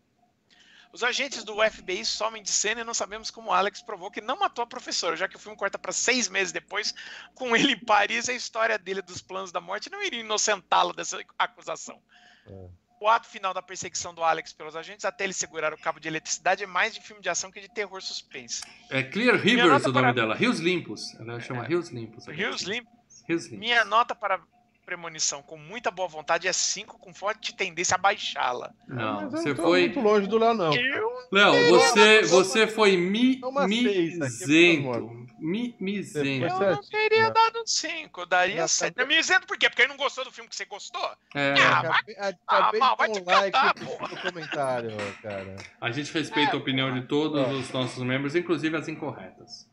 Os 0.92 1.02
agentes 1.02 1.44
do 1.44 1.56
FBI 1.62 2.04
somem 2.06 2.42
de 2.42 2.50
cena 2.50 2.80
e 2.80 2.84
não 2.84 2.94
sabemos 2.94 3.30
como 3.30 3.52
Alex 3.52 3.82
provou 3.82 4.10
que 4.10 4.22
não 4.22 4.38
matou 4.38 4.62
a 4.62 4.66
professora, 4.66 5.14
já 5.14 5.28
que 5.28 5.36
o 5.36 5.38
filme 5.38 5.56
corta 5.56 5.78
para 5.78 5.92
seis 5.92 6.26
meses 6.26 6.52
depois, 6.52 6.94
com 7.34 7.54
ele 7.54 7.72
em 7.72 7.78
Paris, 7.78 8.28
a 8.30 8.32
história 8.32 8.78
dele 8.78 9.02
dos 9.02 9.20
planos 9.20 9.52
da 9.52 9.60
morte 9.60 9.90
não 9.90 10.02
iria 10.02 10.20
inocentá-lo 10.20 10.94
dessa 10.94 11.18
acusação. 11.38 12.00
É. 12.46 12.68
O 13.00 13.08
ato 13.08 13.28
final 13.28 13.52
da 13.52 13.60
perseguição 13.60 14.14
do 14.14 14.24
Alex 14.24 14.52
pelos 14.54 14.74
agentes 14.74 15.04
até 15.04 15.24
ele 15.24 15.32
segurar 15.34 15.72
o 15.74 15.78
cabo 15.78 16.00
de 16.00 16.08
eletricidade 16.08 16.64
é 16.64 16.66
mais 16.66 16.94
de 16.94 17.00
filme 17.02 17.20
de 17.20 17.28
ação 17.28 17.50
que 17.50 17.60
de 17.60 17.68
terror 17.68 18.00
suspense. 18.00 18.62
É 18.90 19.02
Clear 19.02 19.36
Rivers 19.36 19.84
o 19.84 19.88
nome 19.88 19.92
para- 19.92 20.12
dela. 20.12 20.34
Rios 20.34 20.60
Limpos. 20.60 21.14
Ela 21.20 21.38
chama 21.40 21.64
É. 21.64 21.68
Rios 21.68 21.90
Limpos. 21.90 22.26
Rios 22.26 22.62
Limp, 22.62 22.86
Rios 23.28 23.44
Limpos. 23.44 23.58
minha 23.58 23.84
nota 23.84 24.14
para 24.14 24.40
premonição 24.86 25.42
com 25.42 25.58
muita 25.58 25.90
boa 25.90 26.06
vontade 26.08 26.46
é 26.46 26.52
5, 26.52 26.96
com 26.98 27.12
forte 27.12 27.52
tendência 27.54 27.96
a 27.96 27.98
baixá-la. 27.98 28.72
Não, 28.86 29.28
você 29.30 29.52
foi. 29.52 29.80
muito 29.80 29.98
longe 30.00 30.26
do 30.28 30.38
Léo, 30.38 30.54
não. 30.54 30.72
Eu 30.72 31.10
Léo, 31.32 31.68
você, 31.70 32.22
você 32.22 32.66
foi 32.68 32.96
mi, 32.96 33.40
É 33.42 33.66
mizento. 33.66 35.25
Mi, 35.38 35.76
mizento. 35.78 36.46
Eu 36.46 36.70
não 36.76 36.80
teria 36.82 37.24
Não. 37.24 37.32
dado 37.32 37.62
5, 37.66 38.20
eu 38.22 38.26
daria 38.26 38.60
Não, 38.62 38.68
7. 38.68 38.94
tá- 38.94 39.04
Me 39.04 39.16
dizendo 39.16 39.46
por 39.46 39.58
quê? 39.58 39.68
Porque 39.68 39.82
ele 39.82 39.90
não 39.90 39.96
gostou 39.98 40.24
do 40.24 40.32
filme 40.32 40.48
que 40.48 40.56
você 40.56 40.64
gostou? 40.64 41.10
É, 41.34 41.52
Ah, 41.60 41.78
Acabei, 41.80 42.16
ah, 42.18 42.32
acabei 42.46 42.80
vai 42.80 42.96
dar 42.96 43.08
te 43.12 43.20
um 43.20 43.24
like 43.24 43.84
seu 44.08 44.22
comentário, 44.22 44.90
cara. 45.22 45.56
a 45.80 45.90
gente 45.90 46.12
respeita 46.12 46.54
a 46.54 46.58
opinião 46.58 46.92
de 46.94 47.02
todos 47.06 47.38
É. 47.46 47.50
os 47.52 47.70
nossos 47.70 48.02
membros, 48.02 48.34
inclusive 48.34 48.74
as 48.76 48.88
incorretas. 48.88 49.68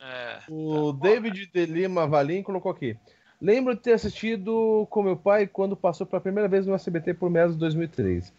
É. 0.00 0.38
O 0.48 0.92
David 0.92 1.46
de 1.52 1.66
Lima 1.66 2.06
Valim 2.06 2.42
colocou 2.42 2.70
aqui. 2.70 2.96
Lembro 3.40 3.74
de 3.74 3.80
ter 3.80 3.92
assistido 3.94 4.86
com 4.90 5.02
meu 5.02 5.16
pai 5.16 5.46
quando 5.46 5.76
passou 5.76 6.06
pela 6.06 6.20
primeira 6.20 6.48
vez 6.48 6.66
no 6.66 6.74
SBT 6.74 7.14
por 7.14 7.28
meados 7.30 7.54
de 7.54 7.60
2003. 7.60 8.32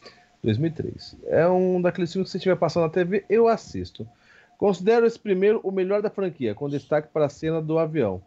2003. 0.44 1.16
É 1.28 1.48
um 1.48 1.82
daqueles 1.82 2.12
filmes 2.14 2.28
que 2.30 2.32
se 2.34 2.38
estiver 2.38 2.56
passando 2.56 2.84
na 2.84 2.90
TV, 2.90 3.26
eu 3.28 3.48
assisto. 3.48 4.08
Considero 4.58 5.06
esse 5.06 5.20
primeiro 5.20 5.60
o 5.64 5.72
melhor 5.72 6.02
da 6.02 6.10
franquia, 6.10 6.56
com 6.56 6.70
destaque 6.70 7.10
para 7.12 7.26
a 7.26 7.30
cena 7.30 7.62
do 7.62 7.78
avião. 7.78 8.22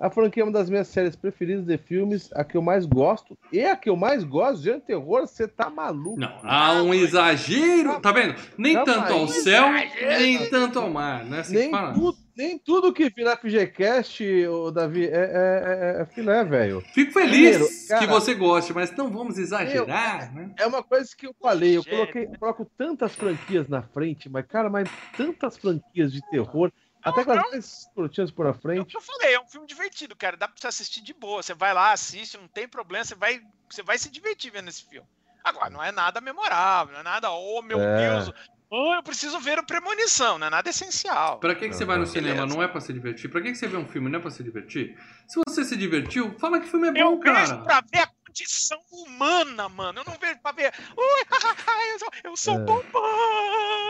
A 0.00 0.08
franquia 0.08 0.42
é 0.42 0.46
uma 0.46 0.52
das 0.52 0.70
minhas 0.70 0.88
séries 0.88 1.14
preferidas 1.14 1.66
de 1.66 1.76
filmes, 1.76 2.30
a 2.32 2.42
que 2.42 2.56
eu 2.56 2.62
mais 2.62 2.86
gosto. 2.86 3.36
E 3.52 3.62
a 3.62 3.76
que 3.76 3.90
eu 3.90 3.96
mais 3.96 4.24
gosto 4.24 4.62
de 4.62 4.80
terror, 4.80 5.26
você 5.26 5.46
tá 5.46 5.68
maluco. 5.68 6.18
Não, 6.18 6.40
há 6.42 6.82
um 6.82 6.94
exagero. 6.94 8.00
Tá 8.00 8.10
vendo? 8.10 8.34
Nem 8.56 8.74
Calma 8.74 8.94
tanto 8.94 9.12
ao 9.12 9.28
céu, 9.28 9.66
Exagero. 9.68 10.18
nem 10.22 10.48
tanto 10.48 10.78
ao 10.78 10.88
mar. 10.88 11.22
Não 11.26 11.36
é 11.36 11.40
assim 11.40 11.52
que 11.52 11.58
Nem, 11.58 11.92
tu, 11.92 12.16
nem 12.34 12.58
tudo 12.58 12.94
que 12.94 13.10
virar 13.10 13.36
FGCast, 13.36 14.46
ô, 14.46 14.70
Davi, 14.70 15.04
é, 15.04 15.10
é, 15.10 15.96
é, 15.98 16.02
é 16.02 16.06
filé, 16.06 16.44
velho. 16.44 16.80
Fico 16.94 17.12
feliz 17.12 17.58
Primeiro, 17.58 17.68
cara, 17.86 18.00
que 18.00 18.06
você 18.06 18.34
goste, 18.34 18.72
mas 18.72 18.90
não 18.96 19.10
vamos 19.10 19.36
exagerar, 19.36 20.34
né? 20.34 20.50
É 20.58 20.66
uma 20.66 20.82
coisa 20.82 21.10
que 21.14 21.26
eu 21.26 21.34
falei, 21.38 21.76
eu 21.76 21.84
coloquei, 21.84 22.24
eu 22.24 22.38
coloco 22.38 22.66
tantas 22.78 23.14
franquias 23.14 23.68
na 23.68 23.82
frente, 23.82 24.30
mas, 24.30 24.46
cara, 24.46 24.70
mas 24.70 24.88
tantas 25.14 25.58
franquias 25.58 26.10
de 26.10 26.22
terror, 26.30 26.72
até 27.02 27.24
com 27.24 27.32
as 27.32 27.90
curtinhas 27.94 28.30
por 28.30 28.46
o 28.46 28.54
frente. 28.54 28.86
que 28.86 28.96
eu 28.96 29.00
falei, 29.00 29.34
é 29.34 29.40
um 29.40 29.46
filme 29.48 29.66
divertido, 29.66 30.14
cara. 30.16 30.36
Dá 30.36 30.46
pra 30.48 30.56
você 30.60 30.66
assistir 30.66 31.00
de 31.02 31.12
boa. 31.14 31.42
Você 31.42 31.54
vai 31.54 31.72
lá, 31.74 31.92
assiste, 31.92 32.36
não 32.36 32.48
tem 32.48 32.68
problema, 32.68 33.04
você 33.04 33.14
vai, 33.14 33.40
você 33.70 33.82
vai 33.82 33.98
se 33.98 34.10
divertir 34.10 34.50
vendo 34.52 34.68
esse 34.68 34.84
filme. 34.84 35.06
Agora, 35.42 35.70
não 35.70 35.82
é 35.82 35.90
nada 35.90 36.20
memorável, 36.20 36.92
não 36.92 37.00
é 37.00 37.04
nada, 37.04 37.30
oh 37.30 37.62
meu 37.62 37.80
É. 37.80 37.96
Deus, 38.24 38.30
oh, 38.68 38.94
eu 38.94 39.02
preciso 39.02 39.40
ver 39.40 39.58
o 39.58 39.64
Premonição, 39.64 40.38
não 40.38 40.46
é 40.48 40.50
nada 40.50 40.68
essencial. 40.68 41.38
Pra 41.40 41.54
que, 41.54 41.68
que 41.68 41.74
você 41.74 41.84
vai 41.86 41.96
no 41.96 42.06
cinema? 42.06 42.34
Beleza. 42.42 42.54
Não 42.54 42.62
é 42.62 42.68
pra 42.68 42.80
se 42.80 42.92
divertir? 42.92 43.30
Pra 43.30 43.40
que, 43.40 43.50
que 43.52 43.56
você 43.56 43.66
vê 43.66 43.76
um 43.78 43.86
filme? 43.88 44.10
Não 44.10 44.18
é 44.18 44.22
pra 44.22 44.30
se 44.30 44.42
divertir? 44.44 44.98
Se 45.26 45.40
você 45.48 45.64
se 45.64 45.76
divertiu, 45.76 46.36
fala 46.38 46.60
que 46.60 46.66
o 46.66 46.70
filme 46.70 46.88
é 46.88 47.02
Eu 47.02 47.16
bom, 47.16 47.20
vejo 47.20 47.34
cara. 47.54 47.62
pra 47.62 47.80
ver 47.90 48.00
a 48.00 48.10
condição 48.26 48.78
humana, 48.92 49.68
mano. 49.70 50.00
Eu 50.00 50.04
não 50.04 50.18
vejo 50.20 50.38
pra 50.40 50.52
ver. 50.52 50.72
Ui, 50.96 51.24
eu 51.94 51.98
sou, 51.98 52.08
eu 52.24 52.36
sou 52.36 52.54
É. 52.56 52.58
bobão. 52.58 53.89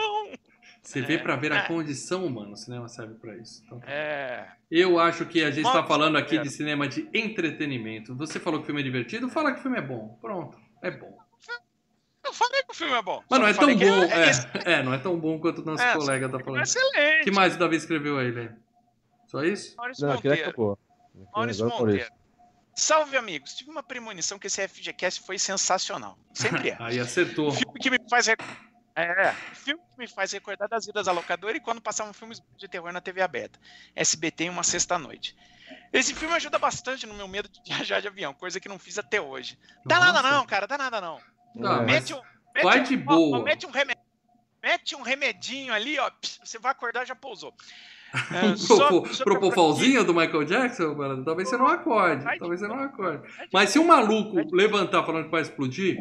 Você 0.81 1.01
vê 1.01 1.17
pra 1.19 1.35
ver 1.35 1.51
a 1.51 1.57
É. 1.57 1.67
condição 1.67 2.25
humana. 2.25 2.53
O 2.53 2.57
cinema 2.57 2.87
serve 2.87 3.13
pra 3.15 3.35
isso. 3.37 3.61
Então, 3.65 3.81
É. 3.85 4.47
eu 4.69 4.99
acho 4.99 5.25
que 5.25 5.43
a 5.43 5.51
gente 5.51 5.63
tá 5.65 5.73
Vamos 5.73 5.87
falando 5.87 6.17
aqui 6.17 6.39
de 6.39 6.49
cinema 6.49 6.87
de 6.87 7.07
entretenimento. 7.13 8.15
Você 8.15 8.39
falou 8.39 8.59
que 8.59 8.63
o 8.63 8.65
filme 8.65 8.81
é 8.81 8.83
divertido, 8.83 9.29
fala 9.29 9.51
que 9.53 9.59
o 9.59 9.61
filme 9.61 9.77
é 9.77 9.81
bom. 9.81 10.17
Pronto, 10.21 10.57
é 10.81 10.89
bom. 10.89 11.17
Eu 12.23 12.33
falei 12.33 12.63
que 12.63 12.71
o 12.71 12.75
filme 12.75 12.93
é 12.93 13.01
bom. 13.01 13.21
Mas 13.29 13.39
não 13.39 13.47
é 13.47 13.53
tão 13.53 13.75
bom. 13.75 14.03
É, 14.03 14.29
é, 14.29 14.31
É, 14.65 14.79
é, 14.79 14.83
não 14.83 14.93
é 14.93 14.97
tão 14.97 15.19
bom 15.19 15.39
quanto 15.39 15.61
o 15.61 15.65
nosso 15.65 15.83
É, 15.83 15.93
colega 15.93 16.29
tá 16.29 16.37
é 16.39 16.43
falando. 16.43 16.61
excelente. 16.63 17.21
O 17.21 17.23
que 17.25 17.31
mais 17.31 17.55
o 17.55 17.59
Davi 17.59 17.75
escreveu 17.75 18.17
aí, 18.17 18.31
Lê? 18.31 18.49
Só 19.27 19.43
isso? 19.43 19.75
Maurício 19.77 20.07
Não, 20.07 20.15
Monteiro. 20.15 20.41
acabou. 20.49 20.79
Maurício. 21.33 21.67
Monteiro. 21.67 22.09
Salve, 22.75 23.17
amigos. 23.17 23.53
Tive 23.53 23.69
uma 23.69 23.83
premonição 23.83 24.39
que 24.39 24.47
esse 24.47 24.65
FGCast 24.67 25.21
foi 25.25 25.37
sensacional. 25.37 26.17
Sempre 26.33 26.69
é. 26.69 26.77
Aí 26.79 26.99
acertou. 26.99 27.51
filme 27.51 27.79
que 27.79 27.89
me 27.89 27.97
faz 28.09 28.27
é, 28.95 29.31
filme 29.53 29.81
que 29.93 29.99
me 29.99 30.07
faz 30.07 30.31
recordar 30.31 30.67
das 30.67 30.87
idas 30.87 31.07
à 31.07 31.11
locadora 31.11 31.55
e 31.55 31.59
quando 31.59 31.81
passavam 31.81 32.13
filmes 32.13 32.41
de 32.57 32.67
terror 32.67 32.91
na 32.91 33.01
TV 33.01 33.21
aberta. 33.21 33.59
SBT 33.95 34.45
em 34.45 34.49
uma 34.49 34.63
sexta-noite. 34.63 35.35
Esse 35.93 36.13
filme 36.13 36.33
ajuda 36.35 36.57
bastante 36.59 37.05
no 37.05 37.13
meu 37.13 37.27
medo 37.27 37.49
de 37.49 37.61
viajar 37.73 38.01
de 38.01 38.07
avião, 38.07 38.33
coisa 38.33 38.59
que 38.59 38.67
não 38.69 38.79
fiz 38.79 38.97
até 38.97 39.21
hoje. 39.21 39.57
Dá 39.85 39.99
nada 39.99 40.21
não, 40.21 40.45
cara, 40.45 40.65
dá 40.67 40.77
nada 40.77 40.99
não. 41.01 41.19
Mas 41.55 41.85
Mete 41.85 42.13
um, 42.13 42.21
mete 42.53 42.63
vai 42.63 42.79
um- 42.79 42.83
de 42.83 42.95
ó, 42.95 42.99
boa. 43.15 43.39
ó, 43.39 43.43
mete 43.43 43.65
um 43.65 43.71
remédio. 43.71 44.01
Mete 44.63 44.95
um 44.95 45.01
remedinho 45.01 45.73
ali, 45.73 45.97
ó. 45.97 46.09
pss, 46.11 46.39
Você 46.43 46.59
vai 46.59 46.71
acordar 46.71 47.05
já 47.05 47.15
pousou. 47.15 47.53
É, 48.33 48.57
só- 48.57 48.87
Pro, 48.87 49.13
sobre 49.13 49.23
pro 49.23 49.35
a 49.37 49.39
pofolzinho 49.39 50.03
do 50.03 50.13
Michael 50.13 50.43
Jackson, 50.43 50.93
mano, 50.95 51.23
talvez 51.23 51.47
você 51.47 51.55
não 51.55 51.67
acorde. 51.67 52.25
Talvez 52.39 52.59
você 52.59 52.67
não 52.67 52.77
acorde. 52.79 53.23
Mas 53.53 53.69
se 53.69 53.79
um 53.79 53.85
maluco 53.87 54.53
levantar 54.53 55.05
falando 55.05 55.25
que 55.25 55.31
vai 55.31 55.41
explodir, 55.41 55.97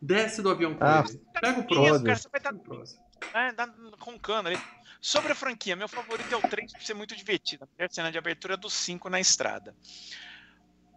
desce 0.00 0.42
do 0.42 0.50
avião 0.50 0.74
com 0.74 0.84
Ah, 0.84 1.04
ele. 1.08 1.20
Pega 1.40 1.58
o 1.58 1.60
Isso, 1.60 1.68
próximo. 1.68 2.04
cara, 2.06 2.18
você 2.18 2.28
vai 2.28 2.40
o 2.40 3.52
dá- 3.54 3.74
roncando 4.00 4.48
ali. 4.48 4.58
Sobre 5.00 5.32
a 5.32 5.34
franquia, 5.34 5.74
meu 5.76 5.88
favorito 5.88 6.32
é 6.32 6.36
o 6.36 6.42
3 6.42 6.72
por 6.72 6.82
ser 6.82 6.94
muito 6.94 7.16
divertido. 7.16 7.64
A 7.64 7.66
primeira 7.66 7.92
cena 7.92 8.12
de 8.12 8.18
abertura 8.18 8.54
é 8.54 8.56
do 8.56 8.68
5 8.68 9.08
na 9.08 9.18
estrada. 9.20 9.74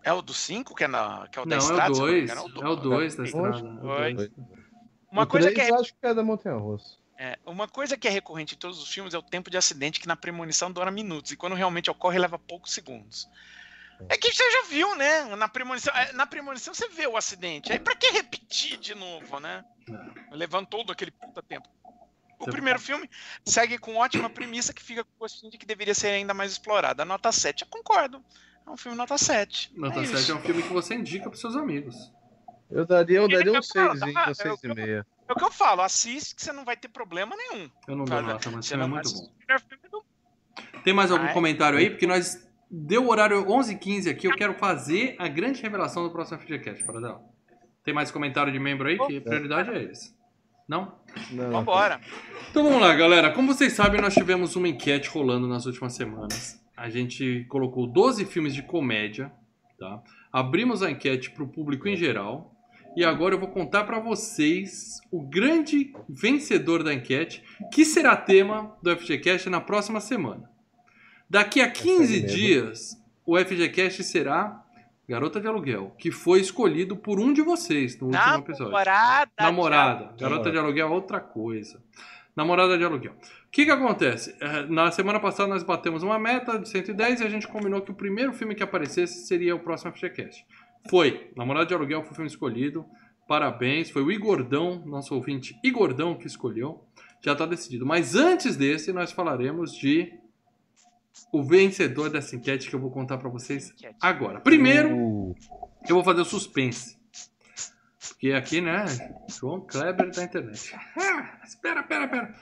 É 0.03 0.11
o 0.11 0.21
do 0.21 0.33
5 0.33 0.75
que 0.75 0.83
é, 0.83 0.87
na, 0.87 1.27
que 1.29 1.39
é 1.39 1.41
o 1.41 1.45
da 1.45 1.55
Não, 1.55 1.63
é 1.63 1.67
estrada? 1.69 1.93
o 1.93 1.97
não 1.97 2.05
me 2.05 2.11
2. 2.11 2.23
engano, 2.23 2.41
É 2.41 2.67
o 2.69 2.75
2 2.75 3.15
da 3.15 3.23
Ok. 3.23 3.31
estrada. 3.31 3.49
Oxe, 3.57 3.65
é 3.65 3.69
o 3.69 3.79
Foi. 3.79 4.13
dois. 4.13 4.31
Uma 5.11 5.23
O 5.23 5.27
coisa, 5.27 5.51
que 5.51 5.61
é, 5.61 5.69
eu 5.69 5.75
acho 5.79 5.93
que 5.93 6.05
é 6.07 6.13
da 6.13 6.23
Montanha 6.23 6.57
Russa. 6.57 6.97
é, 7.17 7.37
uma 7.45 7.67
coisa 7.67 7.95
que 7.95 8.07
é 8.07 8.11
recorrente 8.11 8.55
em 8.55 8.57
todos 8.57 8.81
os 8.81 8.91
filmes 8.91 9.13
é 9.13 9.17
o 9.17 9.21
tempo 9.21 9.49
de 9.49 9.55
acidente, 9.55 9.99
que 10.01 10.07
na 10.07 10.15
premonição 10.15 10.71
dura 10.71 10.89
minutos, 10.91 11.31
e 11.31 11.37
quando 11.37 11.55
realmente 11.55 11.89
ocorre 11.89 12.17
leva 12.19 12.37
poucos 12.39 12.73
segundos. 12.73 13.29
É 14.09 14.17
que 14.17 14.31
você 14.31 14.51
já 14.51 14.63
viu, 14.69 14.95
né? 14.95 15.35
Na 15.35 15.47
premonição, 15.47 15.93
é, 15.95 16.11
na 16.13 16.25
premonição 16.25 16.73
você 16.73 16.87
vê 16.89 17.07
o 17.07 17.17
acidente. 17.17 17.71
Aí 17.71 17.79
pra 17.79 17.95
que 17.95 18.09
repetir 18.11 18.77
de 18.77 18.93
novo, 18.95 19.39
né? 19.39 19.63
Levando 20.31 20.67
todo 20.67 20.91
aquele 20.91 21.11
puta 21.11 21.41
tempo. 21.41 21.67
O 22.39 22.45
Você- 22.45 22.51
primeiro 22.51 22.79
filme 22.79 23.09
segue 23.45 23.77
com 23.77 23.95
ótima 23.95 24.29
premissa 24.29 24.73
que 24.73 24.81
fica 24.83 25.03
com 25.03 25.11
gostinho 25.19 25.51
de 25.51 25.57
que 25.57 25.65
deveria 25.65 25.93
ser 25.95 26.07
ainda 26.07 26.33
mais 26.33 26.51
explorada. 26.51 27.05
Nota 27.05 27.31
7, 27.31 27.61
eu 27.63 27.67
concordo. 27.69 28.23
É 28.65 28.69
um 28.69 28.77
filme 28.77 28.97
nota 28.97 29.17
7. 29.17 29.71
Nota 29.75 30.01
é 30.01 30.05
7 30.05 30.19
isso. 30.19 30.31
é 30.31 30.35
um 30.35 30.41
filme 30.41 30.63
que 30.63 30.73
você 30.73 30.95
indica 30.95 31.29
pros 31.29 31.39
seus 31.41 31.55
amigos. 31.55 31.95
Eu 32.71 32.85
daria, 32.85 33.17
eu 33.17 33.27
daria 33.27 33.51
um 33.51 33.61
quer 33.61 33.67
falar, 33.67 33.97
6, 33.97 34.13
tá? 34.13 34.29
um 34.29 34.33
6 34.33 34.63
e 34.63 34.67
Eu- 34.67 34.75
meia. 34.75 35.07
É 35.27 35.31
o 35.31 35.35
que 35.35 35.43
eu 35.43 35.51
falo, 35.51 35.81
assiste 35.81 36.35
que 36.35 36.41
você 36.41 36.51
não 36.51 36.65
vai 36.65 36.75
ter 36.75 36.87
problema 36.89 37.35
nenhum. 37.35 37.69
Eu 37.87 37.95
não 37.95 38.03
dou 38.05 38.15
Cara, 38.15 38.33
nota, 38.33 38.51
mas 38.51 38.69
é 38.71 38.75
muito 38.77 39.09
bom. 39.13 39.19
o 39.25 39.31
primeiro 39.37 39.63
filme 39.69 39.89
do 39.89 40.03
Tem 40.83 40.93
mais 40.93 41.11
algum 41.11 41.27
Ai. 41.27 41.33
comentário 41.33 41.77
aí? 41.79 41.89
Porque 41.89 42.05
nós 42.07 42.45
deu 42.75 43.05
o 43.05 43.11
horário 43.11 43.45
11h15 43.45 44.09
aqui, 44.09 44.25
eu 44.25 44.35
quero 44.35 44.55
fazer 44.55 45.15
a 45.19 45.27
grande 45.27 45.61
revelação 45.61 46.01
do 46.03 46.09
próximo 46.09 46.39
FGCast, 46.39 46.83
Paradela. 46.83 47.21
Tem 47.83 47.93
mais 47.93 48.09
comentário 48.09 48.51
de 48.51 48.57
membro 48.57 48.87
aí? 48.87 48.97
Que 48.97 49.21
prioridade 49.21 49.69
é 49.69 49.75
eles. 49.75 50.17
Não? 50.67 50.95
Não, 51.31 51.51
Vambora. 51.51 52.01
Então 52.49 52.63
vamos 52.63 52.81
lá, 52.81 52.95
galera. 52.95 53.31
Como 53.31 53.53
vocês 53.53 53.73
sabem, 53.73 54.01
nós 54.01 54.15
tivemos 54.15 54.55
uma 54.55 54.67
enquete 54.67 55.07
rolando 55.09 55.47
nas 55.47 55.67
últimas 55.67 55.93
semanas. 55.93 56.59
A 56.75 56.89
gente 56.89 57.45
colocou 57.47 57.85
12 57.85 58.25
filmes 58.25 58.55
de 58.55 58.63
comédia, 58.63 59.31
tá? 59.77 60.01
Abrimos 60.31 60.81
a 60.81 60.89
enquete 60.89 61.29
para 61.29 61.43
o 61.43 61.47
público 61.47 61.87
em 61.87 61.95
geral. 61.95 62.51
E 62.95 63.03
agora 63.03 63.35
eu 63.35 63.39
vou 63.39 63.49
contar 63.49 63.83
para 63.83 63.99
vocês 63.99 64.99
o 65.11 65.21
grande 65.21 65.91
vencedor 66.07 66.83
da 66.83 66.93
enquete, 66.93 67.43
que 67.71 67.85
será 67.85 68.15
tema 68.15 68.75
do 68.81 68.95
FGCast 68.95 69.49
na 69.49 69.59
próxima 69.59 69.99
semana. 69.99 70.52
Daqui 71.33 71.61
a 71.61 71.71
15 71.71 72.21
mesmo. 72.21 72.27
dias, 72.27 72.95
o 73.25 73.35
FGCast 73.39 74.03
será 74.03 74.63
Garota 75.09 75.41
de 75.41 75.47
Aluguel, 75.47 75.91
que 75.97 76.11
foi 76.11 76.39
escolhido 76.39 76.95
por 76.95 77.19
um 77.19 77.33
de 77.33 77.41
vocês 77.41 77.99
no 77.99 78.05
último 78.07 78.21
episódio. 78.37 78.71
Namorada. 79.39 80.13
De 80.15 80.21
Garota 80.23 80.51
de 80.51 80.57
aluguel 80.59 80.87
é 80.87 80.91
outra 80.91 81.19
coisa. 81.19 81.83
Namorada 82.35 82.77
de 82.77 82.83
aluguel. 82.83 83.13
O 83.13 83.51
que 83.51 83.65
que 83.65 83.71
acontece? 83.71 84.35
Eh, 84.39 84.67
Na 84.69 84.91
semana 84.91 85.19
passada 85.19 85.49
nós 85.49 85.63
batemos 85.63 86.03
uma 86.03 86.19
meta 86.19 86.59
de 86.59 86.69
110 86.69 87.21
e 87.21 87.23
a 87.23 87.29
gente 87.29 87.47
combinou 87.47 87.81
que 87.81 87.89
o 87.89 87.95
primeiro 87.95 88.31
filme 88.31 88.53
que 88.53 88.61
aparecesse 88.61 89.25
seria 89.25 89.55
o 89.55 89.59
próximo 89.59 89.91
FGCast. 89.91 90.45
Foi. 90.87 91.31
Namorada 91.35 91.65
de 91.65 91.73
aluguel 91.73 92.03
foi 92.03 92.11
o 92.11 92.15
filme 92.15 92.29
escolhido. 92.29 92.85
Parabéns. 93.27 93.89
Foi 93.89 94.03
o 94.03 94.11
Igordão, 94.11 94.83
nosso 94.85 95.15
ouvinte 95.15 95.55
Igordão, 95.63 96.15
que 96.15 96.27
escolheu. 96.27 96.83
Já 97.23 97.31
está 97.33 97.47
decidido. 97.47 97.87
Mas 97.87 98.15
antes 98.15 98.55
desse, 98.55 98.93
nós 98.93 99.11
falaremos 99.11 99.73
de 99.75 100.21
o 101.31 101.43
vencedor 101.43 102.09
dessa 102.09 102.35
enquete 102.35 102.69
que 102.69 102.75
eu 102.75 102.79
vou 102.79 102.91
contar 102.91 103.17
para 103.17 103.29
vocês 103.29 103.73
agora. 104.01 104.39
Primeiro, 104.39 104.95
Uh, 104.95 105.35
eu 105.87 105.95
vou 105.95 106.03
fazer 106.03 106.21
o 106.21 106.25
suspense. 106.25 106.97
Porque 108.09 108.31
aqui, 108.31 108.61
né? 108.61 108.85
João 109.29 109.61
Kleber 109.61 110.11
da 110.11 110.23
internet. 110.23 110.75
Ah, 110.97 111.39
espera, 111.43 111.81
espera, 111.81 112.05
espera. 112.05 112.35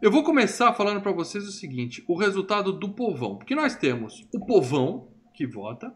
Eu 0.00 0.10
vou 0.10 0.22
começar 0.22 0.72
falando 0.74 1.00
pra 1.00 1.12
vocês 1.12 1.44
o 1.44 1.52
seguinte: 1.52 2.04
o 2.06 2.16
resultado 2.16 2.72
do 2.72 2.94
povão. 2.94 3.36
Porque 3.36 3.54
nós 3.54 3.76
temos 3.76 4.26
o 4.32 4.44
povão 4.44 5.08
que 5.32 5.46
vota. 5.46 5.94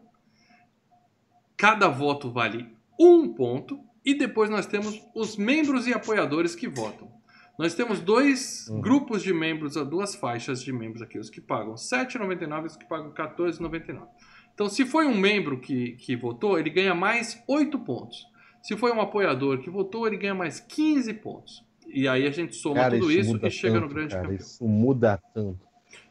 Cada 1.55 1.87
voto 1.87 2.31
vale 2.31 2.73
um 2.99 3.33
ponto. 3.33 3.79
E 4.03 4.17
depois 4.17 4.49
nós 4.49 4.65
temos 4.65 5.01
os 5.13 5.35
membros 5.35 5.85
e 5.85 5.93
apoiadores 5.93 6.55
que 6.55 6.67
votam. 6.67 7.11
Nós 7.59 7.75
temos 7.75 7.99
dois 7.99 8.69
Uhum. 8.69 8.79
grupos 8.79 9.21
de 9.21 9.33
membros, 9.33 9.75
duas 9.85 10.15
faixas 10.15 10.63
de 10.63 10.71
membros 10.71 11.01
aqui: 11.01 11.19
os 11.19 11.29
que 11.29 11.41
pagam 11.41 11.71
R$ 11.71 11.77
7,99 11.77 12.63
e 12.63 12.67
os 12.67 12.77
que 12.77 12.85
pagam 12.85 13.09
R$ 13.09 13.13
14,99. 13.13 14.07
Então, 14.53 14.69
se 14.69 14.85
foi 14.85 15.05
um 15.05 15.17
membro 15.17 15.59
que, 15.59 15.91
que 15.97 16.15
votou, 16.15 16.57
ele 16.57 16.69
ganha 16.69 16.95
mais 16.95 17.43
8 17.49 17.77
pontos. 17.79 18.25
Se 18.63 18.77
foi 18.77 18.93
um 18.93 19.01
apoiador 19.01 19.57
que 19.59 19.69
votou, 19.69 20.07
ele 20.07 20.15
ganha 20.15 20.33
mais 20.33 20.61
15 20.61 21.13
pontos. 21.15 21.65
E 21.85 22.07
aí 22.07 22.25
a 22.25 22.31
gente 22.31 22.55
soma 22.55 22.75
cara, 22.75 22.97
tudo 22.97 23.11
isso 23.11 23.31
muda 23.31 23.47
e 23.47 23.51
chega 23.51 23.75
no 23.75 23.81
tanto, 23.81 23.93
grande 23.93 24.13
cara, 24.13 24.23
campeão. 24.23 24.39
Isso 24.39 24.65
muda 24.65 25.19
tanto. 25.33 25.59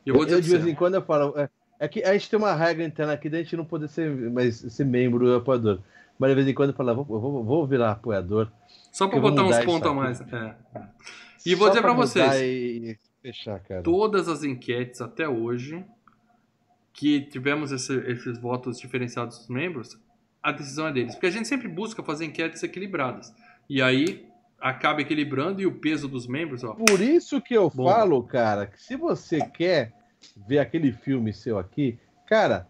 Eu 0.05 0.15
vou 0.15 0.25
eu, 0.25 0.27
dizer 0.27 0.43
de 0.43 0.51
vez 0.51 0.67
em 0.67 0.75
quando 0.75 0.97
eu 0.97 1.03
falo. 1.03 1.33
É, 1.39 1.49
é 1.81 1.89
que 1.89 2.03
a 2.03 2.13
gente 2.13 2.29
tem 2.29 2.39
uma 2.39 2.55
regra 2.55 2.85
interna 2.85 3.15
aqui 3.15 3.31
da 3.31 3.39
gente 3.39 3.57
não 3.57 3.65
poder 3.65 3.89
ser, 3.89 4.11
mais, 4.31 4.57
ser 4.57 4.85
membro 4.85 5.27
e 5.27 5.35
apoiador. 5.35 5.81
Mas 6.19 6.31
de 6.31 6.35
vez 6.35 6.49
em 6.49 6.53
quando 6.55 6.71
eu 6.71 6.77
falo, 6.77 6.91
"Ah, 6.91 6.95
vou, 6.95 7.05
vou, 7.05 7.45
vou 7.45 7.67
virar 7.67 7.93
apoiador. 7.93 8.51
só 8.93 9.07
eu 9.07 9.11
vou 9.13 9.21
botar 9.21 9.45
uns 9.45 9.57
isso 9.57 9.65
pontos 9.65 9.89
a 9.89 9.95
mais. 9.95 10.21
É, 10.21 10.55
é. 10.75 10.83
E 11.51 11.55
vou 11.55 11.69
Só 11.69 11.75
dizer 11.75 11.87
mudar 11.87 11.95
vocês, 12.07 12.35
E 12.43 12.99
fechar, 13.23 13.61
cara. 13.61 13.83
todas 13.83 14.29
as 14.29 14.45
enquetes 14.45 15.01
até 15.01 15.29
hoje 15.29 15.85
que 16.93 17.21
tivemos 17.23 17.73
esse- 17.73 17.99
esses 18.11 18.39
votos 18.39 18.79
diferenciados 18.79 19.39
dos 19.39 19.49
membros, 19.49 19.99
a 20.43 20.53
decisão 20.53 20.89
é 20.89 20.93
deles. 20.93 21.15
Porque 21.15 21.27
a 21.27 21.31
gente 21.31 21.49
sempre 21.49 21.69
busca 21.69 22.03
fazer 22.03 22.25
enquetes 22.25 22.63
equilibradas. 22.63 23.33
E 23.69 23.81
aí 23.81 24.27
acaba 24.61 25.01
equilibrando 25.01 25.61
e 25.61 25.67
o 25.67 25.73
peso 25.73 26.09
dos 26.09 26.27
membros, 26.27 26.65
ó. 26.65 26.75
Por 26.75 27.01
isso 27.01 27.41
que 27.41 27.55
eu 27.55 27.71
Bom. 27.71 27.85
falo, 27.89 28.23
cara, 28.25 28.67
que 28.67 28.83
se 28.83 28.97
você 28.97 29.41
quer 29.41 29.93
ver 30.49 30.59
aquele 30.59 30.91
filme 30.93 31.33
seu 31.33 31.59
aqui, 31.59 31.99
cara, 32.27 32.67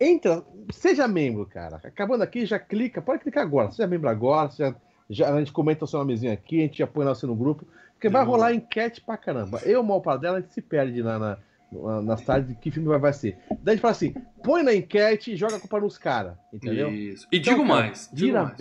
entra, 0.00 0.44
seja 0.72 1.06
membro, 1.06 1.46
cara. 1.46 1.76
Acabando 1.84 2.22
aqui, 2.22 2.44
já 2.44 2.58
clica, 2.58 3.00
pode 3.00 3.22
clicar 3.22 3.44
agora. 3.44 3.70
Seja 3.70 3.86
membro 3.86 4.08
agora, 4.08 4.50
já, 4.50 4.74
já- 5.08 5.32
a 5.32 5.38
gente 5.38 5.52
comenta 5.52 5.84
o 5.84 5.88
seu 5.88 6.00
nomezinho 6.00 6.32
aqui, 6.32 6.58
a 6.58 6.62
gente 6.62 6.82
apoia 6.82 7.08
você 7.10 7.26
no 7.26 7.36
grupo, 7.36 7.64
porque 8.04 8.08
vai 8.12 8.24
rolar 8.24 8.52
enquete 8.52 9.00
pra 9.00 9.16
caramba. 9.16 9.60
Eu, 9.64 9.82
mal 9.82 10.00
para 10.02 10.18
dela, 10.18 10.38
a 10.38 10.40
gente 10.42 10.52
se 10.52 10.60
perde 10.60 11.02
na, 11.02 11.18
na- 11.18 11.38
na- 11.72 12.02
nas 12.02 12.20
tardes 12.22 12.48
de 12.50 12.54
que 12.54 12.70
filme 12.70 12.88
vai, 12.88 12.98
vai 12.98 13.12
ser. 13.14 13.38
Daí 13.50 13.58
a 13.66 13.70
gente 13.72 13.80
fala 13.80 13.92
assim, 13.92 14.14
põe 14.42 14.62
na 14.62 14.74
enquete 14.74 15.32
e 15.32 15.36
joga 15.36 15.56
a 15.56 15.60
culpa 15.60 15.80
nos 15.80 15.96
caras, 15.96 16.34
entendeu? 16.52 16.90
Isso. 16.92 17.26
E 17.32 17.38
Então, 17.38 17.54
digo 17.54 17.66
cara, 17.66 17.80
mais, 17.80 18.10
digo 18.12 18.34
mais. 18.38 18.56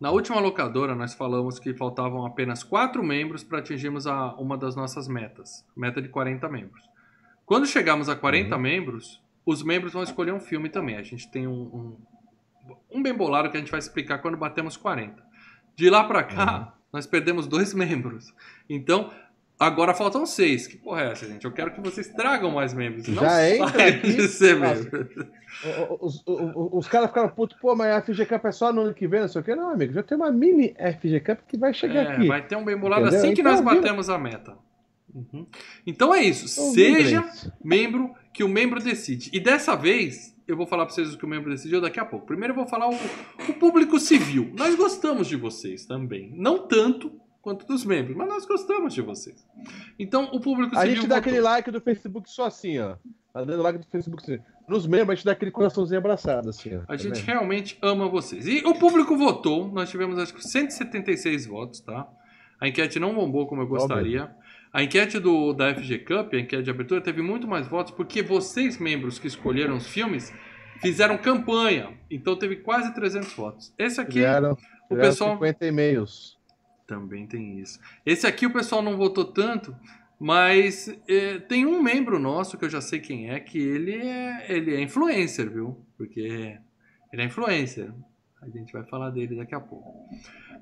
Na 0.00 0.10
última 0.10 0.38
locadora, 0.38 0.94
nós 0.94 1.12
falamos 1.14 1.58
que 1.58 1.74
faltavam 1.74 2.24
apenas 2.24 2.62
quatro 2.62 3.02
membros 3.02 3.42
para 3.42 3.58
atingirmos 3.58 4.06
a, 4.06 4.34
uma 4.34 4.56
das 4.56 4.76
nossas 4.76 5.08
metas, 5.08 5.64
meta 5.76 6.00
de 6.00 6.08
40 6.08 6.48
membros. 6.48 6.82
Quando 7.44 7.66
chegamos 7.66 8.08
a 8.08 8.14
40 8.16 8.54
Uhum. 8.54 8.60
membros, 8.62 9.20
os 9.44 9.62
membros 9.62 9.92
vão 9.92 10.02
escolher 10.02 10.32
um 10.32 10.40
filme 10.40 10.68
também. 10.68 10.96
A 10.96 11.02
gente 11.02 11.28
tem 11.30 11.46
um, 11.46 11.52
um, 11.52 11.96
um 12.98 13.02
bem 13.02 13.12
bolado 13.14 13.50
que 13.50 13.56
a 13.56 13.60
gente 13.60 13.70
vai 13.70 13.78
explicar 13.80 14.18
quando 14.18 14.36
batemos 14.36 14.76
40. 14.76 15.22
De 15.76 15.90
lá 15.90 16.04
para 16.04 16.22
cá, 16.22 16.58
Uhum. 16.60 16.73
Nós 16.94 17.06
perdemos 17.06 17.46
dois 17.46 17.74
membros. 17.74 18.32
Então, 18.70 19.10
agora 19.60 19.92
faltam 19.92 20.24
seis. 20.24 20.66
Que 20.66 20.76
porra 20.76 21.02
é 21.02 21.12
essa, 21.12 21.26
gente? 21.26 21.44
Eu 21.44 21.52
quero 21.52 21.72
que 21.74 21.80
vocês 21.80 22.08
tragam 22.08 22.50
mais 22.52 22.72
membros. 22.72 23.06
Não 23.08 23.22
Já 23.22 23.50
entra 23.50 23.86
aqui. 23.88 24.14
de 24.14 24.28
ser 24.28 24.56
membro. 24.58 25.08
Os, 26.00 26.22
o- 26.26 26.32
o- 26.32 26.78
os 26.78 26.88
caras 26.88 27.08
ficaram 27.08 27.28
putos, 27.28 27.56
pô, 27.60 27.74
mas 27.76 27.88
a 27.94 28.00
FG 28.02 28.26
Cup 28.26 28.44
é 28.44 28.52
só 28.52 28.72
no 28.72 28.82
ano 28.82 28.94
que 28.94 29.06
vem, 29.06 29.20
não 29.20 29.28
sei 29.28 29.40
o 29.40 29.44
quê. 29.44 29.54
Não, 29.54 29.70
amigo, 29.70 29.92
já 29.92 30.02
tem 30.02 30.16
uma 30.16 30.30
mini 30.30 30.74
FG 30.78 31.20
Cup 31.20 31.38
que 31.48 31.56
vai 31.56 31.72
chegar 31.74 32.04
É, 32.06 32.12
aqui. 32.12 32.26
vai 32.26 32.46
ter 32.46 32.56
um 32.56 32.64
bem 32.64 32.76
bolado 32.76 33.02
Entendeu? 33.02 33.20
assim 33.20 33.34
que 33.34 33.40
Então, 33.40 33.52
nós 33.52 33.60
batemos 33.60 34.08
a 34.08 34.18
meta. 34.18 34.56
Uhum. 35.14 35.46
Então 35.86 36.12
é 36.12 36.22
isso. 36.22 36.46
Então, 36.60 36.72
Seja 36.74 37.24
membro 37.62 38.12
que 38.32 38.42
o 38.42 38.48
membro 38.48 38.82
decide. 38.82 39.30
E 39.32 39.38
dessa 39.38 39.76
vez, 39.76 40.33
eu 40.46 40.56
vou 40.56 40.66
falar 40.66 40.84
pra 40.86 40.94
vocês 40.94 41.14
o 41.14 41.18
que 41.18 41.24
o 41.24 41.28
membro 41.28 41.50
decidiu 41.50 41.80
daqui 41.80 41.98
a 42.00 42.04
pouco. 42.04 42.26
Primeiro 42.26 42.52
eu 42.52 42.56
vou 42.56 42.66
falar 42.66 42.88
o, 42.88 42.94
o 43.48 43.54
público 43.54 43.98
civil. 43.98 44.52
Nós 44.58 44.74
gostamos 44.74 45.26
de 45.26 45.36
vocês 45.36 45.84
também. 45.86 46.32
Não 46.36 46.66
tanto 46.66 47.12
quanto 47.42 47.66
dos 47.66 47.84
membros, 47.84 48.16
mas 48.16 48.28
nós 48.28 48.46
gostamos 48.46 48.94
de 48.94 49.02
vocês. 49.02 49.46
Então 49.98 50.30
o 50.32 50.40
público 50.40 50.76
A 50.76 50.80
civil. 50.80 50.96
gente 50.96 51.06
dá 51.06 51.16
votou. 51.16 51.30
aquele 51.30 51.40
like 51.42 51.70
do 51.70 51.80
Facebook 51.80 52.30
só 52.30 52.46
assim, 52.46 52.78
ó. 52.78 52.96
Tá 53.32 53.42
dando 53.44 53.62
like 53.62 53.78
do 53.78 53.86
Facebook 53.86 54.22
assim. 54.22 54.42
Nos 54.68 54.86
membros, 54.86 55.10
a 55.10 55.14
gente 55.16 55.24
dá 55.26 55.32
aquele 55.32 55.50
coraçãozinho 55.50 55.98
abraçado, 55.98 56.48
assim, 56.48 56.74
ó. 56.76 56.80
A 56.82 56.86
Tá 56.86 56.96
gente 56.96 57.16
vendo? 57.20 57.26
realmente 57.26 57.78
ama 57.82 58.08
vocês. 58.08 58.46
E 58.46 58.62
o 58.64 58.74
público 58.74 59.16
votou. 59.16 59.68
Nós 59.68 59.90
tivemos 59.90 60.18
acho 60.18 60.32
que 60.32 60.42
176 60.46 61.44
votos, 61.46 61.80
tá? 61.80 62.08
A 62.60 62.68
enquete 62.68 62.98
não 62.98 63.14
bombou 63.14 63.46
como 63.46 63.60
eu 63.62 63.66
gostaria. 63.66 64.30
A 64.74 64.82
enquete 64.82 65.20
do, 65.20 65.52
da 65.52 65.72
FG 65.72 66.00
Cup, 66.00 66.34
a 66.34 66.36
enquete 66.36 66.64
de 66.64 66.70
abertura, 66.70 67.00
teve 67.00 67.22
muito 67.22 67.46
mais 67.46 67.68
votos 67.68 67.92
porque 67.94 68.24
vocês, 68.24 68.76
membros 68.76 69.20
que 69.20 69.28
escolheram 69.28 69.76
os 69.76 69.86
filmes, 69.86 70.34
fizeram 70.80 71.16
campanha. 71.16 71.96
Então 72.10 72.36
teve 72.36 72.56
quase 72.56 72.92
300 72.92 73.32
votos. 73.34 73.72
Esse 73.78 74.00
aqui 74.00 74.14
Tiveram, 74.14 74.58
o 74.90 74.96
pessoal 74.96 75.34
50 75.34 75.64
e-mails. 75.64 76.36
também 76.88 77.24
tem 77.24 77.60
isso. 77.60 77.78
Esse 78.04 78.26
aqui 78.26 78.46
o 78.46 78.52
pessoal 78.52 78.82
não 78.82 78.96
votou 78.96 79.24
tanto, 79.24 79.76
Mas 80.18 80.88
é, 81.08 81.38
tem 81.38 81.64
um 81.66 81.80
membro 81.80 82.18
nosso 82.18 82.58
que 82.58 82.64
eu 82.64 82.68
já 82.70 82.80
sei 82.80 82.98
quem 82.98 83.30
é, 83.30 83.38
que 83.38 83.58
ele 83.58 83.94
é, 83.94 84.46
ele 84.48 84.74
é 84.74 84.80
influencer, 84.80 85.48
viu? 85.48 85.86
Porque 85.96 86.58
ele 87.12 87.22
é 87.22 87.24
influencer. 87.24 87.92
A 88.42 88.48
gente 88.48 88.72
vai 88.72 88.82
falar 88.84 89.10
dele 89.10 89.36
daqui 89.36 89.54
a 89.54 89.60
pouco. 89.60 90.08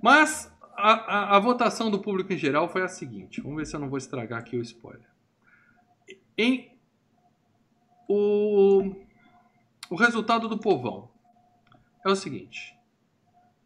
Mas 0.03 0.52
a, 0.77 0.93
a, 0.93 1.37
a 1.37 1.39
votação 1.41 1.91
do 1.91 1.99
público 2.01 2.33
em 2.33 2.39
geral 2.39 2.69
foi 2.69 2.83
a 2.83 2.89
seguinte. 2.89 3.41
Vamos 3.41 3.57
ver 3.59 3.67
se 3.67 3.75
eu 3.77 3.81
não 3.81 3.89
vou 3.89 3.99
estragar 3.99 4.39
aqui 4.41 4.57
o 4.57 4.63
spoiler. 4.63 5.07
Em 6.37 6.73
o, 8.09 8.95
o 9.91 9.95
resultado 9.97 10.49
do 10.49 10.59
povão 10.59 11.09
é 12.05 12.09
o 12.11 12.17
seguinte. 12.17 12.77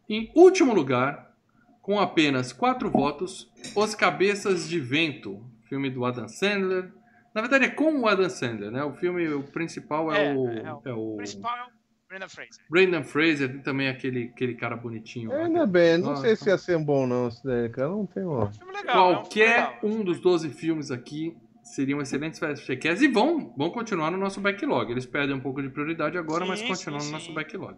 Em 0.09 0.31
último 0.35 0.73
lugar, 0.73 1.35
com 1.81 1.99
apenas 1.99 2.53
quatro 2.53 2.89
votos, 2.89 3.51
Os 3.75 3.95
Cabeças 3.95 4.67
de 4.69 4.79
Vento, 4.79 5.43
filme 5.63 5.89
do 5.89 6.05
Adam 6.05 6.27
Sandler. 6.27 6.93
Na 7.33 7.41
verdade 7.41 7.65
é 7.65 7.69
com 7.69 7.99
o 8.01 8.07
Adam 8.07 8.29
Sandler, 8.29 8.71
né? 8.71 8.83
O 8.83 8.93
filme 8.93 9.27
o 9.29 9.43
principal 9.43 10.11
é, 10.13 10.27
É, 10.31 10.35
o, 10.35 10.47
é 10.49 10.73
o- 10.73 10.81
é 10.85 10.93
o 10.93 11.13
O 11.13 11.17
principal 11.17 11.55
é 11.57 11.63
o 11.65 11.76
Brandon 12.09 12.29
Fraser. 12.29 12.63
Brendan 12.69 13.03
Fraser, 13.03 13.61
também 13.63 13.89
aquele, 13.89 14.31
aquele 14.33 14.55
cara 14.55 14.75
bonitinho. 14.77 15.29
lá, 15.29 15.43
Ainda 15.43 15.61
que- 15.65 15.71
bem, 15.71 15.97
não 15.97 16.11
Ah, 16.11 16.15
sei 16.17 16.31
então. 16.33 16.43
se 16.43 16.49
ia 16.49 16.57
ser 16.57 16.77
bom 16.79 17.05
não, 17.05 17.27
isso 17.27 17.43
daí, 17.45 17.67
cara. 17.69 17.89
Não 17.89 18.05
tem 18.05 18.23
É 18.23 18.25
um 18.25 18.39
legal. 18.39 18.45
é 18.45 18.47
um 18.47 18.51
filme 18.53 18.73
Qualquer 18.85 19.55
legal. 19.57 19.79
um 19.83 20.03
dos 20.03 20.19
12 20.21 20.49
filmes 20.49 20.89
aqui 20.89 21.35
seriam 21.63 21.99
excelentes 22.01 22.39
FGCast 22.39 23.03
e 23.03 23.07
vão, 23.09 23.53
vão 23.57 23.69
continuar 23.69 24.09
no 24.09 24.17
nosso 24.17 24.39
backlog. 24.39 24.89
Eles 24.89 25.05
perdem 25.05 25.35
um 25.35 25.39
pouco 25.41 25.61
de 25.61 25.69
prioridade 25.69 26.17
agora, 26.17 26.45
mas 26.45 26.59
Sim, 26.59 26.67
continuam 26.69 26.99
sim, 27.01 27.07
no 27.07 27.11
nosso 27.13 27.25
sim. 27.27 27.33
backlog. 27.33 27.77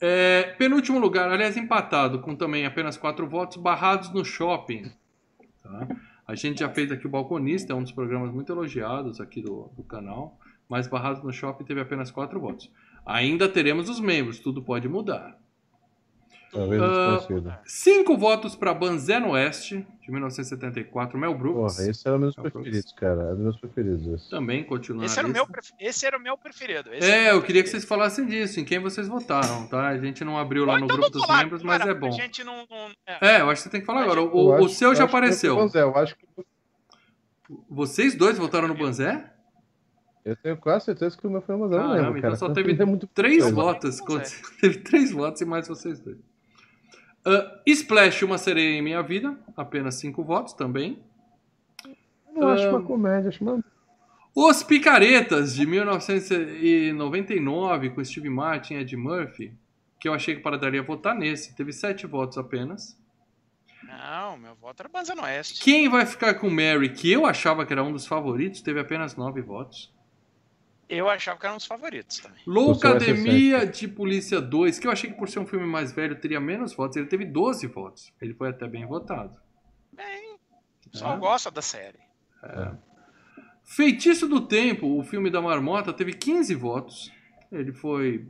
É, 0.00 0.54
penúltimo 0.58 0.98
lugar, 0.98 1.30
aliás, 1.30 1.56
empatado, 1.56 2.20
com 2.20 2.34
também 2.34 2.64
apenas 2.66 2.96
quatro 2.96 3.28
votos, 3.28 3.56
Barrados 3.56 4.12
no 4.12 4.24
Shopping. 4.24 4.90
Tá? 5.62 5.88
A 6.26 6.34
gente 6.34 6.60
já 6.60 6.68
fez 6.68 6.90
aqui 6.92 7.06
o 7.06 7.10
Balconista, 7.10 7.72
é 7.72 7.76
um 7.76 7.82
dos 7.82 7.92
programas 7.92 8.32
muito 8.32 8.52
elogiados 8.52 9.20
aqui 9.20 9.40
do, 9.42 9.70
do 9.76 9.82
canal, 9.82 10.38
mas 10.68 10.86
Barrados 10.86 11.22
no 11.22 11.32
Shopping 11.32 11.64
teve 11.64 11.80
apenas 11.80 12.10
quatro 12.10 12.38
votos. 12.40 12.70
Ainda 13.08 13.48
teremos 13.48 13.88
os 13.88 13.98
membros, 14.00 14.38
tudo 14.38 14.62
pode 14.62 14.86
mudar. 14.88 15.36
Talvez 16.52 16.80
Ah, 16.80 17.16
desconhecido. 17.18 17.54
Cinco 17.66 18.16
votos 18.16 18.56
para 18.56 18.72
Banzé 18.72 19.18
no 19.20 19.30
Oeste, 19.32 19.86
de 20.00 20.10
1974, 20.10 21.18
Mel 21.18 21.34
Brooks. 21.36 21.76
Porra, 21.76 21.90
esse 21.90 22.06
era 22.08 22.14
É 22.14 22.18
o 22.18 22.20
Brooks. 22.20 22.42
preferidos, 22.52 22.92
cara. 22.92 23.20
Era 23.22 23.34
dos 23.34 23.44
meus 23.44 23.56
preferidos. 23.58 24.06
Esse. 24.06 24.30
Também 24.30 24.64
continua 24.64 25.04
Esse 25.04 25.18
era, 25.18 25.28
o 25.28 25.30
meu, 25.30 25.46
esse 25.78 26.06
era 26.06 26.16
o 26.16 26.20
meu 26.22 26.38
preferido. 26.38 26.92
esse 26.94 27.10
É, 27.10 27.24
o 27.24 27.28
eu 27.28 27.34
meu 27.36 27.42
queria 27.42 27.62
que 27.62 27.68
vocês 27.68 27.84
preferido. 27.84 28.10
falassem 28.10 28.26
disso, 28.26 28.60
em 28.60 28.64
quem 28.64 28.78
vocês 28.78 29.06
votaram, 29.08 29.66
tá? 29.68 29.88
A 29.88 29.98
gente 29.98 30.24
não 30.24 30.38
abriu 30.38 30.64
lá 30.64 30.74
Ou 30.74 30.78
no 30.80 30.84
então 30.86 30.96
grupo 30.96 31.12
dos 31.12 31.26
falar 31.26 31.42
membros, 31.42 31.62
mas 31.62 31.80
agora, 31.82 31.96
é 31.96 32.00
bom. 32.00 32.08
A 32.08 32.10
gente 32.12 32.42
não. 32.44 32.66
não- 32.70 32.90
é. 33.06 33.36
É, 33.36 33.40
eu 33.42 33.50
acho 33.50 33.60
que 33.62 33.64
você 33.64 33.70
tem 33.70 33.80
que 33.80 33.86
falar 33.86 34.00
Mas 34.06 34.12
agora. 34.12 34.22
O, 34.22 34.46
o 34.46 34.54
acho- 34.54 34.68
seu 34.70 34.88
eu 34.90 34.94
já 34.94 35.04
apareceu. 35.04 35.54
foi 35.54 35.64
o 35.64 35.68
Zé, 35.68 35.82
Eu 35.82 35.96
acho 35.96 36.16
que 36.16 36.26
Vocês 37.70 38.14
dois 38.14 38.38
votaram 38.38 38.68
no 38.68 38.74
Banzé? 38.74 39.32
Eu 40.28 40.36
tenho 40.36 40.56
quase 40.56 40.86
certeza 40.86 41.16
que 41.16 41.24
o 41.26 41.30
meu 41.30 41.40
foi 41.40 41.54
o 41.54 41.68
Zé. 41.68 41.74
Eu 41.74 41.78
não 41.80 41.88
Caramba, 41.88 42.02
lembro, 42.02 42.18
então 42.18 42.30
cara. 42.30 42.36
só 42.36 42.48
Não 42.48 42.54
teve 42.54 42.76
Três 43.14 43.50
votos. 43.50 44.00
Teve 44.60 44.78
três 44.78 45.12
votos 45.12 45.40
e 45.40 45.44
mais 45.44 45.68
vocês 45.68 46.00
dois. 46.00 46.18
Ah, 47.24 47.60
Splash, 47.66 48.22
Uma 48.22 48.38
Sereia 48.38 48.78
em 48.78 48.82
Minha 48.82 49.02
Vida. 49.02 49.36
Apenas 49.56 49.96
cinco 49.96 50.22
votos 50.24 50.54
também. 50.54 51.02
Eu 52.34 52.42
não 52.42 52.48
acho 52.48 52.66
Ah, 52.66 52.70
uma 52.70 52.82
comédia, 52.82 53.28
acho 53.28 53.42
uma. 53.42 53.62
Os 54.34 54.62
Picaretas, 54.62 55.54
de 55.56 55.66
1999, 55.66 57.90
com 57.90 58.04
Steve 58.04 58.30
Martin 58.30 58.74
e 58.74 58.76
Ed 58.78 58.96
Murphy. 58.96 59.52
Que 59.98 60.08
eu 60.08 60.14
achei 60.14 60.34
que 60.34 60.40
o 60.40 60.44
Paradaria 60.44 60.80
ia 60.80 60.86
votar 60.86 61.14
nesse. 61.14 61.54
Teve 61.56 61.72
sete 61.72 62.06
votos 62.06 62.38
apenas. 62.38 62.96
Não, 63.82 64.36
meu 64.36 64.54
voto 64.54 64.80
era 64.80 64.88
Banza 64.88 65.14
no 65.14 65.22
Oeste. 65.22 65.62
Quem 65.64 65.88
vai 65.88 66.06
ficar 66.06 66.34
com 66.34 66.48
Mary, 66.50 66.90
que 66.90 67.10
eu 67.10 67.26
achava 67.26 67.66
que 67.66 67.72
era 67.72 67.82
um 67.82 67.90
dos 67.90 68.06
favoritos, 68.06 68.60
teve 68.60 68.78
apenas 68.78 69.16
nove 69.16 69.40
votos. 69.40 69.92
Eu 70.88 71.08
achava 71.08 71.38
que 71.38 71.44
era 71.44 71.52
um 71.52 71.58
dos 71.58 71.66
favoritos 71.66 72.18
também. 72.18 72.40
Loucademia 72.46 73.66
de 73.66 73.86
Polícia 73.86 74.40
2, 74.40 74.78
que 74.78 74.86
eu 74.86 74.90
achei 74.90 75.10
que 75.10 75.16
por 75.18 75.28
ser 75.28 75.38
um 75.38 75.46
filme 75.46 75.66
mais 75.66 75.92
velho 75.92 76.18
teria 76.18 76.40
menos 76.40 76.72
votos, 76.74 76.96
ele 76.96 77.06
teve 77.06 77.26
12 77.26 77.66
votos. 77.66 78.12
Ele 78.20 78.32
foi 78.32 78.48
até 78.48 78.66
bem 78.66 78.86
votado. 78.86 79.36
Bem, 79.92 80.34
o 80.86 80.90
pessoal 80.90 81.16
É. 81.16 81.18
gosta 81.18 81.50
da 81.50 81.60
série. 81.60 81.98
Feitiço 83.64 84.26
do 84.26 84.40
Tempo, 84.46 84.98
o 84.98 85.02
filme 85.02 85.30
da 85.30 85.42
Marmota, 85.42 85.92
teve 85.92 86.12
15 86.14 86.54
votos. 86.54 87.12
Ele 87.52 87.72
foi. 87.72 88.26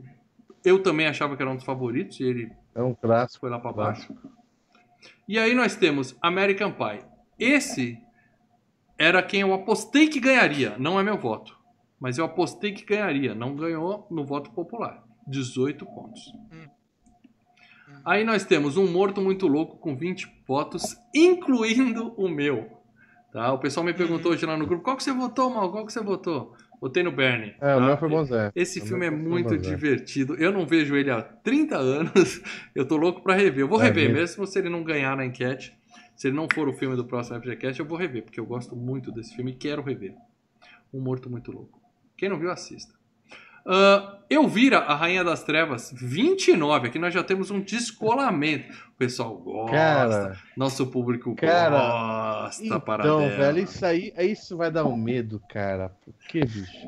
Eu 0.63 0.83
também 0.83 1.07
achava 1.07 1.35
que 1.37 1.41
era 1.41 1.49
um 1.51 1.55
dos 1.55 1.63
favoritos, 1.65 2.19
e 2.19 2.23
ele 2.23 2.51
É 2.75 2.81
um 2.81 2.93
clássico. 2.93 3.41
foi 3.41 3.49
lá 3.49 3.59
pra 3.59 3.71
baixo. 3.71 4.13
E 5.27 5.39
aí 5.39 5.53
nós 5.55 5.75
temos 5.75 6.15
American 6.21 6.71
Pie. 6.73 7.05
Esse 7.37 7.97
era 8.97 9.23
quem 9.23 9.41
eu 9.41 9.53
apostei 9.53 10.09
que 10.09 10.19
ganharia, 10.19 10.75
não 10.77 10.99
é 10.99 11.03
meu 11.03 11.17
voto. 11.17 11.57
Mas 11.99 12.17
eu 12.17 12.25
apostei 12.25 12.71
que 12.71 12.85
ganharia, 12.85 13.35
não 13.35 13.55
ganhou 13.55 14.07
no 14.09 14.25
voto 14.25 14.51
popular. 14.51 15.03
18 15.27 15.85
pontos. 15.85 16.31
Aí 18.05 18.23
nós 18.23 18.45
temos 18.45 18.77
um 18.77 18.89
morto 18.91 19.21
muito 19.21 19.47
louco 19.47 19.77
com 19.77 19.95
20 19.95 20.27
votos, 20.47 20.95
incluindo 21.13 22.13
o 22.17 22.29
meu. 22.29 22.71
Tá? 23.31 23.51
O 23.53 23.59
pessoal 23.59 23.85
me 23.85 23.93
perguntou 23.93 24.31
hoje 24.31 24.45
lá 24.45 24.57
no 24.57 24.65
grupo, 24.65 24.83
qual 24.83 24.95
que 24.97 25.03
você 25.03 25.11
votou, 25.11 25.49
Mal? 25.49 25.71
Qual 25.71 25.85
que 25.85 25.93
você 25.93 26.01
votou? 26.01 26.55
Votei 26.81 27.03
no 27.03 27.11
Bernie. 27.11 27.53
É, 27.59 27.75
o 27.75 27.79
tá? 27.79 27.85
meu 27.85 27.97
foi 27.97 28.09
bom 28.09 28.23
Zé. 28.23 28.51
Esse 28.55 28.79
O 28.79 28.85
filme 28.85 29.05
é 29.05 29.11
muito 29.11 29.57
divertido. 29.57 30.35
Eu 30.35 30.51
não 30.51 30.65
vejo 30.65 30.95
ele 30.95 31.11
há 31.11 31.21
30 31.21 31.77
anos. 31.77 32.41
Eu 32.73 32.87
tô 32.87 32.95
louco 32.95 33.21
pra 33.21 33.35
rever. 33.35 33.65
Eu 33.65 33.67
vou 33.67 33.81
É 33.81 33.85
rever, 33.85 34.05
mesmo? 34.05 34.19
mesmo 34.19 34.47
se 34.47 34.57
ele 34.57 34.69
não 34.69 34.83
ganhar 34.83 35.15
na 35.17 35.25
enquete. 35.25 35.77
Se 36.15 36.27
ele 36.29 36.37
não 36.37 36.47
for 36.51 36.67
o 36.69 36.73
filme 36.73 36.95
do 36.95 37.05
próximo 37.05 37.39
FGCast, 37.39 37.79
eu 37.79 37.85
vou 37.85 37.97
rever, 37.97 38.23
porque 38.23 38.39
eu 38.39 38.45
gosto 38.45 38.75
muito 38.75 39.09
desse 39.11 39.33
filme 39.35 39.51
e 39.51 39.55
quero 39.55 39.81
rever. 39.81 40.15
Um 40.93 40.99
Morto 40.99 41.29
Muito 41.29 41.49
Louco. 41.51 41.78
Quem 42.19 42.27
não 42.27 42.37
viu, 42.37 42.51
assista. 42.51 42.93
Ah, 43.65 44.19
Elvira, 44.29 44.79
a 44.79 44.93
Rainha 44.93 45.23
das 45.23 45.41
Trevas, 45.41 45.93
29. 45.95 46.87
Aqui 46.87 46.99
nós 46.99 47.13
já 47.13 47.23
temos 47.23 47.49
um 47.49 47.61
descolamento. 47.61 48.88
O 48.99 49.05
pessoal 49.05 49.33
gosta. 49.37 49.71
Cara, 49.71 50.37
nosso 50.57 50.85
público 50.87 51.33
Cara, 51.33 52.41
gosta 52.43 52.79
para 52.81 53.03
então, 53.05 53.19
dela. 53.19 53.37
velho, 53.37 53.59
isso 53.63 53.85
aí, 53.85 54.13
isso 54.17 54.57
vai 54.57 54.69
dar 54.69 54.83
um 54.83 54.97
medo, 54.97 55.41
cara. 55.47 55.89
Por 56.03 56.13
que, 56.27 56.41
bicho? 56.41 56.87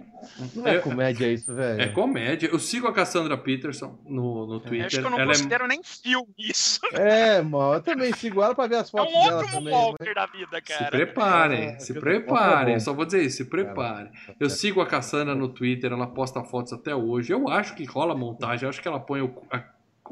Não 0.53 0.67
é 0.67 0.75
Eu- 0.75 0.81
comédia 0.81 1.31
isso, 1.31 1.55
velho. 1.55 1.81
É 1.81 1.87
comédia. 1.87 2.49
Eu 2.51 2.59
sigo 2.59 2.85
a 2.85 2.93
Cassandra 2.93 3.37
Peterson 3.37 3.97
no, 4.05 4.45
no 4.45 4.59
Twitter. 4.59 4.79
Eu 4.81 4.85
acho 4.87 4.99
que 4.99 5.05
eu 5.05 5.09
não 5.09 5.19
Ela 5.19 5.31
é 5.31 5.35
considero 5.35 5.67
nem 5.67 5.81
filme 5.83 6.27
isso. 6.37 6.81
É, 6.91 7.41
mano, 7.41 7.75
eu 7.75 7.81
também 7.81 8.11
sigo 8.11 8.43
ela 8.43 8.53
pra 8.53 8.67
ver 8.67 8.75
as 8.75 8.89
É 8.89 8.91
fotos 8.91 9.15
um 9.15 9.23
dela 9.23 9.35
outro 9.37 9.51
também. 9.53 9.73
Moonwalker 9.73 10.13
da 10.13 10.25
vida, 10.25 10.61
cara. 10.61 10.83
Se 10.85 10.91
preparem, 10.91 11.63
É, 11.69 11.79
se 11.79 11.93
preparem. 11.93 12.73
tá. 12.73 12.79
Só 12.81 12.93
vou 12.93 13.05
dizer 13.05 13.23
isso, 13.23 13.37
se 13.37 13.45
preparem. 13.45 14.11
Eu 14.37 14.49
sigo 14.49 14.81
a 14.81 14.85
Cassandra 14.85 15.33
no 15.33 15.47
Twitter, 15.47 15.93
ela 15.93 16.07
posta 16.07 16.43
fotos 16.43 16.73
até 16.73 16.93
hoje. 16.93 17.31
Eu 17.31 17.47
acho 17.47 17.73
que 17.73 17.85
rola 17.85 18.13
montagem, 18.13 18.65
eu 18.65 18.69
acho 18.69 18.81
que 18.81 18.87
ela 18.89 18.99
põe 18.99 19.21
o, 19.21 19.33
a- 19.49 19.63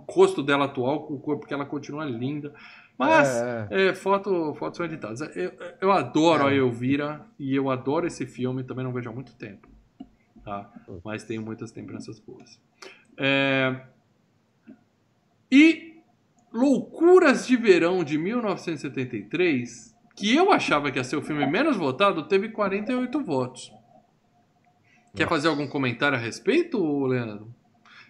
o 0.08 0.12
rosto 0.12 0.42
dela 0.44 0.66
atual 0.66 1.06
com 1.06 1.14
o 1.16 1.20
corpo, 1.20 1.42
porque 1.42 1.54
ela 1.54 1.66
continua 1.66 2.06
linda. 2.06 2.54
Mas 2.98 3.30
É, 3.30 3.68
é. 3.72 3.88
é, 3.88 3.94
foto, 3.94 4.54
fotos 4.56 4.78
são 4.78 4.86
editadas. 4.86 5.22
Eu, 5.36 5.54
eu 5.82 5.92
adoro 5.92 6.44
É. 6.48 6.52
a 6.52 6.54
Elvira 6.54 7.26
e 7.40 7.56
eu 7.56 7.70
adoro 7.70 8.06
esse 8.06 8.26
filme, 8.26 8.64
também 8.64 8.84
não 8.84 8.92
vejo 8.92 9.10
há 9.10 9.14
muito 9.14 9.34
tempo. 9.36 9.68
Tá? 10.44 10.70
Mas 11.04 11.24
tenho 11.24 11.42
muitas 11.42 11.74
lembranças 11.74 12.20
boas. 12.20 12.60
É, 13.18 13.82
E 15.52 16.02
Loucuras 16.52 17.46
de 17.48 17.56
Verão 17.56 18.04
de 18.04 18.18
1973, 18.18 19.96
que 20.16 20.36
eu 20.36 20.52
achava 20.52 20.92
que 20.92 20.98
ia 20.98 21.04
ser 21.04 21.16
o 21.16 21.22
filme 21.22 21.46
menos 21.46 21.78
votado, 21.78 22.28
teve 22.28 22.50
48 22.50 23.24
votos. 23.24 23.72
Quer 25.16 25.28
fazer 25.28 25.48
algum 25.48 25.68
comentário 25.68 26.18
a 26.18 26.22
respeito, 26.22 27.06
Leandro? 27.06 27.54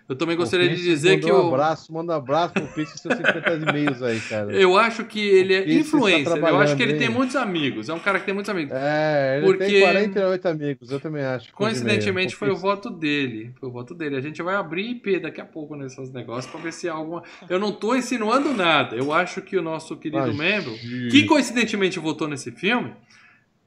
Eu 0.10 0.16
também 0.16 0.36
gostaria 0.36 0.68
de 0.68 0.82
dizer 0.82 1.20
que 1.20 1.28
um 1.32 1.36
eu, 1.36 1.48
abraço, 1.50 1.94
manda 1.94 2.14
um 2.14 2.16
abraço 2.16 2.52
pro 2.54 2.82
e 2.82 2.86
seus 2.88 3.16
50 3.16 3.54
e-mails 3.70 4.02
aí, 4.02 4.20
cara. 4.22 4.52
eu 4.52 4.76
acho 4.76 5.06
que 5.06 5.20
ele 5.20 5.54
é 5.54 5.60
está 5.60 5.72
influencer. 5.72 6.36
Eu 6.36 6.60
acho 6.60 6.76
que 6.76 6.82
ele 6.82 6.94
hein? 6.94 6.98
tem 6.98 7.10
muitos 7.10 7.36
amigos. 7.36 7.90
É 7.90 7.94
um 7.94 8.00
cara 8.00 8.20
que 8.20 8.26
tem 8.26 8.34
muitos 8.34 8.50
amigos. 8.50 8.74
É, 8.76 9.38
ele 9.38 9.46
Porque- 9.46 9.66
tem 9.66 9.82
48 9.82 10.48
amigos, 10.48 10.92
eu 10.92 11.00
também 11.00 11.24
acho. 11.24 11.54
Coincidentemente 11.54 12.34
e-mail. 12.34 12.38
foi 12.38 12.50
o 12.50 12.56
voto 12.56 12.90
dele. 12.90 13.54
Foi 13.60 13.70
o 13.70 13.72
voto 13.72 13.94
dele. 13.94 14.16
A 14.16 14.22
gente 14.22 14.42
vai 14.42 14.56
abrir 14.56 14.90
IP 14.90 15.20
daqui 15.20 15.42
a 15.42 15.46
pouco 15.46 15.76
nesses 15.76 16.12
negócios 16.12 16.52
pra 16.52 16.60
ver 16.60 16.74
se 16.74 16.90
há 16.90 16.94
alguma. 16.94 17.22
Eu 17.48 17.60
não 17.60 17.72
tô 17.72 17.94
insinuando 17.94 18.52
nada. 18.52 18.96
Eu 18.96 19.14
acho 19.14 19.44
que 19.44 19.56
o 19.58 19.62
nosso 19.62 19.96
querido 19.96 20.24
Imagina. 20.32 20.44
membro, 20.44 20.74
que 21.12 21.26
coincidentemente 21.26 22.00
votou 22.00 22.28
nesse 22.28 22.52
filme, 22.52 22.94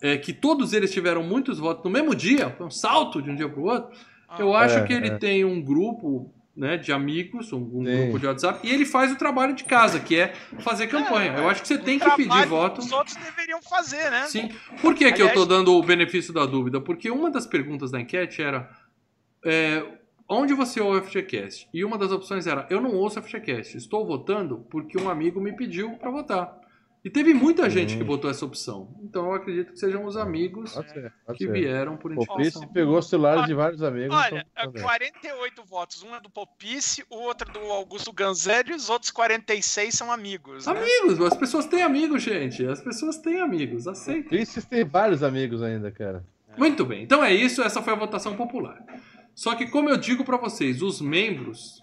é 0.01 0.17
que 0.17 0.33
todos 0.33 0.73
eles 0.73 0.93
tiveram 0.93 1.23
muitos 1.23 1.61
votos 1.61 1.85
no 1.85 1.91
mesmo 1.91 2.17
dia, 2.17 2.51
foi 2.51 2.67
um 2.67 2.71
salto 2.71 3.23
de 3.23 3.31
um 3.31 3.37
dia 3.37 3.49
pro 3.49 3.63
outro. 3.63 3.97
Eu 4.39 4.55
acho 4.55 4.79
É, 4.79 4.85
que 4.87 4.93
ele 4.93 5.09
é. 5.09 5.19
tem 5.19 5.45
um 5.45 5.61
grupo 5.63 6.33
né, 6.55 6.77
de 6.77 6.93
amigos, 6.93 7.51
um, 7.53 7.57
um 7.59 7.83
grupo 7.83 8.19
de 8.19 8.27
WhatsApp, 8.27 8.61
e 8.67 8.71
ele 8.71 8.85
faz 8.85 9.11
o 9.11 9.17
trabalho 9.17 9.55
de 9.55 9.65
casa, 9.65 9.99
que 9.99 10.19
é 10.21 10.35
fazer 10.59 10.87
campanha. 10.87 11.33
Eu 11.39 11.49
acho 11.49 11.63
que 11.63 11.69
você 11.69 11.79
tem 11.79 11.99
que 11.99 12.11
pedir 12.15 12.47
voto. 12.47 12.81
que 12.81 12.87
Os 12.87 12.93
outros 12.93 13.17
deveriam 13.17 13.61
fazer, 13.63 14.11
né? 14.11 14.27
Sim. 14.27 14.51
Por 14.83 14.95
que, 14.95 15.11
que 15.13 15.23
eu 15.23 15.27
Aliás- 15.29 15.33
tô 15.41 15.47
dando 15.47 15.73
o 15.75 15.83
benefício 15.83 16.33
da 16.33 16.45
dúvida? 16.45 16.79
Porque 16.81 17.11
uma 17.11 17.31
das 17.31 17.47
perguntas 17.47 17.91
da 17.91 17.99
enquete 18.01 18.43
era 18.43 18.69
é, 19.45 19.83
onde 20.29 20.53
você 20.55 20.79
ouve 20.81 20.99
o 20.99 21.03
FGCast? 21.05 21.69
E 21.73 21.85
uma 21.85 21.97
das 21.97 22.13
opções 22.13 22.47
era 22.47 22.67
eu 22.69 22.81
não 22.83 22.93
ouço 22.95 23.19
o 23.19 23.23
FGCast, 23.23 23.77
estou 23.79 24.07
votando 24.07 24.59
porque 24.71 25.01
um 25.01 25.09
amigo 25.09 25.41
me 25.41 25.53
pediu 25.57 25.93
para 25.93 26.11
votar. 26.11 26.61
E 27.05 27.11
teve 27.11 27.35
muita 27.35 27.69
gente 27.69 27.95
Hum. 27.97 27.99
que 27.99 28.05
botou 28.05 28.31
essa 28.31 28.45
opção. 28.45 28.95
Então 29.03 29.27
eu 29.27 29.35
acredito 29.35 29.73
que 29.73 29.79
sejam 29.79 30.05
os 30.05 30.17
amigos 30.17 30.73
Pode 30.73 30.91
ser, 30.91 31.13
pode 31.27 31.39
que 31.39 31.47
ser. 31.47 31.53
vieram 31.53 31.97
por 31.97 32.13
O 32.13 32.15
indicação. 32.15 32.37
Popice 32.37 32.67
pegou 32.73 32.97
os 32.99 33.09
celulares 33.09 33.47
de 33.47 33.55
vários 33.55 33.83
amigos. 33.83 34.17
Olha, 34.17 34.47
então, 34.55 34.67
tá 34.67 34.71
bem. 34.71 34.83
48 34.83 35.65
votos. 35.65 36.03
Um 36.05 36.15
é 36.15 36.21
do 36.21 36.31
Popice, 36.31 37.05
o 37.11 37.17
outro 37.17 37.51
é 37.51 37.53
do 37.53 37.59
Augusto 37.73 38.13
Ganzelli 38.13 38.71
e 38.71 38.75
os 38.77 38.89
outros 38.89 39.11
46 39.11 39.93
são 39.93 40.13
amigos. 40.13 40.67
Né? 40.67 40.73
Amigos, 40.73 41.21
as 41.27 41.37
pessoas 41.37 41.67
têm 41.67 41.83
amigos, 41.83 42.23
gente. 42.23 42.65
As 42.65 42.81
pessoas 42.81 43.19
têm 43.19 43.41
amigos, 43.41 43.89
aceitem. 43.89 44.23
Popice 44.25 44.63
tem 44.69 44.85
vários 44.85 45.25
amigos 45.25 45.61
ainda, 45.61 45.91
cara. 45.91 46.25
Muito 46.57 46.85
bem, 46.85 47.03
então 47.03 47.25
é 47.25 47.33
isso, 47.35 47.63
essa 47.63 47.81
foi 47.83 47.95
a 47.95 47.97
votação 47.97 48.37
popular. 48.37 48.79
Só 49.35 49.55
que, 49.57 49.67
como 49.67 49.89
eu 49.89 49.97
digo 49.97 50.23
pra 50.23 50.37
vocês, 50.37 50.83
os 50.83 51.01
membros 51.01 51.83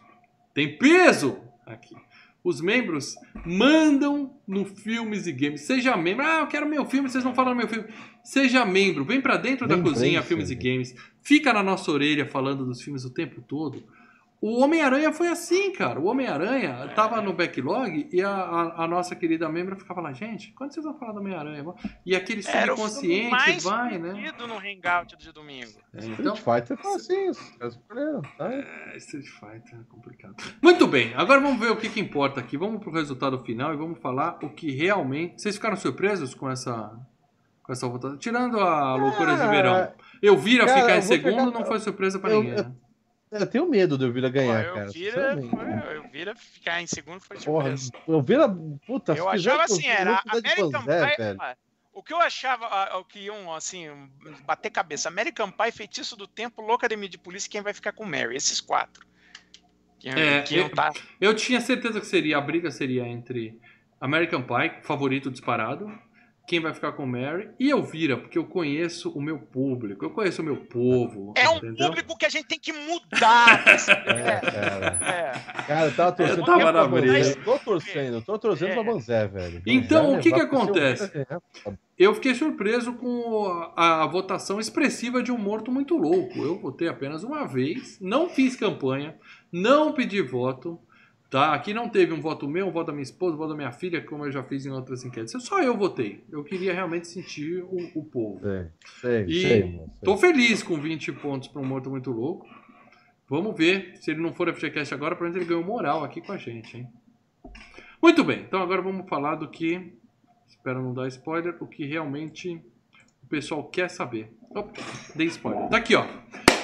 têm 0.54 0.78
peso 0.78 1.40
aqui. 1.66 1.96
Os 2.44 2.61
membros 2.61 3.16
mandam 3.45 4.34
no 4.48 4.64
Filmes 4.66 5.28
e 5.28 5.32
Games. 5.32 5.61
Seja 5.61 5.98
membro. 5.98 6.26
Ah, 6.26 6.40
eu 6.40 6.48
quero 6.48 6.68
meu 6.68 6.86
filme, 6.86 7.10
vocês 7.10 7.24
não 7.24 7.36
falam 7.36 7.53
meu 7.53 7.68
filme. 7.68 7.88
Seja 8.24 8.66
membro, 8.66 9.03
vem 9.03 9.20
pra 9.20 9.36
dentro 9.36 9.68
da 9.68 9.78
cozinha 9.78 10.22
Filmes 10.22 10.49
e? 10.49 10.56
Games. 10.56 10.95
Fica 11.22 11.52
na 11.52 11.61
nossa 11.61 11.91
orelha 11.91 12.26
falando 12.26 12.66
dos 12.66 12.82
filmes 12.82 13.03
o 13.03 13.14
tempo 13.14 13.41
todo. 13.41 13.84
O 14.41 14.61
Homem-Aranha 14.64 15.11
foi 15.11 15.28
assim, 15.28 15.74
cara. 15.74 15.99
O 15.99 16.06
Homem-Aranha 16.06 16.90
tava 16.95 17.22
no 17.22 17.34
backlog 17.34 18.07
e 18.10 18.22
a, 18.22 18.30
a- 18.32 18.84
a 18.86 18.88
nossa 18.88 19.14
querida 19.14 19.49
membra 19.49 19.76
ficava 19.76 19.99
lá, 19.99 20.14
gente, 20.14 20.53
quando 20.53 20.74
vocês 20.74 20.86
vão 20.86 20.98
falar 20.98 21.11
do 21.11 21.20
Homem-Aranha? 21.20 21.66
E 22.06 22.16
aquele 22.16 22.41
Era 22.48 22.74
o 22.74 22.78
filme 22.78 22.90
subconsciente 22.90 23.32
mais 23.32 23.64
vai, 23.66 23.98
né? 23.98 24.32
no 24.48 24.53
Hangout 24.57 25.18
de 25.18 25.34
domingo. 25.34 25.72
É, 25.94 26.06
então, 26.06 26.34
Street 26.36 26.38
Fighter 26.61 26.78
tá 26.78 26.95
assim, 26.95 27.32
tá? 28.38 28.53
É, 28.53 28.95
Street 28.98 29.28
Fighter 29.28 29.78
é 29.80 29.84
complicado. 29.90 30.36
Muito 30.61 30.88
bem, 30.88 31.14
agora 31.16 31.41
vamos 31.41 31.60
ver 31.60 31.72
o 31.72 31.76
que, 31.76 31.90
que 31.90 31.99
importa 31.99 32.40
aqui. 32.40 32.56
Vamos 32.56 32.80
pro 32.82 32.91
resultado 32.94 33.38
final 33.40 33.74
e 33.74 33.78
vamos 33.78 33.99
falar 33.99 34.40
o 34.41 34.49
que 34.49 34.72
realmente. 34.72 35.41
Vocês 35.41 35.56
ficaram 35.56 35.76
surpresos 35.76 36.34
com 36.34 36.49
essa, 36.49 36.98
com 37.61 37.74
essa 37.74 37.86
votação? 37.90 38.18
Tirando 38.18 38.57
a 38.61 38.95
loucura 38.95 39.36
de 39.36 39.48
verão. 39.49 39.91
Eu 40.22 40.38
vira 40.38 40.66
cara, 40.66 40.80
ficar 40.82 40.98
em 40.98 41.02
segundo, 41.02 41.36
pegar- 41.52 41.60
não 41.60 41.66
foi 41.66 41.80
surpresa 41.80 42.18
pra 42.20 42.32
eu- 42.32 42.41
ninguém. 42.41 42.57
eu- 42.57 42.64
né? 42.64 42.72
Eu 43.31 43.45
tenho 43.45 43.69
medo 43.69 43.97
do 43.97 44.06
Elvira 44.06 44.30
ganhar, 44.30 44.65
Pô, 44.65 44.73
cara. 44.73 44.88
eu, 44.88 44.91
vira, 44.91 45.11
sinceramente. 45.38 45.84
foi- 45.85 45.97
eu 45.97 46.10
vira 46.10 46.35
ficar 46.35 46.81
em 46.81 46.88
segundo 46.88 47.19
foi 47.22 47.38
Porra, 47.38 47.77
surpresa. 47.77 47.91
o 48.07 48.14
Elvira, 48.14 48.49
puta, 48.88 49.14
eu 49.14 49.30
achava 49.30 49.64
assim, 49.64 49.85
era 49.88 50.22
de 50.23 50.30
American 50.39 50.81
Pie. 50.81 51.18
velho. 51.18 51.39
O 51.93 52.01
que 52.01 52.14
eu 52.14 52.19
achava 52.22 52.65
ah, 52.65 52.97
o 52.97 53.03
que 53.06 53.19
iam, 53.19 53.53
assim, 53.53 53.88
bater 54.45 54.69
cabeça. 54.72 55.10
American 55.10 55.51
Pie, 55.51 55.72
Feitiço 55.72 56.15
do 56.15 56.26
Tempo, 56.27 56.61
Louca 56.61 56.88
Academia 56.88 57.10
de 57.10 57.18
Polícia 57.18 57.47
e 57.47 57.51
quem 57.51 57.61
vai 57.61 57.73
ficar 57.73 57.91
com 57.91 58.06
Mary. 58.06 58.35
Esses 58.35 58.61
quatro. 58.61 59.06
Que, 59.99 60.10
É, 60.10 60.41
que 60.43 60.60
é- 60.60 60.69
tá... 60.69 60.91
Eu 61.19 61.35
tinha 61.35 61.60
certeza 61.60 61.99
que 61.99 62.07
seria 62.07 62.38
a 62.38 62.41
briga 62.41 62.72
seria 62.72 63.06
entre 63.06 63.60
American 63.99 64.41
Pie, 64.41 64.81
favorito 64.81 65.30
disparado, 65.30 65.91
quem 66.50 66.60
vai 66.60 66.74
ficar 66.74 66.94
com 66.94 67.06
Mary, 67.06 67.52
e 67.60 67.70
Elvira, 67.70 68.18
porque 68.18 68.36
eu 68.36 68.44
conheço 68.44 69.12
o 69.12 69.22
meu 69.22 69.38
público, 69.38 70.04
eu 70.04 70.10
conheço 70.10 70.42
o 70.42 70.46
meu 70.46 70.58
povo. 70.58 71.32
É 71.38 71.48
um 71.48 71.58
entendeu? 71.58 71.90
público 71.90 72.18
que 72.18 72.26
a 72.26 72.30
gente 72.30 72.48
tem 72.48 72.58
que 72.60 72.74
mudar. 72.74 73.64
É, 74.10 74.40
cara. 74.40 75.00
é. 75.04 75.62
Cara, 75.64 75.86
eu 75.86 75.96
tava 75.96 76.12
torcendo 76.12 76.40
Eu 76.40 76.46
tava 76.46 76.72
na 76.72 76.88
Banzé. 76.88 77.02
briga. 77.02 77.42
Tô 77.46 77.60
torcendo, 77.60 78.22
tô 78.24 78.40
torcendo 78.40 78.72
É. 78.72 78.74
pra 78.74 78.84
Banzé, 78.84 79.28
velho. 79.28 79.62
Então, 79.68 80.06
Banzé 80.06 80.18
o 80.18 80.22
que 80.22 80.32
que 80.32 80.38
seu 80.38 80.46
acontece? 80.48 81.12
Ganhar. 81.12 81.42
Eu 81.98 82.16
fiquei 82.16 82.34
surpreso 82.34 82.94
com 82.94 83.72
a, 83.76 84.04
a 84.04 84.08
votação 84.08 84.60
expressiva 84.60 85.22
de 85.22 85.32
um 85.32 85.38
morto 85.38 85.72
muito 85.72 85.96
louco. 85.96 86.40
Eu 86.40 86.58
votei 86.60 86.88
apenas 86.88 87.24
uma 87.24 87.46
vez, 87.46 88.00
não 88.02 88.28
fiz 88.28 88.56
campanha, 88.56 89.16
não 89.52 89.94
pedi 89.94 90.20
voto. 90.22 90.80
Tá? 91.30 91.53
Aqui 91.53 91.76
não 91.76 91.88
teve 91.88 92.11
um 92.11 92.19
voto 92.19 92.47
meu, 92.47 92.68
um 92.68 92.72
voto 92.72 92.88
da 92.88 92.93
minha 92.93 93.03
esposa, 93.03 93.35
um 93.35 93.38
voto 93.38 93.49
da 93.49 93.56
minha 93.56 93.72
filha, 93.72 94.01
como 94.01 94.26
eu 94.26 94.31
já 94.31 94.43
fiz 94.43 94.65
em 94.65 94.72
outras 94.72 95.06
enquetes. 95.06 95.31
Só 95.43 95.61
eu 95.61 95.77
votei. 95.77 96.23
Eu 96.31 96.43
queria 96.43 96.73
realmente 96.73 97.07
sentir 97.07 97.61
o, 97.64 97.77
o 97.93 98.03
povo. 98.03 98.39
Sei, 98.41 98.68
sei, 98.99 99.26
E 99.27 99.41
sei. 99.41 99.81
Tô 100.03 100.18
feliz 100.18 100.64
com 100.64 100.80
20 100.80 101.11
pontos 101.14 101.47
para 101.47 101.61
um 101.61 101.65
morto 101.65 101.89
muito 101.89 102.11
louco. 102.11 102.47
Vamos 103.30 103.56
ver 103.56 103.95
se 103.97 104.10
ele 104.10 104.22
não 104.22 104.34
for 104.34 104.51
FGCast 104.51 104.91
agora, 104.91 105.15
pelo 105.15 105.30
menos 105.30 105.35
ele 105.35 105.47
ganhou 105.47 105.64
moral 105.64 106.03
aqui 106.03 106.19
com 106.19 106.31
a 106.31 106.38
gente, 106.38 106.77
hein? 106.77 106.88
Muito 108.01 108.23
bem, 108.23 108.39
então 108.39 108.60
agora 108.60 108.81
vamos 108.81 109.07
falar 109.07 109.35
do 109.35 109.47
que. 109.47 109.93
Espero 110.47 110.81
não 110.81 110.95
dar 110.95 111.07
spoiler, 111.10 111.56
o 111.60 111.68
que 111.68 111.85
realmente 111.85 112.60
o 113.22 113.27
pessoal 113.27 113.64
quer 113.65 113.88
saber. 113.88 114.34
Opa, 114.49 114.81
dei 115.15 115.27
spoiler. 115.27 115.69
Tá 115.69 115.77
aqui, 115.77 115.93
ó. 115.93 116.07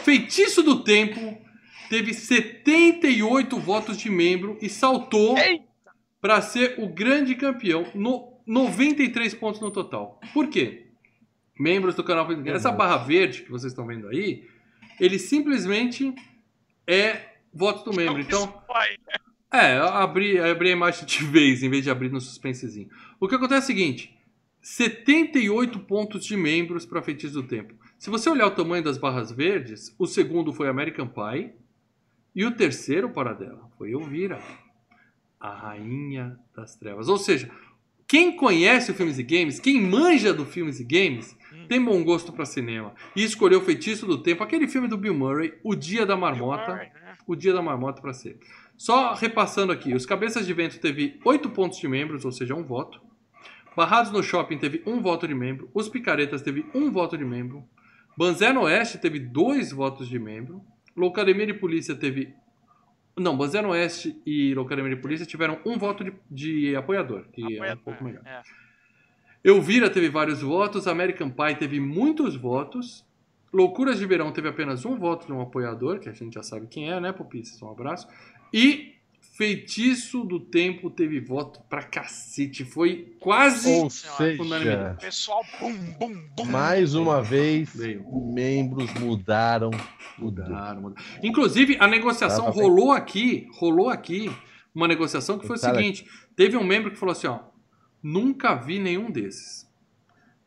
Feitiço 0.03 0.63
do 0.63 0.83
Tempo 0.83 1.44
teve 1.89 2.13
78 2.13 3.59
votos 3.59 3.97
de 3.97 4.09
membro 4.09 4.57
e 4.61 4.69
saltou 4.69 5.35
para 6.21 6.41
ser 6.41 6.75
o 6.79 6.87
grande 6.87 7.35
campeão 7.35 7.85
no 7.93 8.35
93 8.45 9.33
pontos 9.35 9.59
no 9.61 9.71
total. 9.71 10.19
Por 10.33 10.47
quê? 10.47 10.87
Membros 11.59 11.95
do 11.95 12.03
canal 12.03 12.27
Essa 12.47 12.71
barra 12.71 12.97
verde 12.97 13.43
que 13.43 13.51
vocês 13.51 13.71
estão 13.71 13.87
vendo 13.87 14.07
aí, 14.07 14.47
ele 14.99 15.17
simplesmente 15.17 16.13
é 16.85 17.35
voto 17.53 17.89
do 17.89 17.95
membro. 17.95 18.19
Então, 18.21 18.61
é, 19.51 19.77
abri, 19.77 20.37
abri 20.37 20.69
a 20.69 20.73
imagem 20.73 21.05
de 21.05 21.23
vez 21.23 21.63
em 21.63 21.69
vez 21.69 21.83
de 21.83 21.89
abrir 21.89 22.11
no 22.11 22.19
suspensezinho. 22.19 22.89
O 23.19 23.27
que 23.27 23.35
acontece 23.35 23.61
é 23.61 23.63
o 23.63 23.77
seguinte: 23.77 24.17
78 24.61 25.79
pontos 25.79 26.25
de 26.25 26.35
membros 26.35 26.85
para 26.85 27.01
Feitiço 27.01 27.33
do 27.33 27.47
Tempo. 27.47 27.73
Se 27.97 28.09
você 28.09 28.29
olhar 28.29 28.47
o 28.47 28.51
tamanho 28.51 28.83
das 28.83 28.97
barras 28.97 29.31
verdes, 29.31 29.95
o 29.97 30.05
segundo 30.05 30.51
foi 30.51 30.67
American 30.67 31.07
Pie 31.07 31.53
e 32.35 32.43
o 32.45 32.51
terceiro 32.51 33.09
para 33.09 33.33
dela 33.33 33.69
foi 33.77 33.91
Elvira, 33.91 34.39
a 35.39 35.53
rainha 35.53 36.37
das 36.55 36.75
trevas. 36.75 37.07
Ou 37.07 37.17
seja, 37.17 37.49
quem 38.07 38.35
conhece 38.35 38.91
o 38.91 38.93
Filmes 38.93 39.17
e 39.17 39.23
Games, 39.23 39.59
quem 39.59 39.81
manja 39.81 40.33
do 40.33 40.45
Filmes 40.45 40.79
e 40.79 40.83
Games, 40.83 41.35
Hum. 41.53 41.67
tem 41.67 41.81
bom 41.83 42.03
gosto 42.03 42.33
para 42.33 42.43
cinema 42.45 42.93
e 43.15 43.23
escolheu 43.23 43.61
Feitiço 43.61 44.05
do 44.05 44.21
Tempo, 44.21 44.43
aquele 44.43 44.67
filme 44.67 44.87
do 44.87 44.97
Bill 44.97 45.13
Murray, 45.13 45.53
O 45.63 45.73
Dia 45.73 46.05
da 46.05 46.17
Marmota 46.17 46.73
né? 46.75 46.91
o 47.27 47.35
dia 47.35 47.53
da 47.53 47.61
marmota 47.61 48.01
para 48.01 48.13
ser. 48.13 48.37
Só 48.77 49.13
repassando 49.13 49.71
aqui, 49.71 49.93
os 49.95 50.05
Cabeças 50.05 50.45
de 50.45 50.53
Vento 50.53 50.79
teve 50.79 51.19
8 51.23 51.49
pontos 51.49 51.79
de 51.79 51.87
membros, 51.87 52.25
ou 52.25 52.31
seja, 52.31 52.53
um 52.53 52.63
voto. 52.63 53.01
Barrados 53.75 54.11
no 54.11 54.21
Shopping 54.21 54.57
teve 54.57 54.83
um 54.85 55.01
voto 55.01 55.27
de 55.27 55.33
membro. 55.33 55.69
Os 55.73 55.89
Picaretas 55.89 56.41
teve 56.41 56.65
um 56.73 56.91
voto 56.91 57.17
de 57.17 57.25
membro. 57.25 57.63
Banzé 58.17 58.53
no 58.53 58.61
Oeste 58.61 58.97
teve 58.97 59.19
dois 59.19 59.71
votos 59.71 60.07
de 60.07 60.19
membro. 60.19 60.61
Loucademia 60.95 61.47
de 61.47 61.53
Polícia 61.53 61.95
teve... 61.95 62.33
Não, 63.17 63.37
Banzé 63.37 63.61
no 63.61 63.69
Oeste 63.69 64.21
e 64.25 64.53
Loucademia 64.53 64.95
de 64.95 65.01
Polícia 65.01 65.25
tiveram 65.25 65.59
um 65.65 65.77
voto 65.77 66.03
de, 66.03 66.13
de 66.29 66.75
apoiador, 66.75 67.25
que 67.31 67.59
é 67.59 67.73
um 67.73 67.77
pouco 67.77 68.03
melhor. 68.03 68.21
é. 68.25 68.41
Elvira 69.43 69.91
teve 69.91 70.09
vários 70.09 70.41
votos, 70.41 70.87
American 70.87 71.29
Pie 71.29 71.55
teve 71.55 71.79
muitos 71.79 72.35
votos, 72.35 73.05
Loucuras 73.53 73.99
de 73.99 74.05
Verão 74.05 74.31
teve 74.31 74.49
apenas 74.49 74.83
um 74.85 74.97
voto 74.97 75.27
de 75.27 75.31
um 75.31 75.39
apoiador, 75.39 75.99
que 75.99 76.09
a 76.09 76.11
gente 76.11 76.33
já 76.33 76.41
sabe 76.41 76.67
quem 76.67 76.91
é, 76.91 76.99
né, 76.99 77.13
Pupices? 77.13 77.61
Um 77.61 77.69
abraço. 77.69 78.07
E 78.51 78.94
Feitiço 79.35 80.23
do 80.23 80.39
Tempo 80.39 80.89
teve 80.89 81.19
voto 81.19 81.59
pra 81.69 81.83
cacete. 81.83 82.63
Foi 82.63 83.17
quase. 83.19 83.69
Ou 83.69 83.89
seja, 83.89 84.95
Pessoal, 84.97 85.43
bum, 85.59 85.73
bum, 85.99 86.27
bum. 86.37 86.45
mais 86.45 86.95
uma 86.95 87.21
vez, 87.21 87.75
Veio. 87.75 88.05
membros 88.33 88.93
mudaram. 88.93 89.71
Mudaram, 90.17 90.81
mudaram. 90.81 90.95
Inclusive, 91.21 91.75
a 91.81 91.85
negociação 91.85 92.45
Tava 92.45 92.55
bem. 92.55 92.63
rolou 92.63 92.93
aqui, 92.93 93.49
rolou 93.51 93.89
aqui 93.89 94.31
uma 94.73 94.87
negociação 94.87 95.37
que 95.37 95.45
foi 95.45 95.57
o 95.57 95.59
seguinte: 95.59 96.05
teve 96.33 96.55
um 96.55 96.63
membro 96.63 96.89
que 96.89 96.97
falou 96.97 97.11
assim, 97.11 97.27
ó, 97.27 97.39
nunca 98.01 98.55
vi 98.55 98.79
nenhum 98.79 99.11
desses. 99.11 99.65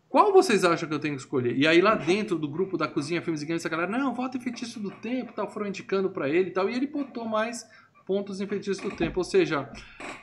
Qual 0.08 0.32
vocês 0.32 0.64
acham 0.64 0.88
que 0.88 0.94
eu 0.94 0.98
tenho 0.98 1.14
que 1.14 1.20
escolher? 1.20 1.54
E 1.54 1.66
aí 1.66 1.82
lá 1.82 1.94
dentro 1.94 2.38
do 2.38 2.48
grupo 2.48 2.78
da 2.78 2.88
Cozinha 2.88 3.20
Filmes 3.20 3.42
e 3.42 3.44
Games, 3.46 3.66
a 3.66 3.68
galera, 3.68 3.90
não, 3.90 4.14
vota 4.14 4.38
em 4.38 4.40
Feitiço 4.40 4.80
do 4.80 4.90
Tempo, 4.90 5.34
tal, 5.34 5.50
foram 5.50 5.66
indicando 5.66 6.08
pra 6.08 6.30
ele 6.30 6.48
e 6.48 6.52
tal, 6.52 6.70
e 6.70 6.74
ele 6.74 6.86
botou 6.86 7.26
mais 7.26 7.62
pontos 8.08 8.40
em 8.40 8.46
Feitiço 8.46 8.80
do 8.82 8.90
Tempo. 8.96 9.20
Ou 9.20 9.24
seja, 9.24 9.70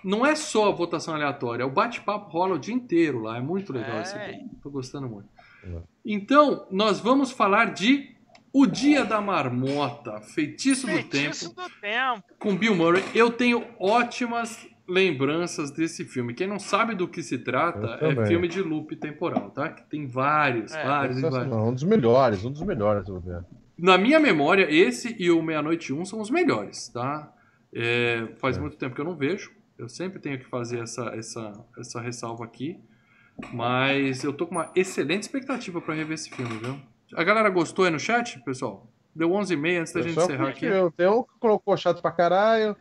não 0.03 0.25
é 0.25 0.33
só 0.35 0.69
a 0.69 0.71
votação 0.71 1.13
aleatória, 1.13 1.63
o 1.65 1.69
bate-papo 1.69 2.31
rola 2.31 2.55
o 2.55 2.59
dia 2.59 2.73
inteiro 2.73 3.19
lá, 3.21 3.37
é 3.37 3.41
muito 3.41 3.71
legal 3.71 3.97
É. 3.97 4.01
esse. 4.01 4.15
Tô 4.63 4.71
gostando 4.71 5.07
muito. 5.07 5.29
É. 5.63 5.77
Então, 6.03 6.65
nós 6.71 6.99
vamos 6.99 7.31
falar 7.31 7.73
de 7.73 8.13
O 8.51 8.65
Dia 8.65 9.03
da 9.05 9.19
Marmota, 9.21 10.19
Feitiço, 10.21 10.87
do 10.87 10.93
Feitiço 10.93 11.49
Tempo, 11.53 11.61
do 11.69 11.81
Tempo. 11.81 12.23
com 12.39 12.55
Bill 12.55 12.73
Murray. 12.73 13.03
Eu 13.13 13.29
tenho 13.29 13.63
ótimas 13.77 14.65
lembranças 14.87 15.71
desse 15.71 16.05
filme. 16.05 16.33
Quem 16.33 16.47
não 16.47 16.57
sabe 16.57 16.95
do 16.95 17.05
que 17.07 17.21
se 17.21 17.37
trata, 17.39 17.97
é 18.01 18.25
filme 18.27 18.47
de 18.47 18.61
loop 18.61 18.95
temporal, 18.95 19.49
tá? 19.51 19.67
Que 19.69 19.83
tem 19.89 20.07
vários, 20.07 20.71
É, 20.73 20.83
vários 20.85 21.17
e 21.17 21.21
vários. 21.21 21.37
Sensacional, 21.39 21.67
Um 21.69 21.73
dos 21.73 21.83
melhores, 21.83 22.45
um 22.45 22.51
dos 22.51 22.61
melhores, 22.61 23.07
eu 23.07 23.19
vou 23.19 23.23
ver. 23.23 23.43
Na 23.77 23.97
minha 23.97 24.19
memória, 24.21 24.67
esse 24.73 25.13
e 25.19 25.29
o 25.29 25.41
Meia-Noite 25.41 25.91
1 25.91 26.05
são 26.05 26.21
os 26.21 26.29
melhores, 26.29 26.87
tá? 26.87 27.33
É, 27.75 28.27
faz 28.37 28.57
É. 28.57 28.59
muito 28.61 28.77
tempo 28.77 28.95
que 28.95 29.01
eu 29.01 29.05
não 29.05 29.15
vejo. 29.15 29.51
Eu 29.77 29.89
sempre 29.89 30.19
tenho 30.19 30.39
que 30.39 30.45
fazer 30.45 30.79
essa, 30.79 31.07
essa, 31.15 31.53
essa 31.77 31.99
ressalva 31.99 32.45
aqui. 32.45 32.79
Mas 33.51 34.23
eu 34.23 34.31
tô 34.31 34.47
com 34.47 34.55
uma 34.55 34.71
excelente 34.73 35.23
expectativa 35.23 35.81
pra 35.81 35.93
rever 35.93 36.13
esse 36.13 36.29
filme, 36.29 36.57
viu? 36.57 36.79
A 37.13 37.23
galera 37.23 37.49
gostou 37.49 37.83
aí 37.83 37.91
no 37.91 37.99
chat, 37.99 38.39
pessoal? 38.45 38.87
Deu 39.13 39.29
11h30 39.29 39.79
antes 39.81 39.93
da 39.93 40.01
gente 40.01 40.15
Pessoal 40.15 40.25
encerrar 40.29 40.49
aqui. 40.49 40.67
Tem 40.95 41.07
um 41.07 41.23
que 41.23 41.33
colocou 41.39 41.75
chato 41.75 42.01
pra 42.01 42.11
caralho. 42.11 42.75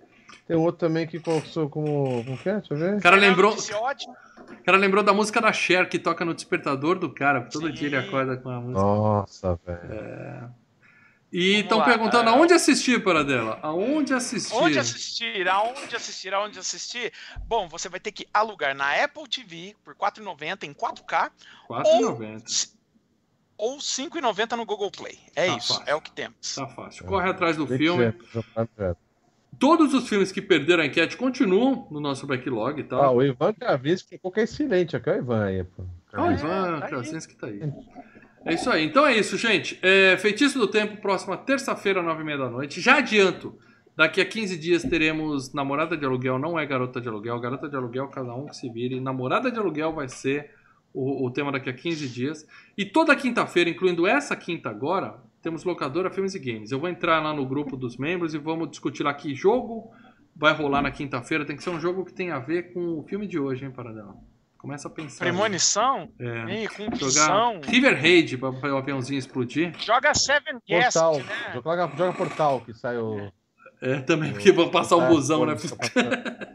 Tem 0.47 0.57
outro 0.57 0.79
também 0.87 1.07
que 1.07 1.19
colocou 1.19 1.69
como. 1.69 2.25
Como 2.25 2.39
que 2.39 2.49
é? 2.49 2.55
Deixa 2.59 2.75
eu 2.75 2.79
ver. 2.79 2.97
O 2.97 3.01
cara 3.01 3.17
lembrou. 3.17 3.53
O 3.53 4.65
cara 4.65 4.77
lembrou 4.79 5.03
da 5.03 5.13
música 5.13 5.41
da 5.41 5.53
Cher 5.53 5.89
que 5.89 5.99
toca 5.99 6.25
no 6.25 6.35
despertador 6.35 6.99
do 6.99 7.11
cara. 7.13 7.43
Todo 7.43 7.67
Sim. 7.69 7.73
dia 7.73 7.87
ele 7.89 7.97
acorda 7.97 8.37
com 8.37 8.49
a 8.49 8.61
música. 8.61 8.81
Nossa, 8.81 9.59
velho. 9.67 10.51
E 11.37 11.61
estão 11.61 11.83
perguntando 11.85 12.31
é. 12.31 12.33
aonde 12.33 12.53
assistir, 12.55 13.03
Paradela? 13.03 13.59
Aonde 13.61 14.15
assistir? 14.15 14.55
Onde 14.55 14.79
assistir? 14.79 15.49
Aonde 15.49 15.97
assistir? 15.97 16.33
Aonde 16.33 16.59
assistir? 16.61 17.13
Bom, 17.49 17.67
você 17.69 17.89
vai 17.89 17.99
ter 17.99 18.13
que 18.13 18.25
alugar 18.33 18.73
na 18.73 19.03
Apple 19.03 19.29
TV 19.29 19.75
por 19.83 19.95
R$ 19.95 19.99
4,90 19.99 20.63
em 20.63 20.73
4K 20.73 21.33
4,90. 21.69 22.71
ou 23.59 23.73
R$ 23.75 23.81
5,90 23.81 24.57
no 24.57 24.65
Google 24.65 24.93
Play. 24.93 25.19
É 25.35 25.49
Tá 25.49 25.57
isso, 25.57 25.75
fácil. 25.75 25.85
é 25.91 25.95
o 25.97 26.01
que 26.01 26.13
temos. 26.13 26.55
Tá 26.55 26.69
fácil. 26.69 27.05
Corre 27.05 27.29
atrás 27.29 27.57
do 27.57 27.67
filme. 27.67 28.15
Todos 29.59 29.93
os 29.93 30.09
filmes 30.09 30.31
que 30.31 30.41
perderam 30.43 30.83
a 30.85 30.87
enquete 30.87 31.17
continuam 31.17 31.89
no 31.91 31.99
nosso 32.01 32.27
backlog, 32.29 32.83
tá? 32.85 32.97
Ah, 32.97 33.11
o 33.11 33.23
Ivan 33.23 33.53
Krasinski 33.55 34.09
ficou 34.11 34.31
que 34.31 34.41
é 34.41 34.43
excelente 34.45 34.97
aqui, 34.97 35.11
ó, 35.11 35.15
o 35.15 35.17
Ivan 35.17 35.45
aí, 35.47 35.65
pô. 35.65 35.85
Ah, 36.13 36.25
o 36.25 36.31
É, 36.31 36.35
Ivan 36.35 36.79
tá 36.81 36.85
aí. 36.87 36.91
Krasinski 36.91 37.35
tá 37.37 37.47
aí. 37.49 37.61
É 38.45 38.53
isso 38.53 38.71
aí. 38.71 38.85
Então 38.85 39.07
é 39.07 39.17
isso, 39.17 39.39
gente. 39.39 39.79
É, 39.81 40.17
Feitiço 40.19 40.59
do 40.59 40.67
Tempo, 40.67 41.01
próxima 41.01 41.37
terça-feira, 41.37 42.03
nove 42.03 42.23
e 42.23 42.25
meia 42.25 42.37
da 42.37 42.51
noite. 42.51 42.81
Já 42.81 42.99
adianto, 42.99 43.59
daqui 43.97 44.21
a 44.21 44.25
15 44.25 44.59
dias 44.59 44.83
teremos 44.83 45.55
Namorada 45.55 45.97
de 45.97 46.05
Aluguel, 46.05 46.39
não 46.39 46.59
é 46.59 46.67
Garota 46.67 47.01
de 47.01 47.09
Aluguel. 47.09 47.41
Garota 47.41 47.69
de 47.69 47.75
Aluguel, 47.75 48.09
cada 48.09 48.35
um 48.35 48.47
que 48.47 48.57
se 48.57 48.69
vire. 48.69 49.01
Namorada 49.01 49.51
de 49.51 49.59
Aluguel 49.59 49.95
vai 49.95 50.09
ser 50.09 50.51
o, 50.93 51.27
o 51.27 51.31
tema 51.31 51.51
daqui 51.51 51.71
a 51.71 51.73
15 51.73 52.07
dias. 52.09 52.47
E 52.77 52.85
toda 52.85 53.17
quinta-feira, 53.17 53.71
incluindo 53.71 54.07
essa 54.07 54.37
quinta 54.37 54.69
agora, 54.69 55.19
temos 55.41 55.65
Locadora 55.65 56.11
Filmes 56.11 56.35
e 56.35 56.39
Games. 56.39 56.71
Eu 56.71 56.79
vou 56.79 56.89
entrar 56.89 57.23
lá 57.23 57.33
no 57.33 57.47
grupo 57.47 57.79
dos 57.79 57.97
membros 57.97 58.35
e 58.35 58.39
vamos 58.39 58.69
discutir 58.69 59.03
lá 59.03 59.15
que 59.15 59.35
jogo 59.35 59.91
vai 60.37 60.53
rolar 60.53 60.83
na 60.83 60.91
quinta-feira. 60.91 61.47
Tem 61.47 61.57
que 61.57 61.63
ser 61.63 61.71
um 61.71 61.81
jogo 61.81 62.05
que 62.05 62.13
tem 62.13 62.31
a 62.31 62.39
ver 62.39 62.75
com 62.75 62.99
o 62.99 63.03
filme 63.05 63.27
de 63.27 63.39
hoje, 63.39 63.65
hein, 63.65 63.71
Paradela? 63.71 64.15
Começa 64.65 64.89
a 64.89 64.91
pensar. 64.91 65.19
Premonição? 65.19 66.09
É. 66.19 66.63
Ih, 66.63 66.69
com 66.69 66.97
Jogar. 66.97 67.61
River 67.67 68.01
Raid 68.01 68.39
pra, 68.39 68.51
pra 68.51 68.75
o 68.75 68.79
aviãozinho 68.79 69.19
explodir. 69.19 69.75
Joga 69.79 70.15
Seven 70.15 70.59
Guest, 70.67 70.95
Portal. 70.95 71.19
né? 71.19 71.53
Joga, 71.53 71.87
joga 71.95 72.13
Portal, 72.15 72.61
que 72.63 72.73
sai 72.73 72.97
o. 72.97 73.31
É, 73.85 74.01
também 74.01 74.33
porque 74.33 74.51
vão 74.51 74.71
passar 74.71 74.97
o 74.97 75.01
Ah, 75.03 75.09
busão, 75.09 75.45
né? 75.45 75.55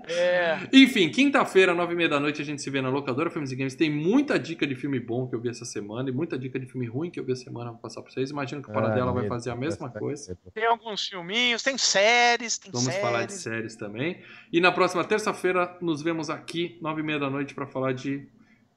É. 0.08 0.58
Enfim, 0.74 1.10
quinta-feira, 1.10 1.74
nove 1.76 1.94
e 1.94 1.96
meia 1.96 2.10
da 2.10 2.20
noite, 2.20 2.42
a 2.42 2.46
gente 2.46 2.62
se 2.62 2.70
vê 2.70 2.82
na 2.82 2.90
locadora 2.90 3.30
Filmes 3.30 3.52
e 3.52 3.56
Games. 3.56 3.76
Tem 3.76 3.90
muita 3.90 4.40
dica 4.40 4.66
de 4.66 4.74
filme 4.76 5.00
bom 5.00 5.28
que 5.28 5.36
eu 5.36 5.40
vi 5.40 5.50
essa 5.50 5.66
semana 5.66 6.10
e 6.10 6.12
muita 6.12 6.38
dica 6.40 6.60
de 6.60 6.66
filme 6.66 6.88
ruim 6.88 7.12
que 7.12 7.20
eu 7.20 7.24
vi 7.24 7.32
essa 7.34 7.44
semana 7.44 7.70
pra 7.72 7.80
passar 7.82 8.02
pra 8.02 8.12
vocês. 8.12 8.32
Imagino 8.32 8.64
que 8.64 8.70
o 8.70 8.74
Paradela 8.74 9.12
Ah, 9.12 9.14
vai 9.14 9.28
fazer 9.28 9.52
a 9.52 9.56
mesma 9.56 9.88
essa- 9.88 10.00
coisa. 10.00 10.38
Tem 10.54 10.66
alguns 10.66 11.08
filminhos, 11.08 11.62
tem 11.62 11.78
séries, 11.78 12.58
tem 12.58 12.72
Vamos 12.72 12.88
séries. 12.88 13.02
falar 13.02 13.26
de 13.26 13.34
séries 13.34 13.76
também. 13.76 14.20
E 14.52 14.60
na 14.60 14.72
próxima 14.72 15.04
terça-feira, 15.04 15.78
nos 15.82 16.02
vemos 16.02 16.30
aqui, 16.30 16.78
nove 16.82 17.02
e 17.02 17.04
meia 17.04 17.20
da 17.20 17.30
noite, 17.30 17.54
pra 17.54 17.68
falar 17.68 17.94
de 17.94 18.28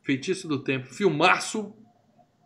Feitiço 0.02 0.46
do 0.46 0.58
Tempo. 0.58 0.86
Filmaço, 0.92 1.74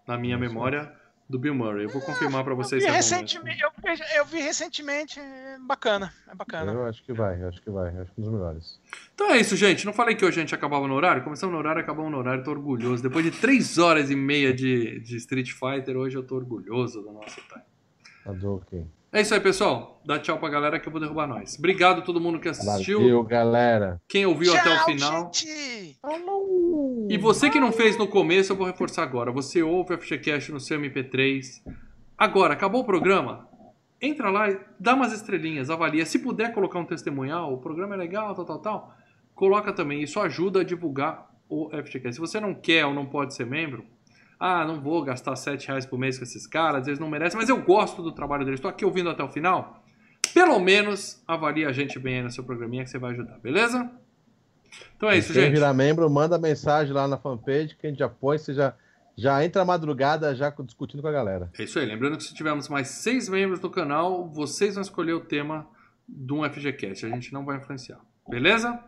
na 0.07 0.17
minha 0.17 0.39
memória, 0.39 0.93
do 1.29 1.39
Bill 1.39 1.55
Murray. 1.55 1.85
Eu 1.85 1.89
vou 1.91 2.01
confirmar 2.01 2.45
pra 2.45 2.53
Eu 2.53 2.57
vocês. 2.57 2.83
vi, 2.83 2.89
é 2.89 2.93
bom 2.93 2.97
recentemente, 2.97 3.63
eu, 3.63 3.71
vi, 3.71 4.03
eu 4.17 4.25
vi 4.25 4.41
recentemente, 4.41 5.19
é 5.19 5.59
bacana, 5.61 6.13
é 6.31 6.35
bacana. 6.35 6.73
Eu 6.73 6.87
acho 6.87 7.03
que 7.03 7.13
vai, 7.13 7.43
eu 7.43 7.49
acho 7.49 7.61
que 7.63 7.71
vai. 7.71 7.95
eu 7.95 8.03
Acho 8.03 8.13
que 8.13 8.21
é 8.21 8.23
um 8.23 8.25
dos 8.25 8.33
melhores. 8.33 8.81
Então 9.15 9.31
é 9.31 9.39
isso, 9.39 9.57
gente. 9.57 9.85
Não 9.85 9.93
falei 9.93 10.15
que 10.15 10.25
hoje 10.25 10.39
a 10.39 10.43
gente 10.43 10.55
acabava 10.55 10.87
no 10.87 10.95
horário? 10.95 11.25
Começamos 11.25 11.53
no 11.53 11.59
horário, 11.59 11.81
acabamos 11.83 12.11
no 12.13 12.19
horário. 12.19 12.45
Tô 12.45 12.51
orgulhoso. 12.53 13.03
Depois 13.03 13.25
de 13.25 13.31
três 13.33 13.79
horas 13.79 14.11
e 14.11 14.17
meia 14.17 14.53
de, 14.55 15.01
de 15.01 15.17
Street 15.17 15.51
Fighter, 15.53 15.97
hoje 15.97 16.17
eu 16.17 16.23
tô 16.23 16.37
orgulhoso 16.37 17.03
do 17.03 17.11
nosso 17.13 17.41
time. 17.49 17.63
Hadouken. 18.25 18.91
É 19.17 19.23
isso 19.23 19.33
aí, 19.33 19.41
pessoal. 19.41 19.99
Dá 20.05 20.19
tchau 20.19 20.39
pra 20.39 20.51
galera 20.51 20.79
que 20.79 20.87
eu 20.87 20.93
vou 20.93 21.01
derrubar 21.01 21.27
nós. 21.27 21.57
Obrigado 21.59 22.01
a 22.01 22.03
todo 22.03 22.21
mundo 22.21 22.39
que 22.39 22.51
assistiu. 22.51 23.01
Valeu, 23.01 23.23
galera. 23.23 23.99
Quem 24.07 24.27
ouviu 24.27 24.55
até 24.55 24.69
o 24.69 24.75
Tchau, 24.75 24.85
final. 24.85 25.33
gente! 25.33 25.99
E 27.09 27.17
você 27.17 27.49
que 27.49 27.59
não 27.59 27.73
fez 27.73 27.97
no 27.97 28.07
começo, 28.07 28.53
eu 28.53 28.57
vou 28.59 28.67
reforçar 28.67 29.05
agora. 29.05 29.33
Você 29.33 29.63
ouve 29.63 29.95
o 29.95 29.99
FGCast 29.99 30.53
no 30.53 30.61
seu 30.61 30.79
MP3. 30.79 31.63
Agora, 32.19 32.53
acabou 32.53 32.83
o 32.83 32.85
programa? 32.85 33.49
Entra 34.03 34.29
lá 34.29 34.51
e 34.51 34.61
dá 34.79 34.93
umas 34.93 35.15
estrelinhas, 35.15 35.71
avalia. 35.71 36.05
Se 36.05 36.19
puder 36.19 36.53
colocar 36.53 36.79
um 36.79 36.85
testemunhal, 36.85 37.55
o 37.55 37.59
programa 37.59 37.95
é 37.95 37.97
legal, 37.97 38.35
tal, 38.35 38.45
tal, 38.45 38.59
tal. 38.59 38.95
Coloca 39.35 39.73
também. 39.73 40.03
Isso 40.03 40.21
ajuda 40.21 40.61
a 40.61 40.63
divulgar 40.63 41.27
o 41.49 41.71
FGCast. 41.71 42.17
Se 42.17 42.21
você 42.21 42.39
não 42.39 42.55
quer 42.55 42.85
ou 42.85 42.93
não 42.93 43.07
pode 43.07 43.35
ser 43.35 43.47
membro, 43.47 43.83
ah, 44.39 44.65
não 44.65 44.81
vou 44.81 45.03
gastar 45.03 45.35
7 45.35 45.69
reais 45.69 45.87
por 45.87 45.99
mês 45.99 46.19
com 46.19 46.25
esses 46.25 46.47
caras, 46.47 46.87
eles 46.87 46.99
não 46.99 47.09
merecem, 47.09 47.39
mas 47.39 47.49
eu 47.49 47.63
gosto 47.63 48.03
do 48.03 48.13
trabalho 48.13 48.45
deles. 48.45 48.59
Estou 48.59 48.71
aqui 48.71 48.85
ouvindo 48.85 49.09
até 49.09 49.23
o 49.23 49.29
final. 49.29 49.83
Pelo 50.35 50.59
menos 50.59 51.23
avalie 51.27 51.65
a 51.65 51.73
gente 51.73 51.99
bem 51.99 52.19
aí 52.19 52.23
no 52.23 52.31
seu 52.31 52.45
programinha 52.45 52.85
que 52.85 52.91
você 52.91 52.99
vai 52.99 53.13
ajudar, 53.13 53.39
beleza? 53.39 53.91
Então 54.97 55.09
é 55.09 55.17
isso, 55.17 55.33
Quem 55.33 55.43
gente. 55.43 55.55
virar 55.55 55.73
membro, 55.73 56.09
manda 56.11 56.39
mensagem 56.39 56.93
lá 56.93 57.09
na 57.09 57.17
fanpage 57.17 57.77
que 57.77 57.87
a 57.87 57.91
gente 57.91 57.99
já 57.99 58.09
põe, 58.09 58.37
você 58.37 58.53
já, 58.53 58.75
já 59.17 59.43
entra 59.45 59.65
madrugada 59.65 60.35
já 60.35 60.51
discutindo 60.51 61.01
com 61.01 61.09
a 61.09 61.13
galera. 61.13 61.51
É 61.59 61.63
isso 61.63 61.79
aí. 61.79 61.87
Lembrando 61.87 62.17
que 62.17 62.25
se 62.25 62.35
tivermos 62.35 62.69
mais 62.69 62.89
seis 62.89 63.29
membros 63.29 63.61
do 63.61 63.71
canal, 63.71 64.29
vocês 64.29 64.75
vão 64.75 64.83
escolher 64.83 65.15
o 65.15 65.21
tema 65.21 65.67
de 66.07 66.33
um 66.33 66.45
FGCast. 66.45 67.07
A 67.07 67.09
gente 67.09 67.33
não 67.33 67.45
vai 67.45 67.57
influenciar. 67.57 68.01
Beleza? 68.29 68.79